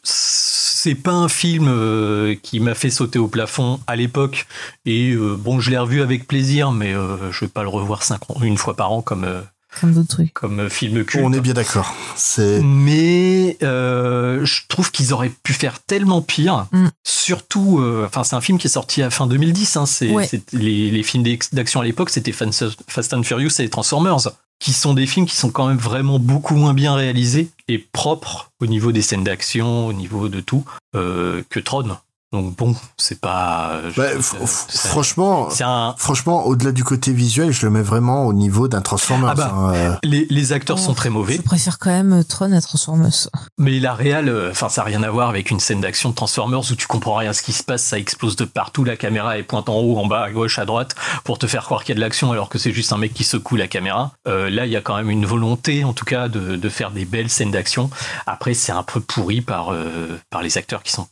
C'est 0.04 0.96
pas 0.96 1.12
un 1.12 1.28
film 1.30 1.68
euh, 1.68 2.36
qui 2.42 2.60
m'a 2.60 2.74
fait 2.74 2.90
sauter 2.90 3.20
au 3.20 3.28
plafond 3.28 3.80
à 3.86 3.96
l'époque. 3.96 4.48
Et 4.86 5.12
euh, 5.12 5.36
bon, 5.38 5.60
je 5.60 5.70
l'ai 5.70 5.78
revu 5.78 6.02
avec 6.02 6.26
plaisir, 6.28 6.72
mais 6.72 6.94
euh, 6.94 7.32
je 7.32 7.42
vais 7.46 7.50
pas 7.50 7.62
le 7.64 7.70
revoir 7.70 8.02
cinq, 8.02 8.22
une 8.42 8.58
fois 8.58 8.76
par 8.76 8.92
an 8.92 9.02
comme, 9.02 9.26
euh, 9.26 9.42
Comme 9.80 9.94
d'autres 9.94 10.10
trucs. 10.10 10.34
comme 10.34 10.70
film 10.70 11.06
culte. 11.06 11.24
On 11.26 11.32
est 11.34 11.40
bien 11.40 11.54
d'accord. 11.54 11.94
C'est 12.16 12.62
Mais 12.62 13.58
euh, 13.64 14.44
je 14.46 14.62
trouve 14.68 14.92
qu'ils 14.92 15.14
auraient 15.14 15.32
pu 15.44 15.54
faire 15.54 15.80
tellement 15.80 16.22
pire. 16.22 16.68
Mm. 16.72 16.88
Surtout, 17.04 17.80
euh, 17.80 18.06
enfin, 18.08 18.24
c'est 18.24 18.36
un 18.36 18.42
film 18.42 18.58
qui 18.58 18.68
est 18.68 18.72
sorti 18.72 19.02
à 19.02 19.10
fin 19.10 19.28
2010. 19.28 19.78
Hein, 19.78 19.86
c'est, 19.86 20.10
Ouais. 20.12 20.30
les, 20.52 20.92
les 20.92 21.04
films 21.04 21.24
d'action 21.54 21.80
à 21.82 21.84
l'époque, 21.84 22.10
c'était 22.10 22.32
Fast 22.32 22.66
Fast 22.88 23.14
and 23.14 23.24
Furious 23.24 23.60
et 23.60 23.70
Transformers, 23.70 24.28
qui 24.60 24.74
sont 24.74 24.94
des 24.94 25.08
films 25.08 25.26
qui 25.26 25.36
sont 25.36 25.50
quand 25.50 25.68
même 25.68 25.78
vraiment 25.78 26.20
beaucoup 26.20 26.56
moins 26.56 26.74
bien 26.74 26.94
réalisés 26.94 27.50
et 27.68 27.78
propres 27.78 28.52
au 28.60 28.66
niveau 28.68 28.92
des 28.92 29.02
scènes 29.02 29.24
d'action, 29.24 29.88
au 29.88 29.94
niveau 29.94 30.28
de 30.30 30.40
tout, 30.42 30.66
euh, 30.96 31.42
que 31.50 31.60
Tron. 31.60 31.98
Donc 32.34 32.56
bon, 32.56 32.76
c'est 32.98 33.20
pas. 33.20 33.82
Bah, 33.98 34.04
euh, 34.04 34.22
c'est- 34.22 34.88
franchement, 34.88 35.50
c'est 35.50 35.66
un. 35.66 35.94
franchement, 35.98 36.46
au-delà 36.46 36.72
du 36.72 36.84
côté 36.86 37.12
visuel, 37.12 37.52
je 37.52 37.66
le 37.66 37.72
mets 37.72 37.82
vraiment 37.82 38.26
au 38.26 38.32
niveau 38.34 38.70
d'un 38.70 38.80
Transformers. 38.82 39.32
Ah 39.32 39.36
bah, 39.36 39.54
hein, 39.54 39.74
euh. 39.74 39.96
Les, 40.04 40.28
les 40.30 40.54
acteurs 40.54 40.78
Oh, 40.80 40.82
sont 40.82 40.94
très 40.94 41.10
mauvais. 41.10 41.36
Je 41.36 41.42
préfère 41.42 41.78
quand 41.78 41.90
même 41.90 42.24
Tron 42.24 42.54
à 42.54 42.62
Transformers. 42.62 43.28
Mais 43.58 43.80
la 43.80 43.94
réal, 43.94 44.30
euh, 44.30 44.52
enfin, 44.52 44.70
ça 44.70 44.82
n'a 44.82 44.86
rien 44.86 45.04
à 45.04 45.10
voir 45.10 45.28
avec 45.28 45.52
une 45.52 45.60
scène 45.60 45.82
d'action 45.82 46.10
de 46.10 46.16
Transformers 46.16 46.60
où 46.72 46.76
tu 46.76 46.88
comprends 46.88 47.16
rien 47.16 47.32
à 47.32 47.34
ce 47.34 47.42
qui 47.42 47.52
se 47.52 47.64
passe, 47.64 47.84
ça 47.84 47.98
explose 48.00 48.38
de 48.38 48.46
partout, 48.46 48.86
la 48.86 48.96
caméra 48.96 49.38
est 49.38 49.44
pointe 49.44 49.68
en 49.68 49.76
haut, 49.80 49.98
en 49.98 50.08
bas, 50.08 50.24
à 50.24 50.32
gauche, 50.32 50.58
à 50.58 50.64
droite, 50.66 50.96
pour 51.26 51.38
te 51.38 51.48
faire 51.48 51.64
croire 51.66 51.82
qu'il 51.84 51.90
y 51.90 51.92
a 51.94 51.96
de 51.96 52.02
l'action 52.02 52.32
alors 52.32 52.48
que 52.48 52.58
c'est 52.58 52.72
juste 52.72 52.94
un 52.94 52.98
mec 52.98 53.14
qui 53.14 53.26
secoue 53.26 53.58
la 53.58 53.68
caméra. 53.68 54.12
Euh, 54.30 54.50
là, 54.50 54.66
il 54.66 54.72
y 54.72 54.78
a 54.78 54.82
quand 54.82 54.96
même 54.96 55.10
une 55.10 55.26
volonté, 55.26 55.84
en 55.84 55.92
tout 55.92 56.06
cas, 56.06 56.30
de, 56.30 56.56
de 56.56 56.70
faire 56.70 56.92
des 56.92 57.04
belles 57.04 57.30
scènes 57.30 57.52
d'action. 57.52 57.90
Après, 58.26 58.54
c'est 58.54 58.72
un 58.72 58.84
peu 58.84 59.02
pourri 59.02 59.42
par, 59.42 59.74
euh, 59.74 60.18
par 60.30 60.42
les 60.44 60.58
acteurs 60.58 60.82
qui 60.84 60.94
sont 60.94 61.08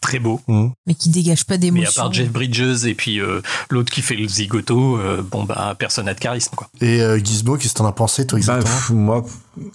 très 0.00 0.18
beaux. 0.18 0.40
Mais 0.86 0.94
qui 0.94 1.08
dégage 1.10 1.44
pas 1.44 1.54
Mais 1.54 1.56
à 1.56 1.60
d'émotion. 1.70 2.02
part 2.02 2.12
Jeff 2.12 2.30
Bridges 2.30 2.84
et 2.86 2.94
puis 2.94 3.20
euh, 3.20 3.40
l'autre 3.70 3.92
qui 3.92 4.02
fait 4.02 4.14
le 4.14 4.28
zigoto, 4.28 4.96
euh, 4.98 5.22
bon 5.22 5.44
bah 5.44 5.74
personne 5.78 6.06
n'a 6.06 6.14
de 6.14 6.20
charisme 6.20 6.54
quoi. 6.54 6.68
Et 6.80 7.00
euh, 7.02 7.18
Gizmo, 7.18 7.56
qu'est-ce 7.56 7.72
que 7.74 7.78
t'en 7.78 7.86
as 7.86 7.92
pensé, 7.92 8.26
toi, 8.26 8.38
Bah, 8.46 8.58
exactement 8.58 8.76
pff, 8.76 8.90
moi, 8.90 9.24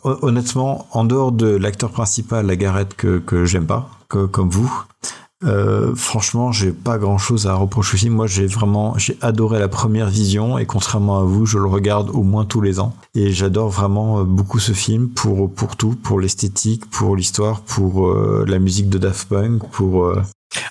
hon- 0.03 0.17
honnêtement, 0.21 0.87
en 0.91 1.03
dehors 1.03 1.31
de 1.31 1.47
l'acteur 1.47 1.91
principal, 1.91 2.45
la 2.45 2.55
Garrett 2.55 2.93
que, 2.95 3.19
que 3.19 3.45
j'aime 3.45 3.65
pas, 3.67 3.89
que- 4.09 4.25
comme 4.25 4.49
vous, 4.49 4.71
euh, 5.43 5.95
franchement, 5.95 6.51
j'ai 6.51 6.71
pas 6.71 6.97
grand 6.97 7.17
chose 7.17 7.47
à 7.47 7.55
reprocher 7.55 7.95
au 7.95 7.97
film. 7.97 8.13
Moi, 8.13 8.27
j'ai 8.27 8.45
vraiment, 8.45 8.97
j'ai 8.97 9.17
adoré 9.21 9.59
la 9.59 9.67
première 9.67 10.09
vision 10.09 10.57
et 10.57 10.65
contrairement 10.65 11.19
à 11.19 11.23
vous, 11.23 11.45
je 11.45 11.57
le 11.57 11.65
regarde 11.65 12.09
au 12.11 12.23
moins 12.23 12.45
tous 12.45 12.61
les 12.61 12.79
ans. 12.79 12.95
Et 13.15 13.31
j'adore 13.31 13.69
vraiment 13.69 14.19
euh, 14.19 14.23
beaucoup 14.23 14.59
ce 14.59 14.73
film 14.73 15.09
pour, 15.09 15.51
pour 15.51 15.75
tout, 15.75 15.95
pour 15.95 16.19
l'esthétique, 16.19 16.89
pour 16.89 17.15
l'histoire, 17.15 17.61
pour 17.61 18.07
euh, 18.07 18.45
la 18.47 18.59
musique 18.59 18.89
de 18.89 18.99
Daft 18.99 19.29
Punk, 19.29 19.63
pour, 19.71 20.05
euh, 20.05 20.21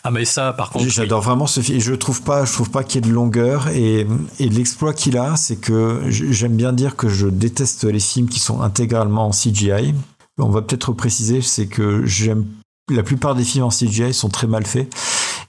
Ah 0.04 0.12
mais 0.12 0.24
ça 0.24 0.52
par 0.52 0.70
contre, 0.70 0.88
J'adore 0.88 1.22
vraiment 1.22 1.48
ce 1.48 1.60
film. 1.60 1.78
Et 1.78 1.80
je 1.80 1.94
trouve 1.94 2.22
pas, 2.22 2.44
je 2.44 2.52
trouve 2.52 2.70
pas 2.70 2.84
qu'il 2.84 3.04
y 3.04 3.06
ait 3.06 3.10
de 3.10 3.14
longueur. 3.14 3.68
Et, 3.68 4.06
et 4.38 4.48
l'exploit 4.48 4.94
qu'il 4.94 5.18
a, 5.18 5.34
c'est 5.36 5.56
que 5.56 6.02
j'aime 6.08 6.54
bien 6.54 6.72
dire 6.72 6.94
que 6.94 7.08
je 7.08 7.26
déteste 7.26 7.84
les 7.84 8.00
films 8.00 8.28
qui 8.28 8.38
sont 8.38 8.62
intégralement 8.62 9.26
en 9.26 9.30
CGI. 9.30 9.94
On 10.38 10.48
va 10.48 10.62
peut-être 10.62 10.92
préciser, 10.92 11.42
c'est 11.42 11.66
que 11.66 12.06
j'aime 12.06 12.46
la 12.90 13.02
plupart 13.02 13.34
des 13.34 13.44
films 13.44 13.64
en 13.64 13.70
CGI 13.70 14.12
sont 14.14 14.28
très 14.28 14.46
mal 14.46 14.66
faits. 14.66 14.92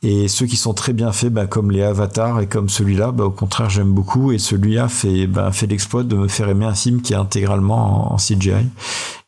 Et 0.03 0.27
ceux 0.27 0.47
qui 0.47 0.55
sont 0.55 0.73
très 0.73 0.93
bien 0.93 1.11
faits, 1.11 1.31
bah, 1.31 1.45
comme 1.45 1.69
les 1.69 1.83
Avatars 1.83 2.39
et 2.39 2.47
comme 2.47 2.69
celui-là, 2.69 3.11
bah, 3.11 3.25
au 3.25 3.31
contraire, 3.31 3.69
j'aime 3.69 3.91
beaucoup. 3.91 4.31
Et 4.31 4.39
celui-là 4.39 4.87
fait, 4.87 5.27
bah, 5.27 5.51
fait 5.51 5.67
l'exploit 5.67 6.03
de 6.03 6.15
me 6.15 6.27
faire 6.27 6.49
aimer 6.49 6.65
un 6.65 6.73
film 6.73 7.01
qui 7.01 7.13
est 7.13 7.17
intégralement 7.17 8.11
en, 8.11 8.15
en 8.15 8.17
CGI. 8.17 8.67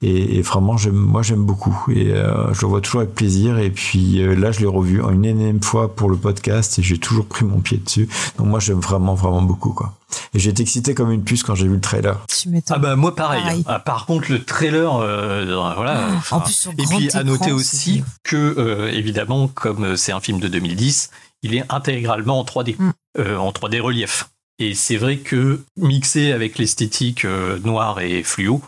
Et, 0.03 0.37
et 0.37 0.41
vraiment, 0.41 0.75
moi, 0.91 1.21
j'aime 1.23 1.43
beaucoup. 1.45 1.85
Et 1.89 2.11
euh, 2.11 2.53
je 2.53 2.61
le 2.61 2.67
vois 2.67 2.81
toujours 2.81 3.01
avec 3.01 3.15
plaisir. 3.15 3.57
Et 3.57 3.69
puis 3.71 4.21
euh, 4.21 4.35
là, 4.35 4.51
je 4.51 4.59
l'ai 4.59 4.67
revu 4.67 5.01
en 5.01 5.09
une 5.11 5.25
énième 5.25 5.63
fois 5.63 5.95
pour 5.95 6.09
le 6.09 6.17
podcast 6.17 6.77
et 6.77 6.83
j'ai 6.83 6.97
toujours 6.97 7.25
pris 7.25 7.45
mon 7.45 7.59
pied 7.59 7.77
dessus. 7.77 8.09
Donc 8.37 8.47
moi, 8.47 8.59
j'aime 8.59 8.79
vraiment, 8.79 9.15
vraiment 9.15 9.41
beaucoup. 9.41 9.71
Quoi. 9.71 9.93
Et 10.33 10.39
j'ai 10.39 10.49
été 10.51 10.61
excité 10.61 10.93
comme 10.93 11.11
une 11.11 11.23
puce 11.23 11.41
quand 11.41 11.55
j'ai 11.55 11.67
vu 11.67 11.75
le 11.75 11.81
trailer. 11.81 12.19
Tu 12.27 12.49
m'étonnes. 12.49 12.75
Ah 12.77 12.79
bah 12.79 12.95
moi 12.95 13.15
pareil. 13.15 13.41
Pareil. 13.43 13.63
Ah, 13.65 13.79
par 13.79 14.05
contre 14.05 14.31
le 14.31 14.43
trailer, 14.43 14.97
euh, 14.97 15.45
voilà. 15.75 16.07
Ah, 16.07 16.13
enfin, 16.17 16.37
en 16.37 16.39
plus, 16.41 16.53
sur 16.53 16.71
et 16.71 16.75
puis 16.75 17.09
à 17.13 17.23
noter 17.23 17.51
aussi 17.51 18.03
que 18.23 18.35
euh, 18.35 18.91
évidemment 18.91 19.47
comme 19.47 19.83
euh, 19.85 19.95
c'est 19.95 20.11
un 20.11 20.19
film 20.19 20.39
de 20.39 20.47
2010, 20.47 21.09
il 21.41 21.55
est 21.55 21.63
intégralement 21.69 22.39
en 22.39 22.43
3D, 22.43 22.75
Mm. 22.77 22.91
euh, 23.19 23.37
en 23.37 23.51
3D 23.51 23.79
relief. 23.79 24.29
Et 24.59 24.75
c'est 24.75 24.97
vrai 24.97 25.17
que 25.17 25.61
mixé 25.77 26.31
avec 26.31 26.59
l'esthétique 26.59 27.25
euh, 27.25 27.57
noire 27.63 27.99
et 28.01 28.21
fluo, 28.21 28.61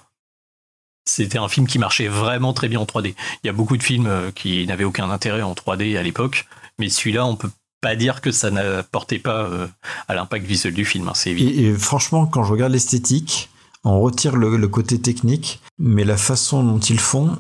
c'était 1.06 1.38
un 1.38 1.48
film 1.48 1.68
qui 1.68 1.80
marchait 1.80 2.08
vraiment 2.08 2.54
très 2.54 2.68
bien 2.68 2.80
en 2.80 2.86
3D. 2.86 3.16
Il 3.44 3.48
y 3.48 3.50
a 3.50 3.54
beaucoup 3.54 3.78
de 3.78 3.84
films 3.84 4.08
euh, 4.08 4.32
qui 4.32 4.66
n'avaient 4.68 4.84
aucun 4.84 5.10
intérêt 5.10 5.42
en 5.42 5.54
3D 5.54 5.98
à 5.98 6.04
l'époque, 6.04 6.48
mais 6.80 6.90
celui-là 6.90 7.26
on 7.26 7.36
peut 7.36 7.52
pas 7.82 7.96
dire 7.96 8.22
que 8.22 8.32
ça 8.32 8.50
n'apportait 8.50 9.20
pas 9.20 9.44
euh, 9.44 9.68
à 10.08 10.16
l'impact 10.16 10.46
visuel 10.46 10.74
du 10.74 10.86
film, 10.86 11.08
hein, 11.08 11.14
c'est 11.14 11.32
évident. 11.32 11.52
Et, 11.52 11.66
et 11.66 11.74
franchement, 11.74 12.26
quand 12.26 12.44
je 12.44 12.52
regarde 12.52 12.72
l'esthétique, 12.72 13.50
on 13.84 14.00
retire 14.02 14.36
le, 14.36 14.58
le 14.58 14.68
côté 14.68 15.00
technique, 15.00 15.62
mais 15.78 16.04
la 16.04 16.18
façon 16.18 16.64
dont 16.64 16.80
ils 16.80 17.00
font, 17.00 17.38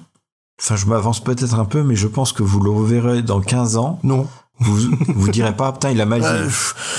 enfin, 0.62 0.76
je 0.76 0.86
m'avance 0.86 1.24
peut-être 1.24 1.56
un 1.56 1.66
peu, 1.66 1.84
mais 1.84 1.96
je 1.96 2.08
pense 2.08 2.32
que 2.32 2.44
vous 2.44 2.60
le 2.60 2.70
reverrez 2.70 3.24
dans 3.24 3.42
15 3.42 3.78
ans. 3.78 4.00
Non. 4.04 4.28
Vous 4.60 4.78
vous 5.16 5.30
direz 5.32 5.54
pas, 5.54 5.74
putain, 5.74 5.92
il 5.92 6.00
a 6.00 6.06
mal 6.06 6.22
dit. 6.22 6.28
Euh, 6.28 6.48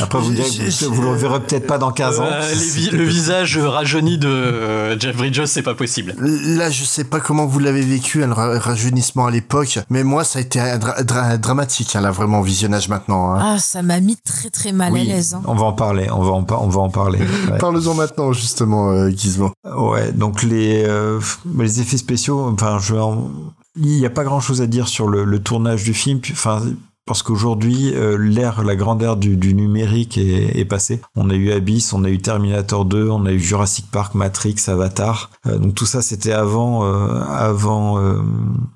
Après, 0.00 0.18
vous 0.20 0.30
direz 0.30 0.46
que 0.46 0.84
vous, 0.84 0.94
vous 0.94 1.00
le 1.02 1.08
reverrez 1.08 1.40
peut-être 1.40 1.66
pas 1.66 1.78
dans 1.78 1.90
15 1.90 2.20
ans. 2.20 2.26
Euh, 2.30 2.52
vi- 2.52 2.90
le 2.90 3.02
visage 3.04 3.56
rajeuni 3.56 4.18
de 4.18 4.28
euh, 4.28 4.98
Jeff 5.00 5.16
Bridges, 5.16 5.46
c'est 5.46 5.62
pas 5.62 5.74
possible. 5.74 6.14
Là, 6.20 6.68
je 6.70 6.84
sais 6.84 7.04
pas 7.04 7.18
comment 7.18 7.46
vous 7.46 7.58
l'avez 7.58 7.80
vécu, 7.80 8.22
un 8.22 8.34
ra- 8.34 8.58
rajeunissement 8.58 9.26
à 9.26 9.30
l'époque, 9.30 9.78
mais 9.88 10.04
moi, 10.04 10.22
ça 10.22 10.38
a 10.38 10.42
été 10.42 10.60
un 10.60 10.76
dra- 10.78 11.02
dra- 11.02 11.38
dramatique, 11.38 11.96
hein, 11.96 12.02
là, 12.02 12.10
vraiment, 12.10 12.42
visionnage 12.42 12.90
maintenant. 12.90 13.32
hein. 13.34 13.38
Ah, 13.40 13.58
ça 13.58 13.80
m'a 13.82 14.00
mis 14.00 14.16
très 14.18 14.50
très 14.50 14.72
mal 14.72 14.92
Oui, 14.92 15.00
à 15.10 15.14
l'aise. 15.14 15.32
hein. 15.32 15.40
on 15.46 15.54
va 15.54 15.64
en 15.64 15.72
parler, 15.72 16.08
on 16.12 16.22
va 16.22 16.32
en, 16.32 16.44
par- 16.44 16.62
on 16.62 16.68
va 16.68 16.80
en 16.82 16.90
parler. 16.90 17.20
ouais. 17.50 17.56
Parle-en 17.58 17.94
maintenant, 17.94 18.32
justement, 18.34 18.90
euh, 18.90 19.08
Gizmo. 19.08 19.52
Ouais, 19.64 20.12
donc 20.12 20.42
les, 20.42 20.84
euh, 20.86 21.20
les 21.56 21.80
effets 21.80 21.96
spéciaux, 21.96 22.50
enfin, 22.52 22.78
je 22.80 22.92
vais 22.94 23.00
en- 23.00 23.30
il 23.78 23.98
n'y 23.98 24.06
a 24.06 24.10
pas 24.10 24.24
grand 24.24 24.40
chose 24.40 24.62
à 24.62 24.66
dire 24.66 24.88
sur 24.88 25.06
le, 25.06 25.24
le 25.24 25.38
tournage 25.38 25.84
du 25.84 25.92
film, 25.92 26.20
enfin, 26.32 26.62
parce 27.06 27.22
qu'aujourd'hui, 27.22 27.92
euh, 27.94 28.16
l'ère, 28.18 28.62
la 28.64 28.74
grande 28.76 29.02
ère 29.02 29.16
du, 29.16 29.36
du 29.36 29.54
numérique 29.54 30.18
est, 30.18 30.58
est 30.58 30.64
passée. 30.64 31.00
On 31.14 31.30
a 31.30 31.34
eu 31.34 31.52
Abyss, 31.52 31.92
on 31.92 32.02
a 32.04 32.08
eu 32.08 32.18
Terminator 32.18 32.84
2, 32.84 33.08
on 33.08 33.24
a 33.26 33.32
eu 33.32 33.38
Jurassic 33.40 33.86
Park, 33.90 34.14
Matrix, 34.14 34.56
Avatar. 34.66 35.30
Euh, 35.46 35.58
donc 35.58 35.74
tout 35.74 35.86
ça, 35.86 36.02
c'était 36.02 36.32
avant, 36.32 36.84
euh, 36.84 37.20
avant 37.28 37.98
euh, 37.98 38.18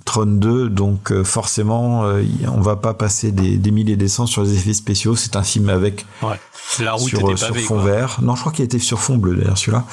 Tron 0.05 0.27
2, 0.27 0.69
donc 0.71 1.13
forcément, 1.25 2.05
on 2.47 2.61
va 2.61 2.77
pas 2.77 2.95
passer 2.95 3.33
des, 3.33 3.57
des 3.57 3.71
milliers 3.73 3.97
des 3.97 4.09
cents 4.09 4.27
sur 4.27 4.43
les 4.43 4.55
effets 4.55 4.75
spéciaux. 4.75 5.17
C'est 5.17 5.37
un 5.37 5.43
film 5.43 5.69
avec 5.69 6.07
Ouais. 6.23 6.39
La 6.79 6.93
route 6.93 7.09
sur, 7.09 7.37
sur 7.39 7.49
pavée. 7.49 7.61
fond 7.63 7.75
quoi. 7.81 7.85
vert. 7.85 8.19
Non, 8.23 8.37
je 8.37 8.41
crois 8.41 8.53
qu'il 8.53 8.65
était 8.65 8.79
sur 8.79 9.01
fond 9.01 9.17
bleu 9.17 9.35
d'ailleurs 9.35 9.59
celui-là. 9.59 9.85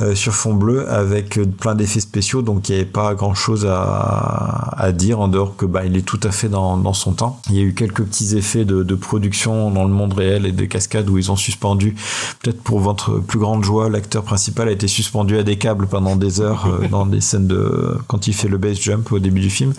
Euh, 0.00 0.14
sur 0.14 0.32
fond 0.32 0.54
bleu 0.54 0.88
avec 0.88 1.40
plein 1.58 1.74
d'effets 1.74 1.98
spéciaux, 2.00 2.42
donc 2.42 2.68
il 2.68 2.72
n'y 2.72 2.78
avait 2.82 2.88
pas 2.90 3.14
grand-chose 3.14 3.66
à, 3.68 4.74
à 4.76 4.92
dire 4.92 5.18
en 5.20 5.26
dehors 5.28 5.56
que 5.56 5.66
bah, 5.66 5.84
il 5.84 5.96
est 5.96 6.02
tout 6.06 6.20
à 6.22 6.30
fait 6.30 6.48
dans, 6.48 6.76
dans 6.76 6.92
son 6.92 7.12
temps. 7.14 7.40
Il 7.48 7.56
y 7.56 7.58
a 7.58 7.62
eu 7.62 7.74
quelques 7.80 8.04
petits 8.04 8.36
effets 8.36 8.66
de, 8.66 8.82
de 8.82 8.94
production 8.94 9.70
dans 9.70 9.84
le 9.84 9.90
monde 9.90 10.12
réel 10.12 10.44
et 10.44 10.52
des 10.52 10.68
cascades 10.68 11.08
où 11.08 11.16
ils 11.16 11.30
ont 11.32 11.36
suspendu, 11.36 11.94
peut-être 12.42 12.60
pour 12.62 12.78
votre 12.80 13.18
plus 13.20 13.38
grande 13.38 13.64
joie, 13.64 13.88
l'acteur 13.88 14.22
principal 14.22 14.68
a 14.68 14.72
été 14.72 14.86
suspendu 14.86 15.38
à 15.38 15.42
des 15.42 15.56
câbles 15.56 15.86
pendant 15.86 16.14
des 16.14 16.42
heures 16.42 16.66
euh, 16.66 16.86
dans 16.88 17.06
des 17.06 17.22
scènes 17.22 17.46
de 17.46 17.96
quand 18.06 18.26
il 18.26 18.34
fait 18.34 18.48
le 18.48 18.58
base 18.58 18.78
jump 18.78 19.10
au 19.12 19.18
début 19.18 19.40
du 19.40 19.48
film. 19.50 19.72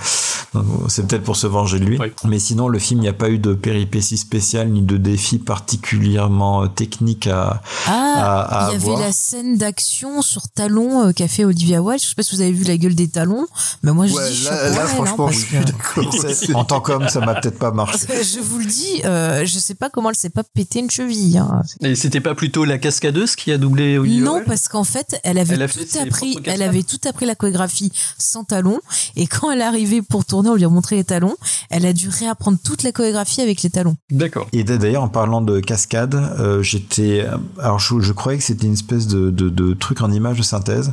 C'est 0.89 1.07
peut-être 1.07 1.23
pour 1.23 1.35
se 1.37 1.47
venger 1.47 1.79
de 1.79 1.85
lui. 1.85 1.97
Oui. 1.99 2.07
Mais 2.25 2.39
sinon, 2.39 2.67
le 2.67 2.77
film, 2.79 2.99
il 2.99 3.03
n'y 3.03 3.07
a 3.07 3.13
pas 3.13 3.29
eu 3.29 3.37
de 3.39 3.53
péripéties 3.53 4.17
spéciales 4.17 4.67
ni 4.69 4.81
de 4.81 4.97
défis 4.97 5.37
particulièrement 5.37 6.63
euh, 6.63 6.67
techniques 6.67 7.27
à, 7.27 7.61
Ah, 7.87 7.91
à- 7.91 8.65
à 8.65 8.69
il 8.69 8.73
y 8.73 8.75
avoir. 8.83 8.97
avait 8.97 9.05
la 9.07 9.11
scène 9.13 9.57
d'action 9.57 10.21
sur 10.21 10.49
talons 10.49 11.07
euh, 11.07 11.11
qu'a 11.13 11.27
fait 11.29 11.45
Olivia 11.45 11.81
Wilde. 11.81 12.01
Je 12.01 12.07
sais 12.09 12.15
pas 12.15 12.23
si 12.23 12.35
vous 12.35 12.41
avez 12.41 12.51
vu 12.51 12.65
la 12.65 12.75
gueule 12.77 12.95
des 12.95 13.07
talons, 13.07 13.47
mais 13.83 13.93
moi 13.93 14.07
je 14.07 14.13
Ouais, 14.13 14.29
dis 14.29 14.43
là, 14.43 14.49
chapeau 14.51 14.55
là, 14.55 14.65
à 14.65 14.67
elle, 14.73 14.79
hein, 14.81 14.85
franchement, 14.87 15.31
je 15.31 15.37
suis 15.39 15.57
d'accord. 15.57 16.55
En 16.55 16.65
tant 16.65 16.81
qu'homme, 16.81 17.07
ça 17.07 17.19
m'a 17.21 17.35
peut-être 17.35 17.59
pas 17.59 17.71
marché. 17.71 17.90
Je 17.97 18.39
vous 18.39 18.59
le 18.59 18.65
dis, 18.65 19.01
euh, 19.05 19.45
je 19.45 19.59
sais 19.59 19.75
pas 19.75 19.89
comment 19.89 20.09
elle 20.09 20.15
s'est 20.15 20.29
pas 20.29 20.43
pété 20.43 20.79
une 20.79 20.89
cheville. 20.89 21.37
hein. 21.37 21.61
Et 21.81 21.95
c'était 21.95 22.21
pas 22.21 22.35
plutôt 22.35 22.65
la 22.65 22.77
cascadeuse 22.77 23.35
qui 23.35 23.51
a 23.51 23.57
doublé 23.57 23.97
Olivia 23.97 24.23
Non, 24.23 24.33
Wilde 24.35 24.45
parce 24.47 24.67
qu'en 24.67 24.83
fait, 24.83 25.19
elle 25.23 25.37
avait 25.37 25.55
Elle 25.55 25.69
tout 25.69 25.97
appris, 25.99 26.37
elle 26.45 26.61
avait 26.61 26.83
tout 26.83 26.99
appris 27.07 27.25
la 27.25 27.35
chorégraphie 27.35 27.91
sans 28.17 28.43
talons. 28.43 28.79
Et 29.15 29.27
quand 29.27 29.51
elle 29.51 29.59
est 29.61 29.63
arrivée 29.63 30.01
pour 30.01 30.25
tourner, 30.25 30.49
on 30.49 30.55
lui 30.55 30.65
a 30.65 30.69
montré 30.69 30.95
les 30.95 31.03
talons. 31.03 31.35
Elle 31.69 31.85
a 31.85 31.93
dû 31.93 32.09
réapprendre 32.09 32.57
toute 32.63 32.83
la 32.83 32.91
chorégraphie 32.91 33.41
avec 33.41 33.61
les 33.63 33.69
talons. 33.69 33.95
D'accord. 34.11 34.47
Et 34.53 34.63
d'ailleurs, 34.63 35.03
en 35.03 35.09
parlant 35.09 35.41
de 35.41 35.59
cascade, 35.59 36.15
euh, 36.15 36.61
j'étais, 36.63 37.25
alors 37.59 37.79
je, 37.79 37.99
je 37.99 38.13
croyais 38.13 38.37
que 38.37 38.43
c'était 38.43 38.67
une 38.67 38.73
espèce 38.73 39.07
de, 39.07 39.29
de, 39.29 39.49
de 39.49 39.73
truc 39.73 40.01
en 40.01 40.11
image 40.11 40.37
de 40.37 40.43
synthèse, 40.43 40.91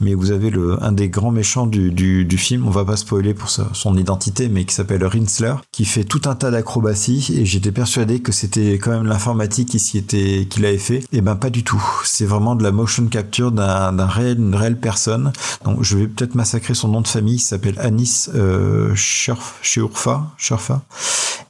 mais 0.00 0.14
vous 0.14 0.30
avez 0.30 0.50
le 0.50 0.82
un 0.82 0.92
des 0.92 1.08
grands 1.08 1.30
méchants 1.30 1.66
du, 1.66 1.90
du, 1.90 2.38
film, 2.38 2.66
on 2.66 2.70
va 2.70 2.84
pas 2.84 2.96
spoiler 2.96 3.34
pour 3.34 3.50
son 3.50 3.96
identité, 3.96 4.48
mais 4.48 4.64
qui 4.64 4.74
s'appelle 4.74 5.04
Rinsler, 5.04 5.54
qui 5.72 5.84
fait 5.84 6.04
tout 6.04 6.22
un 6.26 6.34
tas 6.34 6.50
d'acrobaties 6.50 7.32
et 7.36 7.44
j'étais 7.44 7.72
persuadé 7.72 8.20
que 8.20 8.32
c'était 8.32 8.74
quand 8.74 8.90
même 8.90 9.06
l'informatique 9.06 9.68
qui 9.68 9.78
s'y 9.78 10.04
qui 10.04 10.60
l'avait 10.60 10.78
fait. 10.78 11.04
Et 11.12 11.20
ben 11.20 11.36
pas 11.36 11.50
du 11.50 11.64
tout. 11.64 11.82
C'est 12.04 12.26
vraiment 12.26 12.54
de 12.56 12.62
la 12.62 12.72
motion 12.72 13.06
capture 13.06 13.52
d'un 13.52 13.92
d'un 13.92 14.06
réel 14.06 14.54
réelle 14.54 14.78
personne. 14.78 15.32
Donc 15.64 15.82
je 15.82 15.96
vais 15.96 16.06
peut-être 16.06 16.34
massacrer 16.34 16.74
son 16.74 16.88
nom 16.88 17.00
de 17.00 17.08
famille. 17.08 17.36
Il 17.36 17.40
s'appelle 17.40 17.78
Anis 17.78 18.30
euh, 18.34 18.94
Sheurfa, 18.94 20.32
Sheurfa. 20.36 20.82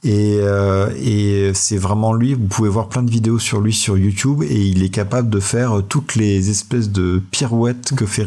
Et 0.03 0.37
euh, 0.41 0.89
et 0.97 1.51
c'est 1.53 1.77
vraiment 1.77 2.13
lui. 2.13 2.33
Vous 2.33 2.47
pouvez 2.47 2.69
voir 2.69 2.89
plein 2.89 3.03
de 3.03 3.11
vidéos 3.11 3.39
sur 3.39 3.61
lui 3.61 3.73
sur 3.73 3.97
YouTube 3.97 4.43
et 4.43 4.61
il 4.61 4.83
est 4.83 4.89
capable 4.89 5.29
de 5.29 5.39
faire 5.39 5.81
toutes 5.87 6.15
les 6.15 6.49
espèces 6.49 6.89
de 6.89 7.21
pirouettes 7.31 7.93
que 7.95 8.05
fait 8.05 8.23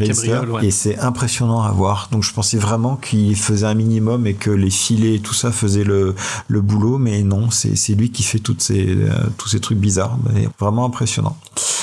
Ouais. 0.49 0.67
Et 0.67 0.71
c'est 0.71 0.99
impressionnant 0.99 1.63
à 1.63 1.71
voir. 1.71 2.09
Donc 2.13 2.23
je 2.23 2.33
pensais 2.33 2.59
vraiment 2.59 2.97
qu'il 2.97 3.37
faisait 3.37 3.67
un 3.67 3.75
minimum 3.75 4.27
et 4.27 4.35
que 4.35 4.51
les 4.51 4.71
filets 4.71 5.17
et 5.17 5.21
tout 5.21 5.35
ça 5.35 5.53
faisaient 5.53 5.85
le, 5.85 6.15
le 6.49 6.61
boulot, 6.61 6.99
mais 6.99 7.23
non, 7.23 7.51
c'est 7.51 7.95
lui 7.95 8.11
qui 8.11 8.23
fait 8.23 8.39
toutes 8.39 8.63
ces, 8.63 8.87
euh, 8.89 9.11
tous 9.37 9.49
ces 9.49 9.61
trucs 9.61 9.79
bizarres. 9.79 10.19
Vraiment 10.59 10.85
impressionnant. 10.85 11.37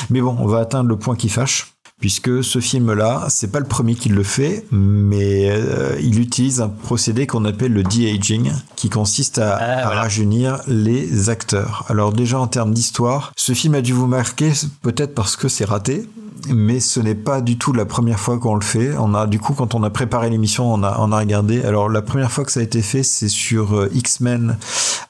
Mais 0.10 0.22
bon, 0.22 0.36
on 0.40 0.48
va 0.48 0.60
atteindre 0.60 0.90
le 0.90 0.98
point 0.98 1.16
qui 1.16 1.30
fâche. 1.30 1.72
Puisque 1.98 2.44
ce 2.44 2.60
film-là, 2.60 3.26
c'est 3.30 3.54
pas 3.54 3.60
le 3.60 3.66
premier 3.66 3.96
qui 3.96 4.10
le 4.10 4.22
fait, 4.22 4.66
mais 4.70 5.50
euh, 5.50 5.96
il 6.02 6.20
utilise 6.20 6.60
un 6.60 6.68
procédé 6.68 7.26
qu'on 7.26 7.46
appelle 7.46 7.72
le 7.72 7.84
de-aging, 7.84 8.52
qui 8.76 8.90
consiste 8.90 9.40
à, 9.40 9.56
à 9.56 9.90
rajeunir 9.90 10.60
les 10.68 11.30
acteurs. 11.30 11.86
Alors 11.88 12.12
déjà 12.12 12.38
en 12.38 12.48
termes 12.48 12.74
d'histoire, 12.74 13.32
ce 13.38 13.54
film 13.54 13.76
a 13.76 13.82
dû 13.82 13.94
vous 13.94 14.08
marquer 14.08 14.52
peut-être 14.82 15.16
parce 15.16 15.38
que 15.38 15.48
c'est 15.48 15.64
raté, 15.64 16.06
mais 16.54 16.80
ce 16.80 17.00
n'est 17.00 17.16
pas 17.16 17.42
du 17.42 17.58
tout 17.58 17.74
la 17.74 17.86
première 17.86 18.20
fois 18.20 18.38
qu'on 18.40 18.56
le 18.56 18.64
fait. 18.64 18.96
On 18.98 19.14
a 19.14 19.28
du 19.28 19.40
coup 19.40 19.54
quand 19.54 19.76
on 19.76 19.84
a 19.84 19.90
préparé 19.90 20.30
l'émission, 20.30 20.74
on 20.74 20.84
a 20.84 20.98
on 21.00 21.12
a 21.12 21.20
regardé. 21.20 21.64
Alors 21.64 21.90
la 21.90 22.02
première 22.02 22.32
fois 22.32 22.44
que 22.46 22.52
ça 22.52 22.60
a 22.60 22.64
été 22.64 22.82
fait, 22.82 23.04
c'est 23.04 23.30
sur 23.30 23.76
euh, 23.76 23.90
X-Men 23.94 24.58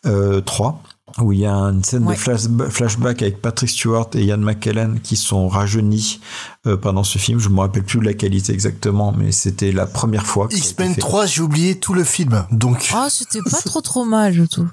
euh, 0.05 0.41
3 0.41 0.81
où 1.21 1.31
il 1.31 1.39
y 1.39 1.45
a 1.45 1.53
une 1.55 1.81
scène 1.83 2.05
Ouais. 2.05 2.15
de 2.15 2.19
flash- 2.19 2.47
flashback 2.69 3.21
avec 3.21 3.41
Patrick 3.41 3.69
Stewart 3.69 4.07
et 4.15 4.25
Ian 4.25 4.37
McKellen 4.37 4.99
qui 5.01 5.15
sont 5.15 5.47
rajeunis 5.47 6.19
euh, 6.67 6.75
pendant 6.75 7.05
ce 7.05 7.17
film. 7.19 7.39
Je 7.39 7.47
me 7.47 7.59
rappelle 7.61 7.83
plus 7.83 7.99
de 7.99 8.05
la 8.05 8.13
qualité 8.13 8.51
exactement, 8.51 9.13
mais 9.17 9.31
c'était 9.31 9.71
la 9.71 9.85
première 9.85 10.25
fois. 10.25 10.47
X-Men 10.51 10.93
fait. 10.95 10.99
3, 10.99 11.25
j'ai 11.27 11.41
oublié 11.41 11.75
tout 11.79 11.93
le 11.93 12.03
film. 12.03 12.45
Donc, 12.51 12.89
Ah, 12.93 13.07
c'était 13.09 13.39
pas 13.49 13.61
trop 13.63 13.79
trop 13.79 14.03
mal, 14.03 14.33
je 14.33 14.43
trouve. 14.43 14.67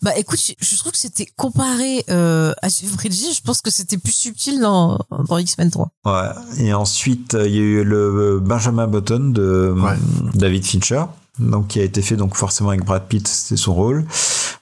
Bah 0.00 0.16
écoute, 0.16 0.38
je, 0.40 0.52
je 0.60 0.76
trouve 0.76 0.92
que 0.92 0.98
c'était 0.98 1.26
comparé 1.36 2.04
euh, 2.08 2.52
à 2.62 2.68
Jeff 2.68 2.96
Bridges, 2.96 3.34
je 3.34 3.40
pense 3.42 3.60
que 3.60 3.70
c'était 3.70 3.98
plus 3.98 4.12
subtil 4.12 4.60
dans, 4.60 4.98
dans 5.28 5.38
X-Men 5.38 5.70
3. 5.70 5.88
Ouais. 6.04 6.12
Et 6.58 6.72
ensuite, 6.72 7.34
euh, 7.34 7.48
il 7.48 7.54
y 7.54 7.58
a 7.58 7.62
eu 7.62 7.84
le 7.84 8.38
Benjamin 8.40 8.86
Button 8.86 9.30
de 9.30 9.74
euh, 9.76 9.94
David 10.34 10.64
Fincher, 10.64 11.04
donc 11.40 11.68
qui 11.68 11.80
a 11.80 11.82
été 11.82 12.00
fait 12.00 12.14
donc 12.14 12.36
forcément 12.36 12.68
avec 12.68 12.84
Brad 12.84 13.06
Pitt, 13.08 13.26
c'était 13.26 13.56
son 13.60 13.74
rôle. 13.74 14.06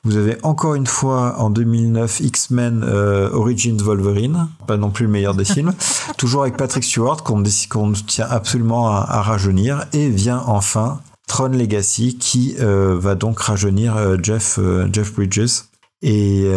Vous 0.04 0.16
avez 0.16 0.38
encore 0.42 0.74
une 0.74 0.86
fois 0.86 1.38
en 1.38 1.50
2009 1.50 2.20
X-Men 2.20 2.82
euh, 2.84 3.28
Origins 3.32 3.76
Wolverine, 3.82 4.48
pas 4.66 4.78
non 4.78 4.90
plus 4.90 5.04
le 5.04 5.10
meilleur 5.10 5.34
des 5.34 5.44
films, 5.44 5.74
toujours 6.16 6.42
avec 6.42 6.56
Patrick 6.56 6.84
Stewart 6.84 7.22
qu'on 7.22 7.42
tient 8.06 8.26
absolument 8.30 8.88
à, 8.88 9.00
à 9.00 9.20
rajeunir 9.20 9.84
et 9.92 10.08
vient 10.08 10.42
enfin 10.46 11.00
Tron 11.26 11.48
Legacy 11.48 12.16
qui 12.18 12.54
euh, 12.60 12.96
va 12.98 13.14
donc 13.14 13.40
rajeunir 13.40 13.96
euh, 13.96 14.16
Jeff 14.22 14.58
euh, 14.58 14.88
Jeff 14.92 15.14
Bridges. 15.14 15.64
Et 16.02 16.52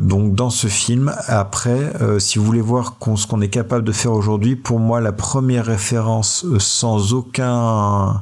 donc 0.00 0.34
dans 0.34 0.50
ce 0.50 0.66
film, 0.66 1.14
après, 1.28 1.92
si 2.18 2.38
vous 2.38 2.44
voulez 2.44 2.60
voir 2.60 2.96
ce 3.16 3.26
qu'on 3.26 3.40
est 3.40 3.48
capable 3.48 3.84
de 3.84 3.92
faire 3.92 4.12
aujourd'hui, 4.12 4.56
pour 4.56 4.80
moi 4.80 5.00
la 5.00 5.12
première 5.12 5.64
référence 5.64 6.44
sans 6.58 7.14
aucun 7.14 8.20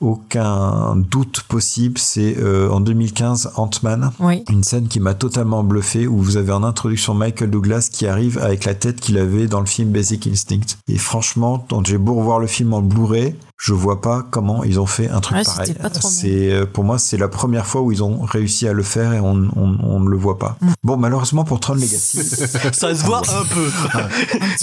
aucun 0.00 0.96
doute 0.96 1.42
possible, 1.42 1.98
c'est 1.98 2.36
euh, 2.38 2.70
en 2.70 2.80
2015 2.80 3.52
Ant-Man, 3.56 4.10
Oui. 4.18 4.44
une 4.50 4.64
scène 4.64 4.88
qui 4.88 4.98
m'a 4.98 5.12
totalement 5.12 5.62
bluffé 5.62 6.06
où 6.06 6.16
vous 6.18 6.38
avez 6.38 6.52
en 6.52 6.62
introduction 6.64 7.12
Michael 7.12 7.50
Douglas 7.50 7.90
qui 7.92 8.06
arrive 8.06 8.38
avec 8.38 8.64
la 8.64 8.74
tête 8.74 8.98
qu'il 9.00 9.18
avait 9.18 9.46
dans 9.46 9.60
le 9.60 9.66
film 9.66 9.90
Basic 9.90 10.26
Instinct. 10.26 10.78
Et 10.88 10.96
franchement, 10.96 11.64
quand 11.68 11.86
j'ai 11.86 11.98
beau 11.98 12.14
revoir 12.14 12.38
le 12.38 12.46
film 12.46 12.72
en 12.72 12.80
Blu-ray, 12.80 13.34
je 13.62 13.74
vois 13.74 14.00
pas 14.00 14.26
comment 14.30 14.64
ils 14.64 14.80
ont 14.80 14.86
fait 14.86 15.10
un 15.10 15.20
truc 15.20 15.36
Ouais, 15.36 15.44
pareil. 15.44 15.74
C'est 16.00 16.50
euh, 16.50 16.64
pour 16.64 16.82
moi 16.82 16.98
c'est 16.98 17.18
la 17.18 17.28
première 17.28 17.66
fois 17.66 17.82
où 17.82 17.92
ils 17.92 18.02
ont 18.02 18.22
réussi 18.22 18.66
à 18.66 18.72
le 18.72 18.82
faire 18.82 19.12
et 19.12 19.20
on, 19.20 19.48
on, 19.54 19.76
on 19.82 20.00
ne 20.00 20.08
le 20.08 20.16
voit 20.16 20.38
pas. 20.38 20.56
Mm. 20.62 20.68
Bon 20.82 20.96
malheureusement 20.96 21.44
pour 21.44 21.60
Tron 21.60 21.74
Legacy, 21.74 22.22
Ça 22.72 22.94
se 22.94 23.04
voit 23.04 23.20
un 23.20 23.44
peu. 23.44 23.70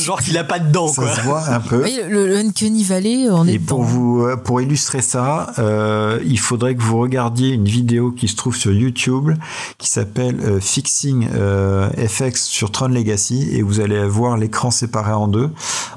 Genre 0.02 0.19
qu'il 0.19 0.36
a 0.38 0.44
pas 0.44 0.57
de 0.57 0.72
dents, 0.72 0.91
quoi. 0.91 1.07
ça 1.10 1.15
se 1.18 1.22
voit 1.22 1.48
un 1.48 1.60
peu. 1.60 1.84
Oui, 1.84 1.99
le, 2.10 2.28
le 2.28 2.38
Uncanny 2.38 2.84
Valley, 2.84 3.30
on 3.30 3.45
est 3.48 3.53
Et 3.53 3.60
pour 3.60 3.84
vous, 3.84 4.24
euh, 4.24 4.36
pour 4.36 4.61
illustrer 4.61 5.02
ça, 5.03 5.53
euh, 5.60 6.19
il 6.26 6.40
faudrait 6.40 6.76
que 6.76 6.82
vous 6.82 6.98
regardiez 6.98 7.49
une 7.49 7.65
vidéo 7.65 8.11
qui 8.11 8.28
se 8.28 8.36
trouve 8.36 8.56
sur 8.56 8.74
YouTube 8.74 9.32
qui 9.78 9.90
s'appelle 9.90 10.40
euh, 10.41 10.60
Fixing 10.60 11.28
euh, 11.36 11.90
FX 12.07 12.45
sur 12.45 12.72
Tron 12.72 12.88
Legacy 12.88 13.48
et 13.52 13.61
vous 13.61 13.80
allez 13.80 14.07
voir 14.07 14.38
l'écran 14.38 14.72
séparé 14.72 15.11
en 15.11 15.28
deux 15.28 15.52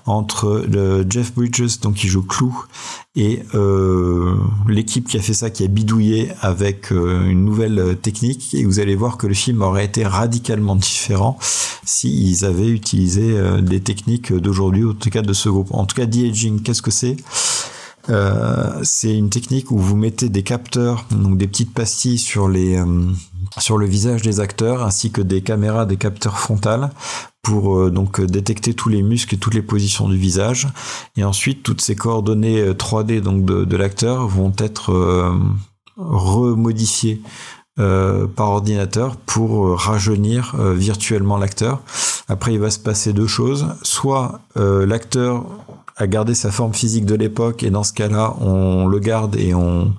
entre 0.06 0.64
le 0.70 1.06
Jeff 1.08 1.32
Bridges, 1.34 1.80
donc 1.80 1.94
qui 1.94 2.08
joue 2.08 2.22
Clou, 2.22 2.64
et 3.16 3.42
euh, 3.54 4.36
l'équipe 4.68 5.08
qui 5.08 5.16
a 5.16 5.20
fait 5.20 5.34
ça, 5.34 5.50
qui 5.50 5.64
a 5.64 5.66
bidouillé 5.66 6.30
avec 6.40 6.92
euh, 6.92 7.28
une 7.28 7.44
nouvelle 7.44 7.78
euh, 7.78 7.94
technique. 7.94 8.54
Et 8.54 8.64
vous 8.64 8.78
allez 8.78 8.94
voir 8.94 9.16
que 9.16 9.26
le 9.26 9.34
film 9.34 9.62
aurait 9.62 9.84
été 9.84 10.06
radicalement 10.06 10.76
différent 10.76 11.38
s'ils 11.84 12.44
avaient 12.44 12.68
utilisé 12.68 13.34
des 13.62 13.80
techniques 13.80 14.32
d'aujourd'hui, 14.32 14.84
en 14.84 14.92
tout 14.92 15.10
cas 15.10 15.22
de 15.22 15.32
ce 15.32 15.48
groupe. 15.48 15.72
En 15.72 15.86
tout 15.86 15.96
cas, 15.96 16.06
de-aging, 16.06 16.62
qu'est-ce 16.62 16.82
que 16.82 16.92
c'est? 16.92 17.16
Euh, 18.08 18.80
c'est 18.82 19.14
une 19.14 19.30
technique 19.30 19.70
où 19.70 19.78
vous 19.78 19.96
mettez 19.96 20.28
des 20.28 20.42
capteurs, 20.42 21.04
donc 21.10 21.36
des 21.36 21.46
petites 21.46 21.74
pastilles 21.74 22.18
sur 22.18 22.48
euh, 22.48 23.06
le 23.78 23.86
visage 23.86 24.22
des 24.22 24.40
acteurs, 24.40 24.82
ainsi 24.82 25.10
que 25.10 25.20
des 25.20 25.42
caméras, 25.42 25.86
des 25.86 25.96
capteurs 25.96 26.38
frontales 26.38 26.90
pour 27.42 27.76
euh, 27.76 27.90
donc 27.90 28.20
détecter 28.20 28.74
tous 28.74 28.88
les 28.88 29.02
muscles 29.02 29.34
et 29.34 29.38
toutes 29.38 29.54
les 29.54 29.62
positions 29.62 30.08
du 30.08 30.16
visage. 30.16 30.68
Et 31.16 31.24
ensuite, 31.24 31.62
toutes 31.62 31.80
ces 31.80 31.94
coordonnées 31.94 32.60
euh, 32.60 32.74
3D 32.74 33.20
donc 33.20 33.44
de, 33.44 33.64
de 33.64 33.76
l'acteur 33.76 34.26
vont 34.26 34.52
être 34.58 35.30
remodifiées 35.96 37.20
par 37.76 38.50
ordinateur 38.50 39.16
pour 39.16 39.78
rajeunir 39.78 40.54
virtuellement 40.74 41.38
l'acteur. 41.38 41.82
Après, 42.30 42.54
il 42.54 42.60
va 42.60 42.70
se 42.70 42.78
passer 42.78 43.12
deux 43.12 43.26
choses. 43.26 43.66
Soit 43.82 44.40
euh, 44.56 44.86
l'acteur 44.86 45.44
a 45.96 46.06
gardé 46.06 46.34
sa 46.34 46.52
forme 46.52 46.72
physique 46.72 47.04
de 47.04 47.16
l'époque 47.16 47.64
et 47.64 47.70
dans 47.70 47.82
ce 47.82 47.92
cas-là, 47.92 48.34
on 48.40 48.86
le 48.86 49.00
garde 49.00 49.34
et 49.34 49.52
on 49.52 49.92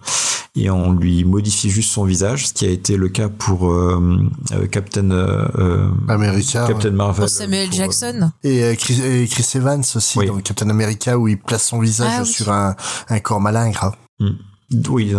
et 0.55 0.69
on 0.69 0.91
lui 0.91 1.23
modifie 1.23 1.69
juste 1.69 1.91
son 1.91 2.03
visage, 2.03 2.47
ce 2.47 2.53
qui 2.53 2.65
a 2.65 2.69
été 2.69 2.97
le 2.97 3.07
cas 3.07 3.29
pour 3.29 3.71
euh, 3.71 4.19
euh, 4.51 4.67
Captain 4.67 5.09
euh, 5.11 5.89
America, 6.09 6.65
Captain. 6.67 6.91
Marvel. 6.91 7.21
Pour 7.25 7.29
Samuel 7.29 7.71
Jackson. 7.71 8.31
Et 8.43 8.75
Chris, 8.77 9.01
et 9.01 9.27
Chris 9.27 9.47
Evans 9.55 9.83
aussi, 9.95 10.19
dans 10.25 10.39
Captain 10.39 10.69
America, 10.69 11.17
où 11.17 11.27
il 11.29 11.37
place 11.37 11.67
son 11.67 11.79
visage 11.79 12.11
Ah 12.17 12.21
oui. 12.23 12.27
sur 12.27 12.51
un, 12.51 12.75
un 13.09 13.19
corps 13.19 13.39
malingre. 13.39 13.93
Mm. 14.19 14.29
Oui, 14.89 15.13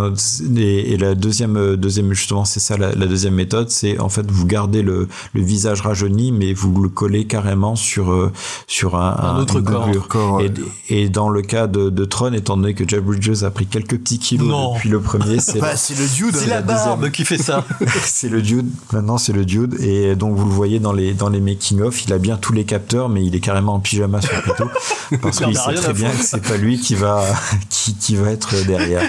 et, 0.57 0.93
et 0.93 0.97
la 0.97 1.15
deuxième, 1.15 1.57
euh, 1.57 1.77
deuxième 1.77 2.13
justement, 2.15 2.45
c'est 2.45 2.61
ça 2.61 2.77
la, 2.77 2.93
la 2.95 3.07
deuxième 3.07 3.35
méthode, 3.35 3.71
c'est 3.71 3.99
en 3.99 4.09
fait 4.09 4.31
vous 4.31 4.47
gardez 4.47 4.83
le, 4.83 5.09
le 5.35 5.43
visage 5.43 5.83
rajeuni, 5.83 6.33
mais 6.33 6.53
vous 6.55 6.81
le 6.83 6.89
collez 6.89 7.27
carrément 7.27 7.77
sur 7.77 8.13
euh, 8.13 8.33
sur 8.67 8.97
un, 8.97 9.17
Un 9.37 9.39
autre 9.41 9.59
une 9.59 9.65
corps. 9.65 10.09
Corps, 10.09 10.35
ouais. 10.37 10.51
et, 10.89 11.03
et 11.03 11.09
dans 11.09 11.29
le 11.29 11.43
cas 11.43 11.67
de, 11.67 11.91
de 11.91 12.05
Tron, 12.05 12.33
étant 12.33 12.57
donné 12.57 12.73
que 12.75 12.89
Jeff 12.89 13.03
Bridges 13.03 13.43
a 13.43 13.51
pris 13.51 13.67
quelques 13.67 13.99
petits 13.99 14.19
kilos 14.19 14.49
Non. 14.49 14.75
depuis 14.75 14.89
le 14.89 15.01
premier, 15.01 15.39
c'est 15.41 15.59
Bah, 15.61 15.69
la- 15.73 15.77
c'est 15.77 15.99
le 15.99 16.07
dude. 16.09 16.35
C'est 16.35 16.49
la 16.49 16.63
barbe 16.63 17.11
qui 17.11 17.25
fait 17.25 17.39
ça. 17.39 17.65
c'est 18.05 18.29
le 18.31 18.41
dude. 18.43 18.71
Maintenant, 18.93 19.19
c'est 19.19 19.33
le 19.35 19.45
dude. 19.45 19.79
Et 19.81 20.17
donc, 20.17 20.35
vous 20.37 20.47
le 20.47 20.51
voyez 20.53 20.79
dans 20.81 20.93
les, 20.93 21.13
dans 21.15 21.29
les 21.29 21.41
making-of. 21.41 22.05
Il 22.07 22.13
a 22.13 22.19
bien 22.19 22.37
tous 22.39 22.53
les 22.55 22.65
capteurs, 22.65 23.09
mais 23.11 23.25
il 23.25 23.35
est 23.35 23.41
carrément 23.41 23.75
en 23.75 23.81
pyjama 23.81 24.21
sur 24.23 24.35
le 24.35 24.43
plateau. 24.43 24.65
Parce 25.23 25.39
qu'il 25.41 25.57
sait 25.57 25.75
très 25.75 25.93
bien 25.93 26.11
que 26.11 26.23
c'est 26.25 26.43
pas 26.43 26.57
lui 26.57 26.79
qui 26.81 26.95
va, 26.95 27.23
qui, 27.69 27.95
qui 27.97 28.17
va 28.17 28.31
être 28.31 28.55
derrière. 28.67 29.03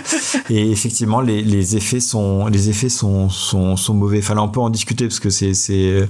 Et 0.49 0.71
effectivement, 0.71 1.21
les, 1.21 1.41
les 1.41 1.75
effets 1.75 1.99
sont, 1.99 2.47
les 2.47 2.69
effets 2.69 2.89
sont, 2.89 3.29
sont, 3.29 3.75
sont 3.77 3.93
mauvais. 3.93 4.19
Enfin, 4.19 4.35
là, 4.35 4.43
on 4.43 4.49
peut 4.49 4.59
en 4.59 4.69
discuter 4.69 5.07
parce 5.07 5.19
que 5.19 5.29
c'est, 5.29 5.53
c'est, 5.53 6.07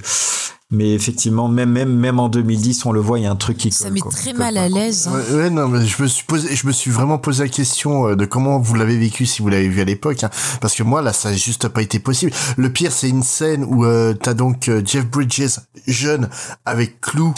mais 0.71 0.93
effectivement, 0.93 1.47
même, 1.47 1.69
même, 1.69 1.93
même 1.93 2.19
en 2.19 2.29
2010, 2.29 2.85
on 2.87 2.91
le 2.91 2.99
voit, 2.99 3.19
il 3.19 3.23
y 3.23 3.25
a 3.25 3.31
un 3.31 3.35
truc 3.35 3.57
qui 3.57 3.71
Ça 3.71 3.85
colle, 3.85 3.93
met 3.93 3.99
quoi. 3.99 4.11
très 4.11 4.33
mal 4.33 4.57
à 4.57 4.67
l'aise. 4.69 5.07
hein. 5.07 5.13
Ouais, 5.31 5.35
ouais, 5.35 5.49
non, 5.51 5.67
mais 5.67 5.85
je 5.85 6.01
me 6.01 6.07
suis 6.07 6.23
posé, 6.25 6.55
je 6.55 6.65
me 6.65 6.71
suis 6.71 6.89
vraiment 6.89 7.17
posé 7.19 7.43
la 7.43 7.49
question 7.49 8.07
euh, 8.09 8.15
de 8.15 8.25
comment 8.25 8.59
vous 8.59 8.73
l'avez 8.75 8.97
vécu 8.97 9.25
si 9.27 9.41
vous 9.43 9.49
l'avez 9.49 9.67
vu 9.69 9.81
à 9.81 9.85
l'époque, 9.85 10.23
hein. 10.23 10.29
parce 10.61 10.73
que 10.73 10.81
moi 10.83 11.01
là, 11.03 11.13
ça 11.13 11.29
a 11.29 11.33
juste 11.33 11.67
pas 11.67 11.81
été 11.83 11.99
possible. 11.99 12.31
Le 12.57 12.71
pire, 12.71 12.91
c'est 12.91 13.09
une 13.09 13.23
scène 13.23 13.63
où 13.65 13.85
euh, 13.85 14.13
t'as 14.13 14.33
donc 14.33 14.67
euh, 14.67 14.81
Jeff 14.83 15.05
Bridges 15.05 15.59
jeune 15.87 16.27
avec 16.65 17.01
Clou 17.01 17.33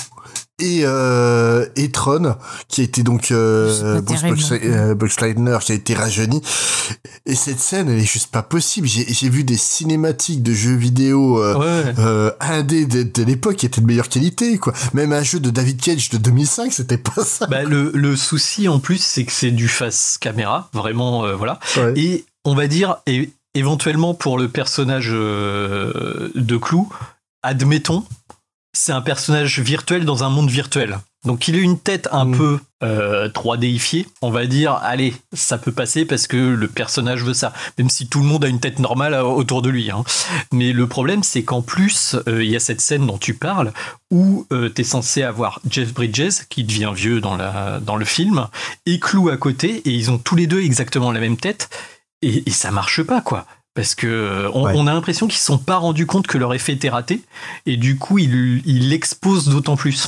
et 0.60 0.82
euh, 0.84 1.66
et 1.76 1.92
Tron 1.92 2.36
qui 2.70 2.82
a 2.82 2.84
été 2.86 3.04
donc 3.04 3.32
euh, 3.32 3.66
plus. 4.02 4.52
euh, 4.54 4.96
qui 5.60 5.72
a 5.72 5.76
été 5.76 5.94
rajeuni 5.94 6.42
et 7.26 7.36
cette 7.36 7.60
scène 7.60 7.90
elle 7.90 8.00
est 8.00 8.06
juste 8.06 8.32
pas 8.32 8.42
possible 8.44 8.88
j'ai 8.88 9.06
j'ai 9.12 9.28
vu 9.30 9.44
des 9.44 9.58
cinématiques 9.58 10.44
de 10.44 10.54
jeux 10.54 10.76
vidéo 10.76 11.44
euh, 11.44 11.56
Ouais. 11.56 11.94
euh, 12.00 12.32
indés 12.40 12.86
de, 12.86 13.04
de 13.04 13.24
l'époque 13.24 13.58
qui 13.58 13.66
étaient 13.66 13.82
de 13.82 13.86
meilleure 13.86 14.08
qualité 14.10 14.58
quoi 14.58 14.74
même 14.94 15.12
un 15.12 15.24
jeu 15.24 15.40
de 15.42 15.50
David 15.50 15.82
Cage 15.82 16.10
de 16.10 16.18
2005 16.18 16.72
c'était 16.72 16.98
pas 16.98 17.24
ça 17.26 17.48
Bah, 17.48 17.64
le, 17.64 17.92
le 17.94 18.16
souci 18.16 18.68
en 18.70 18.80
plus, 18.80 18.98
c'est 19.04 19.26
que 19.26 19.32
c'est 19.32 19.52
du 19.52 19.68
face 19.68 20.18
caméra, 20.20 20.70
vraiment, 20.74 21.26
euh, 21.26 21.36
voilà. 21.36 21.60
Ouais. 21.78 21.94
Et 21.98 22.26
on 22.44 22.56
va 22.56 22.68
dire, 22.68 22.98
et, 23.08 23.30
éventuellement 23.54 24.14
pour 24.14 24.38
le 24.38 24.48
personnage 24.50 25.10
euh, 25.12 26.30
de 26.36 26.58
Clou, 26.58 26.90
admettons, 27.44 28.04
c'est 28.76 28.92
un 28.92 29.02
personnage 29.02 29.60
virtuel 29.60 30.06
dans 30.06 30.24
un 30.24 30.30
monde 30.30 30.50
virtuel. 30.50 31.00
Donc 31.24 31.48
il 31.48 31.56
a 31.56 31.60
une 31.60 31.80
tête 31.80 32.08
un 32.12 32.26
Mm. 32.26 32.38
peu 32.38 32.60
euh, 32.84 33.30
3Difiée. 33.30 34.06
On 34.22 34.30
va 34.30 34.46
dire, 34.46 34.74
allez, 34.84 35.16
ça 35.34 35.58
peut 35.58 35.72
passer 35.72 36.06
parce 36.06 36.28
que 36.28 36.38
le 36.38 36.68
personnage 36.68 37.24
veut 37.24 37.34
ça. 37.34 37.52
Même 37.80 37.90
si 37.90 38.08
tout 38.08 38.20
le 38.20 38.26
monde 38.28 38.46
a 38.46 38.48
une 38.48 38.60
tête 38.60 38.78
normale 38.78 39.16
euh, 39.16 39.24
autour 39.24 39.64
de 39.64 39.70
lui. 39.70 39.90
hein. 39.90 40.04
Mais 40.52 40.72
le 40.72 40.86
problème, 40.88 41.24
c'est 41.24 41.42
qu'en 41.44 41.64
plus, 41.64 42.16
euh, 42.28 42.44
il 42.44 42.52
y 42.52 42.56
a 42.56 42.60
cette 42.60 42.82
scène 42.82 43.08
dont 43.08 43.18
tu 43.18 43.34
parles 43.34 43.72
où 44.12 44.46
tu 44.52 44.82
es 44.82 44.84
censé 44.84 45.24
avoir 45.24 45.60
Jeff 45.68 45.94
Bridges, 45.94 46.44
qui 46.50 46.64
devient 46.64 46.92
vieux 46.96 47.22
dans, 47.22 47.36
la, 47.38 47.80
dans 47.82 47.96
le 47.96 48.06
film, 48.06 48.48
et 48.86 49.00
Clou 49.00 49.30
à 49.30 49.38
côté, 49.38 49.78
et 49.86 49.90
ils 49.92 50.12
ont 50.12 50.20
tous 50.20 50.36
les 50.36 50.46
deux 50.48 50.62
exactement 50.62 51.12
la 51.12 51.20
même 51.20 51.38
tête, 51.38 51.70
et, 52.22 52.44
et 52.46 52.52
ça 52.52 52.72
marche 52.72 53.02
pas, 53.02 53.22
quoi. 53.22 53.46
Parce 53.76 53.94
que 53.94 54.08
euh, 54.08 54.50
on, 54.54 54.64
Ouais. 54.66 54.74
on 54.76 54.88
a 54.88 54.94
l'impression 54.94 55.28
qu'ils 55.28 55.38
se 55.40 55.46
sont 55.46 55.58
pas 55.60 55.76
rendus 55.78 56.06
compte 56.08 56.26
que 56.28 56.38
leur 56.40 56.54
effet 56.54 56.74
était 56.74 56.90
raté, 56.90 57.22
et 57.66 57.78
du 57.78 57.98
coup, 57.98 58.18
ils 58.18 58.90
l'exposent 58.90 59.48
d'autant 59.50 59.76
plus. 59.76 60.08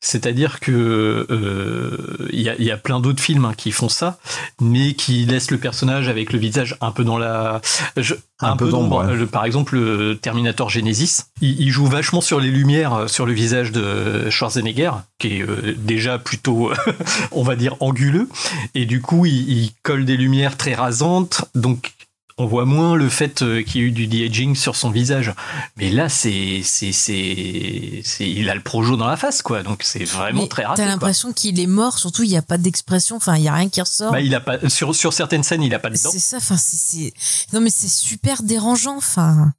C'est-à-dire 0.00 0.60
que 0.60 1.26
euh, 1.30 2.28
il 2.30 2.42
y, 2.42 2.50
a, 2.50 2.54
il 2.58 2.64
y 2.64 2.70
a 2.70 2.76
plein 2.76 3.00
d'autres 3.00 3.22
films 3.22 3.46
hein, 3.46 3.54
qui 3.56 3.72
font 3.72 3.88
ça, 3.88 4.18
mais 4.60 4.92
qui 4.92 5.24
laissent 5.24 5.50
le 5.50 5.56
personnage 5.56 6.08
avec 6.08 6.30
le 6.34 6.38
visage 6.38 6.76
un 6.82 6.90
peu 6.90 7.04
dans 7.04 7.16
la, 7.16 7.62
je- 7.96 8.12
Un 8.40 8.54
peu 8.54 8.68
d'ombre, 8.68 9.02
ouais. 9.06 9.16
Le- 9.16 9.26
Par 9.26 9.46
exemple, 9.46 9.76
le 9.78 10.18
Terminator 10.18 10.68
Genesis, 10.68 11.22
il, 11.40 11.58
il 11.58 11.70
joue 11.70 11.86
vachement 11.86 12.20
sur 12.20 12.38
les 12.38 12.50
lumières 12.50 12.92
euh, 12.94 13.06
sur 13.08 13.24
le 13.24 13.32
visage 13.32 13.72
de 13.72 14.28
Schwarzenegger, 14.28 14.90
qui 15.18 15.38
est 15.38 15.42
euh, 15.42 15.74
déjà 15.78 16.18
plutôt, 16.18 16.70
on 17.32 17.42
va 17.42 17.56
dire, 17.56 17.74
anguleux, 17.80 18.28
et 18.74 18.84
du 18.84 19.00
coup, 19.00 19.24
il, 19.24 19.48
il 19.50 19.70
colle 19.82 20.04
des 20.04 20.18
lumières 20.18 20.58
très 20.58 20.74
rasantes, 20.74 21.46
donc 21.54 21.92
on 22.36 22.46
voit 22.46 22.64
moins 22.64 22.96
le 22.96 23.08
fait 23.08 23.42
euh, 23.42 23.62
qu'il 23.62 23.80
y 23.80 23.84
ait 23.84 23.86
eu 23.88 23.90
du 23.92 24.06
de-aging 24.08 24.56
sur 24.56 24.74
son 24.74 24.90
visage. 24.90 25.32
Mais 25.76 25.90
là, 25.90 26.08
c'est, 26.08 26.62
c'est, 26.64 26.90
c'est, 26.92 28.00
c'est- 28.04 28.28
il 28.28 28.50
a 28.50 28.54
le 28.56 28.60
projo 28.60 28.96
dans 28.96 29.06
la 29.06 29.16
face, 29.16 29.40
quoi. 29.42 29.62
Donc 29.62 29.82
c'est 29.84 30.04
vraiment 30.04 30.42
Mais 30.42 30.48
très 30.48 30.64
raté. 30.64 30.78
T'as 30.78 30.82
quoi. 30.84 30.92
l'impression 30.92 31.32
qu'il 31.32 31.60
est 31.60 31.66
mort, 31.66 31.98
surtout 31.98 32.24
il 32.24 32.30
n'y 32.30 32.36
a 32.36 32.42
pas 32.42 32.58
d'expression, 32.58 33.16
enfin 33.16 33.36
il 33.36 33.42
y 33.44 33.48
a 33.48 33.54
rien 33.54 33.68
qui 33.68 33.80
ressort. 33.80 34.10
Bah, 34.12 34.20
il 34.20 34.34
a 34.34 34.40
pas 34.40 34.68
sur, 34.68 34.94
sur 34.96 35.12
certaines 35.12 35.44
scènes, 35.44 35.62
il 35.62 35.74
a 35.74 35.78
pas 35.78 35.90
de 35.90 35.94
dents. 36.02 36.10
c'est 36.10 36.18
ça, 36.18 36.38
enfin 36.38 36.56
c'est, 36.56 36.76
c'est- 36.76 37.12
non 37.52 37.60
mais 37.60 37.70
c'est 37.70 37.88
super 37.88 38.42
dérangeant, 38.42 38.96
enfin. 38.96 39.52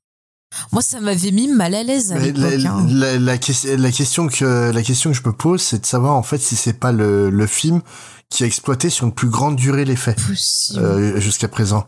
Moi 0.72 0.82
ça 0.82 1.02
m'avait 1.02 1.32
mis 1.32 1.48
mal 1.50 1.76
à 1.76 1.84
l'aise 1.84 2.12
à 2.14 2.20
la, 2.20 2.26
l'époque. 2.28 2.66
hein. 2.66 2.88
la- 2.90 3.18
la 3.20 3.92
question 3.92 4.28
que 4.30 4.72
la 4.72 4.84
question 4.84 5.12
que 5.12 5.18
je 5.18 5.24
me 5.26 5.34
pose, 5.34 5.62
c'est 5.62 5.80
de 5.82 5.86
savoir 5.86 6.14
en 6.16 6.24
fait 6.24 6.38
si 6.38 6.56
c'est 6.56 6.80
pas 6.80 6.92
le, 6.94 7.30
le 7.30 7.48
film 7.48 7.82
qui 8.30 8.44
a 8.44 8.48
exploité 8.48 8.90
sur 8.90 9.06
une 9.06 9.14
plus 9.14 9.30
grande 9.30 9.56
durée 9.56 9.86
l'effet 9.86 10.16
Possible. 10.28 10.80
euh, 10.84 11.20
jusqu'à 11.20 11.48
présent. 11.48 11.86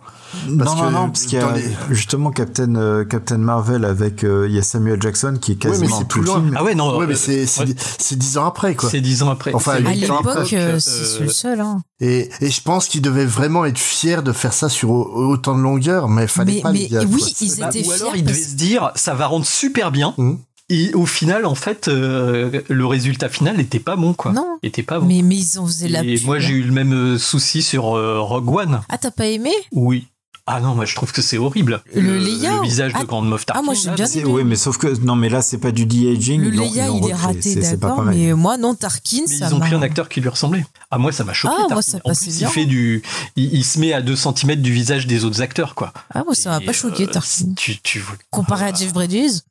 Parce 0.58 0.76
non, 0.76 0.76
non, 0.84 0.88
que 0.90 0.94
non, 0.94 1.08
parce 1.10 1.24
qu'il 1.26 1.40
y 1.40 1.42
a 1.42 1.52
les- 1.54 1.70
justement 1.90 2.32
Captain, 2.32 2.76
euh, 2.76 3.06
Captain 3.06 3.38
Marvel 3.38 3.86
avec 3.86 4.24
euh, 4.24 4.46
il 4.48 4.56
y 4.56 4.60
a 4.60 4.62
Samuel 4.62 5.02
Jackson 5.02 5.38
qui 5.42 5.54
est 5.54 5.56
Oui, 5.56 5.60
mais 5.64 5.70
quasiment 5.72 5.98
c'est 6.00 6.08
tout 6.08 6.20
plus 6.20 6.22
le 6.22 6.26
loin. 6.28 6.42
film. 6.42 6.56
Ah 6.58 6.64
ouais, 6.64 6.76
non. 6.76 6.98
Ouais, 6.98 7.08
mais 7.08 7.14
euh, 7.14 7.18
c'est 7.18 7.46
c'est 7.46 8.16
dix 8.18 8.38
ans 8.38 8.46
après 8.46 8.76
quoi. 8.76 8.90
C'est 8.90 9.02
dix 9.02 9.24
ans 9.24 9.30
après. 9.30 9.54
Enfin, 9.54 9.74
à 9.74 9.80
l'époque, 9.80 10.48
c'est 10.80 11.20
le 11.22 11.30
seul. 11.30 11.60
Hein. 11.62 11.82
Et, 12.02 12.30
et 12.42 12.50
je 12.52 12.62
pense 12.62 12.88
qu'ils 12.88 13.02
devaient 13.02 13.26
vraiment 13.26 13.66
être 13.66 13.80
fiers 13.80 14.22
de 14.22 14.32
faire 14.32 14.54
ça 14.54 14.70
sur 14.70 14.92
au- 14.92 15.30
autant 15.32 15.56
de 15.58 15.62
longueur, 15.62 16.08
mais 16.10 16.28
fallait 16.28 16.56
Mais- 16.56 16.62
pas 16.62 16.72
mais 16.72 16.88
oui, 17.06 17.20
quoi. 17.20 17.28
ils 17.42 17.56
Bah, 17.60 17.70
étaient 17.70 17.88
ou 17.88 17.92
alors 17.92 18.12
fiers 18.12 18.20
il 18.20 18.24
devait 18.26 18.38
parce- 18.40 18.50
se 18.52 18.56
dire 18.56 18.92
ça 18.96 19.14
va 19.16 19.28
rendre 19.28 19.46
super 19.46 19.92
bien 19.92 20.14
Mhm. 20.18 20.40
Et 20.70 20.94
au 20.94 21.06
final 21.06 21.46
en 21.46 21.56
fait 21.56 21.88
euh, 21.88 22.62
le 22.68 22.86
résultat 22.86 23.30
final 23.30 23.58
n'était 23.58 23.80
pas 23.80 23.96
bon 23.96 24.14
quoi. 24.14 24.32
Non. 24.34 24.60
était 24.64 24.84
pas 24.84 25.00
bon. 25.00 25.06
Mais, 25.06 25.22
mais 25.22 25.36
ils 25.38 25.60
ont 25.60 25.66
faisait 25.66 25.88
la 25.88 26.04
et 26.04 26.16
pub. 26.16 26.26
moi 26.26 26.40
j'ai 26.40 26.54
eu 26.54 26.64
le 26.64 26.72
même 26.72 27.18
souci 27.18 27.62
sur 27.62 27.96
euh, 27.96 28.20
Rogue 28.20 28.50
One. 28.50 28.82
Ah 28.90 28.98
t'as 28.98 29.12
pas 29.12 29.28
aimé? 29.28 29.52
Oui 29.72 30.08
ah 30.50 30.60
non 30.62 30.76
moi 30.76 30.86
je 30.86 30.96
trouve 30.96 31.12
que 31.12 31.22
c'est 31.22 31.38
horrible 31.38 31.82
Le 31.94 32.18
Leia 32.18 32.56
le 32.56 32.62
visage 32.64 32.94
Ah, 32.96 33.02
de 33.02 33.06
Grande 33.06 33.28
Moff 33.28 33.46
Tarkin 33.46 33.60
ah, 33.60 33.64
moi, 33.64 33.74
j'ai 33.74 33.90
bien 33.92 34.06
aimé. 34.06 34.24
Oui, 34.26 34.44
mais 34.46 34.56
sauf 34.56 34.78
que 34.78 34.88
non, 35.04 35.16
mais 35.16 35.28
là 35.30 35.42
c'est 35.42 35.58
pas 35.58 35.72
du 35.72 35.86
de-aging. 35.86 36.42
Le 36.42 36.50
Leia 36.50 36.88
il 36.90 37.10
est 37.10 37.14
raté 37.14 37.42
C'est- 37.42 37.62
c'est 37.62 37.78
pas 37.78 37.88
d'accord, 37.90 38.06
pareil. 38.06 38.28
mais 38.28 38.34
moi 38.34 38.58
non 38.58 38.74
Tarkin 38.74 39.24
mais 39.28 39.36
ça 39.36 39.48
ils 39.50 39.54
ont 39.54 39.60
pris 39.60 39.76
un 39.76 39.82
acteur 39.82 40.08
qui 40.10 40.22
lui 40.22 40.30
ressemblait 40.30 40.66
ah 40.90 40.98
moi 40.98 41.12
ça 41.12 41.24
m'a 41.24 41.34
choqué 41.34 41.54
Ah, 41.56 41.60
moi, 41.60 41.68
Tarkin. 41.70 41.82
ça 41.92 41.98
en 42.04 42.14
plus 42.14 42.38
bien. 42.38 42.48
il 42.48 42.52
fait 42.54 42.66
du 42.66 43.04
il, 43.36 43.54
il 43.54 43.64
se 43.66 43.78
met 43.80 43.94
à 43.94 44.02
2 44.02 44.16
cm 44.16 44.56
du 44.56 44.72
visage 44.72 45.06
des 45.06 45.26
autres 45.26 45.42
acteurs 45.42 45.76
quoi 45.76 45.92
Ah 46.14 46.24
moi 46.26 46.34
ça 46.34 46.50
m'a 46.52 46.62
pas 46.62 46.74
choqué 46.74 47.04
euh, 47.04 47.08
Tarkin. 47.08 47.54
tu, 47.58 47.78
tu 47.82 48.00
vois 48.00 48.16
Comparé 48.32 48.66
à 48.66 48.74
Jeff 48.74 48.94
Bridges, 48.94 49.42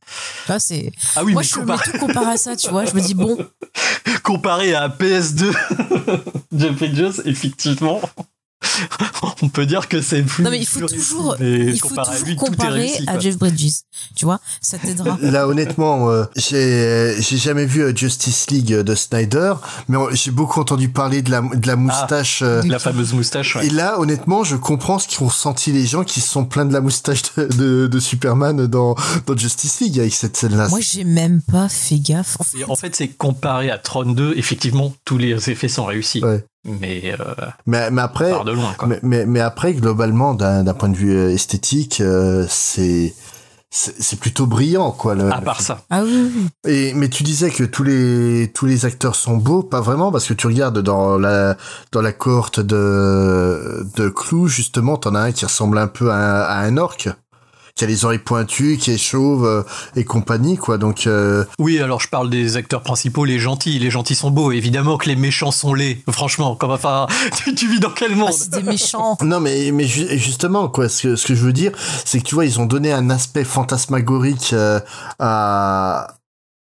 là 0.48 0.58
c'est. 0.58 0.92
ah 1.16 1.24
oui 1.24 1.32
moi 1.34 1.42
mais 1.42 1.46
je 1.48 1.54
mets 1.56 1.60
comparé, 1.62 1.90
tout 1.92 1.98
comparé 1.98 2.26
à 2.32 2.36
ça, 2.36 2.56
tu 2.56 2.70
vois. 2.70 2.84
Je 2.86 2.94
me 2.94 3.00
dis 3.00 3.14
bon, 3.14 3.36
comparé 4.22 4.74
à 4.74 4.88
PS2 4.88 5.52
Jeff 6.56 6.72
Bridges 6.76 7.20
effectivement 7.24 8.00
on 9.42 9.48
peut 9.48 9.66
dire 9.66 9.88
que 9.88 10.00
c'est 10.00 10.22
plus 10.22 10.42
non 10.44 10.50
mais 10.50 10.58
il 10.58 10.66
faut 10.66 10.80
toujours, 10.86 11.36
il 11.40 11.78
faut 11.78 11.88
comparé 11.88 12.10
à 12.10 12.12
toujours 12.14 12.26
lui, 12.26 12.32
est 12.32 12.36
comparer 12.36 12.72
réussi, 12.80 13.04
à. 13.06 13.18
Jeff 13.18 13.38
Bridges, 13.38 13.72
tu 14.14 14.24
vois. 14.24 14.40
Ça 14.60 14.78
t'aidera. 14.78 15.18
Là, 15.22 15.48
honnêtement, 15.48 16.10
euh, 16.10 16.24
j'ai 16.36 17.14
j'ai 17.20 17.36
jamais 17.36 17.66
vu 17.66 17.82
euh, 17.82 17.94
Justice 17.94 18.50
League 18.50 18.72
de 18.74 18.94
Snyder, 18.94 19.54
mais 19.88 19.96
euh, 19.96 20.10
j'ai 20.12 20.30
beaucoup 20.30 20.60
entendu 20.60 20.88
parler 20.88 21.22
de 21.22 21.30
la 21.30 21.40
de 21.40 21.66
la 21.66 21.76
moustache. 21.76 22.42
euh, 22.42 22.62
la 22.66 22.78
fameuse 22.78 23.12
moustache 23.12 23.56
ouais. 23.56 23.66
Et 23.66 23.70
là, 23.70 23.98
honnêtement, 24.00 24.44
je 24.44 24.56
comprends 24.56 24.98
ce 24.98 25.08
qu'ont 25.08 25.26
ressenti 25.26 25.72
les 25.72 25.86
gens 25.86 26.04
qui 26.04 26.20
se 26.20 26.28
sont 26.28 26.44
plaints 26.44 26.66
de 26.66 26.72
la 26.72 26.80
moustache 26.80 27.22
de, 27.36 27.44
de, 27.46 27.86
de 27.86 28.00
Superman 28.00 28.66
dans, 28.66 28.94
dans 29.26 29.36
Justice 29.36 29.80
League 29.80 29.98
avec 29.98 30.14
cette 30.14 30.36
scène-là. 30.36 30.68
Moi 30.68 30.80
j'ai 30.80 31.04
même 31.04 31.40
pas 31.42 31.68
fait 31.68 31.98
gaffe. 31.98 32.36
En 32.40 32.44
fait. 32.44 32.58
Et 32.58 32.64
en 32.64 32.76
fait, 32.76 32.94
c'est 32.96 33.08
comparé 33.08 33.70
à 33.70 33.78
Tron 33.78 34.04
2, 34.12 34.34
effectivement, 34.36 34.94
tous 35.04 35.18
les 35.18 35.50
effets 35.50 35.68
sont 35.68 35.84
réussis. 35.84 36.22
Ouais. 36.24 36.44
Mais 36.66 37.14
euh, 37.18 37.34
Mais, 37.66 37.90
mais 37.90 38.02
après, 38.02 38.30
part 38.30 38.44
de 38.44 38.52
loin, 38.52 38.74
quoi. 38.76 38.88
mais, 38.88 38.98
mais, 39.02 39.24
mais 39.26 39.40
après, 39.40 39.72
globalement, 39.74 40.34
d'un 40.34 40.64
d'un 40.64 40.74
point 40.74 40.88
de 40.88 40.96
vue 40.96 41.16
euh, 41.16 41.30
esthétique, 41.32 42.00
euh, 42.00 42.44
c'est 42.48 43.14
c'est 43.70 43.94
c'est 44.00 44.18
plutôt 44.18 44.46
brillant, 44.46 44.90
quoi. 44.92 45.14
Le, 45.14 45.30
à 45.32 45.40
part 45.40 45.60
ça. 45.60 45.80
Ah 45.90 46.02
oui, 46.04 46.30
oui. 46.34 46.48
Et 46.72 46.94
mais 46.94 47.08
tu 47.08 47.22
disais 47.24 47.50
que 47.50 47.64
tous 47.64 47.82
les 47.84 48.50
tous 48.54 48.66
les 48.66 48.84
acteurs 48.84 49.14
sont 49.16 49.36
beaux, 49.36 49.62
pas 49.62 49.80
vraiment 49.80 50.10
parce 50.12 50.26
que 50.26 50.34
tu 50.34 50.46
regardes 50.46 50.80
dans 50.80 51.18
la 51.18 51.56
dans 51.92 52.00
la 52.02 52.12
cohorte 52.12 52.60
de 52.60 53.86
de 53.96 54.08
Clou 54.08 54.48
justement, 54.48 54.96
t'en 54.96 55.14
as 55.14 55.20
un 55.20 55.32
qui 55.32 55.44
ressemble 55.44 55.78
un 55.78 55.88
peu 55.88 56.10
à, 56.10 56.16
un- 56.16 56.42
à 56.42 56.58
un 56.66 56.76
orc, 56.76 56.96
qui 57.76 57.84
a 57.84 57.86
les 57.86 58.04
oreilles 58.06 58.18
pointues, 58.18 58.78
qui 58.78 58.90
est 58.90 58.98
chauve 58.98 59.44
euh, 59.44 59.62
et 59.94 60.04
compagnie 60.04 60.56
quoi. 60.56 60.78
Donc 60.78 61.06
euh, 61.06 61.44
Oui, 61.58 61.78
alors 61.78 62.00
je 62.00 62.08
parle 62.08 62.30
des 62.30 62.56
acteurs 62.56 62.82
principaux, 62.82 63.24
les 63.26 63.38
gentils. 63.38 63.78
Les 63.78 63.90
gentils 63.90 64.14
sont 64.14 64.30
beaux. 64.30 64.50
Évidemment 64.50 64.96
que 64.96 65.08
les 65.08 65.16
méchants 65.16 65.50
sont 65.52 65.74
laids. 65.74 66.02
Franchement, 66.10 66.56
comme 66.56 66.70
enfin, 66.70 67.06
tu, 67.44 67.54
tu 67.54 67.68
vis 67.68 67.78
dans 67.78 67.90
quel 67.90 68.16
monde? 68.16 68.30
Ah, 68.32 68.36
c'est 68.36 68.50
des 68.50 68.62
méchants. 68.62 69.18
non 69.22 69.40
mais 69.40 69.70
mais 69.72 69.84
ju- 69.84 70.08
justement 70.18 70.68
quoi, 70.68 70.88
ce 70.88 71.02
que 71.02 71.16
ce 71.16 71.26
que 71.26 71.34
je 71.34 71.44
veux 71.44 71.52
dire, 71.52 71.72
c'est 72.06 72.18
que 72.20 72.24
tu 72.24 72.34
vois, 72.34 72.46
ils 72.46 72.58
ont 72.60 72.66
donné 72.66 72.92
un 72.92 73.10
aspect 73.10 73.44
fantasmagorique 73.44 74.54
euh, 74.54 74.80
à 75.18 76.15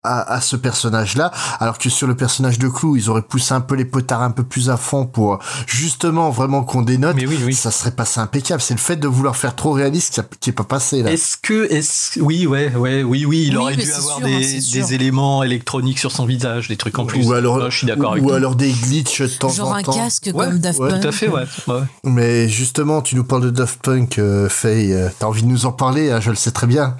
à, 0.03 0.33
à 0.35 0.41
ce 0.41 0.57
personnage-là, 0.57 1.31
alors 1.59 1.79
que 1.79 1.91
sur 1.91 2.07
le 2.07 2.17
personnage 2.17 2.59
de 2.59 2.69
Clou, 2.69 2.97
ils 2.97 3.11
auraient 3.11 3.21
poussé 3.23 3.53
un 3.55 3.61
peu 3.61 3.75
les 3.75 3.85
potards 3.85 4.23
un 4.23 4.31
peu 4.31 4.43
plus 4.45 4.71
à 4.71 4.77
fond 4.77 5.05
pour 5.07 5.39
justement 5.67 6.31
vraiment 6.31 6.63
qu'on 6.65 6.83
dénote. 6.83 7.17
Mais 7.17 7.27
oui, 7.27 7.39
oui. 7.45 7.55
Ça 7.55 7.71
serait 7.71 7.91
passé 7.91 8.21
impeccable. 8.21 8.61
C'est 8.63 8.75
le 8.75 8.81
fait 8.81 8.97
de 8.97 9.07
vouloir 9.09 9.37
faire 9.37 9.55
trop 9.55 9.73
réaliste 9.73 10.23
qui 10.41 10.51
est 10.51 10.55
pas 10.55 10.65
passé 10.65 11.03
là. 11.03 11.11
Est-ce 11.13 11.37
que, 11.37 11.71
est-ce, 11.71 12.19
oui, 12.21 12.47
ouais, 12.47 12.75
ouais, 12.75 13.03
oui, 13.03 13.25
oui, 13.27 13.45
il 13.49 13.57
Oui, 13.57 13.63
aurait 13.63 13.77
dû 13.77 13.91
avoir 13.93 14.17
sûr, 14.19 14.27
hein, 14.27 14.29
des, 14.41 14.61
des 14.61 14.95
éléments 14.95 15.43
électroniques 15.43 15.99
sur 15.99 16.13
son 16.13 16.25
visage, 16.25 16.69
des 16.69 16.77
trucs 16.77 16.99
en 16.99 17.05
plus. 17.07 17.27
Ou 17.27 17.33
alors, 17.33 17.57
Ouais, 17.59 17.71
je 17.71 17.77
suis 17.79 17.87
d'accord 17.87 18.13
avec 18.13 18.25
ou 18.25 18.29
toi. 18.29 18.37
alors 18.37 18.57
des 18.57 18.73
glitches 18.73 19.21
de 19.23 19.27
temps 19.27 19.49
Genre 19.51 19.69
en 19.71 19.75
un 19.75 19.83
temps. 19.83 19.93
casque 19.93 20.31
Ouais, 20.35 20.47
comme 20.47 20.59
Daft 20.59 20.79
ouais, 20.79 20.89
Punk. 20.91 21.03
Tout 21.03 21.09
à 21.09 21.13
fait, 21.13 21.29
ouais. 21.29 21.45
ouais. 21.69 21.81
Mais 22.05 22.49
justement, 22.49 23.03
tu 23.03 23.17
nous 23.17 23.25
parles 23.25 23.43
de 23.43 23.51
Daft 23.51 23.81
Punk, 23.83 24.19
euh, 24.19 24.49
Faye. 24.49 24.93
euh, 24.93 25.09
T'as 25.19 25.27
envie 25.27 25.43
de 25.43 25.49
nous 25.49 25.67
en 25.67 25.73
parler, 25.73 26.11
hein, 26.11 26.21
je 26.21 26.31
le 26.31 26.37
sais 26.37 26.51
très 26.53 26.67
bien. 26.67 26.97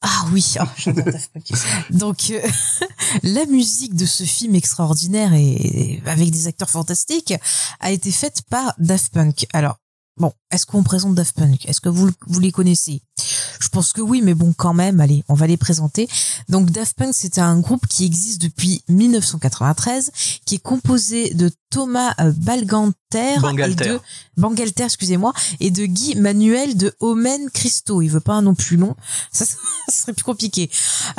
Ah 0.00 0.26
oui, 0.32 0.54
Punk. 0.56 1.52
Donc 1.90 2.30
euh, 2.30 2.40
la 3.24 3.46
musique 3.46 3.96
de 3.96 4.06
ce 4.06 4.22
film 4.22 4.54
extraordinaire 4.54 5.32
et, 5.34 6.00
avec 6.06 6.30
des 6.30 6.46
acteurs 6.46 6.70
fantastiques 6.70 7.34
a 7.80 7.90
été 7.90 8.12
faite 8.12 8.42
par 8.48 8.74
Daft 8.78 9.12
Punk. 9.12 9.46
Alors 9.52 9.76
bon, 10.16 10.32
est-ce 10.52 10.66
qu'on 10.66 10.84
présente 10.84 11.16
Daft 11.16 11.34
Punk? 11.34 11.66
Est-ce 11.66 11.80
que 11.80 11.88
vous 11.88 12.10
vous 12.28 12.40
les 12.40 12.52
connaissez? 12.52 13.02
Je 13.60 13.68
pense 13.68 13.92
que 13.92 14.00
oui, 14.00 14.22
mais 14.22 14.34
bon 14.34 14.52
quand 14.56 14.72
même, 14.72 15.00
allez, 15.00 15.24
on 15.28 15.34
va 15.34 15.48
les 15.48 15.56
présenter. 15.56 16.08
Donc 16.48 16.70
Daft 16.70 16.96
Punk, 16.96 17.12
c'est 17.12 17.38
un 17.38 17.58
groupe 17.58 17.86
qui 17.88 18.04
existe 18.04 18.40
depuis 18.40 18.84
1993, 18.88 20.12
qui 20.44 20.56
est 20.56 20.62
composé 20.62 21.34
de 21.34 21.50
Thomas 21.70 22.14
euh, 22.20 22.32
Et 23.14 23.38
de 23.74 24.00
Bangalter, 24.36 24.84
excusez-moi, 24.84 25.32
et 25.60 25.70
de 25.70 25.86
Guy 25.86 26.14
Manuel 26.14 26.76
de 26.76 26.94
Omen 27.00 27.50
Christo. 27.50 28.02
Il 28.02 28.08
veut 28.08 28.20
pas 28.20 28.34
un 28.34 28.42
nom 28.42 28.54
plus 28.54 28.76
long, 28.76 28.94
ça, 29.32 29.44
ça 29.88 29.92
serait 29.92 30.12
plus 30.12 30.24
compliqué. 30.24 30.70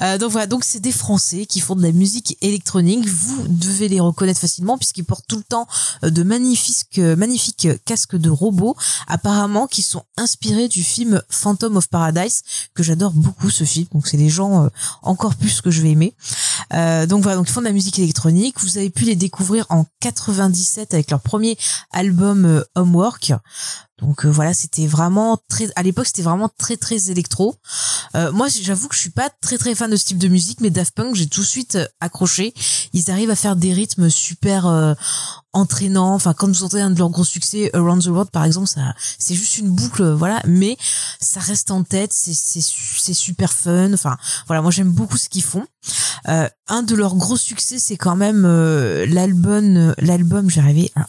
Euh, 0.01 0.17
donc 0.17 0.31
voilà, 0.31 0.47
donc 0.47 0.63
c'est 0.63 0.79
des 0.79 0.91
Français 0.91 1.45
qui 1.45 1.59
font 1.59 1.75
de 1.75 1.81
la 1.81 1.91
musique 1.91 2.37
électronique. 2.41 3.07
Vous 3.07 3.47
devez 3.47 3.89
les 3.89 3.99
reconnaître 3.99 4.39
facilement 4.39 4.77
puisqu'ils 4.77 5.03
portent 5.03 5.25
tout 5.27 5.37
le 5.37 5.43
temps 5.43 5.67
euh, 6.03 6.11
de 6.11 6.23
magnifiques, 6.23 6.99
euh, 6.99 7.15
magnifiques 7.15 7.67
casques 7.85 8.15
de 8.15 8.29
robots, 8.29 8.75
apparemment 9.07 9.67
qui 9.67 9.81
sont 9.81 10.03
inspirés 10.15 10.67
du 10.67 10.83
film 10.83 11.21
Phantom 11.29 11.75
of 11.77 11.87
Paradise 11.89 12.43
que 12.73 12.83
j'adore 12.83 13.11
beaucoup 13.11 13.49
ce 13.49 13.63
film. 13.63 13.87
Donc 13.93 14.07
c'est 14.07 14.17
des 14.17 14.29
gens 14.29 14.65
euh, 14.65 14.69
encore 15.01 15.35
plus 15.35 15.61
que 15.61 15.71
je 15.71 15.81
vais 15.81 15.91
aimer. 15.91 16.13
Euh, 16.73 17.05
donc 17.05 17.23
voilà, 17.23 17.37
donc 17.37 17.49
ils 17.49 17.51
font 17.51 17.61
de 17.61 17.65
la 17.65 17.71
musique 17.71 17.99
électronique. 17.99 18.55
Vous 18.59 18.77
avez 18.77 18.89
pu 18.89 19.05
les 19.05 19.15
découvrir 19.15 19.65
en 19.69 19.85
97 20.01 20.93
avec 20.93 21.11
leur 21.11 21.21
premier 21.21 21.57
album 21.91 22.45
euh, 22.45 22.63
Homework. 22.75 23.33
Donc 24.01 24.25
euh, 24.25 24.29
voilà, 24.29 24.53
c'était 24.53 24.87
vraiment 24.87 25.37
très 25.49 25.67
à 25.75 25.83
l'époque 25.83 26.07
c'était 26.07 26.21
vraiment 26.21 26.49
très 26.57 26.77
très 26.77 27.11
électro. 27.11 27.55
Euh, 28.15 28.31
moi 28.31 28.47
j'avoue 28.47 28.87
que 28.87 28.95
je 28.95 29.01
suis 29.01 29.09
pas 29.09 29.29
très 29.41 29.57
très 29.57 29.75
fan 29.75 29.91
de 29.91 29.95
ce 29.95 30.05
type 30.05 30.17
de 30.17 30.27
musique 30.27 30.61
mais 30.61 30.69
Daft 30.69 30.95
Punk 30.95 31.15
j'ai 31.15 31.27
tout 31.27 31.41
de 31.41 31.45
suite 31.45 31.75
euh, 31.75 31.85
accroché. 31.99 32.53
Ils 32.93 33.11
arrivent 33.11 33.29
à 33.29 33.35
faire 33.35 33.55
des 33.55 33.73
rythmes 33.73 34.09
super 34.09 34.67
euh, 34.67 34.93
entraînants. 35.53 36.13
Enfin 36.13 36.33
quand 36.33 36.47
vous 36.47 36.63
entendez 36.63 36.81
un 36.81 36.91
de 36.91 36.97
leurs 36.97 37.09
gros 37.09 37.23
succès 37.23 37.69
Around 37.73 38.03
the 38.03 38.07
World 38.07 38.31
par 38.31 38.45
exemple, 38.45 38.67
ça 38.67 38.93
c'est 39.17 39.35
juste 39.35 39.57
une 39.57 39.69
boucle 39.69 40.03
euh, 40.03 40.15
voilà, 40.15 40.41
mais 40.47 40.77
ça 41.19 41.39
reste 41.41 41.71
en 41.71 41.83
tête, 41.83 42.13
c'est 42.13 42.33
c'est 42.33 42.61
c'est 42.61 43.13
super 43.13 43.51
fun. 43.51 43.93
Enfin 43.93 44.17
voilà, 44.47 44.61
moi 44.61 44.71
j'aime 44.71 44.91
beaucoup 44.91 45.17
ce 45.17 45.29
qu'ils 45.29 45.43
font. 45.43 45.65
Un 46.25 46.83
de 46.83 46.95
leurs 46.95 47.15
gros 47.15 47.37
succès 47.37 47.79
c'est 47.79 47.97
quand 47.97 48.15
même 48.15 48.43
l'album 49.05 49.93
l'album 49.97 50.49
j'ai 50.49 50.61
rêvé 50.61 50.91
ah, 50.95 51.07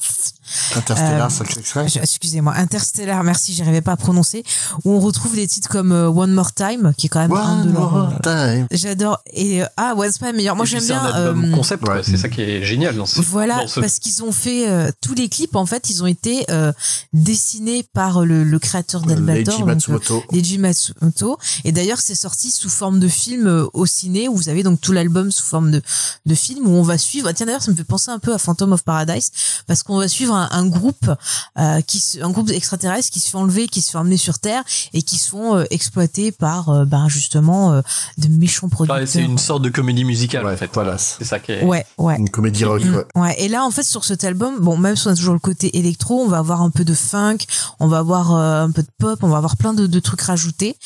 Interstellar, 0.77 1.27
euh, 1.27 1.31
sacré 1.31 1.61
extrait. 1.61 1.89
je- 1.89 1.99
Excusez-moi, 2.01 2.55
Interstellar, 2.57 3.23
merci, 3.25 3.55
j'arrivais 3.55 3.81
pas 3.81 3.93
à 3.93 3.97
prononcer. 3.97 4.43
Où 4.85 4.93
on 4.93 5.01
retrouve 5.01 5.35
des 5.35 5.47
titres 5.47 5.69
comme 5.69 5.93
euh, 5.93 6.09
One 6.09 6.33
More 6.33 6.53
Time, 6.53 6.93
qui 6.97 7.07
est 7.07 7.09
quand 7.09 7.21
même 7.21 7.33
un 7.33 7.65
de 7.65 7.69
One 7.69 7.73
leurs. 7.75 7.93
more 7.93 8.13
euh, 8.27 8.55
time. 8.57 8.67
J'adore. 8.71 9.21
Et 9.33 9.63
euh, 9.63 9.67
ah, 9.77 9.95
c'est 10.11 10.19
pas 10.21 10.31
le 10.31 10.37
meilleur. 10.37 10.57
Moi, 10.57 10.65
j'aime 10.67 10.81
c'est 10.81 10.87
bien. 10.89 11.03
un 11.03 11.13
album 11.13 11.53
euh, 11.53 11.57
concept, 11.57 11.85
c'est 12.05 12.17
ça 12.17 12.29
qui 12.29 12.41
est 12.43 12.63
génial 12.65 12.97
dans 12.97 13.07
ce. 13.07 13.21
voilà, 13.21 13.59
dans 13.63 13.69
ce- 13.69 13.81
parce 13.81 13.99
qu'ils 13.99 14.23
ont 14.23 14.33
fait 14.33 14.69
euh, 14.69 14.91
tous 15.01 15.15
les 15.15 15.29
clips. 15.29 15.57
En 15.57 15.67
fait, 15.67 15.91
ils 15.91 16.03
ont 16.03 16.07
été 16.07 16.45
euh, 16.51 16.73
dessinés 17.13 17.85
par 17.93 18.25
le, 18.25 18.45
le 18.45 18.59
créateur 18.59 19.03
d'Albator, 19.03 19.61
euh, 19.63 19.65
Matsumoto. 19.65 20.23
Leiji 20.33 20.59
Matsumoto. 20.59 21.39
Et 21.65 21.73
d'ailleurs, 21.73 22.01
c'est 22.01 22.15
sorti 22.15 22.51
sous 22.51 22.71
forme 22.71 23.01
de 23.01 23.09
film 23.09 23.47
euh, 23.47 23.67
au 23.73 23.87
ciné, 23.87 24.29
où 24.29 24.37
vous 24.37 24.49
avez 24.49 24.63
donc 24.63 24.81
tout 24.81 24.93
l'album 24.93 25.31
sous 25.31 25.45
forme 25.45 25.71
de, 25.71 25.83
de 26.27 26.35
film, 26.35 26.67
où 26.67 26.71
on 26.71 26.83
va 26.83 26.99
suivre. 26.99 27.29
ah, 27.29 27.33
Tiens, 27.35 27.47
d'ailleurs, 27.47 27.63
ça 27.63 27.71
me 27.71 27.77
fait 27.77 27.85
penser 27.85 28.11
un 28.11 28.19
peu 28.19 28.33
à 28.35 28.39
Phantom 28.39 28.73
of 28.73 28.83
Paradise, 28.83 29.31
parce 29.67 29.83
qu'on 29.83 29.99
va 29.99 30.09
suivre 30.09 30.35
un, 30.35 30.40
un 30.51 30.67
groupe, 30.67 31.11
euh, 31.59 31.81
qui 31.83 31.99
se, 32.01 32.23
un 32.23 32.31
groupe 32.31 32.51
extraterrestre 32.51 33.11
qui 33.11 33.21
se 33.21 33.31
fait 33.31 33.37
enlever, 33.37 33.67
qui 33.69 33.81
se 33.83 33.91
fait 33.91 33.99
emmener 33.99 34.17
sur 34.17 34.39
Terre, 34.39 34.63
et 34.93 35.03
qui 35.03 35.17
se 35.19 35.31
font 35.31 35.57
euh, 35.57 35.65
exploiter 35.71 36.33
par, 36.33 36.69
euh, 36.71 36.85
ben, 36.85 37.09
justement, 37.09 37.73
euh, 37.73 37.83
de 38.19 38.29
méchants 38.29 38.69
producteurs. 38.69 39.07
C'est 39.09 39.23
une 39.23 39.39
sorte 39.39 39.63
de 39.63 39.69
comédie 39.69 40.05
musicale 40.05 40.47
en 40.47 40.57
fait. 40.57 40.71
Voilà. 40.75 40.97
C'est 40.99 41.25
ça 41.25 41.39
qui 41.39 41.53
est. 41.53 41.65
Ouais, 41.65 41.85
ouais. 41.99 42.17
Une 42.19 42.31
comédie 42.31 42.65
rock, 42.65 42.85
Mm. 42.85 42.95
ouais. 42.97 43.05
Ouais, 43.17 43.41
et 43.43 43.49
là 43.49 43.65
en 43.65 43.71
fait 43.71 43.83
sur 43.83 44.05
cet 44.05 44.25
album, 44.25 44.59
bon 44.61 44.77
même 44.77 44.97
si 44.97 45.07
on 45.09 45.11
a 45.11 45.17
toujours 45.17 45.35
le 45.35 45.41
côté 45.41 45.77
électro, 45.79 46.21
on 46.21 46.29
va 46.29 46.39
avoir 46.39 46.63
un 46.63 46.71
peu 46.71 46.85
de 46.85 46.95
funk, 46.95 47.39
on 47.81 47.89
va 47.89 47.99
avoir 47.99 48.35
euh, 48.35 48.65
un 48.65 48.71
peu 48.71 48.83
de 48.83 48.89
pop, 48.99 49.19
on 49.23 49.29
va 49.29 49.37
avoir 49.39 49.57
plein 49.57 49.75
de, 49.75 49.87
de 49.87 50.01
trucs 50.01 50.23
rajoutés. 50.23 50.77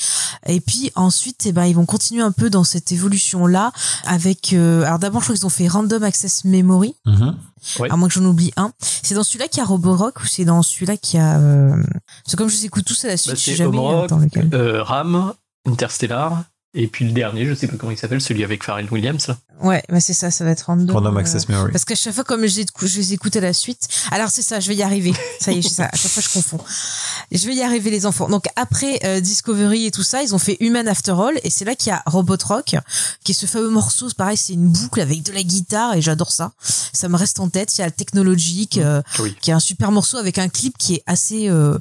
Et 0.47 0.61
puis 0.61 0.91
ensuite, 0.95 1.47
eh 1.47 1.53
ben 1.53 1.65
ils 1.65 1.75
vont 1.75 1.87
continuer 1.87 2.23
un 2.23 2.33
peu 2.33 2.51
dans 2.51 2.65
cette 2.65 2.91
évolution 2.93 3.47
là 3.47 3.73
avec. 4.07 4.53
euh, 4.53 4.83
alors 4.85 4.99
d'abord, 4.99 5.21
je 5.21 5.27
crois 5.27 5.37
qu'ils 5.37 5.47
ont 5.47 5.51
fait 5.51 5.69
Random 5.69 6.03
Access 6.03 6.45
Memory. 6.45 6.95
Ouais. 7.79 7.91
À 7.91 7.97
moins 7.97 8.09
que 8.09 8.15
j'en 8.15 8.25
oublie 8.25 8.53
un. 8.57 8.73
C'est 8.81 9.15
dans 9.15 9.23
celui-là 9.25 9.49
qu'il 9.49 9.59
y 9.59 9.61
a 9.63 9.65
Roborock 9.67 10.21
ou 10.21 10.27
c'est 10.27 10.45
dans 10.45 10.63
celui-là 10.63 10.97
qu'il 10.97 11.19
y 11.19 11.23
a. 11.23 11.39
Euh... 11.39 11.83
C'est 12.27 12.37
comme 12.37 12.49
je 12.49 12.57
les 12.57 12.67
écoute 12.67 12.85
tous 12.85 13.05
à 13.05 13.09
la 13.09 13.17
suite. 13.17 13.33
Bah, 13.33 13.39
je 13.39 13.45
sais 13.45 13.55
jamais 13.55 13.77
Homework, 13.77 14.09
dans 14.09 14.19
lequel. 14.19 14.51
euh, 14.55 14.83
Ram, 14.83 15.33
Interstellar, 15.67 16.45
et 16.75 16.89
puis 16.89 17.05
le 17.05 17.13
dernier, 17.13 17.47
je 17.47 17.55
sais 17.55 17.67
pas 17.69 17.77
comment 17.77 17.93
il 17.93 17.99
s'appelle, 17.99 18.21
celui 18.21 18.45
avec 18.45 18.65
Pharrell 18.65 18.89
Williams. 18.91 19.29
Là. 19.29 19.39
Ouais, 19.63 19.83
bah 19.89 20.01
c'est 20.01 20.13
ça, 20.13 20.31
ça 20.31 20.45
va 20.45 20.51
être 20.51 20.63
random. 20.63 20.91
Random 20.91 21.17
euh, 21.17 21.21
Access 21.21 21.49
Memory. 21.49 21.71
Parce 21.73 21.85
qu'à 21.85 21.95
chaque 21.95 22.15
fois, 22.15 22.25
comme 22.25 22.45
je 22.47 22.57
les, 22.61 22.67
je 22.83 22.97
les 22.99 23.13
écoute 23.13 23.37
à 23.37 23.41
la 23.41 23.53
suite, 23.53 23.87
alors 24.11 24.29
c'est 24.31 24.43
ça, 24.43 24.59
je 24.61 24.69
vais 24.69 24.75
y 24.75 24.83
arriver. 24.83 25.13
Ça 25.41 25.53
y 25.53 25.59
est, 25.59 25.63
c'est 25.63 25.69
ça. 25.69 25.85
À 25.93 25.97
chaque 25.97 26.11
fois, 26.11 26.23
je 26.23 26.29
confonds. 26.33 26.59
Je 27.31 27.47
vais 27.47 27.55
y 27.55 27.63
arriver, 27.63 27.91
les 27.91 28.05
enfants. 28.07 28.29
Donc 28.29 28.47
après 28.57 28.99
euh, 29.05 29.21
Discovery 29.21 29.87
et 29.87 29.91
tout 29.91 30.03
ça, 30.03 30.23
ils 30.23 30.35
ont 30.35 30.39
fait 30.39 30.57
Human 30.61 30.87
After 30.89 31.13
All, 31.13 31.39
et 31.45 31.51
c'est 31.51 31.65
là 31.65 31.75
qu'il 31.77 31.91
y 31.91 31.93
a 31.93 32.03
Robot 32.07 32.37
Rock, 32.45 32.75
qui 33.25 33.33
est 33.33 33.35
ce 33.35 33.47
fameux 33.47 33.71
morceau. 33.71 34.09
C'est 34.09 34.17
pareil, 34.17 34.37
c'est 34.37 34.55
une 34.55 34.69
boucle 34.69 35.01
avec 35.01 35.23
de 35.23 35.33
la 35.33 35.43
guitare, 35.43 35.95
et 35.95 36.03
j'adore 36.03 36.33
ça. 36.33 36.53
Ça 36.93 37.09
me 37.09 37.17
reste 37.17 37.39
en 37.41 37.49
tête. 37.49 37.77
Il 37.79 37.81
y 37.83 37.85
a 37.85 37.91
Technologique, 37.91 38.79
euh, 38.79 39.01
Oui. 39.21 39.37
qui 39.41 39.51
est 39.51 39.55
un 39.55 39.61
super 39.61 39.93
morceau 39.93 40.17
avec 40.19 40.39
un 40.39 40.49
clip 40.49 40.77
qui 40.79 40.95
est 40.95 41.03
assez 41.07 41.49
euh, 41.49 41.79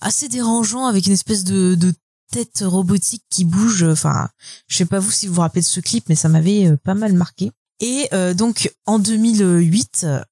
assez 0.00 0.28
dérangeant, 0.28 0.86
avec 0.86 1.06
une 1.06 1.12
espèce 1.12 1.44
de, 1.44 1.74
de 1.74 1.92
tête 2.30 2.62
robotique 2.64 3.24
qui 3.30 3.44
bouge. 3.44 3.84
Enfin, 3.84 4.28
je 4.68 4.76
sais 4.76 4.86
pas 4.86 4.98
vous 4.98 5.10
si 5.10 5.26
vous 5.26 5.34
vous 5.34 5.40
rappelez 5.40 5.62
de 5.62 5.66
ce 5.66 5.80
clip, 5.80 6.08
mais 6.08 6.14
ça 6.14 6.28
m'avait 6.28 6.66
euh, 6.66 6.76
pas 6.76 6.94
mal 6.94 7.14
marqué. 7.14 7.52
Et 7.80 8.08
euh, 8.12 8.34
donc 8.34 8.72
en 8.86 8.98
2008, 8.98 10.04
euh, 10.04 10.22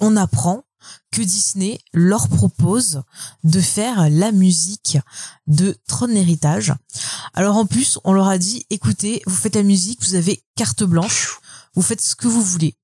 on 0.00 0.16
apprend 0.16 0.64
que 1.12 1.20
Disney 1.22 1.78
leur 1.92 2.28
propose 2.28 3.02
de 3.44 3.60
faire 3.60 4.08
la 4.10 4.32
musique 4.32 4.98
de 5.46 5.76
Tron 5.86 6.08
Héritage. 6.08 6.72
Alors 7.34 7.56
en 7.56 7.66
plus, 7.66 7.98
on 8.04 8.12
leur 8.12 8.28
a 8.28 8.38
dit 8.38 8.66
écoutez, 8.70 9.22
vous 9.26 9.36
faites 9.36 9.56
la 9.56 9.62
musique, 9.62 10.02
vous 10.02 10.14
avez 10.14 10.42
carte 10.56 10.82
blanche, 10.82 11.40
vous 11.74 11.82
faites 11.82 12.00
ce 12.00 12.16
que 12.16 12.28
vous 12.28 12.42
voulez. 12.42 12.74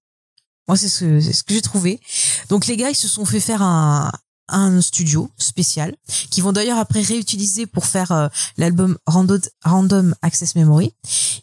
Moi, 0.69 0.77
c'est 0.77 0.89
ce, 0.89 1.21
c'est 1.21 1.33
ce 1.33 1.45
que 1.45 1.55
j'ai 1.55 1.63
trouvé. 1.63 2.01
Donc 2.49 2.67
les 2.67 2.77
gars, 2.77 2.91
ils 2.91 2.97
se 2.97 3.09
sont 3.09 3.25
fait 3.25 3.41
faire 3.41 3.63
un, 3.63 4.11
un 4.49 4.81
studio 4.81 5.31
spécial 5.39 5.95
qui 6.31 6.41
vont 6.41 6.53
d'ailleurs 6.53 6.79
après 6.79 7.01
réutiliser 7.01 7.67
pour 7.67 7.87
faire 7.87 8.13
euh, 8.13 8.29
l'album 8.57 8.97
Random, 9.07 10.15
Access 10.23 10.55
Memory. 10.55 10.93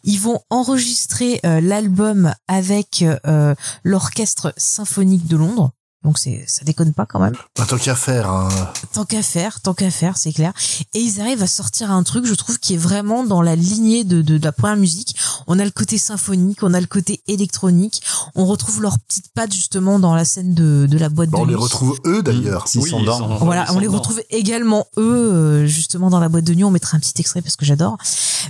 Ils 0.04 0.20
vont 0.20 0.40
enregistrer 0.50 1.40
euh, 1.44 1.60
l'album 1.60 2.34
avec 2.48 3.04
euh, 3.26 3.54
l'orchestre 3.82 4.52
symphonique 4.56 5.26
de 5.26 5.36
Londres. 5.36 5.72
Donc 6.04 6.18
c'est 6.18 6.44
ça 6.46 6.64
déconne 6.64 6.92
pas 6.92 7.06
quand 7.06 7.18
même. 7.18 7.34
Pas 7.54 7.64
tant 7.64 7.78
qu'à 7.78 7.94
faire. 7.94 8.28
hein. 8.30 8.48
Tant 8.92 9.04
qu'à 9.06 9.22
faire, 9.22 9.60
tant 9.60 9.72
qu'à 9.74 9.90
faire, 9.90 10.16
c'est 10.18 10.32
clair. 10.32 10.52
Et 10.92 11.00
ils 11.00 11.20
arrivent 11.20 11.42
à 11.42 11.46
sortir 11.46 11.90
un 11.90 12.02
truc, 12.02 12.26
je 12.26 12.34
trouve, 12.34 12.58
qui 12.58 12.74
est 12.74 12.78
vraiment 12.78 13.24
dans 13.24 13.40
la 13.40 13.56
lignée 13.56 14.04
de, 14.04 14.20
de, 14.20 14.36
de 14.36 14.44
la 14.44 14.52
première 14.52 14.76
musique. 14.76 15.16
On 15.46 15.58
a 15.58 15.64
le 15.64 15.70
côté 15.70 15.96
symphonique, 15.96 16.58
on 16.62 16.74
a 16.74 16.80
le 16.80 16.86
côté 16.86 17.22
électronique. 17.26 18.02
On 18.34 18.44
retrouve 18.44 18.82
leurs 18.82 18.98
petites 18.98 19.32
pattes 19.34 19.52
justement 19.54 19.98
dans 19.98 20.14
la 20.14 20.24
scène 20.26 20.52
de, 20.54 20.86
de 20.90 20.98
la 20.98 21.08
boîte 21.08 21.30
Bah, 21.30 21.38
de 21.38 21.42
on 21.42 21.46
les 21.46 21.54
nuit. 21.54 21.62
retrouve 21.62 21.98
eux 22.06 22.22
d'ailleurs. 22.22 22.68
S'ils 22.68 22.82
Oui, 22.82 22.90
sont 22.90 22.98
ils 23.00 23.06
dans. 23.06 23.18
sont- 23.18 23.36
Voilà, 23.38 23.64
ils 23.70 23.76
on 23.76 23.78
les 23.78 23.86
retrouve 23.86 24.20
également 24.30 24.86
eux 24.98 25.32
euh, 25.32 25.66
justement 25.66 26.10
dans 26.10 26.20
la 26.20 26.28
boîte 26.28 26.44
de 26.44 26.52
nuit. 26.54 26.64
On 26.64 26.70
mettra 26.70 26.96
un 26.96 27.00
petit 27.00 27.14
extrait 27.18 27.40
parce 27.40 27.56
que 27.56 27.64
j'adore. 27.64 27.96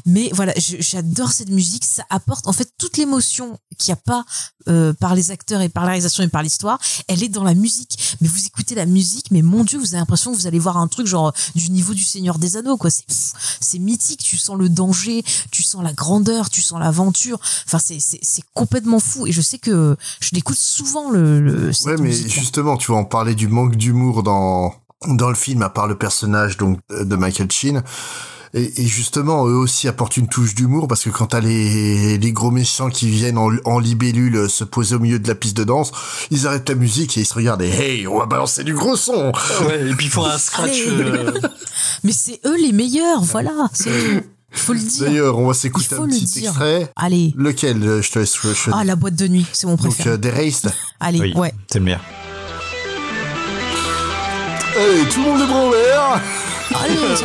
Mais 0.07 0.29
voilà, 0.33 0.53
j'adore 0.57 1.31
cette 1.31 1.51
musique. 1.51 1.85
Ça 1.85 2.05
apporte 2.11 2.49
en 2.49 2.53
fait 2.53 2.69
toute 2.79 2.97
l'émotion 2.97 3.59
qu'il 3.79 3.93
n'y 3.95 3.99
a 3.99 4.03
pas 4.05 4.25
euh, 4.69 4.93
par 4.93 5.15
les 5.15 5.31
acteurs 5.31 5.61
et 5.61 5.69
par 5.69 5.85
la 5.85 5.91
réalisation 5.91 6.25
et 6.25 6.29
par 6.29 6.43
l'histoire. 6.43 6.79
Elle 7.07 7.23
est 7.23 7.29
dans 7.29 7.44
la 7.45 7.55
musique. 7.55 8.17
Mais 8.21 8.29
vous 8.29 8.47
écoutez 8.47 8.75
la 8.75 8.87
musique, 8.87 9.31
mais 9.31 9.43
mon 9.43 9.65
Dieu, 9.65 9.79
vous 9.79 9.89
avez 9.89 9.99
l'impression 9.99 10.33
que 10.33 10.37
vous 10.37 10.47
allez 10.47 10.59
voir 10.59 10.77
un 10.77 10.89
truc 10.89 11.07
genre 11.07 11.33
du 11.55 11.71
niveau 11.71 11.95
du 11.95 12.03
Seigneur 12.05 12.39
des 12.39 12.57
Anneaux. 12.57 12.77
quoi. 12.77 12.91
C'est 12.91 13.05
c'est 13.61 13.79
mythique. 13.79 14.23
Tu 14.23 14.37
sens 14.37 14.57
le 14.59 14.69
danger, 14.69 15.23
tu 15.51 15.63
sens 15.63 15.83
la 15.83 15.93
grandeur, 15.93 16.51
tu 16.51 16.63
sens 16.63 16.79
l'aventure. 16.81 17.39
Enfin, 17.67 17.79
c'est 17.79 17.99
c'est 18.01 18.21
c'est 18.23 18.45
complètement 18.55 19.01
fou. 19.01 19.27
Et 19.27 19.33
je 19.33 19.41
sais 19.41 19.59
que 19.59 19.97
je 20.21 20.31
l'écoute 20.33 20.59
souvent 20.59 21.11
le. 21.11 21.41
le 21.41 21.71
Ouais, 21.85 21.97
mais 21.99 22.09
musique-là. 22.09 22.33
justement, 22.43 22.77
tu 22.77 22.91
vois, 22.93 23.01
on 23.01 23.05
parlait 23.05 23.35
du 23.35 23.49
manque 23.49 23.77
d'humour 23.77 24.23
dans 24.23 24.75
dans 25.09 25.29
le 25.29 25.35
film, 25.35 25.63
à 25.63 25.69
part 25.69 25.87
le 25.87 25.97
personnage 25.99 26.57
donc 26.57 26.79
euh, 26.91 27.05
de 27.05 27.17
Michael 27.17 27.51
Sheen. 27.51 27.83
Et, 28.57 28.83
et 28.83 28.87
justement, 28.87 29.47
eux 29.49 29.57
aussi 29.57 29.89
apportent 29.89 30.17
une 30.17 30.29
touche 30.29 30.55
d'humour 30.55 30.87
parce 30.87 31.03
que 31.03 31.11
quand 31.11 31.27
t'as 31.27 31.41
les, 31.41 32.19
les 32.19 32.33
gros 32.33 32.53
méchants 32.53 32.89
qui 32.89 33.09
viennent 33.11 33.37
en, 33.37 33.51
en 33.65 33.79
libellule 33.81 34.37
euh, 34.37 34.49
se 34.49 34.63
poser 34.63 34.95
au 34.95 35.01
milieu 35.01 35.19
de 35.19 35.27
la 35.27 35.35
piste 35.35 35.57
de 35.57 35.65
danse, 35.65 35.91
ils 36.31 36.47
arrêtent 36.47 36.69
la 36.69 36.77
musique 36.77 37.19
et 37.19 37.23
ils 37.23 37.27
se 37.27 37.35
regardent 37.35 37.63
et 37.63 37.69
hey, 37.69 38.07
on 38.07 38.19
va 38.21 38.27
balancer 38.27 38.63
du 38.63 38.73
gros 38.73 38.95
son. 38.97 39.33
Ouais, 39.67 39.89
et 39.91 39.95
puis 39.95 40.07
ils 40.07 40.11
font 40.11 40.25
un 40.25 40.39
scratch. 40.39 40.83
Euh, 40.87 41.33
Mais 42.05 42.13
c'est 42.13 42.39
eux 42.47 42.57
les 42.57 42.71
meilleurs, 42.73 43.23
voilà. 43.23 43.51
Faut 44.53 44.73
le 44.73 44.79
dire. 44.79 45.03
D'ailleurs, 45.07 45.37
on 45.37 45.49
va 45.49 45.55
s'écouter 45.55 45.97
un 45.97 46.07
petit 46.07 46.25
dire. 46.27 46.51
extrait. 46.51 46.93
Allez. 46.95 47.35
Lequel 47.37 47.83
euh, 47.83 48.03
Je 48.03 48.11
te 48.13 48.21
laisse. 48.21 48.37
je- 48.41 48.71
Ah, 48.73 48.85
la 48.85 48.95
boîte 48.95 49.17
de 49.17 49.27
nuit, 49.27 49.47
c'est 49.53 49.67
mon 49.67 49.73
donc, 49.75 49.81
préféré. 49.81 50.11
euh, 50.11 50.17
Deraced. 50.17 50.73
Allez, 51.01 51.19
Oui, 51.19 51.33
ouais. 51.35 51.53
c'est 51.73 51.81
le 51.81 51.87
meilleur. 51.87 52.01
Allez, 54.77 55.09
tout 55.09 55.23
le 55.23 55.29
monde 55.29 55.41
est 55.41 55.53
en 55.53 55.71
l'air. 55.71 56.21
Allez, 56.73 56.95
c'est 57.17 57.25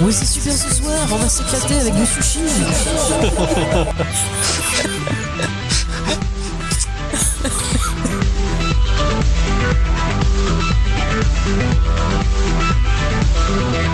Oui, 0.00 0.12
c'est 0.18 0.24
super 0.24 0.52
ce 0.52 0.72
soir, 0.74 0.94
on 1.12 1.16
va 1.16 1.28
s'éclater 1.28 1.74
avec 1.74 1.94
du 1.94 2.06
sushi. 2.06 2.40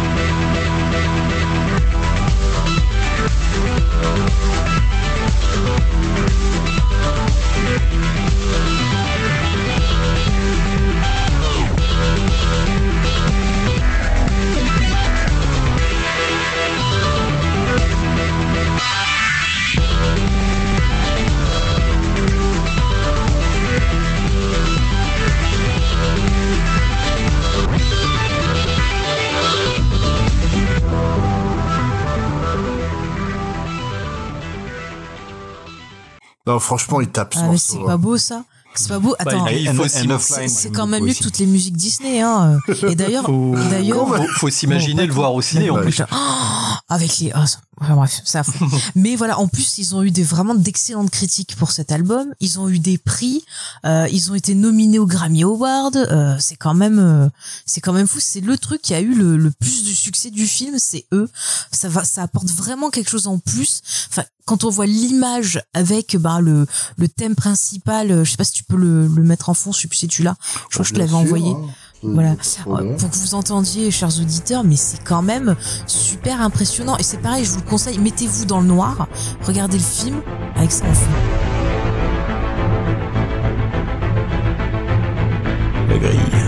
Non, 36.50 36.58
franchement, 36.58 37.00
il 37.00 37.08
tape. 37.08 37.34
Ah, 37.36 37.50
c'est 37.56 37.78
pas 37.78 37.96
beau 37.96 38.18
ça. 38.18 38.42
C'est 38.74 38.88
pas 38.88 38.98
beau. 38.98 39.14
Attends, 39.18 39.44
Bah, 39.44 39.52
il 39.52 39.72
faut 39.74 39.84
aussi- 39.84 40.08
c'est 40.20 40.48
c'est 40.48 40.70
quand 40.70 40.86
même 40.86 41.04
mieux 41.04 41.12
que 41.12 41.22
toutes 41.22 41.38
les 41.38 41.46
musiques 41.46 41.76
Disney. 41.76 42.20
Hein. 42.20 42.58
Et 42.88 42.94
d'ailleurs, 42.94 43.24
Faut, 43.24 43.54
faut, 43.56 44.22
faut 44.36 44.50
s'imaginer 44.50 45.06
le 45.06 45.12
voir 45.12 45.34
au 45.34 45.42
ciné 45.42 45.70
en 45.70 45.74
Bah, 45.74 45.82
plus. 45.82 46.02
Oh, 46.12 46.16
avec 46.88 47.18
les 47.18 47.32
oh, 47.34 47.40
enfin, 47.80 47.94
bref 47.96 48.20
ça 48.24 48.42
mais 48.94 49.16
voilà 49.16 49.38
en 49.38 49.48
plus 49.48 49.78
ils 49.78 49.94
ont 49.94 50.02
eu 50.02 50.10
des 50.10 50.22
vraiment 50.22 50.54
d'excellentes 50.54 51.10
critiques 51.10 51.56
pour 51.56 51.70
cet 51.70 51.92
album. 51.92 52.26
Ils 52.40 52.60
ont 52.60 52.68
eu 52.68 52.78
des 52.78 52.98
prix 52.98 53.42
euh, 53.86 54.06
ils 54.12 54.30
ont 54.30 54.34
été 54.34 54.54
nominés 54.54 54.98
au 54.98 55.06
Grammy 55.06 55.42
Award 55.42 55.96
euh, 55.96 56.36
c'est 56.38 56.56
quand 56.56 56.74
même 56.74 56.98
euh, 56.98 57.28
c'est 57.66 57.80
quand 57.80 57.92
même 57.92 58.06
fou. 58.06 58.18
C'est 58.20 58.40
le 58.40 58.56
truc 58.58 58.82
qui 58.82 58.94
a 58.94 59.00
eu 59.00 59.14
le, 59.14 59.36
le 59.36 59.50
plus 59.50 59.84
de 59.84 59.92
succès 59.92 60.30
du 60.30 60.46
film 60.46 60.76
c'est 60.78 61.06
eux. 61.12 61.28
Ça 61.72 61.88
va 61.88 62.04
ça 62.04 62.22
apporte 62.22 62.48
vraiment 62.50 62.90
quelque 62.90 63.10
chose 63.10 63.26
en 63.26 63.38
plus. 63.38 63.80
Enfin 64.10 64.24
quand 64.46 64.64
on 64.64 64.70
voit 64.70 64.86
l'image 64.86 65.62
avec 65.74 66.16
bah 66.16 66.40
le 66.40 66.66
le 66.96 67.08
thème 67.08 67.34
principal 67.36 68.10
euh, 68.10 68.24
je 68.24 68.32
sais 68.32 68.36
pas 68.36 68.44
si 68.44 68.52
tu 68.52 68.64
peux 68.64 68.76
le, 68.76 69.06
le 69.06 69.22
mettre 69.22 69.48
en 69.48 69.54
fond 69.54 69.70
je 69.72 69.80
sais 69.80 69.88
plus 69.88 69.98
si 69.98 70.08
tu 70.08 70.22
l'as. 70.22 70.36
Je 70.70 70.74
crois 70.74 70.82
que 70.84 70.88
je 70.88 70.94
te 70.94 70.98
l'avais 70.98 71.14
envoyé. 71.14 71.50
hein. 71.50 71.60
Voilà, 72.02 72.34
Trop 72.36 72.78
bien. 72.78 72.96
pour 72.96 73.10
que 73.10 73.16
vous 73.16 73.34
entendiez, 73.34 73.90
chers 73.90 74.18
auditeurs, 74.20 74.64
mais 74.64 74.76
c'est 74.76 75.02
quand 75.04 75.22
même 75.22 75.54
super 75.86 76.40
impressionnant. 76.40 76.96
Et 76.96 77.02
c'est 77.02 77.18
pareil, 77.18 77.44
je 77.44 77.50
vous 77.50 77.58
le 77.58 77.68
conseille, 77.68 77.98
mettez-vous 77.98 78.46
dans 78.46 78.60
le 78.60 78.66
noir, 78.66 79.06
regardez 79.42 79.76
le 79.76 79.84
film 79.84 80.22
avec 80.56 80.72
ça 80.72 80.84
en 80.86 80.94
fond. 80.94 81.10
La 85.88 85.98
grille. 85.98 86.39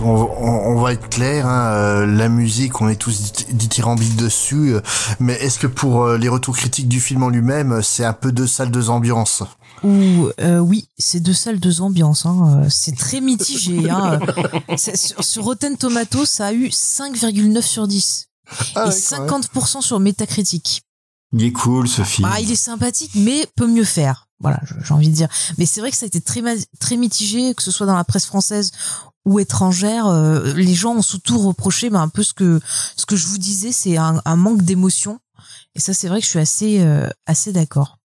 On, 0.00 0.08
on- 0.10 0.76
on 0.76 0.80
va 0.80 0.92
être 0.92 1.08
clair, 1.08 1.46
hein, 1.46 1.72
euh, 1.72 2.06
la 2.06 2.28
musique, 2.28 2.80
on 2.80 2.88
est 2.88 2.96
tous 2.96 3.32
dit- 3.32 3.46
dithyrambiques 3.52 4.16
dessus, 4.16 4.74
euh, 4.74 4.80
mais 5.20 5.34
est-ce 5.34 5.58
que 5.58 5.66
pour 5.66 6.02
euh, 6.04 6.18
les 6.18 6.28
retours 6.28 6.56
critiques 6.56 6.88
du 6.88 7.00
film 7.00 7.22
en 7.22 7.28
lui-même, 7.28 7.82
c'est 7.82 8.04
un 8.04 8.12
peu 8.12 8.32
deux 8.32 8.46
salles, 8.46 8.70
deux 8.70 8.90
ambiances? 8.90 9.42
Ou 9.84 10.28
euh, 10.40 10.58
oui, 10.58 10.88
c'est 10.98 11.20
deux 11.20 11.32
salles, 11.34 11.58
deux 11.58 11.80
ambiances. 11.80 12.24
Hein. 12.26 12.62
C'est 12.68 12.96
très 12.96 13.20
mitigé. 13.20 13.90
Hein. 13.90 14.20
Sur, 14.76 15.24
sur 15.24 15.44
Rotten 15.44 15.76
Tomatoes, 15.76 16.26
ça 16.26 16.46
a 16.46 16.52
eu 16.52 16.68
5,9 16.68 17.62
sur 17.62 17.88
10 17.88 18.28
Ah 18.76 18.84
et 18.86 18.88
ouais, 18.88 18.94
quand 19.10 19.20
même. 19.20 19.28
50% 19.64 19.80
sur 19.82 19.98
Metacritic. 20.00 20.82
Il 21.32 21.42
est 21.44 21.52
cool 21.52 21.88
ce 21.88 22.02
film. 22.02 22.28
Ah, 22.30 22.40
il 22.40 22.50
est 22.50 22.56
sympathique, 22.56 23.12
mais 23.14 23.46
peut 23.56 23.66
mieux 23.66 23.84
faire. 23.84 24.28
Voilà, 24.40 24.60
j'ai 24.84 24.92
envie 24.94 25.08
de 25.08 25.14
dire. 25.14 25.28
Mais 25.58 25.66
c'est 25.66 25.80
vrai 25.80 25.90
que 25.90 25.96
ça 25.96 26.04
a 26.04 26.08
été 26.08 26.20
très 26.20 26.42
très 26.80 26.96
mitigé, 26.96 27.54
que 27.54 27.62
ce 27.62 27.70
soit 27.70 27.86
dans 27.86 27.94
la 27.96 28.04
presse 28.04 28.26
française 28.26 28.70
ou 29.24 29.38
étrangère. 29.38 30.06
euh, 30.06 30.52
les 30.54 30.74
gens 30.74 30.94
ont 30.96 31.02
surtout 31.02 31.38
reproché, 31.38 31.90
mais 31.90 31.98
un 31.98 32.08
peu 32.08 32.22
ce 32.22 32.32
que 32.34 32.60
ce 32.96 33.06
que 33.06 33.16
je 33.16 33.26
vous 33.26 33.38
disais, 33.38 33.72
c'est 33.72 33.96
un, 33.96 34.20
un 34.24 34.36
manque 34.36 34.62
d'émotion. 34.62 35.18
Et 35.74 35.80
ça, 35.80 35.94
c'est 35.94 36.08
vrai 36.08 36.18
que 36.20 36.24
je 36.24 36.30
suis 36.30 36.38
assez 36.38 36.80
euh, 36.80 37.08
assez 37.26 37.52
d'accord. 37.52 37.98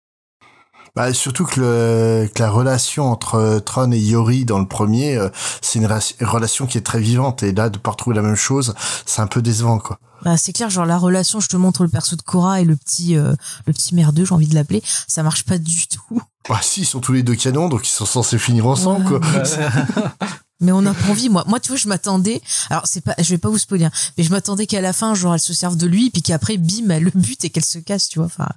Bah, 0.97 1.12
surtout 1.12 1.45
que, 1.45 1.59
le, 1.61 2.28
que 2.32 2.41
la 2.41 2.49
relation 2.51 3.11
entre 3.11 3.35
euh, 3.35 3.59
Tron 3.59 3.91
et 3.91 3.99
Yori 3.99 4.45
dans 4.45 4.61
le 4.61 4.69
premier, 4.69 5.16
euh, 5.16 5.28
c'est 5.61 5.81
une 5.81 5.89
relation 6.20 6.66
qui 6.69 6.78
est 6.78 6.82
très 6.82 7.01
vivante, 7.01 7.43
et 7.43 7.51
là, 7.51 7.69
de 7.69 7.78
pas 7.78 7.91
retrouver 7.91 8.15
la 8.15 8.23
même 8.23 8.36
chose, 8.36 8.74
c'est 9.05 9.20
un 9.20 9.27
peu 9.27 9.43
décevant, 9.43 9.81
quoi. 9.81 9.99
Bah, 10.23 10.36
c'est 10.36 10.53
clair, 10.53 10.70
genre 10.70 10.86
la 10.86 10.97
relation, 10.97 11.41
je 11.41 11.49
te 11.49 11.57
montre 11.57 11.82
le 11.82 11.89
perso 11.89 12.15
de 12.15 12.23
Cora 12.23 12.61
et 12.61 12.65
le 12.65 12.77
petit 12.77 13.16
euh, 13.16 13.35
le 13.66 13.73
petit 13.73 13.93
merdeux, 13.97 14.24
j'ai 14.24 14.35
envie 14.35 14.47
de 14.47 14.55
l'appeler, 14.55 14.85
ça 15.09 15.24
marche 15.24 15.45
pas 15.45 15.59
du 15.59 15.89
tout. 15.89 16.23
Bah 16.49 16.61
si, 16.62 16.82
ils 16.82 16.86
sont 16.86 17.01
tous 17.01 17.12
les 17.12 17.24
deux 17.24 17.35
canons, 17.35 17.69
donc 17.69 17.89
ils 17.89 17.91
sont 17.91 18.07
censés 18.07 18.39
finir 18.39 18.66
ensemble, 18.69 19.05
Ouais. 19.15 19.19
quoi. 19.19 20.19
Mais 20.65 20.73
on 20.73 20.82
n'a 20.82 20.95
pas 20.95 21.09
envie, 21.09 21.28
moi. 21.28 21.45
Moi, 21.47 21.61
tu 21.61 21.69
vois, 21.69 21.77
je 21.77 21.89
m'attendais. 21.89 22.41
Alors, 22.70 22.86
c'est 22.86 23.03
pas, 23.03 23.15
je 23.19 23.28
vais 23.31 23.39
pas 23.39 23.51
vous 23.51 23.59
spoiler, 23.59 23.85
hein, 23.85 23.93
mais 24.16 24.24
je 24.24 24.31
m'attendais 24.31 24.66
qu'à 24.66 24.81
la 24.81 24.93
fin, 24.93 25.15
genre, 25.15 25.35
elle 25.35 25.41
se 25.41 25.53
serve 25.55 25.77
de 25.77 25.86
lui, 25.86 26.11
puis 26.11 26.23
qu'après, 26.23 26.57
bim, 26.57 26.91
elle 26.91 27.05
le 27.05 27.12
bute 27.15 27.45
et 27.45 27.51
qu'elle 27.51 27.65
se 27.65 27.78
casse, 27.78 28.09
tu 28.09 28.19
vois. 28.19 28.27
Enfin, 28.27 28.49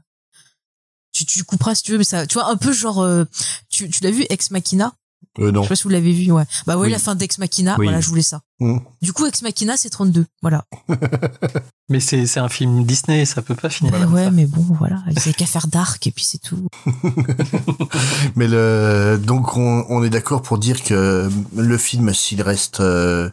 tu, 1.12 1.26
tu 1.26 1.44
couperas 1.44 1.76
si 1.76 1.84
tu 1.84 1.92
veux, 1.92 1.98
mais 1.98 2.04
ça, 2.04 2.26
tu 2.26 2.36
vois, 2.36 2.50
un 2.50 2.58
peu 2.58 2.72
genre, 2.72 3.02
euh, 3.02 3.26
tu, 3.70 3.90
tu 3.90 4.04
l'as 4.04 4.12
vu, 4.12 4.26
Ex 4.30 4.52
Machina? 4.52 4.94
Euh, 5.40 5.52
non. 5.52 5.62
Je 5.62 5.66
sais 5.66 5.70
pas 5.70 5.76
si 5.76 5.84
vous 5.84 5.90
l'avez 5.90 6.12
vu, 6.14 6.32
ouais. 6.32 6.44
Bah 6.66 6.76
ouais, 6.78 6.88
Oui. 6.88 6.92
la 6.92 7.00
fin 7.00 7.16
d'Ex 7.16 7.38
Machina, 7.38 7.76
Oui. 7.78 7.86
voilà, 7.86 8.02
je 8.02 8.10
voulais 8.10 8.22
ça. 8.22 8.42
Mm. 8.60 8.78
Du 9.02 9.14
coup, 9.14 9.26
Ex 9.26 9.42
Machina, 9.44 9.78
c'est 9.78 9.90
32, 9.90 10.26
voilà. 10.42 10.66
Mais 11.90 12.00
c'est 12.02 12.26
c'est 12.26 12.40
un 12.42 12.50
film 12.50 12.84
Disney, 12.84 13.24
ça 13.26 13.42
peut 13.42 13.56
pas 13.56 13.70
finir. 13.70 13.94
Bah 13.94 14.06
ouais, 14.08 14.26
ça. 14.26 14.32
mais 14.32 14.46
bon, 14.46 14.66
voilà, 14.78 14.98
ils 15.10 15.18
avaient 15.20 15.32
qu'à 15.34 15.46
faire 15.46 15.68
Dark 15.68 16.06
et 16.06 16.12
puis 16.12 16.26
c'est 16.26 16.40
tout. 16.42 16.68
Mais 18.36 18.48
le, 18.48 19.18
donc 19.24 19.56
on, 19.56 19.86
on 19.90 20.04
est 20.04 20.10
d'accord 20.10 20.42
pour 20.42 20.58
dire 20.58 20.84
que 20.84 21.30
le 21.56 21.78
film, 21.78 22.14
s'il 22.14 22.42
reste 22.42 22.82
euh, 22.82 23.30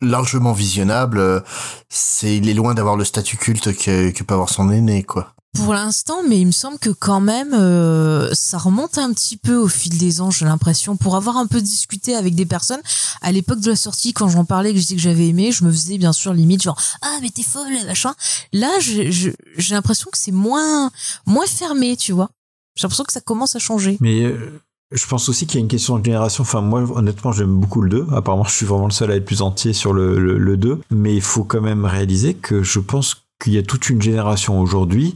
largement 0.00 0.52
visionnable, 0.52 1.18
euh, 1.18 1.40
c'est 1.88 2.36
il 2.36 2.48
est 2.48 2.54
loin 2.54 2.74
d'avoir 2.74 2.96
le 2.96 3.04
statut 3.04 3.36
culte 3.36 3.76
que, 3.76 4.10
que 4.10 4.22
peut 4.22 4.34
avoir 4.34 4.50
son 4.50 4.70
aîné, 4.70 5.02
quoi. 5.02 5.34
Pour 5.54 5.72
l'instant, 5.72 6.22
mais 6.28 6.40
il 6.40 6.46
me 6.46 6.52
semble 6.52 6.78
que 6.78 6.90
quand 6.90 7.20
même, 7.20 7.54
euh, 7.54 8.28
ça 8.32 8.58
remonte 8.58 8.98
un 8.98 9.12
petit 9.12 9.36
peu 9.36 9.56
au 9.56 9.68
fil 9.68 9.96
des 9.98 10.20
ans, 10.20 10.30
j'ai 10.30 10.44
l'impression. 10.44 10.96
Pour 10.96 11.14
avoir 11.14 11.36
un 11.36 11.46
peu 11.46 11.60
discuté 11.60 12.16
avec 12.16 12.34
des 12.34 12.44
personnes, 12.44 12.80
à 13.22 13.30
l'époque 13.30 13.60
de 13.60 13.70
la 13.70 13.76
sortie, 13.76 14.12
quand 14.12 14.28
j'en 14.28 14.44
parlais, 14.44 14.72
que 14.72 14.78
je 14.78 14.82
disais 14.82 14.96
que 14.96 15.00
j'avais 15.00 15.28
aimé, 15.28 15.52
je 15.52 15.64
me 15.64 15.70
faisais 15.70 15.96
bien 15.96 16.12
sûr 16.12 16.34
limite 16.34 16.62
genre 16.62 16.80
ah 17.02 17.18
mais 17.22 17.30
t'es 17.30 17.42
folle 17.42 17.72
machin. 17.86 18.14
Là, 18.52 18.68
j'ai 18.80 19.34
l'impression 19.70 20.10
que 20.10 20.18
c'est 20.18 20.32
moins 20.32 20.90
moins 21.24 21.46
fermé, 21.46 21.96
tu 21.96 22.12
vois. 22.12 22.30
J'ai 22.76 22.82
l'impression 22.82 23.04
que 23.04 23.12
ça 23.12 23.20
commence 23.20 23.54
à 23.54 23.60
changer. 23.60 23.96
Mais 24.00 24.24
euh, 24.24 24.60
je 24.90 25.06
pense 25.06 25.28
aussi 25.28 25.46
qu'il 25.46 25.60
y 25.60 25.62
a 25.62 25.64
une 25.64 25.68
question 25.68 25.98
de 25.98 26.04
génération. 26.04 26.42
Enfin, 26.42 26.60
moi, 26.60 26.80
honnêtement, 26.80 27.32
j'aime 27.32 27.56
beaucoup 27.56 27.80
le 27.80 27.90
2. 27.90 28.06
Apparemment, 28.12 28.44
je 28.44 28.54
suis 28.54 28.66
vraiment 28.66 28.86
le 28.86 28.92
seul 28.92 29.10
à 29.12 29.16
être 29.16 29.24
plus 29.24 29.42
entier 29.42 29.72
sur 29.72 29.92
le, 29.92 30.18
le, 30.18 30.38
le 30.38 30.56
2. 30.56 30.80
Mais 30.90 31.14
il 31.14 31.22
faut 31.22 31.44
quand 31.44 31.60
même 31.60 31.84
réaliser 31.84 32.34
que 32.34 32.62
je 32.62 32.80
pense 32.80 33.23
qu'il 33.44 33.52
y 33.54 33.58
a 33.58 33.62
toute 33.62 33.88
une 33.90 34.02
génération 34.02 34.58
aujourd'hui. 34.60 35.14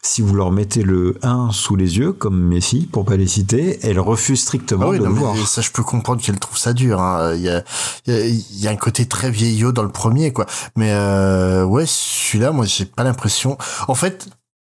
Si 0.00 0.22
vous 0.22 0.34
leur 0.34 0.52
mettez 0.52 0.82
le 0.84 1.18
1 1.22 1.50
sous 1.52 1.74
les 1.74 1.98
yeux, 1.98 2.12
comme 2.12 2.40
mes 2.40 2.60
filles, 2.60 2.86
pour 2.86 3.04
pas 3.04 3.16
les 3.16 3.26
citer, 3.26 3.80
elles 3.82 3.98
refusent 3.98 4.42
strictement 4.42 4.86
Ah 4.86 4.90
oui, 4.90 4.98
de 5.00 5.02
non, 5.04 5.10
le 5.10 5.14
voir. 5.16 5.36
ça, 5.48 5.60
je 5.60 5.70
peux 5.72 5.82
comprendre 5.82 6.22
qu'elle 6.22 6.38
trouve 6.38 6.56
ça 6.56 6.72
dur. 6.72 7.00
hein. 7.02 7.34
Y 7.34 7.48
a, 7.48 7.64
il 8.06 8.60
y 8.60 8.68
a 8.68 8.70
un 8.70 8.76
côté 8.76 9.06
très 9.06 9.30
vieillot 9.30 9.72
dans 9.72 9.82
le 9.82 9.88
premier, 9.90 10.32
quoi. 10.32 10.46
Mais 10.76 10.92
euh, 10.92 11.64
ouais, 11.64 11.84
celui-là, 11.86 12.52
moi, 12.52 12.64
j'ai 12.64 12.84
pas 12.84 13.02
l'impression. 13.02 13.58
En 13.88 13.96
fait, 13.96 14.28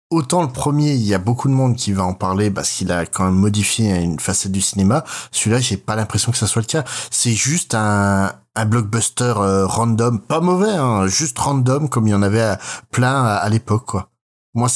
autant 0.09 0.41
le 0.43 0.49
premier, 0.49 0.95
il 0.95 1.03
y 1.03 1.13
a 1.15 1.19
beaucoup 1.19 1.49
de 1.49 1.53
monde 1.55 1.77
qui 1.77 1.93
va 1.93 2.03
en 2.05 2.15
parler 2.15 2.51
parce 2.51 2.71
qu'il 2.71 2.91
a 2.91 3.05
quand 3.05 3.25
même 3.27 3.35
modifié 3.35 3.95
une 3.97 4.19
facette 4.19 4.53
du 4.53 4.63
cinéma. 4.63 5.05
Celui-là, 5.33 5.61
j'ai 5.61 5.77
pas 5.77 5.97
l'impression 5.97 6.33
que 6.33 6.39
ça 6.39 6.47
soit 6.47 6.63
le 6.63 6.67
cas. 6.67 6.85
C'est 7.11 7.33
juste 7.35 7.75
un, 7.75 8.33
un 8.61 8.67
blockbuster 8.67 9.35
euh, 9.37 9.67
random, 9.67 10.21
pas 10.21 10.41
mauvais, 10.41 10.71
hein, 10.73 11.07
juste 11.07 11.39
random 11.39 11.89
comme 11.89 12.07
il 12.07 12.11
y 12.11 12.15
en 12.15 12.23
avait 12.23 12.43
à- 12.43 12.59
plein 12.91 13.25
à, 13.25 13.35
à 13.35 13.49
l'époque, 13.49 13.87
quoi. 13.87 14.07
Moi, 14.53 14.67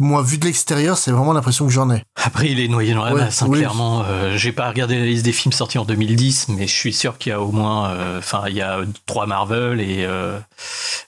moi, 0.00 0.20
vu 0.20 0.36
de 0.36 0.46
l'extérieur, 0.46 0.98
c'est 0.98 1.12
vraiment 1.12 1.32
l'impression 1.32 1.64
que 1.64 1.70
j'en 1.72 1.88
ai. 1.92 2.02
Après, 2.20 2.50
il 2.50 2.58
est 2.58 2.66
noyé 2.66 2.92
dans 2.92 3.04
la 3.04 3.14
Ouais, 3.14 3.20
masse, 3.20 3.40
hein, 3.42 3.46
oui. 3.48 3.58
clairement. 3.58 4.02
Euh, 4.04 4.36
J'ai 4.36 4.50
pas 4.50 4.68
regardé 4.68 4.98
la 4.98 5.04
liste 5.06 5.24
des 5.24 5.30
films 5.30 5.52
sortis 5.52 5.78
en 5.78 5.84
2010, 5.84 6.46
mais 6.48 6.66
je 6.66 6.74
suis 6.74 6.92
sûr 6.92 7.18
qu'il 7.18 7.30
y 7.30 7.32
a 7.32 7.40
au 7.40 7.52
moins, 7.52 7.90
euh, 7.90 8.18
enfin, 8.18 8.42
il 8.48 8.56
y 8.56 8.60
a 8.62 8.80
trois 9.06 9.26
Marvel 9.26 9.80
et 9.80 10.04
euh, 10.04 10.40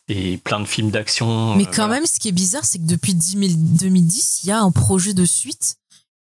et 0.08 0.36
plein 0.38 0.60
de 0.60 0.64
films 0.66 0.90
d'action. 0.90 1.56
Mais 1.56 1.64
euh, 1.64 1.66
quand 1.66 1.86
voilà. 1.86 1.94
même, 1.94 2.06
ce 2.06 2.20
qui 2.20 2.28
est 2.28 2.32
bizarre, 2.32 2.64
c'est 2.64 2.78
que 2.78 2.86
depuis 2.86 3.14
10 3.14 3.32
000 3.48 3.52
2010, 3.56 4.42
il 4.44 4.48
y 4.48 4.52
a 4.52 4.60
un 4.60 4.70
projet 4.70 5.12
de 5.12 5.24
suite 5.24 5.74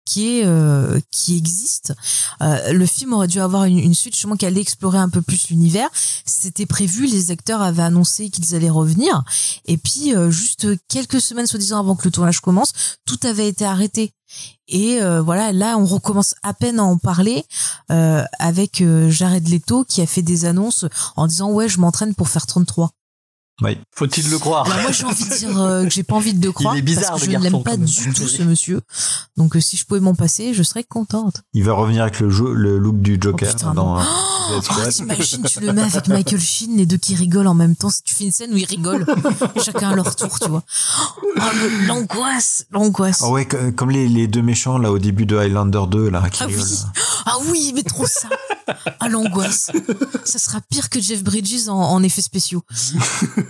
qui 0.04 0.38
est 0.38 0.44
euh, 0.44 0.98
qui 1.10 1.36
existe. 1.36 1.94
Euh, 2.42 2.72
le 2.72 2.86
film 2.86 3.12
aurait 3.12 3.28
dû 3.28 3.40
avoir 3.40 3.64
une, 3.64 3.78
une 3.78 3.94
suite 3.94 4.14
justement 4.14 4.36
qui 4.36 4.46
allait 4.46 4.60
explorer 4.60 4.98
un 4.98 5.08
peu 5.08 5.22
plus 5.22 5.48
l'univers. 5.50 5.88
C'était 6.24 6.66
prévu, 6.66 7.06
les 7.06 7.30
acteurs 7.30 7.62
avaient 7.62 7.82
annoncé 7.82 8.30
qu'ils 8.30 8.54
allaient 8.54 8.70
revenir. 8.70 9.22
Et 9.66 9.76
puis 9.76 10.14
euh, 10.14 10.30
juste 10.30 10.66
quelques 10.88 11.20
semaines 11.20 11.46
soi-disant 11.46 11.78
avant 11.78 11.96
que 11.96 12.04
le 12.04 12.10
tournage 12.10 12.40
commence, 12.40 12.72
tout 13.06 13.18
avait 13.24 13.48
été 13.48 13.64
arrêté. 13.64 14.12
Et 14.68 15.02
euh, 15.02 15.20
voilà, 15.20 15.52
là 15.52 15.76
on 15.76 15.84
recommence 15.84 16.34
à 16.42 16.54
peine 16.54 16.78
à 16.78 16.84
en 16.84 16.96
parler 16.96 17.44
euh, 17.90 18.24
avec 18.38 18.80
euh, 18.80 19.10
Jared 19.10 19.48
Leto 19.48 19.84
qui 19.84 20.00
a 20.00 20.06
fait 20.06 20.22
des 20.22 20.44
annonces 20.44 20.84
en 21.16 21.26
disant 21.26 21.50
ouais 21.50 21.68
je 21.68 21.80
m'entraîne 21.80 22.14
pour 22.14 22.28
faire 22.28 22.46
33. 22.46 22.90
Oui. 23.62 23.78
Faut-il 23.94 24.28
le 24.30 24.38
croire 24.38 24.66
Alors 24.66 24.82
moi 24.82 24.92
j'ai 24.92 25.04
envie 25.04 25.24
de 25.28 25.34
dire 25.36 25.60
euh, 25.60 25.84
que 25.84 25.90
j'ai 25.90 26.02
pas 26.02 26.14
envie 26.16 26.32
de 26.34 26.44
le 26.44 26.52
croire 26.52 26.74
Il 26.74 26.78
est 26.78 26.82
bizarre, 26.82 27.10
parce 27.10 27.22
que 27.22 27.26
le 27.26 27.32
je 27.32 27.38
ne 27.38 27.42
garçon, 27.42 27.56
l'aime 27.56 27.64
pas 27.64 27.76
du 27.76 28.12
tout 28.14 28.26
ce 28.28 28.42
monsieur. 28.42 28.80
Donc 29.36 29.56
euh, 29.56 29.60
si 29.60 29.76
je 29.76 29.84
pouvais 29.84 30.00
m'en 30.00 30.14
passer, 30.14 30.54
je 30.54 30.62
serais 30.62 30.84
contente. 30.84 31.42
Il 31.52 31.64
va 31.64 31.72
revenir 31.74 32.02
avec 32.02 32.20
le, 32.20 32.30
jeu, 32.30 32.52
le 32.54 32.78
look 32.78 33.00
du 33.00 33.18
Joker 33.20 33.48
Oh, 33.52 33.56
putain, 33.56 33.74
dans 33.74 33.98
euh, 34.00 34.02
Oh, 34.52 34.60
t'imagines, 34.90 35.42
tu 35.44 35.60
le 35.60 35.72
mets 35.72 35.82
avec 35.82 36.08
Michael 36.08 36.40
Sheen, 36.40 36.76
les 36.76 36.86
deux 36.86 36.96
qui 36.96 37.14
rigolent 37.14 37.46
en 37.48 37.54
même 37.54 37.76
temps. 37.76 37.90
Si 37.90 38.02
tu 38.02 38.14
fais 38.14 38.24
une 38.24 38.32
scène 38.32 38.52
où 38.52 38.56
ils 38.56 38.64
rigolent, 38.64 39.06
chacun 39.64 39.90
à 39.90 39.94
leur 39.94 40.16
tour, 40.16 40.38
tu 40.40 40.48
vois. 40.48 40.62
Oh, 41.22 41.40
l'angoisse, 41.86 42.64
l'angoisse. 42.72 43.20
Ah 43.22 43.28
ouais, 43.30 43.46
co- 43.46 43.56
comme 43.76 43.90
les, 43.90 44.08
les 44.08 44.26
deux 44.26 44.42
méchants 44.42 44.78
là 44.78 44.90
au 44.90 44.98
début 44.98 45.26
de 45.26 45.36
Highlander 45.36 45.82
2 45.88 46.08
là 46.10 46.28
qui 46.30 46.42
Ah 46.42 46.46
rigolent. 46.46 46.64
oui, 46.64 46.76
ah 47.26 47.36
oui, 47.50 47.72
mais 47.74 47.82
trop 47.82 48.06
ça. 48.06 48.28
Ah 48.98 49.08
l'angoisse. 49.08 49.70
Ça 50.24 50.38
sera 50.38 50.60
pire 50.60 50.88
que 50.90 51.00
Jeff 51.00 51.22
Bridges 51.22 51.68
en, 51.68 51.74
en 51.78 52.02
effets 52.02 52.22
spéciaux. 52.22 52.62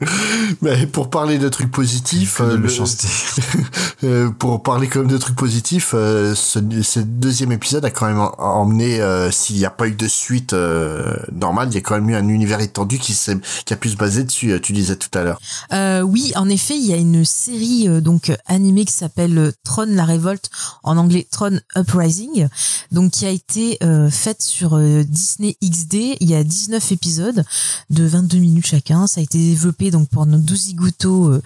Mais 0.62 0.86
pour 0.86 1.10
parler 1.10 1.38
de 1.38 1.48
trucs 1.48 1.70
positifs, 1.70 2.40
de 2.40 2.46
euh, 2.46 2.56
le- 2.56 2.68
euh, 4.04 4.30
pour 4.30 4.62
parler 4.62 4.86
quand 4.88 5.00
même 5.00 5.08
de 5.08 5.18
trucs 5.18 5.36
positifs, 5.36 5.90
euh, 5.94 6.34
ce, 6.34 6.60
ce 6.82 7.00
deuxième 7.00 7.52
épisode 7.52 7.84
a 7.84 7.90
quand 7.90 8.06
même 8.06 8.20
en- 8.20 8.34
emmené, 8.38 9.00
euh, 9.00 9.30
s'il 9.30 9.56
n'y 9.56 9.64
a 9.64 9.70
pas 9.70 9.88
eu 9.88 9.92
de 9.92 10.06
suite 10.08 10.52
euh, 10.52 11.16
normale, 11.32 11.68
il 11.70 11.74
y 11.74 11.78
a 11.78 11.80
quand 11.80 11.94
même 11.96 12.08
eu 12.10 12.14
un 12.14 12.28
univers 12.28 12.60
étendu 12.60 12.98
qui, 12.98 13.12
s'est- 13.14 13.38
qui 13.64 13.72
a 13.72 13.76
pu 13.76 13.88
se 13.90 13.96
baser 13.96 14.24
dessus. 14.24 14.58
Tu 14.62 14.72
disais 14.72 14.96
tout 14.96 15.16
à 15.18 15.22
l'heure. 15.24 15.40
Euh, 15.72 16.00
oui, 16.02 16.32
en 16.36 16.48
effet, 16.48 16.76
il 16.76 16.86
y 16.86 16.92
a 16.92 16.96
une 16.96 17.24
série 17.24 17.88
euh, 17.88 18.00
donc 18.00 18.32
animée 18.46 18.84
qui 18.84 18.92
s'appelle 18.94 19.36
euh, 19.38 19.52
Tron 19.64 19.86
la 19.88 20.04
révolte, 20.04 20.50
en 20.84 20.96
anglais 20.96 21.26
Tron 21.30 21.58
Uprising, 21.76 22.46
donc 22.92 23.10
qui 23.12 23.26
a 23.26 23.30
été 23.30 23.78
euh, 23.82 24.10
faite 24.10 24.42
sur 24.42 24.76
euh, 24.76 25.02
Disney 25.04 25.56
XD. 25.64 26.16
Il 26.20 26.30
y 26.30 26.34
a 26.34 26.44
19 26.44 26.92
épisodes 26.92 27.44
de 27.90 28.04
22 28.06 28.38
minutes 28.38 28.66
chacun. 28.66 29.06
Ça 29.06 29.20
a 29.20 29.24
été 29.24 29.38
développé 29.38 29.87
donc 29.90 30.08
par 30.08 30.26
nos 30.26 30.38
deux 30.38 30.56
zigotos, 30.56 31.28
euh, 31.30 31.42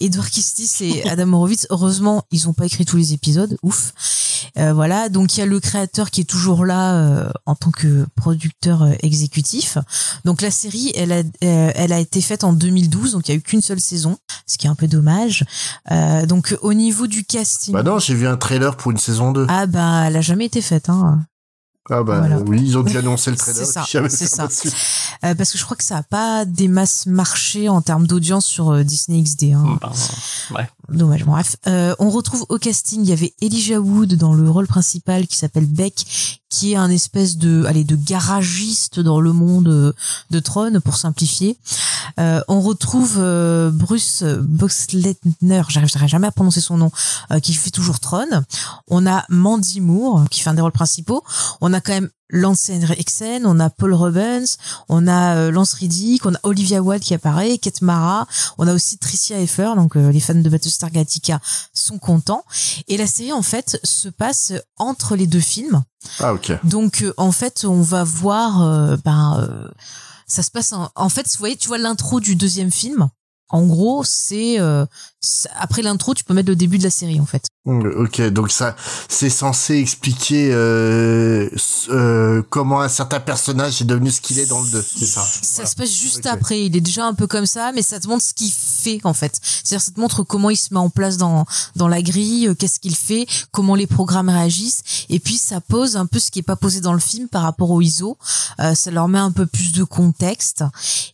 Edward 0.00 0.28
Kistis 0.28 0.70
et 0.84 1.08
Adam 1.08 1.32
Horowitz. 1.32 1.66
Heureusement, 1.70 2.24
ils 2.30 2.48
ont 2.48 2.52
pas 2.52 2.66
écrit 2.66 2.84
tous 2.84 2.96
les 2.96 3.12
épisodes. 3.12 3.56
Ouf. 3.62 3.92
Euh, 4.58 4.72
voilà, 4.72 5.08
donc 5.08 5.36
il 5.36 5.40
y 5.40 5.42
a 5.42 5.46
le 5.46 5.58
créateur 5.58 6.10
qui 6.10 6.20
est 6.20 6.24
toujours 6.24 6.64
là 6.64 6.94
euh, 6.94 7.30
en 7.46 7.54
tant 7.54 7.70
que 7.70 8.06
producteur 8.14 8.82
euh, 8.82 8.92
exécutif. 9.00 9.78
Donc 10.24 10.42
la 10.42 10.50
série, 10.50 10.92
elle 10.94 11.12
a, 11.12 11.18
euh, 11.42 11.72
elle 11.74 11.92
a 11.92 11.98
été 11.98 12.20
faite 12.20 12.44
en 12.44 12.52
2012, 12.52 13.12
donc 13.12 13.26
il 13.28 13.32
y 13.32 13.34
a 13.34 13.38
eu 13.38 13.40
qu'une 13.40 13.62
seule 13.62 13.80
saison, 13.80 14.16
ce 14.46 14.58
qui 14.58 14.66
est 14.66 14.70
un 14.70 14.74
peu 14.74 14.86
dommage. 14.86 15.44
Euh, 15.90 16.26
donc 16.26 16.56
au 16.62 16.74
niveau 16.74 17.06
du 17.06 17.24
casting, 17.24 17.72
Bah 17.72 17.82
non, 17.82 17.98
j'ai 17.98 18.14
vu 18.14 18.26
un 18.28 18.36
trailer 18.36 18.76
pour 18.76 18.92
une 18.92 18.98
saison 18.98 19.32
2. 19.32 19.46
ah 19.48 19.66
bah 19.66 20.04
elle 20.06 20.16
a 20.16 20.20
jamais 20.20 20.44
été 20.46 20.60
faite, 20.60 20.88
hein. 20.88 21.24
Ah 21.90 22.02
bah 22.02 22.20
Voilà. 22.20 22.38
oui, 22.38 22.62
ils 22.64 22.78
ont 22.78 22.82
dû 22.82 22.96
annoncer 22.96 23.30
le 23.30 23.36
trailer. 23.38 23.66
C'est 23.66 23.66
ça, 23.66 23.84
c'est 24.08 24.26
ça. 24.26 24.48
Euh, 25.24 25.34
parce 25.34 25.52
que 25.52 25.58
je 25.58 25.64
crois 25.64 25.76
que 25.76 25.84
ça 25.84 25.98
a 25.98 26.02
pas 26.02 26.44
des 26.46 26.66
masses 26.68 27.04
marché 27.06 27.68
en 27.68 27.82
termes 27.82 28.06
d'audience 28.06 28.46
sur 28.46 28.70
euh, 28.70 28.82
Disney 28.84 29.22
XD. 29.22 29.52
Hein. 29.52 29.78
Ben, 29.80 29.92
ouais. 30.56 30.68
Dommage. 30.90 31.24
Bref, 31.24 31.56
euh, 31.66 31.94
on 31.98 32.10
retrouve 32.10 32.44
au 32.48 32.58
casting, 32.58 33.00
il 33.02 33.08
y 33.08 33.12
avait 33.12 33.34
Elijah 33.40 33.80
Wood 33.80 34.14
dans 34.14 34.34
le 34.34 34.50
rôle 34.50 34.66
principal 34.66 35.26
qui 35.26 35.36
s'appelle 35.36 35.66
Beck, 35.66 36.04
qui 36.50 36.72
est 36.72 36.76
un 36.76 36.90
espèce 36.90 37.38
de, 37.38 37.64
allez, 37.64 37.84
de 37.84 37.96
garagiste 37.96 39.00
dans 39.00 39.20
le 39.20 39.32
monde 39.32 39.68
euh, 39.68 39.92
de 40.30 40.40
Tron, 40.40 40.80
pour 40.80 40.96
simplifier. 40.96 41.58
Euh, 42.20 42.42
on 42.48 42.60
retrouve 42.60 43.16
euh, 43.18 43.70
Bruce 43.70 44.22
Boxleitner, 44.22 45.62
j'arriverai 45.68 46.08
jamais 46.08 46.26
à 46.26 46.32
prononcer 46.32 46.60
son 46.60 46.76
nom, 46.76 46.90
euh, 47.30 47.40
qui 47.40 47.54
fait 47.54 47.70
toujours 47.70 47.98
Tron. 47.98 48.44
On 48.88 49.06
a 49.06 49.24
Mandy 49.30 49.80
Moore, 49.80 50.28
qui 50.30 50.40
fait 50.40 50.50
un 50.50 50.54
des 50.54 50.62
rôles 50.62 50.72
principaux. 50.72 51.24
On 51.60 51.72
a 51.72 51.80
quand 51.80 51.92
même 51.92 52.10
Lance 52.30 52.70
Henriksen, 52.70 53.44
on 53.46 53.60
a 53.60 53.70
Paul 53.70 53.92
Rubens, 53.94 54.56
on 54.88 55.06
a 55.06 55.36
euh, 55.36 55.50
Lance 55.50 55.74
Riddick, 55.74 56.24
on 56.26 56.34
a 56.34 56.38
Olivia 56.42 56.80
Wilde 56.82 57.02
qui 57.02 57.14
apparaît, 57.14 57.58
Kate 57.58 57.82
Mara, 57.82 58.26
on 58.58 58.66
a 58.66 58.72
aussi 58.74 58.96
Tricia 58.98 59.38
Effer, 59.40 59.72
donc 59.76 59.96
euh, 59.96 60.10
les 60.10 60.20
fans 60.20 60.34
de 60.34 60.48
Battlestar 60.48 60.90
Galactica 60.90 61.40
sont 61.74 61.98
contents. 61.98 62.44
Et 62.88 62.96
la 62.96 63.06
série 63.06 63.32
en 63.32 63.42
fait 63.42 63.78
se 63.84 64.08
passe 64.08 64.52
entre 64.76 65.16
les 65.16 65.26
deux 65.26 65.40
films. 65.40 65.82
Ah 66.18 66.32
ok. 66.34 66.52
Donc 66.64 67.02
euh, 67.02 67.12
en 67.18 67.30
fait 67.32 67.64
on 67.64 67.82
va 67.82 68.04
voir, 68.04 68.62
euh, 68.62 68.96
ben 69.04 69.38
euh, 69.40 69.68
ça 70.26 70.42
se 70.42 70.50
passe 70.50 70.72
en, 70.72 70.90
en 70.94 71.08
fait, 71.10 71.26
vous 71.30 71.38
voyez, 71.38 71.56
tu 71.56 71.68
vois 71.68 71.78
l'intro 71.78 72.20
du 72.20 72.36
deuxième 72.36 72.70
film. 72.72 73.08
En 73.50 73.66
gros, 73.66 74.02
c'est 74.04 74.58
euh, 74.58 74.86
c'est- 74.86 75.13
après 75.58 75.82
l'intro, 75.82 76.14
tu 76.14 76.24
peux 76.24 76.34
mettre 76.34 76.48
le 76.48 76.56
début 76.56 76.78
de 76.78 76.84
la 76.84 76.90
série 76.90 77.20
en 77.20 77.26
fait. 77.26 77.46
Mm, 77.66 77.86
Ok, 77.96 78.20
donc 78.30 78.50
ça, 78.50 78.76
c'est 79.08 79.30
censé 79.30 79.76
expliquer 79.76 80.50
euh, 80.52 81.48
euh, 81.90 82.42
comment 82.50 82.80
un 82.80 82.88
certain 82.88 83.20
personnage 83.20 83.80
est 83.80 83.84
devenu 83.86 84.10
ce 84.10 84.20
qu'il 84.20 84.38
est 84.38 84.46
dans 84.46 84.60
le 84.60 84.70
2. 84.70 84.84
C'est 84.98 85.06
ça. 85.06 85.22
Ça 85.22 85.66
se 85.66 85.74
passe 85.74 85.90
juste 85.90 86.26
après. 86.26 86.64
Il 86.64 86.76
est 86.76 86.80
déjà 86.80 87.06
un 87.06 87.14
peu 87.14 87.26
comme 87.26 87.46
ça, 87.46 87.72
mais 87.72 87.82
ça 87.82 88.00
te 88.00 88.08
montre 88.08 88.24
ce 88.24 88.34
qu'il 88.34 88.52
fait 88.52 89.00
en 89.04 89.14
fait. 89.14 89.40
C'est-à-dire, 89.42 89.80
ça 89.80 89.92
te 89.92 90.00
montre 90.00 90.22
comment 90.22 90.50
il 90.50 90.56
se 90.56 90.72
met 90.74 90.80
en 90.80 90.90
place 90.90 91.16
dans 91.16 91.46
dans 91.76 91.88
la 91.88 92.02
grille, 92.02 92.48
euh, 92.48 92.54
qu'est-ce 92.54 92.80
qu'il 92.80 92.96
fait, 92.96 93.26
comment 93.50 93.74
les 93.74 93.86
programmes 93.86 94.28
réagissent, 94.28 94.82
et 95.08 95.18
puis 95.18 95.36
ça 95.36 95.60
pose 95.60 95.96
un 95.96 96.06
peu 96.06 96.18
ce 96.18 96.30
qui 96.30 96.40
est 96.40 96.42
pas 96.42 96.56
posé 96.56 96.80
dans 96.80 96.92
le 96.92 96.98
film 97.00 97.28
par 97.28 97.42
rapport 97.42 97.70
au 97.70 97.80
ISO. 97.80 98.18
Euh, 98.60 98.74
ça 98.74 98.90
leur 98.90 99.08
met 99.08 99.18
un 99.18 99.32
peu 99.32 99.46
plus 99.46 99.72
de 99.72 99.84
contexte. 99.84 100.64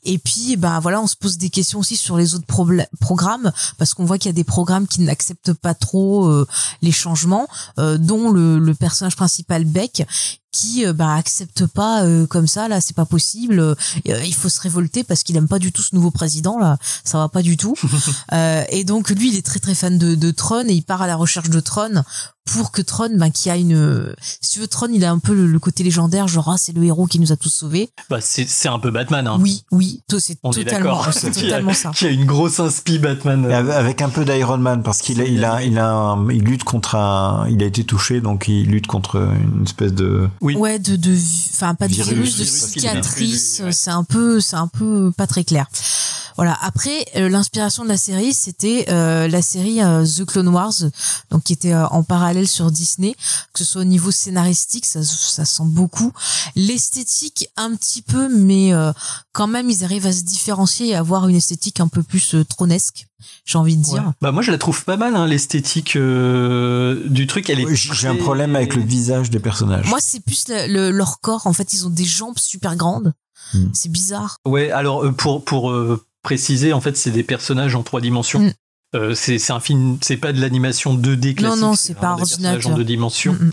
Et 0.05 0.18
puis, 0.18 0.56
ben 0.56 0.80
voilà, 0.80 1.00
on 1.00 1.06
se 1.06 1.16
pose 1.16 1.39
des 1.39 1.50
questions 1.50 1.78
aussi 1.78 1.97
sur 1.97 2.16
les 2.16 2.34
autres 2.34 2.47
programmes 3.00 3.52
parce 3.78 3.94
qu'on 3.94 4.00
voit 4.05 4.19
qu'il 4.19 4.29
y 4.29 4.31
a 4.31 4.35
des 4.35 4.45
programmes 4.45 4.87
qui 4.87 5.03
n'acceptent 5.03 5.53
pas 5.53 5.75
trop 5.75 6.27
euh, 6.27 6.47
les 6.83 6.93
changements, 6.93 7.47
euh, 7.79 7.99
dont 7.99 8.31
le 8.31 8.73
personnage 8.75 9.17
principal 9.17 9.65
Beck 9.65 10.07
qui 10.53 10.85
euh, 10.85 10.93
bah 10.93 11.15
accepte 11.15 11.67
pas 11.67 12.03
euh, 12.05 12.27
comme 12.27 12.47
ça 12.47 12.67
là 12.69 12.81
c'est 12.81 12.97
pas 12.97 13.05
possible 13.05 13.61
euh, 13.61 13.75
il 14.05 14.35
faut 14.35 14.49
se 14.49 14.61
révolter 14.61 15.05
parce 15.05 15.23
qu'il 15.23 15.37
aime 15.37 15.47
pas 15.49 15.59
du 15.61 15.70
tout 15.73 15.83
ce 15.83 15.95
nouveau 15.95 16.11
président 16.11 16.59
là 16.59 16.77
ça 17.05 17.19
va 17.19 17.29
pas 17.29 17.43
du 17.43 17.57
tout 17.57 17.75
Euh, 18.33 18.62
et 18.70 18.85
donc 18.85 19.11
lui 19.11 19.31
il 19.31 19.37
est 19.37 19.45
très 19.45 19.59
très 19.61 19.75
fan 19.75 19.99
de, 19.99 20.15
de 20.15 20.31
Tron 20.31 20.65
et 20.69 20.73
il 20.73 20.83
part 20.83 21.03
à 21.03 21.07
la 21.07 21.17
recherche 21.17 21.51
de 21.51 21.61
Tron 21.61 22.03
pour 22.53 22.70
que 22.73 22.83
Tron 22.83 23.11
ben 23.17 23.31
qui 23.31 23.51
a 23.51 23.57
une 23.57 24.15
si 24.41 24.53
tu 24.53 24.61
veux 24.61 24.67
Tron 24.67 24.89
il 24.93 25.05
a 25.05 25.11
un 25.11 25.19
peu 25.19 25.35
le, 25.35 25.47
le 25.47 25.59
côté 25.59 25.83
légendaire 25.85 26.27
genre 26.29 26.51
ah, 26.51 26.57
c'est 26.59 26.73
le 26.73 26.83
héros 26.85 27.07
qui 27.07 27.19
nous 27.20 27.33
a 27.33 27.37
tous 27.37 27.51
sauvés 27.51 27.91
Bah, 28.09 28.19
c'est 28.20 28.49
c'est 28.49 28.69
un 28.69 28.79
peu 28.79 28.91
Batman. 28.91 29.27
Hein. 29.27 29.39
oui 29.41 29.65
oui 29.73 30.03
c'est 30.19 30.39
On 30.43 30.53
est 30.53 30.65
totalement 30.65 30.97
d'accord. 30.99 31.12
c'est 31.15 31.31
Qui 31.33 31.41
a- 31.41 31.43
totalement 31.45 31.75
ça 31.75 31.91
Qui 31.95 32.07
a 32.07 32.11
une 32.11 32.25
grosse 32.25 32.59
inspi 32.61 32.99
Batman. 32.99 33.45
Avec- 33.51 34.03
un 34.03 34.09
peu 34.09 34.25
d'Iron 34.25 34.59
Man 34.59 34.83
parce 34.83 34.99
qu'il 35.03 35.20
a, 35.20 35.25
il 35.25 35.45
a, 35.45 35.62
il 35.62 35.79
a, 35.79 35.89
un- 35.91 36.31
il 36.31 36.43
lutte 36.43 36.65
contre 36.65 36.95
un, 36.97 37.47
il 37.51 37.62
a 37.62 37.67
été 37.67 37.85
touché 37.85 38.20
donc 38.20 38.49
il 38.49 38.67
lutte 38.67 38.87
contre 38.87 39.17
une 39.17 39.65
espèce 39.65 39.93
de. 39.93 40.29
Oui. 40.41 40.57
Ouais, 40.57 40.78
de, 40.78 40.97
de, 40.97 41.15
enfin 41.52 41.75
pas 41.75 41.86
de 41.86 41.93
Virus, 41.93 42.09
virus, 42.12 42.36
de 42.39 42.44
cicatrice, 42.44 43.62
c'est 43.73 43.91
un 43.91 44.05
peu, 44.05 44.41
c'est 44.41 44.57
un 44.57 44.69
peu 44.69 45.12
pas 45.15 45.27
très 45.27 45.44
clair. 45.44 45.67
Voilà. 46.36 46.57
Après, 46.62 47.05
euh, 47.17 47.28
l'inspiration 47.28 47.83
de 47.85 47.91
la 47.91 47.99
série, 47.99 48.33
c'était 48.33 48.86
euh, 48.89 49.28
la 49.28 49.43
série 49.43 49.83
euh, 49.83 50.07
The 50.07 50.25
Clone 50.25 50.49
Wars, 50.49 50.73
donc 51.31 51.43
qui 51.44 51.52
était 51.52 51.75
euh, 51.75 51.86
en 51.89 52.02
parallèle 52.02 52.49
sur 52.49 52.70
Disney, 52.70 53.15
que 53.52 53.59
ce 53.59 53.65
soit 53.65 53.83
au 53.83 53.85
niveau 53.85 54.10
scénaristique, 54.10 54.86
ça, 54.86 55.02
ça 55.05 55.44
sent 55.44 55.65
beaucoup. 55.67 56.12
L'esthétique, 56.57 57.51
un 57.59 57.77
petit 57.77 58.01
peu, 58.01 58.35
mais 58.35 58.73
euh, 58.73 58.93
quand 59.33 59.49
même, 59.49 59.69
ils 59.69 59.85
arrivent 59.85 60.07
à 60.07 60.12
se 60.12 60.23
différencier 60.23 60.89
et 60.89 60.94
à 60.94 61.01
avoir 61.01 61.28
une 61.28 61.36
esthétique 61.36 61.81
un 61.81 61.89
peu 61.89 62.02
plus 62.02 62.35
euh, 62.35 62.44
tronesque, 62.44 63.07
j'ai 63.44 63.58
envie 63.58 63.76
de 63.76 63.82
dire. 63.82 64.02
Ouais. 64.07 64.12
Bah 64.20 64.32
moi 64.32 64.42
je 64.42 64.50
la 64.50 64.58
trouve 64.58 64.84
pas 64.84 64.97
mal 64.97 65.16
hein, 65.16 65.26
l'esthétique 65.26 65.97
euh, 65.97 67.02
du 67.07 67.26
truc. 67.26 67.49
Elle 67.50 67.60
est. 67.60 67.74
J'ai 67.74 68.08
un 68.08 68.16
problème 68.16 68.57
avec 68.57 68.74
le 68.74 68.82
visage 68.82 69.31
des 69.31 69.40
personnages. 69.40 69.86
Moi, 69.89 69.99
c'est 70.00 70.20
plus 70.24 70.47
le- 70.49 70.66
le- 70.73 70.90
leur 70.90 71.20
corps. 71.20 71.47
En 71.47 71.52
fait, 71.52 71.73
ils 71.73 71.86
ont 71.86 71.90
des 71.90 72.05
jambes 72.05 72.39
super 72.39 72.76
grandes. 72.76 73.12
Hmm. 73.55 73.66
C'est 73.73 73.90
bizarre. 73.90 74.36
Ouais. 74.47 74.70
Alors 74.70 75.05
euh, 75.05 75.12
pour 75.12 75.44
pour 75.44 75.70
euh, 75.70 76.05
préciser, 76.23 76.73
en 76.73 76.81
fait, 76.81 76.97
c'est 76.97 77.10
des 77.10 77.23
personnages 77.24 77.74
en 77.74 77.82
trois 77.82 78.00
dimensions. 78.00 78.40
Mm. 78.40 78.52
Euh, 78.97 79.15
c'est 79.15 79.39
c'est 79.39 79.52
un 79.52 79.60
film, 79.60 79.99
c'est 80.02 80.16
pas 80.16 80.32
de 80.32 80.40
l'animation 80.40 80.97
2D 80.97 81.34
classique. 81.36 81.60
Non, 81.60 81.68
non, 81.68 81.74
c'est 81.76 81.94
pas 81.94 82.00
vraiment 82.00 82.16
des 82.16 82.20
personnages 82.23 82.55
ordinateur. 82.55 82.73
en 82.73 82.76
deux 82.76 82.84
dimensions. 82.84 83.32
Mm, 83.34 83.44
mm. 83.44 83.50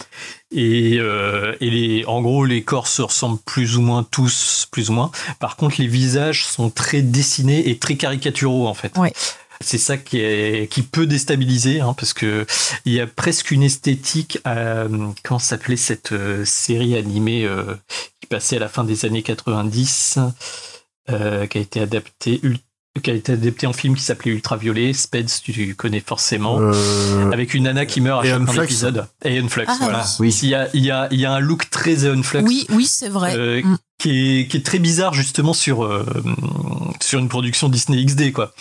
Et, 0.52 0.98
euh, 1.00 1.56
et 1.62 1.70
les, 1.70 2.06
en 2.06 2.22
gros, 2.24 2.44
les 2.46 2.64
corps 2.64 2.88
se 2.88 3.04
ressemblent 3.04 3.38
plus 3.46 3.78
ou 3.78 3.82
moins 3.82 4.02
tous, 4.04 4.68
plus 4.72 4.90
ou 4.90 4.94
moins. 4.94 5.12
Par 5.40 5.56
contre, 5.56 5.76
les 5.80 5.86
visages 5.88 6.46
sont 6.46 6.72
très 6.72 7.02
dessinés 7.04 7.70
et 7.70 7.78
très 7.78 7.98
caricaturaux 7.98 8.68
en 8.68 8.74
fait. 8.74 8.98
Ouais. 8.98 9.14
C'est 9.62 9.78
ça 9.78 9.98
qui, 9.98 10.20
est, 10.20 10.72
qui 10.72 10.82
peut 10.84 11.06
déstabiliser, 11.08 11.82
hein, 11.82 11.94
parce 11.98 12.14
que 12.14 12.46
il 12.86 12.94
y 12.94 13.00
a 13.02 13.08
presque 13.08 13.52
une 13.52 13.64
esthétique. 13.64 14.40
À, 14.46 14.84
comment 15.24 15.40
s'appelait 15.40 15.78
cette 15.78 16.12
euh, 16.12 16.46
série 16.46 16.96
animée 16.96 17.44
euh, 17.46 17.76
qui 18.22 18.28
passait 18.28 18.58
à 18.58 18.60
la 18.60 18.70
fin 18.70 18.84
des 18.84 19.06
années 19.06 19.24
90, 19.24 20.20
euh, 21.10 21.48
qui 21.48 21.58
a 21.58 21.62
été 21.62 21.80
adaptée, 21.82 22.42
qui 23.04 23.12
a 23.12 23.14
été 23.14 23.34
adaptée 23.34 23.68
en 23.68 23.74
film 23.74 23.96
qui 23.96 24.04
s'appelait 24.04 24.32
Ultraviolet. 24.32 24.94
Speds, 24.94 25.42
tu 25.44 25.76
connais 25.76 26.00
forcément, 26.02 26.60
Euh, 26.60 27.32
avec 27.32 27.54
une 27.54 27.64
nana 27.64 27.86
qui 27.86 28.02
meurt 28.02 28.26
à 28.26 28.30
chaque 28.30 28.40
fin 28.46 28.52
Flux. 28.54 28.62
d'épisode. 28.62 29.08
Aeon 29.24 29.48
Flux, 29.50 29.66
Ah, 29.68 29.78
voilà. 29.80 30.06
oui. 30.20 30.38
Il 30.44 30.50
y 30.50 30.56
a, 30.56 30.68
il 30.74 30.84
y 30.86 30.92
a, 30.92 31.08
il 31.12 31.20
y 31.20 31.26
a 31.26 31.32
un 31.34 31.40
look 31.40 31.70
très 31.70 32.06
Aeon 32.06 32.24
Flux. 32.24 32.42
Oui, 32.44 32.66
oui, 32.70 32.86
c'est 32.86 33.10
vrai. 33.10 33.36
Euh, 33.38 33.62
Mm. 33.64 33.78
Qui 33.98 34.42
est, 34.42 34.48
qui 34.48 34.58
est 34.58 34.66
très 34.66 34.80
bizarre 34.80 35.14
justement 35.14 35.54
sur, 35.54 35.84
euh, 35.84 36.06
sur 37.02 37.20
une 37.20 37.30
production 37.30 37.68
Disney 37.68 38.04
XD 38.06 38.32
quoi. 38.32 38.54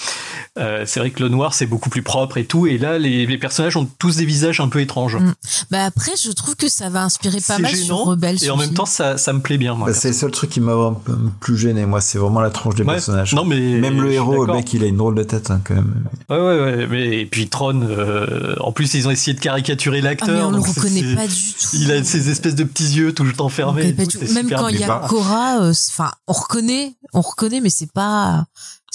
Euh, 0.59 0.85
c'est 0.87 1.01
vrai 1.01 1.11
que 1.11 1.23
le 1.23 1.29
noir 1.29 1.53
c'est 1.53 1.67
beaucoup 1.67 1.91
plus 1.91 2.03
propre 2.03 2.39
et 2.39 2.47
tout, 2.47 2.67
et 2.67 2.79
là 2.79 2.99
les, 2.99 3.27
les, 3.27 3.39
personnages 3.39 3.77
ont 3.77 3.87
tous 3.99 4.17
des 4.17 4.25
visages 4.25 4.61
un 4.61 4.69
peu 4.69 4.81
étranges. 4.81 5.17
Mm. 5.17 5.35
Bah 5.71 5.85
après 5.85 6.13
je 6.23 6.31
trouve 6.31 6.57
que 6.57 6.69
ça 6.69 6.89
va 6.89 7.03
inspirer 7.03 7.41
pas 7.47 7.59
mal 7.59 7.77
sur 7.77 7.99
Rebelle. 7.99 8.43
Et 8.43 8.49
en 8.49 8.57
même 8.57 8.73
temps 8.73 8.87
ça, 8.87 9.19
ça 9.19 9.35
me 9.35 9.41
plaît 9.41 9.59
bien. 9.59 9.75
Moi, 9.75 9.89
bah, 9.89 9.95
c'est 9.95 10.09
le 10.09 10.15
seul 10.15 10.31
truc 10.31 10.49
qui 10.49 10.61
m'a 10.61 10.73
un 10.73 10.95
peu 10.95 11.15
plus 11.41 11.59
gêné 11.59 11.85
moi, 11.85 12.01
c'est 12.01 12.17
vraiment 12.17 12.41
la 12.41 12.51
tranche 12.51 12.75
des 12.75 12.85
personnages. 12.85 13.35
Non 13.35 13.45
mais 13.45 13.79
même 13.79 14.01
le 14.01 14.13
héros, 14.13 14.47
le 14.47 14.55
mec 14.55 14.73
il 14.73 14.83
a 14.85 14.87
une 14.87 14.97
drôle 14.97 15.17
de 15.17 15.23
tête 15.23 15.51
hein, 15.51 15.61
quand 15.63 15.75
même. 15.75 16.05
Ouais 16.31 16.39
ouais 16.39 16.61
ouais, 16.61 16.87
mais 16.87 17.21
et 17.21 17.27
puis 17.27 17.49
Tron, 17.49 17.83
euh, 17.83 18.55
en 18.61 18.73
plus 18.73 18.95
ils 18.95 19.07
ont 19.07 19.11
essayé 19.11 19.35
de 19.35 19.41
caricaturer 19.41 20.01
l'acteur. 20.01 20.29
Ah, 20.31 20.33
mais 20.33 20.43
on 20.43 20.51
le 20.51 20.61
reconnaît 20.61 21.15
pas 21.15 21.27
du 21.27 21.35
tout. 21.35 21.69
Il 21.75 21.93
a 21.93 22.03
ces 22.03 22.31
espèces 22.31 22.55
de 22.55 22.65
petits 22.65 22.97
yeux 22.97 23.13
tout 23.13 23.25
le 23.25 23.33
temps 23.33 23.51
fermés. 23.51 23.95
Même 24.33 24.49
quand 24.49 24.69
il 24.69 24.81
y 24.81 24.85
a 24.85 25.03
Cora, 25.09 25.26
euh, 25.33 25.71
enfin 25.71 26.13
on 26.27 26.33
reconnaît, 26.33 26.97
on 27.13 27.21
reconnaît, 27.21 27.61
mais 27.61 27.71
c'est 27.71 27.93
pas 27.93 28.47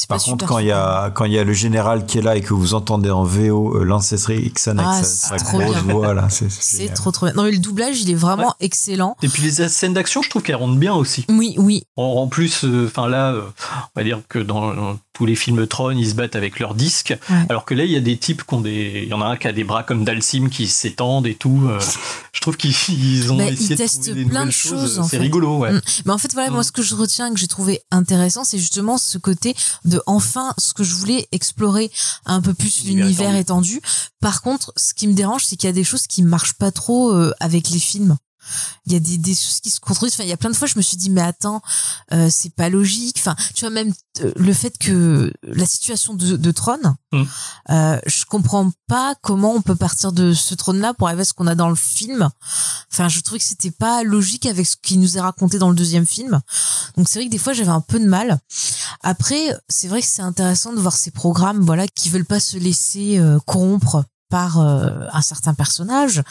par 0.08 0.24
contre, 0.24 0.46
quand 0.46 0.60
il 0.60 0.68
y 0.68 0.72
a 0.72 1.12
quand 1.12 1.26
il 1.26 1.34
y 1.34 1.38
a 1.38 1.44
le 1.44 1.54
général 1.54 2.06
qui 2.06 2.18
est 2.18 2.22
là 2.22 2.36
et 2.36 2.42
que 2.42 2.54
vous 2.54 2.74
entendez 2.74 3.10
en 3.10 3.24
VO 3.24 3.76
euh, 3.76 3.84
l'ancestry 3.84 4.38
Ixon 4.46 4.78
avec 4.78 4.86
ah, 4.86 5.04
sa, 5.04 5.38
grosse 5.38 5.78
voix 5.78 6.14
là, 6.14 6.28
c'est 6.30 6.94
trop 6.94 7.12
trop 7.12 7.26
bien. 7.26 7.36
Non 7.36 7.44
mais 7.44 7.52
le 7.52 7.58
doublage, 7.58 8.02
il 8.02 8.10
est 8.10 8.16
vraiment 8.16 8.56
excellent. 8.62 9.18
Et 9.22 9.28
puis 9.28 9.44
les 9.44 9.68
scènes 9.68 9.94
d'action, 9.94 10.22
je 10.22 10.30
trouve 10.30 10.42
qu'elles 10.42 10.56
rendent 10.56 10.80
bien 10.80 10.94
aussi. 10.94 11.26
Oui, 11.30 11.56
oui. 11.58 11.84
En, 11.98 12.28
plus, 12.28 12.64
euh, 12.64 12.88
enfin 12.88 13.08
là, 13.08 13.34
euh, 13.34 13.42
on 13.96 14.00
va 14.00 14.04
dire 14.04 14.22
que 14.28 14.40
dans, 14.40 14.98
tous 15.14 15.26
les 15.26 15.36
films 15.36 15.68
Tron, 15.68 15.92
ils 15.92 16.10
se 16.10 16.16
battent 16.16 16.36
avec 16.36 16.60
leurs 16.60 16.74
disques, 16.74 17.16
alors 17.50 17.66
que 17.66 17.76
là, 17.76 17.84
il 17.84 17.92
y 17.92 17.98
a 17.98 18.02
des 18.02 18.18
types 18.18 18.44
qui 18.44 18.54
ont 18.54 18.62
des, 18.62 19.02
il 19.04 19.10
y 19.10 19.14
en 19.14 19.22
a 19.22 19.26
un 19.26 19.36
qui 19.36 19.48
a 19.48 19.52
des 19.52 19.64
bras 19.64 19.84
comme 19.84 20.04
Dalsim 20.06 20.50
qui 20.50 20.68
s'étendent 20.68 21.28
et 21.28 21.36
tout. 21.36 21.70
je 22.32 22.42
trouve 22.42 22.58
qu'ils 22.58 23.32
ont 23.32 23.38
bah, 23.38 23.46
essayé 23.46 23.66
ils 23.66 23.70
de 23.70 23.76
testent 23.76 24.04
trouver 24.04 24.24
des 24.24 24.30
plein 24.30 24.46
de 24.46 24.52
choses. 24.52 24.96
choses. 24.96 25.08
C'est 25.10 25.18
rigolo, 25.18 25.60
ouais. 25.60 25.74
Mm. 25.74 25.82
Mais 26.06 26.14
en 26.14 26.18
fait, 26.18 26.34
voilà, 26.34 26.50
moi, 26.50 26.62
Mm. 26.62 26.64
ce 26.64 26.72
que 26.72 26.82
je 26.82 26.96
retiens, 26.96 27.34
que 27.34 27.40
j'ai 27.40 27.48
trouvé 27.48 27.82
intéressant, 27.92 28.44
c'est 28.44 28.58
justement 28.58 28.98
ce 28.98 29.18
côté 29.18 29.56
de 29.86 30.02
enfin 30.06 30.54
ce 30.58 30.74
que 30.74 30.84
je 30.84 30.96
voulais 30.96 31.28
explorer 31.32 31.92
un 32.26 32.42
peu 32.42 32.54
plus 32.54 32.84
l'univers 32.86 33.36
étendu. 33.36 33.82
Par 34.20 34.42
contre, 34.42 34.74
ce 34.78 34.94
qui 34.94 35.08
me 35.08 35.14
dérange, 35.14 35.46
c'est 35.46 35.56
qu'il 35.56 35.68
y 35.68 35.70
a 35.70 35.74
des 35.74 35.84
choses 35.84 36.08
qui 36.08 36.24
marchent 36.24 36.54
pas 36.54 36.72
trop 36.72 37.12
euh, 37.14 37.32
avec 37.40 37.70
les 37.70 37.80
films. 37.80 38.18
Il 38.86 38.94
y 38.94 38.96
a 38.96 39.00
des, 39.00 39.18
des 39.18 39.36
choses 39.36 39.60
qui 39.62 39.70
se 39.70 39.80
construisent. 39.80 40.14
Enfin, 40.14 40.24
il 40.24 40.30
y 40.30 40.34
a 40.34 40.38
plein 40.38 40.50
de 40.50 40.56
fois, 40.56 40.68
je 40.68 40.78
me 40.78 40.82
suis 40.82 40.98
dit, 40.98 41.10
mais 41.10 41.22
attends, 41.22 41.62
euh, 42.14 42.30
c'est 42.32 42.54
pas 42.54 42.70
logique. 42.70 43.18
Enfin, 43.20 43.36
tu 43.54 43.66
vois, 43.66 43.74
même 43.74 43.94
euh, 44.22 44.32
le 44.36 44.54
fait 44.54 44.78
que 44.78 45.32
la 45.44 45.66
situation 45.66 46.14
de, 46.14 46.38
de 46.38 46.52
Tron, 46.52 46.80
Mm. 47.14 47.24
euh, 47.72 48.00
je 48.06 48.24
comprends 48.24 48.72
pas 48.88 49.16
comment 49.22 49.54
on 49.54 49.62
peut 49.62 49.76
partir 49.76 50.14
de 50.14 50.34
ce 50.34 50.56
trône-là 50.56 50.94
pour 50.94 51.08
arriver 51.08 51.24
à 51.24 51.26
ce 51.26 51.34
qu'on 51.34 51.48
a 51.48 51.56
dans 51.56 51.70
le 51.70 51.76
film. 51.76 52.30
Enfin, 52.92 53.10
je 53.10 53.20
trouvais 53.20 53.40
que 53.40 53.46
c'était 53.46 53.72
pas 53.72 54.04
logique 54.04 54.46
avec 54.46 54.66
ce 54.66 54.78
qui 54.82 54.98
nous 54.98 55.18
est 55.18 55.22
raconté 55.22 55.60
dans 55.60 55.70
le 55.70 55.76
deuxième 55.76 56.06
film. 56.08 56.40
Donc 56.96 57.10
c'est 57.10 57.20
vrai 57.20 57.26
que 57.26 57.32
des 57.32 57.38
fois 57.38 57.52
j'avais 57.54 57.70
un 57.70 57.82
peu 57.82 58.00
de 58.00 58.08
mal. 58.08 58.40
Après, 59.02 59.54
c'est 59.68 59.88
vrai 59.90 60.02
que 60.02 60.08
c'est 60.08 60.22
intéressant 60.22 60.72
de 60.74 60.80
voir 60.80 60.96
ces 60.96 61.12
programmes, 61.12 61.62
voilà, 61.62 61.88
qui 61.88 62.10
veulent 62.10 62.26
pas 62.26 62.40
se 62.40 62.58
laisser 62.58 63.18
euh, 63.20 63.40
corrompre 63.46 64.06
par 64.32 64.60
euh, 64.60 64.90
un 65.12 65.22
certain 65.22 65.54
personnage 65.54 66.24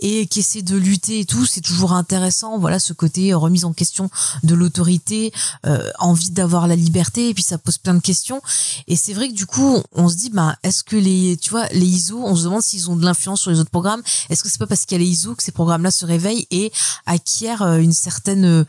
et 0.00 0.28
qui 0.28 0.38
essaie 0.38 0.62
de 0.62 0.76
lutter 0.76 1.18
et 1.18 1.24
tout. 1.24 1.44
C'est 1.44 1.60
toujours 1.60 1.92
intéressant 1.92 2.58
voilà 2.58 2.78
ce 2.78 2.92
côté 2.92 3.32
euh, 3.32 3.36
remise 3.36 3.64
en 3.64 3.72
question 3.72 4.08
de 4.44 4.54
l'autorité 4.54 5.32
euh, 5.66 5.90
envie 5.98 6.30
d'avoir 6.30 6.68
la 6.68 6.76
liberté 6.76 7.28
et 7.28 7.34
puis 7.34 7.42
ça 7.42 7.58
pose 7.58 7.76
plein 7.76 7.94
de 7.94 8.00
questions. 8.00 8.40
Et 8.86 8.94
c'est 8.94 9.12
vrai 9.12 9.28
que 9.28 9.34
du 9.34 9.46
coup 9.46 9.82
on 9.92 10.08
se 10.08 10.16
dit 10.16 10.30
bah 10.30 10.56
est-ce 10.62 10.84
que 10.84 10.94
les 10.94 11.36
tu 11.42 11.50
vois 11.50 11.66
les 11.72 11.86
ISO 11.86 12.22
on 12.24 12.36
se 12.36 12.44
demande 12.44 12.62
s'ils 12.62 12.88
ont 12.88 12.94
de 12.94 13.04
l'influence 13.04 13.40
sur 13.40 13.50
les 13.50 13.58
autres 13.58 13.70
programmes. 13.70 14.02
Est-ce 14.30 14.44
que 14.44 14.48
c'est 14.48 14.58
pas 14.58 14.68
parce 14.68 14.86
qu'il 14.86 14.96
y 14.96 15.00
a 15.00 15.04
les 15.04 15.10
ISO 15.10 15.34
que 15.34 15.42
ces 15.42 15.52
programmes 15.52 15.82
là 15.82 15.90
se 15.90 16.06
réveillent 16.06 16.46
et 16.52 16.70
acquièrent 17.06 17.62
une 17.78 17.92
certaine 17.92 18.64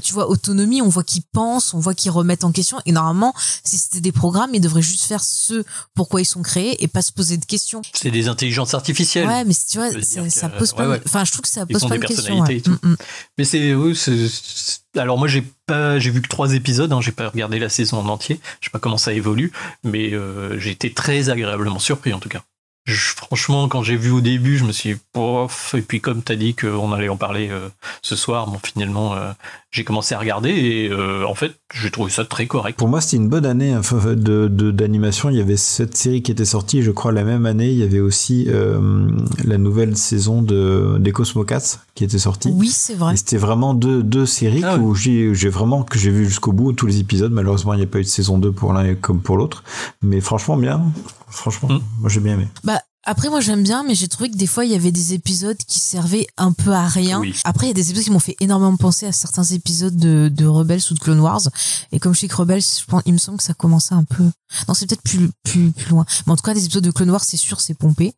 tu 0.00 0.12
vois 0.12 0.28
autonomie? 0.30 0.80
On 0.80 0.88
voit 0.88 1.02
qu'ils 1.02 1.24
pensent 1.24 1.74
on 1.74 1.80
voit 1.80 1.94
qu'ils 1.94 2.12
remettent 2.12 2.44
en 2.44 2.52
question. 2.52 2.78
Et 2.86 2.92
normalement 2.92 3.34
si 3.64 3.78
c'était 3.78 4.00
des 4.00 4.12
programmes 4.12 4.54
ils 4.54 4.60
devraient 4.60 4.80
juste 4.80 5.06
faire 5.06 5.24
ce 5.24 5.64
pourquoi 5.96 6.20
ils 6.20 6.24
sont 6.24 6.42
créés 6.42 6.84
et 6.84 6.86
pas 6.86 7.02
se 7.02 7.10
poser 7.10 7.36
de 7.36 7.44
questions 7.44 7.82
des 8.12 8.28
intelligences 8.28 8.74
artificielles. 8.74 9.26
Ouais, 9.26 9.44
mais 9.44 9.54
tu 9.54 9.78
vois, 9.78 9.90
Ça 10.30 10.48
pose 10.48 10.72
pas. 10.72 10.82
ouais, 10.84 10.88
ouais. 10.92 11.00
Enfin, 11.06 11.24
je 11.24 11.32
trouve 11.32 11.42
que 11.42 11.48
ça 11.48 11.66
pose 11.66 11.80
pas 11.88 11.96
de 11.96 12.04
questions. 12.06 12.24
personnalités 12.36 12.70
ouais. 12.70 12.76
Mm, 12.82 12.90
mm. 12.92 12.96
Mais 13.38 13.44
c'est, 13.44 13.74
oui, 13.74 13.96
c'est- 13.96 14.28
c'est- 14.28 14.80
alors 14.98 15.18
moi 15.18 15.26
j'ai 15.26 15.42
pas, 15.66 15.98
j'ai 15.98 16.10
vu 16.10 16.20
que 16.22 16.28
trois 16.28 16.52
épisodes, 16.54 16.92
hein, 16.92 17.00
j'ai 17.00 17.12
pas 17.12 17.28
regardé 17.28 17.58
la 17.58 17.68
saison 17.68 17.98
en 17.98 18.08
entier, 18.08 18.40
je 18.60 18.66
sais 18.66 18.70
pas 18.70 18.78
comment 18.78 18.98
ça 18.98 19.12
évolue, 19.12 19.50
mais 19.84 20.12
euh, 20.12 20.58
j'ai 20.58 20.70
été 20.70 20.92
très 20.92 21.30
agréablement 21.30 21.78
surpris 21.78 22.12
en 22.12 22.18
tout 22.20 22.28
cas. 22.28 22.42
Je- 22.84 23.14
franchement, 23.14 23.68
quand 23.68 23.82
j'ai 23.84 23.96
vu 23.96 24.10
au 24.10 24.20
début, 24.20 24.58
je 24.58 24.64
me 24.64 24.72
suis 24.72 24.94
dit, 24.94 25.00
Pof 25.12 25.74
et 25.78 25.82
puis 25.82 26.00
comme 26.00 26.22
t'as 26.22 26.34
dit 26.34 26.54
qu'on 26.54 26.92
allait 26.92 27.08
en 27.08 27.16
parler 27.16 27.48
euh, 27.50 27.68
ce 28.02 28.16
soir, 28.16 28.48
bon 28.48 28.58
finalement 28.62 29.14
euh, 29.14 29.30
j'ai 29.70 29.84
commencé 29.84 30.14
à 30.14 30.18
regarder 30.18 30.50
et 30.50 30.88
euh, 30.90 31.24
en 31.26 31.34
fait 31.36 31.52
j'ai 31.72 31.90
trouvé 31.92 32.10
ça 32.10 32.24
très 32.24 32.46
correct. 32.46 32.76
Pour 32.78 32.88
moi, 32.88 33.00
c'était 33.00 33.18
une 33.18 33.28
bonne 33.28 33.46
année 33.46 33.76
enfin, 33.76 33.98
de 34.16 34.48
de- 34.48 34.70
d'animation. 34.72 35.30
il 35.30 35.36
y 35.36 35.40
avait 35.40 35.56
cette 35.56 35.96
série 35.96 36.22
qui 36.22 36.32
était 36.32 36.44
sortie. 36.44 36.82
Je 36.82 36.90
crois 36.90 37.12
la 37.12 37.22
même 37.24 37.46
année, 37.46 37.70
il 37.70 37.78
y 37.78 37.84
avait 37.84 38.00
aussi 38.00 38.46
euh, 38.48 39.08
la 39.44 39.58
nouvelle 39.58 39.96
saison 39.96 40.42
de 40.42 40.96
des 40.98 41.12
Cosmocats 41.12 41.78
qui 41.94 42.02
était 42.02 42.18
sortie. 42.18 42.50
Oui, 42.52 42.68
c'est 42.68 42.94
vrai. 42.94 43.16
C'était 43.16 43.36
vraiment 43.36 43.74
deux, 43.74 44.02
deux 44.02 44.26
séries 44.26 44.62
Ah 44.64 44.76
où 44.78 44.94
j'ai 44.96 45.34
j'ai 45.34 45.50
vraiment 45.50 45.84
que 45.84 45.98
j'ai 46.00 46.10
vu 46.10 46.24
jusqu'au 46.24 46.52
bout 46.52 46.72
tous 46.72 46.86
les 46.86 46.98
épisodes. 46.98 47.30
Malheureusement, 47.32 47.74
il 47.74 47.78
n'y 47.78 47.84
a 47.84 47.86
pas 47.86 47.98
eu 48.00 48.02
de 48.02 48.08
saison 48.08 48.38
2 48.38 48.50
pour 48.50 48.72
l'un 48.72 48.94
comme 48.96 49.20
pour 49.20 49.36
l'autre. 49.36 49.62
Mais 50.02 50.20
franchement, 50.20 50.56
bien. 50.56 50.82
Franchement, 51.28 51.68
Mm. 51.70 51.80
moi 52.00 52.10
j'ai 52.10 52.20
bien 52.20 52.34
aimé. 52.34 52.46
Bah, 52.62 52.71
après, 53.04 53.28
moi, 53.28 53.40
j'aime 53.40 53.62
bien, 53.62 53.82
mais 53.82 53.94
j'ai 53.94 54.08
trouvé 54.08 54.30
que 54.30 54.36
des 54.36 54.46
fois, 54.46 54.64
il 54.64 54.70
y 54.70 54.74
avait 54.74 54.92
des 54.92 55.12
épisodes 55.12 55.56
qui 55.56 55.80
servaient 55.80 56.26
un 56.36 56.52
peu 56.52 56.70
à 56.70 56.86
rien. 56.86 57.20
Oui. 57.20 57.34
Après, 57.44 57.66
il 57.66 57.68
y 57.68 57.72
a 57.72 57.74
des 57.74 57.90
épisodes 57.90 58.04
qui 58.04 58.10
m'ont 58.10 58.20
fait 58.20 58.36
énormément 58.40 58.76
penser 58.76 59.06
à 59.06 59.12
certains 59.12 59.42
épisodes 59.44 59.96
de, 59.96 60.30
de 60.32 60.46
Rebels 60.46 60.82
ou 60.90 60.94
de 60.94 61.00
Clone 61.00 61.20
Wars. 61.20 61.42
Et 61.90 61.98
comme 61.98 62.14
je 62.14 62.20
sais 62.20 62.28
que 62.28 62.36
Rebels, 62.36 62.62
je 62.62 62.84
pense, 62.86 63.02
il 63.06 63.12
me 63.12 63.18
semble 63.18 63.38
que 63.38 63.44
ça 63.44 63.54
commençait 63.54 63.94
un 63.94 64.04
peu. 64.04 64.24
Non, 64.68 64.74
c'est 64.74 64.86
peut-être 64.86 65.02
plus, 65.02 65.30
plus, 65.42 65.72
plus 65.72 65.90
loin. 65.90 66.04
Mais 66.26 66.32
en 66.32 66.36
tout 66.36 66.42
cas, 66.42 66.54
les 66.54 66.64
épisodes 66.64 66.84
de 66.84 66.90
Clone 66.90 67.10
Wars, 67.10 67.24
c'est 67.24 67.36
sûr, 67.36 67.60
c'est 67.60 67.74
pompé. 67.74 68.12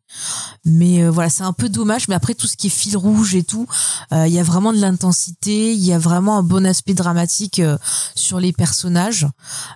Mais 0.65 1.03
euh, 1.03 1.09
voilà, 1.09 1.29
c'est 1.29 1.43
un 1.43 1.53
peu 1.53 1.69
dommage. 1.69 2.07
Mais 2.07 2.15
après, 2.15 2.35
tout 2.35 2.47
ce 2.47 2.57
qui 2.57 2.67
est 2.67 2.69
fil 2.69 2.97
rouge 2.97 3.35
et 3.35 3.43
tout, 3.43 3.67
euh, 4.11 4.27
il 4.27 4.33
y 4.33 4.39
a 4.39 4.43
vraiment 4.43 4.71
de 4.71 4.77
l'intensité. 4.77 5.73
Il 5.73 5.83
y 5.83 5.93
a 5.93 5.97
vraiment 5.97 6.37
un 6.37 6.43
bon 6.43 6.65
aspect 6.65 6.93
dramatique 6.93 7.59
euh, 7.59 7.77
sur 8.15 8.39
les 8.39 8.53
personnages. 8.53 9.27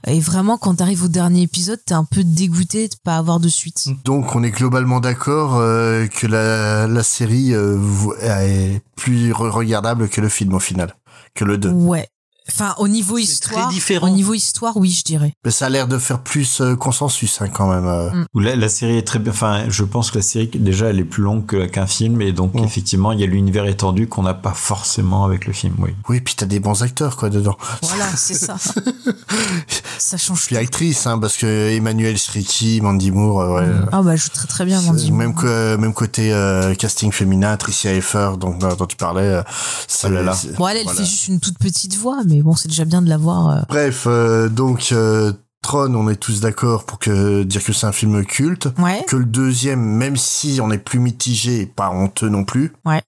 Et 0.05 0.19
vraiment, 0.19 0.57
quand 0.57 0.75
t'arrives 0.75 1.03
au 1.03 1.07
dernier 1.07 1.41
épisode, 1.43 1.79
t'es 1.83 1.93
un 1.93 2.05
peu 2.05 2.23
dégoûté 2.23 2.89
de 2.89 2.95
pas 3.03 3.17
avoir 3.17 3.39
de 3.39 3.49
suite. 3.49 3.87
Donc 4.03 4.35
on 4.35 4.43
est 4.43 4.51
globalement 4.51 4.98
d'accord 4.99 5.57
euh, 5.57 6.07
que 6.07 6.27
la, 6.27 6.87
la 6.87 7.03
série 7.03 7.53
euh, 7.53 7.77
est 8.21 8.81
plus 8.95 9.31
re- 9.31 9.49
regardable 9.49 10.09
que 10.09 10.21
le 10.21 10.29
film 10.29 10.53
au 10.53 10.59
final, 10.59 10.95
que 11.35 11.45
le 11.45 11.57
2. 11.57 11.69
Ouais. 11.71 12.07
Enfin, 12.51 12.75
au 12.77 12.87
niveau 12.87 13.15
très 13.15 13.23
histoire, 13.23 13.69
différent. 13.69 14.07
au 14.07 14.09
niveau 14.09 14.33
histoire, 14.33 14.75
oui, 14.77 14.91
je 14.91 15.03
dirais. 15.03 15.33
Mais 15.45 15.51
ça 15.51 15.67
a 15.67 15.69
l'air 15.69 15.87
de 15.87 15.97
faire 15.97 16.19
plus 16.19 16.61
euh, 16.61 16.75
consensus 16.75 17.41
hein, 17.41 17.47
quand 17.49 17.67
même. 17.69 17.85
euh. 17.87 18.09
Mm. 18.11 18.25
Où 18.33 18.39
La, 18.39 18.55
la 18.55 18.69
série 18.69 18.97
est 18.97 19.07
très 19.07 19.19
bien. 19.19 19.31
Enfin, 19.31 19.65
je 19.69 19.83
pense 19.83 20.11
que 20.11 20.17
la 20.17 20.21
série 20.23 20.49
déjà 20.53 20.87
elle 20.87 20.99
est 20.99 21.03
plus 21.03 21.23
longue 21.23 21.45
que- 21.45 21.65
qu'un 21.65 21.87
film 21.87 22.21
et 22.21 22.31
donc 22.31 22.53
Mm. 22.55 22.63
effectivement 22.63 23.11
il 23.11 23.19
y 23.19 23.23
a 23.23 23.27
l'univers 23.27 23.65
étendu 23.65 24.07
qu'on 24.07 24.23
n'a 24.23 24.33
pas 24.33 24.53
forcément 24.53 25.23
avec 25.25 25.45
le 25.47 25.53
film. 25.53 25.75
Oui. 25.79 25.91
Oui, 26.09 26.21
puis 26.21 26.35
t'as 26.35 26.45
des 26.45 26.59
bons 26.59 26.81
acteurs 26.83 27.15
quoi 27.17 27.29
dedans. 27.29 27.57
Voilà, 27.83 28.07
c'est 28.15 28.33
ça. 28.33 28.55
ça 29.97 30.17
change 30.17 30.45
Puis 30.45 30.55
tout. 30.55 30.61
actrice, 30.61 31.05
hein, 31.07 31.19
parce 31.19 31.37
que 31.37 31.69
Emmanuel 31.71 32.17
Sriki, 32.17 32.81
Mandy 32.81 33.11
Moore, 33.11 33.41
euh, 33.41 33.59
ouais. 33.61 33.85
Ah 33.91 34.01
bah, 34.01 34.15
je 34.15 34.23
joue 34.23 34.29
très 34.29 34.47
très 34.47 34.65
bien, 34.65 34.81
Mandy. 34.81 35.11
Même, 35.11 35.35
que, 35.35 35.75
même 35.75 35.93
côté 35.93 36.33
euh, 36.33 36.73
casting 36.75 37.11
féminin, 37.11 37.55
Tricia 37.57 37.93
Effer, 37.93 38.31
donc 38.39 38.59
dont 38.59 38.73
dont 38.75 38.85
tu 38.85 38.95
parlais. 38.95 39.21
euh, 39.21 39.41
c'est- 39.87 40.07
Oh 40.07 40.11
là 40.11 40.21
là. 40.23 40.33
c'est- 40.33 40.55
Bon, 40.55 40.67
elle, 40.67 40.77
elle 40.77 40.83
voilà. 40.83 40.99
fait 40.99 41.05
juste 41.05 41.27
une 41.27 41.39
toute 41.39 41.57
petite 41.59 41.95
voix, 41.97 42.19
mais 42.25 42.38
bon, 42.41 42.55
c'est 42.55 42.67
déjà 42.67 42.85
bien 42.85 43.01
de 43.01 43.09
la 43.09 43.17
voir. 43.17 43.49
euh. 43.49 43.61
Bref, 43.69 44.05
euh, 44.07 44.49
donc 44.49 44.89
euh, 44.91 45.31
Tron, 45.61 45.93
on 45.95 46.09
est 46.09 46.15
tous 46.15 46.39
d'accord 46.41 46.85
pour 46.85 46.99
que 46.99 47.43
dire 47.43 47.63
que 47.63 47.73
c'est 47.73 47.85
un 47.87 47.91
film 47.91 48.25
culte. 48.25 48.67
Ouais. 48.77 49.03
Que 49.07 49.17
le 49.17 49.25
deuxième, 49.25 49.81
même 49.81 50.15
si 50.15 50.59
on 50.61 50.71
est 50.71 50.77
plus 50.77 50.99
mitigé, 50.99 51.65
pas 51.65 51.89
honteux 51.91 52.29
non 52.29 52.43
plus. 52.45 52.73
Ouais. 52.85 53.01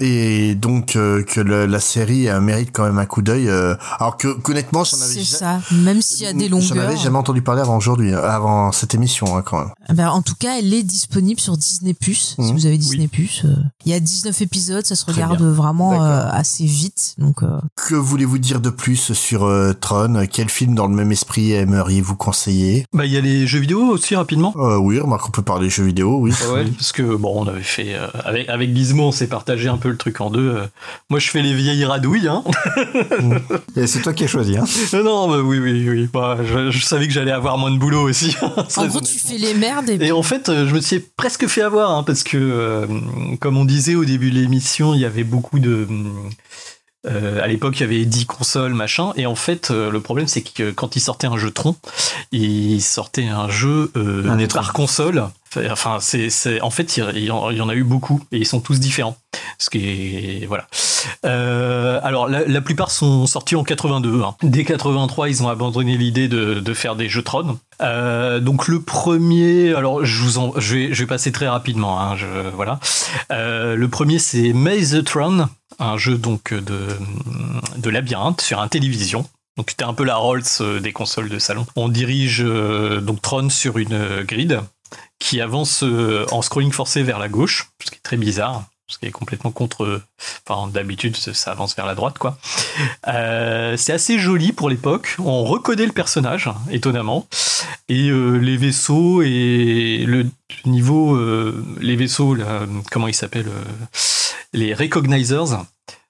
Et 0.00 0.54
donc 0.56 0.96
euh, 0.96 1.22
que 1.22 1.40
le- 1.40 1.66
la 1.66 1.78
série 1.80 2.28
euh, 2.28 2.40
mérite 2.40 2.70
quand 2.72 2.84
même 2.84 2.98
un 2.98 3.06
coup 3.06 3.22
d'œil. 3.22 3.48
euh, 3.48 3.74
alors 3.98 4.16
que 4.16 4.28
honnêtement, 4.50 4.82
j'en 4.84 4.96
avais 5.00 5.14
C'est 5.14 5.22
ja- 5.22 5.38
ça. 5.38 5.60
Même 5.72 6.02
s'il 6.02 6.22
y 6.24 6.26
a 6.26 6.32
des 6.32 6.48
J'en 6.48 6.56
longueurs. 6.58 6.88
avais 6.88 6.96
jamais 6.96 7.16
entendu 7.18 7.42
parler 7.42 7.60
avant 7.62 7.76
aujourd'hui, 7.76 8.12
euh, 8.12 8.28
avant 8.28 8.72
cette 8.72 8.94
émission 8.94 9.36
hein, 9.36 9.42
quand 9.42 9.58
même. 9.60 9.70
Eh 9.88 9.92
Ben, 9.92 10.08
en 10.10 10.22
tout 10.22 10.34
cas, 10.38 10.58
elle 10.58 10.74
est 10.74 10.82
disponible 10.82 11.38
sur 11.40 11.56
Disney+. 11.56 11.96
Si 12.00 12.34
Mhm. 12.38 12.52
vous 12.52 12.66
avez 12.66 12.76
Disney+, 12.78 13.08
euh, 13.44 13.54
il 13.84 13.92
y 13.92 13.94
a 13.94 14.00
19 14.00 14.40
épisodes, 14.42 14.84
ça 14.84 14.96
se 14.96 15.04
Très 15.04 15.12
regarde 15.12 15.38
bien. 15.38 15.50
vraiment 15.50 16.02
euh, 16.04 16.26
assez 16.30 16.64
vite. 16.66 17.14
Donc, 17.18 17.42
euh, 17.42 17.58
Que 17.76 17.94
voulez-vous 17.94 18.38
dire 18.38 18.60
de 18.60 18.70
plus 18.70 19.12
sur 19.12 19.44
euh, 19.44 19.72
Tron? 19.74 20.26
Quel 20.30 20.48
film 20.48 20.74
dans 20.74 20.86
le 20.88 20.94
même 20.94 21.12
esprit 21.12 21.52
aimeriez-vous 21.52 22.16
conseiller? 22.16 22.84
Bah 22.92 23.06
il 23.06 23.12
y 23.12 23.16
a 23.16 23.20
les 23.20 23.46
jeux 23.46 23.60
vidéo 23.60 23.80
aussi 23.86 24.16
rapidement. 24.16 24.52
euh, 24.56 24.76
Oui, 24.76 24.98
remarque, 24.98 25.28
on 25.28 25.30
peut 25.30 25.42
parler 25.42 25.70
jeux 25.70 25.84
vidéo, 25.84 26.18
oui. 26.20 26.32
Ouais, 26.52 26.64
parce 26.66 26.92
que 26.92 27.14
bon, 27.16 27.42
on 27.44 27.46
avait 27.48 27.62
fait 27.62 27.94
euh, 27.94 28.08
avec 28.24 28.48
avec 28.48 28.74
Gizmo, 28.74 29.04
on 29.08 29.12
s'est 29.12 29.26
partagé 29.28 29.67
un 29.68 29.76
peu 29.76 29.88
le 29.88 29.96
truc 29.96 30.20
en 30.20 30.30
deux. 30.30 30.48
euh. 30.56 30.66
Moi, 31.10 31.18
je 31.20 31.28
fais 31.30 31.42
les 31.42 31.54
vieilles 31.54 31.84
radouilles, 31.84 32.28
hein. 32.28 32.42
Et 33.76 33.86
c'est 33.86 34.00
toi 34.02 34.12
qui 34.12 34.24
as 34.24 34.28
choisi. 34.28 34.56
Hein. 34.56 34.64
Non, 34.92 35.28
bah, 35.28 35.38
oui, 35.40 35.58
oui, 35.58 35.88
oui. 35.88 36.08
Bah, 36.12 36.38
je, 36.44 36.70
je 36.70 36.84
savais 36.84 37.06
que 37.06 37.12
j'allais 37.12 37.32
avoir 37.32 37.58
moins 37.58 37.70
de 37.70 37.78
boulot 37.78 38.08
aussi. 38.08 38.36
en 38.42 38.62
Très 38.64 38.88
gros, 38.88 39.00
tu 39.00 39.18
fais 39.18 39.38
les 39.38 39.54
merdes 39.54 39.88
et, 39.90 40.06
Et 40.06 40.12
en 40.12 40.22
fait, 40.22 40.48
euh, 40.48 40.66
je 40.66 40.74
me 40.74 40.80
suis 40.80 41.00
presque 41.00 41.46
fait 41.46 41.62
avoir, 41.62 41.90
hein, 41.90 42.02
parce 42.02 42.22
que, 42.22 42.36
euh, 42.36 42.86
comme 43.40 43.56
on 43.56 43.64
disait 43.64 43.94
au 43.94 44.04
début 44.04 44.30
de 44.30 44.36
l'émission, 44.38 44.94
il 44.94 45.00
y 45.00 45.04
avait 45.04 45.24
beaucoup 45.24 45.58
de, 45.58 45.86
Euh, 47.06 47.40
à 47.42 47.46
l'époque, 47.46 47.78
il 47.78 47.82
y 47.82 47.84
avait 47.84 48.04
10 48.04 48.26
consoles, 48.26 48.74
machin, 48.74 49.12
et 49.16 49.24
en 49.26 49.36
fait, 49.36 49.70
euh, 49.70 49.88
le 49.90 50.00
problème, 50.00 50.26
c'est 50.26 50.42
que 50.42 50.72
quand 50.72 50.96
ils 50.96 51.00
sortaient 51.00 51.28
un 51.28 51.38
jeu 51.38 51.52
Tron, 51.52 51.76
ils 52.32 52.82
sortaient 52.82 53.28
un 53.28 53.48
jeu 53.48 53.92
euh, 53.96 54.28
Un 54.28 54.46
par 54.48 54.72
console. 54.72 55.24
En 55.56 56.70
fait, 56.70 56.96
il 56.96 57.24
y, 57.24 57.30
en 57.30 57.68
a 57.68 57.74
eu 57.74 57.84
beaucoup, 57.84 58.22
et 58.32 58.38
ils 58.38 58.46
sont 58.46 58.60
tous 58.60 58.80
différents. 58.80 59.16
Ce 59.58 59.70
qui 59.70 59.78
est, 59.78 60.46
voilà. 60.46 60.66
Euh, 61.24 62.00
alors, 62.02 62.28
la, 62.28 62.60
plupart 62.60 62.90
sont 62.90 63.26
sortis 63.26 63.56
en 63.56 63.64
82. 63.64 64.22
hein. 64.22 64.34
Dès 64.42 64.64
83, 64.64 65.28
ils 65.28 65.42
ont 65.42 65.48
abandonné 65.48 65.96
l'idée 65.96 66.28
de, 66.28 66.74
faire 66.74 66.96
des 66.96 67.08
jeux 67.08 67.22
Tron. 67.22 67.58
Euh, 67.80 68.40
donc 68.40 68.68
le 68.68 68.80
premier, 68.80 69.74
alors 69.74 70.04
je 70.04 70.22
vous 70.22 70.38
en, 70.38 70.50
vais, 70.50 71.06
passer 71.06 71.32
très 71.32 71.48
rapidement. 71.48 72.00
Hein, 72.00 72.16
voilà. 72.54 72.78
Euh, 73.32 73.74
le 73.74 73.88
premier, 73.88 74.18
c'est 74.18 74.52
Maze 74.52 75.02
Tron, 75.04 75.48
un 75.78 75.96
jeu 75.96 76.18
donc 76.18 76.52
de, 76.52 76.86
de 77.76 77.90
labyrinthe 77.90 78.40
sur 78.40 78.60
un 78.60 78.68
télévision. 78.68 79.26
Donc 79.56 79.70
c'était 79.70 79.84
un 79.84 79.94
peu 79.94 80.04
la 80.04 80.16
Rolls 80.16 80.42
des 80.80 80.92
consoles 80.92 81.28
de 81.28 81.38
salon. 81.40 81.66
On 81.74 81.88
dirige 81.88 82.44
donc 82.44 83.20
Tron 83.22 83.50
sur 83.50 83.78
une 83.78 84.22
grid 84.22 84.60
qui 85.18 85.40
avance 85.40 85.82
euh, 85.82 86.26
en 86.30 86.42
scrolling 86.42 86.72
forcé 86.72 87.02
vers 87.02 87.18
la 87.18 87.28
gauche, 87.28 87.68
ce 87.84 87.90
qui 87.90 87.96
est 87.96 88.02
très 88.02 88.16
bizarre, 88.16 88.64
ce 88.86 88.98
qui 88.98 89.06
est 89.06 89.10
complètement 89.10 89.50
contre. 89.50 90.00
Enfin, 90.48 90.68
d'habitude, 90.68 91.16
ça 91.16 91.50
avance 91.50 91.74
vers 91.76 91.86
la 91.86 91.94
droite, 91.94 92.18
quoi. 92.18 92.38
Euh, 93.08 93.76
c'est 93.76 93.92
assez 93.92 94.18
joli 94.18 94.52
pour 94.52 94.70
l'époque. 94.70 95.16
On 95.18 95.44
reconnaît 95.44 95.86
le 95.86 95.92
personnage, 95.92 96.50
étonnamment. 96.70 97.26
Et 97.88 98.08
euh, 98.08 98.36
les 98.36 98.56
vaisseaux 98.56 99.22
et 99.22 100.04
le 100.06 100.26
niveau. 100.64 101.18
les 101.80 101.96
vaisseaux, 101.96 102.36
comment 102.90 103.08
ils 103.08 103.14
s'appellent 103.14 103.50
Les 104.52 104.72
recognizers, 104.74 105.64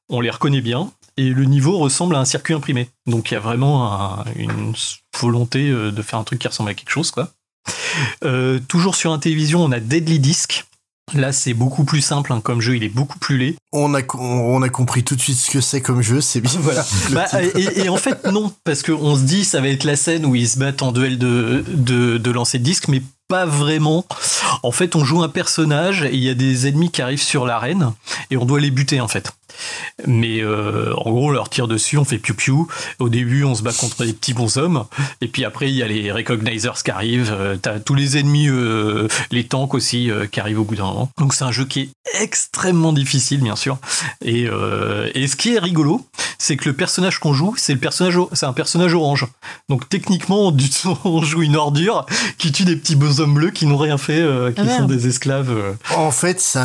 on 0.09 0.21
les 0.21 0.31
reconnaît 0.31 0.61
bien. 0.61 0.91
Et 1.17 1.31
le 1.31 1.45
niveau 1.47 1.79
ressemble 1.79 2.15
à 2.15 2.21
un 2.21 2.25
circuit 2.25 2.55
imprimé. 2.55 2.89
Donc 3.07 3.31
il 3.31 3.35
y 3.35 3.37
a 3.37 3.41
vraiment 3.41 3.93
un- 4.21 4.25
une 4.37 4.73
volonté 5.19 5.69
de 5.69 6.03
faire 6.03 6.19
un 6.21 6.25
truc 6.25 6.39
qui 6.39 6.47
ressemble 6.47 6.71
à 6.71 6.75
quelque 6.75 6.91
chose, 6.91 7.11
quoi. 7.11 7.29
Euh, 8.25 8.59
toujours 8.68 8.94
sur 8.97 9.12
un 9.12 9.18
télévision, 9.18 9.62
on 9.65 9.73
a 9.73 9.81
Deadly 9.81 10.18
Disc. 10.18 10.65
Là, 11.15 11.33
c'est 11.33 11.55
beaucoup 11.55 11.85
plus 11.85 12.02
simple 12.02 12.35
hein, 12.35 12.41
comme 12.43 12.60
jeu, 12.60 12.77
il 12.77 12.85
est 12.85 12.91
beaucoup 12.91 13.18
plus 13.18 13.39
laid. 13.39 13.57
On 13.73 13.94
a, 13.94 14.02
co- 14.02 14.18
on 14.20 14.60
a 14.60 14.68
compris 14.68 15.05
tout 15.05 15.17
de 15.17 15.23
suite 15.23 15.39
ce 15.39 15.51
que 15.51 15.62
c'est 15.62 15.81
comme 15.81 16.02
jeu, 16.02 16.20
c'est 16.20 16.43
bien. 16.43 16.52
Voilà. 16.60 16.85
Bah, 17.12 17.25
et 17.55 17.89
en 17.89 17.97
fait, 17.97 18.27
non, 18.27 18.52
parce 18.65 18.83
qu'on 18.83 19.17
se 19.17 19.23
dit 19.23 19.47
ça 19.47 19.62
va 19.62 19.68
être 19.68 19.85
la 19.85 19.97
scène 19.97 20.27
où 20.27 20.35
ils 20.35 20.47
se 20.49 20.59
battent 20.59 20.83
en 20.83 20.93
duel 20.93 21.17
de, 21.17 21.65
de, 21.67 22.18
de 22.18 22.31
lancer 22.31 22.59
de 22.59 22.65
disque, 22.65 22.89
mais 22.89 23.01
pas 23.27 23.47
vraiment. 23.47 24.05
En 24.62 24.70
fait, 24.70 24.97
on 24.97 25.05
joue 25.05 25.23
un 25.23 25.28
personnage 25.31 26.02
et 26.02 26.12
il 26.15 26.20
y 26.23 26.28
a 26.28 26.35
des 26.35 26.67
ennemis 26.67 26.91
qui 26.91 27.01
arrivent 27.01 27.23
sur 27.23 27.47
l'arène 27.47 27.93
et 28.31 28.36
on 28.36 28.44
doit 28.44 28.60
les 28.60 28.70
buter 28.70 29.01
en 29.01 29.09
fait. 29.09 29.33
Mais 30.07 30.41
euh, 30.43 30.93
en 30.97 31.10
gros, 31.10 31.27
on 31.28 31.31
leur 31.31 31.49
tire 31.51 31.68
dessus, 31.68 31.99
on 31.99 32.05
fait 32.05 32.18
piou-piou. 32.18 32.68
Au 32.99 33.09
début, 33.09 33.44
on 33.44 33.55
se 33.55 33.62
bat 33.62 33.73
contre 33.73 34.05
des 34.05 34.12
petits 34.12 34.35
bonshommes. 34.35 34.85
Et 35.20 35.28
puis 35.28 35.44
après, 35.44 35.68
il 35.68 35.75
y 35.77 35.83
a 35.83 35.89
les 35.89 36.12
recognizers 36.12 36.83
qui 36.83 36.91
arrivent. 36.91 37.35
Euh, 37.36 37.57
T'as 37.60 37.81
tous 37.81 37.94
les 37.94 38.17
ennemis, 38.18 38.49
euh, 38.49 39.09
les 39.31 39.44
tanks 39.44 39.75
aussi, 39.75 40.10
euh, 40.10 40.27
qui 40.27 40.39
arrivent 40.41 40.60
au 40.60 40.65
bout 40.65 40.77
d'un 40.77 40.85
moment. 40.85 41.10
Donc 41.18 41.35
c'est 41.35 41.44
un 41.44 41.52
jeu 41.52 41.65
qui 41.65 41.81
est 41.81 41.91
extrêmement 42.23 42.93
difficile, 42.93 43.41
bien 43.43 43.57
sûr. 43.57 43.78
Et, 44.25 44.47
euh, 44.49 45.10
et 45.15 45.27
ce 45.27 45.36
qui 45.36 45.55
est 45.55 45.59
rigolo, 45.59 46.07
c'est 46.39 46.57
que 46.57 46.68
le 46.68 46.75
personnage 46.75 47.18
qu'on 47.18 47.35
joue, 47.35 47.55
c'est 47.57 47.73
le 47.73 47.81
personnage, 47.81 48.17
o- 48.17 48.31
c'est 48.33 48.47
un 48.47 48.52
personnage 48.52 48.94
orange. 48.94 49.27
Donc 49.68 49.89
techniquement, 49.89 50.52
on, 51.05 51.23
joue 51.23 51.43
une 51.43 51.57
ordure 51.57 52.07
qui 52.39 52.52
tue 52.52 52.65
des 52.65 52.77
petits 52.77 52.94
bonshommes 52.97 53.35
bleus 53.35 53.51
qui 53.51 53.67
n'ont 53.67 53.77
rien 53.77 53.99
fait, 53.99 54.20
euh, 54.20 54.52
qui 54.52 54.60
Ah, 54.62 54.78
sont 54.78 54.86
des 54.86 55.07
esclaves. 55.09 55.51
euh. 55.51 55.73
En 55.97 56.10
fait, 56.10 56.41
c'est 56.41 56.59
un, 56.59 56.62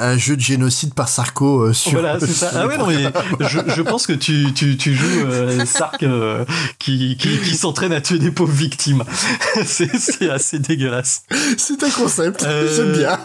un 0.00 0.16
jeu 0.16 0.36
de 0.36 0.40
génocide 0.40 0.94
par 0.94 1.08
Sarko 1.08 1.60
euh, 1.66 1.72
sur. 1.72 1.92
Voilà, 1.92 2.18
c'est 2.26 2.32
ça. 2.32 2.50
Ah 2.54 2.66
ouais, 2.66 2.76
non, 2.78 2.86
mais 2.86 3.04
je, 3.40 3.58
je 3.74 3.82
pense 3.82 4.06
que 4.06 4.12
tu, 4.12 4.52
tu, 4.54 4.76
tu 4.76 4.94
joues 4.94 5.26
euh, 5.26 5.64
Sark 5.66 6.02
euh, 6.02 6.44
qui, 6.78 7.16
qui, 7.16 7.38
qui 7.38 7.56
s'entraîne 7.56 7.92
à 7.92 8.00
tuer 8.00 8.18
des 8.18 8.30
pauvres 8.30 8.52
victimes. 8.52 9.04
c'est 9.64 9.94
c'est 9.96 10.30
assez 10.30 10.58
dégueulasse. 10.58 11.22
c'est 11.56 11.82
un 11.82 11.90
concept. 11.90 12.42
Euh, 12.44 12.74
J'aime 12.74 12.92
bien. 12.92 13.18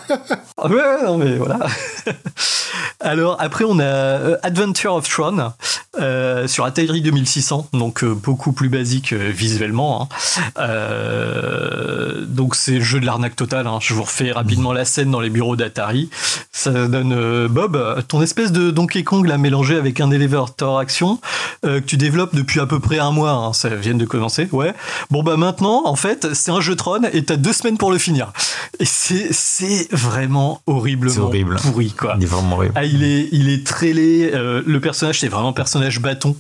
Ah 0.58 0.68
Ouais, 0.68 0.76
ouais, 0.76 1.04
non, 1.06 1.18
mais 1.18 1.38
voilà. 1.38 1.60
Alors, 3.00 3.36
après, 3.40 3.66
on 3.68 3.80
a 3.80 3.84
euh, 3.84 4.38
Adventure 4.44 4.94
of 4.96 5.10
Tron 5.10 5.54
euh, 6.00 6.48
sur 6.48 6.66
Atari 6.66 7.02
2600, 7.02 7.70
donc 7.74 8.06
beaucoup 8.06 8.52
plus 8.52 8.70
basique 8.70 9.14
visuellement. 9.14 10.08
hein. 10.58 10.66
Donc, 12.28 12.56
c'est 12.56 12.74
le 12.76 12.82
jeu 12.84 13.00
de 13.00 13.06
l'arnaque 13.06 13.36
totale. 13.36 13.68
hein. 13.68 13.80
Je 13.82 13.94
vous 13.94 14.04
refais 14.04 14.32
rapidement 14.32 14.74
la 14.74 14.86
scène 14.86 15.12
dans 15.12 15.20
les 15.20 15.30
bureaux 15.30 15.56
d'Atari. 15.56 16.10
Ça 16.52 16.72
donne 16.88 17.48
Bob, 17.48 18.04
ton 18.08 18.22
espèce 18.22 18.52
de 18.52 18.70
Donkey 18.92 19.04
Kong 19.06 19.26
l'a 19.26 19.38
mélangé 19.38 19.78
avec 19.78 20.02
un 20.02 20.12
élévateur 20.12 20.78
action 20.78 21.22
euh, 21.64 21.80
que 21.80 21.86
tu 21.86 21.96
développes 21.96 22.36
depuis 22.36 22.60
à 22.60 22.66
peu 22.66 22.82
près 22.82 23.00
un 23.00 23.12
mois. 23.12 23.32
hein. 23.32 23.54
Ça 23.54 23.70
vient 23.70 23.94
de 23.94 24.04
commencer, 24.04 24.50
ouais. 24.52 24.74
Bon, 25.12 25.24
bah 25.24 25.38
maintenant, 25.38 25.84
en 25.86 25.96
fait, 25.96 26.34
c'est 26.34 26.52
un 26.52 26.60
jeu 26.60 26.76
Tron 26.76 27.04
et 27.14 27.24
t'as 27.24 27.38
deux 27.38 27.54
semaines 27.54 27.78
pour 27.78 27.90
le 27.90 27.98
finir. 27.98 28.34
Et 28.82 28.86
c'est 28.86 29.30
c'est 29.32 29.88
vraiment 29.94 30.62
horriblement 30.68 31.24
horrible. 31.28 31.56
pourri, 31.56 31.92
quoi. 31.94 32.16
Il 32.18 32.24
est 32.24 32.26
vraiment 32.28 32.58
horrible. 32.58 32.74
Ah, 32.76 32.84
il 32.84 33.06
est, 33.06 33.30
il 33.32 33.48
est 33.50 33.66
très 33.66 33.94
laid. 33.94 34.34
Euh, 34.34 34.62
le 34.66 34.82
personnage, 34.82 35.22
c'est 35.22 35.30
vraiment 35.30 35.50
un 35.50 35.54
personnage 35.54 36.02
bâton 36.02 36.36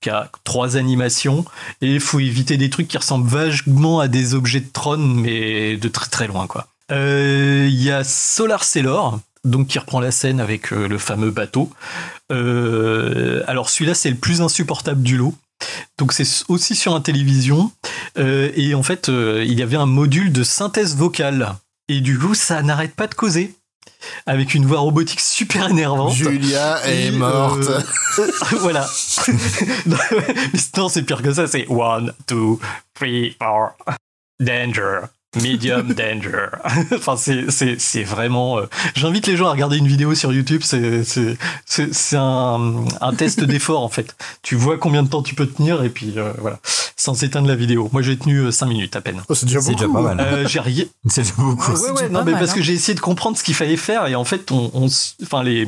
qui 0.00 0.08
a 0.08 0.30
trois 0.44 0.76
animations. 0.76 1.44
Et 1.82 1.94
il 1.94 2.00
faut 2.00 2.20
éviter 2.20 2.56
des 2.56 2.70
trucs 2.70 2.86
qui 2.86 2.98
ressemblent 2.98 3.28
vaguement 3.28 3.98
à 3.98 4.06
des 4.06 4.34
objets 4.34 4.60
de 4.60 4.68
Tron, 4.72 4.98
mais 4.98 5.76
de 5.76 5.88
très 5.88 6.06
très 6.08 6.28
loin, 6.28 6.46
quoi. 6.46 6.68
Euh, 6.92 7.66
Il 7.68 7.82
y 7.82 7.90
a 7.90 8.04
Solar 8.04 8.62
Sailor, 8.62 9.18
donc 9.46 9.68
qui 9.68 9.78
reprend 9.78 10.00
la 10.00 10.10
scène 10.10 10.40
avec 10.40 10.72
euh, 10.72 10.88
le 10.88 10.98
fameux 10.98 11.30
bateau. 11.30 11.70
Euh, 12.32 13.42
alors 13.46 13.70
celui-là, 13.70 13.94
c'est 13.94 14.10
le 14.10 14.16
plus 14.16 14.42
insupportable 14.42 15.02
du 15.02 15.16
lot. 15.16 15.34
Donc 15.98 16.12
c'est 16.12 16.26
aussi 16.48 16.74
sur 16.74 16.94
un 16.94 17.00
télévision. 17.00 17.70
Euh, 18.18 18.50
et 18.54 18.74
en 18.74 18.82
fait, 18.82 19.08
il 19.08 19.52
y 19.52 19.62
avait 19.62 19.76
un 19.76 19.86
module 19.86 20.32
de 20.32 20.42
synthèse 20.42 20.96
vocale. 20.96 21.54
Et 21.88 22.00
du 22.00 22.18
coup, 22.18 22.34
ça 22.34 22.62
n'arrête 22.62 22.94
pas 22.94 23.06
de 23.06 23.14
causer. 23.14 23.54
Avec 24.26 24.54
une 24.54 24.66
voix 24.66 24.80
robotique 24.80 25.20
super 25.20 25.70
énervante. 25.70 26.14
Julia 26.14 26.84
est 26.86 27.10
morte. 27.10 27.68
voilà. 28.60 28.86
Non, 30.76 30.88
c'est 30.90 31.02
pire 31.02 31.22
que 31.22 31.32
ça. 31.32 31.46
C'est 31.46 31.66
one, 31.68 32.12
two, 32.26 32.60
three, 32.94 33.34
four. 33.40 33.70
Danger. 34.38 35.00
Medium 35.42 35.92
danger. 35.94 36.46
enfin, 36.94 37.16
c'est, 37.16 37.50
c'est, 37.50 37.80
c'est 37.80 38.02
vraiment. 38.04 38.58
euh, 38.58 38.66
J'invite 38.94 39.26
les 39.26 39.36
gens 39.36 39.46
à 39.48 39.52
regarder 39.52 39.76
une 39.76 39.86
vidéo 39.88 40.14
sur 40.14 40.32
YouTube. 40.32 40.62
C'est, 40.64 41.04
c'est, 41.04 41.36
c'est, 41.64 41.94
c'est 41.94 42.16
un, 42.16 42.84
un 43.00 43.14
test 43.14 43.42
d'effort, 43.44 43.82
en 43.82 43.88
fait. 43.88 44.16
Tu 44.42 44.54
vois 44.56 44.78
combien 44.78 45.02
de 45.02 45.08
temps 45.08 45.22
tu 45.22 45.34
peux 45.34 45.46
tenir 45.46 45.82
et 45.82 45.90
puis 45.90 46.14
euh, 46.16 46.32
voilà. 46.38 46.58
Sans 46.96 47.22
éteindre 47.22 47.46
la 47.48 47.56
vidéo. 47.56 47.88
Moi, 47.92 48.02
j'ai 48.02 48.16
tenu 48.16 48.50
5 48.50 48.66
minutes 48.66 48.96
à 48.96 49.00
peine. 49.00 49.22
Oh, 49.28 49.34
c'est 49.34 49.46
déjà 49.46 49.60
C'est 49.60 49.72
beaucoup. 49.72 49.84
déjà 49.84 49.92
pas 49.92 50.14
mal. 50.14 50.20
Euh, 50.20 50.48
j'ai 50.48 50.60
rien. 50.60 50.84
C'est 51.06 51.22
déjà 51.22 51.34
beaucoup. 51.36 51.72
Ouais, 51.72 51.90
ouais, 51.90 52.08
non, 52.08 52.24
mais 52.24 52.32
mal, 52.32 52.40
parce 52.40 52.52
hein. 52.52 52.54
que 52.54 52.62
j'ai 52.62 52.72
essayé 52.72 52.94
de 52.94 53.00
comprendre 53.00 53.36
ce 53.36 53.44
qu'il 53.44 53.54
fallait 53.54 53.76
faire 53.76 54.06
et 54.06 54.14
en 54.14 54.24
fait, 54.24 54.50
on, 54.50 54.70
on 54.74 54.86
enfin 55.22 55.42
les, 55.42 55.66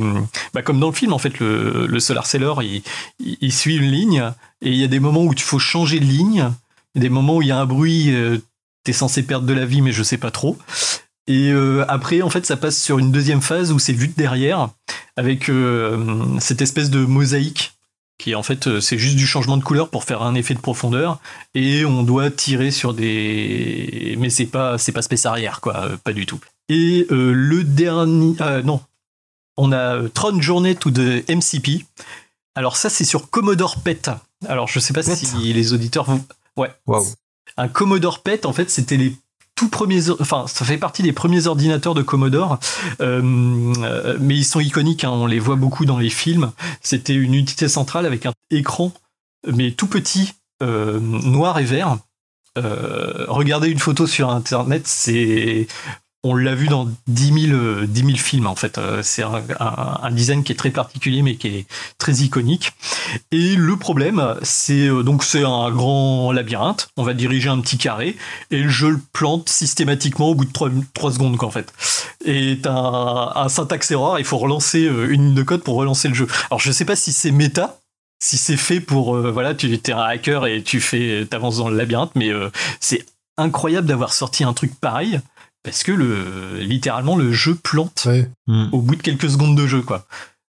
bah, 0.54 0.62
comme 0.62 0.80
dans 0.80 0.88
le 0.88 0.92
film, 0.94 1.12
en 1.12 1.18
fait, 1.18 1.38
le, 1.38 1.86
le 1.86 2.00
Solar 2.00 2.26
Sailor, 2.26 2.62
il, 2.62 2.82
il, 3.20 3.36
il 3.40 3.52
suit 3.52 3.76
une 3.76 3.90
ligne 3.90 4.32
et 4.62 4.70
il 4.70 4.76
y 4.76 4.84
a 4.84 4.88
des 4.88 5.00
moments 5.00 5.22
où 5.24 5.32
il 5.32 5.40
faut 5.40 5.58
changer 5.58 6.00
de 6.00 6.04
ligne, 6.06 6.50
des 6.94 7.08
moments 7.10 7.36
où 7.36 7.42
il 7.42 7.48
y 7.48 7.52
a 7.52 7.58
un 7.58 7.66
bruit, 7.66 8.10
euh, 8.10 8.38
t'es 8.88 8.94
censé 8.94 9.22
perdre 9.22 9.46
de 9.46 9.52
la 9.52 9.66
vie, 9.66 9.82
mais 9.82 9.92
je 9.92 10.02
sais 10.02 10.16
pas 10.16 10.30
trop. 10.30 10.56
Et 11.26 11.50
euh, 11.50 11.84
après, 11.88 12.22
en 12.22 12.30
fait, 12.30 12.46
ça 12.46 12.56
passe 12.56 12.82
sur 12.82 12.98
une 12.98 13.12
deuxième 13.12 13.42
phase 13.42 13.70
où 13.70 13.78
c'est 13.78 13.92
vu 13.92 14.08
de 14.08 14.14
derrière 14.14 14.70
avec 15.18 15.50
euh, 15.50 16.24
cette 16.40 16.62
espèce 16.62 16.88
de 16.88 17.04
mosaïque 17.04 17.74
qui 18.16 18.34
en 18.34 18.42
fait 18.42 18.66
euh, 18.66 18.80
c'est 18.80 18.96
juste 18.96 19.16
du 19.16 19.26
changement 19.26 19.58
de 19.58 19.62
couleur 19.62 19.90
pour 19.90 20.04
faire 20.04 20.22
un 20.22 20.34
effet 20.34 20.54
de 20.54 20.58
profondeur 20.60 21.20
et 21.54 21.84
on 21.84 22.02
doit 22.02 22.30
tirer 22.30 22.70
sur 22.70 22.94
des 22.94 24.16
mais 24.18 24.30
c'est 24.30 24.46
pas 24.46 24.76
c'est 24.78 24.90
pas 24.90 25.02
space 25.02 25.24
arrière 25.24 25.60
quoi 25.60 25.88
pas 26.02 26.12
du 26.12 26.26
tout 26.26 26.40
et 26.68 27.06
euh, 27.12 27.32
le 27.32 27.62
dernier 27.62 28.34
non 28.64 28.80
on 29.56 29.70
a 29.70 30.08
Tron 30.08 30.40
Journey 30.40 30.74
to 30.74 30.90
the 30.90 31.28
MCP 31.28 31.84
alors 32.56 32.76
ça 32.76 32.90
c'est 32.90 33.04
sur 33.04 33.30
Commodore 33.30 33.76
PET 33.82 34.10
alors 34.48 34.66
je 34.66 34.80
sais 34.80 34.92
pas 34.92 35.04
PET. 35.04 35.14
si 35.14 35.52
les 35.52 35.72
auditeurs 35.72 36.08
ouais 36.56 36.72
Waouh. 36.88 37.06
Un 37.56 37.68
Commodore 37.68 38.22
PET, 38.22 38.46
en 38.46 38.52
fait, 38.52 38.70
c'était 38.70 38.96
les 38.96 39.14
tout 39.58 39.68
premiers, 39.68 40.08
enfin, 40.20 40.46
ça 40.46 40.64
fait 40.64 40.78
partie 40.78 41.02
des 41.02 41.12
premiers 41.12 41.48
ordinateurs 41.48 41.94
de 41.94 42.02
Commodore, 42.02 42.60
euh, 43.00 43.74
euh, 43.82 44.16
mais 44.20 44.36
ils 44.36 44.44
sont 44.44 44.60
iconiques, 44.60 45.02
hein, 45.02 45.10
on 45.10 45.26
les 45.26 45.40
voit 45.40 45.56
beaucoup 45.56 45.84
dans 45.84 45.98
les 45.98 46.10
films. 46.10 46.52
C'était 46.80 47.14
une 47.14 47.34
unité 47.34 47.66
centrale 47.66 48.06
avec 48.06 48.24
un 48.24 48.32
écran, 48.52 48.92
mais 49.52 49.72
tout 49.72 49.88
petit, 49.88 50.34
euh, 50.62 51.00
noir 51.00 51.58
et 51.58 51.64
vert. 51.64 51.98
Euh, 52.56 53.24
regardez 53.28 53.68
une 53.68 53.80
photo 53.80 54.06
sur 54.06 54.30
Internet, 54.30 54.86
c'est 54.86 55.66
on 56.24 56.34
l'a 56.34 56.54
vu 56.54 56.66
dans 56.66 56.88
10 57.06 57.46
000, 57.48 57.56
euh, 57.56 57.86
10 57.86 58.00
000 58.00 58.16
films 58.16 58.46
en 58.46 58.56
fait. 58.56 58.78
Euh, 58.78 59.02
C'est 59.02 59.22
un, 59.22 60.10
design 60.10 60.42
qui 60.42 60.52
est 60.52 60.56
très 60.56 60.70
particulier 60.70 61.22
mais 61.22 61.36
qui 61.36 61.48
est 61.48 61.66
très 61.98 62.12
iconique. 62.14 62.72
Et 63.30 63.54
le 63.54 63.76
problème, 63.76 64.36
c'est 64.42 64.88
euh, 64.88 65.02
donc 65.02 65.22
c'est 65.22 65.44
un 65.44 65.70
grand 65.70 66.32
labyrinthe. 66.32 66.88
On 66.96 67.04
va 67.04 67.14
diriger 67.14 67.48
un 67.48 67.60
petit 67.60 67.78
carré 67.78 68.16
et 68.50 68.58
le 68.60 68.68
jeu 68.68 68.90
le 68.90 69.00
plante 69.12 69.48
systématiquement 69.48 70.30
au 70.30 70.34
bout 70.34 70.44
de 70.44 70.52
3, 70.52 71.12
secondes 71.12 71.36
quoi, 71.36 71.48
en 71.48 71.52
fait. 71.52 71.72
Et 72.24 72.58
un, 72.64 73.48
syntaxe 73.48 73.90
erreur. 73.92 74.18
Il 74.18 74.24
faut 74.24 74.38
relancer 74.38 74.80
une 74.80 75.26
ligne 75.26 75.34
de 75.34 75.42
code 75.42 75.62
pour 75.62 75.76
relancer 75.76 76.08
le 76.08 76.14
jeu. 76.14 76.26
Alors 76.50 76.60
je 76.60 76.72
sais 76.72 76.84
pas 76.84 76.96
si 76.96 77.12
c'est 77.12 77.30
méta 77.30 77.78
si 78.20 78.36
c'est 78.36 78.56
fait 78.56 78.80
pour 78.80 79.16
voilà 79.16 79.54
tu 79.54 79.72
es 79.72 79.92
un 79.92 80.00
hacker 80.00 80.46
et 80.46 80.64
tu 80.64 80.80
fais 80.80 81.24
t'avances 81.30 81.58
dans 81.58 81.68
le 81.68 81.76
labyrinthe 81.76 82.10
mais 82.16 82.32
c'est 82.80 83.06
incroyable 83.36 83.86
d'avoir 83.86 84.12
sorti 84.12 84.42
un 84.42 84.52
truc 84.52 84.74
pareil 84.80 85.20
parce 85.68 85.82
que 85.82 85.92
le 85.92 86.58
littéralement 86.58 87.16
le 87.16 87.32
jeu 87.32 87.54
plante 87.54 88.08
Hmm. 88.46 88.66
au 88.72 88.80
bout 88.80 88.96
de 88.96 89.02
quelques 89.02 89.28
secondes 89.30 89.56
de 89.56 89.66
jeu 89.66 89.82
quoi 89.82 90.04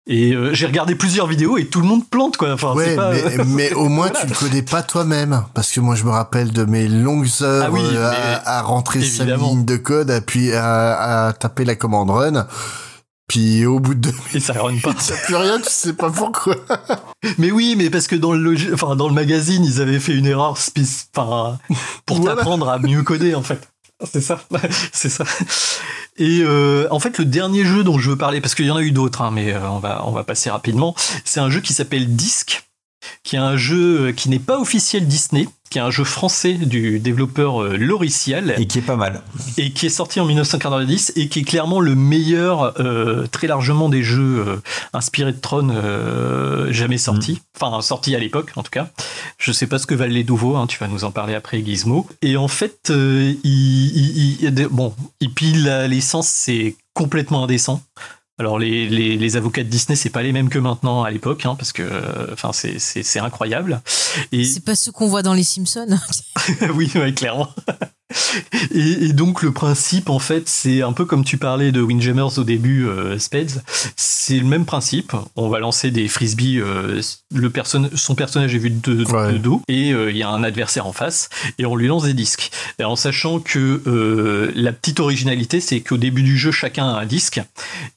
et 0.10 0.32
euh, 0.34 0.54
j'ai 0.54 0.68
regardé 0.68 0.96
plusieurs 0.96 1.28
vidéos 1.28 1.58
et 1.58 1.66
tout 1.66 1.82
le 1.82 1.88
monde 1.88 2.08
plante 2.08 2.38
quoi 2.38 2.54
enfin 2.54 2.74
Ouais, 2.74 2.86
c'est 2.92 2.96
pas 2.96 3.12
mais, 3.12 3.44
mais 3.46 3.74
au 3.74 3.90
moins 3.90 4.10
tu 4.10 4.26
le 4.26 4.34
connais 4.34 4.62
pas 4.62 4.82
toi-même. 4.82 5.44
Parce 5.54 5.70
que 5.72 5.82
moi, 5.82 5.96
je 5.96 6.06
me 6.06 6.12
rappelle 6.12 6.54
de 6.54 6.64
mes 6.64 6.88
longues 6.88 7.28
heures 7.42 7.66
Ah 7.68 7.72
oui, 7.72 7.82
euh, 7.92 8.10
à, 8.46 8.60
à 8.60 8.62
rentrer 8.62 9.02
sa 9.04 9.26
ligne 9.26 9.66
de 9.66 9.76
code, 9.76 10.10
à, 10.10 10.22
puis 10.22 10.54
à, 10.54 11.26
à 11.28 11.34
taper 11.34 11.66
la 11.66 11.76
commande 11.76 12.10
run. 12.10 12.48
Puis 13.28 13.66
au 13.66 13.82
bout 13.82 13.94
de 13.96 14.00
deux 14.10 14.16
et 14.34 14.40
ça 14.40 14.54
run 14.54 14.78
pas 14.82 14.92
minutes, 14.92 15.14
plus 15.26 15.36
rien, 15.36 15.58
tu 15.60 15.66
sais 15.70 15.92
pas 15.92 16.10
pourquoi. 16.10 16.56
mais 17.38 17.52
oui 17.52 17.76
mais 17.78 17.90
parce 17.90 18.08
que 18.08 18.16
dans 18.16 18.32
le 18.32 18.40
log- 18.40 18.72
enfin 18.74 18.96
dans 18.96 19.10
le 19.10 19.14
magazine 19.14 19.66
ils 19.66 19.82
avaient 19.82 20.00
fait 20.00 20.14
une 20.16 20.26
erreur 20.28 20.56
spéc- 20.58 21.08
enfin 21.14 21.58
pour 22.06 22.22
Voilà. 22.22 22.36
t'apprendre 22.38 22.70
à 22.70 22.80
mieux 22.80 23.04
coder 23.04 23.36
en 23.36 23.42
fait 23.44 23.68
c'est 24.04 24.22
ça 24.22 24.40
c'est 24.92 25.10
ça. 25.10 25.26
Et 26.18 26.42
euh, 26.42 26.88
en 26.92 27.00
fait 27.00 27.18
le 27.18 27.26
dernier 27.26 27.66
jeu 27.66 27.84
dont 27.84 28.00
je 28.00 28.10
veux 28.12 28.18
parler 28.18 28.42
parce 28.42 28.56
qu'il 28.56 28.66
y 28.66 28.72
en 28.72 28.76
a 28.76 28.82
eu 28.82 28.92
d'autres 28.92 29.22
hein, 29.22 29.32
mais 29.32 29.54
euh, 29.54 29.70
on 29.70 29.80
va 29.80 30.04
on 30.06 30.12
va 30.12 30.24
passer 30.24 30.50
rapidement 30.50 30.96
c'est 31.26 31.40
un 31.40 31.50
jeu 31.50 31.62
qui 31.62 31.74
s'appelle 31.74 32.16
Disc 32.16 32.64
qui 33.24 33.36
est 33.36 33.40
un 33.40 33.58
jeu 33.58 34.12
qui 34.12 34.30
n'est 34.30 34.40
pas 34.40 34.60
officiel 34.60 35.08
Disney 35.08 35.48
qui 35.70 35.78
est 35.80 35.82
un 35.82 35.92
jeu 35.92 36.04
français 36.04 36.54
du 36.54 37.00
développeur 37.00 37.62
euh, 37.62 37.78
Et 38.58 38.68
qui 38.68 38.78
est 38.80 38.82
pas 38.82 38.96
mal. 38.96 39.22
et 39.58 39.72
qui 39.72 39.86
est 39.86 39.90
sorti 39.90 40.20
en 40.20 40.26
1990 40.26 41.14
et 41.16 41.28
qui 41.28 41.40
est 41.40 41.44
clairement 41.44 41.80
le 41.82 41.94
meilleur 41.96 42.80
euh, 42.80 43.28
très 43.28 43.48
largement 43.48 43.90
des 43.90 44.04
jeux 44.04 44.44
euh, 44.48 44.56
inspirés 44.94 45.34
de 45.34 45.38
Tron 45.40 45.70
euh, 45.70 46.72
jamais 46.72 46.98
sortis 46.98 47.42
enfin 47.60 47.82
sortis 47.82 48.16
à 48.16 48.20
l'époque 48.20 48.52
en 48.56 48.64
tout 48.64 48.72
cas. 48.72 48.90
Je 49.38 49.52
sais 49.52 49.68
pas 49.68 49.78
ce 49.80 49.86
que 49.88 49.96
valent 49.96 50.14
les 50.14 50.24
nouveaux 50.24 50.56
hein, 50.56 50.68
tu 50.68 50.78
vas 50.80 50.88
nous 50.88 51.04
en 51.04 51.12
parler 51.12 51.36
après 51.36 51.64
Gizmo. 51.64 52.08
Et 52.22 52.38
en 52.38 52.48
fait 52.48 52.90
il, 52.90 53.38
il- 53.44 54.38
il- 54.44 54.68
bon 54.72 54.94
il 55.20 55.32
pile 55.34 55.64
la 55.64 55.88
licence 55.88 56.28
c'est 56.28 56.76
complètement 56.94 57.44
indécent 57.44 57.82
alors 58.40 58.60
les, 58.60 58.88
les, 58.88 59.18
les 59.18 59.36
avocats 59.36 59.64
de 59.64 59.70
Disney 59.70 59.96
c'est 59.96 60.10
pas 60.10 60.22
les 60.22 60.32
mêmes 60.32 60.50
que 60.50 60.60
maintenant 60.60 61.04
à 61.04 61.12
l'époque 61.12 61.46
hein, 61.46 61.56
parce 61.56 61.72
que 61.74 61.84
enfin 62.32 62.52
c'est 62.54 63.20
incroyable 63.20 63.82
et 64.32 64.44
C'est 64.44 64.64
pas 64.64 64.76
ce 64.76 64.92
qu'on 64.92 65.08
voit 65.08 65.24
dans 65.24 65.34
les 65.34 65.44
Simpsons. 65.44 65.88
oui, 66.74 66.92
ouais, 66.96 67.14
clairement. 67.14 67.50
Et, 68.74 69.06
et 69.08 69.14
donc 69.14 69.42
le 69.42 69.52
principe, 69.52 70.10
en 70.10 70.20
fait, 70.20 70.48
c'est 70.48 70.82
un 70.82 70.94
peu 70.94 71.06
comme 71.06 71.24
tu 71.26 71.38
parlais 71.38 71.72
de 71.72 71.82
Windjammers 71.82 72.38
au 72.38 72.44
début, 72.44 72.88
euh, 72.88 73.20
Spades. 73.20 73.62
C'est 73.96 74.38
le 74.40 74.46
même 74.46 74.66
principe. 74.66 75.14
On 75.36 75.50
va 75.50 75.60
lancer 75.60 75.92
des 75.92 76.08
frisbees. 76.08 76.60
euh, 76.60 77.02
le 77.34 77.50
person 77.50 77.90
son 77.96 78.16
personnage 78.16 78.56
est 78.56 78.60
vu 78.60 78.70
de, 78.70 79.04
de 79.04 79.06
Ouais. 79.12 79.40
dos 79.40 79.62
et 79.68 79.92
euh, 79.94 80.12
il 80.12 80.18
y 80.18 80.24
a 80.24 80.30
un 80.30 80.44
adversaire 80.44 80.86
en 80.88 80.94
face 80.94 81.30
et 81.60 81.66
on 81.66 81.76
lui 81.76 81.88
lance 81.88 82.04
des 82.04 82.14
disques. 82.14 82.52
Et 82.80 82.84
en 82.84 82.96
sachant 82.96 83.40
que 83.40 83.82
euh, 83.88 84.52
la 84.56 84.72
petite 84.72 85.00
originalité, 85.00 85.60
c'est 85.60 85.82
qu'au 85.82 85.98
début 85.98 86.24
du 86.24 86.38
jeu, 86.38 86.52
chacun 86.52 86.88
a 86.88 87.00
un 87.02 87.06
disque 87.06 87.42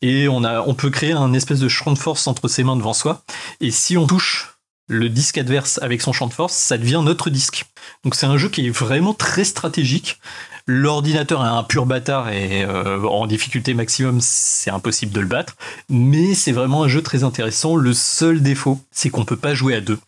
et 0.02 0.28
on 0.28 0.42
a, 0.44 0.62
on 0.62 0.74
peut 0.74 0.90
créer 0.90 1.12
un 1.12 1.32
espèce 1.32 1.60
de 1.60 1.68
champ 1.68 1.92
de 1.92 1.98
force 1.98 2.26
entre 2.26 2.48
ses 2.48 2.64
mains 2.64 2.76
devant 2.76 2.94
soi. 2.94 3.22
Et 3.60 3.70
si 3.70 3.96
on 3.96 4.06
touche 4.06 4.56
le 4.90 5.08
disque 5.08 5.38
adverse 5.38 5.78
avec 5.82 6.02
son 6.02 6.12
champ 6.12 6.26
de 6.26 6.32
force, 6.32 6.52
ça 6.52 6.76
devient 6.76 7.00
notre 7.04 7.30
disque. 7.30 7.64
Donc 8.02 8.16
c'est 8.16 8.26
un 8.26 8.36
jeu 8.36 8.48
qui 8.48 8.66
est 8.66 8.70
vraiment 8.70 9.14
très 9.14 9.44
stratégique. 9.44 10.18
L'ordinateur 10.66 11.44
est 11.44 11.48
un 11.48 11.62
pur 11.62 11.86
bâtard 11.86 12.28
et 12.30 12.64
euh, 12.64 13.02
en 13.04 13.28
difficulté 13.28 13.72
maximum, 13.72 14.18
c'est 14.20 14.70
impossible 14.70 15.12
de 15.12 15.20
le 15.20 15.28
battre. 15.28 15.56
Mais 15.88 16.34
c'est 16.34 16.50
vraiment 16.50 16.82
un 16.82 16.88
jeu 16.88 17.02
très 17.02 17.22
intéressant. 17.22 17.76
Le 17.76 17.94
seul 17.94 18.42
défaut, 18.42 18.80
c'est 18.90 19.10
qu'on 19.10 19.24
peut 19.24 19.36
pas 19.36 19.54
jouer 19.54 19.76
à 19.76 19.80
deux. 19.80 19.98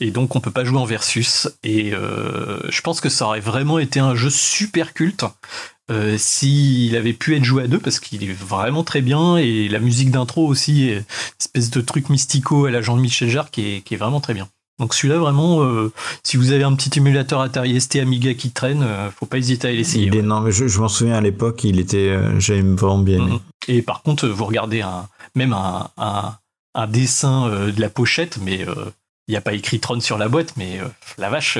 Et 0.00 0.10
donc 0.10 0.34
on 0.34 0.40
peut 0.40 0.50
pas 0.50 0.64
jouer 0.64 0.78
en 0.78 0.84
versus. 0.84 1.48
Et 1.62 1.92
euh, 1.92 2.58
je 2.68 2.80
pense 2.80 3.00
que 3.00 3.08
ça 3.08 3.26
aurait 3.26 3.40
vraiment 3.40 3.78
été 3.78 4.00
un 4.00 4.16
jeu 4.16 4.30
super 4.30 4.92
culte 4.92 5.24
euh, 5.90 6.16
s'il 6.18 6.96
avait 6.96 7.12
pu 7.12 7.36
être 7.36 7.44
joué 7.44 7.64
à 7.64 7.66
deux 7.66 7.78
parce 7.78 8.00
qu'il 8.00 8.24
est 8.24 8.32
vraiment 8.32 8.84
très 8.84 9.02
bien 9.02 9.36
et 9.36 9.68
la 9.68 9.78
musique 9.78 10.10
d'intro 10.10 10.46
aussi 10.46 10.92
espèce 11.38 11.70
de 11.70 11.80
truc 11.80 12.08
mystico 12.08 12.66
à 12.66 12.70
la 12.70 12.80
Jean-Michel 12.80 13.28
Jarre 13.28 13.50
qui 13.50 13.62
est, 13.62 13.80
qui 13.82 13.94
est 13.94 13.98
vraiment 13.98 14.20
très 14.20 14.34
bien. 14.34 14.48
Donc 14.80 14.94
celui-là 14.94 15.18
vraiment, 15.18 15.62
euh, 15.62 15.92
si 16.24 16.38
vous 16.38 16.52
avez 16.52 16.64
un 16.64 16.74
petit 16.74 16.98
émulateur 16.98 17.42
Atari 17.42 17.78
ST 17.78 17.96
Amiga 17.96 18.32
qui 18.32 18.50
traîne, 18.50 18.82
euh, 18.82 19.10
faut 19.10 19.26
pas 19.26 19.36
hésiter 19.36 19.68
à 19.68 19.72
l'essayer. 19.72 20.06
Il 20.06 20.16
est, 20.16 20.22
non, 20.22 20.40
mais 20.40 20.52
je, 20.52 20.66
je 20.66 20.80
m'en 20.80 20.88
souviens 20.88 21.16
à 21.16 21.20
l'époque, 21.20 21.64
il 21.64 21.78
était, 21.78 22.08
euh, 22.08 22.40
j'avais 22.40 22.62
vraiment 22.62 22.98
bien 22.98 23.18
aimé. 23.18 23.32
Mhm. 23.32 23.40
Et 23.68 23.82
par 23.82 24.02
contre, 24.02 24.26
vous 24.26 24.44
regardez 24.46 24.80
un, 24.80 25.06
même 25.34 25.52
un, 25.52 25.90
un, 25.98 26.34
un 26.74 26.86
dessin 26.86 27.46
euh, 27.48 27.72
de 27.72 27.80
la 27.80 27.90
pochette, 27.90 28.38
mais 28.40 28.64
il 29.28 29.32
n'y 29.32 29.36
a 29.36 29.42
pas 29.42 29.52
écrit 29.52 29.80
Tron 29.80 30.00
sur 30.00 30.16
la 30.16 30.28
boîte, 30.28 30.54
mais 30.56 30.80
la 31.18 31.28
vache, 31.28 31.58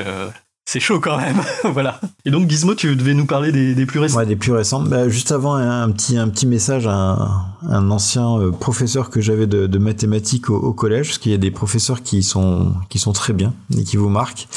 c'est 0.65 0.79
chaud 0.79 0.99
quand 0.99 1.17
même. 1.17 1.41
voilà. 1.73 1.99
Et 2.25 2.31
donc 2.31 2.49
Gizmo, 2.49 2.75
tu 2.75 2.95
devais 2.95 3.13
nous 3.13 3.25
parler 3.25 3.51
des, 3.51 3.75
des 3.75 3.85
plus 3.85 3.99
récents. 3.99 4.17
Ouais, 4.17 4.25
des 4.25 4.35
plus 4.35 4.51
récents. 4.53 4.81
Bah, 4.81 5.09
juste 5.09 5.31
avant, 5.31 5.55
un, 5.55 5.83
un 5.83 5.91
petit, 5.91 6.17
un 6.17 6.29
petit 6.29 6.47
message 6.47 6.87
à 6.87 6.93
un, 6.93 7.45
un 7.69 7.91
ancien 7.91 8.39
euh, 8.39 8.51
professeur 8.51 9.09
que 9.09 9.21
j'avais 9.21 9.47
de, 9.47 9.67
de 9.67 9.77
mathématiques 9.79 10.49
au, 10.49 10.55
au 10.55 10.73
collège, 10.73 11.07
parce 11.07 11.17
qu'il 11.17 11.31
y 11.31 11.35
a 11.35 11.39
des 11.39 11.51
professeurs 11.51 12.03
qui 12.03 12.23
sont, 12.23 12.73
qui 12.89 12.99
sont 12.99 13.11
très 13.11 13.33
bien 13.33 13.53
et 13.77 13.83
qui 13.83 13.97
vous 13.97 14.09
marquent. 14.09 14.47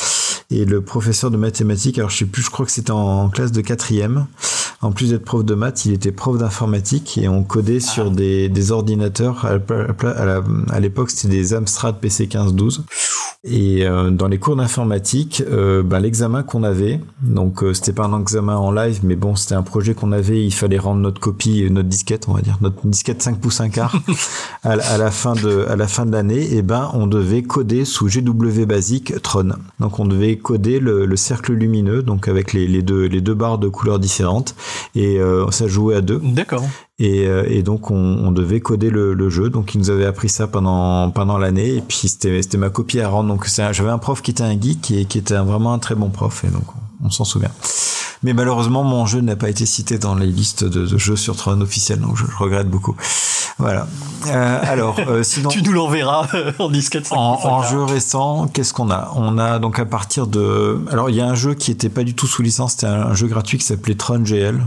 Et 0.51 0.65
le 0.65 0.83
professeur 0.83 1.31
de 1.31 1.37
mathématiques, 1.37 1.99
alors 1.99 2.11
je 2.11 2.19
sais 2.19 2.27
plus, 2.27 2.43
je 2.43 2.51
crois 2.51 2.67
que 2.67 2.73
c'était 2.73 2.93
en, 2.93 3.25
en 3.25 3.29
classe 3.29 3.51
de 3.51 3.61
quatrième. 3.61 4.27
En 4.83 4.93
plus 4.93 5.11
d'être 5.11 5.25
prof 5.25 5.43
de 5.43 5.55
maths, 5.55 5.87
il 5.87 5.93
était 5.95 6.13
prof 6.13 6.37
d'informatique 6.37 7.17
et 7.17 7.27
on 7.27 7.43
codait 7.43 7.81
sur 7.81 8.11
des, 8.11 8.51
des 8.51 8.71
ordinateurs. 8.71 9.47
À 9.47 10.81
l'époque, 10.81 11.11
c'était 11.11 11.29
des 11.35 11.55
Amstrad 11.55 11.99
PC 12.01 12.25
1512. 12.25 12.85
Et 13.47 13.85
euh, 13.87 14.11
dans 14.11 14.27
les 14.27 14.39
cours 14.39 14.57
d'informatique, 14.57 15.43
euh, 15.51 15.83
ben, 15.83 16.01
l'examen 16.01 16.43
qu'on 16.43 16.63
avait, 16.63 16.99
donc 17.21 17.63
euh, 17.63 17.75
c'était 17.75 17.93
pas 17.93 18.05
un 18.07 18.19
examen 18.19 18.57
en 18.57 18.73
live, 18.73 19.01
mais 19.03 19.17
bon, 19.17 19.37
c'était 19.37 19.55
un 19.55 19.63
projet 19.63 19.93
qu'on 19.93 20.13
avait. 20.13 20.43
Il 20.43 20.51
fallait 20.55 20.79
rendre 20.79 21.01
notre 21.03 21.21
copie, 21.21 21.63
euh, 21.63 21.69
notre 21.69 21.91
disquette, 21.91 22.27
on 22.27 22.33
va 22.33 22.41
dire, 22.41 22.57
notre 22.63 22.87
disquette 22.87 23.23
5 23.23 23.39
pouces 23.39 23.61
1 23.61 23.69
quart 23.69 23.95
à, 24.63 24.77
la- 24.77 24.87
à 24.93 24.97
la 24.97 25.11
fin 25.11 25.35
de 25.35 25.67
à 25.69 25.77
la 25.77 25.87
fin 25.87 26.07
de 26.07 26.13
l'année. 26.13 26.55
Et 26.55 26.63
ben, 26.63 26.91
on 26.95 27.07
devait 27.07 27.43
coder 27.43 27.85
sous 27.85 28.09
GW 28.09 28.65
Basic 28.65 29.21
Tron. 29.21 29.51
Donc, 29.79 29.99
on 30.01 30.07
devait 30.07 30.37
coder 30.39 30.81
le, 30.81 31.05
le 31.05 31.17
cercle 31.17 31.53
lumineux, 31.53 32.03
donc 32.03 32.29
avec 32.29 32.55
les, 32.55 32.67
les 32.67 32.81
deux 32.81 33.05
les 33.09 33.21
deux 33.21 33.35
barres 33.35 33.59
de 33.59 33.69
couleurs 33.69 33.99
différentes, 33.99 34.55
et 34.95 35.21
euh, 35.21 35.51
ça 35.51 35.67
jouait 35.69 35.97
à 35.97 36.01
deux. 36.01 36.19
D'accord. 36.25 36.65
Et, 37.01 37.27
euh, 37.27 37.45
et 37.49 37.63
donc 37.65 37.91
on, 37.91 37.97
on 37.97 38.31
devait 38.31 38.61
coder 38.61 38.89
le, 38.91 39.15
le 39.15 39.29
jeu. 39.31 39.51
Donc 39.51 39.75
il 39.75 39.79
nous 39.79 39.91
avait 39.91 40.07
appris 40.07 40.29
ça 40.29 40.47
pendant 40.47 41.11
pendant 41.11 41.39
l'année. 41.39 41.77
Et 41.77 41.81
puis 41.81 42.09
c'était 42.09 42.41
c'était 42.43 42.59
ma 42.59 42.71
copie 42.71 43.01
à 43.01 43.09
rendre. 43.09 43.29
Donc 43.31 43.49
j'avais 43.49 43.91
un 43.91 43.99
prof 43.99 44.23
qui 44.23 44.31
était 44.31 44.45
un 44.45 44.61
geek 44.61 44.91
et 44.93 45.05
qui 45.07 45.19
était 45.19 45.35
un- 45.35 45.45
vraiment 45.45 45.73
un 45.73 45.79
très 45.81 45.95
bon 45.97 46.11
prof. 46.11 46.45
Et 46.45 46.49
donc 46.49 46.63
on, 47.03 47.07
on 47.07 47.11
s'en 47.11 47.25
souvient. 47.25 47.51
Mais 48.23 48.33
malheureusement 48.33 48.85
mon 48.85 49.07
jeu 49.07 49.21
n'a 49.21 49.35
pas 49.37 49.51
été 49.51 49.67
cité 49.67 49.99
dans 49.99 50.15
les 50.15 50.27
listes 50.29 50.63
de, 50.65 50.87
de 50.87 50.97
jeux 50.99 51.17
sur 51.17 51.35
Tron 51.37 51.61
officiels. 51.61 51.99
Donc 52.01 52.17
je, 52.17 52.25
je 52.27 52.37
regrette 52.39 52.71
beaucoup. 52.71 52.95
Voilà. 53.59 53.87
Euh, 54.29 54.59
alors 54.63 54.97
euh, 55.09 55.23
sinon. 55.25 55.49
Tu 55.51 55.63
nous 55.63 55.73
l'enverras 55.73 56.29
euh, 56.35 56.53
en 56.61 56.71
disquette. 56.71 57.09
En, 57.11 57.37
55. 57.37 57.49
en 57.49 57.63
jeu 57.65 57.83
récent, 57.83 58.47
qu'est-ce 58.49 58.73
qu'on 58.73 58.91
a? 58.93 59.13
On 59.17 59.37
a 59.39 59.59
donc 59.59 59.79
à 59.81 59.85
partir 59.85 60.27
de... 60.29 60.79
Alors 60.91 61.11
il 61.11 61.17
y 61.17 61.21
a 61.21 61.27
un 61.27 61.35
jeu 61.35 61.55
qui 61.55 61.71
était 61.73 61.89
pas 61.89 62.05
du 62.05 62.15
tout 62.15 62.27
sous 62.29 62.43
licence, 62.43 62.73
c'était 62.73 62.87
un, 62.87 63.03
un 63.09 63.15
jeu 63.15 63.27
gratuit 63.27 63.59
qui 63.59 63.65
s'appelait 63.65 63.95
Tron 63.97 64.21
GL, 64.25 64.61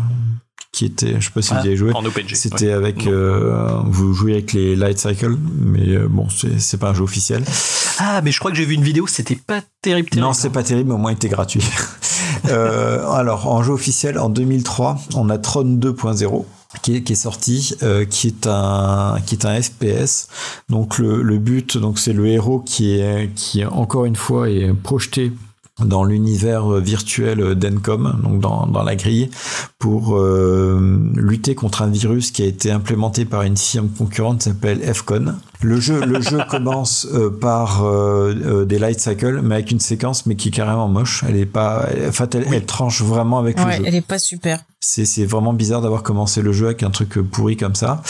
qui 0.71 0.85
était, 0.85 1.15
je 1.19 1.25
sais 1.25 1.31
pas 1.31 1.41
si 1.41 1.51
Ah, 1.53 1.59
vous 1.59 1.65
y 1.65 1.67
avez 1.69 1.77
joué, 1.77 1.91
en 1.93 2.03
c'était 2.33 2.65
ouais. 2.67 2.71
avec, 2.71 3.07
euh, 3.07 3.79
vous 3.85 4.13
jouez 4.13 4.33
avec 4.33 4.53
les 4.53 4.75
Light 4.75 4.99
Cycle, 4.99 5.35
mais 5.59 5.89
euh, 5.89 6.07
bon, 6.09 6.27
c'est 6.29 6.59
c'est 6.59 6.77
pas 6.77 6.89
un 6.89 6.93
jeu 6.93 7.03
officiel. 7.03 7.43
Ah, 7.99 8.21
mais 8.23 8.31
je 8.31 8.39
crois 8.39 8.51
que 8.51 8.57
j'ai 8.57 8.65
vu 8.65 8.75
une 8.75 8.83
vidéo, 8.83 9.07
c'était 9.07 9.35
pas 9.35 9.61
terrible. 9.81 10.09
terrible. 10.09 10.27
Non, 10.27 10.33
c'est 10.33 10.49
pas 10.51 10.63
terrible, 10.63 10.89
mais 10.89 10.95
au 10.95 10.99
moins 10.99 11.11
il 11.11 11.15
était 11.15 11.29
gratuit. 11.29 11.63
Euh, 12.49 13.09
alors, 13.09 13.47
en 13.47 13.63
jeu 13.63 13.73
officiel, 13.73 14.17
en 14.19 14.29
2003, 14.29 14.97
on 15.15 15.29
a 15.29 15.37
Tron 15.37 15.63
2.0 15.65 16.45
qui 16.81 16.95
est, 16.95 17.01
qui 17.03 17.13
est 17.13 17.15
sorti, 17.15 17.73
euh, 17.83 18.05
qui 18.05 18.27
est 18.27 18.47
un 18.47 19.17
qui 19.25 19.35
est 19.35 19.45
un 19.45 19.59
FPS. 19.61 20.27
Donc 20.69 20.97
le, 20.97 21.21
le 21.23 21.37
but, 21.39 21.77
donc 21.77 21.99
c'est 21.99 22.13
le 22.13 22.27
héros 22.27 22.59
qui 22.59 22.99
est 22.99 23.31
qui 23.35 23.65
encore 23.65 24.05
une 24.05 24.15
fois 24.15 24.49
est 24.49 24.71
projeté 24.73 25.31
dans 25.79 26.03
l'univers 26.03 26.69
virtuel 26.79 27.55
d'Encom, 27.55 28.19
donc 28.23 28.39
dans, 28.39 28.65
dans 28.67 28.83
la 28.83 28.95
grille, 28.95 29.29
pour 29.79 30.17
euh, 30.17 31.11
lutter 31.15 31.55
contre 31.55 31.81
un 31.81 31.87
virus 31.87 32.31
qui 32.31 32.43
a 32.43 32.45
été 32.45 32.71
implémenté 32.71 33.25
par 33.25 33.43
une 33.43 33.57
firme 33.57 33.89
concurrente 33.89 34.39
qui 34.39 34.45
s'appelle 34.45 34.81
FCON. 34.81 35.35
Le 35.61 35.79
jeu, 35.79 36.05
le 36.05 36.21
jeu 36.21 36.39
commence 36.49 37.07
euh, 37.13 37.29
par 37.29 37.83
euh, 37.83 38.33
euh, 38.45 38.65
des 38.65 38.77
light 38.77 38.99
cycles, 38.99 39.41
mais 39.41 39.55
avec 39.55 39.71
une 39.71 39.79
séquence, 39.79 40.25
mais 40.25 40.35
qui 40.35 40.49
est 40.49 40.51
carrément 40.51 40.87
moche. 40.87 41.23
Elle 41.27 41.37
est 41.37 41.45
pas, 41.45 41.87
elle, 41.91 42.09
en 42.09 42.11
fait, 42.11 42.35
elle, 42.35 42.45
elle 42.53 42.65
tranche 42.65 43.01
vraiment 43.01 43.39
avec 43.39 43.57
le 43.59 43.65
Ouais, 43.65 43.77
jeu. 43.77 43.83
elle 43.85 43.95
est 43.95 44.05
pas 44.05 44.19
super. 44.19 44.59
C'est 44.79 45.05
c'est 45.05 45.25
vraiment 45.25 45.53
bizarre 45.53 45.81
d'avoir 45.81 46.03
commencé 46.03 46.41
le 46.43 46.51
jeu 46.53 46.67
avec 46.67 46.83
un 46.83 46.91
truc 46.91 47.19
pourri 47.31 47.57
comme 47.57 47.73
ça. 47.75 48.03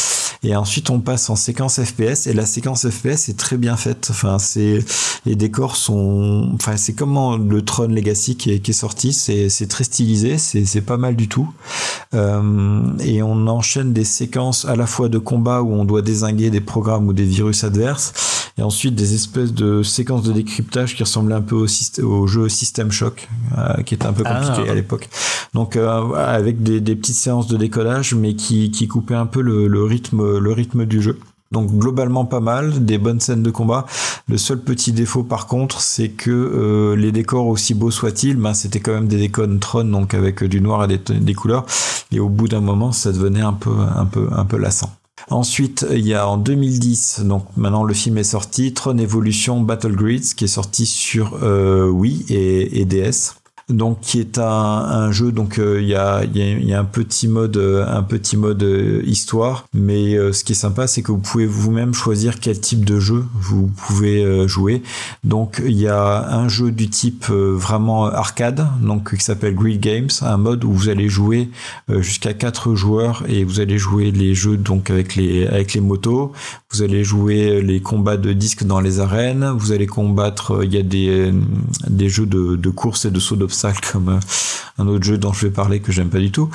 Et 0.43 0.55
ensuite, 0.55 0.89
on 0.89 0.99
passe 0.99 1.29
en 1.29 1.35
séquence 1.35 1.81
FPS. 1.81 2.27
Et 2.27 2.33
la 2.33 2.45
séquence 2.45 2.87
FPS 2.87 3.29
est 3.29 3.37
très 3.39 3.57
bien 3.57 3.75
faite. 3.77 4.09
Enfin, 4.11 4.37
c'est 4.37 4.79
les 5.25 5.35
décors 5.35 5.75
sont. 5.77 6.51
Enfin, 6.53 6.75
c'est 6.77 6.93
comme 6.93 7.49
le 7.49 7.61
Tron 7.63 7.87
Legacy 7.87 8.35
qui 8.35 8.51
est, 8.51 8.59
qui 8.59 8.71
est 8.71 8.73
sorti. 8.73 9.13
C'est 9.13 9.49
c'est 9.49 9.67
très 9.67 9.85
stylisé. 9.85 10.37
C'est 10.37 10.65
c'est 10.65 10.81
pas 10.81 10.97
mal 10.97 11.15
du 11.15 11.27
tout. 11.29 11.49
Euh, 12.13 12.81
et 12.99 13.23
on 13.23 13.47
enchaîne 13.47 13.93
des 13.93 14.03
séquences 14.05 14.65
à 14.65 14.75
la 14.75 14.85
fois 14.85 15.09
de 15.09 15.17
combat 15.17 15.61
où 15.61 15.73
on 15.73 15.85
doit 15.85 16.01
désinguer 16.01 16.49
des 16.49 16.61
programmes 16.61 17.07
ou 17.07 17.13
des 17.13 17.23
virus 17.37 17.63
adverses 17.63 18.13
et 18.57 18.63
ensuite 18.63 18.95
des 18.95 19.13
espèces 19.13 19.53
de 19.53 19.83
séquences 19.83 20.23
de 20.23 20.33
décryptage 20.33 20.95
qui 20.95 21.03
ressemblaient 21.03 21.35
un 21.35 21.41
peu 21.41 21.55
au, 21.55 21.67
au 22.03 22.27
jeu 22.27 22.49
System 22.49 22.91
Shock, 22.91 23.27
euh, 23.57 23.83
qui 23.85 23.93
était 23.95 24.07
un 24.07 24.13
peu 24.13 24.23
compliqué 24.23 24.63
Ah. 24.67 24.71
à 24.71 24.75
l'époque. 24.75 25.07
Donc 25.53 25.75
euh, 25.75 26.13
avec 26.15 26.63
des, 26.63 26.79
des 26.81 26.95
petites 26.95 27.15
séances 27.15 27.47
de 27.47 27.57
décollage, 27.57 28.15
mais 28.15 28.33
qui, 28.35 28.71
qui 28.71 28.87
coupaient 28.87 29.15
un 29.25 29.27
peu 29.27 29.41
le, 29.41 29.67
le 29.67 29.83
rythme, 29.83 30.37
le 30.39 30.51
rythme 30.51 30.85
du 30.85 31.01
jeu. 31.01 31.17
Donc 31.51 31.71
globalement 31.71 32.25
pas 32.25 32.41
mal, 32.41 32.83
des 32.83 32.97
bonnes 32.97 33.21
scènes 33.21 33.43
de 33.43 33.51
combat. 33.51 33.85
Le 34.27 34.37
seul 34.37 34.59
petit 34.59 34.91
défaut 34.91 35.23
par 35.23 35.47
contre, 35.47 35.79
c'est 35.79 36.09
que 36.09 36.31
euh, 36.31 36.95
les 36.97 37.11
décors 37.13 37.47
aussi 37.47 37.73
beaux 37.73 37.91
soient-ils, 37.91 38.35
ben 38.35 38.53
c'était 38.53 38.81
quand 38.81 38.93
même 38.93 39.07
des 39.07 39.17
décors 39.17 39.47
Tron, 39.61 39.85
donc 39.85 40.13
avec 40.13 40.43
du 40.43 40.59
noir 40.59 40.83
et 40.83 40.87
des, 40.87 41.13
des 41.29 41.33
couleurs. 41.33 41.65
Et 42.11 42.19
au 42.19 42.27
bout 42.29 42.47
d'un 42.47 42.61
moment, 42.61 42.91
ça 42.91 43.11
devenait 43.11 43.41
un 43.41 43.53
peu, 43.53 43.71
un 43.95 44.05
peu, 44.05 44.27
un 44.35 44.45
peu 44.45 44.57
lassant. 44.57 44.91
Ensuite, 45.29 45.85
il 45.91 46.07
y 46.07 46.13
a 46.13 46.27
en 46.27 46.37
2010, 46.37 47.21
donc 47.25 47.45
maintenant 47.57 47.83
le 47.83 47.93
film 47.93 48.17
est 48.17 48.23
sorti, 48.23 48.73
Tron 48.73 48.97
Evolution 48.97 49.59
Battle 49.59 49.93
Grids, 49.95 50.33
qui 50.35 50.45
est 50.45 50.47
sorti 50.47 50.85
sur 50.85 51.39
euh, 51.43 51.89
Wii 51.89 52.25
et, 52.29 52.79
et 52.79 52.85
DS 52.85 53.35
donc 53.69 53.99
qui 53.99 54.19
est 54.21 54.37
un, 54.37 55.11
jeu 55.11 55.31
donc 55.31 55.59
euh, 55.59 55.81
il 55.81 55.87
y, 55.87 55.95
a, 55.95 56.23
y, 56.23 56.39
y, 56.39 56.73
a, 56.73 56.79
un 56.79 56.85
petit 56.85 57.27
mode 57.27 57.57
euh, 57.57 57.85
un 57.87 58.03
petit 58.03 58.37
mode 58.37 58.63
euh, 58.63 59.01
histoire. 59.05 59.65
Mais 59.73 60.15
ce 60.31 60.43
qui 60.43 60.53
est 60.53 60.55
sympa 60.55 60.87
c'est 60.87 61.01
que 61.01 61.11
vous 61.11 61.17
pouvez 61.17 61.45
vous-même 61.45 61.93
choisir 61.93 62.39
quel 62.39 62.59
type 62.59 62.85
de 62.85 62.99
jeu 62.99 63.25
vous 63.33 63.67
pouvez 63.67 64.47
jouer. 64.47 64.81
Donc 65.23 65.61
il 65.65 65.77
y 65.79 65.87
a 65.87 66.33
un 66.33 66.47
jeu 66.47 66.71
du 66.71 66.89
type 66.89 67.25
vraiment 67.29 68.05
arcade 68.05 68.67
donc 68.81 69.15
qui 69.15 69.23
s'appelle 69.23 69.55
Grid 69.55 69.81
Games 69.81 70.09
un 70.21 70.37
mode 70.37 70.63
où 70.63 70.71
vous 70.71 70.89
allez 70.89 71.09
jouer 71.09 71.49
jusqu'à 71.89 72.33
quatre 72.33 72.75
joueurs 72.75 73.23
et 73.27 73.43
vous 73.43 73.59
allez 73.59 73.77
jouer 73.77 74.11
les 74.11 74.33
jeux 74.33 74.57
donc 74.57 74.89
avec 74.89 75.15
les 75.15 75.45
avec 75.47 75.73
les 75.73 75.81
motos. 75.81 76.31
Vous 76.71 76.81
allez 76.81 77.03
jouer 77.03 77.61
les 77.61 77.81
combats 77.81 78.17
de 78.17 78.33
disques 78.33 78.63
dans 78.63 78.79
les 78.79 78.99
arènes. 78.99 79.45
Vous 79.57 79.71
allez 79.71 79.87
combattre 79.87 80.61
il 80.63 80.73
y 80.73 80.77
a 80.77 80.83
des 80.83 81.33
des 81.87 82.09
jeux 82.09 82.25
de, 82.25 82.55
de 82.55 82.69
course 82.69 83.05
et 83.05 83.11
de 83.11 83.19
saut 83.19 83.35
d'obstacles 83.35 83.56
comme 83.91 84.09
euh, 84.09 84.19
un 84.77 84.87
autre 84.87 85.03
jeu 85.03 85.17
dont 85.17 85.33
je 85.33 85.47
vais 85.47 85.51
parler 85.51 85.79
que 85.79 85.91
j'aime 85.91 86.09
pas 86.09 86.19
du 86.19 86.31
tout. 86.31 86.49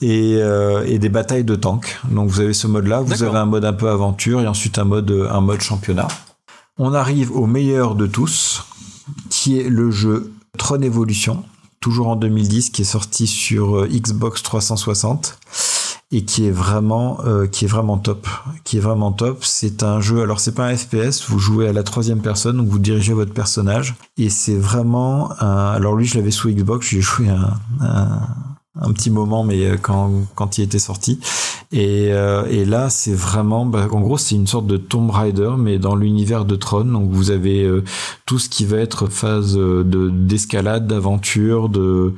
Et, 0.00 0.36
euh, 0.36 0.84
et 0.86 0.98
des 0.98 1.08
batailles 1.08 1.44
de 1.44 1.54
tanks. 1.54 1.98
Donc 2.10 2.28
vous 2.28 2.40
avez 2.40 2.52
ce 2.52 2.66
mode 2.66 2.86
là 2.86 3.00
vous 3.00 3.22
avez 3.22 3.38
un 3.38 3.46
mode 3.46 3.64
un 3.64 3.72
peu 3.72 3.88
aventure 3.88 4.40
et 4.40 4.46
ensuite 4.46 4.78
un 4.78 4.84
mode 4.84 5.10
un 5.30 5.40
mode 5.40 5.60
championnat. 5.60 6.08
On 6.78 6.92
arrive 6.92 7.30
au 7.30 7.46
meilleur 7.46 7.94
de 7.94 8.06
tous 8.06 8.64
qui 9.30 9.58
est 9.58 9.68
le 9.68 9.90
jeu 9.90 10.32
Tron 10.58 10.82
Evolution 10.82 11.44
toujours 11.84 12.08
en 12.08 12.16
2010 12.16 12.70
qui 12.70 12.80
est 12.80 12.86
sorti 12.86 13.26
sur 13.26 13.80
euh, 13.80 13.86
Xbox 13.86 14.42
360 14.42 15.38
et 16.12 16.24
qui 16.24 16.46
est 16.46 16.50
vraiment 16.50 17.18
euh, 17.24 17.46
qui 17.46 17.64
est 17.64 17.68
vraiment 17.68 17.98
top 17.98 18.26
qui 18.64 18.76
est 18.76 18.80
vraiment 18.80 19.12
top. 19.12 19.44
C'est 19.44 19.82
un 19.82 20.00
jeu 20.00 20.22
alors 20.22 20.40
c'est 20.40 20.54
pas 20.54 20.66
un 20.66 20.76
FPS 20.76 21.28
vous 21.28 21.38
jouez 21.38 21.68
à 21.68 21.72
la 21.72 21.82
troisième 21.82 22.20
personne 22.20 22.58
donc 22.58 22.68
vous 22.68 22.78
dirigez 22.78 23.12
votre 23.12 23.32
personnage. 23.32 23.94
Et 24.16 24.30
c'est 24.30 24.56
vraiment 24.56 25.30
un 25.40 25.72
alors 25.72 25.96
lui 25.96 26.06
je 26.06 26.16
l'avais 26.16 26.30
sous 26.30 26.50
Xbox 26.50 26.88
j'ai 26.88 27.00
joué 27.00 27.28
un, 27.28 27.54
un, 27.80 28.20
un, 28.80 28.92
petit 28.92 29.10
moment 29.10 29.44
mais 29.44 29.64
euh, 29.64 29.76
quand 29.76 30.10
quand 30.34 30.58
il 30.58 30.62
était 30.62 30.78
sorti. 30.78 31.20
Et, 31.72 32.12
euh, 32.12 32.44
et 32.48 32.64
là 32.64 32.90
c'est 32.90 33.14
vraiment 33.14 33.66
bah, 33.66 33.88
en 33.90 34.00
gros 34.00 34.18
c'est 34.18 34.36
une 34.36 34.46
sorte 34.46 34.66
de 34.66 34.76
Tomb 34.76 35.10
Raider 35.10 35.52
mais 35.58 35.78
dans 35.78 35.96
l'univers 35.96 36.44
de 36.44 36.54
Tron. 36.54 36.84
Donc 36.84 37.10
vous 37.10 37.30
avez 37.30 37.64
euh, 37.64 37.82
tout 38.26 38.38
ce 38.38 38.48
qui 38.48 38.64
va 38.66 38.76
être 38.76 39.08
phase 39.08 39.54
de 39.56 40.10
d'escalade 40.10 40.86
d'aventure 40.86 41.68
de 41.68 42.14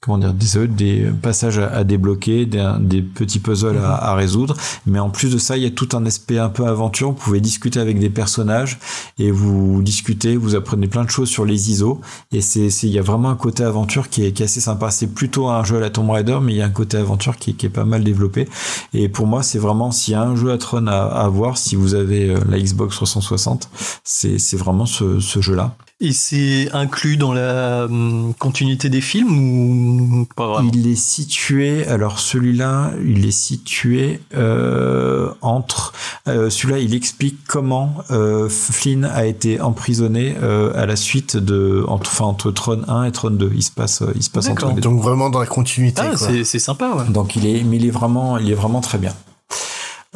comment 0.00 0.16
dire 0.16 0.32
des, 0.32 0.66
des 0.66 1.10
passages 1.10 1.58
à, 1.58 1.68
à 1.68 1.84
débloquer, 1.84 2.46
des, 2.46 2.66
des, 2.80 3.02
petits 3.02 3.38
puzzles 3.38 3.76
à, 3.78 3.96
à, 3.96 4.14
résoudre. 4.14 4.56
Mais 4.86 4.98
en 4.98 5.10
plus 5.10 5.30
de 5.30 5.38
ça, 5.38 5.58
il 5.58 5.62
y 5.62 5.66
a 5.66 5.70
tout 5.70 5.88
un 5.92 6.06
aspect 6.06 6.38
un 6.38 6.48
peu 6.48 6.66
aventure. 6.66 7.08
Vous 7.08 7.16
pouvez 7.16 7.40
discuter 7.40 7.80
avec 7.80 7.98
des 7.98 8.08
personnages 8.08 8.78
et 9.18 9.30
vous 9.30 9.82
discutez, 9.82 10.36
vous 10.36 10.54
apprenez 10.54 10.86
plein 10.86 11.04
de 11.04 11.10
choses 11.10 11.28
sur 11.28 11.44
les 11.44 11.70
ISO. 11.70 12.00
Et 12.32 12.40
c'est, 12.40 12.68
il 12.68 12.90
y 12.90 12.98
a 12.98 13.02
vraiment 13.02 13.28
un 13.28 13.36
côté 13.36 13.62
aventure 13.62 14.08
qui 14.08 14.24
est, 14.24 14.32
qui 14.32 14.42
est 14.42 14.46
assez 14.46 14.60
sympa. 14.60 14.90
C'est 14.90 15.08
plutôt 15.08 15.48
un 15.48 15.64
jeu 15.64 15.76
à 15.76 15.80
la 15.80 15.90
Tomb 15.90 16.08
Raider, 16.10 16.38
mais 16.42 16.54
il 16.54 16.56
y 16.56 16.62
a 16.62 16.66
un 16.66 16.70
côté 16.70 16.96
aventure 16.96 17.36
qui, 17.36 17.54
qui 17.54 17.66
est 17.66 17.70
pas 17.70 17.84
mal 17.84 18.02
développé. 18.02 18.48
Et 18.94 19.10
pour 19.10 19.26
moi, 19.26 19.42
c'est 19.42 19.58
vraiment 19.58 19.92
s'il 19.92 20.12
y 20.12 20.14
a 20.14 20.22
un 20.22 20.34
jeu 20.34 20.50
à 20.50 20.56
Tron 20.56 20.86
à, 20.86 20.96
à 20.96 21.28
voir, 21.28 21.58
si 21.58 21.76
vous 21.76 21.94
avez 21.94 22.34
la 22.48 22.58
Xbox 22.58 22.96
360, 22.96 23.68
c'est, 24.02 24.38
c'est 24.38 24.56
vraiment 24.56 24.86
ce, 24.86 25.20
ce 25.20 25.42
jeu-là. 25.42 25.76
Et 26.02 26.12
c'est 26.12 26.70
inclus 26.72 27.18
dans 27.18 27.34
la 27.34 27.84
hum, 27.84 28.32
continuité 28.38 28.88
des 28.88 29.02
films 29.02 30.22
ou 30.22 30.26
pas 30.34 30.46
vraiment? 30.46 30.70
Il 30.72 30.86
est 30.86 30.96
situé, 30.96 31.86
alors 31.86 32.18
celui-là, 32.18 32.92
il 33.04 33.26
est 33.26 33.30
situé 33.30 34.20
euh, 34.34 35.30
entre. 35.42 35.92
Euh, 36.26 36.48
celui-là, 36.48 36.78
il 36.78 36.94
explique 36.94 37.36
comment 37.46 37.96
euh, 38.10 38.48
Flynn 38.48 39.04
a 39.04 39.26
été 39.26 39.60
emprisonné 39.60 40.36
euh, 40.42 40.72
à 40.74 40.86
la 40.86 40.96
suite 40.96 41.36
de, 41.36 41.84
entre, 41.86 42.10
enfin 42.10 42.24
entre 42.24 42.50
Tron 42.50 42.80
1 42.88 43.04
et 43.04 43.12
Tron 43.12 43.30
2. 43.32 43.52
Il 43.54 43.62
se 43.62 43.70
passe, 43.70 44.02
il 44.14 44.22
se 44.22 44.30
passe 44.30 44.48
entre 44.48 44.68
les 44.68 44.74
deux. 44.74 44.80
Donc 44.80 45.02
vraiment 45.02 45.28
dans 45.28 45.40
la 45.40 45.46
continuité. 45.46 46.00
Ah, 46.02 46.16
c'est, 46.16 46.44
c'est 46.44 46.58
sympa. 46.58 46.94
Ouais. 46.94 47.12
Donc 47.12 47.36
il 47.36 47.46
est, 47.46 47.62
mais 47.62 47.76
il 47.76 47.84
est 47.84 47.90
vraiment, 47.90 48.38
il 48.38 48.50
est 48.50 48.54
vraiment 48.54 48.80
très 48.80 48.96
bien. 48.96 49.12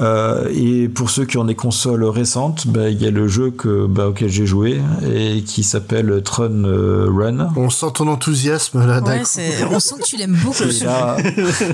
Euh, 0.01 0.49
et 0.53 0.89
pour 0.89 1.09
ceux 1.09 1.25
qui 1.25 1.39
ont 1.39 1.45
des 1.45 1.55
consoles 1.55 2.03
récentes, 2.03 2.67
bah, 2.67 2.89
il 2.89 3.01
y 3.01 3.07
a 3.07 3.13
le 3.13 3.29
jeu 3.29 3.53
que, 3.53 3.87
bah, 3.87 4.09
auquel 4.09 4.29
j'ai 4.29 4.45
joué 4.45 4.81
et 5.09 5.43
qui 5.43 5.63
s'appelle 5.63 6.21
Tron 6.25 6.65
euh, 6.65 7.07
Run. 7.09 7.53
On 7.55 7.71
sent 7.71 7.87
ton 7.95 8.09
enthousiasme 8.09 8.85
là. 8.85 9.01
Ouais, 9.01 9.23
on 9.71 9.79
sent 9.79 9.95
que 10.01 10.05
tu 10.05 10.17
l'aimes 10.17 10.37
beaucoup. 10.43 10.65
Et 10.65 10.85
là, 10.85 11.17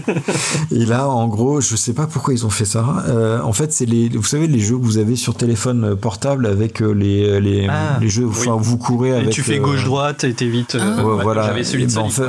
et 0.70 0.84
là, 0.84 1.08
en 1.08 1.28
gros, 1.28 1.62
je 1.62 1.76
sais 1.76 1.94
pas 1.94 2.06
pourquoi 2.06 2.34
ils 2.34 2.44
ont 2.44 2.50
fait 2.50 2.66
ça. 2.66 3.04
Euh, 3.08 3.40
en 3.40 3.54
fait, 3.54 3.72
c'est 3.72 3.86
les, 3.86 4.10
vous 4.10 4.22
savez, 4.24 4.46
les 4.46 4.60
jeux 4.60 4.76
que 4.76 4.84
vous 4.84 4.98
avez 4.98 5.16
sur 5.16 5.34
téléphone 5.34 5.96
portable 5.96 6.44
avec 6.44 6.80
les 6.80 7.40
les, 7.40 7.68
ah, 7.70 7.98
les 8.02 8.10
jeux, 8.10 8.26
enfin, 8.28 8.52
oui. 8.52 8.60
vous 8.62 8.76
courez 8.76 9.10
et 9.10 9.14
avec. 9.14 9.30
tu 9.30 9.42
fais 9.42 9.58
gauche 9.58 9.84
droite 9.84 10.24
et 10.24 10.34
t'évites. 10.34 10.76
Ah. 10.78 11.02
Ouais, 11.02 11.22
voilà. 11.22 11.46
J'avais 11.46 11.64
celui 11.64 11.86
de 11.86 11.94
ben, 11.94 12.02
en 12.02 12.10
fait, 12.10 12.22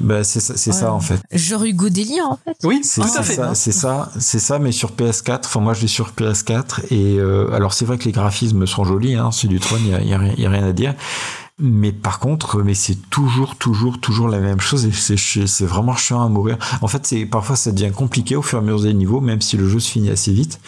bah, 0.00 0.22
c'est 0.22 0.40
ça, 0.40 0.54
c'est 0.56 0.70
ouais. 0.70 0.76
ça 0.76 0.92
en 0.92 1.00
fait. 1.00 1.20
Genre 1.32 1.64
Hugo 1.64 1.88
Délire 1.88 2.26
en 2.28 2.38
fait. 2.44 2.56
Oui, 2.62 2.82
c'est 2.84 3.02
ça. 3.02 3.24
C'est 3.54 3.72
ça, 3.72 4.12
c'est 4.20 4.38
ça, 4.38 4.58
mais 4.60 4.70
sur 4.70 4.92
PS4. 4.92 5.23
Enfin, 5.28 5.60
moi, 5.60 5.74
je 5.74 5.82
l'ai 5.82 5.88
sur 5.88 6.10
PS4 6.10 6.92
et 6.92 7.18
euh, 7.18 7.52
alors 7.52 7.72
c'est 7.72 7.84
vrai 7.84 7.98
que 7.98 8.04
les 8.04 8.12
graphismes 8.12 8.66
sont 8.66 8.84
jolis, 8.84 9.14
hein, 9.14 9.30
c'est 9.32 9.48
du 9.48 9.60
Tron, 9.60 9.76
il 9.80 9.88
y 9.88 9.94
a, 9.94 10.00
y, 10.00 10.14
a, 10.14 10.22
y 10.36 10.46
a, 10.46 10.50
rien 10.50 10.64
à 10.64 10.72
dire. 10.72 10.94
Mais 11.60 11.92
par 11.92 12.18
contre, 12.18 12.64
mais 12.64 12.74
c'est 12.74 12.96
toujours, 13.10 13.54
toujours, 13.54 14.00
toujours 14.00 14.26
la 14.26 14.40
même 14.40 14.58
chose 14.58 14.86
et 14.86 14.90
c'est, 14.90 15.16
c'est 15.16 15.64
vraiment 15.64 15.94
chiant 15.94 16.20
à 16.20 16.28
mourir. 16.28 16.58
En 16.82 16.88
fait, 16.88 17.06
c'est 17.06 17.26
parfois 17.26 17.54
ça 17.54 17.70
devient 17.70 17.92
compliqué 17.92 18.34
au 18.34 18.42
fur 18.42 18.58
et 18.58 18.60
à 18.60 18.64
mesure 18.64 18.82
des 18.82 18.92
niveaux, 18.92 19.20
même 19.20 19.40
si 19.40 19.56
le 19.56 19.68
jeu 19.68 19.78
se 19.78 19.88
finit 19.88 20.10
assez 20.10 20.32
vite. 20.32 20.58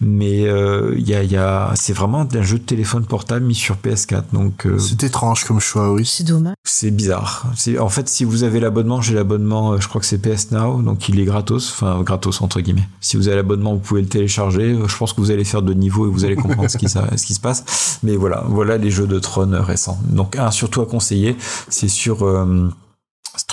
Mais 0.00 0.42
il 0.42 0.48
euh, 0.48 0.98
y, 0.98 1.14
a, 1.14 1.22
y 1.22 1.38
a, 1.38 1.72
c'est 1.76 1.94
vraiment 1.94 2.28
un 2.30 2.42
jeu 2.42 2.58
de 2.58 2.64
téléphone 2.64 3.06
portable 3.06 3.46
mis 3.46 3.54
sur 3.54 3.76
PS4. 3.76 4.24
Donc 4.34 4.66
euh, 4.66 4.78
c'est 4.78 5.02
étrange 5.02 5.44
comme 5.44 5.60
choix, 5.60 5.90
oui. 5.90 6.04
C'est 6.04 6.24
dommage. 6.24 6.56
C'est 6.62 6.90
bizarre. 6.90 7.46
C'est 7.56 7.78
en 7.78 7.88
fait 7.88 8.10
si 8.10 8.24
vous 8.24 8.42
avez 8.42 8.60
l'abonnement, 8.60 9.00
j'ai 9.00 9.14
l'abonnement, 9.14 9.72
euh, 9.72 9.80
je 9.80 9.88
crois 9.88 10.02
que 10.02 10.06
c'est 10.06 10.18
PS 10.18 10.50
Now, 10.50 10.82
donc 10.82 11.08
il 11.08 11.18
est 11.20 11.24
gratos, 11.24 11.72
enfin 11.72 12.02
gratos 12.02 12.42
entre 12.42 12.60
guillemets. 12.60 12.86
Si 13.00 13.16
vous 13.16 13.28
avez 13.28 13.36
l'abonnement, 13.36 13.72
vous 13.72 13.80
pouvez 13.80 14.02
le 14.02 14.08
télécharger. 14.08 14.76
Je 14.86 14.96
pense 14.98 15.14
que 15.14 15.22
vous 15.22 15.30
allez 15.30 15.44
faire 15.44 15.62
de 15.62 15.72
niveau 15.72 16.06
et 16.06 16.10
vous 16.10 16.26
allez 16.26 16.36
comprendre 16.36 16.68
ce 16.68 16.76
qui 16.76 16.90
ce 16.90 17.24
qui 17.24 17.32
se 17.32 17.40
passe. 17.40 17.98
Mais 18.02 18.16
voilà, 18.16 18.44
voilà 18.46 18.76
les 18.76 18.90
jeux 18.90 19.06
de 19.06 19.18
Tron 19.18 19.50
récents. 19.62 19.98
Donc 20.04 20.33
surtout 20.50 20.82
à 20.82 20.86
conseiller, 20.86 21.36
c'est 21.68 21.88
sur 21.88 22.26
euh, 22.26 22.70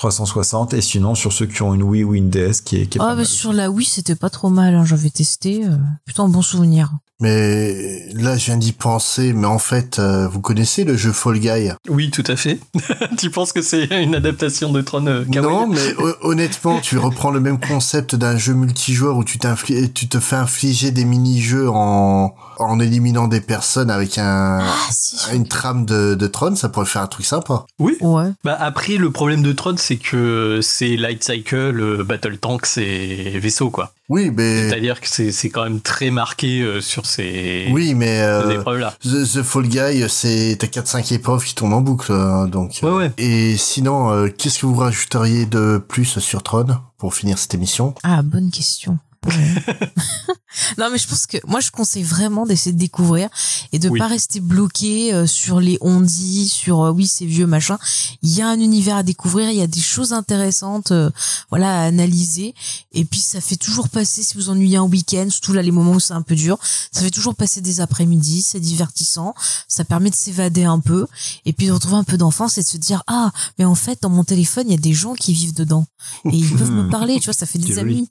360 0.01 0.73
et 0.73 0.81
sinon 0.81 1.13
sur 1.13 1.31
ceux 1.31 1.45
qui 1.45 1.61
ont 1.61 1.75
une 1.75 1.83
Wii 1.83 2.03
ou 2.03 2.15
une 2.15 2.31
DS 2.31 2.61
qui 2.65 2.77
est, 2.77 2.87
qui 2.87 2.97
est 2.97 3.01
ah, 3.01 3.15
bah 3.15 3.23
sur 3.23 3.53
la 3.53 3.69
Wii 3.69 3.85
c'était 3.85 4.15
pas 4.15 4.31
trop 4.31 4.49
mal, 4.49 4.73
hein. 4.73 4.83
j'avais 4.83 5.11
testé, 5.11 5.63
euh, 5.63 5.77
plutôt 6.05 6.23
un 6.23 6.27
bon 6.27 6.41
souvenir. 6.41 6.91
Mais 7.21 8.09
là, 8.15 8.35
je 8.35 8.45
viens 8.45 8.57
d'y 8.57 8.71
penser, 8.71 9.31
mais 9.31 9.45
en 9.45 9.59
fait, 9.59 9.99
euh, 9.99 10.27
vous 10.27 10.41
connaissez 10.41 10.83
le 10.83 10.97
jeu 10.97 11.11
Fall 11.11 11.37
Guy? 11.37 11.69
Oui, 11.87 12.09
tout 12.09 12.23
à 12.25 12.35
fait. 12.35 12.59
tu 13.19 13.29
penses 13.29 13.53
que 13.53 13.61
c'est 13.61 13.85
une 14.01 14.15
adaptation 14.15 14.71
de 14.71 14.81
Tron 14.81 15.05
euh, 15.05 15.23
Non, 15.25 15.67
mais 15.67 15.93
honnêtement, 16.21 16.79
tu 16.79 16.97
reprends 16.97 17.29
le 17.29 17.39
même 17.39 17.59
concept 17.59 18.15
d'un 18.15 18.37
jeu 18.37 18.55
multijoueur 18.55 19.17
où 19.17 19.23
tu, 19.23 19.37
tu 19.93 20.07
te 20.09 20.19
fais 20.19 20.35
infliger 20.35 20.89
des 20.89 21.05
mini-jeux 21.05 21.69
en, 21.69 22.33
en 22.57 22.79
éliminant 22.79 23.27
des 23.27 23.41
personnes 23.41 23.91
avec 23.91 24.17
un, 24.17 24.61
ah, 24.63 24.75
si, 24.89 25.15
une 25.35 25.47
trame 25.47 25.85
de, 25.85 26.15
de 26.15 26.27
Tron, 26.27 26.55
ça 26.55 26.69
pourrait 26.69 26.87
faire 26.87 27.03
un 27.03 27.07
truc 27.07 27.27
sympa. 27.27 27.65
Oui. 27.77 27.97
Ouais. 28.01 28.31
Bah 28.43 28.57
après, 28.59 28.97
le 28.97 29.11
problème 29.11 29.43
de 29.43 29.51
Tron, 29.51 29.75
c'est 29.77 29.90
que 29.97 30.59
c'est 30.61 30.95
Light 30.95 31.23
Cycle, 31.23 32.03
Battle 32.03 32.37
Tank, 32.37 32.65
c'est 32.65 33.39
vaisseau, 33.39 33.69
quoi. 33.69 33.93
Oui, 34.09 34.29
mais. 34.29 34.69
C'est-à-dire 34.69 34.99
que 34.99 35.07
c'est, 35.07 35.31
c'est 35.31 35.49
quand 35.49 35.63
même 35.63 35.79
très 35.79 36.11
marqué 36.11 36.61
euh, 36.61 36.81
sur 36.81 37.05
ces, 37.05 37.69
oui, 37.71 37.93
mais 37.93 38.19
euh, 38.21 38.49
ces 38.49 38.55
épreuves-là. 38.55 38.93
The, 39.03 39.23
The, 39.33 39.41
Fall 39.41 39.67
Guy, 39.67 40.05
c'est 40.09 40.57
t'as 40.59 40.67
4-5 40.67 41.13
épreuves 41.13 41.45
qui 41.45 41.55
tournent 41.55 41.73
en 41.73 41.81
boucle, 41.81 42.11
hein, 42.11 42.47
donc. 42.47 42.79
Ouais, 42.83 42.91
ouais. 42.91 43.11
Et 43.17 43.55
sinon, 43.55 44.11
euh, 44.11 44.27
qu'est-ce 44.27 44.59
que 44.59 44.65
vous 44.65 44.75
rajouteriez 44.75 45.45
de 45.45 45.81
plus 45.87 46.19
sur 46.19 46.43
Tron 46.43 46.67
pour 46.97 47.13
finir 47.13 47.37
cette 47.37 47.53
émission? 47.53 47.95
Ah, 48.03 48.21
bonne 48.21 48.51
question. 48.51 48.99
non, 50.77 50.89
mais 50.91 50.97
je 50.97 51.07
pense 51.07 51.27
que 51.27 51.37
moi, 51.45 51.59
je 51.59 51.69
conseille 51.69 52.03
vraiment 52.03 52.45
d'essayer 52.45 52.73
de 52.73 52.79
découvrir 52.79 53.29
et 53.71 53.79
de 53.79 53.89
Oui. 53.89 53.99
pas 53.99 54.07
rester 54.07 54.39
bloqué 54.39 55.13
euh, 55.13 55.27
sur 55.27 55.59
les 55.59 55.77
on-dit, 55.81 56.49
sur 56.49 56.81
euh, 56.81 56.91
oui, 56.91 57.07
c'est 57.07 57.25
vieux, 57.25 57.45
machin. 57.45 57.77
Il 58.23 58.33
y 58.33 58.41
a 58.41 58.47
un 58.47 58.59
univers 58.59 58.95
à 58.97 59.03
découvrir, 59.03 59.49
il 59.49 59.57
y 59.57 59.61
a 59.61 59.67
des 59.67 59.79
choses 59.79 60.13
intéressantes, 60.13 60.91
euh, 60.91 61.09
voilà, 61.49 61.81
à 61.81 61.83
analyser. 61.83 62.55
Et 62.93 63.05
puis, 63.05 63.19
ça 63.19 63.41
fait 63.41 63.57
toujours 63.57 63.89
passer, 63.89 64.23
si 64.23 64.35
vous 64.35 64.49
ennuyez 64.49 64.77
un 64.77 64.83
week-end, 64.83 65.27
surtout 65.29 65.53
là, 65.53 65.61
les 65.61 65.71
moments 65.71 65.93
où 65.93 65.99
c'est 65.99 66.13
un 66.13 66.23
peu 66.23 66.35
dur, 66.35 66.57
ça 66.91 67.01
fait 67.01 67.11
toujours 67.11 67.35
passer 67.35 67.61
des 67.61 67.79
après-midi, 67.79 68.41
c'est 68.41 68.59
divertissant, 68.59 69.35
ça 69.67 69.85
permet 69.85 70.09
de 70.09 70.15
s'évader 70.15 70.63
un 70.63 70.79
peu 70.79 71.05
et 71.45 71.53
puis 71.53 71.67
de 71.67 71.71
retrouver 71.71 71.97
un 71.97 72.03
peu 72.03 72.17
d'enfance 72.17 72.57
et 72.57 72.61
de 72.63 72.67
se 72.67 72.77
dire, 72.77 73.03
ah, 73.07 73.31
mais 73.59 73.65
en 73.65 73.75
fait, 73.75 74.01
dans 74.01 74.09
mon 74.09 74.23
téléphone, 74.23 74.65
il 74.67 74.71
y 74.71 74.77
a 74.77 74.81
des 74.81 74.93
gens 74.93 75.13
qui 75.13 75.33
vivent 75.33 75.53
dedans 75.53 75.85
et 76.25 76.35
ils 76.35 76.49
peuvent 76.49 76.71
me 76.71 76.89
parler, 76.89 77.19
tu 77.19 77.25
vois, 77.25 77.33
ça 77.33 77.45
fait 77.45 77.59
des 77.59 77.77
amis. 77.79 78.09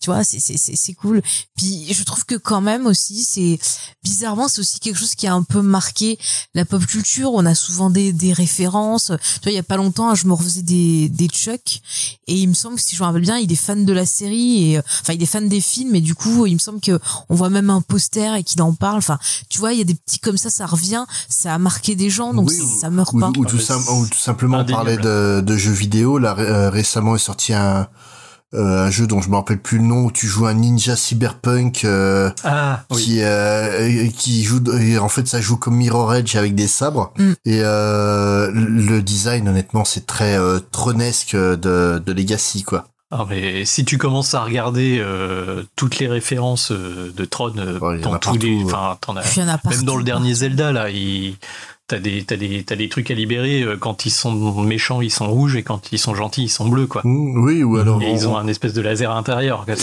Tu 0.00 0.10
vois, 0.10 0.24
c'est 0.24 0.40
c'est 0.40 0.56
c'est 0.56 0.76
c'est 0.76 0.92
cool. 0.94 1.22
Puis 1.56 1.92
je 1.92 2.02
trouve 2.04 2.24
que 2.24 2.34
quand 2.34 2.60
même 2.60 2.86
aussi, 2.86 3.24
c'est 3.24 3.58
bizarrement, 4.04 4.48
c'est 4.48 4.60
aussi 4.60 4.78
quelque 4.80 4.98
chose 4.98 5.14
qui 5.14 5.26
a 5.26 5.34
un 5.34 5.42
peu 5.42 5.62
marqué 5.62 6.18
la 6.54 6.64
pop 6.64 6.84
culture. 6.86 7.32
On 7.32 7.44
a 7.46 7.54
souvent 7.54 7.90
des 7.90 8.12
des 8.12 8.32
références. 8.32 9.06
Tu 9.06 9.40
vois, 9.42 9.52
il 9.52 9.54
y 9.54 9.58
a 9.58 9.62
pas 9.62 9.76
longtemps, 9.76 10.14
je 10.14 10.26
me 10.26 10.32
refaisais 10.34 10.62
des 10.62 11.08
des 11.08 11.28
Chuck 11.28 11.80
et 12.26 12.34
il 12.34 12.48
me 12.48 12.54
semble 12.54 12.76
que 12.76 12.82
si 12.82 12.96
je 12.96 13.00
me 13.00 13.06
rappelle 13.06 13.22
bien, 13.22 13.38
il 13.38 13.50
est 13.50 13.56
fan 13.56 13.84
de 13.84 13.92
la 13.92 14.06
série 14.06 14.70
et 14.72 14.78
euh, 14.78 14.82
enfin 15.02 15.12
il 15.12 15.22
est 15.22 15.26
fan 15.26 15.48
des 15.48 15.60
films 15.60 15.94
et 15.94 16.00
du 16.00 16.14
coup, 16.14 16.46
il 16.46 16.54
me 16.54 16.58
semble 16.58 16.80
que 16.80 16.98
on 17.28 17.34
voit 17.34 17.50
même 17.50 17.70
un 17.70 17.80
poster 17.80 18.34
et 18.36 18.44
qu'il 18.44 18.60
en 18.62 18.72
parle. 18.74 18.98
Enfin, 18.98 19.18
tu 19.48 19.58
vois, 19.58 19.72
il 19.72 19.78
y 19.78 19.82
a 19.82 19.84
des 19.84 19.94
petits 19.94 20.18
comme 20.18 20.36
ça, 20.38 20.50
ça 20.50 20.66
revient, 20.66 21.04
ça 21.28 21.54
a 21.54 21.58
marqué 21.58 21.94
des 21.96 22.10
gens, 22.10 22.34
donc 22.34 22.48
Oui, 22.50 22.58
ça 22.80 22.90
meurt 22.90 23.12
ou, 23.12 23.20
pas. 23.20 23.30
ou 23.36 23.44
tout, 23.44 23.58
sim- 23.58 23.82
ou 23.92 24.06
tout 24.06 24.18
simplement 24.18 24.64
parler 24.64 24.96
de, 24.96 25.40
de 25.44 25.56
jeux 25.56 25.72
vidéo. 25.72 26.18
Là, 26.18 26.34
ré- 26.34 26.42
euh, 26.46 26.70
récemment 26.70 27.14
est 27.16 27.18
sorti 27.20 27.52
un, 27.52 27.88
un 28.56 28.90
jeu 28.90 29.06
dont 29.06 29.20
je 29.20 29.28
me 29.30 29.36
rappelle 29.36 29.58
plus 29.58 29.78
le 29.78 29.84
nom 29.84 30.04
où 30.04 30.10
tu 30.12 30.26
joues 30.26 30.46
un 30.46 30.54
ninja 30.54 30.96
cyberpunk 30.96 31.84
euh, 31.84 32.30
Ah, 32.44 32.84
qui 32.90 33.18
euh, 33.22 34.08
qui 34.16 34.44
joue 34.44 34.60
et 34.80 34.98
en 34.98 35.08
fait 35.08 35.26
ça 35.28 35.40
joue 35.40 35.56
comme 35.56 35.76
Mirror 35.76 36.14
Edge 36.14 36.36
avec 36.36 36.54
des 36.54 36.68
sabres 36.68 37.12
Mm. 37.18 37.32
et 37.44 37.60
euh, 37.62 38.50
le 38.52 39.00
design 39.02 39.48
honnêtement 39.48 39.84
c'est 39.84 40.06
très 40.06 40.38
euh, 40.38 40.58
tronesque 40.72 41.34
de, 41.36 42.02
de 42.04 42.12
Legacy 42.12 42.62
quoi. 42.62 42.86
Ah, 43.12 43.24
mais 43.28 43.64
si 43.64 43.84
tu 43.84 43.98
commences 43.98 44.34
à 44.34 44.42
regarder 44.42 44.98
euh, 45.00 45.62
toutes 45.76 46.00
les 46.00 46.08
références 46.08 46.72
euh, 46.72 47.12
de 47.16 47.24
Tron 47.24 47.52
euh, 47.56 47.98
dans 48.00 48.18
tous 48.18 48.36
les, 48.36 48.64
enfin, 48.64 48.98
t'en 49.00 49.16
as, 49.16 49.36
même 49.70 49.82
dans 49.84 49.96
le 49.96 50.02
dernier 50.02 50.34
Zelda 50.34 50.72
là, 50.72 50.90
il, 50.90 51.36
t'as 51.88 51.98
des, 51.98 52.24
t'as 52.24 52.36
des, 52.36 52.64
t'as 52.64 52.76
des 52.76 52.88
trucs 52.88 53.10
à 53.10 53.14
libérer. 53.14 53.62
euh, 53.62 53.76
Quand 53.76 54.06
ils 54.06 54.10
sont 54.10 54.32
méchants, 54.62 55.00
ils 55.00 55.10
sont 55.10 55.28
rouges 55.30 55.56
et 55.56 55.62
quand 55.62 55.92
ils 55.92 55.98
sont 55.98 56.14
gentils, 56.14 56.44
ils 56.44 56.48
sont 56.48 56.68
bleus 56.68 56.86
quoi. 56.86 57.02
Mm, 57.04 57.42
Oui 57.44 57.62
ou 57.62 57.76
alors 57.76 58.02
Et 58.02 58.10
ils 58.10 58.26
ont 58.26 58.36
un 58.36 58.46
espèce 58.48 58.72
de 58.72 58.80
laser 58.80 59.10
à 59.10 59.14
l'intérieur. 59.14 59.64
quoi. 59.64 59.74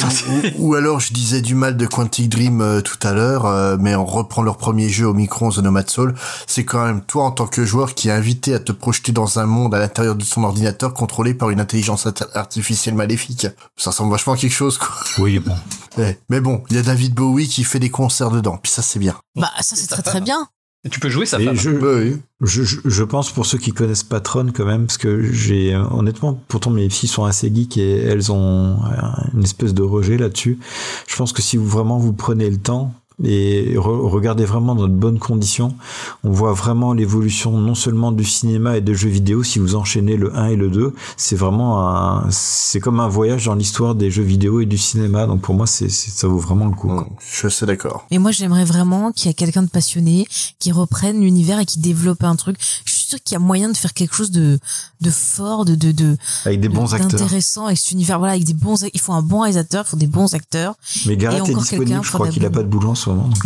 ou, 0.58 0.70
ou 0.72 0.76
alors 0.76 1.00
je 1.00 1.14
disais 1.14 1.42
du 1.42 1.56
mal 1.56 1.78
de 1.78 1.86
Quantic 1.86 2.30
Dream 2.30 2.62
euh, 2.62 2.82
tout 2.82 2.98
à 3.08 3.14
l'heure, 3.14 3.46
euh, 3.46 3.78
mais 3.80 3.96
on 3.96 4.06
reprend 4.06 4.42
leur 4.42 4.58
premier 4.58 4.90
jeu 4.90 5.08
au 5.08 5.14
micro, 5.14 5.52
The 5.52 5.60
Nomad 5.60 5.90
Soul. 5.90 6.14
C'est 6.48 6.66
quand 6.66 6.86
même 6.86 7.02
toi 7.04 7.26
en 7.26 7.32
tant 7.32 7.48
que 7.48 7.66
joueur 7.66 7.94
qui 7.94 8.10
est 8.10 8.12
invité 8.12 8.54
à 8.54 8.60
te 8.60 8.72
projeter 8.72 9.12
dans 9.12 9.40
un 9.40 9.46
monde 9.46 9.74
à 9.76 9.80
l'intérieur 9.80 10.16
de 10.16 10.24
son 10.24 10.44
ordinateur 10.44 10.94
contrôlé 10.94 11.34
par 11.34 11.50
une 11.52 11.60
intelligence 11.62 12.06
art- 12.06 12.14
artificielle 12.36 12.96
maléfique. 12.96 13.48
Ça 13.78 13.92
ressemble 13.92 14.12
vachement 14.12 14.34
à 14.34 14.38
quelque 14.38 14.52
chose 14.54 14.78
quoi. 14.78 14.90
Oui, 15.20 15.40
bon. 15.40 15.56
Ouais. 15.98 16.20
Mais 16.30 16.42
bon, 16.42 16.64
il 16.70 16.76
y 16.76 16.80
a 16.80 16.82
David 16.84 17.14
Bowie 17.14 17.48
qui 17.48 17.64
fait 17.64 17.80
des 17.80 17.90
concerts 17.90 18.32
dedans, 18.32 18.58
puis 18.62 18.72
ça 18.72 18.82
c'est 18.82 19.00
bien. 19.00 19.16
Bah 19.36 19.50
ça 19.62 19.76
c'est 19.76 19.88
très 19.88 20.02
très 20.02 20.22
bien. 20.22 20.48
Tu 20.92 21.00
peux 21.00 21.10
jouer 21.10 21.26
sa 21.26 21.40
femme. 21.40 21.56
je, 21.56 21.70
oui. 21.70 22.18
je, 22.42 22.64
je- 22.64 22.80
je 22.84 23.03
pense 23.03 23.32
pour 23.32 23.45
ceux 23.45 23.58
qui 23.58 23.72
connaissent 23.72 24.03
Patron 24.03 24.48
quand 24.53 24.66
même, 24.66 24.86
parce 24.86 24.98
que 24.98 25.22
j'ai 25.32 25.74
euh, 25.74 25.82
honnêtement, 25.92 26.34
pourtant 26.50 26.72
mes 26.72 26.90
filles 26.90 27.08
sont 27.08 27.24
assez 27.24 27.50
geeks 27.53 27.78
et 27.78 28.00
elles 28.00 28.34
ont 28.34 28.80
euh, 28.84 29.02
une 29.34 29.44
espèce 29.44 29.74
de 29.74 29.82
rejet 29.82 30.18
là-dessus. 30.18 30.60
Je 31.08 31.16
pense 31.16 31.32
que 31.32 31.42
si 31.42 31.56
vous 31.56 31.68
vraiment 31.68 31.98
vous 32.00 32.12
prenez 32.12 32.50
le 32.50 32.58
temps 32.58 32.94
et 33.24 33.75
re- 33.75 34.08
regardez 34.09 34.45
vraiment 34.45 34.75
dans 34.75 34.88
de 34.88 34.93
bonnes 34.93 35.19
conditions, 35.19 35.75
on 36.24 36.32
voit 36.32 36.53
vraiment 36.53 36.93
l'évolution 36.93 37.58
non 37.58 37.75
seulement 37.75 38.11
du 38.11 38.24
cinéma 38.24 38.77
et 38.77 38.82
de 38.82 38.93
jeux 38.93 39.09
vidéo. 39.09 39.43
Si 39.43 39.59
vous 39.59 39.75
enchaînez 39.75 40.16
le 40.17 40.35
1 40.35 40.48
et 40.48 40.56
le 40.56 40.69
2, 40.69 40.93
c'est 41.17 41.35
vraiment 41.35 41.88
un, 41.90 42.27
c'est 42.32 42.80
comme 42.80 43.00
un 43.00 43.08
voyage 43.08 43.45
dans 43.45 43.56
l'histoire 43.56 43.95
des 43.95 44.09
jeux 44.11 44.24
vidéo 44.24 44.61
et 44.61 44.66
du 44.66 44.77
cinéma. 44.77 45.27
Donc 45.27 45.42
pour 45.42 45.56
moi, 45.56 45.67
c'est, 45.67 45.90
c'est- 45.90 46.11
ça 46.11 46.27
vaut 46.27 46.38
vraiment 46.40 46.66
le 46.66 46.72
coup. 46.75 46.88
quoi. 46.88 47.08
Je 47.19 47.35
suis 47.38 47.48
assez 47.48 47.66
d'accord. 47.66 48.06
Et 48.11 48.17
moi, 48.19 48.32
j'aimerais 48.32 48.66
vraiment 48.66 49.11
qu'il 49.11 49.27
y 49.27 49.32
ait 49.32 49.33
quelqu'un 49.35 49.64
de 49.64 49.69
passionné 49.69 50.25
qui 50.59 50.72
reprenne 50.72 51.19
l'univers 51.22 51.59
et 51.59 51.66
qui 51.66 51.80
développe 51.80 52.24
un 52.24 52.35
truc. 52.35 52.58
Je 52.85 52.93
qu'il 53.19 53.33
y 53.33 53.35
a 53.35 53.40
moyen 53.40 53.69
de 53.69 53.77
faire 53.77 53.93
quelque 53.93 54.16
chose 54.16 54.32
de, 54.32 54.59
de 55.01 55.09
fort, 55.09 55.66
de, 55.66 55.75
de, 55.75 55.92
de, 55.92 56.17
Avec 56.45 56.59
des 56.59 56.69
bons 56.69 56.93
acteurs. 56.93 57.09
d'intéressant 57.09 57.66
avec 57.67 57.77
cet 57.77 57.92
univers. 57.92 58.17
Voilà, 58.19 58.33
avec 58.33 58.45
des 58.45 58.53
bons, 58.53 58.75
il 58.93 59.00
faut 59.00 59.14
un 59.14 59.22
bon 59.22 59.42
réalisateur, 59.42 59.85
il 59.88 59.90
faut 59.90 59.98
des 59.98 60.08
bons 60.08 60.33
acteurs. 60.33 60.75
Mais 61.06 61.14
Et 61.14 61.17
Gareth 61.17 61.50
est 61.50 61.53
disponible, 61.53 61.85
quelqu'un 61.85 62.03
je 62.03 62.11
crois 62.11 62.27
qu'il 62.30 62.45
a 62.45 62.50
pas 62.50 62.64
de 62.64 62.67
boulot 62.67 62.92
en 62.92 62.95
ce 62.95 63.09
moment. 63.09 63.30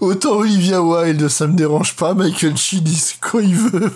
Autant 0.00 0.32
Olivia 0.36 0.82
Wilde, 0.82 1.28
ça 1.28 1.46
me 1.46 1.56
dérange 1.56 1.96
pas, 1.96 2.14
Michael 2.14 2.56
sait 2.58 2.82
quand 3.20 3.40
il 3.40 3.54
veut. 3.54 3.92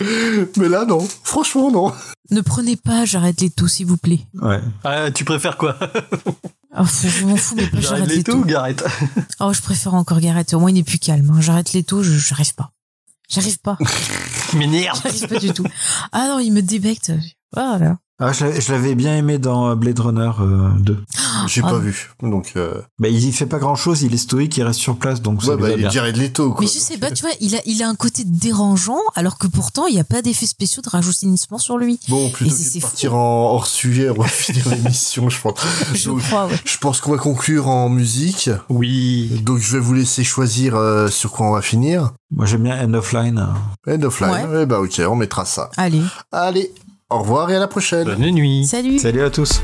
Mais 0.56 0.68
là, 0.68 0.84
non. 0.86 1.06
Franchement, 1.24 1.70
non. 1.70 1.92
Ne 2.30 2.40
prenez 2.40 2.76
pas, 2.76 3.04
j'arrête 3.04 3.40
les 3.40 3.50
taux, 3.50 3.68
s'il 3.68 3.86
vous 3.86 3.96
plaît. 3.98 4.20
Ouais. 4.40 4.60
Ah, 4.84 5.10
tu 5.10 5.24
préfères 5.24 5.56
quoi? 5.58 5.76
Oh, 6.78 6.84
je 7.02 7.24
m'en 7.26 7.36
fous, 7.36 7.54
mais 7.56 7.66
pas 7.66 7.80
J'arrête 7.80 7.98
j'arrête 8.04 8.16
les 8.16 8.22
taux. 8.24 8.36
ou 8.36 8.44
Gareth 8.44 8.84
Oh, 9.40 9.52
je 9.52 9.60
préfère 9.60 9.94
encore 9.94 10.20
Gareth. 10.20 10.54
Au 10.54 10.60
moins, 10.60 10.70
il 10.70 10.78
est 10.78 10.82
plus 10.84 10.98
calme. 10.98 11.28
hein. 11.34 11.40
J'arrête 11.40 11.72
les 11.72 11.82
taux, 11.82 12.02
je, 12.02 12.12
j'arrive 12.12 12.54
pas. 12.54 12.70
J'arrive 13.28 13.58
pas. 13.58 13.76
M'énerve. 14.54 15.00
J'arrive 15.02 15.26
pas 15.28 15.38
du 15.38 15.52
tout. 15.52 15.66
Ah 16.12 16.28
non, 16.28 16.38
il 16.38 16.52
me 16.52 16.62
débecte. 16.62 17.12
Voilà. 17.52 17.98
Ah, 18.20 18.32
je 18.32 18.44
l'avais- 18.44 18.60
je 18.60 18.70
l'avais 18.72 18.94
bien 18.94 19.16
aimé 19.16 19.38
dans 19.38 19.74
Blade 19.76 19.98
Runner 19.98 20.30
euh, 20.40 20.70
2. 20.78 21.04
J'ai 21.46 21.62
Ah. 21.64 21.70
pas 21.70 21.78
vu. 21.78 22.10
Donc, 22.22 22.52
euh... 22.56 22.80
Bah, 22.98 23.08
il 23.08 23.24
y 23.24 23.32
fait 23.32 23.46
pas 23.46 23.58
grand 23.58 23.74
chose, 23.74 24.02
il 24.02 24.12
est 24.14 24.18
stoïque, 24.18 24.56
il 24.56 24.62
reste 24.62 24.80
sur 24.80 24.96
place, 24.96 25.22
donc 25.22 25.42
ça 25.42 25.50
ouais, 25.50 25.56
bah, 25.56 25.70
il 25.70 25.76
bien. 25.78 25.90
Jared 25.90 26.16
Leto, 26.16 26.52
quoi. 26.52 26.60
Mais 26.62 26.66
je 26.66 26.78
sais 26.78 26.98
pas, 26.98 27.10
tu 27.10 27.22
vois, 27.22 27.32
il 27.40 27.54
a, 27.56 27.60
il 27.66 27.82
a 27.82 27.88
un 27.88 27.94
côté 27.94 28.24
dérangeant, 28.24 28.98
alors 29.14 29.38
que 29.38 29.46
pourtant, 29.46 29.86
il 29.86 29.94
n'y 29.94 30.00
a 30.00 30.04
pas 30.04 30.22
d'effets 30.22 30.46
spéciaux 30.46 30.82
de 30.82 30.88
rajeunissement 30.88 31.58
sur 31.58 31.78
lui. 31.78 31.98
Bon, 32.08 32.30
plutôt 32.30 32.54
que 32.54 32.74
de 32.76 32.80
partir 32.80 33.14
en 33.14 33.50
hors 33.52 33.66
sujet, 33.66 34.10
on 34.10 34.20
va 34.22 34.28
finir 34.28 34.68
l'émission, 34.70 35.28
je 35.30 35.40
pense. 35.40 35.54
Je 35.94 36.08
Donc, 36.08 36.22
crois, 36.22 36.46
ouais. 36.46 36.58
je 36.64 36.78
pense 36.78 37.00
qu'on 37.00 37.12
va 37.12 37.18
conclure 37.18 37.68
en 37.68 37.88
musique. 37.88 38.50
Oui. 38.68 39.30
Donc, 39.44 39.58
je 39.58 39.72
vais 39.72 39.80
vous 39.80 39.94
laisser 39.94 40.24
choisir 40.24 40.76
euh, 40.76 41.08
sur 41.08 41.30
quoi 41.32 41.46
on 41.46 41.52
va 41.52 41.62
finir. 41.62 42.12
Moi 42.32 42.46
j'aime 42.46 42.62
bien 42.62 42.78
End 42.88 42.94
of 42.94 43.12
Line. 43.12 43.44
End 43.88 44.02
of 44.02 44.20
Line. 44.20 44.30
Ouais. 44.30 44.62
Eh 44.62 44.66
bah, 44.66 44.78
ok, 44.80 45.00
on 45.08 45.16
mettra 45.16 45.44
ça. 45.44 45.68
Allez. 45.76 46.02
Allez, 46.30 46.72
au 47.10 47.18
revoir 47.20 47.50
et 47.50 47.56
à 47.56 47.58
la 47.58 47.66
prochaine. 47.68 48.04
Bonne 48.04 48.30
nuit. 48.30 48.66
Salut. 48.66 48.98
Salut 49.00 49.22
à 49.22 49.30
tous. 49.30 49.60